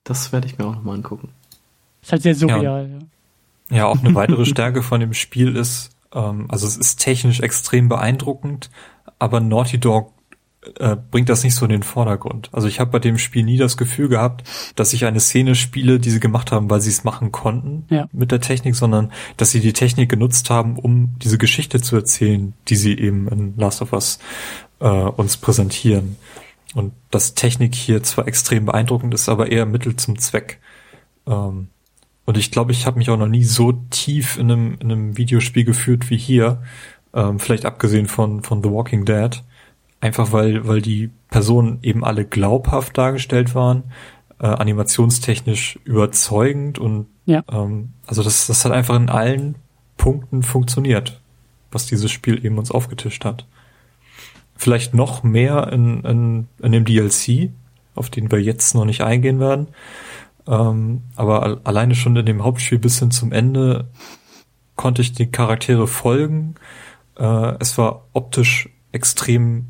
Das 0.05 0.31
werde 0.31 0.47
ich 0.47 0.57
mir 0.57 0.65
auch 0.65 0.75
nochmal 0.75 0.95
angucken. 0.95 1.29
Ist 2.01 2.13
halt 2.13 2.21
sehr 2.21 2.35
surreal, 2.35 2.89
ja. 2.89 3.77
Ja, 3.77 3.85
auch 3.87 3.99
eine 3.99 4.15
weitere 4.15 4.45
Stärke 4.45 4.81
von 4.83 5.01
dem 5.01 5.13
Spiel 5.13 5.55
ist, 5.57 5.89
ähm, 6.13 6.45
also 6.49 6.65
es 6.67 6.77
ist 6.77 6.97
technisch 6.97 7.41
extrem 7.41 7.89
beeindruckend, 7.89 8.69
aber 9.19 9.39
Naughty 9.39 9.79
Dog 9.79 10.13
äh, 10.79 10.95
bringt 11.11 11.29
das 11.29 11.43
nicht 11.43 11.55
so 11.55 11.65
in 11.65 11.71
den 11.71 11.83
Vordergrund. 11.83 12.49
Also 12.51 12.67
ich 12.67 12.79
habe 12.79 12.91
bei 12.91 12.99
dem 12.99 13.17
Spiel 13.17 13.43
nie 13.43 13.57
das 13.57 13.77
Gefühl 13.77 14.07
gehabt, 14.07 14.43
dass 14.75 14.93
ich 14.93 15.05
eine 15.05 15.19
Szene 15.19 15.55
spiele, 15.55 15.99
die 15.99 16.09
sie 16.09 16.19
gemacht 16.19 16.51
haben, 16.51 16.69
weil 16.69 16.81
sie 16.81 16.89
es 16.89 17.03
machen 17.03 17.31
konnten 17.31 17.85
ja. 17.89 18.07
mit 18.11 18.31
der 18.31 18.41
Technik, 18.41 18.75
sondern 18.75 19.11
dass 19.37 19.51
sie 19.51 19.59
die 19.59 19.73
Technik 19.73 20.09
genutzt 20.09 20.49
haben, 20.49 20.77
um 20.77 21.15
diese 21.19 21.37
Geschichte 21.37 21.81
zu 21.81 21.95
erzählen, 21.95 22.53
die 22.67 22.75
sie 22.75 22.97
eben 22.97 23.27
in 23.27 23.53
Last 23.57 23.81
of 23.81 23.93
Us 23.93 24.19
äh, 24.79 24.87
uns 24.87 25.37
präsentieren. 25.37 26.17
Und 26.75 26.93
dass 27.09 27.33
Technik 27.33 27.73
hier 27.73 28.03
zwar 28.03 28.27
extrem 28.27 28.65
beeindruckend 28.65 29.13
ist, 29.13 29.29
aber 29.29 29.51
eher 29.51 29.65
Mittel 29.65 29.95
zum 29.95 30.19
Zweck. 30.19 30.59
Ähm, 31.25 31.69
und 32.25 32.37
ich 32.37 32.51
glaube, 32.51 32.71
ich 32.71 32.85
habe 32.85 32.99
mich 32.99 33.09
auch 33.09 33.17
noch 33.17 33.27
nie 33.27 33.43
so 33.43 33.71
tief 33.71 34.37
in 34.37 34.51
einem, 34.51 34.77
in 34.79 34.91
einem 34.91 35.17
Videospiel 35.17 35.63
geführt 35.63 36.11
wie 36.11 36.17
hier. 36.17 36.61
Ähm, 37.13 37.39
vielleicht 37.39 37.65
abgesehen 37.65 38.07
von, 38.07 38.43
von 38.43 38.61
The 38.61 38.69
Walking 38.69 39.05
Dead 39.05 39.41
Einfach 40.05 40.31
weil, 40.31 40.67
weil 40.67 40.83
die 40.83 41.09
Personen 41.31 41.79
eben 41.81 42.03
alle 42.03 42.25
glaubhaft 42.25 42.95
dargestellt 42.95 43.55
waren, 43.55 43.85
äh, 44.39 44.45
animationstechnisch 44.45 45.79
überzeugend 45.83 46.77
und 46.77 47.07
ja. 47.25 47.43
ähm, 47.51 47.93
also 48.05 48.21
das, 48.21 48.45
das 48.45 48.65
hat 48.65 48.71
einfach 48.71 48.95
in 48.95 49.09
allen 49.09 49.55
Punkten 49.97 50.43
funktioniert, 50.43 51.21
was 51.71 51.87
dieses 51.87 52.11
Spiel 52.11 52.45
eben 52.45 52.59
uns 52.59 52.69
aufgetischt 52.69 53.25
hat. 53.25 53.47
Vielleicht 54.55 54.93
noch 54.93 55.23
mehr 55.23 55.71
in, 55.71 56.03
in, 56.03 56.47
in 56.61 56.71
dem 56.71 56.85
DLC, 56.85 57.51
auf 57.93 58.09
den 58.09 58.31
wir 58.31 58.41
jetzt 58.41 58.73
noch 58.75 58.85
nicht 58.85 59.01
eingehen 59.01 59.39
werden. 59.39 59.67
Ähm, 60.47 61.03
aber 61.15 61.61
alleine 61.63 61.95
schon 61.95 62.15
in 62.15 62.25
dem 62.25 62.43
Hauptspiel 62.43 62.79
bis 62.79 62.99
hin 62.99 63.11
zum 63.11 63.31
Ende 63.31 63.87
konnte 64.75 65.01
ich 65.01 65.13
die 65.13 65.27
Charaktere 65.27 65.87
folgen. 65.87 66.55
Äh, 67.17 67.53
es 67.59 67.77
war 67.77 68.05
optisch 68.13 68.69
extrem 68.91 69.67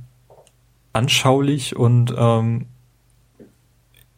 anschaulich 0.94 1.76
und 1.76 2.14
ähm, 2.18 2.68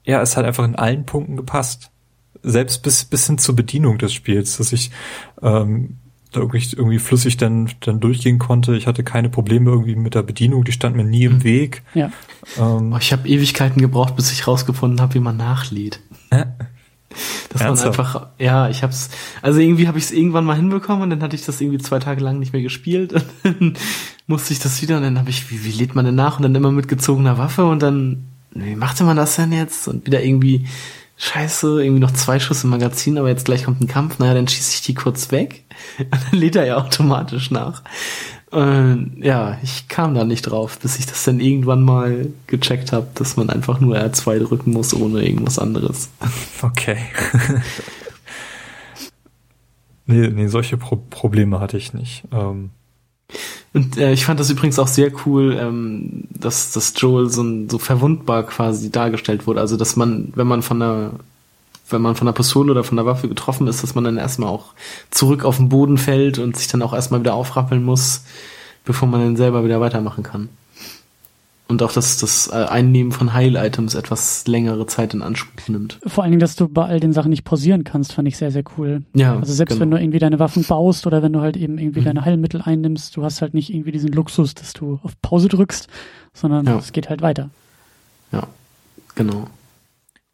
ja, 0.04 0.22
es 0.22 0.38
hat 0.38 0.46
einfach 0.46 0.64
in 0.64 0.76
allen 0.76 1.06
Punkten 1.06 1.36
gepasst. 1.36 1.92
Selbst 2.44 2.82
bis, 2.84 3.06
bis 3.06 3.28
hin 3.28 3.38
zur 3.38 3.56
Bedienung 3.56 3.98
des 3.98 4.14
Spiels, 4.14 4.58
dass 4.58 4.72
ich 4.72 4.92
ähm, 5.42 5.98
da 6.38 6.44
irgendwie, 6.44 6.76
irgendwie 6.76 7.00
flüssig 7.00 7.38
dann, 7.38 7.70
dann 7.82 8.00
durchgehen 8.00 8.40
konnte. 8.40 8.76
Ich 8.76 8.88
hatte 8.88 9.04
keine 9.04 9.30
Probleme 9.30 9.72
irgendwie 9.72 9.96
mit 9.96 10.16
der 10.16 10.24
Bedienung, 10.24 10.64
die 10.64 10.72
stand 10.72 10.96
mir 10.96 11.04
nie 11.04 11.26
im 11.26 11.36
mhm. 11.36 11.44
Weg. 11.44 11.84
Ja. 11.94 12.12
Ähm, 12.58 12.94
oh, 12.94 12.98
ich 13.00 13.12
habe 13.12 13.28
Ewigkeiten 13.28 13.82
gebraucht, 13.82 14.16
bis 14.16 14.32
ich 14.32 14.48
rausgefunden 14.48 15.02
habe, 15.02 15.16
wie 15.16 15.20
man 15.20 15.38
nachlädt. 15.38 16.00
Äh? 16.30 16.46
Dass 17.50 17.62
Ernsthaft? 17.62 17.98
man 17.98 18.06
einfach, 18.06 18.28
ja, 18.38 18.70
ich 18.70 18.84
hab's, 18.84 19.10
also 19.42 19.60
irgendwie 19.60 19.88
habe 19.88 19.98
ich 19.98 20.06
es 20.06 20.12
irgendwann 20.12 20.46
mal 20.46 20.56
hinbekommen 20.56 21.04
und 21.04 21.10
dann 21.10 21.24
hatte 21.24 21.36
ich 21.36 21.46
das 21.46 21.60
irgendwie 21.62 21.80
zwei 21.80 22.00
Tage 22.00 22.22
lang 22.22 22.40
nicht 22.40 22.54
mehr 22.54 22.62
gespielt 22.62 23.14
und 23.44 23.60
dann 23.62 23.78
musste 24.28 24.54
ich 24.54 24.60
das 24.60 24.82
wieder 24.82 24.98
und 24.98 25.04
dann 25.04 25.18
habe 25.18 25.30
ich, 25.30 25.50
wie, 25.50 25.64
wie 25.64 25.72
lädt 25.72 25.96
man 25.96 26.06
denn 26.06 26.16
nach 26.16 26.38
und 26.38 26.44
dann 26.44 26.56
immer 26.56 26.72
mit 26.72 26.88
gezogener 26.88 27.38
Waffe 27.38 27.66
und 27.66 27.82
dann, 27.82 28.26
wie 28.52 28.76
machte 28.76 29.04
man 29.04 29.18
das 29.18 29.36
denn 29.36 29.52
jetzt 29.52 29.88
und 29.88 30.06
wieder 30.06 30.24
irgendwie, 30.24 30.68
scheiße, 31.18 31.84
irgendwie 31.84 32.02
noch 32.02 32.12
zwei 32.12 32.40
Schuss 32.40 32.64
im 32.64 32.70
Magazin, 32.70 33.18
aber 33.18 33.28
jetzt 33.28 33.46
gleich 33.46 33.64
kommt 33.64 33.82
ein 33.82 33.88
Kampf, 33.88 34.20
naja, 34.20 34.36
dann 34.36 34.48
schieße 34.48 34.76
ich 34.76 34.82
die 34.84 34.94
kurz 34.94 35.32
weg 35.32 35.64
und 36.00 36.08
dann 36.32 36.40
lädt 36.40 36.56
er 36.56 36.66
ja 36.66 36.78
automatisch 36.78 37.52
nach. 37.52 37.84
Und 38.50 39.18
ja, 39.18 39.58
ich 39.62 39.90
kam 39.90 40.16
da 40.16 40.24
nicht 40.24 40.44
drauf, 40.44 40.80
bis 40.80 40.98
ich 41.00 41.06
das 41.06 41.26
dann 41.26 41.42
irgendwann 41.42 41.84
mal 41.84 42.28
gecheckt 42.46 42.94
habe, 42.94 43.08
dass 43.14 43.36
man 43.36 43.50
einfach 43.50 43.82
nur 43.82 43.98
R2 43.98 44.40
drücken 44.40 44.72
muss, 44.72 44.94
ohne 44.94 45.26
irgendwas 45.26 45.60
anderes. 45.60 46.10
Okay. 46.62 46.98
nee, 50.06 50.28
nee, 50.30 50.48
solche 50.48 50.78
Pro 50.78 50.96
Probleme 50.96 51.60
hatte 51.60 51.78
ich 51.78 51.94
nicht. 51.94 52.24
Ähm. 52.32 52.72
Und 53.74 53.98
äh, 53.98 54.14
ich 54.14 54.26
fand 54.26 54.40
das 54.40 54.50
übrigens 54.50 54.80
auch 54.80 54.88
sehr 54.88 55.12
cool, 55.26 55.58
ähm, 55.60 56.24
dass, 56.30 56.72
dass 56.72 56.94
Joel 56.96 57.30
so, 57.30 57.44
so 57.68 57.78
verwundbar 57.78 58.44
quasi 58.44 58.90
dargestellt 58.90 59.46
wurde. 59.48 59.60
Also, 59.60 59.78
dass 59.78 59.96
man, 59.96 60.32
wenn 60.36 60.48
man 60.48 60.62
von 60.62 60.80
der 60.80 61.12
wenn 61.90 62.02
man 62.02 62.16
von 62.16 62.26
der 62.26 62.34
Pistole 62.34 62.72
oder 62.72 62.84
von 62.84 62.98
der 62.98 63.06
Waffe 63.06 63.30
getroffen 63.30 63.68
ist, 63.68 63.82
dass 63.82 63.96
man 63.96 64.04
dann 64.04 64.18
erstmal 64.18 64.50
auch 64.50 64.74
zurück 65.10 65.46
auf 65.46 65.58
den 65.58 65.70
Boden 65.70 65.98
fällt 65.98 66.38
und 66.38 66.58
sich 66.58 66.68
dann 66.68 66.82
auch 66.82 66.94
erstmal 66.94 67.22
wieder 67.22 67.34
aufrappeln 67.34 67.84
muss, 67.84 68.24
bevor 68.84 69.08
man 69.08 69.22
dann 69.22 69.38
selber 69.38 69.64
wieder 69.64 69.80
weitermachen 69.80 70.24
kann. 70.24 70.50
Und 71.70 71.84
auch, 71.84 71.92
dass 71.92 72.18
das 72.18 72.48
äh, 72.48 72.54
Einnehmen 72.54 73.12
von 73.12 73.34
Heil-Items 73.34 73.94
etwas 73.96 74.48
längere 74.48 74.86
Zeit 74.86 75.14
in 75.14 75.22
Anspruch 75.22 75.68
nimmt. 75.68 76.00
Vor 76.06 76.24
allen 76.24 76.32
Dingen, 76.32 76.40
dass 76.40 76.56
du 76.56 76.70
bei 76.70 76.86
all 76.86 77.02
den 77.02 77.12
Sachen 77.12 77.30
nicht 77.30 77.44
pausieren 77.44 77.84
kannst, 77.84 78.14
fand 78.14 78.28
ich 78.28 78.38
sehr, 78.38 78.52
sehr 78.52 78.64
cool. 78.78 79.04
Ja. 79.14 79.36
Also 79.36 79.52
selbst 79.52 79.74
genau. 79.74 79.82
wenn 79.82 79.92
du 79.92 80.00
irgendwie 80.00 80.20
deine 80.20 80.40
Waffen 80.40 80.64
baust 80.64 81.06
oder 81.08 81.22
wenn 81.22 81.34
du 81.34 81.42
halt 81.42 81.58
eben 81.58 81.78
irgendwie 81.78 82.00
mhm. 82.00 82.06
deine 82.06 82.26
Heilmittel 82.26 82.62
einnimmst, 82.62 83.18
du 83.18 83.24
hast 83.24 83.42
halt 83.42 83.54
nicht 83.54 83.74
irgendwie 83.74 83.92
diesen 83.92 84.14
Luxus, 84.14 84.56
dass 84.56 84.72
du 84.72 85.00
auf 85.04 85.20
Pause 85.22 85.50
drückst, 85.50 85.88
sondern 86.34 86.66
ja. 86.66 86.78
es 86.78 86.94
geht 86.94 87.10
halt 87.10 87.22
weiter. 87.22 87.50
Ja, 88.32 88.48
genau. 89.16 89.48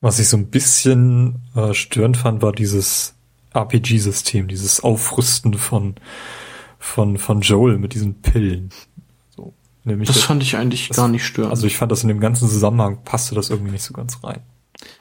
Was 0.02 0.20
ich 0.20 0.28
so 0.28 0.38
ein 0.38 0.48
bisschen 0.48 1.36
äh, 1.56 1.74
störend 1.74 2.18
fand, 2.18 2.42
war 2.44 2.52
dieses 2.52 3.16
RPG-System, 3.54 4.48
dieses 4.48 4.84
Aufrüsten 4.84 5.56
von, 5.56 5.96
von, 6.78 7.18
von 7.18 7.42
Joel 7.42 7.80
mit 7.80 7.94
diesen 7.94 8.22
Pillen. 8.22 8.70
Nämlich 9.86 10.08
das, 10.08 10.18
das 10.18 10.26
fand 10.26 10.44
ich 10.44 10.56
eigentlich 10.56 10.88
das, 10.88 10.98
gar 10.98 11.08
nicht 11.08 11.26
störend. 11.26 11.52
Also 11.52 11.68
ich 11.68 11.78
fand 11.78 11.92
das 11.92 12.04
in 12.04 12.10
dem 12.10 12.20
ganzen 12.20 12.48
Zusammenhang 12.48 13.00
passte 13.04 13.36
das 13.36 13.50
irgendwie 13.50 13.72
nicht 13.72 13.84
so 13.84 13.94
ganz 13.94 14.24
rein. 14.24 14.40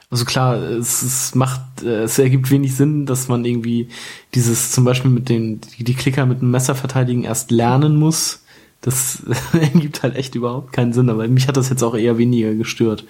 Also 0.09 0.25
klar, 0.25 0.57
es, 0.57 1.01
es 1.01 1.35
macht, 1.35 1.81
äh, 1.81 2.03
es 2.03 2.19
ergibt 2.19 2.51
wenig 2.51 2.75
Sinn, 2.75 3.05
dass 3.05 3.27
man 3.27 3.43
irgendwie 3.45 3.89
dieses 4.35 4.71
zum 4.71 4.85
Beispiel 4.85 5.09
mit 5.09 5.29
den, 5.29 5.61
die, 5.61 5.83
die 5.83 5.95
Klicker 5.95 6.25
mit 6.25 6.41
dem 6.41 6.51
Messer 6.51 6.75
verteidigen 6.75 7.23
erst 7.23 7.49
lernen 7.49 7.95
muss. 7.95 8.43
Das 8.81 9.23
ergibt 9.53 10.03
halt 10.03 10.15
echt 10.15 10.35
überhaupt 10.35 10.73
keinen 10.73 10.93
Sinn, 10.93 11.09
aber 11.09 11.27
mich 11.27 11.47
hat 11.47 11.57
das 11.57 11.69
jetzt 11.69 11.83
auch 11.83 11.95
eher 11.95 12.17
weniger 12.17 12.53
gestört. 12.53 13.05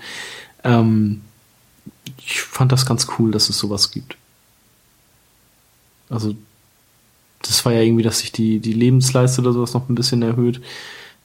Ähm, 0.63 1.21
ich 2.17 2.41
fand 2.41 2.71
das 2.71 2.85
ganz 2.85 3.07
cool, 3.17 3.31
dass 3.31 3.49
es 3.49 3.57
sowas 3.57 3.91
gibt. 3.91 4.15
Also, 6.09 6.35
das 7.41 7.65
war 7.65 7.73
ja 7.73 7.81
irgendwie, 7.81 8.03
dass 8.03 8.19
sich 8.19 8.31
die, 8.31 8.59
die 8.59 8.73
Lebensleiste 8.73 9.41
oder 9.41 9.51
sowas 9.51 9.73
noch 9.73 9.89
ein 9.89 9.95
bisschen 9.95 10.21
erhöht. 10.21 10.61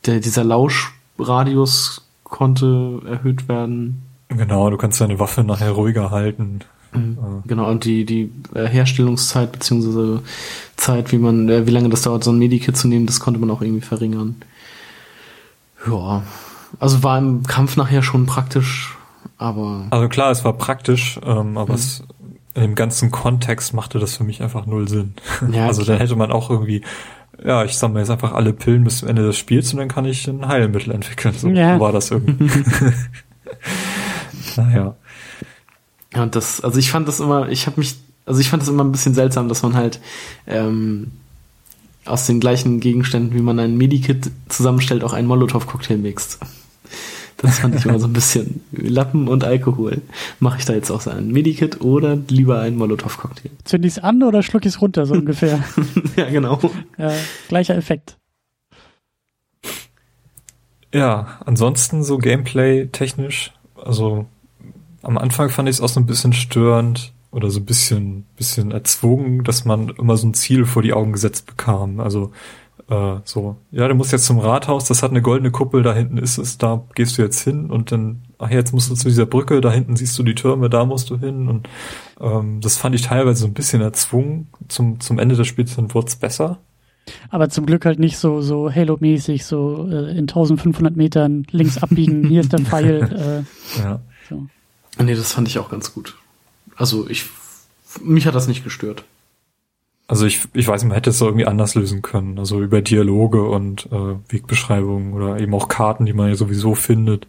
Der, 0.06 0.20
dieser 0.20 0.44
Lauschradius 0.44 2.02
konnte 2.24 3.00
erhöht 3.06 3.48
werden. 3.48 4.02
Genau, 4.28 4.70
du 4.70 4.76
kannst 4.76 5.00
deine 5.00 5.18
Waffe 5.18 5.42
nachher 5.42 5.72
ruhiger 5.72 6.10
halten. 6.10 6.60
Mhm. 6.92 7.42
Genau, 7.46 7.68
und 7.68 7.84
die, 7.84 8.04
die 8.04 8.30
äh, 8.54 8.66
Herstellungszeit 8.66 9.52
beziehungsweise 9.52 10.22
Zeit, 10.76 11.12
wie 11.12 11.18
man, 11.18 11.48
äh, 11.48 11.66
wie 11.66 11.70
lange 11.70 11.88
das 11.88 12.02
dauert, 12.02 12.24
so 12.24 12.30
ein 12.30 12.38
Medikit 12.38 12.76
zu 12.76 12.88
nehmen, 12.88 13.06
das 13.06 13.20
konnte 13.20 13.40
man 13.40 13.50
auch 13.50 13.62
irgendwie 13.62 13.84
verringern. 13.84 14.36
Ja, 15.86 16.22
also 16.80 17.02
war 17.02 17.18
im 17.18 17.42
Kampf 17.44 17.76
nachher 17.76 18.02
schon 18.02 18.26
praktisch, 18.26 18.96
aber. 19.36 19.86
Also 19.90 20.08
klar, 20.08 20.30
es 20.30 20.44
war 20.44 20.54
praktisch, 20.54 21.20
ähm, 21.24 21.56
aber 21.56 21.74
mhm. 21.74 21.78
es 21.78 22.02
in 22.54 22.62
dem 22.62 22.74
ganzen 22.74 23.10
Kontext 23.10 23.72
machte 23.72 23.98
das 23.98 24.16
für 24.16 24.24
mich 24.24 24.42
einfach 24.42 24.66
null 24.66 24.88
Sinn. 24.88 25.14
Ja, 25.52 25.66
also 25.68 25.84
dann 25.84 25.98
hätte 25.98 26.16
man 26.16 26.32
auch 26.32 26.50
irgendwie, 26.50 26.82
ja, 27.44 27.64
ich 27.64 27.74
sammle 27.74 28.00
jetzt 28.00 28.10
einfach 28.10 28.32
alle 28.32 28.52
Pillen 28.52 28.84
bis 28.84 28.98
zum 28.98 29.08
Ende 29.08 29.22
des 29.22 29.38
Spiels 29.38 29.72
und 29.72 29.78
dann 29.78 29.88
kann 29.88 30.04
ich 30.04 30.26
ein 30.26 30.46
Heilmittel 30.46 30.92
entwickeln. 30.92 31.34
So 31.36 31.48
ja. 31.48 31.78
war 31.78 31.92
das 31.92 32.10
irgendwie. 32.10 32.46
naja. 34.56 34.96
Ja, 36.14 36.22
und 36.22 36.34
das, 36.34 36.62
also 36.62 36.78
ich 36.78 36.90
fand 36.90 37.06
das 37.06 37.20
immer, 37.20 37.48
ich 37.48 37.66
habe 37.66 37.78
mich, 37.78 37.96
also 38.26 38.40
ich 38.40 38.50
fand 38.50 38.62
das 38.62 38.68
immer 38.68 38.84
ein 38.84 38.92
bisschen 38.92 39.14
seltsam, 39.14 39.48
dass 39.48 39.62
man 39.62 39.74
halt 39.74 40.00
ähm, 40.46 41.12
aus 42.04 42.26
den 42.26 42.40
gleichen 42.40 42.80
Gegenständen, 42.80 43.36
wie 43.36 43.42
man 43.42 43.58
ein 43.58 43.76
Medikit 43.76 44.30
zusammenstellt, 44.48 45.04
auch 45.04 45.12
einen 45.12 45.28
Molotow-Cocktail 45.28 45.98
mixt. 45.98 46.38
Das 47.38 47.60
fand 47.60 47.76
ich 47.76 47.84
immer 47.84 48.00
so 48.00 48.06
ein 48.06 48.12
bisschen 48.12 48.60
Lappen 48.72 49.28
und 49.28 49.44
Alkohol. 49.44 50.02
Mache 50.40 50.58
ich 50.58 50.64
da 50.64 50.74
jetzt 50.74 50.90
auch 50.90 51.00
so 51.00 51.10
ein 51.10 51.30
Medikit 51.30 51.80
oder 51.80 52.16
lieber 52.28 52.60
einen 52.60 52.76
Molotow-Cocktail? 52.76 53.50
Zünd 53.64 53.84
ich 53.84 53.92
es 53.92 53.98
an 54.00 54.22
oder 54.24 54.42
schluck 54.42 54.66
ich 54.66 54.74
es 54.74 54.82
runter, 54.82 55.06
so 55.06 55.14
ungefähr? 55.14 55.62
ja, 56.16 56.28
genau. 56.30 56.60
Ja, 56.98 57.12
gleicher 57.46 57.76
Effekt. 57.76 58.16
Ja, 60.92 61.38
ansonsten 61.44 62.02
so 62.02 62.18
Gameplay-technisch, 62.18 63.52
also 63.76 64.26
am 65.02 65.16
Anfang 65.16 65.50
fand 65.50 65.68
ich 65.68 65.76
es 65.76 65.80
auch 65.80 65.88
so 65.88 66.00
ein 66.00 66.06
bisschen 66.06 66.32
störend 66.32 67.12
oder 67.30 67.50
so 67.50 67.60
ein 67.60 67.66
bisschen, 67.66 68.24
bisschen 68.36 68.72
erzwungen, 68.72 69.44
dass 69.44 69.64
man 69.64 69.90
immer 69.90 70.16
so 70.16 70.26
ein 70.26 70.34
Ziel 70.34 70.64
vor 70.64 70.82
die 70.82 70.92
Augen 70.92 71.12
gesetzt 71.12 71.46
bekam. 71.46 72.00
Also 72.00 72.32
äh, 72.88 73.16
so, 73.24 73.56
ja, 73.70 73.86
du 73.88 73.94
musst 73.94 74.12
jetzt 74.12 74.24
zum 74.26 74.38
Rathaus, 74.38 74.84
das 74.86 75.02
hat 75.02 75.10
eine 75.10 75.22
goldene 75.22 75.50
Kuppel, 75.50 75.82
da 75.82 75.94
hinten 75.94 76.18
ist 76.18 76.38
es, 76.38 76.58
da 76.58 76.82
gehst 76.94 77.18
du 77.18 77.22
jetzt 77.22 77.40
hin 77.42 77.70
und 77.70 77.92
dann, 77.92 78.22
ach 78.38 78.50
jetzt 78.50 78.72
musst 78.72 78.90
du 78.90 78.94
zu 78.94 79.08
dieser 79.08 79.26
Brücke, 79.26 79.60
da 79.60 79.70
hinten 79.70 79.96
siehst 79.96 80.18
du 80.18 80.22
die 80.22 80.34
Türme, 80.34 80.70
da 80.70 80.84
musst 80.84 81.10
du 81.10 81.18
hin 81.18 81.48
und 81.48 81.68
ähm, 82.20 82.60
das 82.60 82.76
fand 82.76 82.94
ich 82.94 83.02
teilweise 83.02 83.40
so 83.40 83.46
ein 83.46 83.54
bisschen 83.54 83.82
erzwungen. 83.82 84.48
Zum, 84.68 85.00
zum 85.00 85.18
Ende 85.18 85.36
des 85.36 85.46
Spiels 85.46 85.76
dann 85.76 85.92
wurde 85.94 86.08
es 86.08 86.16
besser. 86.16 86.58
Aber 87.30 87.48
zum 87.48 87.64
Glück 87.66 87.84
halt 87.86 87.98
nicht 87.98 88.18
so, 88.18 88.42
so 88.42 88.70
Halo-mäßig, 88.72 89.44
so 89.44 89.88
äh, 89.90 90.10
in 90.12 90.20
1500 90.28 90.94
Metern 90.96 91.46
links 91.50 91.78
abbiegen, 91.78 92.28
hier 92.28 92.40
ist 92.42 92.52
der 92.52 92.60
Pfeil. 92.60 93.44
Äh, 93.78 93.80
Ja. 93.80 94.00
so. 94.28 94.46
Nee, 95.02 95.14
das 95.14 95.32
fand 95.32 95.48
ich 95.48 95.58
auch 95.58 95.70
ganz 95.70 95.94
gut. 95.94 96.16
Also 96.76 97.08
ich, 97.08 97.24
mich 98.02 98.26
hat 98.26 98.34
das 98.34 98.48
nicht 98.48 98.64
gestört. 98.64 99.04
Also 100.10 100.24
ich, 100.24 100.40
ich 100.54 100.66
weiß 100.66 100.82
nicht, 100.82 100.88
man 100.88 100.96
hätte 100.96 101.10
es 101.10 101.20
irgendwie 101.20 101.44
anders 101.44 101.74
lösen 101.74 102.00
können. 102.00 102.38
Also 102.38 102.62
über 102.62 102.80
Dialoge 102.80 103.46
und 103.46 103.88
äh, 103.92 104.32
Wegbeschreibungen 104.32 105.12
oder 105.12 105.38
eben 105.38 105.54
auch 105.54 105.68
Karten, 105.68 106.06
die 106.06 106.14
man 106.14 106.28
ja 106.28 106.34
sowieso 106.34 106.74
findet. 106.74 107.26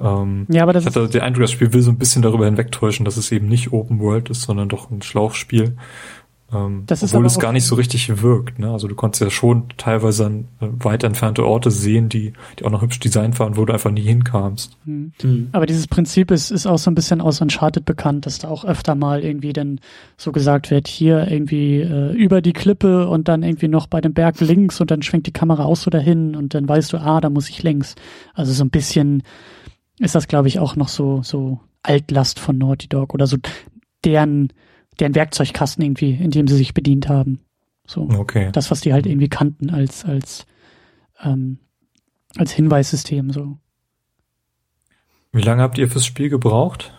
Ähm, 0.00 0.44
Ja, 0.50 0.64
aber 0.64 0.72
das 0.72 0.82
ich 0.82 0.88
hatte 0.88 1.08
den 1.08 1.20
Eindruck, 1.20 1.42
das 1.42 1.52
Spiel 1.52 1.72
will 1.72 1.82
so 1.82 1.90
ein 1.92 1.98
bisschen 1.98 2.22
darüber 2.22 2.46
hinwegtäuschen, 2.46 3.04
dass 3.04 3.16
es 3.16 3.30
eben 3.30 3.46
nicht 3.46 3.72
Open 3.72 4.00
World 4.00 4.28
ist, 4.30 4.42
sondern 4.42 4.68
doch 4.68 4.90
ein 4.90 5.02
Schlauchspiel. 5.02 5.76
Ähm, 6.52 6.84
Das 6.86 7.02
ist 7.02 7.12
obwohl 7.12 7.26
es 7.26 7.38
gar 7.38 7.52
nicht 7.52 7.64
so 7.64 7.74
richtig 7.74 8.22
wirkt. 8.22 8.58
Ne? 8.58 8.70
Also 8.70 8.86
du 8.86 8.94
konntest 8.94 9.20
ja 9.20 9.30
schon 9.30 9.64
teilweise 9.76 10.26
an, 10.26 10.48
äh, 10.60 10.68
weit 10.78 11.02
entfernte 11.02 11.44
Orte 11.44 11.70
sehen, 11.70 12.08
die, 12.08 12.32
die 12.58 12.64
auch 12.64 12.70
noch 12.70 12.82
hübsch 12.82 13.00
designt 13.00 13.38
waren, 13.40 13.56
wo 13.56 13.64
du 13.64 13.72
einfach 13.72 13.90
nie 13.90 14.02
hinkamst. 14.02 14.76
Hm. 14.84 15.12
Mhm. 15.22 15.48
Aber 15.52 15.66
dieses 15.66 15.88
Prinzip 15.88 16.30
ist, 16.30 16.50
ist 16.50 16.66
auch 16.66 16.78
so 16.78 16.90
ein 16.90 16.94
bisschen 16.94 17.20
aus 17.20 17.40
Uncharted 17.40 17.84
bekannt, 17.84 18.26
dass 18.26 18.38
da 18.38 18.48
auch 18.48 18.64
öfter 18.64 18.94
mal 18.94 19.24
irgendwie 19.24 19.52
dann 19.52 19.80
so 20.16 20.30
gesagt 20.30 20.70
wird, 20.70 20.86
hier 20.88 21.30
irgendwie 21.30 21.80
äh, 21.80 22.12
über 22.12 22.40
die 22.40 22.52
Klippe 22.52 23.08
und 23.08 23.28
dann 23.28 23.42
irgendwie 23.42 23.68
noch 23.68 23.86
bei 23.88 24.00
dem 24.00 24.14
Berg 24.14 24.40
links 24.40 24.80
und 24.80 24.90
dann 24.90 25.02
schwenkt 25.02 25.26
die 25.26 25.32
Kamera 25.32 25.64
auch 25.64 25.76
so 25.76 25.90
dahin 25.90 26.36
und 26.36 26.54
dann 26.54 26.68
weißt 26.68 26.92
du, 26.92 26.98
ah, 26.98 27.20
da 27.20 27.28
muss 27.28 27.48
ich 27.48 27.62
längs. 27.62 27.96
Also 28.34 28.52
so 28.52 28.64
ein 28.64 28.70
bisschen 28.70 29.22
ist 29.98 30.14
das, 30.14 30.28
glaube 30.28 30.48
ich, 30.48 30.58
auch 30.58 30.76
noch 30.76 30.88
so, 30.88 31.22
so 31.22 31.60
Altlast 31.82 32.38
von 32.38 32.58
Naughty 32.58 32.88
Dog 32.88 33.14
oder 33.14 33.26
so 33.26 33.36
deren, 34.04 34.52
deren 35.00 35.14
Werkzeugkasten 35.14 35.84
irgendwie, 35.84 36.12
in 36.12 36.30
dem 36.30 36.48
sie 36.48 36.56
sich 36.56 36.74
bedient 36.74 37.08
haben. 37.08 37.40
So. 37.86 38.02
Okay. 38.02 38.50
Das, 38.52 38.70
was 38.70 38.80
die 38.80 38.92
halt 38.92 39.06
irgendwie 39.06 39.28
kannten 39.28 39.70
als, 39.70 40.04
als, 40.04 40.46
ähm, 41.22 41.58
als 42.36 42.52
Hinweissystem, 42.52 43.30
so. 43.30 43.58
Wie 45.32 45.42
lange 45.42 45.62
habt 45.62 45.78
ihr 45.78 45.88
fürs 45.90 46.06
Spiel 46.06 46.28
gebraucht? 46.30 46.92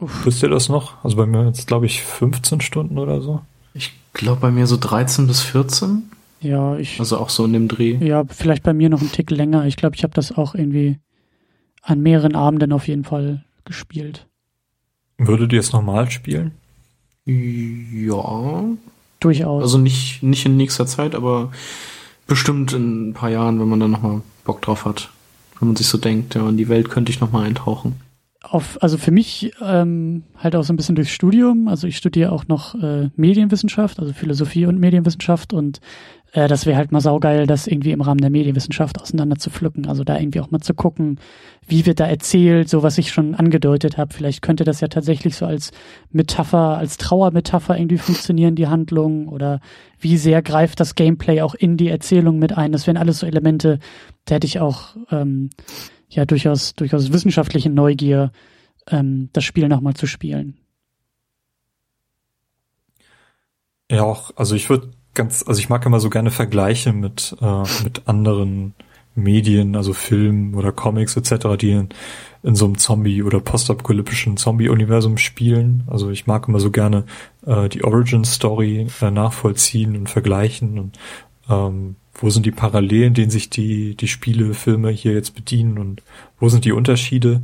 Uff. 0.00 0.26
Wisst 0.26 0.42
ihr 0.42 0.48
das 0.48 0.68
noch? 0.68 1.02
Also 1.04 1.16
bei 1.16 1.26
mir 1.26 1.46
jetzt 1.46 1.66
glaube 1.68 1.86
ich 1.86 2.02
15 2.02 2.60
Stunden 2.60 2.98
oder 2.98 3.20
so. 3.20 3.40
Ich 3.72 3.92
glaube 4.12 4.40
bei 4.40 4.50
mir 4.50 4.66
so 4.66 4.76
13 4.76 5.26
bis 5.28 5.40
14. 5.42 6.10
Ja, 6.40 6.76
ich, 6.76 6.98
Also 6.98 7.18
auch 7.18 7.28
so 7.28 7.44
in 7.44 7.52
dem 7.52 7.68
Dreh. 7.68 7.96
ja, 8.04 8.24
vielleicht 8.24 8.64
bei 8.64 8.74
mir 8.74 8.88
noch 8.88 9.00
einen 9.00 9.12
Tick 9.12 9.30
länger. 9.30 9.64
Ich 9.66 9.76
glaube, 9.76 9.94
ich 9.94 10.02
habe 10.02 10.12
das 10.12 10.32
auch 10.32 10.56
irgendwie 10.56 10.98
an 11.82 12.00
mehreren 12.00 12.34
Abenden 12.34 12.72
auf 12.72 12.88
jeden 12.88 13.04
Fall 13.04 13.44
gespielt. 13.64 14.26
Würdet 15.26 15.52
ihr 15.52 15.60
es 15.60 15.72
normal 15.72 16.10
spielen? 16.10 16.52
Ja. 17.24 18.64
Durchaus. 19.20 19.62
Also 19.62 19.78
nicht, 19.78 20.22
nicht 20.22 20.44
in 20.46 20.56
nächster 20.56 20.86
Zeit, 20.86 21.14
aber 21.14 21.52
bestimmt 22.26 22.72
in 22.72 23.10
ein 23.10 23.14
paar 23.14 23.30
Jahren, 23.30 23.60
wenn 23.60 23.68
man 23.68 23.80
dann 23.80 23.90
nochmal 23.92 24.22
Bock 24.44 24.62
drauf 24.62 24.84
hat. 24.84 25.10
Wenn 25.58 25.68
man 25.68 25.76
sich 25.76 25.86
so 25.86 25.98
denkt, 25.98 26.34
ja, 26.34 26.48
in 26.48 26.56
die 26.56 26.68
Welt 26.68 26.90
könnte 26.90 27.12
ich 27.12 27.20
nochmal 27.20 27.46
eintauchen. 27.46 28.00
Auf, 28.42 28.82
also 28.82 28.98
für 28.98 29.10
mich 29.10 29.52
ähm, 29.62 30.24
halt 30.36 30.56
auch 30.56 30.64
so 30.64 30.72
ein 30.72 30.76
bisschen 30.76 30.96
durchs 30.96 31.12
Studium. 31.12 31.68
Also 31.68 31.86
ich 31.86 31.96
studiere 31.96 32.32
auch 32.32 32.48
noch 32.48 32.74
äh, 32.74 33.10
Medienwissenschaft, 33.16 34.00
also 34.00 34.12
Philosophie 34.12 34.66
und 34.66 34.78
Medienwissenschaft 34.78 35.52
und 35.52 35.80
äh, 36.32 36.48
das 36.48 36.66
wäre 36.66 36.76
halt 36.76 36.92
mal 36.92 37.00
saugeil, 37.00 37.46
das 37.46 37.66
irgendwie 37.66 37.92
im 37.92 38.00
Rahmen 38.00 38.20
der 38.20 38.30
Medienwissenschaft 38.30 39.00
auseinander 39.00 39.36
zu 39.36 39.50
pflücken. 39.50 39.86
Also 39.86 40.02
da 40.02 40.18
irgendwie 40.18 40.40
auch 40.40 40.50
mal 40.50 40.60
zu 40.60 40.74
gucken, 40.74 41.20
wie 41.66 41.86
wird 41.86 42.00
da 42.00 42.06
erzählt, 42.06 42.68
so 42.68 42.82
was 42.82 42.98
ich 42.98 43.12
schon 43.12 43.34
angedeutet 43.34 43.96
habe. 43.96 44.12
Vielleicht 44.12 44.42
könnte 44.42 44.64
das 44.64 44.80
ja 44.80 44.88
tatsächlich 44.88 45.36
so 45.36 45.46
als 45.46 45.70
Metapher, 46.10 46.76
als 46.78 46.96
Trauermetapher 46.96 47.78
irgendwie 47.78 47.98
funktionieren, 47.98 48.56
die 48.56 48.66
Handlung 48.66 49.28
oder 49.28 49.60
wie 50.00 50.16
sehr 50.16 50.42
greift 50.42 50.80
das 50.80 50.94
Gameplay 50.94 51.42
auch 51.42 51.54
in 51.54 51.76
die 51.76 51.88
Erzählung 51.88 52.38
mit 52.38 52.56
ein. 52.56 52.72
Das 52.72 52.86
wären 52.86 52.96
alles 52.96 53.20
so 53.20 53.26
Elemente, 53.26 53.78
da 54.24 54.36
hätte 54.36 54.46
ich 54.46 54.58
auch 54.58 54.96
ähm, 55.10 55.50
ja 56.14 56.24
durchaus, 56.24 56.74
durchaus 56.74 57.12
wissenschaftliche 57.12 57.70
Neugier, 57.70 58.32
ähm, 58.88 59.30
das 59.32 59.44
Spiel 59.44 59.68
nochmal 59.68 59.94
zu 59.94 60.06
spielen. 60.06 60.58
Ja, 63.90 64.04
auch, 64.04 64.32
also 64.36 64.54
ich 64.54 64.70
würde 64.70 64.90
ganz, 65.14 65.44
also 65.46 65.60
ich 65.60 65.68
mag 65.68 65.84
immer 65.84 66.00
so 66.00 66.10
gerne 66.10 66.30
Vergleiche 66.30 66.92
mit, 66.92 67.36
äh, 67.40 67.62
mit 67.84 68.08
anderen 68.08 68.74
Medien, 69.14 69.76
also 69.76 69.92
Filmen 69.92 70.54
oder 70.54 70.72
Comics 70.72 71.16
etc., 71.16 71.56
die 71.60 71.72
in, 71.72 71.88
in 72.42 72.54
so 72.54 72.64
einem 72.64 72.78
Zombie- 72.78 73.22
oder 73.22 73.40
postapokalyptischen 73.40 74.36
Zombie-Universum 74.36 75.18
spielen. 75.18 75.84
Also 75.86 76.10
ich 76.10 76.26
mag 76.26 76.48
immer 76.48 76.60
so 76.60 76.70
gerne 76.70 77.04
äh, 77.46 77.68
die 77.68 77.84
Origin-Story 77.84 78.86
äh, 79.00 79.10
nachvollziehen 79.10 79.96
und 79.96 80.08
vergleichen 80.08 80.78
und 80.78 80.98
ähm, 81.50 81.96
wo 82.14 82.30
sind 82.30 82.46
die 82.46 82.50
Parallelen, 82.50 83.14
denen 83.14 83.30
sich 83.30 83.50
die, 83.50 83.96
die 83.96 84.08
Spiele, 84.08 84.54
Filme 84.54 84.90
hier 84.90 85.12
jetzt 85.12 85.34
bedienen 85.34 85.78
und 85.78 86.02
wo 86.38 86.48
sind 86.48 86.64
die 86.64 86.72
Unterschiede? 86.72 87.42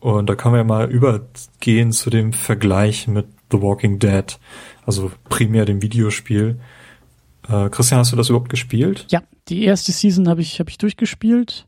Und 0.00 0.28
da 0.28 0.34
kann 0.34 0.52
man 0.52 0.60
ja 0.60 0.64
mal 0.64 0.90
übergehen 0.90 1.92
zu 1.92 2.10
dem 2.10 2.32
Vergleich 2.32 3.08
mit 3.08 3.26
The 3.50 3.60
Walking 3.60 3.98
Dead, 3.98 4.38
also 4.84 5.10
primär 5.28 5.64
dem 5.64 5.82
Videospiel. 5.82 6.58
Äh, 7.48 7.68
Christian, 7.70 8.00
hast 8.00 8.12
du 8.12 8.16
das 8.16 8.28
überhaupt 8.28 8.48
gespielt? 8.48 9.06
Ja, 9.10 9.22
die 9.48 9.64
erste 9.64 9.92
Season 9.92 10.28
habe 10.28 10.40
ich, 10.40 10.60
hab 10.60 10.68
ich 10.68 10.78
durchgespielt. 10.78 11.66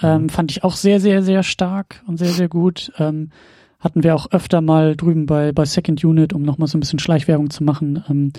Ähm, 0.00 0.28
fand 0.28 0.50
ich 0.50 0.64
auch 0.64 0.74
sehr, 0.74 1.00
sehr, 1.00 1.22
sehr 1.22 1.42
stark 1.42 2.02
und 2.06 2.16
sehr, 2.16 2.28
sehr 2.28 2.48
gut. 2.48 2.92
Ähm, 2.98 3.30
hatten 3.78 4.02
wir 4.02 4.14
auch 4.14 4.30
öfter 4.30 4.60
mal 4.60 4.96
drüben 4.96 5.26
bei, 5.26 5.52
bei 5.52 5.64
Second 5.64 6.02
Unit, 6.04 6.32
um 6.32 6.42
nochmal 6.42 6.68
so 6.68 6.78
ein 6.78 6.80
bisschen 6.80 6.98
Schleichwerbung 6.98 7.50
zu 7.50 7.64
machen. 7.64 8.04
Ähm, 8.08 8.32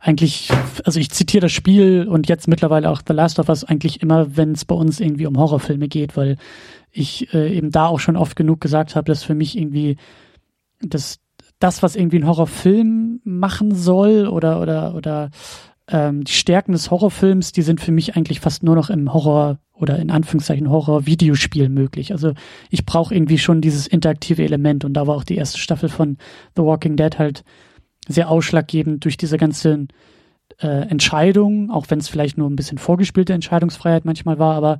eigentlich, 0.00 0.48
also 0.84 0.98
ich 0.98 1.10
zitiere 1.10 1.42
das 1.42 1.52
Spiel 1.52 2.08
und 2.08 2.26
jetzt 2.26 2.48
mittlerweile 2.48 2.88
auch 2.90 3.02
The 3.06 3.12
Last 3.12 3.38
of 3.38 3.50
Us 3.50 3.64
eigentlich 3.64 4.00
immer, 4.00 4.34
wenn 4.36 4.52
es 4.52 4.64
bei 4.64 4.74
uns 4.74 4.98
irgendwie 4.98 5.26
um 5.26 5.36
Horrorfilme 5.36 5.88
geht, 5.88 6.16
weil 6.16 6.36
ich 6.90 7.32
äh, 7.34 7.54
eben 7.54 7.70
da 7.70 7.86
auch 7.86 8.00
schon 8.00 8.16
oft 8.16 8.34
genug 8.34 8.62
gesagt 8.62 8.96
habe, 8.96 9.06
dass 9.06 9.22
für 9.22 9.34
mich 9.34 9.58
irgendwie 9.58 9.96
das, 10.80 11.20
das, 11.58 11.82
was 11.82 11.96
irgendwie 11.96 12.16
ein 12.16 12.26
Horrorfilm 12.26 13.20
machen 13.24 13.74
soll 13.74 14.26
oder, 14.26 14.62
oder, 14.62 14.94
oder 14.94 15.30
ähm, 15.86 16.24
die 16.24 16.32
Stärken 16.32 16.72
des 16.72 16.90
Horrorfilms, 16.90 17.52
die 17.52 17.62
sind 17.62 17.82
für 17.82 17.92
mich 17.92 18.16
eigentlich 18.16 18.40
fast 18.40 18.62
nur 18.62 18.76
noch 18.76 18.88
im 18.88 19.12
Horror 19.12 19.58
oder 19.74 19.98
in 19.98 20.10
Anführungszeichen 20.10 20.70
Horror-Videospiel 20.70 21.68
möglich. 21.68 22.12
Also 22.12 22.32
ich 22.70 22.86
brauche 22.86 23.14
irgendwie 23.14 23.38
schon 23.38 23.60
dieses 23.60 23.86
interaktive 23.86 24.44
Element 24.44 24.86
und 24.86 24.94
da 24.94 25.06
war 25.06 25.16
auch 25.16 25.24
die 25.24 25.36
erste 25.36 25.58
Staffel 25.58 25.90
von 25.90 26.16
The 26.56 26.62
Walking 26.62 26.96
Dead 26.96 27.18
halt 27.18 27.44
sehr 28.08 28.28
ausschlaggebend 28.28 29.04
durch 29.04 29.16
diese 29.16 29.36
ganzen 29.36 29.88
äh, 30.58 30.88
Entscheidungen, 30.88 31.70
auch 31.70 31.86
wenn 31.88 32.00
es 32.00 32.08
vielleicht 32.08 32.38
nur 32.38 32.48
ein 32.48 32.56
bisschen 32.56 32.78
vorgespielte 32.78 33.32
Entscheidungsfreiheit 33.32 34.04
manchmal 34.04 34.38
war, 34.38 34.54
aber 34.54 34.78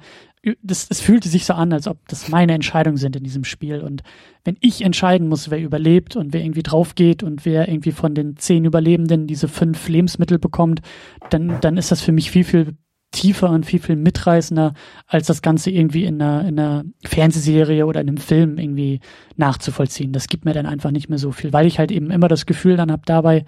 das, 0.63 0.87
es 0.89 1.01
fühlte 1.01 1.29
sich 1.29 1.45
so 1.45 1.53
an, 1.53 1.73
als 1.73 1.87
ob 1.87 2.09
das 2.09 2.29
meine 2.29 2.55
Entscheidungen 2.55 2.97
sind 2.97 3.15
in 3.15 3.25
diesem 3.25 3.45
Spiel. 3.45 3.81
Und 3.81 4.03
wenn 4.45 4.57
ich 4.61 4.83
entscheiden 4.83 5.29
muss, 5.29 5.51
wer 5.51 5.61
überlebt 5.61 6.17
und 6.17 6.33
wer 6.33 6.43
irgendwie 6.43 6.63
drauf 6.63 6.95
geht 6.95 7.23
und 7.23 7.45
wer 7.45 7.69
irgendwie 7.69 7.93
von 7.93 8.15
den 8.15 8.37
zehn 8.37 8.65
Überlebenden 8.65 9.27
diese 9.27 9.49
fünf 9.49 9.87
Lebensmittel 9.89 10.39
bekommt, 10.39 10.81
dann, 11.29 11.61
dann 11.61 11.77
ist 11.77 11.91
das 11.91 12.01
für 12.01 12.13
mich 12.13 12.31
viel, 12.31 12.45
viel 12.45 12.75
tiefer 13.11 13.51
und 13.51 13.67
viel, 13.67 13.81
viel 13.81 13.97
mitreißender, 13.97 14.75
als 15.07 15.27
das 15.27 15.43
Ganze 15.43 15.71
irgendwie 15.71 16.05
in 16.05 16.21
einer, 16.23 16.47
in 16.47 16.59
einer 16.59 16.85
Fernsehserie 17.05 17.87
oder 17.87 18.01
in 18.01 18.09
einem 18.09 18.19
Film 18.19 18.59
irgendwie 18.59 19.01
nachzuvollziehen. 19.37 20.13
Das 20.13 20.29
gibt 20.29 20.45
mir 20.45 20.53
dann 20.53 20.67
einfach 20.67 20.91
nicht 20.91 21.09
mehr 21.09 21.19
so 21.19 21.33
viel, 21.33 21.53
weil 21.53 21.67
ich 21.67 21.79
halt 21.79 21.91
eben 21.91 22.11
immer 22.11 22.29
das 22.29 22.47
Gefühl 22.47 22.77
dann 22.77 22.93
habe 22.93 23.03
dabei, 23.05 23.45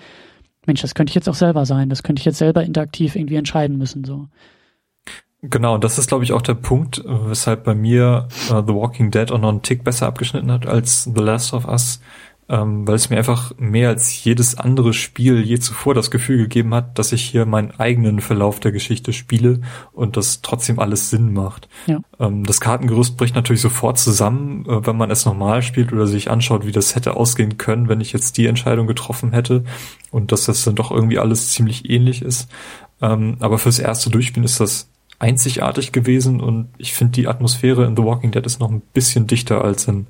Mensch, 0.66 0.80
das 0.80 0.94
könnte 0.94 1.10
ich 1.10 1.14
jetzt 1.14 1.28
auch 1.28 1.34
selber 1.34 1.66
sein, 1.66 1.88
das 1.88 2.02
könnte 2.02 2.20
ich 2.20 2.24
jetzt 2.24 2.38
selber 2.38 2.62
interaktiv 2.64 3.16
irgendwie 3.16 3.36
entscheiden 3.36 3.78
müssen, 3.78 4.04
so. 4.04 4.28
Genau, 5.44 5.74
und 5.74 5.82
das 5.82 5.98
ist, 5.98 6.06
glaube 6.08 6.22
ich, 6.22 6.32
auch 6.32 6.42
der 6.42 6.54
Punkt, 6.54 7.02
weshalb 7.04 7.64
bei 7.64 7.74
mir 7.74 8.28
äh, 8.48 8.62
The 8.64 8.74
Walking 8.74 9.10
Dead 9.10 9.32
auch 9.32 9.40
noch 9.40 9.48
einen 9.48 9.62
Tick 9.62 9.82
besser 9.82 10.06
abgeschnitten 10.06 10.52
hat 10.52 10.66
als 10.66 11.02
The 11.02 11.20
Last 11.20 11.52
of 11.52 11.66
Us, 11.66 12.00
ähm, 12.52 12.86
weil 12.86 12.96
es 12.96 13.08
mir 13.08 13.16
einfach 13.16 13.54
mehr 13.56 13.88
als 13.88 14.24
jedes 14.24 14.58
andere 14.58 14.92
Spiel 14.92 15.40
je 15.40 15.58
zuvor 15.58 15.94
das 15.94 16.10
Gefühl 16.10 16.36
gegeben 16.36 16.74
hat, 16.74 16.98
dass 16.98 17.12
ich 17.12 17.22
hier 17.22 17.46
meinen 17.46 17.70
eigenen 17.70 18.20
Verlauf 18.20 18.60
der 18.60 18.72
Geschichte 18.72 19.14
spiele 19.14 19.62
und 19.92 20.18
das 20.18 20.42
trotzdem 20.42 20.78
alles 20.78 21.08
Sinn 21.08 21.32
macht. 21.32 21.70
Ja. 21.86 22.00
Ähm, 22.20 22.44
das 22.44 22.60
Kartengerüst 22.60 23.16
bricht 23.16 23.34
natürlich 23.34 23.62
sofort 23.62 23.98
zusammen, 23.98 24.66
äh, 24.66 24.86
wenn 24.86 24.98
man 24.98 25.10
es 25.10 25.24
normal 25.24 25.62
spielt 25.62 25.94
oder 25.94 26.06
sich 26.06 26.30
anschaut, 26.30 26.66
wie 26.66 26.72
das 26.72 26.94
hätte 26.94 27.16
ausgehen 27.16 27.56
können, 27.56 27.88
wenn 27.88 28.02
ich 28.02 28.12
jetzt 28.12 28.36
die 28.36 28.46
Entscheidung 28.46 28.86
getroffen 28.86 29.32
hätte 29.32 29.64
und 30.10 30.30
dass 30.30 30.44
das 30.44 30.62
dann 30.62 30.74
doch 30.74 30.90
irgendwie 30.90 31.18
alles 31.18 31.52
ziemlich 31.52 31.88
ähnlich 31.88 32.20
ist. 32.20 32.50
Ähm, 33.00 33.38
aber 33.40 33.56
fürs 33.56 33.78
erste 33.78 34.10
Durchspielen 34.10 34.44
ist 34.44 34.60
das 34.60 34.90
einzigartig 35.18 35.90
gewesen 35.92 36.42
und 36.42 36.68
ich 36.76 36.92
finde 36.92 37.12
die 37.12 37.28
Atmosphäre 37.28 37.86
in 37.86 37.96
The 37.96 38.02
Walking 38.02 38.30
Dead 38.30 38.44
ist 38.44 38.60
noch 38.60 38.70
ein 38.70 38.82
bisschen 38.92 39.26
dichter 39.26 39.64
als 39.64 39.88
in, 39.88 40.06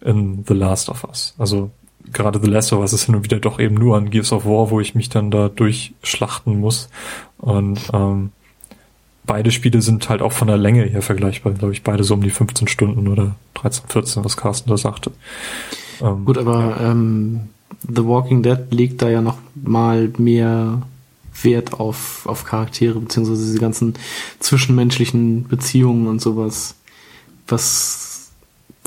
in 0.00 0.44
The 0.46 0.54
Last 0.54 0.88
of 0.88 1.04
Us. 1.04 1.34
Also 1.38 1.70
gerade 2.12 2.40
The 2.42 2.50
Last 2.50 2.72
of 2.72 2.80
Us 2.80 2.92
ist 2.92 3.04
hin 3.04 3.14
und 3.14 3.24
wieder 3.24 3.38
doch 3.38 3.58
eben 3.58 3.74
nur 3.74 3.96
an 3.96 4.10
Gears 4.10 4.32
of 4.32 4.44
War, 4.44 4.70
wo 4.70 4.80
ich 4.80 4.94
mich 4.94 5.08
dann 5.08 5.30
da 5.30 5.48
durchschlachten 5.48 6.58
muss 6.58 6.88
Und 7.38 7.80
ähm, 7.92 8.32
beide 9.24 9.50
Spiele 9.50 9.80
sind 9.82 10.08
halt 10.08 10.22
auch 10.22 10.32
von 10.32 10.48
der 10.48 10.56
Länge 10.56 10.84
her 10.84 11.02
vergleichbar, 11.02 11.52
glaube 11.52 11.72
ich, 11.72 11.82
beide 11.82 12.04
so 12.04 12.14
um 12.14 12.22
die 12.22 12.30
15 12.30 12.68
Stunden 12.68 13.08
oder 13.08 13.36
13, 13.54 13.88
14, 13.88 14.24
was 14.24 14.36
Carsten 14.36 14.70
da 14.70 14.76
sagte. 14.76 15.12
Ähm, 16.00 16.24
Gut, 16.24 16.38
aber 16.38 16.76
ja. 16.80 16.90
ähm, 16.90 17.48
The 17.82 18.04
Walking 18.04 18.42
Dead 18.42 18.58
legt 18.70 19.02
da 19.02 19.08
ja 19.08 19.22
noch 19.22 19.38
mal 19.54 20.10
mehr 20.18 20.82
Wert 21.42 21.74
auf, 21.74 22.26
auf 22.26 22.44
Charaktere, 22.44 22.98
beziehungsweise 22.98 23.44
diese 23.44 23.60
ganzen 23.60 23.94
zwischenmenschlichen 24.40 25.46
Beziehungen 25.46 26.06
und 26.06 26.20
sowas, 26.20 26.74
was 27.46 28.09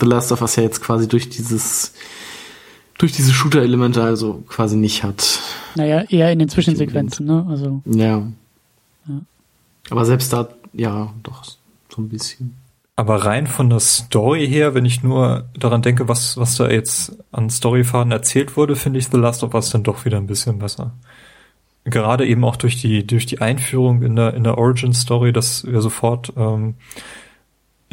The 0.04 0.10
Last 0.10 0.32
of 0.32 0.42
Us 0.42 0.58
ja 0.58 0.64
jetzt 0.64 0.82
quasi 0.82 1.08
durch 1.08 1.30
dieses 1.30 1.94
durch 2.98 3.12
diese 3.12 3.32
Shooter-Elemente 3.32 4.04
also 4.04 4.44
quasi 4.48 4.76
nicht 4.76 5.04
hat. 5.04 5.40
Naja, 5.76 6.04
eher 6.10 6.32
in 6.32 6.40
den 6.40 6.50
Zwischensequenzen, 6.50 7.26
ne? 7.26 7.46
Also. 7.50 7.82
Ja. 7.86 8.28
ja. 9.08 9.22
Aber 9.90 10.06
selbst 10.06 10.32
da, 10.32 10.50
ja, 10.74 11.14
doch, 11.24 11.44
so 11.44 12.02
ein 12.02 12.10
bisschen. 12.10 12.56
Aber 12.96 13.26
rein 13.26 13.48
von 13.48 13.70
der 13.70 13.80
Story 13.80 14.48
her, 14.48 14.76
wenn 14.76 14.86
ich 14.86 15.02
nur 15.02 15.46
daran 15.58 15.82
denke, 15.82 16.08
was, 16.08 16.38
was 16.38 16.58
da 16.58 16.70
jetzt 16.70 17.18
an 17.32 17.50
Storyfaden 17.50 18.12
erzählt 18.12 18.56
wurde, 18.56 18.76
finde 18.76 19.00
ich 19.00 19.08
The 19.08 19.18
Last 19.18 19.44
of 19.44 19.56
Us 19.56 19.72
dann 19.72 19.84
doch 19.84 20.06
wieder 20.06 20.18
ein 20.18 20.28
bisschen 20.28 20.60
besser. 20.60 20.94
Gerade 21.86 22.28
eben 22.28 22.46
auch 22.46 22.56
durch 22.56 22.80
die, 22.80 23.06
durch 23.06 23.26
die 23.26 23.42
Einführung 23.42 24.04
in 24.04 24.16
der, 24.16 24.36
in 24.36 24.44
der 24.44 24.60
Origin 24.60 24.94
Story, 24.94 25.34
dass 25.34 25.66
wir 25.66 25.82
sofort 25.82 26.32
ähm, 26.38 26.76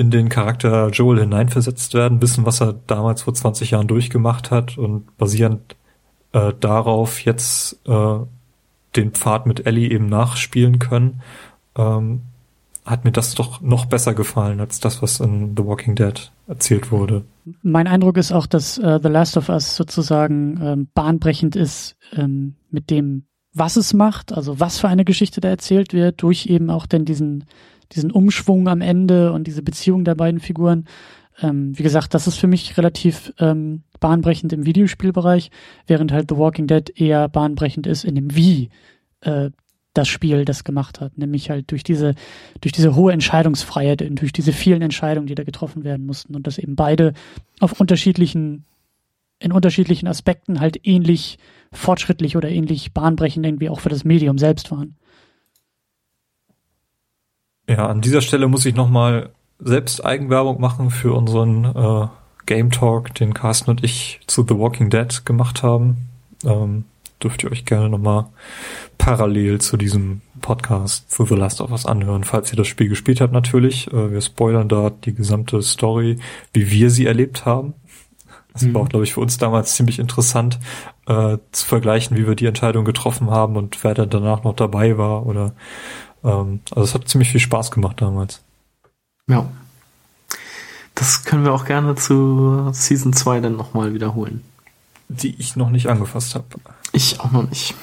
in 0.01 0.11
den 0.11 0.31
Charakter 0.31 0.89
Joel 0.89 1.21
hineinversetzt 1.21 1.93
werden, 1.93 2.23
wissen, 2.23 2.47
was 2.47 2.63
er 2.63 2.73
damals 2.87 3.21
vor 3.21 3.35
20 3.35 3.73
Jahren 3.73 3.87
durchgemacht 3.87 4.51
hat 4.51 4.79
und 4.79 5.15
basierend 5.19 5.77
äh, 6.33 6.55
darauf 6.59 7.21
jetzt 7.23 7.79
äh, 7.87 8.19
den 8.97 9.11
Pfad 9.13 9.45
mit 9.45 9.67
Ellie 9.67 9.91
eben 9.91 10.07
nachspielen 10.07 10.79
können, 10.79 11.21
ähm, 11.77 12.23
hat 12.87 13.05
mir 13.05 13.13
das 13.13 13.35
doch 13.35 13.61
noch 13.61 13.85
besser 13.85 14.15
gefallen 14.15 14.61
als 14.61 14.81
das, 14.81 15.03
was 15.03 15.21
in 15.21 15.55
The 15.55 15.67
Walking 15.67 15.97
Dead 15.97 16.33
erzählt 16.47 16.91
wurde. 16.91 17.27
Mein 17.63 17.87
Eindruck 17.87 18.17
ist 18.17 18.33
auch, 18.33 18.47
dass 18.47 18.79
äh, 18.79 19.01
The 19.03 19.09
Last 19.11 19.37
of 19.37 19.51
Us 19.51 19.77
sozusagen 19.77 20.59
ähm, 20.63 20.89
bahnbrechend 20.95 21.57
ist 21.57 21.97
ähm, 22.15 22.55
mit 22.71 22.89
dem, 22.89 23.27
was 23.53 23.77
es 23.77 23.93
macht, 23.93 24.33
also 24.33 24.61
was 24.61 24.79
für 24.79 24.89
eine 24.89 25.05
Geschichte 25.05 25.43
da 25.43 25.51
erzählt 25.51 25.93
wird, 25.93 26.23
durch 26.23 26.47
eben 26.47 26.71
auch 26.71 26.87
denn 26.87 27.05
diesen 27.05 27.45
diesen 27.93 28.11
Umschwung 28.11 28.69
am 28.69 28.81
Ende 28.81 29.33
und 29.33 29.47
diese 29.47 29.63
Beziehung 29.63 30.05
der 30.05 30.15
beiden 30.15 30.41
Figuren. 30.41 30.87
Ähm, 31.43 31.77
wie 31.79 31.83
gesagt, 31.83 32.15
das 32.15 32.27
ist 32.27 32.37
für 32.37 32.47
mich 32.47 32.77
relativ 32.77 33.33
ähm, 33.39 33.83
bahnbrechend 33.99 34.53
im 34.53 34.67
Videospielbereich, 34.67 35.51
während 35.87 36.13
halt 36.13 36.31
The 36.31 36.37
Walking 36.37 36.67
Dead 36.67 36.91
eher 36.95 37.29
bahnbrechend 37.29 37.87
ist 37.87 38.05
in 38.05 38.15
dem 38.15 38.35
Wie 38.35 38.71
äh, 39.23 39.51
das 39.95 40.09
Spiel 40.09 40.45
das 40.45 40.65
gemacht 40.65 41.01
hat, 41.01 41.19
nämlich 41.19 41.51
halt 41.51 41.71
durch 41.73 41.83
diese 41.83 42.15
durch 42.61 42.73
diese 42.73 42.95
hohe 42.95 43.13
Entscheidungsfreiheit 43.13 44.03
und 44.03 44.21
durch 44.21 44.33
diese 44.33 44.53
vielen 44.53 44.83
Entscheidungen, 44.83 45.27
die 45.27 45.35
da 45.35 45.43
getroffen 45.43 45.83
werden 45.83 46.07
mussten 46.07 46.37
und 46.37 46.47
dass 46.47 46.59
eben 46.59 46.77
beide 46.77 47.13
auf 47.59 47.81
unterschiedlichen 47.81 48.65
in 49.41 49.53
unterschiedlichen 49.53 50.07
Aspekten 50.07 50.61
halt 50.61 50.87
ähnlich 50.87 51.39
fortschrittlich 51.73 52.37
oder 52.37 52.51
ähnlich 52.51 52.93
bahnbrechend 52.93 53.45
irgendwie 53.45 53.71
auch 53.71 53.81
für 53.81 53.89
das 53.89 54.05
Medium 54.05 54.39
selbst 54.39 54.71
waren. 54.71 54.97
Ja, 57.71 57.87
an 57.87 58.01
dieser 58.01 58.21
Stelle 58.21 58.49
muss 58.49 58.67
ich 58.67 58.75
nochmal 58.75 59.31
selbst 59.61 60.05
Eigenwerbung 60.05 60.61
machen 60.61 60.91
für 60.91 61.15
unseren 61.15 61.65
äh, 61.65 62.09
Game 62.45 62.73
Talk, 62.73 63.15
den 63.15 63.33
Carsten 63.33 63.71
und 63.71 63.85
ich 63.85 64.19
zu 64.27 64.43
The 64.43 64.59
Walking 64.59 64.91
Dead 64.91 65.25
gemacht 65.25 65.63
haben. 65.63 66.09
Ähm, 66.45 66.85
dürft 67.23 67.45
ihr 67.45 67.53
euch 67.53 67.67
gerne 67.67 67.89
nochmal 67.89 68.27
parallel 68.99 69.61
zu 69.61 69.77
diesem 69.77 70.21
Podcast 70.41 71.13
zu 71.13 71.25
The 71.25 71.37
Last 71.37 71.61
of 71.61 71.71
Us 71.71 71.87
anhören, 71.87 72.25
falls 72.25 72.51
ihr 72.53 72.57
das 72.57 72.67
Spiel 72.67 72.89
gespielt 72.89 73.21
habt 73.21 73.33
natürlich. 73.33 73.87
Äh, 73.93 74.11
wir 74.11 74.21
spoilern 74.21 74.69
da 74.69 74.91
die 74.91 75.15
gesamte 75.15 75.63
Story, 75.63 76.19
wie 76.53 76.73
wir 76.73 76.91
sie 76.91 77.07
erlebt 77.07 77.47
haben. 77.47 77.75
Das 78.53 78.63
mhm. 78.63 78.75
war 78.75 78.83
auch, 78.83 78.89
glaube 78.89 79.05
ich, 79.05 79.13
für 79.13 79.21
uns 79.21 79.39
damals 79.39 79.77
ziemlich 79.77 80.01
interessant 80.01 80.59
äh, 81.07 81.39
zu 81.53 81.67
vergleichen, 81.67 82.17
wie 82.17 82.27
wir 82.27 82.35
die 82.35 82.47
Entscheidung 82.47 82.85
getroffen 82.85 83.31
haben 83.31 83.57
und 83.57 83.85
wer 83.85 83.95
da 83.95 84.07
danach 84.07 84.43
noch 84.43 84.57
dabei 84.57 84.99
war 84.99 85.25
oder 85.25 85.55
ähm, 86.25 86.61
also 86.71 86.83
es 86.83 86.95
hat 86.95 87.09
ziemlich 87.09 87.31
viel 87.31 87.41
Spaß 87.41 87.71
gemacht 87.71 88.01
damals. 88.01 88.43
Ja. 89.27 89.51
Das 90.95 91.25
können 91.25 91.45
wir 91.45 91.53
auch 91.53 91.65
gerne 91.65 91.95
zu 91.95 92.71
Season 92.73 93.13
2 93.13 93.41
dann 93.41 93.57
nochmal 93.57 93.95
wiederholen. 93.95 94.43
Die 95.09 95.35
ich 95.39 95.57
noch 95.57 95.71
nicht 95.71 95.89
angefasst 95.89 96.35
habe. 96.35 96.47
Ich 96.93 97.21
auch 97.21 97.31
noch 97.31 97.49
nicht. 97.49 97.75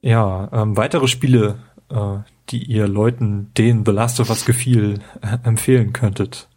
Ja, 0.00 0.48
ähm, 0.52 0.76
weitere 0.76 1.06
Spiele, 1.06 1.58
äh, 1.88 2.18
die 2.48 2.64
ihr 2.64 2.88
Leuten, 2.88 3.52
denen 3.56 3.86
The 3.86 3.92
Last 3.92 4.18
of 4.18 4.30
Us 4.30 4.44
gefiel, 4.44 5.00
äh, 5.20 5.38
empfehlen 5.44 5.92
könntet. 5.92 6.48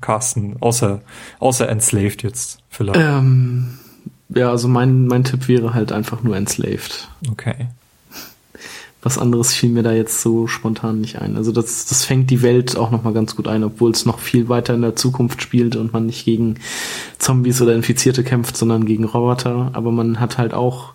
Carsten, 0.00 0.56
außer, 0.60 1.02
außer 1.38 1.68
Enslaved 1.68 2.22
jetzt 2.22 2.60
vielleicht. 2.68 2.98
Ähm, 2.98 3.78
ja, 4.30 4.50
also 4.50 4.68
mein, 4.68 5.06
mein 5.06 5.24
Tipp 5.24 5.48
wäre 5.48 5.74
halt 5.74 5.92
einfach 5.92 6.22
nur 6.22 6.36
Enslaved. 6.36 7.08
Okay 7.30 7.68
was 9.06 9.18
anderes 9.18 9.54
fiel 9.54 9.70
mir 9.70 9.84
da 9.84 9.92
jetzt 9.92 10.20
so 10.20 10.48
spontan 10.48 11.00
nicht 11.00 11.22
ein. 11.22 11.36
Also 11.36 11.52
das, 11.52 11.86
das 11.86 12.04
fängt 12.04 12.28
die 12.28 12.42
Welt 12.42 12.76
auch 12.76 12.90
nochmal 12.90 13.12
ganz 13.12 13.36
gut 13.36 13.46
ein, 13.46 13.62
obwohl 13.62 13.92
es 13.92 14.04
noch 14.04 14.18
viel 14.18 14.48
weiter 14.48 14.74
in 14.74 14.82
der 14.82 14.96
Zukunft 14.96 15.40
spielt 15.40 15.76
und 15.76 15.92
man 15.92 16.06
nicht 16.06 16.24
gegen 16.24 16.56
Zombies 17.16 17.62
oder 17.62 17.76
Infizierte 17.76 18.24
kämpft, 18.24 18.56
sondern 18.56 18.84
gegen 18.84 19.04
Roboter. 19.04 19.70
Aber 19.74 19.92
man 19.92 20.18
hat 20.18 20.38
halt 20.38 20.54
auch 20.54 20.94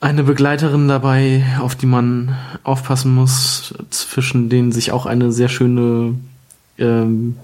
eine 0.00 0.22
Begleiterin 0.22 0.86
dabei, 0.86 1.42
auf 1.60 1.76
die 1.76 1.86
man 1.86 2.36
aufpassen 2.62 3.14
muss, 3.14 3.72
zwischen 3.88 4.50
denen 4.50 4.70
sich 4.70 4.92
auch 4.92 5.06
eine 5.06 5.32
sehr 5.32 5.48
schöne 5.48 6.16
ähm, 6.76 7.36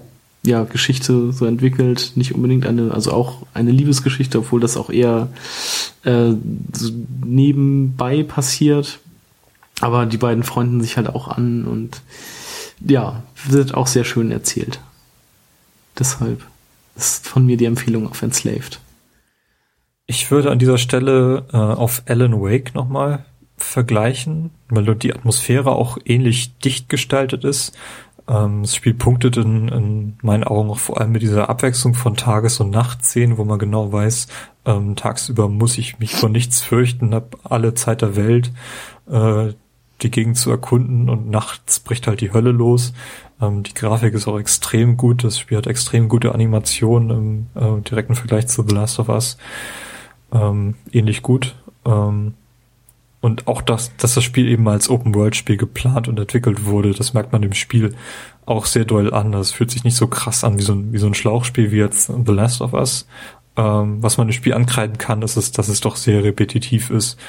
ja, 0.43 0.63
Geschichte 0.63 1.33
so 1.33 1.47
entwickelt. 1.47 2.11
Nicht 2.13 2.35
unbedingt 2.35 2.67
eine, 2.67 2.91
also 2.93 3.13
auch 3.13 3.47
eine 3.55 3.71
Liebesgeschichte, 3.71 4.37
obwohl 4.37 4.59
das 4.59 4.77
auch 4.77 4.91
eher 4.91 5.29
äh, 6.03 6.33
so 6.71 6.91
nebenbei 7.25 8.21
passiert. 8.21 8.99
Aber 9.81 10.05
die 10.05 10.17
beiden 10.17 10.43
freunden 10.43 10.81
sich 10.81 10.97
halt 10.97 11.07
auch 11.07 11.27
an 11.27 11.65
und 11.65 12.01
ja, 12.81 13.23
wird 13.45 13.73
auch 13.73 13.87
sehr 13.87 14.03
schön 14.03 14.31
erzählt. 14.31 14.79
Deshalb 15.97 16.45
ist 16.95 17.27
von 17.27 17.45
mir 17.45 17.57
die 17.57 17.65
Empfehlung 17.65 18.09
auf 18.09 18.21
Enslaved. 18.21 18.79
Ich 20.05 20.31
würde 20.31 20.51
an 20.51 20.59
dieser 20.59 20.77
Stelle 20.77 21.45
äh, 21.53 21.57
auf 21.57 22.03
Alan 22.07 22.41
Wake 22.41 22.73
nochmal 22.73 23.25
vergleichen, 23.57 24.51
weil 24.69 24.95
die 24.95 25.13
Atmosphäre 25.13 25.73
auch 25.73 25.97
ähnlich 26.05 26.57
dicht 26.59 26.89
gestaltet 26.89 27.43
ist. 27.43 27.77
Ähm, 28.27 28.61
das 28.63 28.75
Spiel 28.75 28.93
punktet 28.93 29.37
in, 29.37 29.67
in 29.67 30.17
meinen 30.21 30.43
Augen 30.43 30.69
auch 30.69 30.77
vor 30.77 30.99
allem 30.99 31.11
mit 31.11 31.21
dieser 31.21 31.49
Abwechslung 31.49 31.93
von 31.93 32.15
Tages- 32.15 32.59
und 32.59 32.69
Nachtszenen, 32.69 33.37
wo 33.37 33.43
man 33.43 33.59
genau 33.59 33.91
weiß, 33.91 34.27
ähm, 34.65 34.95
tagsüber 34.95 35.49
muss 35.49 35.77
ich 35.77 35.99
mich 35.99 36.15
vor 36.15 36.29
nichts 36.29 36.61
fürchten, 36.61 37.13
habe 37.13 37.37
alle 37.43 37.73
Zeit 37.73 38.01
der 38.01 38.15
Welt. 38.15 38.51
Äh, 39.09 39.53
die 40.01 40.11
Gegend 40.11 40.37
zu 40.37 40.49
erkunden 40.49 41.09
und 41.09 41.29
nachts 41.29 41.79
bricht 41.79 42.07
halt 42.07 42.21
die 42.21 42.33
Hölle 42.33 42.51
los. 42.51 42.93
Ähm, 43.41 43.63
die 43.63 43.73
Grafik 43.73 44.13
ist 44.13 44.27
auch 44.27 44.39
extrem 44.39 44.97
gut. 44.97 45.23
Das 45.23 45.39
Spiel 45.39 45.57
hat 45.57 45.67
extrem 45.67 46.09
gute 46.09 46.33
Animationen 46.33 47.47
im 47.55 47.79
äh, 47.79 47.81
direkten 47.81 48.15
Vergleich 48.15 48.47
zu 48.47 48.63
The 48.67 48.75
Last 48.75 48.99
of 48.99 49.09
Us. 49.09 49.37
Ähm, 50.31 50.75
ähnlich 50.91 51.21
gut. 51.21 51.55
Ähm, 51.85 52.33
und 53.21 53.47
auch 53.47 53.61
das, 53.61 53.95
dass 53.97 54.15
das 54.15 54.23
Spiel 54.23 54.47
eben 54.47 54.67
als 54.69 54.89
Open-World-Spiel 54.89 55.57
geplant 55.57 56.07
und 56.07 56.17
entwickelt 56.17 56.65
wurde, 56.65 56.93
das 56.93 57.13
merkt 57.13 57.33
man 57.33 57.41
dem 57.41 57.53
Spiel 57.53 57.95
auch 58.45 58.65
sehr 58.65 58.85
doll 58.85 59.13
an. 59.13 59.33
Das 59.33 59.51
fühlt 59.51 59.71
sich 59.71 59.83
nicht 59.83 59.97
so 59.97 60.07
krass 60.07 60.43
an 60.43 60.57
wie 60.57 60.63
so 60.63 60.73
ein, 60.73 60.93
wie 60.93 60.97
so 60.99 61.07
ein 61.07 61.13
Schlauchspiel 61.13 61.71
wie 61.71 61.77
jetzt 61.77 62.07
The 62.07 62.31
Last 62.31 62.61
of 62.61 62.73
Us. 62.73 63.07
Ähm, 63.57 64.01
was 64.01 64.17
man 64.17 64.27
dem 64.27 64.33
Spiel 64.33 64.53
ankreiden 64.53 64.97
kann, 64.97 65.21
ist 65.21 65.35
es, 65.35 65.51
dass 65.51 65.67
es 65.67 65.81
doch 65.81 65.97
sehr 65.97 66.23
repetitiv 66.23 66.89
ist. 66.91 67.19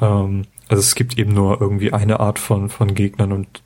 Ähm, 0.00 0.44
also 0.72 0.80
es 0.80 0.94
gibt 0.94 1.18
eben 1.18 1.34
nur 1.34 1.60
irgendwie 1.60 1.92
eine 1.92 2.20
Art 2.20 2.38
von, 2.38 2.70
von 2.70 2.94
Gegnern 2.94 3.32
und 3.32 3.62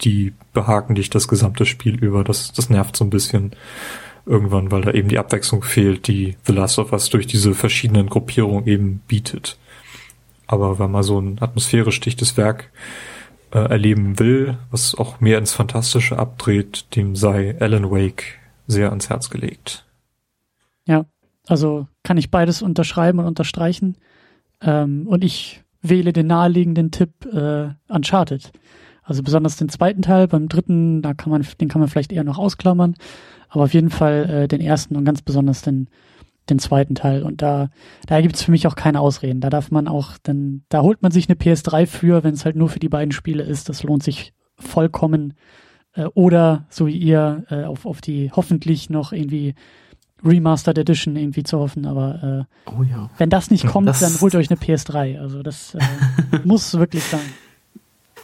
die 0.00 0.34
behaken 0.52 0.96
dich 0.96 1.08
das 1.08 1.28
gesamte 1.28 1.64
Spiel 1.66 1.94
über. 2.02 2.24
Das, 2.24 2.52
das 2.52 2.68
nervt 2.68 2.96
so 2.96 3.04
ein 3.04 3.10
bisschen 3.10 3.52
irgendwann, 4.26 4.72
weil 4.72 4.82
da 4.82 4.90
eben 4.90 5.08
die 5.08 5.20
Abwechslung 5.20 5.62
fehlt, 5.62 6.08
die 6.08 6.36
The 6.46 6.52
Last 6.52 6.80
of 6.80 6.92
Us 6.92 7.10
durch 7.10 7.28
diese 7.28 7.54
verschiedenen 7.54 8.08
Gruppierungen 8.08 8.66
eben 8.66 8.98
bietet. 9.06 9.56
Aber 10.48 10.80
wenn 10.80 10.90
man 10.90 11.04
so 11.04 11.20
ein 11.20 11.40
atmosphärisch 11.40 12.00
dichtes 12.00 12.36
Werk 12.36 12.72
äh, 13.52 13.60
erleben 13.60 14.18
will, 14.18 14.58
was 14.72 14.96
auch 14.96 15.20
mehr 15.20 15.38
ins 15.38 15.52
Fantastische 15.52 16.18
abdreht, 16.18 16.96
dem 16.96 17.14
sei 17.14 17.54
Alan 17.60 17.88
Wake 17.88 18.34
sehr 18.66 18.88
ans 18.88 19.10
Herz 19.10 19.30
gelegt. 19.30 19.86
Ja, 20.86 21.06
also 21.46 21.86
kann 22.02 22.16
ich 22.16 22.32
beides 22.32 22.62
unterschreiben 22.62 23.20
und 23.20 23.26
unterstreichen. 23.26 23.96
Ähm, 24.60 25.06
und 25.06 25.22
ich 25.22 25.62
wähle 25.82 26.12
den 26.12 26.26
naheliegenden 26.26 26.90
Tipp 26.90 27.26
äh, 27.32 27.70
Uncharted. 27.88 28.52
Also 29.02 29.22
besonders 29.22 29.56
den 29.56 29.68
zweiten 29.68 30.02
Teil, 30.02 30.28
beim 30.28 30.48
dritten, 30.48 31.00
da 31.00 31.14
kann 31.14 31.30
man, 31.30 31.46
den 31.60 31.68
kann 31.68 31.80
man 31.80 31.88
vielleicht 31.88 32.12
eher 32.12 32.24
noch 32.24 32.38
ausklammern, 32.38 32.94
aber 33.48 33.64
auf 33.64 33.72
jeden 33.72 33.90
Fall 33.90 34.28
äh, 34.28 34.48
den 34.48 34.60
ersten 34.60 34.96
und 34.96 35.04
ganz 35.04 35.22
besonders 35.22 35.62
den, 35.62 35.88
den 36.50 36.58
zweiten 36.58 36.94
Teil. 36.94 37.22
Und 37.22 37.40
da, 37.40 37.70
da 38.06 38.20
gibt's 38.20 38.42
für 38.42 38.50
mich 38.50 38.66
auch 38.66 38.76
keine 38.76 39.00
Ausreden. 39.00 39.40
Da 39.40 39.48
darf 39.48 39.70
man 39.70 39.88
auch, 39.88 40.18
dann, 40.22 40.62
da 40.68 40.82
holt 40.82 41.00
man 41.02 41.10
sich 41.10 41.28
eine 41.28 41.38
PS3 41.38 41.86
für, 41.86 42.22
wenn 42.22 42.34
es 42.34 42.44
halt 42.44 42.56
nur 42.56 42.68
für 42.68 42.80
die 42.80 42.90
beiden 42.90 43.12
Spiele 43.12 43.44
ist. 43.44 43.68
Das 43.68 43.82
lohnt 43.82 44.02
sich 44.02 44.34
vollkommen. 44.56 45.34
Äh, 45.94 46.04
oder 46.14 46.66
so 46.68 46.86
wie 46.86 46.96
ihr 46.96 47.44
äh, 47.50 47.64
auf, 47.64 47.86
auf 47.86 48.00
die 48.00 48.30
hoffentlich 48.32 48.90
noch 48.90 49.12
irgendwie 49.12 49.54
Remastered 50.24 50.78
Edition 50.78 51.16
irgendwie 51.16 51.42
zu 51.42 51.58
hoffen, 51.58 51.86
aber 51.86 52.46
äh, 52.66 52.70
oh 52.70 52.82
ja. 52.82 53.10
wenn 53.18 53.30
das 53.30 53.50
nicht 53.50 53.66
kommt, 53.66 53.88
das 53.88 54.00
dann 54.00 54.20
holt 54.20 54.34
euch 54.34 54.50
eine 54.50 54.58
PS3. 54.58 55.20
Also 55.20 55.42
das 55.42 55.74
äh, 55.74 55.80
muss 56.44 56.74
wirklich 56.74 57.04
sein. 57.04 57.20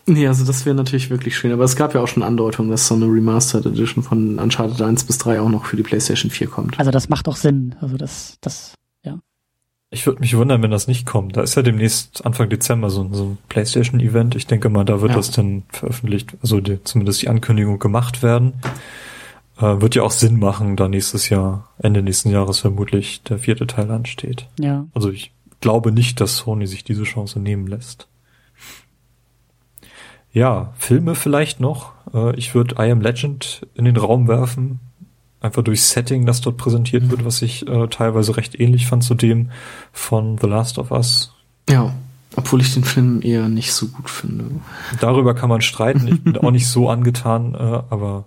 Nee, 0.07 0.27
also 0.27 0.45
das 0.45 0.67
wäre 0.67 0.77
natürlich 0.77 1.09
wirklich 1.09 1.37
schön, 1.37 1.53
aber 1.53 1.65
es 1.65 1.77
gab 1.77 1.95
ja 1.95 2.01
auch 2.01 2.09
schon 2.09 2.23
Andeutungen, 2.23 2.71
dass 2.71 2.87
so 2.87 2.95
eine 2.95 3.07
Remastered 3.07 3.65
Edition 3.67 4.03
von 4.03 4.39
Uncharted 4.39 4.81
1 4.83 5.05
bis 5.05 5.19
3 5.19 5.41
auch 5.41 5.49
noch 5.49 5.65
für 5.65 5.77
die 5.77 5.83
PlayStation 5.83 6.31
4 6.31 6.49
kommt. 6.49 6.79
Also 6.79 6.91
das 6.91 7.09
macht 7.09 7.27
auch 7.27 7.37
Sinn. 7.37 7.75
Also 7.81 7.97
das, 7.97 8.37
das, 8.43 8.75
ja. 9.03 9.19
Ich 9.91 10.05
würde 10.05 10.21
mich 10.21 10.37
wundern, 10.37 10.63
wenn 10.63 10.71
das 10.71 10.89
nicht 10.89 11.07
kommt. 11.07 11.39
Da 11.39 11.43
ist 11.43 11.55
ja 11.55 11.63
demnächst 11.63 12.27
Anfang 12.27 12.51
Dezember 12.51 12.91
so, 12.91 13.09
so 13.13 13.25
ein 13.25 13.39
PlayStation-Event. 13.49 14.35
Ich 14.35 14.47
denke 14.47 14.69
mal, 14.69 14.85
da 14.85 15.01
wird 15.01 15.13
ja. 15.13 15.17
das 15.17 15.31
dann 15.31 15.63
veröffentlicht, 15.71 16.37
also 16.43 16.61
die, 16.61 16.85
zumindest 16.85 17.23
die 17.23 17.29
Ankündigung 17.29 17.79
gemacht 17.79 18.23
werden. 18.23 18.53
Äh, 19.59 19.81
wird 19.81 19.95
ja 19.95 20.03
auch 20.03 20.11
Sinn 20.11 20.39
machen, 20.39 20.77
da 20.77 20.89
nächstes 20.89 21.29
Jahr, 21.29 21.71
Ende 21.79 22.03
nächsten 22.03 22.31
Jahres 22.31 22.61
vermutlich 22.61 23.23
der 23.23 23.39
vierte 23.39 23.67
Teil 23.67 23.91
ansteht. 23.91 24.49
Ja. 24.59 24.87
Also 24.95 25.11
ich 25.11 25.33
glaube 25.61 25.93
nicht, 25.93 26.21
dass 26.21 26.37
Sony 26.37 26.67
sich 26.67 26.85
diese 26.85 27.05
Chance 27.05 27.39
nehmen 27.39 27.67
lässt. 27.67 28.09
Ja, 30.33 30.73
Filme 30.77 31.15
vielleicht 31.15 31.61
noch. 31.61 31.93
Äh, 32.13 32.37
ich 32.37 32.55
würde 32.55 32.75
I 32.79 32.91
Am 32.91 33.01
Legend 33.01 33.67
in 33.75 33.85
den 33.85 33.97
Raum 33.97 34.27
werfen. 34.27 34.81
Einfach 35.41 35.63
durch 35.63 35.83
Setting, 35.83 36.27
das 36.27 36.41
dort 36.41 36.57
präsentiert 36.57 37.11
wird, 37.11 37.25
was 37.25 37.43
ich 37.43 37.69
äh, 37.69 37.87
teilweise 37.89 38.37
recht 38.37 38.59
ähnlich 38.59 38.87
fand 38.87 39.05
zu 39.05 39.15
dem 39.15 39.51
von 39.93 40.39
The 40.39 40.47
Last 40.47 40.79
of 40.79 40.91
Us. 40.91 41.33
Ja, 41.69 41.93
obwohl 42.35 42.61
ich 42.61 42.75
den 42.75 42.83
Film 42.83 43.21
eher 43.23 43.49
nicht 43.49 43.73
so 43.73 43.87
gut 43.89 44.11
finde. 44.11 44.47
Darüber 45.01 45.35
kann 45.35 45.51
man 45.51 45.61
streiten. 45.61 46.09
Ich 46.09 46.25
bin 46.25 46.37
auch 46.39 46.51
nicht 46.51 46.67
so 46.67 46.89
angetan, 46.89 47.55
äh, 47.55 47.59
aber 47.59 48.25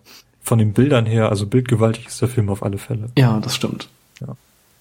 von 0.48 0.60
den 0.60 0.72
Bildern 0.72 1.06
her, 1.06 1.28
also 1.28 1.46
bildgewaltig 1.46 2.08
ist 2.08 2.22
der 2.22 2.30
Film 2.30 2.50
auf 2.50 2.64
alle 2.64 2.78
Fälle. 2.78 3.10
Ja, 3.18 3.38
das 3.42 3.54
stimmt. 3.54 3.90
Ja. 4.22 4.36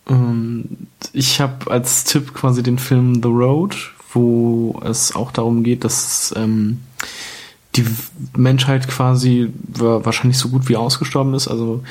Und 0.07 0.87
ich 1.13 1.41
habe 1.41 1.69
als 1.69 2.05
Tipp 2.05 2.33
quasi 2.35 2.63
den 2.63 2.79
Film 2.79 3.21
The 3.21 3.29
Road, 3.29 3.77
wo 4.13 4.81
es 4.85 5.17
auch 5.17 5.33
darum 5.33 5.65
geht, 5.65 5.83
dass 5.83 6.33
ähm, 6.37 6.83
die 7.75 7.85
Menschheit 8.37 8.87
quasi 8.87 9.51
wahrscheinlich 9.67 10.39
so 10.39 10.51
gut 10.51 10.69
wie 10.69 10.77
ausgestorben 10.77 11.35
ist. 11.35 11.49
Also 11.49 11.83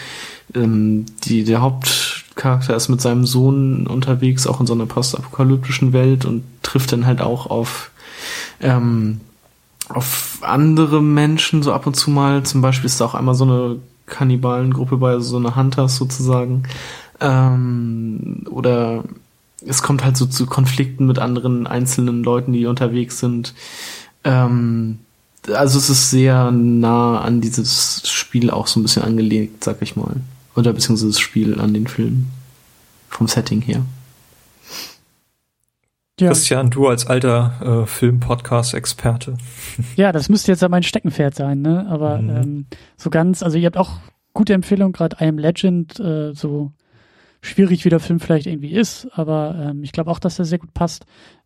ähm, 0.56 1.06
die, 1.26 1.44
der 1.44 1.60
Hauptcharakter 1.60 2.78
ist 2.78 2.88
mit 2.88 3.02
seinem 3.02 3.26
Sohn 3.26 3.88
unterwegs, 3.88 4.48
auch 4.48 4.62
in 4.62 4.68
so 4.68 4.74
einer 4.74 4.86
postapokalyptischen 4.86 5.92
Welt 5.92 6.24
und 6.24 6.44
trifft 6.64 6.94
dann 6.94 7.06
halt 7.06 7.20
auch 7.20 7.48
auf 7.48 7.92
ähm, 8.62 9.20
auf 9.90 10.40
andere 10.42 11.02
Menschen 11.02 11.64
so 11.64 11.74
ab 11.74 11.88
und 11.88 11.96
zu 11.96 12.10
mal. 12.10 12.44
Zum 12.44 12.62
Beispiel 12.62 12.88
ist 12.88 13.00
da 13.00 13.06
auch 13.06 13.16
einmal 13.16 13.36
so 13.36 13.44
eine 13.46 13.78
Kannibalengruppe 14.06 14.98
bei, 14.98 15.20
so 15.20 15.38
eine 15.38 15.56
Hunters 15.56 15.96
sozusagen. 15.98 16.64
Ähm, 17.20 18.46
oder 18.50 19.04
es 19.66 19.82
kommt 19.82 20.04
halt 20.04 20.18
so 20.18 20.26
zu 20.26 20.46
Konflikten 20.46 21.08
mit 21.08 21.20
anderen 21.20 21.68
einzelnen 21.68 22.24
Leuten, 22.24 22.54
die 22.54 22.66
unterwegs 22.66 23.20
sind. 23.20 23.54
Ähm, 24.24 25.00
also 25.52 25.78
es 25.78 25.90
ist 25.90 26.10
sehr 26.10 26.52
nah 26.52 27.20
an 27.22 27.42
dieses 27.42 28.10
Spiel 28.10 28.50
auch 28.50 28.68
so 28.68 28.80
ein 28.80 28.84
bisschen 28.84 29.04
angelegt, 29.04 29.64
sag 29.64 29.82
ich 29.82 29.96
mal. 29.96 30.16
Oder 30.56 30.74
beziehungsweise 30.74 31.12
das 31.12 31.20
Spiel 31.20 31.60
an 31.60 31.74
den 31.74 31.88
Film. 31.88 32.28
Vom 33.10 33.28
Setting 33.28 33.62
her. 33.62 33.86
Ja. 36.20 36.28
Christian, 36.30 36.70
du 36.70 36.88
als 36.88 37.08
alter 37.08 37.84
äh, 37.84 37.86
Film-Podcast-Experte. 37.86 39.38
Ja, 39.98 40.14
das 40.14 40.30
müsste 40.30 40.52
jetzt 40.52 40.62
ja 40.62 40.70
mein 40.70 40.84
Steckenpferd 40.84 41.36
sein, 41.36 41.62
ne? 41.62 41.86
Aber 41.90 42.20
mhm. 42.20 42.30
ähm, 42.30 42.66
so 42.96 43.10
ganz, 43.10 43.44
also 43.44 43.58
ihr 43.58 43.66
habt 43.66 43.78
auch 43.78 44.00
gute 44.34 44.54
Empfehlungen, 44.54 44.94
gerade 44.94 45.18
I 45.20 45.28
Am 45.28 45.38
Legend, 45.38 46.00
äh, 46.00 46.34
so 46.34 46.72
schwierig 47.42 47.84
wie 47.84 47.90
der 47.90 48.00
Film 48.00 48.20
vielleicht 48.20 48.48
irgendwie 48.48 48.72
ist, 48.72 49.08
aber 49.12 49.56
ähm, 49.60 49.84
ich 49.84 49.92
glaube 49.92 50.10
auch, 50.10 50.20
dass 50.20 50.40
er 50.40 50.46
sehr 50.46 50.58
gut 50.58 50.74
passt. 50.74 51.06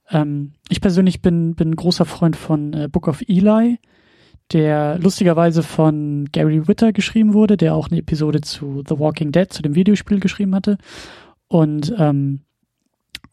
Ähm, 0.10 0.54
ich 0.70 0.82
persönlich 0.82 1.22
bin, 1.22 1.56
bin 1.56 1.76
großer 1.76 2.06
Freund 2.06 2.36
von 2.36 2.74
äh, 2.74 2.88
Book 2.88 3.08
of 3.08 3.22
Eli, 3.28 3.80
der 4.52 4.98
lustigerweise 5.00 5.64
von 5.64 6.28
Gary 6.32 6.68
Witter 6.68 6.94
geschrieben 6.94 7.34
wurde, 7.34 7.58
der 7.58 7.76
auch 7.76 7.90
eine 7.90 8.00
Episode 8.00 8.42
zu 8.42 8.84
The 8.88 9.00
Walking 9.00 9.32
Dead, 9.32 9.52
zu 9.52 9.62
dem 9.62 9.76
Videospiel 9.76 10.20
geschrieben 10.20 10.56
hatte. 10.56 10.78
Und 11.48 11.94
ähm, 11.98 12.42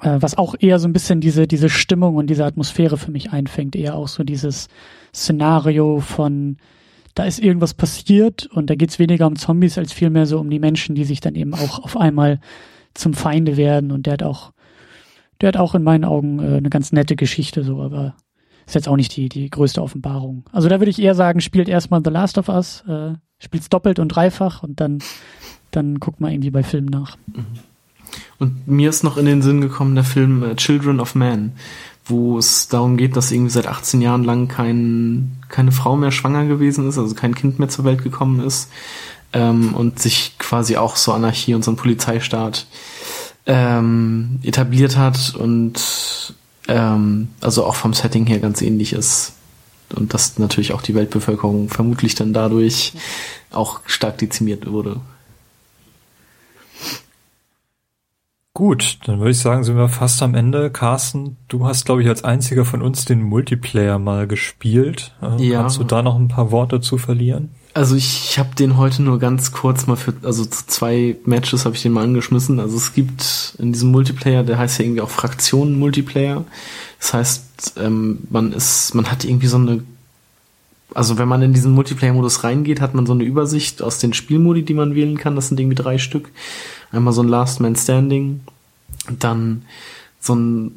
äh, 0.00 0.16
was 0.20 0.36
auch 0.36 0.54
eher 0.58 0.78
so 0.78 0.88
ein 0.88 0.92
bisschen 0.92 1.20
diese, 1.20 1.46
diese 1.46 1.68
Stimmung 1.68 2.16
und 2.16 2.28
diese 2.28 2.44
Atmosphäre 2.44 2.96
für 2.96 3.10
mich 3.10 3.32
einfängt, 3.32 3.76
eher 3.76 3.94
auch 3.94 4.08
so 4.08 4.24
dieses 4.24 4.68
Szenario 5.14 6.00
von, 6.00 6.58
da 7.14 7.24
ist 7.24 7.38
irgendwas 7.38 7.74
passiert 7.74 8.46
und 8.46 8.68
da 8.68 8.74
geht's 8.74 8.98
weniger 8.98 9.26
um 9.26 9.36
Zombies 9.36 9.78
als 9.78 9.92
vielmehr 9.92 10.26
so 10.26 10.38
um 10.38 10.50
die 10.50 10.58
Menschen, 10.58 10.94
die 10.94 11.04
sich 11.04 11.20
dann 11.20 11.34
eben 11.34 11.54
auch 11.54 11.78
auf 11.78 11.96
einmal 11.96 12.40
zum 12.94 13.14
Feinde 13.14 13.56
werden 13.56 13.92
und 13.92 14.06
der 14.06 14.14
hat 14.14 14.22
auch, 14.22 14.52
der 15.40 15.48
hat 15.48 15.56
auch 15.56 15.74
in 15.74 15.82
meinen 15.82 16.04
Augen 16.04 16.38
äh, 16.40 16.56
eine 16.56 16.70
ganz 16.70 16.92
nette 16.92 17.16
Geschichte 17.16 17.62
so, 17.62 17.82
aber 17.82 18.14
ist 18.66 18.74
jetzt 18.74 18.88
auch 18.88 18.96
nicht 18.96 19.16
die, 19.16 19.28
die 19.28 19.48
größte 19.48 19.80
Offenbarung. 19.80 20.44
Also 20.50 20.68
da 20.68 20.80
würde 20.80 20.90
ich 20.90 21.00
eher 21.00 21.14
sagen, 21.14 21.40
spielt 21.40 21.68
erstmal 21.68 22.02
The 22.04 22.10
Last 22.10 22.36
of 22.36 22.48
Us, 22.48 22.82
äh, 22.88 23.12
spielt's 23.38 23.68
doppelt 23.68 23.98
und 23.98 24.08
dreifach 24.08 24.62
und 24.62 24.80
dann, 24.80 24.98
dann 25.70 26.00
guckt 26.00 26.20
mal 26.20 26.32
irgendwie 26.32 26.50
bei 26.50 26.62
Filmen 26.64 26.88
nach. 26.88 27.16
Mhm. 27.26 27.46
Und 28.38 28.68
mir 28.68 28.90
ist 28.90 29.04
noch 29.04 29.16
in 29.16 29.26
den 29.26 29.42
Sinn 29.42 29.60
gekommen 29.60 29.94
der 29.94 30.04
Film 30.04 30.42
äh, 30.42 30.56
Children 30.56 31.00
of 31.00 31.14
Man, 31.14 31.52
wo 32.04 32.38
es 32.38 32.68
darum 32.68 32.96
geht, 32.96 33.16
dass 33.16 33.32
irgendwie 33.32 33.50
seit 33.50 33.66
18 33.66 34.00
Jahren 34.00 34.24
lang 34.24 34.48
kein, 34.48 35.38
keine 35.48 35.72
Frau 35.72 35.96
mehr 35.96 36.12
schwanger 36.12 36.46
gewesen 36.46 36.88
ist, 36.88 36.98
also 36.98 37.14
kein 37.14 37.34
Kind 37.34 37.58
mehr 37.58 37.68
zur 37.68 37.84
Welt 37.84 38.02
gekommen 38.02 38.40
ist 38.40 38.68
ähm, 39.32 39.74
und 39.74 39.98
sich 39.98 40.38
quasi 40.38 40.76
auch 40.76 40.96
so 40.96 41.12
Anarchie 41.12 41.54
und 41.54 41.64
so 41.64 41.72
ein 41.72 41.76
Polizeistaat 41.76 42.66
ähm, 43.46 44.40
etabliert 44.42 44.96
hat 44.96 45.34
und 45.34 46.34
ähm, 46.68 47.28
also 47.40 47.64
auch 47.64 47.76
vom 47.76 47.94
Setting 47.94 48.26
her 48.26 48.38
ganz 48.38 48.60
ähnlich 48.62 48.92
ist. 48.92 49.32
Und 49.94 50.14
dass 50.14 50.38
natürlich 50.38 50.72
auch 50.72 50.82
die 50.82 50.96
Weltbevölkerung 50.96 51.68
vermutlich 51.68 52.16
dann 52.16 52.32
dadurch 52.32 52.92
auch 53.52 53.80
stark 53.86 54.18
dezimiert 54.18 54.66
wurde. 54.66 55.00
Gut, 58.56 59.00
dann 59.04 59.18
würde 59.18 59.32
ich 59.32 59.38
sagen, 59.38 59.64
sind 59.64 59.76
wir 59.76 59.90
fast 59.90 60.22
am 60.22 60.34
Ende. 60.34 60.70
Carsten, 60.70 61.36
du 61.48 61.66
hast, 61.66 61.84
glaube 61.84 62.02
ich, 62.02 62.08
als 62.08 62.24
einziger 62.24 62.64
von 62.64 62.80
uns 62.80 63.04
den 63.04 63.20
Multiplayer 63.20 63.98
mal 63.98 64.26
gespielt. 64.26 65.12
Äh, 65.20 65.48
ja. 65.48 65.60
Kannst 65.60 65.76
du 65.78 65.84
da 65.84 66.00
noch 66.00 66.16
ein 66.16 66.28
paar 66.28 66.50
Worte 66.52 66.80
zu 66.80 66.96
verlieren? 66.96 67.50
Also 67.74 67.96
ich 67.96 68.38
habe 68.38 68.54
den 68.54 68.78
heute 68.78 69.02
nur 69.02 69.18
ganz 69.18 69.52
kurz 69.52 69.86
mal 69.86 69.96
für, 69.96 70.14
also 70.22 70.46
zwei 70.46 71.16
Matches 71.26 71.66
habe 71.66 71.76
ich 71.76 71.82
den 71.82 71.92
mal 71.92 72.04
angeschmissen. 72.04 72.58
Also 72.58 72.78
es 72.78 72.94
gibt 72.94 73.56
in 73.58 73.74
diesem 73.74 73.90
Multiplayer, 73.90 74.42
der 74.42 74.56
heißt 74.56 74.78
ja 74.78 74.86
irgendwie 74.86 75.02
auch 75.02 75.10
Fraktionen 75.10 75.78
Multiplayer. 75.78 76.42
Das 76.98 77.12
heißt, 77.12 77.74
ähm, 77.78 78.20
man 78.30 78.54
ist, 78.54 78.94
man 78.94 79.10
hat 79.10 79.26
irgendwie 79.26 79.48
so 79.48 79.58
eine, 79.58 79.82
also 80.96 81.18
wenn 81.18 81.28
man 81.28 81.42
in 81.42 81.52
diesen 81.52 81.72
Multiplayer-Modus 81.72 82.42
reingeht, 82.42 82.80
hat 82.80 82.94
man 82.94 83.04
so 83.04 83.12
eine 83.12 83.22
Übersicht 83.22 83.82
aus 83.82 83.98
den 83.98 84.14
Spielmodi, 84.14 84.62
die 84.62 84.72
man 84.72 84.94
wählen 84.94 85.18
kann. 85.18 85.36
Das 85.36 85.48
sind 85.48 85.60
irgendwie 85.60 85.74
drei 85.74 85.98
Stück. 85.98 86.30
Einmal 86.90 87.12
so 87.12 87.22
ein 87.22 87.28
Last 87.28 87.60
Man 87.60 87.76
Standing, 87.76 88.40
dann 89.18 89.62
so 90.20 90.34
ein 90.34 90.72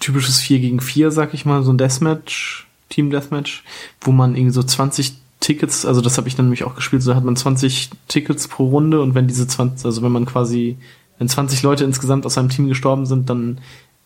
typisches 0.00 0.38
4 0.38 0.60
gegen 0.60 0.80
4, 0.80 1.10
sag 1.10 1.34
ich 1.34 1.44
mal, 1.44 1.62
so 1.64 1.70
ein 1.70 1.76
Deathmatch, 1.76 2.66
Team 2.88 3.10
Deathmatch, 3.10 3.62
wo 4.00 4.10
man 4.10 4.36
irgendwie 4.36 4.54
so 4.54 4.62
20 4.62 5.12
Tickets, 5.40 5.84
also 5.84 6.00
das 6.00 6.16
habe 6.16 6.28
ich 6.28 6.34
dann 6.34 6.46
nämlich 6.46 6.64
auch 6.64 6.74
gespielt, 6.74 7.02
so 7.02 7.14
hat 7.14 7.24
man 7.24 7.36
20 7.36 7.90
Tickets 8.08 8.48
pro 8.48 8.68
Runde 8.68 9.02
und 9.02 9.14
wenn 9.14 9.28
diese 9.28 9.46
20, 9.46 9.84
also 9.84 10.00
wenn 10.00 10.12
man 10.12 10.24
quasi, 10.24 10.78
wenn 11.18 11.28
20 11.28 11.62
Leute 11.62 11.84
insgesamt 11.84 12.24
aus 12.24 12.38
einem 12.38 12.48
Team 12.48 12.68
gestorben 12.68 13.04
sind, 13.04 13.28
dann 13.28 13.58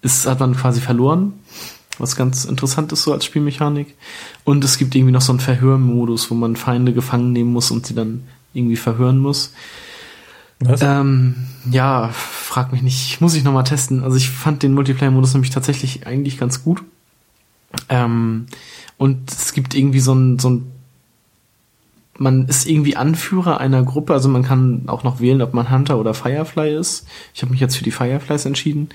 ist, 0.02 0.26
hat 0.26 0.40
man 0.40 0.56
quasi 0.56 0.80
verloren. 0.80 1.34
Was 1.98 2.16
ganz 2.16 2.44
interessant 2.44 2.92
ist 2.92 3.02
so 3.02 3.12
als 3.12 3.24
Spielmechanik. 3.24 3.94
Und 4.44 4.64
es 4.64 4.78
gibt 4.78 4.94
irgendwie 4.94 5.12
noch 5.12 5.20
so 5.20 5.32
einen 5.32 5.40
Verhörmodus, 5.40 6.30
wo 6.30 6.34
man 6.34 6.56
Feinde 6.56 6.92
gefangen 6.92 7.32
nehmen 7.32 7.52
muss 7.52 7.70
und 7.70 7.86
sie 7.86 7.94
dann 7.94 8.24
irgendwie 8.54 8.76
verhören 8.76 9.18
muss. 9.18 9.52
Was? 10.60 10.80
Ähm, 10.82 11.34
ja, 11.70 12.08
frag 12.08 12.72
mich 12.72 12.82
nicht. 12.82 13.20
Muss 13.20 13.34
ich 13.34 13.44
nochmal 13.44 13.64
testen. 13.64 14.04
Also 14.04 14.16
ich 14.16 14.30
fand 14.30 14.62
den 14.62 14.74
Multiplayer-Modus 14.74 15.34
nämlich 15.34 15.50
tatsächlich 15.50 16.06
eigentlich 16.06 16.38
ganz 16.38 16.62
gut. 16.62 16.82
Ähm, 17.88 18.46
und 18.96 19.30
es 19.30 19.52
gibt 19.52 19.74
irgendwie 19.74 20.00
so 20.00 20.14
ein, 20.14 20.38
so 20.38 20.50
ein 20.50 20.72
man 22.18 22.46
ist 22.46 22.66
irgendwie 22.66 22.96
Anführer 22.96 23.58
einer 23.58 23.82
Gruppe, 23.82 24.12
also 24.12 24.28
man 24.28 24.42
kann 24.42 24.82
auch 24.86 25.02
noch 25.02 25.20
wählen, 25.20 25.42
ob 25.42 25.54
man 25.54 25.70
Hunter 25.70 25.98
oder 25.98 26.14
Firefly 26.14 26.74
ist. 26.76 27.06
Ich 27.34 27.42
habe 27.42 27.50
mich 27.50 27.60
jetzt 27.60 27.76
für 27.76 27.84
die 27.84 27.90
Fireflies 27.90 28.44
entschieden. 28.44 28.90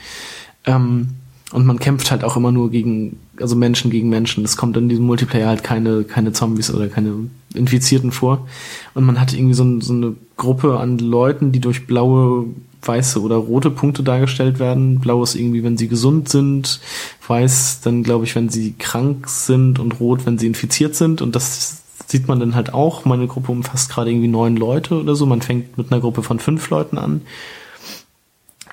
Ähm, 0.65 1.09
und 1.53 1.65
man 1.65 1.79
kämpft 1.79 2.11
halt 2.11 2.23
auch 2.23 2.35
immer 2.35 2.51
nur 2.51 2.69
gegen, 2.71 3.19
also 3.39 3.55
Menschen 3.55 3.89
gegen 3.89 4.09
Menschen. 4.09 4.43
Es 4.43 4.57
kommt 4.57 4.75
in 4.75 4.89
diesem 4.89 5.05
Multiplayer 5.05 5.47
halt 5.47 5.63
keine, 5.63 6.03
keine 6.03 6.33
Zombies 6.33 6.73
oder 6.73 6.87
keine 6.89 7.13
Infizierten 7.53 8.11
vor. 8.11 8.47
Und 8.93 9.05
man 9.05 9.19
hat 9.19 9.33
irgendwie 9.33 9.53
so, 9.53 9.79
so 9.79 9.93
eine 9.93 10.15
Gruppe 10.35 10.77
an 10.79 10.97
Leuten, 10.97 11.53
die 11.53 11.61
durch 11.61 11.87
blaue 11.87 12.47
weiße 12.81 13.21
oder 13.21 13.37
rote 13.37 13.71
Punkte 13.71 14.03
dargestellt 14.03 14.59
werden. 14.59 14.99
Blau 14.99 15.23
ist 15.23 15.35
irgendwie, 15.35 15.63
wenn 15.63 15.77
sie 15.77 15.87
gesund 15.87 16.27
sind. 16.27 16.81
Weiß 17.27 17.79
dann, 17.81 18.03
glaube 18.03 18.25
ich, 18.25 18.35
wenn 18.35 18.49
sie 18.49 18.73
krank 18.77 19.29
sind 19.29 19.79
und 19.79 20.01
rot, 20.01 20.25
wenn 20.25 20.37
sie 20.37 20.47
infiziert 20.47 20.95
sind. 20.95 21.21
Und 21.21 21.35
das 21.35 21.81
sieht 22.07 22.27
man 22.27 22.41
dann 22.41 22.55
halt 22.55 22.73
auch. 22.73 23.05
Meine 23.05 23.27
Gruppe 23.27 23.53
umfasst 23.53 23.89
gerade 23.89 24.11
irgendwie 24.11 24.27
neun 24.27 24.57
Leute 24.57 24.99
oder 24.99 25.15
so. 25.15 25.25
Man 25.25 25.41
fängt 25.41 25.77
mit 25.77 25.91
einer 25.91 26.01
Gruppe 26.01 26.23
von 26.23 26.39
fünf 26.39 26.69
Leuten 26.69 26.97
an. 26.97 27.21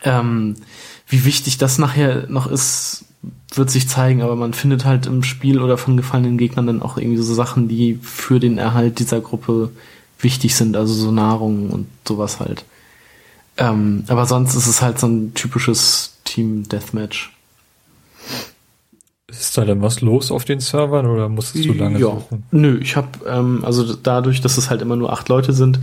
Ähm, 0.03 0.57
wie 1.09 1.25
wichtig 1.25 1.59
das 1.59 1.79
nachher 1.79 2.27
noch 2.29 2.47
ist, 2.47 3.05
wird 3.55 3.71
sich 3.71 3.89
zeigen, 3.89 4.23
aber 4.23 4.37
man 4.37 4.53
findet 4.53 4.85
halt 4.85 5.07
im 5.07 5.23
Spiel 5.23 5.61
oder 5.61 5.79
von 5.79 5.97
gefallenen 5.97 6.39
Gegnern 6.39 6.67
dann 6.67 6.83
auch 6.83 6.99
irgendwie 6.99 7.23
so 7.23 7.35
Sachen, 7.35 7.69
die 7.69 7.99
für 8.03 8.41
den 8.41 8.59
Erhalt 8.59 8.99
dieser 8.99 9.21
Gruppe 9.21 9.71
wichtig 10.19 10.57
sind, 10.57 10.77
also 10.77 10.93
so 10.93 11.11
Nahrung 11.11 11.71
und 11.71 11.87
sowas 12.07 12.41
halt. 12.41 12.65
Ähm, 13.57 14.05
aber 14.09 14.27
sonst 14.27 14.55
ist 14.55 14.67
es 14.67 14.83
halt 14.83 14.99
so 14.99 15.07
ein 15.07 15.35
typisches 15.35 16.15
Team 16.25 16.69
Deathmatch. 16.69 17.33
Ist 19.29 19.57
da 19.57 19.65
denn 19.65 19.83
was 19.83 20.01
los 20.01 20.31
auf 20.31 20.45
den 20.45 20.61
Servern 20.61 21.07
oder 21.07 21.29
musstest 21.29 21.65
du 21.67 21.73
lange 21.73 21.99
ja. 21.99 22.07
suchen? 22.07 22.45
Nö, 22.51 22.79
ich 22.81 22.97
habe 22.97 23.09
ähm, 23.27 23.65
also 23.65 23.95
dadurch, 23.95 24.41
dass 24.41 24.59
es 24.59 24.71
halt 24.71 24.83
immer 24.83 24.97
nur 24.97 25.13
acht 25.13 25.29
Leute 25.29 25.53
sind, 25.53 25.79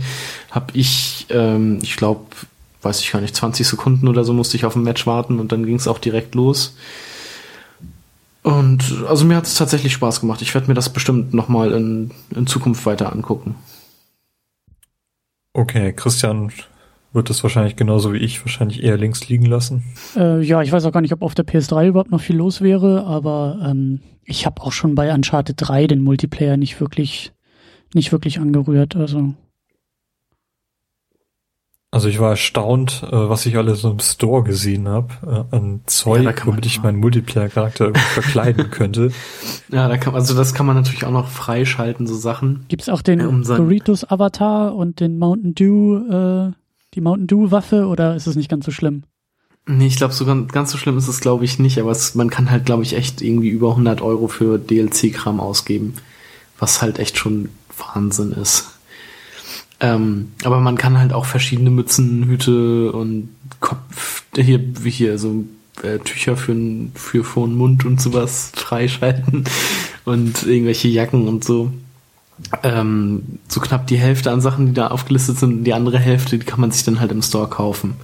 habe 0.50 0.66
ich, 0.74 1.26
ähm, 1.30 1.78
ich 1.82 1.96
glaube, 1.96 2.24
weiß 2.82 3.00
ich 3.00 3.10
gar 3.10 3.20
nicht, 3.20 3.36
20 3.36 3.66
Sekunden 3.66 4.08
oder 4.08 4.24
so 4.24 4.32
musste 4.32 4.56
ich 4.56 4.64
auf 4.64 4.76
ein 4.76 4.82
Match 4.82 5.06
warten 5.06 5.38
und 5.38 5.52
dann 5.52 5.64
ging 5.66 5.76
es 5.76 5.88
auch 5.88 5.98
direkt 5.98 6.34
los. 6.34 6.76
Und 8.42 9.04
also 9.08 9.24
mir 9.24 9.36
hat 9.36 9.46
es 9.46 9.54
tatsächlich 9.54 9.92
Spaß 9.92 10.20
gemacht. 10.20 10.42
Ich 10.42 10.52
werde 10.52 10.66
mir 10.66 10.74
das 10.74 10.92
bestimmt 10.92 11.32
nochmal 11.32 11.72
in, 11.72 12.10
in 12.34 12.46
Zukunft 12.46 12.84
weiter 12.86 13.12
angucken. 13.12 13.54
Okay, 15.52 15.92
Christian 15.92 16.50
wird 17.12 17.30
das 17.30 17.42
wahrscheinlich 17.42 17.76
genauso 17.76 18.12
wie 18.12 18.18
ich 18.18 18.44
wahrscheinlich 18.44 18.82
eher 18.82 18.96
links 18.96 19.28
liegen 19.28 19.46
lassen. 19.46 19.84
Äh, 20.16 20.42
ja, 20.42 20.62
ich 20.62 20.72
weiß 20.72 20.84
auch 20.86 20.92
gar 20.92 21.02
nicht, 21.02 21.12
ob 21.12 21.22
auf 21.22 21.34
der 21.34 21.46
PS3 21.46 21.88
überhaupt 21.88 22.10
noch 22.10 22.20
viel 22.20 22.36
los 22.36 22.62
wäre, 22.62 23.04
aber 23.04 23.58
ähm, 23.64 24.00
ich 24.24 24.46
habe 24.46 24.62
auch 24.62 24.72
schon 24.72 24.94
bei 24.94 25.12
Uncharted 25.12 25.56
3 25.58 25.86
den 25.86 26.02
Multiplayer 26.02 26.56
nicht 26.56 26.80
wirklich, 26.80 27.32
nicht 27.94 28.12
wirklich 28.12 28.40
angerührt. 28.40 28.96
Also 28.96 29.34
Also 31.94 32.08
ich 32.08 32.18
war 32.20 32.30
erstaunt, 32.30 33.02
äh, 33.06 33.10
was 33.12 33.44
ich 33.44 33.58
alles 33.58 33.82
so 33.82 33.90
im 33.90 33.98
Store 33.98 34.42
gesehen 34.42 34.88
habe, 34.88 35.46
äh, 35.52 35.54
an 35.56 35.82
Zeug, 35.84 36.22
Ja, 36.22 36.30
da 36.30 36.32
kann 36.32 36.46
man 36.48 36.56
womit 36.56 36.64
ich 36.66 36.82
meinen 36.82 36.98
Multiplayer-Charakter 37.00 37.92
verkleiden 38.14 38.70
könnte. 38.70 39.12
Ja, 39.70 39.88
da 39.88 39.98
kann, 39.98 40.14
also 40.14 40.34
das 40.34 40.54
kann 40.54 40.64
man 40.64 40.74
natürlich 40.74 41.04
auch 41.04 41.10
noch 41.10 41.28
freischalten, 41.28 42.06
so 42.06 42.14
Sachen. 42.14 42.64
gibt's 42.68 42.88
auch 42.88 43.02
den 43.02 43.20
um 43.26 43.44
sein- 43.44 43.58
Doritos 43.58 44.10
Avatar 44.10 44.74
und 44.74 45.00
den 45.00 45.18
Mountain 45.18 45.54
Dew, 45.54 45.98
äh, 46.08 46.52
die 46.94 47.02
Mountain 47.02 47.26
Dew 47.26 47.50
Waffe 47.50 47.86
oder 47.86 48.16
ist 48.16 48.26
es 48.26 48.36
nicht 48.36 48.48
ganz 48.50 48.64
so 48.64 48.70
schlimm? 48.72 49.02
Nee, 49.66 49.86
ich 49.86 49.96
glaube, 49.96 50.14
so 50.14 50.24
ganz, 50.24 50.50
ganz 50.50 50.70
so 50.72 50.78
schlimm 50.78 50.96
ist 50.96 51.08
es, 51.08 51.20
glaube 51.20 51.44
ich, 51.44 51.58
nicht, 51.58 51.78
aber 51.78 51.90
es, 51.90 52.14
man 52.14 52.30
kann 52.30 52.50
halt, 52.50 52.64
glaube 52.64 52.84
ich, 52.84 52.96
echt 52.96 53.20
irgendwie 53.20 53.50
über 53.50 53.68
100 53.72 54.00
Euro 54.00 54.28
für 54.28 54.58
DLC-Kram 54.58 55.40
ausgeben, 55.40 55.94
was 56.58 56.80
halt 56.80 56.98
echt 56.98 57.18
schon 57.18 57.50
Wahnsinn 57.76 58.32
ist. 58.32 58.70
Ähm, 59.82 60.32
aber 60.44 60.60
man 60.60 60.78
kann 60.78 60.96
halt 60.96 61.12
auch 61.12 61.26
verschiedene 61.26 61.70
Mützen, 61.70 62.26
Hüte 62.26 62.92
und 62.92 63.30
Kopf, 63.58 64.22
hier, 64.36 64.60
hier, 64.84 65.18
so 65.18 65.44
äh, 65.82 65.98
Tücher 65.98 66.36
für, 66.36 66.56
für 66.94 67.24
vor 67.24 67.48
den 67.48 67.56
Mund 67.56 67.84
und 67.84 68.00
sowas 68.00 68.52
freischalten 68.54 69.44
und 70.04 70.44
irgendwelche 70.44 70.86
Jacken 70.86 71.26
und 71.26 71.44
so. 71.44 71.72
Ähm, 72.62 73.40
so 73.48 73.60
knapp 73.60 73.88
die 73.88 73.98
Hälfte 73.98 74.30
an 74.30 74.40
Sachen, 74.40 74.66
die 74.66 74.72
da 74.72 74.88
aufgelistet 74.88 75.38
sind, 75.38 75.64
die 75.64 75.74
andere 75.74 75.98
Hälfte, 75.98 76.38
die 76.38 76.46
kann 76.46 76.60
man 76.60 76.70
sich 76.70 76.84
dann 76.84 77.00
halt 77.00 77.10
im 77.10 77.22
Store 77.22 77.48
kaufen. 77.48 77.94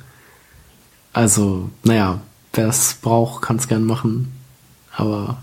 Also, 1.13 1.71
naja, 1.85 2.21
wer 2.55 2.69
es 2.69 2.95
braucht, 3.01 3.43
kann 3.43 3.57
es 3.57 3.69
gern 3.69 3.85
machen. 3.85 4.33
Aber 4.97 5.39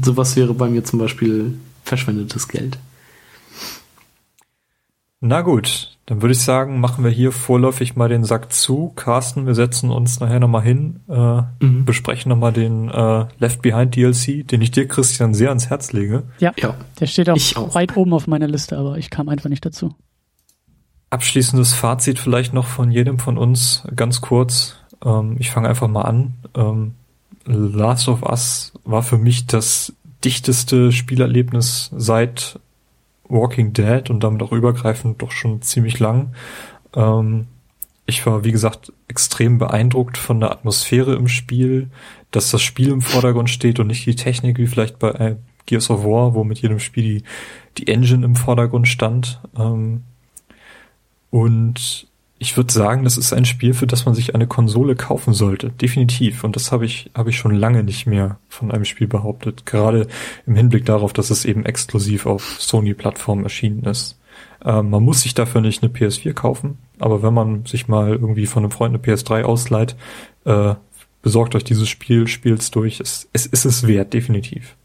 sowas 0.00 0.36
wäre 0.36 0.54
bei 0.54 0.68
mir 0.68 0.84
zum 0.84 1.00
Beispiel 1.00 1.58
verschwendetes 1.84 2.46
Geld. 2.46 2.78
Na 5.26 5.40
gut, 5.40 5.96
dann 6.04 6.20
würde 6.20 6.32
ich 6.32 6.42
sagen, 6.42 6.80
machen 6.80 7.02
wir 7.02 7.10
hier 7.10 7.32
vorläufig 7.32 7.96
mal 7.96 8.10
den 8.10 8.24
Sack 8.24 8.52
zu. 8.52 8.92
Carsten, 8.94 9.46
wir 9.46 9.54
setzen 9.54 9.90
uns 9.90 10.20
nachher 10.20 10.38
nochmal 10.38 10.60
hin, 10.62 11.00
äh, 11.08 11.40
Mhm. 11.64 11.86
besprechen 11.86 12.28
nochmal 12.28 12.52
den 12.52 12.90
äh, 12.90 13.24
Left 13.38 13.62
Behind 13.62 13.96
DLC, 13.96 14.46
den 14.46 14.60
ich 14.60 14.70
dir, 14.70 14.86
Christian, 14.86 15.32
sehr 15.32 15.48
ans 15.48 15.70
Herz 15.70 15.92
lege. 15.92 16.24
Ja, 16.40 16.52
Ja. 16.58 16.74
der 17.00 17.06
steht 17.06 17.30
auch, 17.30 17.36
Ich 17.36 17.56
auch. 17.56 17.74
weit 17.74 17.96
oben 17.96 18.12
auf 18.12 18.26
meiner 18.26 18.46
Liste, 18.48 18.76
aber 18.76 18.98
ich 18.98 19.08
kam 19.08 19.30
einfach 19.30 19.48
nicht 19.48 19.64
dazu. 19.64 19.94
Abschließendes 21.08 21.72
Fazit 21.72 22.18
vielleicht 22.18 22.52
noch 22.52 22.66
von 22.66 22.90
jedem 22.90 23.18
von 23.18 23.38
uns, 23.38 23.84
ganz 23.96 24.20
kurz. 24.20 24.74
Ähm, 25.02 25.36
ich 25.38 25.50
fange 25.50 25.68
einfach 25.70 25.88
mal 25.88 26.02
an. 26.02 26.34
Ähm, 26.54 26.94
Last 27.46 28.08
of 28.08 28.22
Us 28.22 28.72
war 28.84 29.02
für 29.02 29.16
mich 29.18 29.46
das 29.46 29.92
dichteste 30.24 30.92
Spielerlebnis 30.92 31.90
seit 31.96 32.58
Walking 33.34 33.72
Dead 33.72 34.08
und 34.08 34.24
damit 34.24 34.42
auch 34.42 34.52
übergreifend 34.52 35.20
doch 35.20 35.32
schon 35.32 35.60
ziemlich 35.60 35.98
lang. 35.98 36.34
Ähm, 36.94 37.48
ich 38.06 38.24
war, 38.26 38.44
wie 38.44 38.52
gesagt, 38.52 38.92
extrem 39.08 39.58
beeindruckt 39.58 40.18
von 40.18 40.40
der 40.40 40.50
Atmosphäre 40.50 41.14
im 41.14 41.28
Spiel, 41.28 41.90
dass 42.30 42.50
das 42.50 42.62
Spiel 42.62 42.90
im 42.90 43.00
Vordergrund 43.00 43.50
steht 43.50 43.78
und 43.80 43.88
nicht 43.88 44.06
die 44.06 44.16
Technik, 44.16 44.58
wie 44.58 44.66
vielleicht 44.66 44.98
bei 44.98 45.10
äh, 45.10 45.36
Gears 45.66 45.90
of 45.90 46.04
War, 46.04 46.34
wo 46.34 46.44
mit 46.44 46.60
jedem 46.60 46.78
Spiel 46.78 47.02
die, 47.04 47.22
die 47.78 47.88
Engine 47.88 48.24
im 48.24 48.36
Vordergrund 48.36 48.88
stand. 48.88 49.40
Ähm, 49.58 50.02
und 51.30 52.06
ich 52.44 52.58
würde 52.58 52.70
sagen, 52.70 53.04
das 53.04 53.16
ist 53.16 53.32
ein 53.32 53.46
Spiel, 53.46 53.72
für 53.72 53.86
das 53.86 54.04
man 54.04 54.14
sich 54.14 54.34
eine 54.34 54.46
Konsole 54.46 54.96
kaufen 54.96 55.32
sollte. 55.32 55.70
Definitiv. 55.70 56.44
Und 56.44 56.56
das 56.56 56.72
habe 56.72 56.84
ich, 56.84 57.10
habe 57.14 57.30
ich 57.30 57.38
schon 57.38 57.54
lange 57.54 57.82
nicht 57.82 58.06
mehr 58.06 58.38
von 58.50 58.70
einem 58.70 58.84
Spiel 58.84 59.06
behauptet. 59.06 59.64
Gerade 59.64 60.08
im 60.46 60.54
Hinblick 60.54 60.84
darauf, 60.84 61.14
dass 61.14 61.30
es 61.30 61.46
eben 61.46 61.64
exklusiv 61.64 62.26
auf 62.26 62.60
Sony-Plattformen 62.60 63.44
erschienen 63.44 63.84
ist. 63.84 64.18
Ähm, 64.62 64.90
man 64.90 65.02
muss 65.02 65.22
sich 65.22 65.32
dafür 65.32 65.62
nicht 65.62 65.82
eine 65.82 65.90
PS4 65.90 66.34
kaufen, 66.34 66.76
aber 66.98 67.22
wenn 67.22 67.32
man 67.32 67.64
sich 67.64 67.88
mal 67.88 68.10
irgendwie 68.10 68.44
von 68.44 68.62
einem 68.62 68.70
Freund 68.70 68.94
eine 68.94 69.02
PS3 69.02 69.44
ausleiht, 69.44 69.96
äh, 70.44 70.74
besorgt 71.22 71.54
euch 71.54 71.64
dieses 71.64 71.88
Spiel, 71.88 72.26
spielt's 72.26 72.70
durch. 72.70 73.00
Es, 73.00 73.26
es 73.32 73.46
ist 73.46 73.64
es 73.64 73.86
wert, 73.86 74.12
definitiv. 74.12 74.76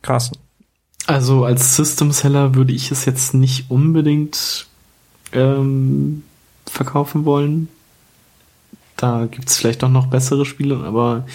Carsten. 0.00 0.38
Also 1.06 1.44
als 1.44 1.76
System 1.76 2.12
Seller 2.12 2.54
würde 2.54 2.72
ich 2.72 2.90
es 2.90 3.04
jetzt 3.04 3.34
nicht 3.34 3.70
unbedingt 3.70 4.69
ähm, 5.32 6.22
verkaufen 6.66 7.24
wollen. 7.24 7.68
Da 8.96 9.26
gibt's 9.30 9.56
vielleicht 9.56 9.82
auch 9.82 9.88
noch 9.88 10.08
bessere 10.08 10.44
Spiele, 10.44 10.76
aber 10.84 11.26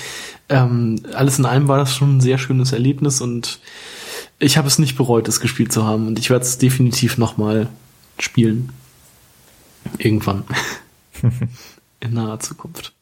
ähm, 0.50 1.02
alles 1.14 1.40
in 1.40 1.46
allem 1.46 1.68
war 1.68 1.78
das 1.78 1.96
schon 1.96 2.18
ein 2.18 2.22
sehr 2.22 2.38
schönes 2.38 2.72
Erlebnis 2.72 3.22
und 3.22 3.60
ich 4.38 4.58
habe 4.58 4.68
es 4.68 4.78
nicht 4.78 4.98
bereut, 4.98 5.28
es 5.28 5.40
gespielt 5.40 5.72
zu 5.72 5.86
haben 5.86 6.08
und 6.08 6.20
ich 6.20 6.30
werde 6.30 6.46
es 6.46 6.58
definitiv 6.58 7.18
nochmal 7.18 7.70
spielen. 8.20 8.72
Irgendwann. 9.98 10.44
in 12.00 12.14
naher 12.14 12.40
Zukunft. 12.40 12.94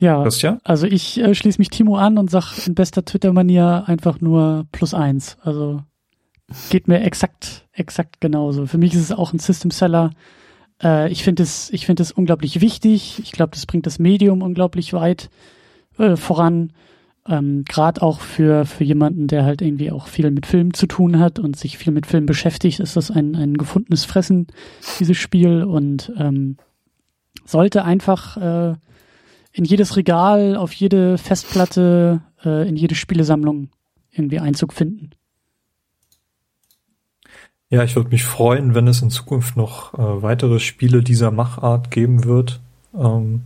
Ja, 0.00 0.22
Christian? 0.22 0.60
also 0.62 0.86
ich 0.86 1.18
äh, 1.18 1.34
schließe 1.34 1.58
mich 1.58 1.70
Timo 1.70 1.96
an 1.96 2.18
und 2.18 2.30
sag 2.30 2.66
in 2.66 2.74
bester 2.74 3.04
Twitter-Manier 3.04 3.84
einfach 3.86 4.20
nur 4.20 4.66
plus 4.70 4.94
eins. 4.94 5.36
Also 5.42 5.82
geht 6.70 6.88
mir 6.88 7.02
exakt, 7.02 7.66
exakt 7.72 8.20
genauso. 8.20 8.66
Für 8.66 8.78
mich 8.78 8.94
ist 8.94 9.02
es 9.02 9.12
auch 9.12 9.32
ein 9.32 9.38
System-Seller. 9.38 10.10
Äh, 10.82 11.10
ich 11.10 11.22
finde 11.22 11.42
es, 11.42 11.70
ich 11.70 11.86
finde 11.86 12.02
es 12.02 12.12
unglaublich 12.12 12.60
wichtig. 12.60 13.20
Ich 13.22 13.32
glaube, 13.32 13.50
das 13.52 13.66
bringt 13.66 13.86
das 13.86 13.98
Medium 13.98 14.42
unglaublich 14.42 14.92
weit 14.92 15.30
äh, 15.98 16.16
voran. 16.16 16.72
Ähm, 17.26 17.64
Gerade 17.68 18.00
auch 18.00 18.20
für, 18.20 18.64
für 18.64 18.84
jemanden, 18.84 19.26
der 19.26 19.44
halt 19.44 19.60
irgendwie 19.60 19.90
auch 19.90 20.06
viel 20.06 20.30
mit 20.30 20.46
Film 20.46 20.72
zu 20.72 20.86
tun 20.86 21.18
hat 21.18 21.38
und 21.38 21.56
sich 21.56 21.76
viel 21.76 21.92
mit 21.92 22.06
Film 22.06 22.24
beschäftigt, 22.24 22.80
ist 22.80 22.96
das 22.96 23.10
ein, 23.10 23.36
ein 23.36 23.58
gefundenes 23.58 24.06
Fressen, 24.06 24.46
dieses 24.98 25.18
Spiel. 25.18 25.64
Und 25.64 26.12
ähm, 26.16 26.56
sollte 27.44 27.84
einfach 27.84 28.36
äh, 28.38 28.74
in 29.52 29.64
jedes 29.64 29.96
Regal, 29.96 30.56
auf 30.56 30.72
jede 30.72 31.18
Festplatte, 31.18 32.22
äh, 32.42 32.66
in 32.66 32.76
jede 32.76 32.94
Spielesammlung 32.94 33.68
irgendwie 34.10 34.38
Einzug 34.38 34.72
finden. 34.72 35.10
Ja, 37.70 37.82
ich 37.84 37.96
würde 37.96 38.08
mich 38.10 38.24
freuen, 38.24 38.74
wenn 38.74 38.88
es 38.88 39.02
in 39.02 39.10
Zukunft 39.10 39.56
noch 39.56 39.92
äh, 39.94 40.22
weitere 40.22 40.58
Spiele 40.58 41.02
dieser 41.02 41.30
Machart 41.30 41.90
geben 41.90 42.24
wird. 42.24 42.60
Ähm, 42.98 43.44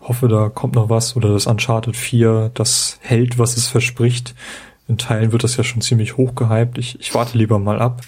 hoffe, 0.00 0.28
da 0.28 0.48
kommt 0.50 0.74
noch 0.74 0.90
was 0.90 1.16
oder 1.16 1.32
das 1.32 1.46
Uncharted 1.46 1.96
4, 1.96 2.50
das 2.52 2.98
hält, 3.00 3.38
was 3.38 3.56
es 3.56 3.68
verspricht. 3.68 4.34
In 4.88 4.98
Teilen 4.98 5.32
wird 5.32 5.44
das 5.44 5.56
ja 5.56 5.64
schon 5.64 5.80
ziemlich 5.80 6.16
hoch 6.18 6.34
gehypt. 6.34 6.76
Ich, 6.76 7.00
ich 7.00 7.14
warte 7.14 7.38
lieber 7.38 7.58
mal 7.58 7.80
ab. 7.80 8.02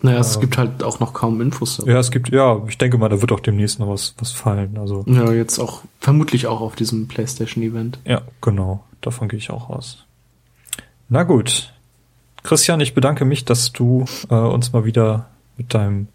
Naja, 0.00 0.20
es 0.20 0.36
Ähm. 0.36 0.42
gibt 0.42 0.58
halt 0.58 0.84
auch 0.84 1.00
noch 1.00 1.12
kaum 1.12 1.40
Infos. 1.40 1.82
Ja, 1.84 1.98
es 1.98 2.12
gibt, 2.12 2.28
ja, 2.28 2.62
ich 2.68 2.78
denke 2.78 2.98
mal, 2.98 3.08
da 3.08 3.20
wird 3.20 3.32
auch 3.32 3.40
demnächst 3.40 3.80
noch 3.80 3.88
was, 3.88 4.14
was 4.18 4.30
fallen. 4.30 4.78
Also, 4.78 5.02
Ja, 5.08 5.32
jetzt 5.32 5.58
auch, 5.58 5.80
vermutlich 5.98 6.46
auch 6.46 6.60
auf 6.60 6.76
diesem 6.76 7.08
PlayStation-Event. 7.08 7.98
ja, 8.04 8.20
genau. 8.40 8.84
Davon 9.00 9.28
gehe 9.28 9.38
ich 9.38 9.50
auch 9.50 9.68
aus. 9.70 10.04
Na 11.08 11.22
gut. 11.24 11.72
Christian, 12.48 12.80
ich 12.80 12.94
bedanke 12.94 13.26
mich, 13.26 13.44
dass 13.44 13.72
du 13.72 14.06
äh, 14.30 14.34
uns 14.34 14.72
mal 14.72 14.86
wieder 14.86 15.28
mit 15.58 15.74
deinem 15.74 16.08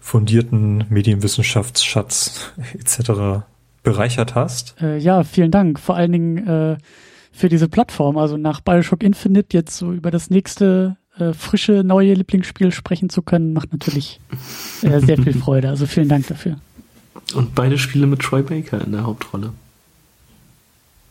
fundierten 0.00 0.84
Medienwissenschaftsschatz 0.88 2.50
etc. 2.74 3.44
bereichert 3.84 4.34
hast. 4.34 4.74
Äh, 4.82 4.98
ja, 4.98 5.22
vielen 5.22 5.52
Dank. 5.52 5.78
Vor 5.78 5.94
allen 5.94 6.10
Dingen 6.10 6.38
äh, 6.44 6.76
für 7.30 7.48
diese 7.48 7.68
Plattform. 7.68 8.18
Also 8.18 8.36
nach 8.36 8.60
Bioshock 8.62 9.04
Infinite 9.04 9.56
jetzt 9.56 9.76
so 9.76 9.92
über 9.92 10.10
das 10.10 10.28
nächste 10.28 10.96
äh, 11.16 11.34
frische 11.34 11.84
neue 11.84 12.14
Lieblingsspiel 12.14 12.72
sprechen 12.72 13.08
zu 13.08 13.22
können, 13.22 13.52
macht 13.52 13.70
natürlich 13.70 14.18
äh, 14.82 14.98
sehr 14.98 15.18
viel 15.18 15.34
Freude. 15.40 15.68
Also 15.68 15.86
vielen 15.86 16.08
Dank 16.08 16.26
dafür. 16.26 16.56
Und 17.36 17.54
beide 17.54 17.78
Spiele 17.78 18.08
mit 18.08 18.18
Troy 18.22 18.42
Baker 18.42 18.84
in 18.84 18.90
der 18.90 19.04
Hauptrolle. 19.04 19.52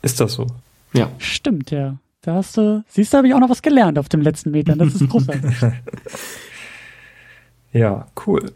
Ist 0.02 0.20
das 0.20 0.34
so? 0.34 0.48
Ja. 0.92 1.10
Stimmt, 1.18 1.72
ja. 1.72 1.96
Da 2.22 2.36
hast 2.36 2.58
du, 2.58 2.84
siehst 2.88 3.14
du, 3.14 3.18
habe 3.18 3.28
ich 3.28 3.34
auch 3.34 3.40
noch 3.40 3.50
was 3.50 3.62
gelernt 3.62 3.98
auf 3.98 4.10
dem 4.10 4.22
letzten 4.22 4.52
Metern. 4.52 4.80
Das 4.80 4.94
ist 4.94 5.10
großartig. 5.10 5.56
ja, 7.74 8.08
cool. 8.26 8.52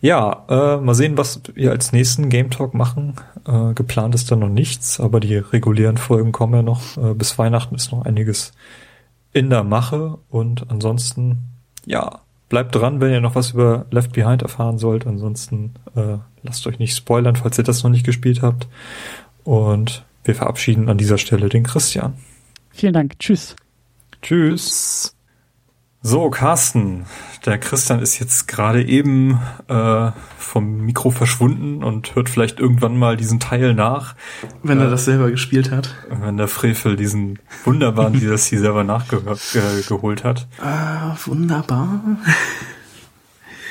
Ja, 0.00 0.44
äh, 0.48 0.80
mal 0.80 0.94
sehen, 0.94 1.16
was 1.16 1.42
wir 1.54 1.70
als 1.70 1.92
nächsten 1.92 2.28
Game 2.28 2.50
Talk 2.50 2.74
machen. 2.74 3.14
Äh, 3.46 3.74
geplant 3.74 4.14
ist 4.14 4.30
da 4.32 4.36
noch 4.36 4.48
nichts, 4.48 4.98
aber 4.98 5.20
die 5.20 5.36
regulären 5.36 5.96
Folgen 5.96 6.32
kommen 6.32 6.54
ja 6.54 6.62
noch. 6.62 6.96
Äh, 6.96 7.14
bis 7.14 7.38
Weihnachten 7.38 7.74
ist 7.74 7.92
noch 7.92 8.04
einiges 8.04 8.52
in 9.32 9.50
der 9.50 9.64
Mache 9.64 10.18
und 10.28 10.70
ansonsten, 10.70 11.44
ja, 11.86 12.20
bleibt 12.48 12.74
dran, 12.74 13.00
wenn 13.00 13.12
ihr 13.12 13.20
noch 13.20 13.34
was 13.34 13.52
über 13.52 13.86
Left 13.90 14.12
Behind 14.12 14.42
erfahren 14.42 14.78
sollt. 14.78 15.06
Ansonsten 15.06 15.74
äh, 15.94 16.18
lasst 16.42 16.66
euch 16.66 16.78
nicht 16.78 16.96
spoilern, 16.96 17.36
falls 17.36 17.58
ihr 17.58 17.64
das 17.64 17.82
noch 17.82 17.90
nicht 17.90 18.04
gespielt 18.04 18.42
habt. 18.42 18.66
Und 19.44 20.04
wir 20.24 20.34
verabschieden 20.34 20.88
an 20.88 20.98
dieser 20.98 21.18
Stelle 21.18 21.48
den 21.48 21.62
Christian. 21.62 22.14
Vielen 22.72 22.92
Dank. 22.92 23.18
Tschüss. 23.18 23.56
Tschüss. 24.22 25.14
So, 26.04 26.30
Carsten, 26.30 27.06
der 27.46 27.58
Christian 27.58 28.00
ist 28.00 28.18
jetzt 28.18 28.48
gerade 28.48 28.84
eben 28.84 29.38
äh, 29.68 30.10
vom 30.36 30.78
Mikro 30.84 31.10
verschwunden 31.10 31.84
und 31.84 32.16
hört 32.16 32.28
vielleicht 32.28 32.58
irgendwann 32.58 32.98
mal 32.98 33.16
diesen 33.16 33.38
Teil 33.38 33.72
nach. 33.74 34.16
Wenn 34.64 34.80
er 34.80 34.88
äh, 34.88 34.90
das 34.90 35.04
selber 35.04 35.30
gespielt 35.30 35.70
hat. 35.70 35.94
Wenn 36.08 36.38
der 36.38 36.48
Frevel 36.48 36.96
diesen 36.96 37.38
wunderbaren 37.64 38.12
DLC 38.20 38.58
selber 38.58 38.82
nachgeholt 38.82 40.20
äh, 40.20 40.24
hat. 40.24 40.48
Ah, 40.60 41.16
wunderbar. 41.24 42.00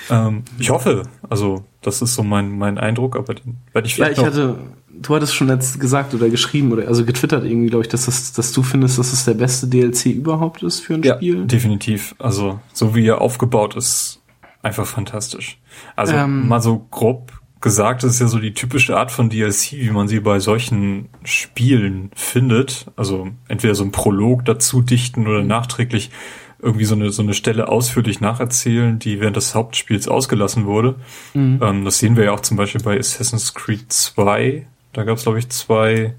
Ähm, 0.09 0.43
ich 0.57 0.69
hoffe, 0.69 1.03
also 1.29 1.65
das 1.81 2.01
ist 2.01 2.15
so 2.15 2.23
mein, 2.23 2.57
mein 2.57 2.77
Eindruck, 2.77 3.17
aber 3.17 3.33
den 3.33 3.57
werde 3.73 3.87
ich 3.87 3.95
vielleicht 3.95 4.17
Ja, 4.17 4.27
ich 4.27 4.33
hatte, 4.33 4.57
du 4.93 5.15
hattest 5.15 5.35
schon 5.35 5.49
jetzt 5.49 5.79
gesagt 5.79 6.13
oder 6.13 6.29
geschrieben 6.29 6.71
oder 6.71 6.87
also 6.87 7.05
getwittert 7.05 7.43
irgendwie, 7.43 7.69
glaube 7.69 7.83
ich, 7.83 7.89
dass, 7.89 8.05
das, 8.05 8.33
dass 8.33 8.51
du 8.51 8.63
findest, 8.63 8.97
dass 8.97 9.13
es 9.13 9.25
der 9.25 9.33
beste 9.33 9.67
DLC 9.67 10.07
überhaupt 10.07 10.63
ist 10.63 10.79
für 10.79 10.95
ein 10.95 11.03
ja, 11.03 11.15
Spiel. 11.15 11.45
definitiv. 11.45 12.15
Also 12.19 12.59
so 12.73 12.95
wie 12.95 13.07
er 13.07 13.21
aufgebaut 13.21 13.75
ist, 13.75 14.21
einfach 14.61 14.85
fantastisch. 14.85 15.59
Also 15.95 16.13
ähm, 16.13 16.47
mal 16.47 16.61
so 16.61 16.85
grob 16.91 17.31
gesagt, 17.61 18.03
das 18.03 18.13
ist 18.13 18.19
ja 18.19 18.27
so 18.27 18.39
die 18.39 18.53
typische 18.53 18.97
Art 18.97 19.11
von 19.11 19.29
DLC, 19.29 19.73
wie 19.73 19.91
man 19.91 20.07
sie 20.07 20.19
bei 20.19 20.39
solchen 20.39 21.09
Spielen 21.23 22.09
findet. 22.15 22.87
Also 22.95 23.29
entweder 23.47 23.75
so 23.75 23.83
ein 23.83 23.91
Prolog 23.91 24.45
dazu 24.45 24.81
dichten 24.81 25.27
oder 25.27 25.43
nachträglich 25.43 26.09
irgendwie 26.59 26.85
so 26.85 26.95
eine, 26.95 27.11
so 27.11 27.23
eine 27.23 27.33
Stelle 27.33 27.69
ausführlich 27.69 28.21
nacherzählen, 28.21 28.99
die 28.99 29.19
während 29.19 29.35
des 29.35 29.55
Hauptspiels 29.55 30.07
ausgelassen 30.07 30.65
wurde. 30.65 30.95
Mhm. 31.33 31.59
Ähm, 31.61 31.85
das 31.85 31.99
sehen 31.99 32.15
wir 32.15 32.25
ja 32.25 32.31
auch 32.31 32.41
zum 32.41 32.57
Beispiel 32.57 32.81
bei 32.81 32.99
Assassin's 32.99 33.53
Creed 33.53 33.91
2. 33.91 34.67
Da 34.93 35.03
gab 35.03 35.17
es, 35.17 35.23
glaube 35.23 35.39
ich, 35.39 35.49
zwei, 35.49 36.15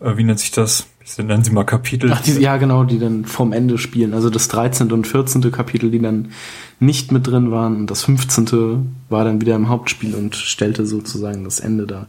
äh, 0.00 0.16
wie 0.16 0.24
nennt 0.24 0.40
sich 0.40 0.50
das? 0.50 0.86
nennen 1.16 1.42
sie 1.42 1.52
mal 1.52 1.64
Kapitel. 1.64 2.12
Ach, 2.12 2.20
die, 2.20 2.32
ja, 2.32 2.56
genau, 2.58 2.84
die 2.84 2.98
dann 2.98 3.24
vom 3.24 3.52
Ende 3.52 3.78
spielen. 3.78 4.12
Also 4.12 4.28
das 4.28 4.48
13. 4.48 4.92
und 4.92 5.06
14. 5.06 5.50
Kapitel, 5.50 5.90
die 5.90 6.00
dann 6.00 6.32
nicht 6.80 7.12
mit 7.12 7.26
drin 7.26 7.50
waren. 7.50 7.76
Und 7.76 7.90
das 7.90 8.04
15. 8.04 8.94
war 9.08 9.24
dann 9.24 9.40
wieder 9.40 9.56
im 9.56 9.68
Hauptspiel 9.68 10.14
und 10.14 10.36
stellte 10.36 10.86
sozusagen 10.86 11.44
das 11.44 11.60
Ende 11.60 11.86
dar. 11.86 12.08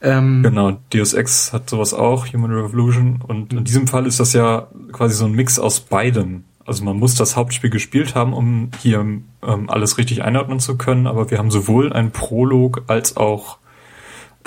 Ähm, 0.00 0.42
genau, 0.42 0.78
Deus 0.92 1.12
Ex 1.12 1.52
hat 1.52 1.68
sowas 1.68 1.92
auch, 1.92 2.32
Human 2.32 2.52
Revolution. 2.52 3.22
Und 3.26 3.52
in 3.52 3.64
diesem 3.64 3.86
Fall 3.86 4.06
ist 4.06 4.20
das 4.20 4.32
ja 4.32 4.68
quasi 4.92 5.14
so 5.14 5.26
ein 5.26 5.32
Mix 5.32 5.58
aus 5.58 5.80
beidem. 5.80 6.44
Also 6.64 6.84
man 6.84 6.98
muss 6.98 7.14
das 7.14 7.36
Hauptspiel 7.36 7.70
gespielt 7.70 8.14
haben, 8.14 8.32
um 8.32 8.70
hier 8.80 9.00
ähm, 9.00 9.24
alles 9.68 9.98
richtig 9.98 10.22
einordnen 10.22 10.60
zu 10.60 10.76
können. 10.76 11.06
Aber 11.06 11.30
wir 11.30 11.38
haben 11.38 11.50
sowohl 11.50 11.92
einen 11.92 12.10
Prolog 12.10 12.82
als 12.88 13.16
auch 13.16 13.58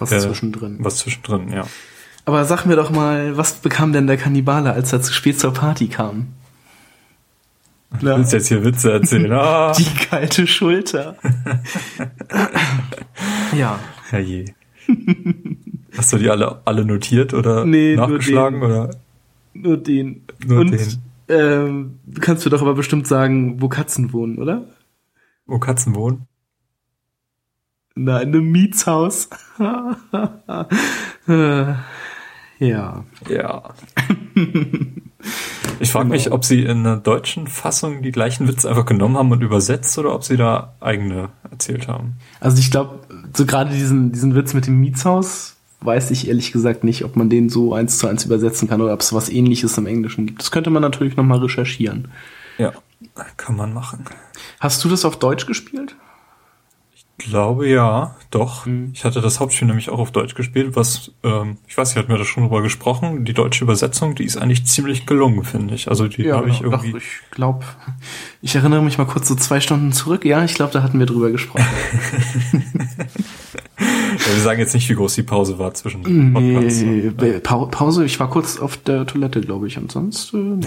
was 0.02 0.12
äh, 0.12 0.20
zwischendrin. 0.20 0.78
Was 0.80 0.98
zwischendrin, 0.98 1.52
ja. 1.52 1.66
Aber 2.26 2.46
sag 2.46 2.66
mir 2.66 2.76
doch 2.76 2.92
mal, 2.92 3.38
was 3.38 3.56
bekam 3.56 3.94
denn 3.94 4.08
der 4.08 4.18
Kannibale, 4.18 4.74
als 4.74 4.94
er 4.94 5.02
zu 5.02 5.14
spät 5.14 5.40
zur 5.40 5.54
Party 5.54 5.88
kam? 5.88 6.28
Du 8.00 8.06
willst 8.06 8.32
jetzt 8.32 8.48
hier 8.48 8.64
Witze 8.64 8.92
erzählen. 8.92 9.32
Oh. 9.34 9.74
Die 9.78 10.06
kalte 10.06 10.48
Schulter. 10.48 11.18
ja. 13.58 13.80
Herrje. 14.10 14.46
Hast 15.98 16.14
du 16.14 16.18
die 16.18 16.30
alle, 16.30 16.62
alle 16.66 16.86
notiert 16.86 17.34
oder 17.34 17.66
nee, 17.66 17.96
nachgeschlagen? 17.96 18.60
Nur 18.60 18.68
den. 18.68 18.72
Oder? 18.72 18.96
Nur 19.54 19.78
den. 19.78 20.22
Nur 20.46 20.60
Und, 20.62 20.72
den. 20.72 21.02
Ähm, 21.28 22.00
kannst 22.20 22.46
du 22.46 22.50
doch 22.50 22.62
aber 22.62 22.74
bestimmt 22.74 23.08
sagen, 23.08 23.62
wo 23.62 23.70
Katzen 23.70 24.14
wohnen, 24.14 24.38
oder? 24.38 24.68
Wo 25.46 25.60
Katzen 25.60 25.96
wohnen? 25.96 26.28
In 27.96 28.10
einem 28.10 28.52
Mietshaus. 28.52 29.30
Ja. 32.62 33.04
Ja. 33.28 33.74
Ich 35.80 35.92
frage 35.92 36.06
genau. 36.06 36.14
mich, 36.14 36.32
ob 36.32 36.46
sie 36.46 36.62
in 36.62 36.84
der 36.84 36.98
deutschen 36.98 37.48
Fassung 37.48 38.04
die 38.04 38.12
gleichen 38.12 38.48
Witze 38.48 38.70
einfach 38.70 38.86
genommen 38.86 39.18
haben 39.18 39.32
und 39.32 39.42
übersetzt 39.42 39.98
oder 39.98 40.14
ob 40.14 40.24
sie 40.24 40.38
da 40.38 40.76
eigene 40.80 41.30
erzählt 41.50 41.88
haben. 41.88 42.18
Also 42.40 42.60
ich 42.60 42.70
glaube, 42.70 43.00
so 43.36 43.48
gerade 43.48 43.72
diesen, 43.72 44.12
diesen 44.12 44.36
Witz 44.36 44.54
mit 44.54 44.68
dem 44.68 44.80
Mietshaus 44.80 45.56
weiß 45.82 46.12
ich 46.12 46.28
ehrlich 46.28 46.52
gesagt 46.52 46.84
nicht, 46.84 47.04
ob 47.04 47.16
man 47.16 47.32
den 47.32 47.50
so 47.50 47.74
eins 47.74 47.98
zu 47.98 48.08
eins 48.08 48.26
übersetzen 48.26 48.68
kann 48.68 48.80
oder 48.80 48.94
ob 48.94 49.02
es 49.02 49.12
was 49.12 49.30
ähnliches 49.30 49.76
im 49.80 49.88
Englischen 49.88 50.28
gibt. 50.28 50.40
Das 50.40 50.52
könnte 50.52 50.70
man 50.70 50.84
natürlich 50.84 51.18
nochmal 51.18 51.40
recherchieren. 51.40 52.10
Ja, 52.60 52.74
kann 53.38 53.56
man 53.56 53.74
machen. 53.74 54.06
Hast 54.60 54.84
du 54.84 54.90
das 54.90 55.04
auf 55.04 55.18
Deutsch 55.18 55.48
gespielt? 55.48 55.96
Glaube 57.24 57.68
ja, 57.68 58.16
doch. 58.30 58.66
Mhm. 58.66 58.92
Ich 58.94 59.06
hatte 59.06 59.22
das 59.22 59.40
Hauptspiel 59.40 59.68
nämlich 59.68 59.90
auch 59.90 60.00
auf 60.00 60.12
Deutsch 60.12 60.36
gespielt, 60.36 60.76
was, 60.76 61.12
ähm, 61.24 61.58
ich 61.68 61.78
weiß, 61.78 61.92
ich 61.92 61.98
hatte 61.98 62.12
mir 62.12 62.18
da 62.18 62.26
schon 62.26 62.44
drüber 62.44 62.62
gesprochen. 62.62 63.26
Die 63.26 63.34
deutsche 63.34 63.64
Übersetzung, 63.64 64.16
die 64.16 64.26
ist 64.26 64.38
eigentlich 64.38 64.66
ziemlich 64.66 65.06
gelungen, 65.06 65.44
finde 65.44 65.76
ich. 65.76 65.90
Also 65.90 66.08
die 66.08 66.24
ja, 66.24 66.38
habe 66.38 66.50
ich 66.50 66.62
irgendwie. 66.62 66.92
Doch, 66.92 66.98
ich 67.00 67.32
glaube, 67.32 67.66
ich 68.42 68.56
erinnere 68.56 68.82
mich 68.82 68.98
mal 68.98 69.06
kurz 69.06 69.28
so 69.28 69.36
zwei 69.36 69.60
Stunden 69.60 69.92
zurück. 69.92 70.26
Ja, 70.26 70.44
ich 70.44 70.54
glaube, 70.54 70.74
da 70.74 70.84
hatten 70.84 71.00
wir 71.00 71.06
drüber 71.06 71.32
gesprochen. 71.32 71.66
ja, 73.80 74.34
wir 74.34 74.42
sagen 74.42 74.60
jetzt 74.60 74.74
nicht, 74.74 74.90
wie 74.90 74.96
groß 74.96 75.16
die 75.16 75.24
Pause 75.24 75.60
war 75.60 75.74
zwischen 75.74 76.02
Podcasts. 76.34 76.82
Nee, 76.82 77.40
pa 77.40 77.66
Pause, 77.66 78.06
ich 78.06 78.20
war 78.20 78.30
kurz 78.30 78.60
auf 78.60 78.78
der 78.78 79.06
Toilette, 79.06 79.42
glaube 79.42 79.68
ich, 79.68 79.78
und 79.78 79.92
sonst. 79.92 80.34
Äh, 80.34 80.60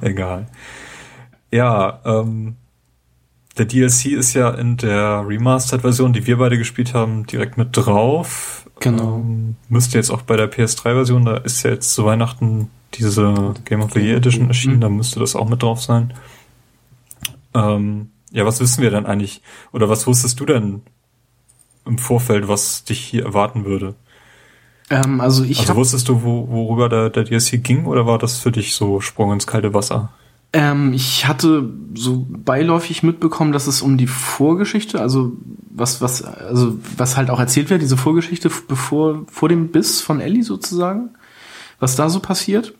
Egal. 0.00 0.46
Ja, 1.50 2.00
ähm, 2.04 2.56
der 3.58 3.66
DLC 3.66 4.06
ist 4.06 4.34
ja 4.34 4.50
in 4.50 4.76
der 4.76 5.24
Remastered-Version, 5.26 6.12
die 6.12 6.26
wir 6.26 6.38
beide 6.38 6.58
gespielt 6.58 6.94
haben, 6.94 7.26
direkt 7.26 7.56
mit 7.56 7.68
drauf. 7.72 8.68
Genau. 8.80 9.16
Ähm, 9.16 9.56
müsste 9.68 9.98
jetzt 9.98 10.10
auch 10.10 10.22
bei 10.22 10.36
der 10.36 10.50
PS3-Version, 10.50 11.24
da 11.24 11.36
ist 11.38 11.62
ja 11.62 11.70
jetzt 11.70 11.94
zu 11.94 12.04
Weihnachten 12.04 12.70
diese 12.94 13.54
Game 13.64 13.82
of 13.82 13.92
the 13.92 14.00
Year 14.00 14.16
Edition 14.16 14.48
erschienen, 14.48 14.76
mhm. 14.76 14.80
da 14.80 14.88
müsste 14.88 15.20
das 15.20 15.36
auch 15.36 15.48
mit 15.48 15.62
drauf 15.62 15.82
sein. 15.82 16.14
Ähm, 17.54 18.10
ja, 18.32 18.44
was 18.44 18.60
wissen 18.60 18.82
wir 18.82 18.90
denn 18.90 19.06
eigentlich? 19.06 19.42
Oder 19.72 19.88
was 19.88 20.06
wusstest 20.06 20.40
du 20.40 20.46
denn 20.46 20.82
im 21.86 21.98
Vorfeld, 21.98 22.48
was 22.48 22.84
dich 22.84 22.98
hier 22.98 23.24
erwarten 23.24 23.64
würde? 23.64 23.94
Ähm, 24.90 25.20
also 25.20 25.44
ich 25.44 25.60
also 25.60 25.76
wusstest 25.76 26.08
du, 26.08 26.22
wo, 26.22 26.48
worüber 26.48 26.88
der, 26.88 27.10
der 27.10 27.24
DLC 27.24 27.62
ging, 27.62 27.86
oder 27.86 28.06
war 28.06 28.18
das 28.18 28.38
für 28.38 28.50
dich 28.50 28.74
so 28.74 29.00
Sprung 29.00 29.32
ins 29.32 29.46
kalte 29.46 29.72
Wasser? 29.72 30.12
Ähm, 30.54 30.92
ich 30.92 31.26
hatte 31.26 31.68
so 31.94 32.24
beiläufig 32.28 33.02
mitbekommen, 33.02 33.50
dass 33.50 33.66
es 33.66 33.82
um 33.82 33.98
die 33.98 34.06
Vorgeschichte, 34.06 35.00
also 35.00 35.32
was, 35.68 36.00
was, 36.00 36.22
also 36.22 36.78
was 36.96 37.16
halt 37.16 37.28
auch 37.28 37.40
erzählt 37.40 37.70
wird, 37.70 37.82
diese 37.82 37.96
Vorgeschichte 37.96 38.48
bevor, 38.68 39.24
vor 39.26 39.48
dem 39.48 39.72
Biss 39.72 40.00
von 40.00 40.20
Ellie 40.20 40.44
sozusagen, 40.44 41.10
was 41.80 41.96
da 41.96 42.08
so 42.08 42.20
passiert, 42.20 42.72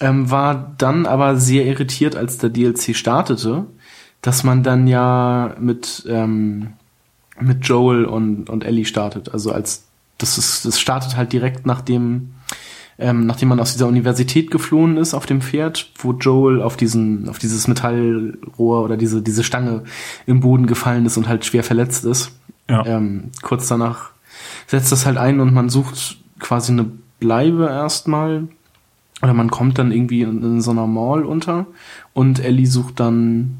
ähm, 0.00 0.30
war 0.30 0.74
dann 0.76 1.06
aber 1.06 1.38
sehr 1.38 1.64
irritiert, 1.64 2.14
als 2.14 2.36
der 2.36 2.50
DLC 2.50 2.94
startete, 2.94 3.64
dass 4.20 4.44
man 4.44 4.62
dann 4.62 4.86
ja 4.86 5.56
mit, 5.58 6.04
ähm, 6.10 6.74
mit 7.40 7.66
Joel 7.66 8.04
und, 8.04 8.50
und 8.50 8.64
Ellie 8.64 8.84
startet. 8.84 9.32
Also 9.32 9.50
als, 9.50 9.84
das 10.18 10.36
ist, 10.36 10.66
das 10.66 10.78
startet 10.78 11.16
halt 11.16 11.32
direkt 11.32 11.64
nachdem 11.64 12.34
ähm, 12.98 13.26
nachdem 13.26 13.48
man 13.48 13.60
aus 13.60 13.72
dieser 13.72 13.86
Universität 13.86 14.50
geflohen 14.50 14.96
ist 14.96 15.14
auf 15.14 15.24
dem 15.24 15.40
Pferd, 15.40 15.90
wo 15.98 16.12
Joel 16.12 16.60
auf 16.60 16.76
diesen, 16.76 17.28
auf 17.28 17.38
dieses 17.38 17.68
Metallrohr 17.68 18.82
oder 18.82 18.96
diese, 18.96 19.22
diese 19.22 19.44
Stange 19.44 19.84
im 20.26 20.40
Boden 20.40 20.66
gefallen 20.66 21.06
ist 21.06 21.16
und 21.16 21.28
halt 21.28 21.44
schwer 21.44 21.62
verletzt 21.62 22.04
ist. 22.04 22.32
Ja. 22.68 22.84
Ähm, 22.84 23.30
kurz 23.42 23.68
danach 23.68 24.10
setzt 24.66 24.90
das 24.90 25.06
halt 25.06 25.16
ein 25.16 25.38
und 25.40 25.54
man 25.54 25.68
sucht 25.68 26.18
quasi 26.40 26.72
eine 26.72 26.86
Bleibe 27.20 27.66
erstmal. 27.66 28.48
Oder 29.22 29.34
man 29.34 29.50
kommt 29.50 29.78
dann 29.78 29.92
irgendwie 29.92 30.22
in, 30.22 30.42
in 30.42 30.60
so 30.60 30.72
einer 30.72 30.86
Mall 30.86 31.24
unter 31.24 31.66
und 32.14 32.40
Ellie 32.40 32.66
sucht 32.66 33.00
dann 33.00 33.58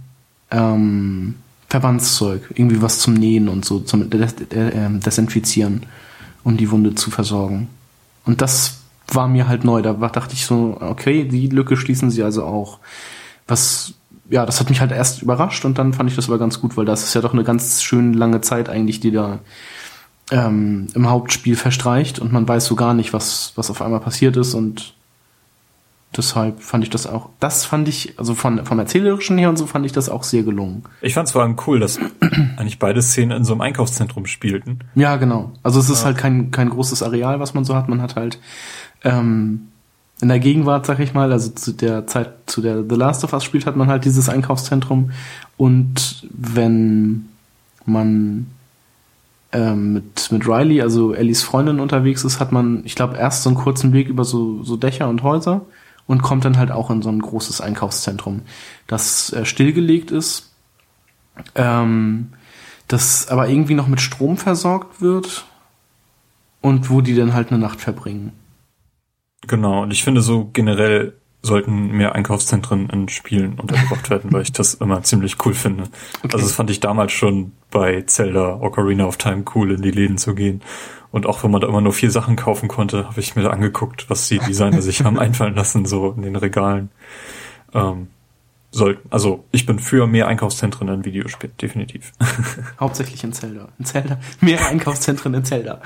ähm, 0.50 1.34
Verbandszeug, 1.68 2.42
irgendwie 2.54 2.82
was 2.82 2.98
zum 2.98 3.14
Nähen 3.14 3.48
und 3.48 3.64
so, 3.64 3.80
zum 3.80 4.08
Des 4.10 4.34
äh, 4.50 4.88
Desinfizieren, 4.90 5.82
um 6.42 6.56
die 6.56 6.70
Wunde 6.70 6.94
zu 6.94 7.10
versorgen. 7.10 7.68
Und 8.24 8.40
das 8.40 8.77
war 9.08 9.28
mir 9.28 9.48
halt 9.48 9.64
neu. 9.64 9.82
Da 9.82 9.94
dachte 9.94 10.34
ich 10.34 10.46
so, 10.46 10.76
okay, 10.80 11.24
die 11.24 11.48
Lücke 11.48 11.76
schließen 11.76 12.10
sie 12.10 12.22
also 12.22 12.44
auch. 12.44 12.78
Was, 13.46 13.94
ja, 14.28 14.44
das 14.44 14.60
hat 14.60 14.68
mich 14.68 14.80
halt 14.80 14.92
erst 14.92 15.22
überrascht 15.22 15.64
und 15.64 15.78
dann 15.78 15.92
fand 15.92 16.10
ich 16.10 16.16
das 16.16 16.28
aber 16.28 16.38
ganz 16.38 16.60
gut, 16.60 16.76
weil 16.76 16.84
das 16.84 17.04
ist 17.04 17.14
ja 17.14 17.20
doch 17.20 17.32
eine 17.32 17.44
ganz 17.44 17.82
schön 17.82 18.12
lange 18.12 18.40
Zeit 18.40 18.68
eigentlich, 18.68 19.00
die 19.00 19.10
da 19.10 19.38
ähm, 20.30 20.88
im 20.94 21.08
Hauptspiel 21.08 21.56
verstreicht 21.56 22.18
und 22.18 22.32
man 22.32 22.46
weiß 22.46 22.66
so 22.66 22.76
gar 22.76 22.94
nicht, 22.94 23.12
was, 23.12 23.52
was 23.56 23.70
auf 23.70 23.80
einmal 23.80 24.00
passiert 24.00 24.36
ist 24.36 24.54
und 24.54 24.94
deshalb 26.16 26.60
fand 26.62 26.84
ich 26.84 26.90
das 26.90 27.06
auch, 27.06 27.30
das 27.40 27.64
fand 27.64 27.88
ich, 27.88 28.18
also 28.18 28.34
von, 28.34 28.64
vom 28.64 28.78
Erzählerischen 28.78 29.38
her 29.38 29.48
und 29.48 29.56
so 29.56 29.66
fand 29.66 29.86
ich 29.86 29.92
das 29.92 30.08
auch 30.08 30.22
sehr 30.22 30.42
gelungen. 30.42 30.84
Ich 31.00 31.14
fand 31.14 31.28
es 31.28 31.32
vor 31.32 31.42
allem 31.42 31.56
cool, 31.66 31.80
dass 31.80 31.98
eigentlich 32.56 32.78
beide 32.78 33.02
Szenen 33.02 33.38
in 33.38 33.44
so 33.44 33.52
einem 33.52 33.60
Einkaufszentrum 33.62 34.26
spielten. 34.26 34.80
Ja, 34.94 35.16
genau. 35.16 35.52
Also 35.62 35.80
es 35.80 35.90
ist 35.90 36.00
ja. 36.00 36.06
halt 36.06 36.18
kein, 36.18 36.50
kein 36.50 36.70
großes 36.70 37.02
Areal, 37.02 37.40
was 37.40 37.54
man 37.54 37.64
so 37.64 37.74
hat. 37.74 37.88
Man 37.88 38.02
hat 38.02 38.16
halt 38.16 38.38
ähm, 39.04 39.68
in 40.20 40.28
der 40.28 40.40
Gegenwart, 40.40 40.86
sag 40.86 40.98
ich 40.98 41.14
mal, 41.14 41.32
also 41.32 41.50
zu 41.50 41.72
der 41.72 42.06
Zeit, 42.06 42.30
zu 42.46 42.60
der 42.60 42.82
The 42.88 42.96
Last 42.96 43.22
of 43.24 43.32
Us 43.32 43.44
spielt, 43.44 43.66
hat 43.66 43.76
man 43.76 43.88
halt 43.88 44.04
dieses 44.04 44.28
Einkaufszentrum. 44.28 45.12
Und 45.56 46.26
wenn 46.30 47.28
man 47.84 48.46
ähm, 49.52 49.92
mit, 49.94 50.30
mit 50.32 50.46
Riley, 50.46 50.82
also 50.82 51.14
Ellies 51.14 51.42
Freundin 51.42 51.80
unterwegs 51.80 52.24
ist, 52.24 52.40
hat 52.40 52.52
man, 52.52 52.84
ich 52.84 52.94
glaube, 52.94 53.16
erst 53.16 53.44
so 53.44 53.50
einen 53.50 53.56
kurzen 53.56 53.92
Weg 53.92 54.08
über 54.08 54.24
so, 54.24 54.62
so 54.64 54.76
Dächer 54.76 55.08
und 55.08 55.22
Häuser 55.22 55.62
und 56.06 56.22
kommt 56.22 56.44
dann 56.44 56.58
halt 56.58 56.70
auch 56.70 56.90
in 56.90 57.02
so 57.02 57.08
ein 57.10 57.20
großes 57.20 57.60
Einkaufszentrum, 57.60 58.42
das 58.86 59.32
äh, 59.32 59.44
stillgelegt 59.44 60.10
ist, 60.10 60.50
ähm, 61.54 62.32
das 62.88 63.28
aber 63.28 63.48
irgendwie 63.48 63.74
noch 63.74 63.86
mit 63.86 64.00
Strom 64.00 64.36
versorgt 64.36 65.00
wird 65.00 65.44
und 66.60 66.90
wo 66.90 67.00
die 67.00 67.14
dann 67.14 67.34
halt 67.34 67.50
eine 67.50 67.60
Nacht 67.60 67.80
verbringen. 67.80 68.32
Genau, 69.48 69.82
und 69.82 69.90
ich 69.90 70.04
finde 70.04 70.20
so 70.20 70.48
generell 70.52 71.14
sollten 71.42 71.92
mehr 71.92 72.14
Einkaufszentren 72.14 72.88
in 72.90 73.08
Spielen 73.08 73.58
untergebracht 73.58 74.10
werden, 74.10 74.32
weil 74.32 74.42
ich 74.42 74.52
das 74.52 74.74
immer 74.74 75.02
ziemlich 75.02 75.36
cool 75.44 75.54
finde. 75.54 75.84
Okay. 75.84 76.34
Also 76.34 76.46
das 76.46 76.52
fand 76.52 76.70
ich 76.70 76.80
damals 76.80 77.12
schon 77.12 77.52
bei 77.70 78.02
Zelda 78.02 78.60
Ocarina 78.60 79.06
of 79.06 79.16
Time 79.16 79.44
cool, 79.54 79.72
in 79.72 79.82
die 79.82 79.90
Läden 79.90 80.18
zu 80.18 80.34
gehen. 80.34 80.62
Und 81.10 81.26
auch 81.26 81.42
wenn 81.42 81.50
man 81.50 81.60
da 81.60 81.68
immer 81.68 81.80
nur 81.80 81.92
vier 81.92 82.10
Sachen 82.10 82.36
kaufen 82.36 82.68
konnte, 82.68 83.08
habe 83.08 83.20
ich 83.20 83.34
mir 83.34 83.42
da 83.42 83.50
angeguckt, 83.50 84.10
was 84.10 84.28
die 84.28 84.38
Designer 84.38 84.82
sich 84.82 85.04
haben 85.04 85.18
einfallen 85.18 85.54
lassen, 85.54 85.86
so 85.86 86.12
in 86.12 86.22
den 86.22 86.36
Regalen. 86.36 86.90
Ähm, 87.72 88.08
sollten, 88.70 89.10
also 89.10 89.44
ich 89.50 89.66
bin 89.66 89.78
für 89.78 90.06
mehr 90.06 90.28
Einkaufszentren 90.28 90.88
in 90.88 91.04
Videospielen, 91.04 91.56
definitiv. 91.60 92.12
Hauptsächlich 92.80 93.24
in 93.24 93.32
Zelda. 93.32 93.68
In 93.78 93.84
Zelda. 93.84 94.18
Mehr 94.40 94.66
Einkaufszentren 94.66 95.34
in 95.34 95.44
Zelda. 95.44 95.80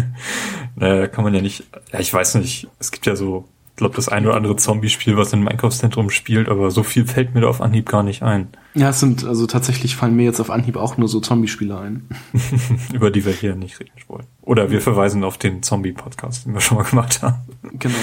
naja, 0.76 1.08
kann 1.08 1.24
man 1.24 1.34
ja 1.34 1.40
nicht, 1.40 1.64
ja, 1.92 2.00
ich 2.00 2.12
weiß 2.12 2.36
nicht, 2.36 2.68
es 2.78 2.92
gibt 2.92 3.06
ja 3.06 3.16
so 3.16 3.48
ich 3.74 3.78
glaube, 3.78 3.96
das 3.96 4.08
ein 4.08 4.24
oder 4.24 4.36
andere 4.36 4.54
Zombie-Spiel, 4.54 5.16
was 5.16 5.32
in 5.32 5.40
einem 5.40 5.48
Einkaufszentrum 5.48 6.08
spielt, 6.08 6.48
aber 6.48 6.70
so 6.70 6.84
viel 6.84 7.08
fällt 7.08 7.34
mir 7.34 7.40
da 7.40 7.48
auf 7.48 7.60
Anhieb 7.60 7.88
gar 7.88 8.04
nicht 8.04 8.22
ein. 8.22 8.46
Ja, 8.74 8.90
es 8.90 9.00
sind, 9.00 9.24
also 9.24 9.48
tatsächlich 9.48 9.96
fallen 9.96 10.14
mir 10.14 10.22
jetzt 10.22 10.38
auf 10.38 10.50
Anhieb 10.50 10.76
auch 10.76 10.96
nur 10.96 11.08
so 11.08 11.18
Zombie-Spiele 11.18 11.76
ein. 11.76 12.08
Über 12.92 13.10
die 13.10 13.24
wir 13.24 13.32
hier 13.32 13.56
nicht 13.56 13.80
reden 13.80 13.90
wollen. 14.06 14.26
Oder 14.42 14.70
wir 14.70 14.80
verweisen 14.80 15.24
auf 15.24 15.38
den 15.38 15.64
Zombie-Podcast, 15.64 16.46
den 16.46 16.54
wir 16.54 16.60
schon 16.60 16.76
mal 16.76 16.84
gemacht 16.84 17.20
haben. 17.22 17.38
Genau. 17.72 17.98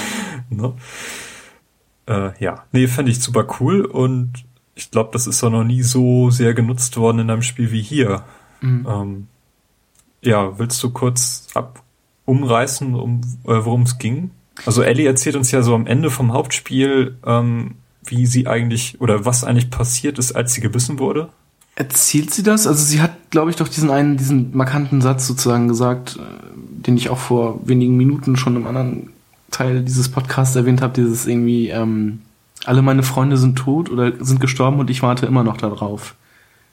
ne? 0.49 0.73
Äh, 2.11 2.31
ja, 2.39 2.63
nee, 2.71 2.87
fände 2.87 3.11
ich 3.11 3.21
super 3.21 3.47
cool 3.59 3.85
und 3.85 4.33
ich 4.75 4.91
glaube, 4.91 5.11
das 5.13 5.27
ist 5.27 5.43
auch 5.43 5.49
noch 5.49 5.63
nie 5.63 5.81
so 5.81 6.29
sehr 6.29 6.53
genutzt 6.53 6.97
worden 6.97 7.19
in 7.19 7.29
einem 7.29 7.41
Spiel 7.41 7.71
wie 7.71 7.81
hier. 7.81 8.23
Mhm. 8.61 8.87
Ähm, 8.89 9.27
ja, 10.21 10.59
willst 10.59 10.81
du 10.83 10.91
kurz 10.91 11.47
ab 11.53 11.81
umreißen, 12.25 12.95
um, 12.95 13.21
äh, 13.45 13.63
worum 13.63 13.83
es 13.83 13.97
ging? 13.97 14.31
Also 14.65 14.83
Ellie 14.83 15.07
erzählt 15.07 15.35
uns 15.35 15.51
ja 15.51 15.61
so 15.63 15.73
am 15.73 15.87
Ende 15.87 16.11
vom 16.11 16.33
Hauptspiel, 16.33 17.17
ähm, 17.25 17.75
wie 18.03 18.25
sie 18.25 18.47
eigentlich 18.47 18.99
oder 18.99 19.25
was 19.25 19.43
eigentlich 19.43 19.69
passiert 19.69 20.19
ist, 20.19 20.33
als 20.33 20.53
sie 20.53 20.61
gebissen 20.61 20.99
wurde. 20.99 21.29
Erzählt 21.75 22.33
sie 22.33 22.43
das? 22.43 22.67
Also 22.67 22.83
sie 22.83 23.01
hat, 23.01 23.31
glaube 23.31 23.49
ich, 23.49 23.55
doch 23.55 23.67
diesen 23.67 23.89
einen, 23.89 24.17
diesen 24.17 24.55
markanten 24.55 25.01
Satz 25.01 25.25
sozusagen 25.27 25.67
gesagt, 25.67 26.17
äh, 26.17 26.21
den 26.85 26.97
ich 26.97 27.09
auch 27.09 27.17
vor 27.17 27.65
wenigen 27.67 27.95
Minuten 27.95 28.35
schon 28.35 28.55
im 28.55 28.67
anderen 28.67 29.11
Teil 29.51 29.83
dieses 29.83 30.09
Podcasts 30.09 30.55
erwähnt 30.55 30.81
habe, 30.81 30.93
dieses 30.93 31.27
irgendwie, 31.27 31.69
ähm, 31.69 32.21
alle 32.65 32.81
meine 32.81 33.03
Freunde 33.03 33.37
sind 33.37 33.57
tot 33.57 33.89
oder 33.89 34.13
sind 34.23 34.39
gestorben 34.39 34.79
und 34.79 34.89
ich 34.89 35.01
warte 35.01 35.25
immer 35.25 35.43
noch 35.43 35.57
darauf. 35.57 36.15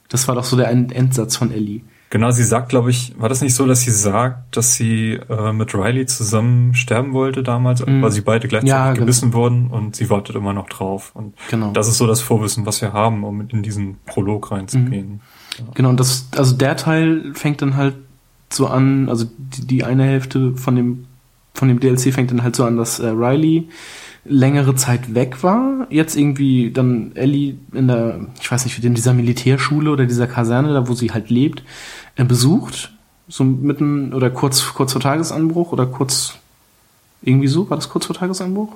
Das 0.08 0.26
war 0.28 0.34
doch 0.34 0.44
so 0.44 0.56
der 0.56 0.70
Endsatz 0.70 1.36
von 1.36 1.52
Ellie. 1.52 1.82
Genau, 2.10 2.30
sie 2.30 2.44
sagt, 2.44 2.70
glaube 2.70 2.90
ich, 2.90 3.14
war 3.18 3.28
das 3.28 3.42
nicht 3.42 3.54
so, 3.54 3.66
dass 3.66 3.82
sie 3.82 3.90
sagt, 3.90 4.56
dass 4.56 4.74
sie 4.74 5.20
äh, 5.28 5.52
mit 5.52 5.74
Riley 5.74 6.06
zusammen 6.06 6.74
sterben 6.74 7.12
wollte 7.12 7.42
damals, 7.42 7.84
mm. 7.84 8.00
weil 8.00 8.10
sie 8.10 8.22
beide 8.22 8.48
gleichzeitig 8.48 8.70
ja, 8.70 8.92
genau. 8.92 9.00
gebissen 9.00 9.34
wurden 9.34 9.66
und 9.66 9.94
sie 9.94 10.08
wartet 10.08 10.34
immer 10.34 10.54
noch 10.54 10.70
drauf. 10.70 11.10
Und 11.12 11.34
genau. 11.50 11.72
das 11.72 11.86
ist 11.86 11.98
so 11.98 12.06
das 12.06 12.22
Vorwissen, 12.22 12.64
was 12.64 12.80
wir 12.80 12.94
haben, 12.94 13.24
um 13.24 13.46
in 13.48 13.62
diesen 13.62 13.98
Prolog 14.06 14.50
reinzugehen. 14.50 15.16
Mm. 15.16 15.20
Ja. 15.58 15.64
Genau, 15.74 15.88
und 15.90 16.00
das, 16.00 16.28
also 16.34 16.56
der 16.56 16.76
Teil 16.76 17.34
fängt 17.34 17.60
dann 17.60 17.76
halt 17.76 17.96
so 18.50 18.68
an, 18.68 19.10
also 19.10 19.26
die, 19.36 19.66
die 19.66 19.84
eine 19.84 20.04
Hälfte 20.04 20.56
von 20.56 20.76
dem 20.76 21.07
von 21.58 21.68
dem 21.68 21.80
DLC 21.80 22.14
fängt 22.14 22.30
dann 22.30 22.42
halt 22.42 22.54
so 22.54 22.64
an, 22.64 22.76
dass 22.76 23.00
äh, 23.00 23.08
Riley 23.08 23.68
längere 24.24 24.74
Zeit 24.74 25.14
weg 25.14 25.42
war, 25.42 25.86
jetzt 25.90 26.16
irgendwie 26.16 26.70
dann 26.70 27.12
Ellie 27.14 27.56
in 27.72 27.88
der, 27.88 28.20
ich 28.40 28.50
weiß 28.50 28.64
nicht, 28.64 28.82
in 28.84 28.94
dieser 28.94 29.14
Militärschule 29.14 29.90
oder 29.90 30.06
dieser 30.06 30.26
Kaserne, 30.26 30.72
da 30.72 30.86
wo 30.86 30.94
sie 30.94 31.10
halt 31.10 31.30
lebt, 31.30 31.62
äh, 32.16 32.24
besucht, 32.24 32.92
so 33.26 33.44
mitten 33.44 34.14
oder 34.14 34.30
kurz, 34.30 34.72
kurz 34.74 34.92
vor 34.92 35.00
Tagesanbruch 35.00 35.72
oder 35.72 35.86
kurz 35.86 36.34
irgendwie 37.22 37.48
so, 37.48 37.68
war 37.68 37.76
das 37.76 37.88
kurz 37.88 38.06
vor 38.06 38.14
Tagesanbruch? 38.14 38.74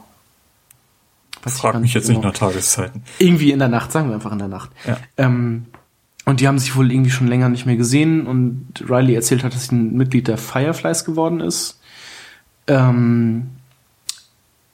Weiß 1.44 1.58
Frag 1.58 1.80
mich 1.80 1.94
jetzt 1.94 2.06
genau. 2.06 2.20
nicht 2.20 2.26
nach 2.26 2.34
Tageszeiten. 2.34 3.02
Irgendwie 3.18 3.52
in 3.52 3.58
der 3.58 3.68
Nacht, 3.68 3.92
sagen 3.92 4.08
wir 4.08 4.14
einfach 4.14 4.32
in 4.32 4.38
der 4.38 4.48
Nacht. 4.48 4.70
Ja. 4.86 4.96
Ähm, 5.16 5.66
und 6.24 6.40
die 6.40 6.48
haben 6.48 6.58
sich 6.58 6.76
wohl 6.76 6.90
irgendwie 6.92 7.10
schon 7.10 7.26
länger 7.26 7.48
nicht 7.48 7.66
mehr 7.66 7.76
gesehen 7.76 8.26
und 8.26 8.84
Riley 8.88 9.14
erzählt 9.14 9.42
hat, 9.44 9.54
dass 9.54 9.68
sie 9.68 9.76
ein 9.76 9.94
Mitglied 9.94 10.28
der 10.28 10.38
Fireflies 10.38 11.04
geworden 11.04 11.40
ist. 11.40 11.80
Ähm, 12.66 13.48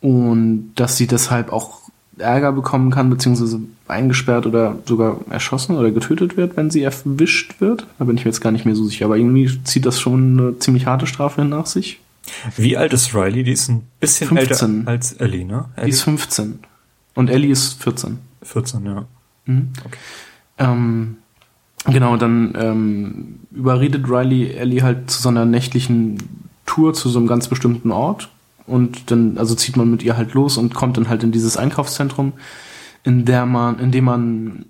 und 0.00 0.72
dass 0.76 0.96
sie 0.96 1.06
deshalb 1.06 1.52
auch 1.52 1.78
Ärger 2.18 2.52
bekommen 2.52 2.90
kann, 2.90 3.10
beziehungsweise 3.10 3.60
eingesperrt 3.86 4.46
oder 4.46 4.76
sogar 4.84 5.20
erschossen 5.30 5.76
oder 5.76 5.90
getötet 5.90 6.36
wird, 6.36 6.56
wenn 6.56 6.70
sie 6.70 6.82
erwischt 6.82 7.60
wird. 7.60 7.86
Da 7.98 8.04
bin 8.04 8.16
ich 8.16 8.24
mir 8.24 8.30
jetzt 8.30 8.40
gar 8.40 8.50
nicht 8.50 8.64
mehr 8.64 8.74
so 8.74 8.84
sicher, 8.84 9.06
aber 9.06 9.16
irgendwie 9.16 9.62
zieht 9.64 9.86
das 9.86 10.00
schon 10.00 10.38
eine 10.38 10.58
ziemlich 10.58 10.86
harte 10.86 11.06
Strafe 11.06 11.44
nach 11.44 11.66
sich. 11.66 12.00
Wie 12.56 12.76
alt 12.76 12.92
ist 12.92 13.14
Riley? 13.14 13.42
Die 13.42 13.52
ist 13.52 13.68
ein 13.68 13.82
bisschen 14.00 14.28
15. 14.28 14.78
älter 14.78 14.90
als 14.90 15.12
Ellie, 15.14 15.44
ne? 15.44 15.66
Ellie? 15.76 15.86
Die 15.86 15.90
ist 15.90 16.02
15. 16.02 16.58
Und 17.14 17.30
Ellie 17.30 17.50
ist 17.50 17.82
14. 17.82 18.18
14, 18.42 18.84
ja. 18.84 19.04
Mhm. 19.46 19.70
Okay. 19.84 19.98
Ähm, 20.58 21.16
genau, 21.86 22.16
dann 22.16 22.54
ähm, 22.58 23.40
überredet 23.50 24.08
Riley 24.08 24.52
Ellie 24.52 24.82
halt 24.82 25.10
zu 25.10 25.22
so 25.22 25.28
einer 25.28 25.46
nächtlichen 25.46 26.18
Tour 26.68 26.94
zu 26.94 27.08
so 27.08 27.18
einem 27.18 27.26
ganz 27.26 27.48
bestimmten 27.48 27.90
Ort 27.90 28.30
und 28.66 29.10
dann, 29.10 29.38
also 29.38 29.54
zieht 29.54 29.76
man 29.76 29.90
mit 29.90 30.02
ihr 30.02 30.16
halt 30.16 30.34
los 30.34 30.56
und 30.56 30.74
kommt 30.74 30.96
dann 30.96 31.08
halt 31.08 31.22
in 31.24 31.32
dieses 31.32 31.56
Einkaufszentrum, 31.56 32.34
in 33.02 33.24
der 33.24 33.46
man, 33.46 33.78
in 33.80 33.90
dem 33.90 34.04
man 34.04 34.66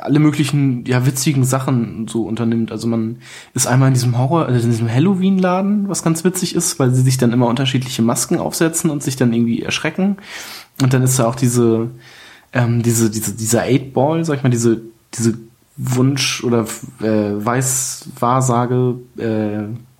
alle 0.00 0.18
möglichen, 0.18 0.84
ja, 0.86 1.06
witzigen 1.06 1.44
Sachen 1.44 2.08
so 2.08 2.24
unternimmt. 2.24 2.72
Also 2.72 2.86
man 2.86 3.18
ist 3.52 3.66
einmal 3.66 3.88
in 3.88 3.94
diesem 3.94 4.16
Horror, 4.18 4.46
also 4.46 4.64
in 4.64 4.70
diesem 4.70 4.90
Halloween-Laden, 4.90 5.88
was 5.88 6.02
ganz 6.02 6.24
witzig 6.24 6.54
ist, 6.54 6.78
weil 6.78 6.94
sie 6.94 7.02
sich 7.02 7.18
dann 7.18 7.32
immer 7.32 7.48
unterschiedliche 7.48 8.02
Masken 8.02 8.38
aufsetzen 8.38 8.90
und 8.90 9.02
sich 9.02 9.16
dann 9.16 9.32
irgendwie 9.32 9.62
erschrecken. 9.62 10.16
Und 10.82 10.94
dann 10.94 11.02
ist 11.02 11.18
da 11.18 11.26
auch 11.26 11.34
diese, 11.34 11.90
ähm, 12.52 12.82
diese, 12.82 13.10
diese, 13.10 13.34
dieser 13.34 13.62
Eight 13.62 13.92
Ball, 13.92 14.24
sag 14.24 14.38
ich 14.38 14.42
mal, 14.42 14.50
diese, 14.50 14.80
diese 15.14 15.38
Wunsch 15.76 16.42
oder 16.44 16.66
äh, 17.00 17.44
Weiß-Wahrsage, 17.44 18.96
äh, 19.18 19.64
wie 19.68 19.93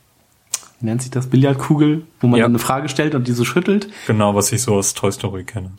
nennt 0.85 1.03
sich 1.03 1.11
das, 1.11 1.29
Billardkugel, 1.29 2.03
wo 2.21 2.27
man 2.27 2.39
ja. 2.39 2.45
dann 2.45 2.53
eine 2.53 2.59
Frage 2.59 2.89
stellt 2.89 3.15
und 3.15 3.27
diese 3.27 3.45
schüttelt. 3.45 3.89
Genau, 4.07 4.35
was 4.35 4.53
ich 4.53 4.63
so 4.63 4.75
aus 4.75 4.95
Toy 4.95 5.13
Story 5.13 5.45
kenne. 5.45 5.73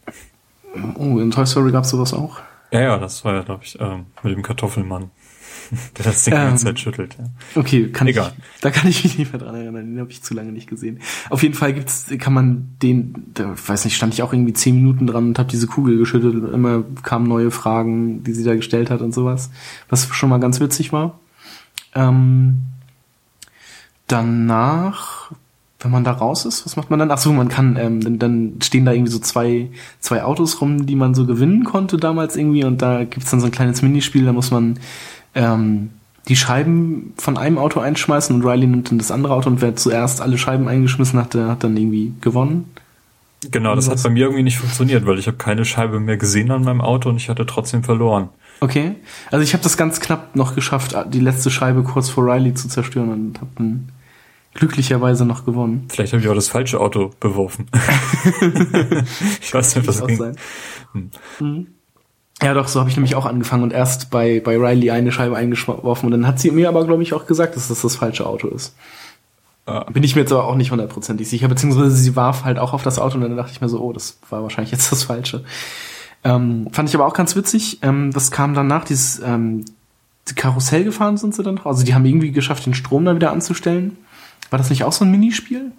Oh, 0.97 1.19
in 1.19 1.31
Toy 1.31 1.45
Story 1.45 1.71
gab 1.71 1.85
es 1.85 1.89
sowas 1.89 2.13
auch? 2.13 2.39
Ja, 2.71 2.81
ja, 2.81 2.97
das 2.97 3.23
war 3.23 3.33
ja, 3.33 3.41
glaube 3.43 3.63
ich, 3.63 3.77
ähm, 3.79 4.07
mit 4.23 4.35
dem 4.35 4.41
Kartoffelmann. 4.41 5.11
Der 5.97 6.05
das 6.05 6.23
Ding 6.23 6.33
ähm, 6.33 6.39
die 6.41 6.45
ganze 6.47 6.65
Zeit 6.65 6.79
schüttelt. 6.79 7.15
Ja. 7.17 7.25
Okay, 7.59 7.89
kann 7.89 8.07
Egal. 8.07 8.33
ich, 8.37 8.61
da 8.61 8.71
kann 8.71 8.87
ich 8.87 9.03
mich 9.03 9.17
nicht 9.17 9.31
mehr 9.31 9.41
dran 9.41 9.55
erinnern. 9.55 9.93
Den 9.93 9.99
habe 9.99 10.11
ich 10.11 10.21
zu 10.21 10.33
lange 10.33 10.51
nicht 10.51 10.67
gesehen. 10.67 10.99
Auf 11.29 11.43
jeden 11.43 11.55
Fall 11.55 11.73
gibt's, 11.73 12.07
kann 12.19 12.33
man 12.33 12.75
den, 12.81 13.31
da, 13.33 13.55
weiß 13.65 13.85
nicht, 13.85 13.95
stand 13.95 14.13
ich 14.13 14.21
auch 14.21 14.33
irgendwie 14.33 14.53
zehn 14.53 14.75
Minuten 14.75 15.07
dran 15.07 15.27
und 15.27 15.39
habe 15.39 15.49
diese 15.49 15.67
Kugel 15.67 15.97
geschüttelt 15.97 16.35
und 16.35 16.53
immer 16.53 16.83
kamen 17.03 17.27
neue 17.27 17.51
Fragen, 17.51 18.23
die 18.23 18.33
sie 18.33 18.43
da 18.43 18.55
gestellt 18.55 18.89
hat 18.89 19.01
und 19.01 19.13
sowas, 19.13 19.49
was 19.89 20.07
schon 20.07 20.29
mal 20.29 20.39
ganz 20.39 20.59
witzig 20.59 20.93
war. 20.93 21.19
Ähm, 21.93 22.61
danach, 24.07 25.31
wenn 25.79 25.91
man 25.91 26.03
da 26.03 26.11
raus 26.11 26.45
ist, 26.45 26.65
was 26.65 26.75
macht 26.75 26.89
man 26.89 26.99
dann? 26.99 27.11
Ach 27.11 27.17
so, 27.17 27.31
man 27.33 27.49
kann, 27.49 27.77
ähm, 27.77 28.01
dann, 28.01 28.19
dann 28.19 28.53
stehen 28.61 28.85
da 28.85 28.91
irgendwie 28.91 29.11
so 29.11 29.19
zwei, 29.19 29.69
zwei 29.99 30.23
Autos 30.23 30.61
rum, 30.61 30.85
die 30.85 30.95
man 30.95 31.13
so 31.13 31.25
gewinnen 31.25 31.63
konnte 31.63 31.97
damals 31.97 32.35
irgendwie 32.35 32.63
und 32.63 32.81
da 32.81 33.03
gibt's 33.03 33.31
dann 33.31 33.39
so 33.39 33.47
ein 33.47 33.51
kleines 33.51 33.81
Minispiel, 33.81 34.25
da 34.25 34.33
muss 34.33 34.51
man 34.51 34.79
ähm, 35.35 35.91
die 36.27 36.35
Scheiben 36.35 37.13
von 37.17 37.37
einem 37.37 37.57
Auto 37.57 37.79
einschmeißen 37.79 38.35
und 38.35 38.43
Riley 38.43 38.67
nimmt 38.67 38.89
dann 38.89 38.97
das 38.97 39.11
andere 39.11 39.33
Auto 39.33 39.49
und 39.49 39.61
wer 39.61 39.75
zuerst 39.75 40.21
alle 40.21 40.37
Scheiben 40.37 40.67
eingeschmissen 40.67 41.19
hat, 41.19 41.33
der 41.33 41.47
hat 41.47 41.63
dann 41.63 41.77
irgendwie 41.77 42.13
gewonnen. 42.21 42.71
Genau, 43.51 43.75
das 43.75 43.89
hat 43.89 44.01
bei 44.01 44.09
mir 44.09 44.23
irgendwie 44.23 44.43
nicht 44.43 44.57
funktioniert, 44.57 45.05
weil 45.05 45.19
ich 45.19 45.27
habe 45.27 45.37
keine 45.37 45.65
Scheibe 45.65 45.99
mehr 45.99 46.17
gesehen 46.17 46.49
an 46.49 46.63
meinem 46.63 46.81
Auto 46.81 47.09
und 47.09 47.17
ich 47.17 47.29
hatte 47.29 47.45
trotzdem 47.45 47.83
verloren. 47.83 48.29
Okay, 48.59 48.95
also 49.31 49.43
ich 49.43 49.53
habe 49.53 49.63
das 49.63 49.77
ganz 49.77 49.99
knapp 49.99 50.35
noch 50.35 50.55
geschafft, 50.55 50.95
die 51.09 51.19
letzte 51.19 51.51
Scheibe 51.51 51.83
kurz 51.83 52.09
vor 52.09 52.25
Riley 52.25 52.53
zu 52.53 52.67
zerstören 52.67 53.11
und 53.11 53.41
habe 53.41 53.51
dann 53.57 53.89
glücklicherweise 54.55 55.25
noch 55.25 55.45
gewonnen. 55.45 55.85
Vielleicht 55.89 56.13
habe 56.13 56.23
ich 56.23 56.29
auch 56.29 56.33
das 56.33 56.47
falsche 56.47 56.79
Auto 56.79 57.11
beworfen. 57.19 57.67
ich 59.41 59.53
weiß 59.53 59.75
nicht, 59.75 59.87
was 59.87 60.05
ging. 60.07 60.35
Hm. 60.93 61.11
Mhm. 61.39 61.67
Ja, 62.41 62.53
doch, 62.53 62.67
so 62.67 62.79
habe 62.79 62.89
ich 62.89 62.95
nämlich 62.95 63.15
auch 63.15 63.25
angefangen 63.25 63.63
und 63.63 63.71
erst 63.71 64.09
bei, 64.09 64.41
bei 64.43 64.57
Riley 64.57 64.91
eine 64.91 65.11
Scheibe 65.11 65.37
eingeworfen 65.37 66.07
und 66.07 66.11
dann 66.11 66.27
hat 66.27 66.39
sie 66.39 66.51
mir 66.51 66.67
aber, 66.67 66.85
glaube 66.85 67.03
ich, 67.03 67.13
auch 67.13 67.27
gesagt, 67.27 67.55
dass 67.55 67.67
das 67.67 67.81
das 67.81 67.95
falsche 67.95 68.25
Auto 68.25 68.47
ist. 68.47 68.75
Ah. 69.65 69.83
Bin 69.91 70.03
ich 70.03 70.15
mir 70.15 70.21
jetzt 70.21 70.31
aber 70.31 70.45
auch 70.45 70.55
nicht 70.55 70.71
hundertprozentig 70.71 71.27
sicher, 71.27 71.47
beziehungsweise 71.47 71.91
sie 71.91 72.15
warf 72.15 72.43
halt 72.43 72.59
auch 72.59 72.73
auf 72.73 72.83
das 72.83 72.99
Auto 72.99 73.15
und 73.15 73.21
dann 73.21 73.35
dachte 73.35 73.51
ich 73.51 73.61
mir 73.61 73.69
so, 73.69 73.81
oh, 73.81 73.93
das 73.93 74.19
war 74.29 74.41
wahrscheinlich 74.41 74.71
jetzt 74.71 74.91
das 74.91 75.03
Falsche. 75.03 75.43
Ähm, 76.23 76.67
fand 76.71 76.89
ich 76.89 76.95
aber 76.95 77.05
auch 77.05 77.13
ganz 77.13 77.35
witzig. 77.35 77.79
Ähm, 77.81 78.11
das 78.11 78.31
kam 78.31 78.53
danach, 78.53 78.83
dieses 78.83 79.19
ähm, 79.19 79.65
die 80.29 80.35
Karussell 80.35 80.83
gefahren 80.83 81.17
sind 81.17 81.35
sie 81.35 81.43
dann. 81.43 81.59
Also 81.63 81.83
die 81.83 81.93
haben 81.93 82.05
irgendwie 82.05 82.31
geschafft, 82.31 82.65
den 82.65 82.73
Strom 82.73 83.05
da 83.05 83.15
wieder 83.15 83.31
anzustellen. 83.31 83.97
War 84.49 84.57
das 84.57 84.69
nicht 84.69 84.83
auch 84.83 84.93
so 84.93 85.05
ein 85.05 85.11
Minispiel? 85.11 85.71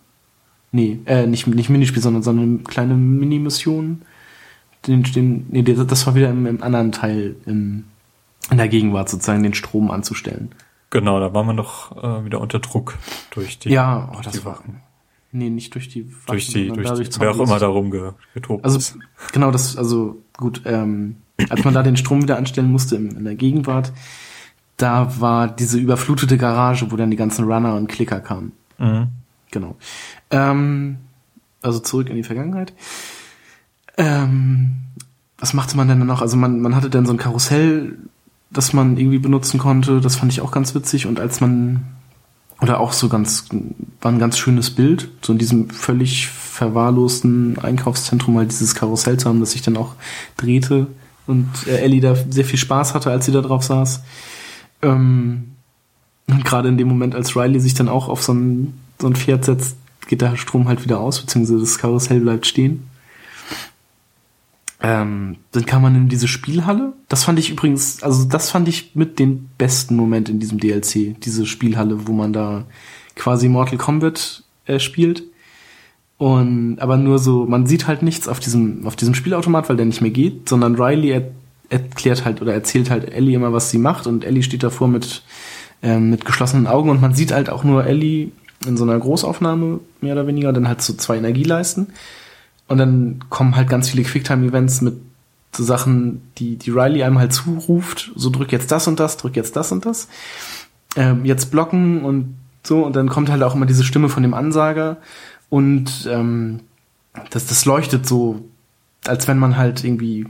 Nee, 0.72 0.98
äh, 1.06 1.26
nicht, 1.26 1.46
nicht 1.46 1.70
Minispiel, 1.70 2.02
sondern 2.02 2.22
so 2.22 2.30
eine 2.30 2.58
kleine 2.58 2.94
Mini-Mission 2.94 4.02
den, 4.86 5.02
den, 5.02 5.46
nee, 5.48 5.62
das 5.62 6.06
war 6.06 6.14
wieder 6.14 6.30
im, 6.30 6.46
im 6.46 6.62
anderen 6.62 6.92
Teil 6.92 7.36
im, 7.46 7.84
in 8.50 8.56
der 8.56 8.68
Gegenwart 8.68 9.08
sozusagen, 9.08 9.42
den 9.42 9.54
Strom 9.54 9.90
anzustellen. 9.90 10.50
Genau, 10.90 11.18
da 11.18 11.34
waren 11.34 11.46
wir 11.46 11.52
noch 11.52 11.96
äh, 12.02 12.24
wieder 12.24 12.40
unter 12.40 12.60
Druck 12.60 12.96
durch 13.30 13.58
die, 13.58 13.70
ja, 13.70 14.10
oh, 14.12 14.20
durch 14.22 14.36
die 14.36 14.44
Wachen. 14.44 14.80
Nee, 15.32 15.50
nicht 15.50 15.74
durch 15.74 15.88
die 15.88 16.06
Wachen. 16.06 16.22
Durch 16.28 16.46
die, 16.48 16.68
durch, 16.68 16.88
durch 16.88 17.10
die, 17.10 17.20
wer 17.20 17.32
auch 17.32 17.40
immer 17.40 17.58
darum 17.58 17.90
getobt 18.34 18.64
Also, 18.64 18.78
ist. 18.78 18.96
genau, 19.32 19.50
das, 19.50 19.76
also, 19.76 20.22
gut, 20.36 20.62
ähm, 20.64 21.16
als 21.50 21.64
man 21.64 21.74
da 21.74 21.82
den 21.82 21.96
Strom 21.96 22.22
wieder 22.22 22.38
anstellen 22.38 22.70
musste 22.70 22.96
in, 22.96 23.10
in 23.10 23.24
der 23.24 23.34
Gegenwart, 23.34 23.92
da 24.76 25.20
war 25.20 25.48
diese 25.48 25.78
überflutete 25.78 26.36
Garage, 26.36 26.90
wo 26.90 26.96
dann 26.96 27.10
die 27.10 27.16
ganzen 27.16 27.44
Runner 27.44 27.74
und 27.74 27.88
Klicker 27.88 28.20
kamen. 28.20 28.52
Mhm. 28.78 29.08
Genau. 29.50 29.76
Ähm, 30.30 30.98
also 31.62 31.78
zurück 31.78 32.08
in 32.08 32.16
die 32.16 32.22
Vergangenheit. 32.22 32.72
Ähm, 33.96 34.76
was 35.38 35.54
machte 35.54 35.76
man 35.76 35.88
denn 35.88 35.98
dann 35.98 36.08
noch? 36.08 36.22
Also 36.22 36.36
man, 36.36 36.60
man 36.60 36.74
hatte 36.74 36.90
dann 36.90 37.06
so 37.06 37.12
ein 37.12 37.18
Karussell, 37.18 37.96
das 38.50 38.72
man 38.72 38.96
irgendwie 38.96 39.18
benutzen 39.18 39.58
konnte. 39.58 40.00
Das 40.00 40.16
fand 40.16 40.32
ich 40.32 40.40
auch 40.40 40.50
ganz 40.50 40.74
witzig. 40.74 41.06
Und 41.06 41.20
als 41.20 41.40
man, 41.40 41.84
oder 42.60 42.80
auch 42.80 42.92
so 42.92 43.08
ganz, 43.08 43.46
war 44.00 44.12
ein 44.12 44.18
ganz 44.18 44.38
schönes 44.38 44.70
Bild, 44.70 45.08
so 45.22 45.32
in 45.32 45.38
diesem 45.38 45.70
völlig 45.70 46.28
verwahrlosten 46.28 47.58
Einkaufszentrum 47.58 48.34
mal 48.34 48.46
dieses 48.46 48.74
Karussell 48.74 49.18
zu 49.18 49.28
haben, 49.28 49.40
das 49.40 49.52
sich 49.52 49.62
dann 49.62 49.76
auch 49.76 49.94
drehte 50.36 50.86
und 51.26 51.48
äh, 51.66 51.78
Ellie 51.78 52.00
da 52.00 52.14
sehr 52.14 52.44
viel 52.44 52.58
Spaß 52.58 52.94
hatte, 52.94 53.10
als 53.10 53.26
sie 53.26 53.32
da 53.32 53.40
drauf 53.40 53.62
saß. 53.62 54.02
Ähm, 54.82 55.52
und 56.28 56.44
gerade 56.44 56.68
in 56.68 56.76
dem 56.76 56.88
Moment, 56.88 57.14
als 57.14 57.36
Riley 57.36 57.60
sich 57.60 57.74
dann 57.74 57.88
auch 57.88 58.08
auf 58.08 58.22
so 58.22 58.32
ein, 58.34 58.74
so 59.00 59.06
ein 59.06 59.14
Pferd 59.14 59.44
setzt, 59.44 59.76
geht 60.08 60.20
der 60.20 60.36
Strom 60.36 60.68
halt 60.68 60.84
wieder 60.84 61.00
aus, 61.00 61.20
beziehungsweise 61.20 61.60
das 61.60 61.78
Karussell 61.78 62.20
bleibt 62.20 62.46
stehen. 62.46 62.84
Ähm, 64.80 65.36
dann 65.52 65.66
kam 65.66 65.82
man 65.82 65.94
in 65.94 66.08
diese 66.08 66.28
Spielhalle. 66.28 66.92
Das 67.08 67.24
fand 67.24 67.38
ich 67.38 67.50
übrigens, 67.50 68.02
also 68.02 68.24
das 68.24 68.50
fand 68.50 68.68
ich 68.68 68.94
mit 68.94 69.18
den 69.18 69.48
besten 69.58 69.96
Moment 69.96 70.28
in 70.28 70.38
diesem 70.38 70.58
DLC, 70.58 71.18
diese 71.20 71.46
Spielhalle, 71.46 72.06
wo 72.06 72.12
man 72.12 72.32
da 72.32 72.66
quasi 73.14 73.48
Mortal 73.48 73.78
Kombat 73.78 74.44
äh, 74.66 74.78
spielt. 74.78 75.24
Und 76.18 76.78
aber 76.78 76.96
nur 76.96 77.18
so, 77.18 77.46
man 77.46 77.66
sieht 77.66 77.86
halt 77.86 78.02
nichts 78.02 78.28
auf 78.28 78.40
diesem 78.40 78.86
auf 78.86 78.96
diesem 78.96 79.14
Spielautomat, 79.14 79.68
weil 79.68 79.76
der 79.76 79.86
nicht 79.86 80.00
mehr 80.00 80.10
geht, 80.10 80.48
sondern 80.48 80.76
Riley 80.76 81.10
er, 81.10 81.30
erklärt 81.68 82.24
halt 82.24 82.40
oder 82.42 82.52
erzählt 82.52 82.90
halt 82.90 83.12
Ellie 83.12 83.34
immer, 83.34 83.52
was 83.52 83.70
sie 83.70 83.78
macht 83.78 84.06
und 84.06 84.24
Ellie 84.24 84.42
steht 84.42 84.62
davor 84.62 84.88
mit 84.88 85.22
ähm, 85.82 86.10
mit 86.10 86.24
geschlossenen 86.24 86.66
Augen 86.66 86.90
und 86.90 87.00
man 87.00 87.14
sieht 87.14 87.32
halt 87.32 87.50
auch 87.50 87.64
nur 87.64 87.84
Ellie 87.86 88.30
in 88.66 88.76
so 88.76 88.84
einer 88.84 88.98
Großaufnahme 88.98 89.80
mehr 90.00 90.12
oder 90.14 90.26
weniger, 90.26 90.52
dann 90.52 90.68
halt 90.68 90.82
so 90.82 90.94
zwei 90.94 91.16
Energieleisten. 91.16 91.88
Und 92.68 92.78
dann 92.78 93.20
kommen 93.28 93.54
halt 93.54 93.68
ganz 93.68 93.90
viele 93.90 94.02
Quicktime-Events 94.02 94.80
mit 94.80 94.94
so 95.52 95.62
Sachen, 95.62 96.22
die, 96.38 96.56
die 96.56 96.70
Riley 96.70 97.02
einem 97.02 97.18
halt 97.18 97.32
zuruft. 97.32 98.12
So 98.16 98.30
drück 98.30 98.52
jetzt 98.52 98.72
das 98.72 98.88
und 98.88 98.98
das, 98.98 99.16
drück 99.16 99.36
jetzt 99.36 99.56
das 99.56 99.72
und 99.72 99.86
das. 99.86 100.08
Ähm, 100.96 101.24
jetzt 101.24 101.50
blocken 101.50 102.04
und 102.04 102.36
so. 102.62 102.84
Und 102.84 102.96
dann 102.96 103.08
kommt 103.08 103.30
halt 103.30 103.42
auch 103.42 103.54
immer 103.54 103.66
diese 103.66 103.84
Stimme 103.84 104.08
von 104.08 104.22
dem 104.22 104.34
Ansager. 104.34 104.96
Und 105.48 106.08
ähm, 106.10 106.60
das, 107.30 107.46
das 107.46 107.64
leuchtet 107.64 108.06
so, 108.06 108.44
als 109.06 109.28
wenn 109.28 109.38
man 109.38 109.56
halt 109.56 109.84
irgendwie 109.84 110.26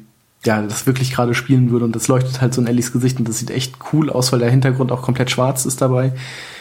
ja, 0.46 0.62
das 0.62 0.86
wirklich 0.86 1.12
gerade 1.12 1.34
spielen 1.34 1.70
würde 1.70 1.84
und 1.84 1.94
das 1.94 2.08
leuchtet 2.08 2.40
halt 2.40 2.54
so 2.54 2.60
in 2.60 2.66
Ellies 2.66 2.92
Gesicht 2.92 3.18
und 3.18 3.28
das 3.28 3.38
sieht 3.38 3.50
echt 3.50 3.76
cool 3.92 4.10
aus, 4.10 4.32
weil 4.32 4.38
der 4.38 4.50
Hintergrund 4.50 4.92
auch 4.92 5.02
komplett 5.02 5.30
schwarz 5.30 5.66
ist 5.66 5.80
dabei. 5.80 6.12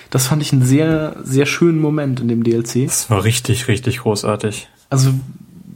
Das 0.10 0.28
fand 0.28 0.42
ich 0.42 0.54
einen 0.54 0.64
sehr, 0.64 1.16
sehr 1.24 1.46
schönen 1.46 1.80
Moment 1.80 2.20
in 2.20 2.28
dem 2.28 2.44
DLC. 2.44 2.86
Das 2.86 3.10
war 3.10 3.24
richtig, 3.24 3.68
richtig 3.68 4.00
großartig. 4.00 4.68
Also 4.90 5.14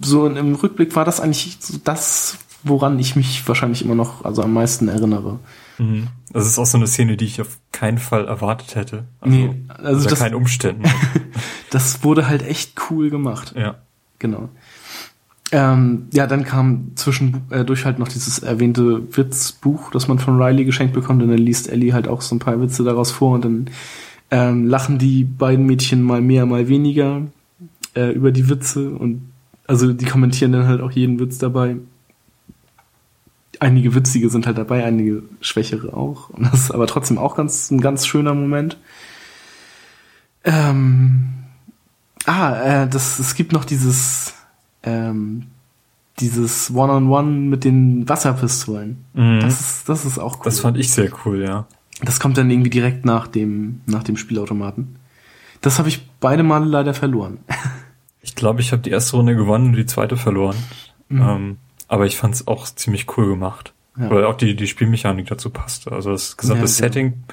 so 0.02 0.28
im 0.28 0.56
Rückblick 0.56 0.96
war 0.96 1.06
das 1.06 1.20
eigentlich 1.20 1.58
so 1.60 1.78
das, 1.84 2.38
woran 2.64 3.00
ich 3.00 3.16
mich 3.16 3.48
wahrscheinlich 3.48 3.84
immer 3.84 3.96
noch 3.96 4.24
also 4.24 4.44
am 4.44 4.54
meisten 4.54 4.88
erinnere. 4.88 5.40
Mhm. 5.78 6.08
Das 6.32 6.46
ist 6.46 6.60
auch 6.60 6.66
so 6.66 6.78
eine 6.78 6.88
Szene, 6.88 7.18
die 7.18 7.26
ich 7.26 7.42
auf 7.42 7.58
keinen 7.72 7.98
Fall 7.98 8.28
erwartet 8.28 8.76
hätte. 8.76 9.06
Also, 9.20 9.36
nee, 9.36 9.56
also 9.68 9.98
unter 9.98 10.10
das, 10.10 10.20
keinen 10.20 10.36
Umständen. 10.36 10.84
das 11.70 12.04
wurde 12.04 12.28
halt 12.28 12.44
echt 12.44 12.74
cool 12.90 13.10
gemacht. 13.10 13.54
Ja. 13.58 13.76
Genau. 14.20 14.50
Ähm, 15.52 16.08
ja, 16.14 16.28
dann 16.28 16.44
kam 16.44 16.92
zwischendurch 16.95 17.82
äh, 17.82 17.86
halt 17.86 17.98
noch 17.98 18.08
dieses 18.08 18.40
erwähnte 18.40 19.02
Witzbuch, 19.18 19.90
das 19.92 20.08
man 20.08 20.19
von 20.19 20.40
Riley 20.40 20.64
geschenkt 20.64 20.94
bekommt, 20.94 21.24
und 21.24 21.30
dann 21.30 21.40
liest 21.40 21.69
Ellie 21.69 21.94
halt 21.94 22.08
auch 22.08 22.22
so 22.22 22.36
ein 22.36 22.40
paar 22.40 22.61
Witze 22.61 22.84
daraus 22.84 23.11
vor 23.11 23.34
und 23.34 23.45
dann 23.45 23.69
ähm, 24.30 24.68
lachen 24.68 25.00
die 25.00 25.24
beiden 25.24 25.66
Mädchen 25.66 26.03
mal 26.03 26.22
mehr, 26.22 26.45
mal 26.45 26.68
weniger 26.68 27.24
äh, 27.95 28.11
über 28.11 28.32
die 28.32 28.48
Witze 28.48 28.92
und 28.92 29.30
also 29.66 29.94
die 29.94 30.06
kommentieren 30.06 30.52
dann 30.52 30.68
halt 30.68 30.82
auch 30.82 30.92
jeden 30.92 31.19
Witz 31.19 31.38
dabei. 31.38 31.78
Einige 33.60 33.94
witzige 33.94 34.30
sind 34.30 34.48
halt 34.48 34.58
dabei, 34.58 34.84
einige 34.84 35.24
schwächere 35.42 35.95
auch. 35.95 36.30
Und 36.30 36.45
das 36.52 36.61
ist 36.61 36.72
aber 36.72 36.88
trotzdem 36.88 37.18
auch 37.18 37.36
ganz, 37.36 37.69
ein 37.69 37.82
ganz 37.82 38.08
schöner 38.08 38.34
Moment. 38.34 38.78
Ähm, 40.44 41.26
ah, 42.26 42.84
äh, 42.84 42.90
das, 42.90 43.19
es 43.19 43.36
gibt 43.36 43.52
noch 43.52 43.66
dieses, 43.66 44.28
ähm, 44.83 45.48
dieses 46.19 46.72
One-on-One 46.72 47.08
-on 47.08 47.27
-One 47.27 47.49
mit 47.49 47.64
den 47.64 48.08
Wasserpistolen. 48.08 49.06
Mhm. 49.14 49.40
Das, 49.41 49.59
ist, 49.59 49.90
das 49.90 50.06
ist 50.06 50.19
auch 50.19 50.38
cool. 50.38 50.45
Das 50.45 50.59
fand 50.59 50.77
ich 50.77 50.91
sehr 50.91 51.11
cool, 51.25 51.43
ja. 51.43 51.66
Das 52.01 52.19
kommt 52.19 52.38
dann 52.38 52.49
irgendwie 52.49 52.69
direkt 52.69 53.06
nach 53.06 53.27
dem, 53.27 53.82
nach 53.85 54.03
dem 54.03 54.17
Spielautomaten. 54.17 54.95
Das 55.61 55.80
habe 55.80 55.90
ich 55.90 56.08
beide 56.19 56.43
Male 56.43 56.66
leider 56.66 56.93
verloren. 56.93 57.40
Ich 58.22 58.35
glaube, 58.35 58.59
ich 58.59 58.74
habe 58.74 58.82
die 58.82 58.90
erste 58.90 59.16
Runde 59.16 59.33
gewonnen 59.33 59.67
und 59.67 59.77
die 59.77 59.85
zweite 59.85 60.17
verloren. 60.17 60.58
Mhm. 61.08 61.22
Ähm, 61.22 61.58
aber 61.88 62.06
ich 62.06 62.17
fand 62.17 62.35
es 62.35 62.48
auch 62.48 62.66
ziemlich 62.66 63.17
cool 63.17 63.30
gemacht. 63.30 63.74
Ja. 63.98 64.09
Weil 64.09 64.25
auch 64.25 64.35
die, 64.35 64.56
die 64.56 64.67
Spielmechanik 64.67 65.27
dazu 65.27 65.49
passte. 65.49 65.93
Also 65.93 66.11
das 66.11 66.38
gesamte 66.38 66.64
ja, 66.64 66.67
Setting 66.67 67.24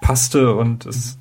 passte 0.00 0.54
und 0.54 0.84
es. 0.86 1.18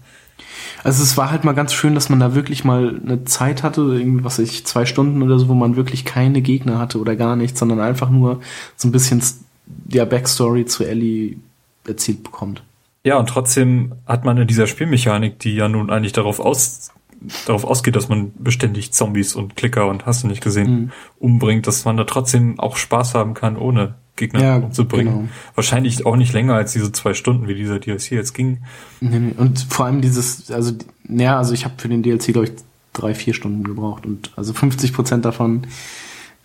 Also 0.83 1.01
es 1.01 1.15
war 1.15 1.31
halt 1.31 1.43
mal 1.43 1.53
ganz 1.53 1.73
schön, 1.73 1.95
dass 1.95 2.09
man 2.09 2.19
da 2.19 2.35
wirklich 2.35 2.63
mal 2.63 2.99
eine 3.03 3.23
Zeit 3.23 3.63
hatte, 3.63 3.81
irgendwie, 3.81 4.23
was 4.23 4.39
weiß 4.39 4.49
ich, 4.49 4.65
zwei 4.65 4.85
Stunden 4.85 5.21
oder 5.21 5.39
so, 5.39 5.47
wo 5.47 5.53
man 5.53 5.75
wirklich 5.75 6.03
keine 6.03 6.41
Gegner 6.41 6.77
hatte 6.77 6.99
oder 6.99 7.15
gar 7.15 7.35
nichts, 7.35 7.59
sondern 7.59 7.79
einfach 7.79 8.09
nur 8.09 8.41
so 8.75 8.87
ein 8.87 8.91
bisschen 8.91 9.23
der 9.65 10.05
Backstory 10.05 10.65
zu 10.65 10.83
Ellie 10.83 11.37
erzählt 11.87 12.23
bekommt. 12.23 12.63
Ja, 13.05 13.17
und 13.17 13.27
trotzdem 13.27 13.93
hat 14.05 14.25
man 14.25 14.37
in 14.37 14.47
dieser 14.47 14.67
Spielmechanik, 14.67 15.39
die 15.39 15.55
ja 15.55 15.67
nun 15.67 15.89
eigentlich 15.89 16.13
darauf 16.13 16.39
aus 16.39 16.91
darauf 17.45 17.63
ausgeht, 17.63 17.95
dass 17.95 18.09
man 18.09 18.33
beständig 18.37 18.91
Zombies 18.91 19.35
und 19.35 19.55
Klicker 19.55 19.87
und 19.87 20.05
hast 20.05 20.23
du 20.23 20.27
nicht 20.27 20.43
gesehen, 20.43 20.71
mhm. 20.71 20.91
umbringt, 21.19 21.67
dass 21.67 21.85
man 21.85 21.97
da 21.97 22.03
trotzdem 22.03 22.59
auch 22.59 22.75
Spaß 22.75 23.15
haben 23.15 23.33
kann, 23.33 23.55
ohne 23.55 23.95
Gegner 24.16 24.43
ja, 24.43 24.56
umzubringen. 24.58 25.14
Genau. 25.14 25.30
Wahrscheinlich 25.56 26.06
auch 26.06 26.16
nicht 26.16 26.33
länger 26.33 26.53
als 26.53 26.74
diese 26.74 26.92
zwei 26.92 27.14
Stunden, 27.14 27.48
wie 27.48 27.56
dieser 27.56 27.80
DLC 27.80 28.11
jetzt 28.11 28.33
ging. 28.33 28.59
Und 29.01 29.66
vor 29.69 29.88
allem 29.88 30.01
dieses, 30.01 30.51
also, 30.51 30.74
ja, 31.09 31.38
also 31.38 31.53
ich 31.53 31.66
habe 31.66 31.75
für 31.77 31.90
den 31.90 32.03
DLC, 32.03 32.27
glaube 32.27 32.45
ich, 32.45 32.53
drei, 32.93 33.16
vier 33.16 33.33
Stunden 33.33 33.64
gebraucht 33.64 34.06
und 34.06 34.32
also 34.35 34.53
50 34.53 34.93
Prozent 34.93 35.25
davon 35.25 35.66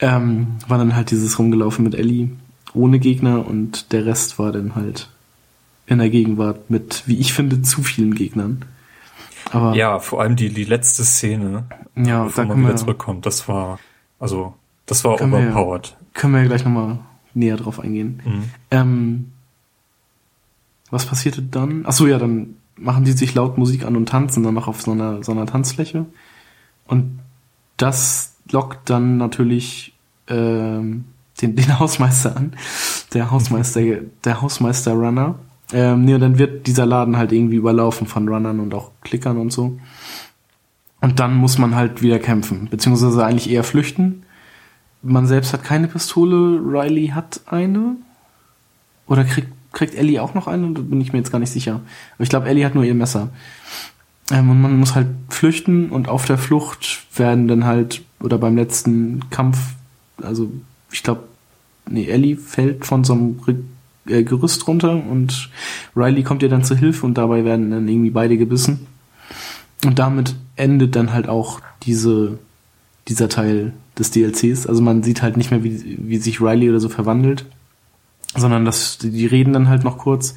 ähm, 0.01 0.57
war 0.67 0.79
dann 0.79 0.97
halt 0.97 1.11
dieses 1.11 1.39
Rumgelaufen 1.39 1.85
mit 1.85 1.95
Ellie 1.95 2.31
ohne 2.73 2.99
Gegner 2.99 3.47
und 3.47 3.93
der 3.93 4.07
Rest 4.07 4.39
war 4.39 4.53
dann 4.53 4.75
halt 4.75 5.11
in 5.87 5.99
der 5.99 6.11
Gegenwart 6.11 6.71
mit, 6.71 7.03
wie 7.07 7.19
ich 7.19 7.33
finde, 7.33 7.63
zu 7.63 7.83
vielen 7.83 8.15
Gegnern. 8.15 8.65
Aber 9.51 9.75
ja, 9.75 9.99
vor 9.99 10.21
allem 10.21 10.37
die, 10.37 10.51
die 10.51 10.65
letzte 10.65 11.05
Szene, 11.05 11.65
ja, 11.97 12.25
bevor 12.25 12.45
man 12.45 12.61
wieder 12.63 12.77
zurückkommt, 12.77 13.25
das 13.25 13.49
war, 13.49 13.79
also, 14.19 14.55
das 14.87 15.05
war 15.05 15.15
overpowered. 15.15 15.97
Wir, 15.99 16.21
können 16.21 16.35
wir 16.35 16.43
ja 16.43 16.47
gleich 16.49 16.65
nochmal 16.65 16.99
näher 17.39 17.57
drauf 17.57 17.81
eingehen. 17.81 18.23
Mhm. 18.25 18.43
Ähm, 18.71 19.33
was 20.91 21.07
passierte 21.07 21.43
dann? 21.43 21.85
Ach 21.87 21.93
so, 21.93 22.07
ja, 22.07 22.19
dann 22.19 22.57
machen 22.77 23.05
die 23.05 23.13
sich 23.13 23.35
laut 23.35 23.59
Musik 23.59 23.85
an 23.85 23.97
und 23.97 24.09
tanzen 24.09 24.43
dann 24.43 24.55
noch 24.55 24.69
auf 24.69 24.81
so 24.81 24.93
einer, 24.93 25.23
so 25.23 25.33
einer 25.33 25.47
Tanzfläche. 25.47 26.07
Und 26.87 27.19
das 27.77 28.37
lockt 28.51 28.89
dann 28.89 29.17
natürlich 29.17 29.95
ähm, 30.29 31.05
den, 31.41 31.57
den 31.57 31.79
Hausmeister 31.79 32.37
an. 32.37 32.55
Der 33.15 33.31
Hausmeister, 33.31 33.81
der 34.25 34.43
Hausmeister-Runner. 34.43 35.37
Ähm, 35.73 36.05
nee, 36.05 36.15
und 36.15 36.21
dann 36.21 36.39
wird 36.39 36.67
dieser 36.67 36.87
Laden 36.87 37.17
halt 37.17 37.33
irgendwie 37.33 37.57
überlaufen 37.57 38.07
von 38.07 38.27
Runnern 38.29 38.61
und 38.61 38.73
auch 38.73 38.93
Klickern 39.03 39.37
und 39.37 39.53
so. 39.53 39.79
Und 41.01 41.21
dann 41.21 41.35
muss 41.35 41.59
man 41.59 41.75
halt 41.75 42.03
wieder 42.03 42.19
kämpfen, 42.19 42.69
beziehungsweise 42.71 43.25
eigentlich 43.25 43.51
eher 43.51 43.65
flüchten. 43.65 44.25
Man 45.03 45.27
selbst 45.27 45.53
hat 45.53 45.65
keine 45.65 45.89
Pistole, 45.89 46.61
Riley 46.61 47.09
hat 47.09 47.41
eine. 47.47 47.97
Oder 49.07 49.25
kriegt, 49.25 49.49
kriegt 49.73 49.95
Ellie 49.95 50.23
auch 50.23 50.35
noch 50.35 50.47
eine? 50.47 50.73
Da 50.73 50.83
bin 50.83 51.01
ich 51.01 51.13
mir 51.13 51.19
jetzt 51.19 51.33
gar 51.33 51.39
nicht 51.39 51.53
sicher. 51.53 51.81
Aber 52.15 52.23
ich 52.23 52.29
glaube, 52.29 52.49
Ellie 52.49 52.65
hat 52.65 52.75
nur 52.75 52.85
ihr 52.85 52.95
Messer. 52.95 53.31
Ähm, 54.31 54.51
und 54.51 54.61
man 54.61 54.77
muss 54.77 54.95
halt 54.95 55.09
flüchten 55.31 55.91
und 55.91 56.09
auf 56.09 56.25
der 56.25 56.39
Flucht 56.39 57.07
werden 57.17 57.49
dann 57.49 57.65
halt, 57.65 58.03
oder 58.21 58.39
beim 58.39 58.57
letzten 58.57 59.31
Kampf, 59.31 59.59
also 60.23 60.51
ich 60.91 61.03
glaube, 61.03 61.23
nee, 61.89 62.07
Ellie 62.07 62.37
fällt 62.37 62.85
von 62.85 63.05
so 63.05 63.15
einem 63.15 63.41
äh, 64.07 64.23
Gerüst 64.25 64.67
runter 64.67 64.93
und 64.93 65.51
Riley 65.97 66.23
kommt 66.23 66.43
ihr 66.43 66.49
dann 66.49 66.65
zur 66.65 66.77
Hilfe 66.77 67.07
und 67.07 67.17
dabei 67.17 67.45
werden 67.45 67.71
dann 67.71 67.89
irgendwie 67.89 68.11
beide 68.11 68.37
gebissen. 68.37 68.87
Und 69.85 69.99
damit 69.99 70.35
endet 70.57 70.97
dann 70.97 71.13
halt 71.13 71.29
auch 71.29 71.61
diese, 71.85 72.39
dieser 73.09 73.29
Teil 73.29 73.73
des 73.99 74.11
DLCs. 74.11 74.67
Also 74.67 74.83
man 74.83 75.03
sieht 75.03 75.23
halt 75.23 75.37
nicht 75.37 75.51
mehr, 75.51 75.65
wie, 75.65 75.99
wie 76.01 76.19
sich 76.19 76.41
Riley 76.41 76.71
oder 76.71 76.81
so 76.81 76.89
verwandelt, 76.89 77.47
sondern 78.37 78.65
das, 78.65 78.99
die 78.99 79.27
reden 79.27 79.53
dann 79.53 79.69
halt 79.69 79.85
noch 79.85 79.99
kurz 79.99 80.35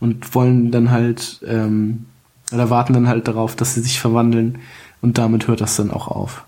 und 0.00 0.34
wollen 0.34 0.70
dann 0.70 0.90
halt, 0.90 1.40
ähm, 1.46 2.06
oder 2.52 2.70
warten 2.70 2.92
dann 2.92 3.08
halt 3.08 3.28
darauf, 3.28 3.56
dass 3.56 3.74
sie 3.74 3.80
sich 3.80 4.00
verwandeln 4.00 4.58
und 5.00 5.18
damit 5.18 5.48
hört 5.48 5.60
das 5.60 5.76
dann 5.76 5.90
auch 5.90 6.08
auf 6.08 6.44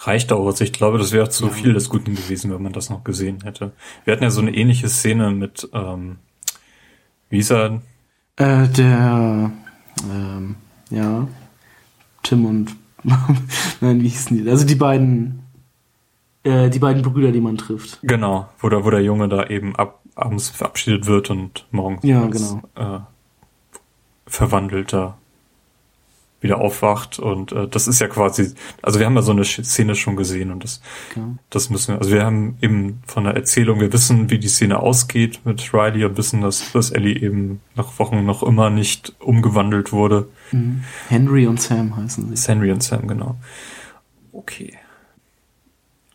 reicht 0.00 0.32
auch. 0.32 0.46
Also 0.46 0.64
ich 0.64 0.72
glaube, 0.72 0.98
das 0.98 1.12
wäre 1.12 1.28
zu 1.30 1.46
ja. 1.46 1.50
viel 1.50 1.74
des 1.74 1.88
Guten 1.88 2.14
gewesen, 2.14 2.52
wenn 2.52 2.62
man 2.62 2.72
das 2.72 2.90
noch 2.90 3.04
gesehen 3.04 3.42
hätte. 3.42 3.72
Wir 4.04 4.12
hatten 4.12 4.24
ja 4.24 4.30
so 4.30 4.40
eine 4.40 4.54
ähnliche 4.54 4.88
Szene 4.88 5.30
mit, 5.30 5.68
ähm, 5.72 6.16
wie 7.30 7.38
ist 7.38 7.50
er? 7.50 7.82
Äh, 8.36 8.68
der, 8.68 9.50
ähm, 10.10 10.56
ja, 10.90 11.26
Tim 12.22 12.44
und, 12.44 12.76
nein, 13.80 14.02
wie 14.02 14.08
hießen 14.08 14.36
die? 14.36 14.50
Also 14.50 14.66
die 14.66 14.74
beiden, 14.74 15.42
äh, 16.42 16.70
die 16.70 16.78
beiden 16.78 17.02
Brüder, 17.02 17.32
die 17.32 17.40
man 17.40 17.56
trifft. 17.56 17.98
Genau, 18.02 18.48
wo 18.58 18.68
der, 18.68 18.84
wo 18.84 18.90
der 18.90 19.02
Junge 19.02 19.28
da 19.28 19.46
eben 19.46 19.76
ab, 19.76 20.02
abends 20.14 20.50
verabschiedet 20.50 21.06
wird 21.06 21.30
und 21.30 21.66
morgens 21.70 22.02
ja, 22.02 22.26
genau. 22.26 22.62
äh, 22.74 23.00
verwandelter 24.26 25.18
wieder 26.40 26.60
aufwacht 26.60 27.18
und 27.18 27.52
äh, 27.52 27.66
das 27.66 27.88
ist 27.88 28.00
ja 28.00 28.06
quasi, 28.06 28.54
also 28.80 28.98
wir 28.98 29.06
haben 29.06 29.16
ja 29.16 29.22
so 29.22 29.32
eine 29.32 29.44
Szene 29.44 29.96
schon 29.96 30.14
gesehen 30.14 30.52
und 30.52 30.62
das, 30.62 30.80
okay. 31.10 31.22
das 31.50 31.68
müssen 31.68 31.94
wir, 31.94 31.98
also 31.98 32.12
wir 32.12 32.24
haben 32.24 32.56
eben 32.60 33.02
von 33.06 33.24
der 33.24 33.34
Erzählung, 33.34 33.80
wir 33.80 33.92
wissen, 33.92 34.30
wie 34.30 34.38
die 34.38 34.48
Szene 34.48 34.78
ausgeht 34.78 35.40
mit 35.44 35.74
Riley 35.74 36.04
und 36.04 36.16
wissen, 36.16 36.40
dass, 36.40 36.70
dass 36.72 36.90
Ellie 36.90 37.16
eben 37.16 37.60
nach 37.74 37.98
Wochen 37.98 38.24
noch 38.24 38.44
immer 38.44 38.70
nicht 38.70 39.14
umgewandelt 39.18 39.92
wurde. 39.92 40.28
Mhm. 40.52 40.82
Henry 41.08 41.46
und 41.46 41.60
Sam 41.60 41.96
heißen 41.96 42.34
sie. 42.34 42.48
Henry 42.48 42.72
und 42.72 42.82
Sam, 42.82 43.06
genau. 43.06 43.36
Okay. 44.32 44.74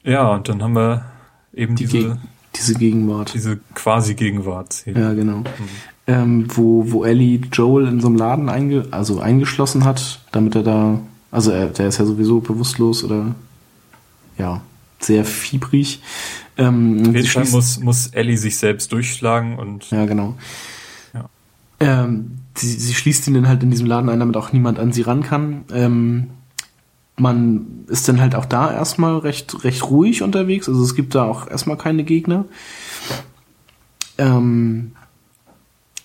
Ja, 0.03 0.33
und 0.33 0.49
dann 0.49 0.61
haben 0.61 0.75
wir 0.75 1.05
eben 1.53 1.75
die 1.75 1.85
diese, 1.85 2.09
Geg 2.09 2.17
diese 2.55 2.73
Gegenwart. 2.75 3.33
Diese 3.33 3.57
quasi 3.73 4.15
Gegenwart. 4.15 4.85
Ja, 4.85 5.13
genau. 5.13 5.39
Mhm 5.39 5.93
ähm, 6.07 6.47
wo, 6.49 6.91
wo 6.91 7.05
Ellie 7.05 7.39
Joel 7.51 7.87
in 7.87 8.01
so 8.01 8.07
einem 8.07 8.17
Laden 8.17 8.49
einge 8.49 8.87
also 8.91 9.19
eingeschlossen 9.19 9.85
hat, 9.85 10.19
damit 10.31 10.55
er 10.55 10.63
da, 10.63 10.99
also 11.31 11.51
er, 11.51 11.67
der 11.67 11.87
ist 11.87 11.97
ja 11.97 12.05
sowieso 12.05 12.41
bewusstlos 12.41 13.03
oder 13.03 13.35
ja, 14.37 14.61
sehr 14.99 15.23
fiebrig. 15.23 16.01
Ähm, 16.57 17.03
Auf 17.07 17.15
jeden 17.15 17.27
Fall 17.27 17.47
muss, 17.47 17.79
muss 17.79 18.07
Ellie 18.07 18.37
sich 18.37 18.57
selbst 18.57 18.91
durchschlagen 18.91 19.57
und. 19.57 19.89
Ja, 19.91 20.05
genau. 20.05 20.35
Ja. 21.13 21.29
Ähm, 21.79 22.39
sie, 22.56 22.67
sie 22.67 22.93
schließt 22.93 23.27
ihn 23.27 23.33
dann 23.33 23.48
halt 23.48 23.64
in 23.64 23.72
diesem 23.72 23.88
Laden 23.88 24.09
ein, 24.09 24.19
damit 24.19 24.38
auch 24.38 24.53
niemand 24.53 24.80
an 24.80 24.91
sie 24.91 25.01
ran 25.01 25.23
kann. 25.23 25.65
Ähm, 25.72 26.30
man 27.15 27.85
ist 27.88 28.07
dann 28.07 28.19
halt 28.19 28.35
auch 28.35 28.45
da 28.45 28.72
erstmal 28.72 29.17
recht, 29.19 29.64
recht 29.64 29.83
ruhig 29.90 30.23
unterwegs, 30.23 30.67
also 30.67 30.83
es 30.83 30.95
gibt 30.95 31.14
da 31.15 31.25
auch 31.25 31.48
erstmal 31.48 31.77
keine 31.77 32.03
Gegner. 32.03 32.45
Ähm, 34.17 34.93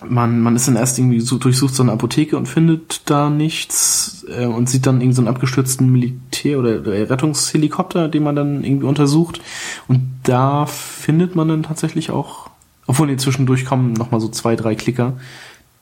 man, 0.07 0.39
man 0.39 0.55
ist 0.55 0.67
dann 0.67 0.75
erst 0.75 0.97
irgendwie 0.97 1.19
so 1.19 1.37
durchsucht 1.37 1.75
so 1.75 1.83
eine 1.83 1.91
Apotheke 1.91 2.37
und 2.37 2.47
findet 2.47 3.09
da 3.09 3.29
nichts 3.29 4.25
äh, 4.29 4.45
und 4.45 4.69
sieht 4.69 4.85
dann 4.85 5.01
irgendwie 5.01 5.15
so 5.15 5.21
einen 5.21 5.27
abgestürzten 5.27 5.91
Militär- 5.91 6.59
oder, 6.59 6.79
oder 6.79 7.09
Rettungshelikopter, 7.09 8.07
den 8.07 8.23
man 8.23 8.35
dann 8.35 8.63
irgendwie 8.63 8.85
untersucht. 8.85 9.41
Und 9.87 10.19
da 10.23 10.65
findet 10.65 11.35
man 11.35 11.49
dann 11.49 11.63
tatsächlich 11.63 12.11
auch, 12.11 12.49
obwohl 12.87 13.07
die 13.07 13.17
zwischendurch 13.17 13.65
kommen, 13.65 13.93
nochmal 13.93 14.21
so 14.21 14.29
zwei, 14.29 14.55
drei 14.55 14.75
Klicker, 14.75 15.17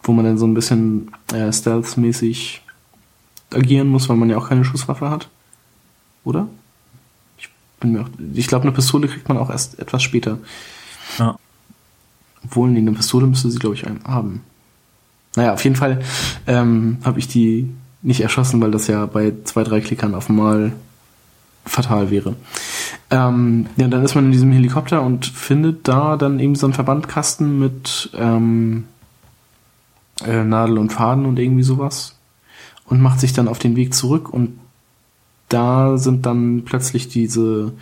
wo 0.04 0.14
man 0.14 0.26
dann 0.26 0.38
so 0.38 0.46
ein 0.46 0.54
bisschen 0.54 1.12
äh, 1.34 1.52
stealth-mäßig 1.52 2.62
agieren 3.54 3.88
muss, 3.88 4.10
weil 4.10 4.18
man 4.18 4.30
ja 4.30 4.38
auch 4.38 4.50
keine 4.50 4.66
Schusswaffe 4.66 5.10
hat. 5.10 5.30
Oder? 6.24 6.48
Ich 7.38 7.50
bin 7.80 7.94
mir 7.94 8.02
auch, 8.02 8.10
ich 8.34 8.48
glaube, 8.48 8.64
eine 8.64 8.72
Pistole 8.74 9.08
kriegt 9.08 9.28
man 9.30 9.38
auch 9.38 9.50
erst 9.50 9.80
etwas 9.80 10.04
später. 10.04 10.40
Ja. 11.18 11.38
Obwohl, 12.44 12.70
nee, 12.70 12.80
eine 12.80 12.94
Pistole 12.94 13.28
müsste 13.28 13.50
sie, 13.50 13.60
glaube 13.60 13.76
ich, 13.76 13.86
haben. 14.06 14.42
Naja, 15.36 15.54
auf 15.54 15.64
jeden 15.64 15.76
Fall 15.76 16.02
ähm, 16.48 16.98
habe 17.04 17.20
ich 17.20 17.28
die 17.28 17.70
nicht 18.02 18.22
erschossen, 18.22 18.62
weil 18.62 18.72
das 18.72 18.88
ja 18.88 19.06
bei 19.06 19.34
zwei, 19.44 19.64
drei 19.64 19.82
Klickern 19.82 20.16
auf 20.16 20.30
einmal 20.30 20.74
fatal 21.66 22.10
wäre. 22.10 22.36
Ähm, 23.10 23.68
ja, 23.76 23.88
dann 23.88 24.04
ist 24.04 24.16
man 24.16 24.26
in 24.26 24.32
diesem 24.32 24.52
Helikopter 24.52 25.02
und 25.02 25.26
findet 25.26 25.88
da 25.88 26.18
dann 26.18 26.40
eben 26.40 26.56
so 26.56 26.66
einen 26.66 26.74
Verbandkasten 26.74 27.60
mit 27.60 28.10
ähm, 28.16 28.86
äh, 30.26 30.44
Nadel 30.44 30.78
und 30.78 30.92
Faden 30.92 31.26
und 31.26 31.40
irgendwie 31.40 31.64
sowas 31.64 32.16
und 32.86 33.02
macht 33.02 33.20
sich 33.20 33.34
dann 33.34 33.48
auf 33.48 33.60
den 33.60 33.76
Weg 33.76 33.94
zurück 33.94 34.30
und 34.30 34.60
da 35.50 35.98
sind 35.98 36.26
dann 36.26 36.64
plötzlich 36.66 37.08
diese 37.08 37.74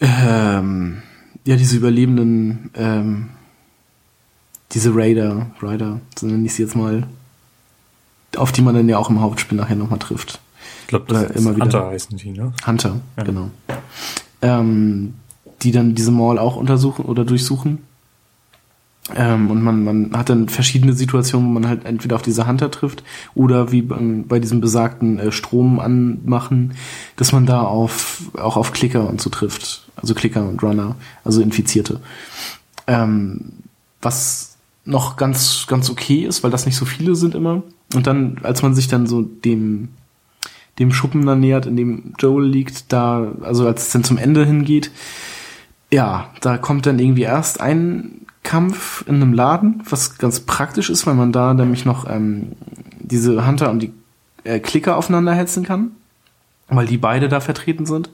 ähm, 0.00 1.02
ja, 1.46 1.56
diese 1.56 1.76
Überlebenden, 1.76 2.70
ähm, 2.74 3.30
diese 4.72 4.94
Raider, 4.94 5.50
Rider, 5.62 6.00
so 6.18 6.26
nenne 6.26 6.46
ich 6.46 6.54
sie 6.54 6.62
jetzt 6.62 6.74
mal, 6.74 7.06
auf 8.36 8.50
die 8.50 8.62
man 8.62 8.74
dann 8.74 8.88
ja 8.88 8.98
auch 8.98 9.10
im 9.10 9.20
Hauptspiel 9.20 9.56
nachher 9.56 9.76
nochmal 9.76 9.98
trifft. 9.98 10.40
Ich 10.82 10.88
glaube, 10.88 11.06
das 11.08 11.30
ist 11.30 11.36
immer 11.36 11.54
wieder. 11.54 11.64
Hunter 11.66 11.86
heißen 11.86 12.16
die, 12.16 12.30
ne? 12.30 12.52
Hunter, 12.66 13.00
ja. 13.16 13.22
genau. 13.22 13.50
Ähm, 14.42 15.14
die 15.62 15.70
dann 15.70 15.94
diese 15.94 16.10
Mall 16.10 16.38
auch 16.38 16.56
untersuchen 16.56 17.04
oder 17.04 17.24
durchsuchen. 17.24 17.78
Ähm, 19.14 19.50
und 19.50 19.62
man, 19.62 19.84
man 19.84 20.16
hat 20.16 20.30
dann 20.30 20.48
verschiedene 20.48 20.94
Situationen, 20.94 21.48
wo 21.48 21.52
man 21.52 21.68
halt 21.68 21.84
entweder 21.84 22.16
auf 22.16 22.22
diese 22.22 22.46
Hunter 22.46 22.70
trifft 22.70 23.04
oder 23.34 23.70
wie 23.70 23.82
bei, 23.82 24.38
diesem 24.38 24.60
besagten 24.60 25.18
äh, 25.18 25.32
Strom 25.32 25.78
anmachen, 25.78 26.74
dass 27.16 27.32
man 27.32 27.44
da 27.44 27.62
auf, 27.62 28.22
auch 28.38 28.56
auf 28.56 28.72
Klicker 28.72 29.08
und 29.08 29.20
so 29.20 29.28
trifft 29.28 29.84
also 29.96 30.14
Clicker 30.14 30.46
und 30.46 30.62
Runner, 30.62 30.96
also 31.24 31.40
Infizierte. 31.40 32.00
Ähm, 32.86 33.52
was 34.02 34.56
noch 34.84 35.16
ganz, 35.16 35.66
ganz 35.66 35.88
okay 35.88 36.24
ist, 36.26 36.42
weil 36.42 36.50
das 36.50 36.66
nicht 36.66 36.76
so 36.76 36.84
viele 36.84 37.16
sind 37.16 37.34
immer. 37.34 37.62
Und 37.94 38.06
dann, 38.06 38.38
als 38.42 38.62
man 38.62 38.74
sich 38.74 38.88
dann 38.88 39.06
so 39.06 39.22
dem, 39.22 39.88
dem 40.78 40.92
Schuppen 40.92 41.24
dann 41.24 41.40
nähert, 41.40 41.66
in 41.66 41.76
dem 41.76 42.14
Joel 42.18 42.46
liegt, 42.46 42.92
da, 42.92 43.32
also 43.42 43.66
als 43.66 43.86
es 43.86 43.92
dann 43.92 44.04
zum 44.04 44.18
Ende 44.18 44.44
hingeht, 44.44 44.90
ja, 45.90 46.30
da 46.40 46.58
kommt 46.58 46.86
dann 46.86 46.98
irgendwie 46.98 47.22
erst 47.22 47.60
ein 47.60 48.23
Kampf 48.44 49.04
in 49.08 49.16
einem 49.16 49.32
Laden, 49.32 49.82
was 49.88 50.18
ganz 50.18 50.40
praktisch 50.40 50.90
ist, 50.90 51.06
weil 51.06 51.14
man 51.14 51.32
da 51.32 51.52
nämlich 51.54 51.84
noch 51.84 52.08
ähm, 52.08 52.52
diese 53.00 53.44
Hunter 53.44 53.70
und 53.70 53.80
die 53.80 53.92
äh, 54.44 54.60
Klicker 54.60 54.96
aufeinander 54.96 55.34
hetzen 55.34 55.64
kann, 55.64 55.90
weil 56.68 56.86
die 56.86 56.98
beide 56.98 57.28
da 57.28 57.40
vertreten 57.40 57.86
sind. 57.86 58.10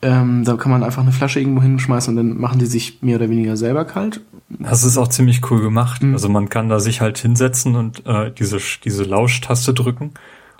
Ähm, 0.00 0.44
da 0.44 0.56
kann 0.56 0.70
man 0.70 0.82
einfach 0.82 1.02
eine 1.02 1.12
Flasche 1.12 1.40
irgendwo 1.40 1.62
hinschmeißen 1.62 2.12
und 2.12 2.16
dann 2.16 2.40
machen 2.40 2.58
die 2.58 2.66
sich 2.66 3.02
mehr 3.02 3.16
oder 3.16 3.28
weniger 3.28 3.56
selber 3.56 3.84
kalt. 3.84 4.20
Das 4.48 4.84
ist 4.84 4.98
auch 4.98 5.08
ziemlich 5.08 5.50
cool 5.50 5.60
gemacht. 5.60 6.02
Mhm. 6.02 6.14
Also 6.14 6.28
man 6.28 6.48
kann 6.48 6.68
da 6.68 6.78
sich 6.78 7.00
halt 7.00 7.18
hinsetzen 7.18 7.74
und 7.74 8.06
äh, 8.06 8.30
diese, 8.30 8.58
diese 8.84 9.04
Lauschtaste 9.04 9.74
drücken. 9.74 10.12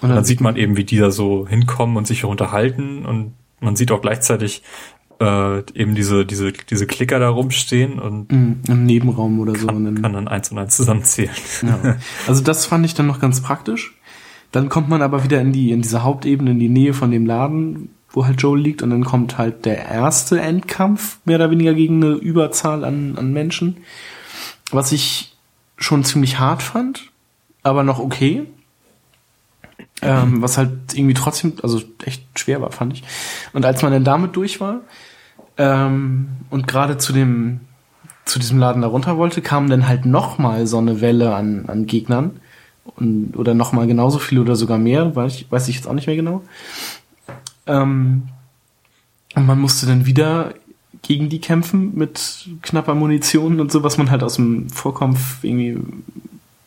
Und 0.03 0.09
dann, 0.09 0.17
dann 0.17 0.25
sieht 0.25 0.41
man 0.41 0.57
eben, 0.57 0.77
wie 0.77 0.85
die 0.85 0.99
da 0.99 1.11
so 1.11 1.47
hinkommen 1.47 1.97
und 1.97 2.07
sich 2.07 2.25
unterhalten 2.25 3.07
und 3.07 3.35
man 3.61 3.77
sieht 3.77 3.93
auch 3.93 4.03
gleichzeitig 4.03 4.63
äh, 5.21 5.59
eben 5.75 5.95
diese, 5.95 6.27
diese, 6.27 6.53
diese 6.53 6.87
Klicker 6.87 7.19
da 7.19 7.29
rumstehen 7.29 7.99
und 7.99 8.31
mhm, 8.33 8.61
im 8.69 8.85
Nebenraum 8.85 9.39
oder 9.41 9.53
kann, 9.53 9.61
so. 9.63 9.69
Und 9.69 9.85
dann 9.85 10.03
kann 10.03 10.13
dann 10.13 10.29
eins 10.29 10.51
und 10.51 10.59
eins 10.59 10.77
zusammenzählen. 10.77 11.35
Ja. 11.63 11.97
Also 12.27 12.43
das 12.43 12.67
fand 12.67 12.85
ich 12.85 12.95
dann 12.95 13.07
noch 13.07 13.21
ganz 13.21 13.41
praktisch. 13.41 13.97
Dann 14.53 14.69
kommt 14.69 14.89
man 14.89 15.03
aber 15.03 15.25
wieder 15.25 15.41
in 15.41 15.53
die, 15.53 15.73
in 15.73 15.83
diese 15.83 16.03
Hauptebene, 16.05 16.53
in 16.53 16.61
die 16.61 16.69
Nähe 16.69 16.95
von 16.95 17.11
dem 17.11 17.27
Laden, 17.27 17.89
wo 18.11 18.25
halt 18.25 18.41
Joel 18.41 18.61
liegt, 18.61 18.83
und 18.83 18.91
dann 18.91 19.05
kommt 19.05 19.39
halt 19.39 19.65
der 19.65 19.87
erste 19.87 20.41
Endkampf, 20.41 21.19
mehr 21.25 21.37
oder 21.37 21.51
weniger 21.51 21.75
gegen 21.75 22.03
eine 22.03 22.15
Überzahl 22.15 22.85
an, 22.85 23.17
an 23.19 23.33
Menschen. 23.33 23.79
Was 24.71 24.93
ich 24.93 25.37
schon 25.77 26.05
ziemlich 26.05 26.39
hart 26.39 26.63
fand, 26.63 27.11
aber 27.63 27.83
noch 27.83 27.99
okay. 27.99 28.47
Ähm, 30.03 30.43
was 30.43 30.59
halt 30.59 30.73
irgendwie 30.95 31.15
trotzdem, 31.15 31.55
also 31.63 31.81
echt 32.05 32.39
schwer 32.39 32.61
war, 32.61 32.73
fand 32.73 32.93
ich. 32.95 33.05
Und 33.53 33.65
als 33.65 33.83
man 33.83 33.93
dann 33.93 34.05
damit 34.05 34.37
durch 34.37 34.61
war 34.61 34.81
ähm, 35.57 36.29
und 36.51 36.67
gerade 36.67 36.99
zu 36.99 37.13
dem 37.13 37.61
zu 38.25 38.39
diesem 38.39 38.59
Laden 38.59 38.83
da 38.83 38.89
runter 38.89 39.19
wollte, 39.19 39.43
kam 39.43 39.69
dann 39.69 39.87
halt 39.87 40.07
noch 40.07 40.39
mal 40.39 40.67
so 40.67 40.79
eine 40.79 41.01
Welle 41.01 41.35
an, 41.35 41.67
an 41.69 41.87
Gegnern 41.87 42.41
und, 42.97 43.37
oder 43.37 43.55
noch 43.55 43.73
mal 43.73 43.87
genauso 43.87 44.19
viel 44.19 44.39
oder 44.39 44.57
sogar 44.57 44.79
mehr, 44.79 45.15
weiß 45.15 45.35
ich, 45.35 45.53
weiß 45.53 45.69
ich 45.69 45.77
jetzt 45.77 45.87
auch 45.87 45.93
nicht 45.93 46.07
mehr 46.07 46.17
genau. 46.17 46.43
Ähm, 47.67 48.29
und 49.35 49.47
man 49.47 49.61
musste 49.61 49.87
dann 49.87 50.07
wieder 50.07 50.55
gegen 51.03 51.29
die 51.29 51.41
kämpfen 51.41 51.93
mit 51.95 52.49
knapper 52.63 52.95
Munition 52.95 53.61
und 53.61 53.71
so, 53.71 53.83
was 53.83 53.99
man 53.99 54.11
halt 54.11 54.23
aus 54.23 54.37
dem 54.37 54.71
Vorkampf 54.71 55.45
irgendwie 55.45 55.79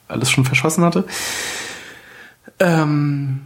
alles 0.07 0.29
schon 0.29 0.45
verschossen 0.45 0.83
hatte. 0.83 1.05
Ähm, 2.59 3.45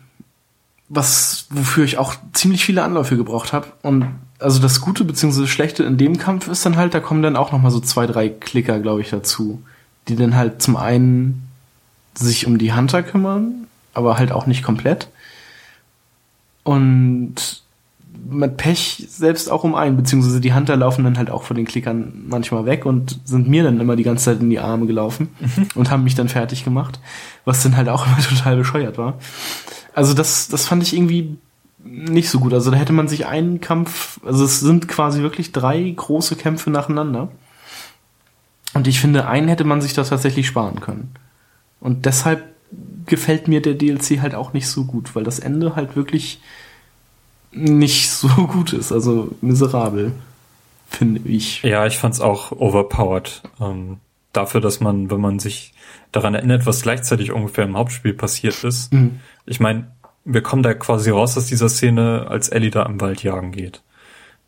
was, 0.93 1.48
wofür 1.49 1.85
ich 1.85 1.98
auch 1.98 2.15
ziemlich 2.33 2.65
viele 2.65 2.83
Anläufe 2.83 3.15
gebraucht 3.15 3.53
habe. 3.53 3.67
Und 3.81 4.07
also 4.40 4.59
das 4.59 4.81
Gute 4.81 5.06
bzw. 5.06 5.48
Schlechte 5.48 5.83
in 5.83 5.98
dem 5.98 6.17
Kampf 6.17 6.49
ist 6.49 6.65
dann 6.65 6.75
halt, 6.75 6.93
da 6.93 6.99
kommen 6.99 7.23
dann 7.23 7.38
auch 7.38 7.53
noch 7.53 7.61
mal 7.61 7.72
so 7.72 7.80
zwei, 7.80 8.07
drei 8.07 8.27
Klicker, 8.27 8.80
glaube 8.80 8.99
ich, 8.99 9.09
dazu, 9.09 9.64
die 10.09 10.17
dann 10.17 10.35
halt 10.35 10.61
zum 10.61 10.75
einen 10.75 11.48
sich 12.14 12.45
um 12.45 12.57
die 12.57 12.73
Hunter 12.73 13.03
kümmern, 13.03 13.67
aber 13.93 14.17
halt 14.17 14.33
auch 14.33 14.48
nicht 14.48 14.64
komplett. 14.64 15.07
Und 16.64 17.60
mit 18.30 18.57
Pech 18.57 19.06
selbst 19.09 19.51
auch 19.51 19.64
um 19.64 19.75
einen, 19.75 19.98
beziehungsweise 19.98 20.41
die 20.41 20.53
Hunter 20.53 20.75
laufen 20.77 21.03
dann 21.03 21.17
halt 21.17 21.30
auch 21.30 21.43
von 21.43 21.57
den 21.57 21.65
Klickern 21.65 22.25
manchmal 22.27 22.65
weg 22.65 22.85
und 22.85 23.19
sind 23.25 23.49
mir 23.49 23.64
dann 23.64 23.80
immer 23.80 23.95
die 23.95 24.03
ganze 24.03 24.25
Zeit 24.25 24.40
in 24.40 24.49
die 24.49 24.59
Arme 24.59 24.85
gelaufen 24.85 25.30
mhm. 25.40 25.67
und 25.75 25.91
haben 25.91 26.03
mich 26.03 26.15
dann 26.15 26.30
fertig 26.30 26.64
gemacht, 26.64 26.99
was 27.45 27.64
dann 27.64 27.75
halt 27.75 27.90
auch 27.90 28.06
immer 28.07 28.19
total 28.19 28.57
bescheuert 28.57 28.98
war. 28.98 29.19
Also 29.93 30.14
das, 30.14 30.48
das 30.48 30.65
fand 30.65 30.83
ich 30.83 30.93
irgendwie 30.95 31.38
nicht 31.83 32.30
so 32.30 32.40
gut. 32.40 32.53
Also 32.53 32.72
da 32.72 32.77
hätte 32.77 32.93
man 32.93 33.07
sich 33.07 33.25
einen 33.25 33.59
Kampf, 33.59 34.19
also 34.25 34.45
es 34.45 34.59
sind 34.59 34.88
quasi 34.88 35.22
wirklich 35.22 35.51
drei 35.51 35.90
große 35.90 36.35
Kämpfe 36.35 36.69
nacheinander. 36.69 37.30
Und 38.73 38.88
ich 38.88 39.01
finde, 39.01 39.27
einen 39.27 39.49
hätte 39.49 39.65
man 39.65 39.81
sich 39.81 39.93
da 39.93 40.03
tatsächlich 40.03 40.48
sparen 40.48 40.80
können. 40.80 41.11
Und 41.80 42.06
deshalb 42.06 42.43
gefällt 43.06 43.48
mir 43.48 43.61
der 43.61 43.73
DLC 43.73 44.22
halt 44.22 44.35
auch 44.35 44.53
nicht 44.53 44.67
so 44.67 44.85
gut, 44.85 45.15
weil 45.15 45.23
das 45.23 45.40
Ende 45.40 45.75
halt 45.75 45.95
wirklich 45.95 46.40
nicht 47.51 48.09
so 48.09 48.27
gut 48.47 48.73
ist, 48.73 48.91
also 48.91 49.30
miserabel, 49.41 50.13
finde 50.89 51.21
ich. 51.30 51.63
Ja, 51.63 51.85
ich 51.85 51.97
fand's 51.97 52.21
auch 52.21 52.51
overpowered. 52.51 53.43
Ähm, 53.59 53.97
dafür, 54.33 54.61
dass 54.61 54.80
man, 54.80 55.09
wenn 55.11 55.21
man 55.21 55.39
sich 55.39 55.73
daran 56.11 56.35
erinnert, 56.35 56.65
was 56.65 56.81
gleichzeitig 56.81 57.31
ungefähr 57.31 57.65
im 57.65 57.77
Hauptspiel 57.77 58.13
passiert 58.13 58.63
ist. 58.63 58.93
Mhm. 58.93 59.19
Ich 59.45 59.59
meine, 59.59 59.91
wir 60.25 60.41
kommen 60.41 60.63
da 60.63 60.73
quasi 60.73 61.09
raus 61.09 61.38
aus 61.38 61.47
dieser 61.47 61.69
Szene, 61.69 62.27
als 62.30 62.49
Ellie 62.49 62.71
da 62.71 62.83
im 62.83 63.01
Wald 63.01 63.23
jagen 63.23 63.51
geht. 63.51 63.81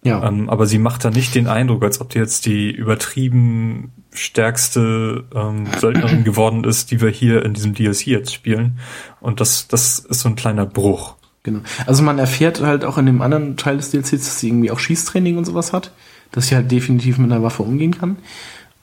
Ja. 0.04 0.28
Ähm, 0.28 0.50
aber 0.50 0.66
sie 0.66 0.80
macht 0.80 1.06
da 1.06 1.10
nicht 1.10 1.34
den 1.34 1.48
Eindruck, 1.48 1.84
als 1.84 2.02
ob 2.02 2.10
die 2.10 2.20
jetzt 2.20 2.46
die 2.46 2.72
übertrieben 2.72 3.94
stärkste 4.12 5.24
ähm, 5.34 5.68
Söldnerin 5.80 6.24
geworden 6.26 6.66
ist, 6.66 6.92
die 6.92 7.02
wir 7.02 7.10
hier 7.10 7.44
in 7.44 7.54
diesem 7.54 7.74
DLC 7.74 8.08
jetzt 8.08 8.34
spielen. 8.34 8.80
Und 9.22 9.40
das, 9.40 9.68
das 9.68 10.00
ist 10.00 10.20
so 10.20 10.30
ein 10.30 10.36
kleiner 10.36 10.66
Bruch. 10.66 11.16
Genau. 11.44 11.60
Also 11.86 12.04
man 12.04 12.20
erfährt 12.20 12.62
halt 12.62 12.86
auch 12.86 12.98
in 12.98 13.06
dem 13.06 13.22
anderen 13.22 13.58
Teil 13.58 13.78
des 13.78 13.92
DLCs, 13.92 14.12
dass 14.12 14.40
sie 14.40 14.48
irgendwie 14.48 14.72
auch 14.72 14.80
Schießtraining 14.80 15.38
und 15.38 15.46
sowas 15.46 15.74
hat, 15.74 15.92
dass 16.32 16.48
sie 16.48 16.56
halt 16.56 16.72
definitiv 16.72 17.18
mit 17.18 17.32
einer 17.32 17.44
Waffe 17.44 17.64
umgehen 17.64 17.98
kann. 17.98 18.16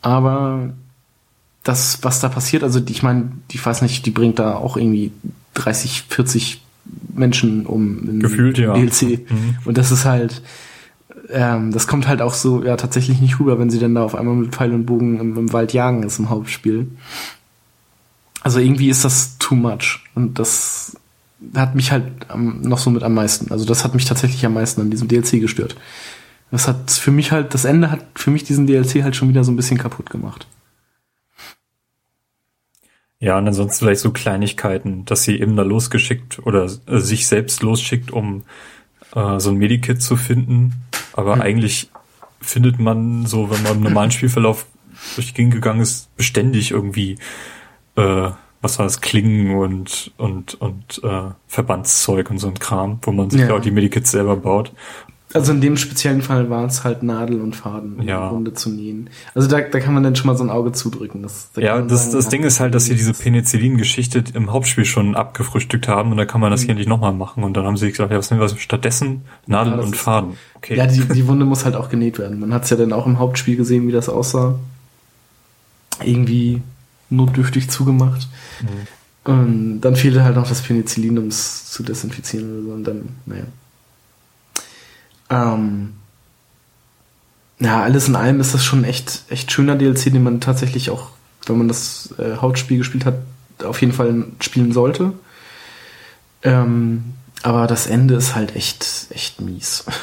Aber 0.02 0.70
das, 1.64 1.98
was 2.02 2.20
da 2.20 2.28
passiert, 2.28 2.62
also 2.62 2.80
ich 2.86 3.02
meine, 3.02 3.32
ich 3.50 3.64
weiß 3.64 3.82
nicht, 3.82 4.04
die 4.04 4.10
bringt 4.10 4.38
da 4.38 4.54
auch 4.54 4.76
irgendwie 4.76 5.12
30, 5.54 6.04
40 6.08 6.62
Menschen 7.14 7.66
um 7.66 8.20
Gefühlt, 8.20 8.58
ja. 8.58 8.74
DLC. 8.74 9.30
Mhm. 9.30 9.56
Und 9.64 9.78
das 9.78 9.90
ist 9.90 10.04
halt, 10.04 10.42
ähm, 11.30 11.72
das 11.72 11.86
kommt 11.86 12.08
halt 12.08 12.22
auch 12.22 12.34
so, 12.34 12.64
ja, 12.64 12.76
tatsächlich 12.76 13.20
nicht 13.20 13.40
rüber, 13.40 13.58
wenn 13.58 13.70
sie 13.70 13.78
dann 13.78 13.94
da 13.94 14.02
auf 14.02 14.14
einmal 14.14 14.34
mit 14.34 14.54
Pfeil 14.54 14.72
und 14.72 14.86
Bogen 14.86 15.18
im, 15.18 15.36
im 15.36 15.52
Wald 15.52 15.72
jagen 15.72 16.02
ist 16.02 16.18
im 16.18 16.30
Hauptspiel. 16.30 16.88
Also 18.42 18.58
irgendwie 18.58 18.88
ist 18.88 19.04
das 19.04 19.38
too 19.38 19.54
much. 19.54 20.00
Und 20.14 20.38
das 20.38 20.96
hat 21.54 21.74
mich 21.74 21.92
halt 21.92 22.04
noch 22.34 22.78
so 22.78 22.90
mit 22.90 23.02
am 23.02 23.14
meisten. 23.14 23.50
Also 23.50 23.64
das 23.64 23.84
hat 23.84 23.94
mich 23.94 24.04
tatsächlich 24.04 24.44
am 24.44 24.54
meisten 24.54 24.80
an 24.80 24.90
diesem 24.90 25.08
DLC 25.08 25.40
gestört. 25.40 25.76
Das 26.50 26.66
hat 26.66 26.90
für 26.90 27.10
mich 27.10 27.32
halt, 27.32 27.54
das 27.54 27.64
Ende 27.64 27.90
hat 27.90 28.04
für 28.14 28.30
mich 28.30 28.44
diesen 28.44 28.66
DLC 28.66 29.02
halt 29.02 29.16
schon 29.16 29.28
wieder 29.28 29.44
so 29.44 29.52
ein 29.52 29.56
bisschen 29.56 29.78
kaputt 29.78 30.10
gemacht. 30.10 30.46
Ja, 33.20 33.36
und 33.36 33.46
ansonsten 33.46 33.84
vielleicht 33.84 34.00
so 34.00 34.12
Kleinigkeiten, 34.12 35.04
dass 35.04 35.24
sie 35.24 35.38
eben 35.38 35.54
da 35.54 35.62
losgeschickt 35.62 36.38
oder 36.44 36.70
äh, 36.86 36.98
sich 36.98 37.26
selbst 37.26 37.62
losschickt, 37.62 38.10
um 38.10 38.44
äh, 39.14 39.38
so 39.38 39.50
ein 39.50 39.56
Medikit 39.56 40.02
zu 40.02 40.16
finden. 40.16 40.72
Aber 41.12 41.36
mhm. 41.36 41.42
eigentlich 41.42 41.90
findet 42.40 42.78
man 42.78 43.26
so, 43.26 43.50
wenn 43.50 43.62
man 43.62 43.76
im 43.76 43.82
normalen 43.82 44.10
Spielverlauf 44.10 44.66
durch 45.14 45.28
die 45.28 45.34
Gegend 45.34 45.54
gegangen 45.54 45.80
ist, 45.80 46.14
beständig 46.16 46.70
irgendwie 46.70 47.18
äh, 47.96 48.30
was 48.62 48.78
war 48.78 48.86
das, 48.86 49.00
Klingen 49.00 49.56
und, 49.56 50.12
und, 50.18 50.60
und 50.60 51.00
äh, 51.02 51.30
Verbandszeug 51.46 52.30
und 52.30 52.38
so 52.38 52.48
ein 52.48 52.58
Kram, 52.58 52.98
wo 53.02 53.12
man 53.12 53.30
sich 53.30 53.40
ja. 53.40 53.54
auch 53.54 53.60
die 53.60 53.70
Medikits 53.70 54.10
selber 54.10 54.36
baut. 54.36 54.72
Also 55.32 55.52
in 55.52 55.60
dem 55.60 55.76
speziellen 55.76 56.22
Fall 56.22 56.50
war 56.50 56.64
es 56.64 56.82
halt 56.82 57.04
Nadel 57.04 57.40
und 57.40 57.54
Faden, 57.54 58.00
um 58.00 58.08
ja. 58.08 58.28
Runde 58.28 58.52
zu 58.52 58.68
nähen. 58.68 59.10
Also 59.32 59.48
da, 59.48 59.60
da 59.60 59.78
kann 59.78 59.94
man 59.94 60.02
dann 60.02 60.16
schon 60.16 60.26
mal 60.26 60.36
so 60.36 60.42
ein 60.42 60.50
Auge 60.50 60.72
zudrücken. 60.72 61.22
Das, 61.22 61.50
da 61.54 61.60
ja, 61.60 61.80
das, 61.80 62.06
sagen, 62.06 62.16
das 62.16 62.28
Ding 62.30 62.42
ist 62.42 62.58
halt, 62.58 62.74
dass 62.74 62.86
sie 62.86 62.96
diese 62.96 63.12
Penicillin-Geschichte 63.12 64.24
im 64.34 64.50
Hauptspiel 64.50 64.84
schon 64.84 65.14
abgefrühstückt 65.14 65.86
haben 65.86 66.10
und 66.10 66.16
da 66.16 66.24
kann 66.24 66.40
man 66.40 66.50
das 66.50 66.62
mhm. 66.62 66.66
hier 66.66 66.74
nicht 66.74 66.88
nochmal 66.88 67.12
machen. 67.12 67.44
Und 67.44 67.56
dann 67.56 67.64
haben 67.64 67.76
sie 67.76 67.90
gesagt, 67.90 68.10
ja, 68.10 68.18
was 68.18 68.30
nehmen 68.32 68.42
wir 68.42 68.48
stattdessen? 68.48 69.22
Nadel 69.46 69.74
ja, 69.74 69.78
und 69.78 69.96
Faden. 69.96 70.36
Okay. 70.56 70.76
Ja, 70.76 70.86
die, 70.88 71.00
die 71.00 71.26
Wunde 71.28 71.44
muss 71.44 71.64
halt 71.64 71.76
auch 71.76 71.90
genäht 71.90 72.18
werden. 72.18 72.40
Man 72.40 72.52
hat 72.52 72.64
es 72.64 72.70
ja 72.70 72.76
dann 72.76 72.92
auch 72.92 73.06
im 73.06 73.20
Hauptspiel 73.20 73.56
gesehen, 73.56 73.86
wie 73.86 73.92
das 73.92 74.08
aussah. 74.08 74.58
Irgendwie 76.02 76.60
notdürftig 77.10 77.68
zugemacht. 77.70 78.28
Mhm. 78.62 78.86
Und 79.32 79.80
dann 79.82 79.96
fehlte 79.96 80.24
halt 80.24 80.36
noch 80.36 80.48
das 80.48 80.62
Penicillin, 80.62 81.18
um 81.18 81.28
es 81.28 81.66
zu 81.66 81.82
desinfizieren 81.82 82.52
oder 82.52 82.62
so. 82.62 82.72
Und 82.72 82.84
dann, 82.84 83.08
naja. 83.26 83.44
Ähm, 85.28 85.94
ja, 87.58 87.82
alles 87.82 88.08
in 88.08 88.16
allem 88.16 88.40
ist 88.40 88.54
das 88.54 88.64
schon 88.64 88.84
echt, 88.84 89.24
echt 89.28 89.52
schöner 89.52 89.76
DLC, 89.76 90.04
den 90.04 90.22
man 90.22 90.40
tatsächlich 90.40 90.90
auch, 90.90 91.10
wenn 91.46 91.58
man 91.58 91.68
das 91.68 92.14
äh, 92.18 92.36
Hauptspiel 92.36 92.78
gespielt 92.78 93.04
hat, 93.04 93.16
auf 93.62 93.80
jeden 93.80 93.92
Fall 93.92 94.24
spielen 94.40 94.72
sollte. 94.72 95.12
Ähm, 96.42 97.14
aber 97.42 97.66
das 97.66 97.86
Ende 97.86 98.14
ist 98.14 98.34
halt 98.34 98.56
echt, 98.56 99.06
echt 99.10 99.40
mies. 99.40 99.84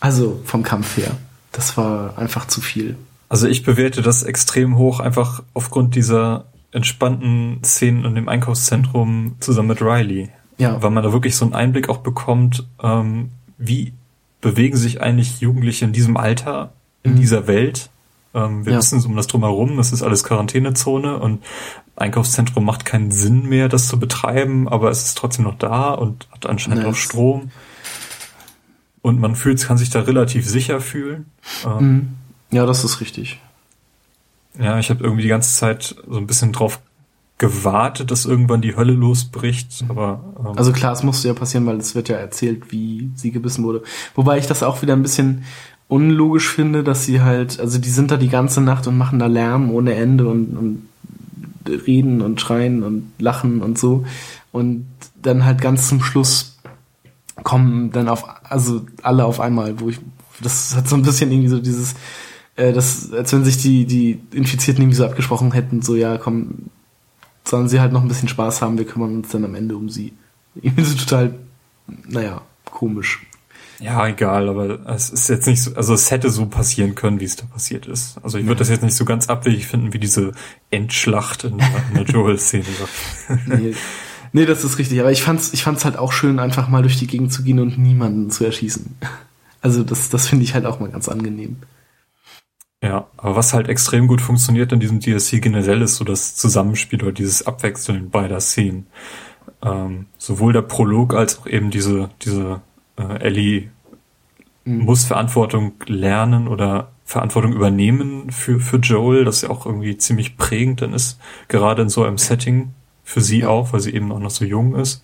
Also 0.00 0.42
vom 0.44 0.62
Kampf 0.62 0.98
her. 0.98 1.16
Das 1.50 1.78
war 1.78 2.18
einfach 2.18 2.46
zu 2.46 2.60
viel. 2.60 2.98
Also 3.34 3.48
ich 3.48 3.64
bewerte 3.64 4.00
das 4.00 4.22
extrem 4.22 4.78
hoch, 4.78 5.00
einfach 5.00 5.42
aufgrund 5.54 5.96
dieser 5.96 6.44
entspannten 6.70 7.58
Szenen 7.64 8.04
in 8.04 8.14
dem 8.14 8.28
Einkaufszentrum 8.28 9.34
zusammen 9.40 9.70
mit 9.70 9.82
Riley. 9.82 10.28
Ja. 10.56 10.80
Weil 10.80 10.92
man 10.92 11.02
da 11.02 11.12
wirklich 11.12 11.34
so 11.34 11.44
einen 11.44 11.52
Einblick 11.52 11.88
auch 11.88 11.96
bekommt, 11.96 12.64
ähm, 12.80 13.30
wie 13.58 13.92
bewegen 14.40 14.76
sich 14.76 15.02
eigentlich 15.02 15.40
Jugendliche 15.40 15.84
in 15.84 15.92
diesem 15.92 16.16
Alter, 16.16 16.74
in 17.02 17.14
mhm. 17.14 17.16
dieser 17.16 17.48
Welt. 17.48 17.90
Ähm, 18.34 18.66
wir 18.66 18.74
ja. 18.74 18.78
wissen 18.78 19.04
um 19.04 19.16
das 19.16 19.26
drumherum, 19.26 19.78
das 19.78 19.90
ist 19.90 20.04
alles 20.04 20.22
Quarantänezone 20.22 21.18
und 21.18 21.42
Einkaufszentrum 21.96 22.64
macht 22.64 22.84
keinen 22.84 23.10
Sinn 23.10 23.48
mehr, 23.48 23.68
das 23.68 23.88
zu 23.88 23.98
betreiben, 23.98 24.68
aber 24.68 24.92
es 24.92 25.06
ist 25.06 25.18
trotzdem 25.18 25.44
noch 25.44 25.58
da 25.58 25.90
und 25.90 26.28
hat 26.30 26.46
anscheinend 26.46 26.84
nice. 26.84 26.92
auch 26.92 26.96
Strom. 26.96 27.50
Und 29.02 29.18
man 29.18 29.34
fühlt, 29.34 29.60
kann 29.60 29.76
sich 29.76 29.90
da 29.90 30.02
relativ 30.02 30.48
sicher 30.48 30.80
fühlen. 30.80 31.32
Ähm, 31.66 31.84
mhm. 31.84 32.08
Ja, 32.54 32.66
das 32.66 32.84
ist 32.84 33.00
richtig. 33.00 33.40
Ja, 34.56 34.78
ich 34.78 34.88
habe 34.88 35.02
irgendwie 35.02 35.22
die 35.22 35.28
ganze 35.28 35.56
Zeit 35.56 35.96
so 36.08 36.16
ein 36.16 36.28
bisschen 36.28 36.52
drauf 36.52 36.78
gewartet, 37.38 38.12
dass 38.12 38.26
irgendwann 38.26 38.60
die 38.60 38.76
Hölle 38.76 38.92
losbricht, 38.92 39.84
aber 39.88 40.22
ähm, 40.38 40.56
also 40.56 40.70
klar, 40.70 40.92
es 40.92 41.02
musste 41.02 41.26
ja 41.26 41.34
passieren, 41.34 41.66
weil 41.66 41.78
es 41.78 41.96
wird 41.96 42.08
ja 42.08 42.14
erzählt, 42.14 42.70
wie 42.70 43.10
sie 43.16 43.32
gebissen 43.32 43.64
wurde. 43.64 43.82
Wobei 44.14 44.38
ich 44.38 44.46
das 44.46 44.62
auch 44.62 44.82
wieder 44.82 44.92
ein 44.92 45.02
bisschen 45.02 45.42
unlogisch 45.88 46.48
finde, 46.48 46.84
dass 46.84 47.04
sie 47.04 47.22
halt, 47.22 47.58
also 47.58 47.78
die 47.78 47.90
sind 47.90 48.12
da 48.12 48.16
die 48.16 48.28
ganze 48.28 48.60
Nacht 48.60 48.86
und 48.86 48.96
machen 48.96 49.18
da 49.18 49.26
Lärm 49.26 49.72
ohne 49.72 49.94
Ende 49.94 50.28
und, 50.28 50.56
und 50.56 50.88
reden 51.88 52.20
und 52.20 52.40
schreien 52.40 52.84
und 52.84 53.10
lachen 53.18 53.62
und 53.62 53.80
so 53.80 54.04
und 54.52 54.86
dann 55.20 55.44
halt 55.44 55.60
ganz 55.60 55.88
zum 55.88 56.00
Schluss 56.00 56.60
kommen 57.42 57.90
dann 57.90 58.08
auf 58.08 58.24
also 58.44 58.82
alle 59.02 59.24
auf 59.24 59.40
einmal, 59.40 59.80
wo 59.80 59.88
ich 59.88 59.98
das 60.40 60.76
hat 60.76 60.88
so 60.88 60.94
ein 60.94 61.02
bisschen 61.02 61.32
irgendwie 61.32 61.48
so 61.48 61.58
dieses 61.58 61.96
äh, 62.56 62.72
das, 62.72 63.12
als 63.12 63.32
wenn 63.32 63.44
sich 63.44 63.58
die, 63.58 63.84
die 63.84 64.20
Infizierten 64.32 64.82
irgendwie 64.82 64.96
so 64.96 65.04
abgesprochen 65.04 65.52
hätten, 65.52 65.82
so 65.82 65.96
ja, 65.96 66.18
komm, 66.18 66.70
sollen 67.44 67.68
sie 67.68 67.80
halt 67.80 67.92
noch 67.92 68.02
ein 68.02 68.08
bisschen 68.08 68.28
Spaß 68.28 68.62
haben, 68.62 68.78
wir 68.78 68.86
kümmern 68.86 69.16
uns 69.16 69.28
dann 69.28 69.44
am 69.44 69.54
Ende 69.54 69.76
um 69.76 69.88
sie. 69.88 70.12
Irgendwie 70.54 70.84
so 70.84 70.96
total, 70.96 71.34
naja, 72.08 72.42
komisch. 72.70 73.26
Ja, 73.80 74.06
egal, 74.06 74.48
aber 74.48 74.88
es 74.88 75.10
ist 75.10 75.28
jetzt 75.28 75.46
nicht 75.46 75.60
so, 75.60 75.74
also 75.74 75.94
es 75.94 76.10
hätte 76.10 76.30
so 76.30 76.46
passieren 76.46 76.94
können, 76.94 77.18
wie 77.18 77.24
es 77.24 77.36
da 77.36 77.44
passiert 77.44 77.86
ist. 77.86 78.18
Also 78.22 78.38
ich 78.38 78.46
würde 78.46 78.60
das 78.60 78.68
jetzt 78.68 78.84
nicht 78.84 78.94
so 78.94 79.04
ganz 79.04 79.28
abwegig 79.28 79.66
finden, 79.66 79.92
wie 79.92 79.98
diese 79.98 80.32
Endschlacht 80.70 81.44
in 81.44 81.58
der, 81.58 81.68
in 81.90 81.94
der 81.94 82.04
Joel-Szene. 82.14 82.64
nee, 83.46 83.74
nee, 84.32 84.46
das 84.46 84.62
ist 84.62 84.78
richtig. 84.78 85.00
Aber 85.00 85.10
ich 85.10 85.22
fand's, 85.22 85.52
ich 85.52 85.64
fand's 85.64 85.84
halt 85.84 85.96
auch 85.96 86.12
schön, 86.12 86.38
einfach 86.38 86.68
mal 86.68 86.82
durch 86.82 86.98
die 86.98 87.08
Gegend 87.08 87.32
zu 87.32 87.42
gehen 87.42 87.58
und 87.58 87.76
niemanden 87.76 88.30
zu 88.30 88.44
erschießen. 88.44 88.96
Also 89.60 89.82
das, 89.82 90.08
das 90.08 90.28
finde 90.28 90.44
ich 90.44 90.54
halt 90.54 90.66
auch 90.66 90.78
mal 90.78 90.90
ganz 90.90 91.08
angenehm. 91.08 91.56
Ja, 92.84 93.06
aber 93.16 93.34
was 93.34 93.54
halt 93.54 93.68
extrem 93.68 94.06
gut 94.06 94.20
funktioniert 94.20 94.70
in 94.70 94.78
diesem 94.78 95.00
DLC 95.00 95.40
generell 95.40 95.80
ist 95.80 95.96
so 95.96 96.04
das 96.04 96.36
Zusammenspiel 96.36 97.02
oder 97.02 97.12
dieses 97.12 97.46
Abwechseln 97.46 98.10
beider 98.10 98.40
Szenen. 98.40 98.88
Ähm, 99.62 100.04
sowohl 100.18 100.52
der 100.52 100.60
Prolog 100.60 101.14
als 101.14 101.38
auch 101.38 101.46
eben 101.46 101.70
diese, 101.70 102.10
diese 102.20 102.60
äh, 102.98 103.20
Ellie 103.20 103.70
mhm. 104.66 104.80
muss 104.80 105.04
Verantwortung 105.04 105.72
lernen 105.86 106.46
oder 106.46 106.92
Verantwortung 107.06 107.54
übernehmen 107.54 108.30
für, 108.30 108.60
für 108.60 108.76
Joel, 108.76 109.24
das 109.24 109.40
ja 109.40 109.48
auch 109.48 109.64
irgendwie 109.64 109.96
ziemlich 109.96 110.36
prägend 110.36 110.82
dann 110.82 110.92
ist, 110.92 111.18
gerade 111.48 111.80
in 111.80 111.88
so 111.88 112.04
einem 112.04 112.18
Setting, 112.18 112.72
für 113.02 113.22
sie 113.22 113.46
auch, 113.46 113.72
weil 113.72 113.80
sie 113.80 113.94
eben 113.94 114.12
auch 114.12 114.18
noch 114.18 114.30
so 114.30 114.44
jung 114.44 114.74
ist. 114.74 115.02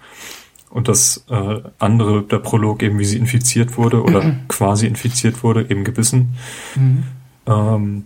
Und 0.68 0.88
das 0.88 1.24
äh, 1.30 1.60
andere, 1.78 2.22
der 2.24 2.38
Prolog 2.40 2.82
eben, 2.82 2.98
wie 2.98 3.04
sie 3.06 3.18
infiziert 3.18 3.78
wurde 3.78 4.02
oder 4.02 4.22
mhm. 4.22 4.40
quasi 4.48 4.86
infiziert 4.86 5.42
wurde, 5.42 5.62
eben 5.62 5.84
gebissen. 5.84 6.36
Mhm. 6.76 7.04
Ähm, 7.50 8.04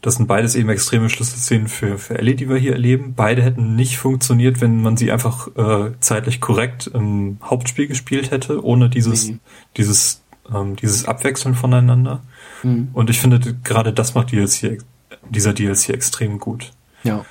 das 0.00 0.16
sind 0.16 0.26
beides 0.26 0.56
eben 0.56 0.68
extreme 0.68 1.08
Schlüsselszenen 1.08 1.68
für, 1.68 1.96
für 1.96 2.18
Ellie, 2.18 2.34
die 2.34 2.48
wir 2.48 2.56
hier 2.56 2.72
erleben. 2.72 3.14
Beide 3.14 3.40
hätten 3.42 3.76
nicht 3.76 3.98
funktioniert, 3.98 4.60
wenn 4.60 4.82
man 4.82 4.96
sie 4.96 5.12
einfach 5.12 5.48
äh, 5.56 5.92
zeitlich 6.00 6.40
korrekt 6.40 6.88
im 6.92 7.38
Hauptspiel 7.42 7.86
gespielt 7.86 8.32
hätte, 8.32 8.64
ohne 8.64 8.90
dieses, 8.90 9.28
mhm. 9.28 9.40
dieses, 9.76 10.22
ähm, 10.52 10.74
dieses 10.74 11.06
Abwechseln 11.06 11.54
voneinander. 11.54 12.20
Mhm. 12.64 12.88
Und 12.92 13.10
ich 13.10 13.20
finde, 13.20 13.38
gerade 13.62 13.92
das 13.92 14.14
macht 14.14 14.32
DLC, 14.32 14.82
dieser 15.30 15.52
DLC 15.52 15.90
extrem 15.90 16.40
gut. 16.40 16.72
Ja. 17.04 17.24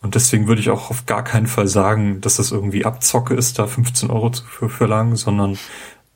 Und 0.00 0.14
deswegen 0.14 0.48
würde 0.48 0.62
ich 0.62 0.70
auch 0.70 0.90
auf 0.90 1.04
gar 1.04 1.24
keinen 1.24 1.46
Fall 1.46 1.68
sagen, 1.68 2.22
dass 2.22 2.36
das 2.36 2.52
irgendwie 2.52 2.86
Abzocke 2.86 3.34
ist, 3.34 3.58
da 3.58 3.66
15 3.66 4.10
Euro 4.10 4.30
zu 4.30 4.68
verlangen, 4.70 5.16
sondern 5.16 5.58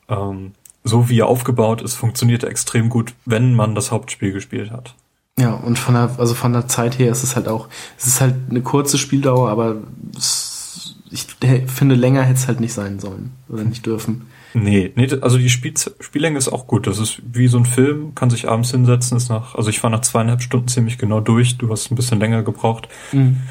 ähm, 0.09 0.53
so 0.85 1.09
wie 1.09 1.19
er 1.19 1.27
aufgebaut 1.27 1.81
ist, 1.81 1.95
funktioniert 1.95 2.43
er 2.43 2.49
extrem 2.49 2.89
gut, 2.89 3.13
wenn 3.25 3.55
man 3.55 3.75
das 3.75 3.91
Hauptspiel 3.91 4.31
gespielt 4.31 4.71
hat. 4.71 4.95
Ja, 5.37 5.53
und 5.53 5.77
von 5.77 5.95
der, 5.95 6.11
also 6.17 6.33
von 6.33 6.53
der 6.53 6.67
Zeit 6.67 6.97
her 6.97 7.11
ist 7.11 7.23
es 7.23 7.35
halt 7.35 7.47
auch, 7.49 7.67
es 7.97 8.07
ist 8.07 8.21
halt 8.21 8.35
eine 8.49 8.61
kurze 8.61 8.97
Spieldauer, 8.97 9.49
aber 9.49 9.77
es, 10.15 10.95
ich 11.11 11.25
finde, 11.67 11.95
länger 11.95 12.21
hätte 12.21 12.39
es 12.39 12.47
halt 12.47 12.61
nicht 12.61 12.73
sein 12.73 12.99
sollen 12.99 13.31
oder 13.49 13.63
nicht 13.63 13.85
dürfen. 13.85 14.27
Nee, 14.53 14.93
nee, 14.95 15.09
also 15.19 15.37
die 15.37 15.49
Spiel, 15.49 15.73
Spiellänge 15.99 16.37
ist 16.37 16.47
auch 16.47 16.65
gut. 16.65 16.87
Das 16.87 16.97
ist 16.97 17.21
wie 17.29 17.47
so 17.47 17.57
ein 17.57 17.65
Film, 17.65 18.15
kann 18.15 18.29
sich 18.29 18.47
abends 18.47 18.71
hinsetzen, 18.71 19.17
ist 19.17 19.27
nach, 19.27 19.55
also 19.55 19.69
ich 19.69 19.83
war 19.83 19.89
nach 19.89 20.01
zweieinhalb 20.01 20.41
Stunden 20.41 20.69
ziemlich 20.69 20.97
genau 20.97 21.19
durch, 21.19 21.57
du 21.57 21.69
hast 21.69 21.91
ein 21.91 21.95
bisschen 21.95 22.21
länger 22.21 22.43
gebraucht. 22.43 22.87
Mhm. 23.11 23.41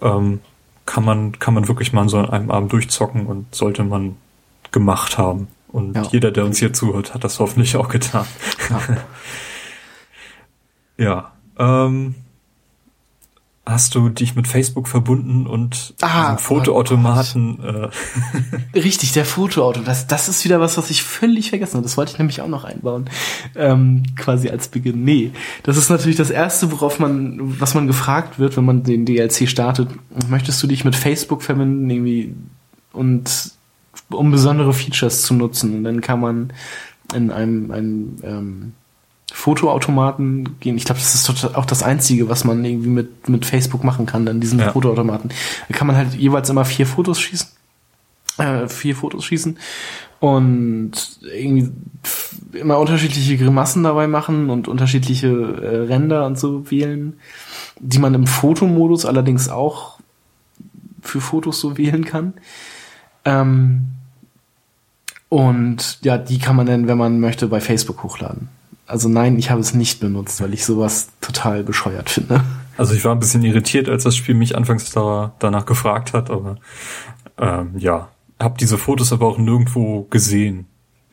Ähm, 0.00 0.40
kann 0.86 1.04
man, 1.04 1.38
kann 1.38 1.54
man 1.54 1.66
wirklich 1.66 1.92
mal 1.92 2.08
so 2.08 2.18
an 2.18 2.30
einem 2.30 2.50
Abend 2.52 2.72
durchzocken 2.72 3.26
und 3.26 3.52
sollte 3.52 3.82
man 3.82 4.16
gemacht 4.70 5.18
haben. 5.18 5.48
Und 5.72 5.96
ja. 5.96 6.02
jeder, 6.12 6.30
der 6.30 6.44
uns 6.44 6.58
hier 6.58 6.72
zuhört, 6.72 7.14
hat 7.14 7.24
das 7.24 7.40
hoffentlich 7.40 7.76
auch 7.76 7.88
getan. 7.88 8.26
Ja. 8.68 8.80
ja. 11.04 11.32
Ähm, 11.58 12.14
hast 13.64 13.94
du 13.94 14.08
dich 14.08 14.34
mit 14.34 14.48
Facebook 14.48 14.88
verbunden 14.88 15.46
und 15.46 15.94
ah, 16.02 16.36
Fotoautomaten? 16.36 17.62
äh. 17.62 17.88
Richtig, 18.78 19.12
der 19.12 19.24
Fotoauto. 19.24 19.80
Das, 19.80 20.06
das 20.06 20.28
ist 20.28 20.44
wieder 20.44 20.60
was, 20.60 20.76
was 20.76 20.90
ich 20.90 21.02
völlig 21.02 21.50
vergessen 21.50 21.74
habe. 21.74 21.84
Das 21.84 21.96
wollte 21.96 22.12
ich 22.12 22.18
nämlich 22.18 22.40
auch 22.42 22.48
noch 22.48 22.64
einbauen. 22.64 23.08
Ähm, 23.56 24.02
quasi 24.16 24.50
als 24.50 24.68
Beginn. 24.68 25.04
Nee, 25.04 25.30
das 25.62 25.76
ist 25.78 25.88
natürlich 25.88 26.16
das 26.16 26.30
Erste, 26.30 26.70
worauf 26.72 26.98
man, 26.98 27.60
was 27.60 27.74
man 27.74 27.86
gefragt 27.86 28.38
wird, 28.38 28.56
wenn 28.56 28.64
man 28.64 28.82
den 28.82 29.06
DLC 29.06 29.48
startet. 29.48 29.88
Möchtest 30.28 30.62
du 30.62 30.66
dich 30.66 30.84
mit 30.84 30.96
Facebook 30.96 31.42
verbinden 31.42 31.88
irgendwie 31.88 32.34
und 32.92 33.52
um 34.12 34.30
besondere 34.30 34.72
Features 34.72 35.22
zu 35.22 35.34
nutzen? 35.34 35.76
Und 35.76 35.84
dann 35.84 36.00
kann 36.00 36.20
man 36.20 36.52
in 37.14 37.30
einem, 37.30 37.70
einem 37.70 38.16
ähm, 38.22 38.72
Fotoautomaten 39.32 40.58
gehen. 40.60 40.76
Ich 40.76 40.84
glaube, 40.84 41.00
das 41.00 41.14
ist 41.14 41.56
auch 41.56 41.64
das 41.64 41.82
Einzige, 41.82 42.28
was 42.28 42.44
man 42.44 42.64
irgendwie 42.64 42.90
mit, 42.90 43.28
mit 43.28 43.46
Facebook 43.46 43.84
machen 43.84 44.06
kann, 44.06 44.26
dann 44.26 44.40
diesen 44.40 44.58
ja. 44.58 44.72
Fotoautomaten. 44.72 45.30
Da 45.68 45.76
kann 45.76 45.86
man 45.86 45.96
halt 45.96 46.14
jeweils 46.14 46.50
immer 46.50 46.64
vier 46.64 46.86
Fotos 46.86 47.20
schießen. 47.20 47.48
Äh, 48.38 48.68
vier 48.68 48.96
Fotos 48.96 49.24
schießen 49.24 49.58
und 50.22 50.92
irgendwie 51.34 51.72
immer 52.52 52.78
unterschiedliche 52.78 53.36
Grimassen 53.36 53.82
dabei 53.82 54.06
machen 54.06 54.50
und 54.50 54.68
unterschiedliche 54.68 55.26
äh, 55.26 55.76
Ränder 55.86 56.26
und 56.26 56.38
so 56.38 56.70
wählen, 56.70 57.14
die 57.80 57.98
man 57.98 58.14
im 58.14 58.28
Fotomodus 58.28 59.04
allerdings 59.04 59.48
auch 59.48 59.98
für 61.00 61.20
Fotos 61.20 61.58
so 61.58 61.76
wählen 61.76 62.04
kann. 62.04 62.34
Ähm, 63.24 63.88
und 65.32 65.98
ja, 66.02 66.18
die 66.18 66.38
kann 66.38 66.56
man 66.56 66.66
dann, 66.66 66.88
wenn 66.88 66.98
man 66.98 67.18
möchte, 67.18 67.46
bei 67.46 67.62
Facebook 67.62 68.02
hochladen. 68.02 68.50
Also 68.86 69.08
nein, 69.08 69.38
ich 69.38 69.50
habe 69.50 69.62
es 69.62 69.72
nicht 69.72 69.98
benutzt, 69.98 70.42
weil 70.42 70.52
ich 70.52 70.66
sowas 70.66 71.08
total 71.22 71.64
bescheuert 71.64 72.10
finde. 72.10 72.42
Also 72.76 72.92
ich 72.92 73.02
war 73.06 73.14
ein 73.14 73.18
bisschen 73.18 73.42
irritiert, 73.42 73.88
als 73.88 74.04
das 74.04 74.14
Spiel 74.14 74.34
mich 74.34 74.56
anfangs 74.56 74.90
da, 74.90 75.32
danach 75.38 75.64
gefragt 75.64 76.12
hat, 76.12 76.28
aber 76.28 76.58
ähm, 77.38 77.70
ja, 77.78 78.10
habe 78.38 78.58
diese 78.60 78.76
Fotos 78.76 79.10
aber 79.10 79.26
auch 79.26 79.38
nirgendwo 79.38 80.02
gesehen. 80.10 80.66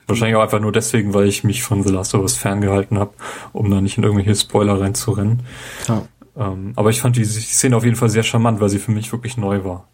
Wahrscheinlich 0.05 0.35
auch 0.35 0.43
einfach 0.43 0.59
nur 0.59 0.73
deswegen, 0.73 1.13
weil 1.13 1.29
ich 1.29 1.45
mich 1.45 1.63
von 1.63 1.83
The 1.83 1.93
Last 1.93 2.13
of 2.13 2.21
Us 2.21 2.35
ferngehalten 2.35 2.99
habe, 2.99 3.13
um 3.53 3.71
da 3.71 3.79
nicht 3.79 3.97
in 3.97 4.03
irgendwelche 4.03 4.35
Spoiler 4.35 4.81
reinzurennen. 4.81 5.43
Ja. 5.87 6.01
Ähm, 6.35 6.73
aber 6.75 6.89
ich 6.89 6.99
fand 6.99 7.15
die 7.15 7.23
Szene 7.23 7.77
auf 7.77 7.85
jeden 7.85 7.95
Fall 7.95 8.09
sehr 8.09 8.23
charmant, 8.23 8.59
weil 8.59 8.67
sie 8.67 8.79
für 8.79 8.91
mich 8.91 9.13
wirklich 9.13 9.37
neu 9.37 9.63
war. 9.63 9.87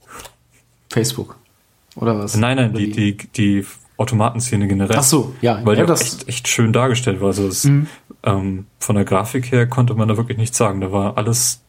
Facebook. 0.90 1.38
Oder 1.96 2.18
was? 2.18 2.36
Nein, 2.36 2.58
nein, 2.58 2.74
die, 2.74 2.90
die, 2.90 3.18
die 3.18 3.66
Automatenszene 3.98 4.68
generell. 4.68 4.98
Ach 4.98 5.04
so, 5.04 5.34
ja. 5.42 5.62
Weil 5.64 5.78
ja, 5.78 5.86
die 5.86 5.92
echt, 5.94 6.28
echt 6.28 6.48
schön 6.48 6.74
dargestellt 6.74 7.22
war. 7.22 7.28
Also 7.28 7.48
es, 7.48 7.64
mhm. 7.64 7.88
ähm, 8.24 8.66
von 8.80 8.96
der 8.96 9.06
Grafik 9.06 9.52
her 9.52 9.68
konnte 9.68 9.94
man 9.94 10.08
da 10.08 10.18
wirklich 10.18 10.38
nichts 10.38 10.58
sagen. 10.58 10.82
Da 10.82 10.92
war 10.92 11.18
alles, 11.18 11.62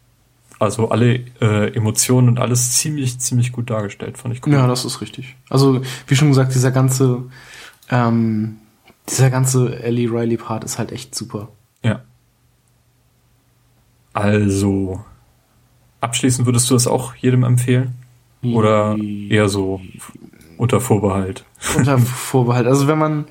also 0.58 0.88
alle 0.90 1.20
äh, 1.40 1.74
Emotionen 1.74 2.28
und 2.28 2.38
alles 2.38 2.72
ziemlich, 2.72 3.20
ziemlich 3.20 3.52
gut 3.52 3.70
dargestellt, 3.70 4.18
fand 4.18 4.34
ich 4.34 4.44
cool. 4.46 4.54
Ja, 4.54 4.66
das 4.66 4.84
ist 4.84 5.00
richtig. 5.00 5.36
Also, 5.50 5.82
wie 6.08 6.16
schon 6.16 6.28
gesagt, 6.28 6.54
dieser 6.54 6.72
ganze, 6.72 7.22
ähm, 7.90 8.56
dieser 9.08 9.30
ganze 9.30 9.80
Ellie 9.82 10.10
Riley 10.10 10.36
Part 10.36 10.64
ist 10.64 10.78
halt 10.78 10.90
echt 10.90 11.14
super. 11.14 11.48
Ja. 11.84 12.02
Also, 14.12 15.04
abschließend 16.00 16.46
würdest 16.46 16.68
du 16.70 16.74
das 16.74 16.88
auch 16.88 17.14
jedem 17.14 17.44
empfehlen? 17.44 17.94
Oder 18.42 18.96
eher 19.28 19.48
so 19.48 19.80
unter 20.56 20.80
Vorbehalt. 20.80 21.44
Unter 21.76 21.98
Vorbehalt. 21.98 22.66
Also 22.66 22.88
wenn 22.88 22.98
man, 22.98 23.24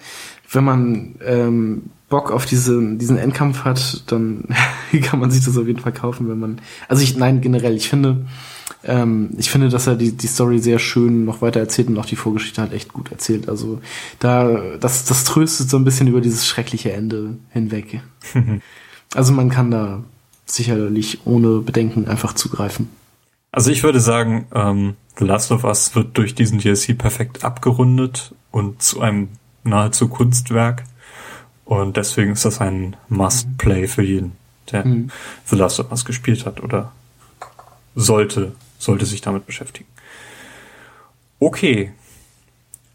wenn 0.52 0.64
man 0.64 1.16
ähm, 1.26 1.84
Bock 2.10 2.32
auf 2.32 2.45
diese, 2.45 2.95
diesen 2.95 3.18
Endkampf 3.18 3.64
hat, 3.64 4.04
dann 4.08 4.48
kann 5.04 5.20
man 5.20 5.32
sich 5.32 5.44
das 5.44 5.58
auf 5.58 5.68
jeden 5.68 5.80
Fall 5.80 5.94
kaufen, 5.94 6.30
wenn 6.30 6.40
man. 6.40 6.62
Also 6.88 7.04
ich, 7.04 7.18
nein, 7.18 7.42
generell, 7.42 7.76
ich 7.76 7.90
finde, 7.90 8.26
ähm, 8.84 9.32
ich 9.38 9.50
finde, 9.50 9.70
dass 9.70 9.88
er 9.88 9.95
die, 9.95 10.12
die 10.12 10.28
Story 10.28 10.60
sehr 10.60 10.80
schön 10.80 11.26
noch 11.26 11.42
weiter 11.42 11.60
erzählt 11.60 11.88
und 11.88 11.98
auch 11.98 12.06
die 12.06 12.16
Vorgeschichte 12.16 12.62
halt 12.62 12.74
echt 12.74 12.94
gut 12.94 13.12
erzählt. 13.12 13.50
Also 13.50 13.82
da, 14.20 14.78
das, 14.80 15.06
das 15.06 15.24
tröstet 15.24 15.70
so 15.70 15.78
ein 15.78 15.84
bisschen 15.84 16.08
über 16.08 16.22
dieses 16.22 16.45
schreckliche 16.45 16.94
Ende 16.94 17.38
hinweg. 17.50 18.02
also 19.14 19.34
man 19.34 19.50
kann 19.50 19.72
da 19.72 20.04
sicherlich 20.45 21.26
ohne 21.26 21.60
Bedenken 21.60 22.08
einfach 22.08 22.34
zugreifen. 22.34 22.90
Also 23.56 23.72
ich 23.72 23.82
würde 23.84 24.00
sagen, 24.01 24.48
ähm, 24.53 24.98
The 25.17 25.24
Last 25.24 25.53
of 25.53 25.64
Us 25.64 25.95
wird 25.95 26.17
durch 26.17 26.35
diesen 26.35 26.59
DLC 26.59 26.98
perfekt 26.98 27.45
abgerundet 27.45 28.35
und 28.51 28.82
zu 28.82 29.00
einem 29.00 29.30
nahezu 29.64 30.09
Kunstwerk. 30.09 30.84
Und 31.64 31.95
deswegen 31.95 32.34
ist 32.34 32.43
das 32.43 32.59
ein 32.59 32.98
Must-Play 33.08 33.88
für 33.88 34.03
jeden, 34.03 34.34
der 34.74 34.85
mhm. 34.85 35.09
The 35.45 35.56
Last 35.56 35.80
of 35.80 35.90
Us 35.90 36.03
gespielt 36.03 36.45
hat 36.45 36.61
oder 36.61 36.92
sollte, 37.95 38.51
sollte 38.77 39.06
sich 39.06 39.22
damit 39.22 39.45
beschäftigen. 39.45 39.88
Okay. 41.40 41.93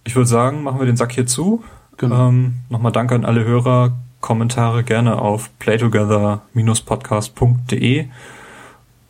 Ich 0.04 0.14
würde 0.14 0.28
sagen, 0.28 0.62
machen 0.62 0.78
wir 0.78 0.84
den 0.84 0.98
Sack 0.98 1.12
hier 1.12 1.26
zu. 1.26 1.64
Genau. 1.96 2.28
Ähm, 2.28 2.56
Nochmal 2.68 2.92
danke 2.92 3.14
an 3.14 3.24
alle 3.24 3.46
Hörer. 3.46 3.96
Kommentare 4.20 4.84
gerne 4.84 5.22
auf 5.22 5.48
playtogether-podcast.de. 5.58 8.08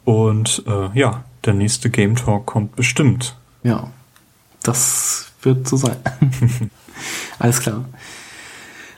Und 0.05 0.63
äh, 0.69 0.97
ja, 0.97 1.25
der 1.45 1.55
nächste 1.55 1.91
Game 1.91 2.17
Talk 2.17 2.47
kommt 2.47 2.77
bestimmt. 2.77 3.37
Ja, 3.63 3.91
das 4.63 5.33
wird 5.43 5.67
so 5.69 5.77
sein. 5.77 5.97
Alles 7.39 7.61
klar. 7.61 7.85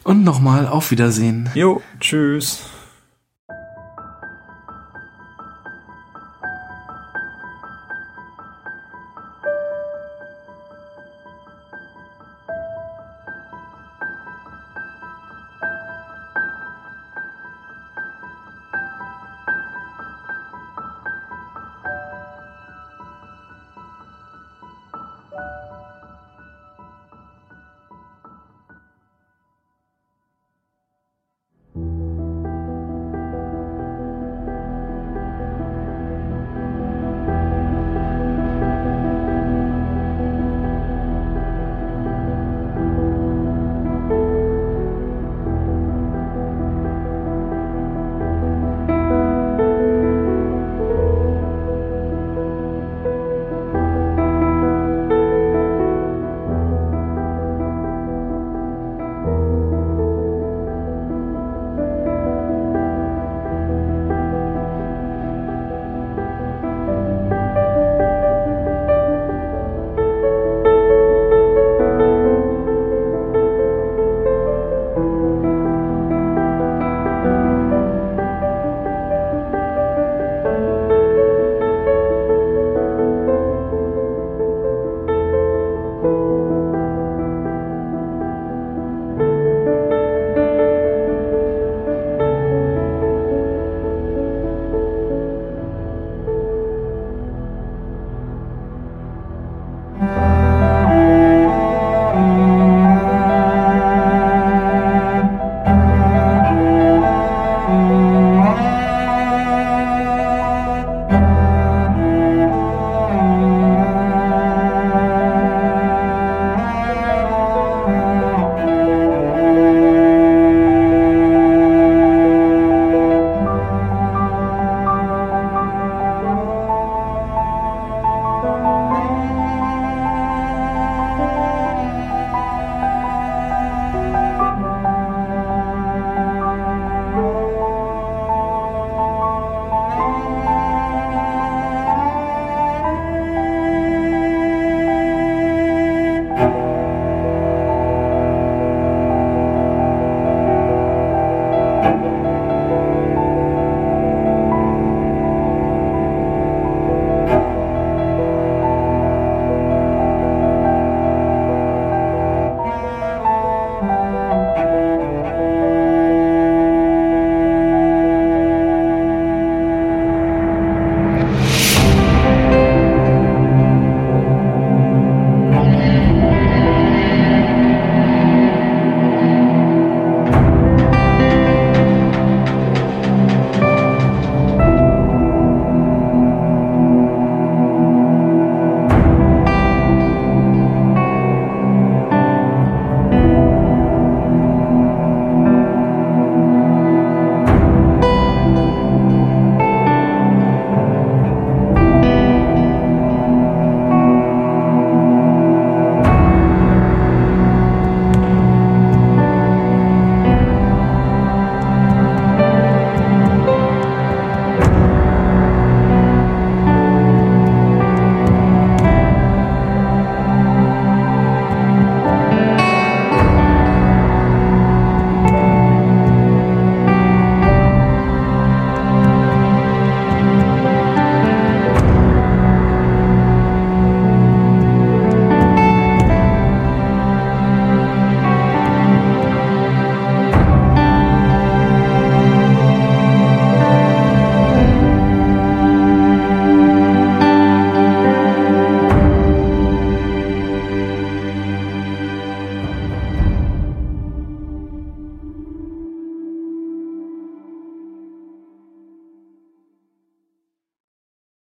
Und 0.05 0.25
nochmal 0.25 0.67
auf 0.67 0.91
Wiedersehen. 0.91 1.51
Jo, 1.55 1.81
tschüss. 2.01 2.63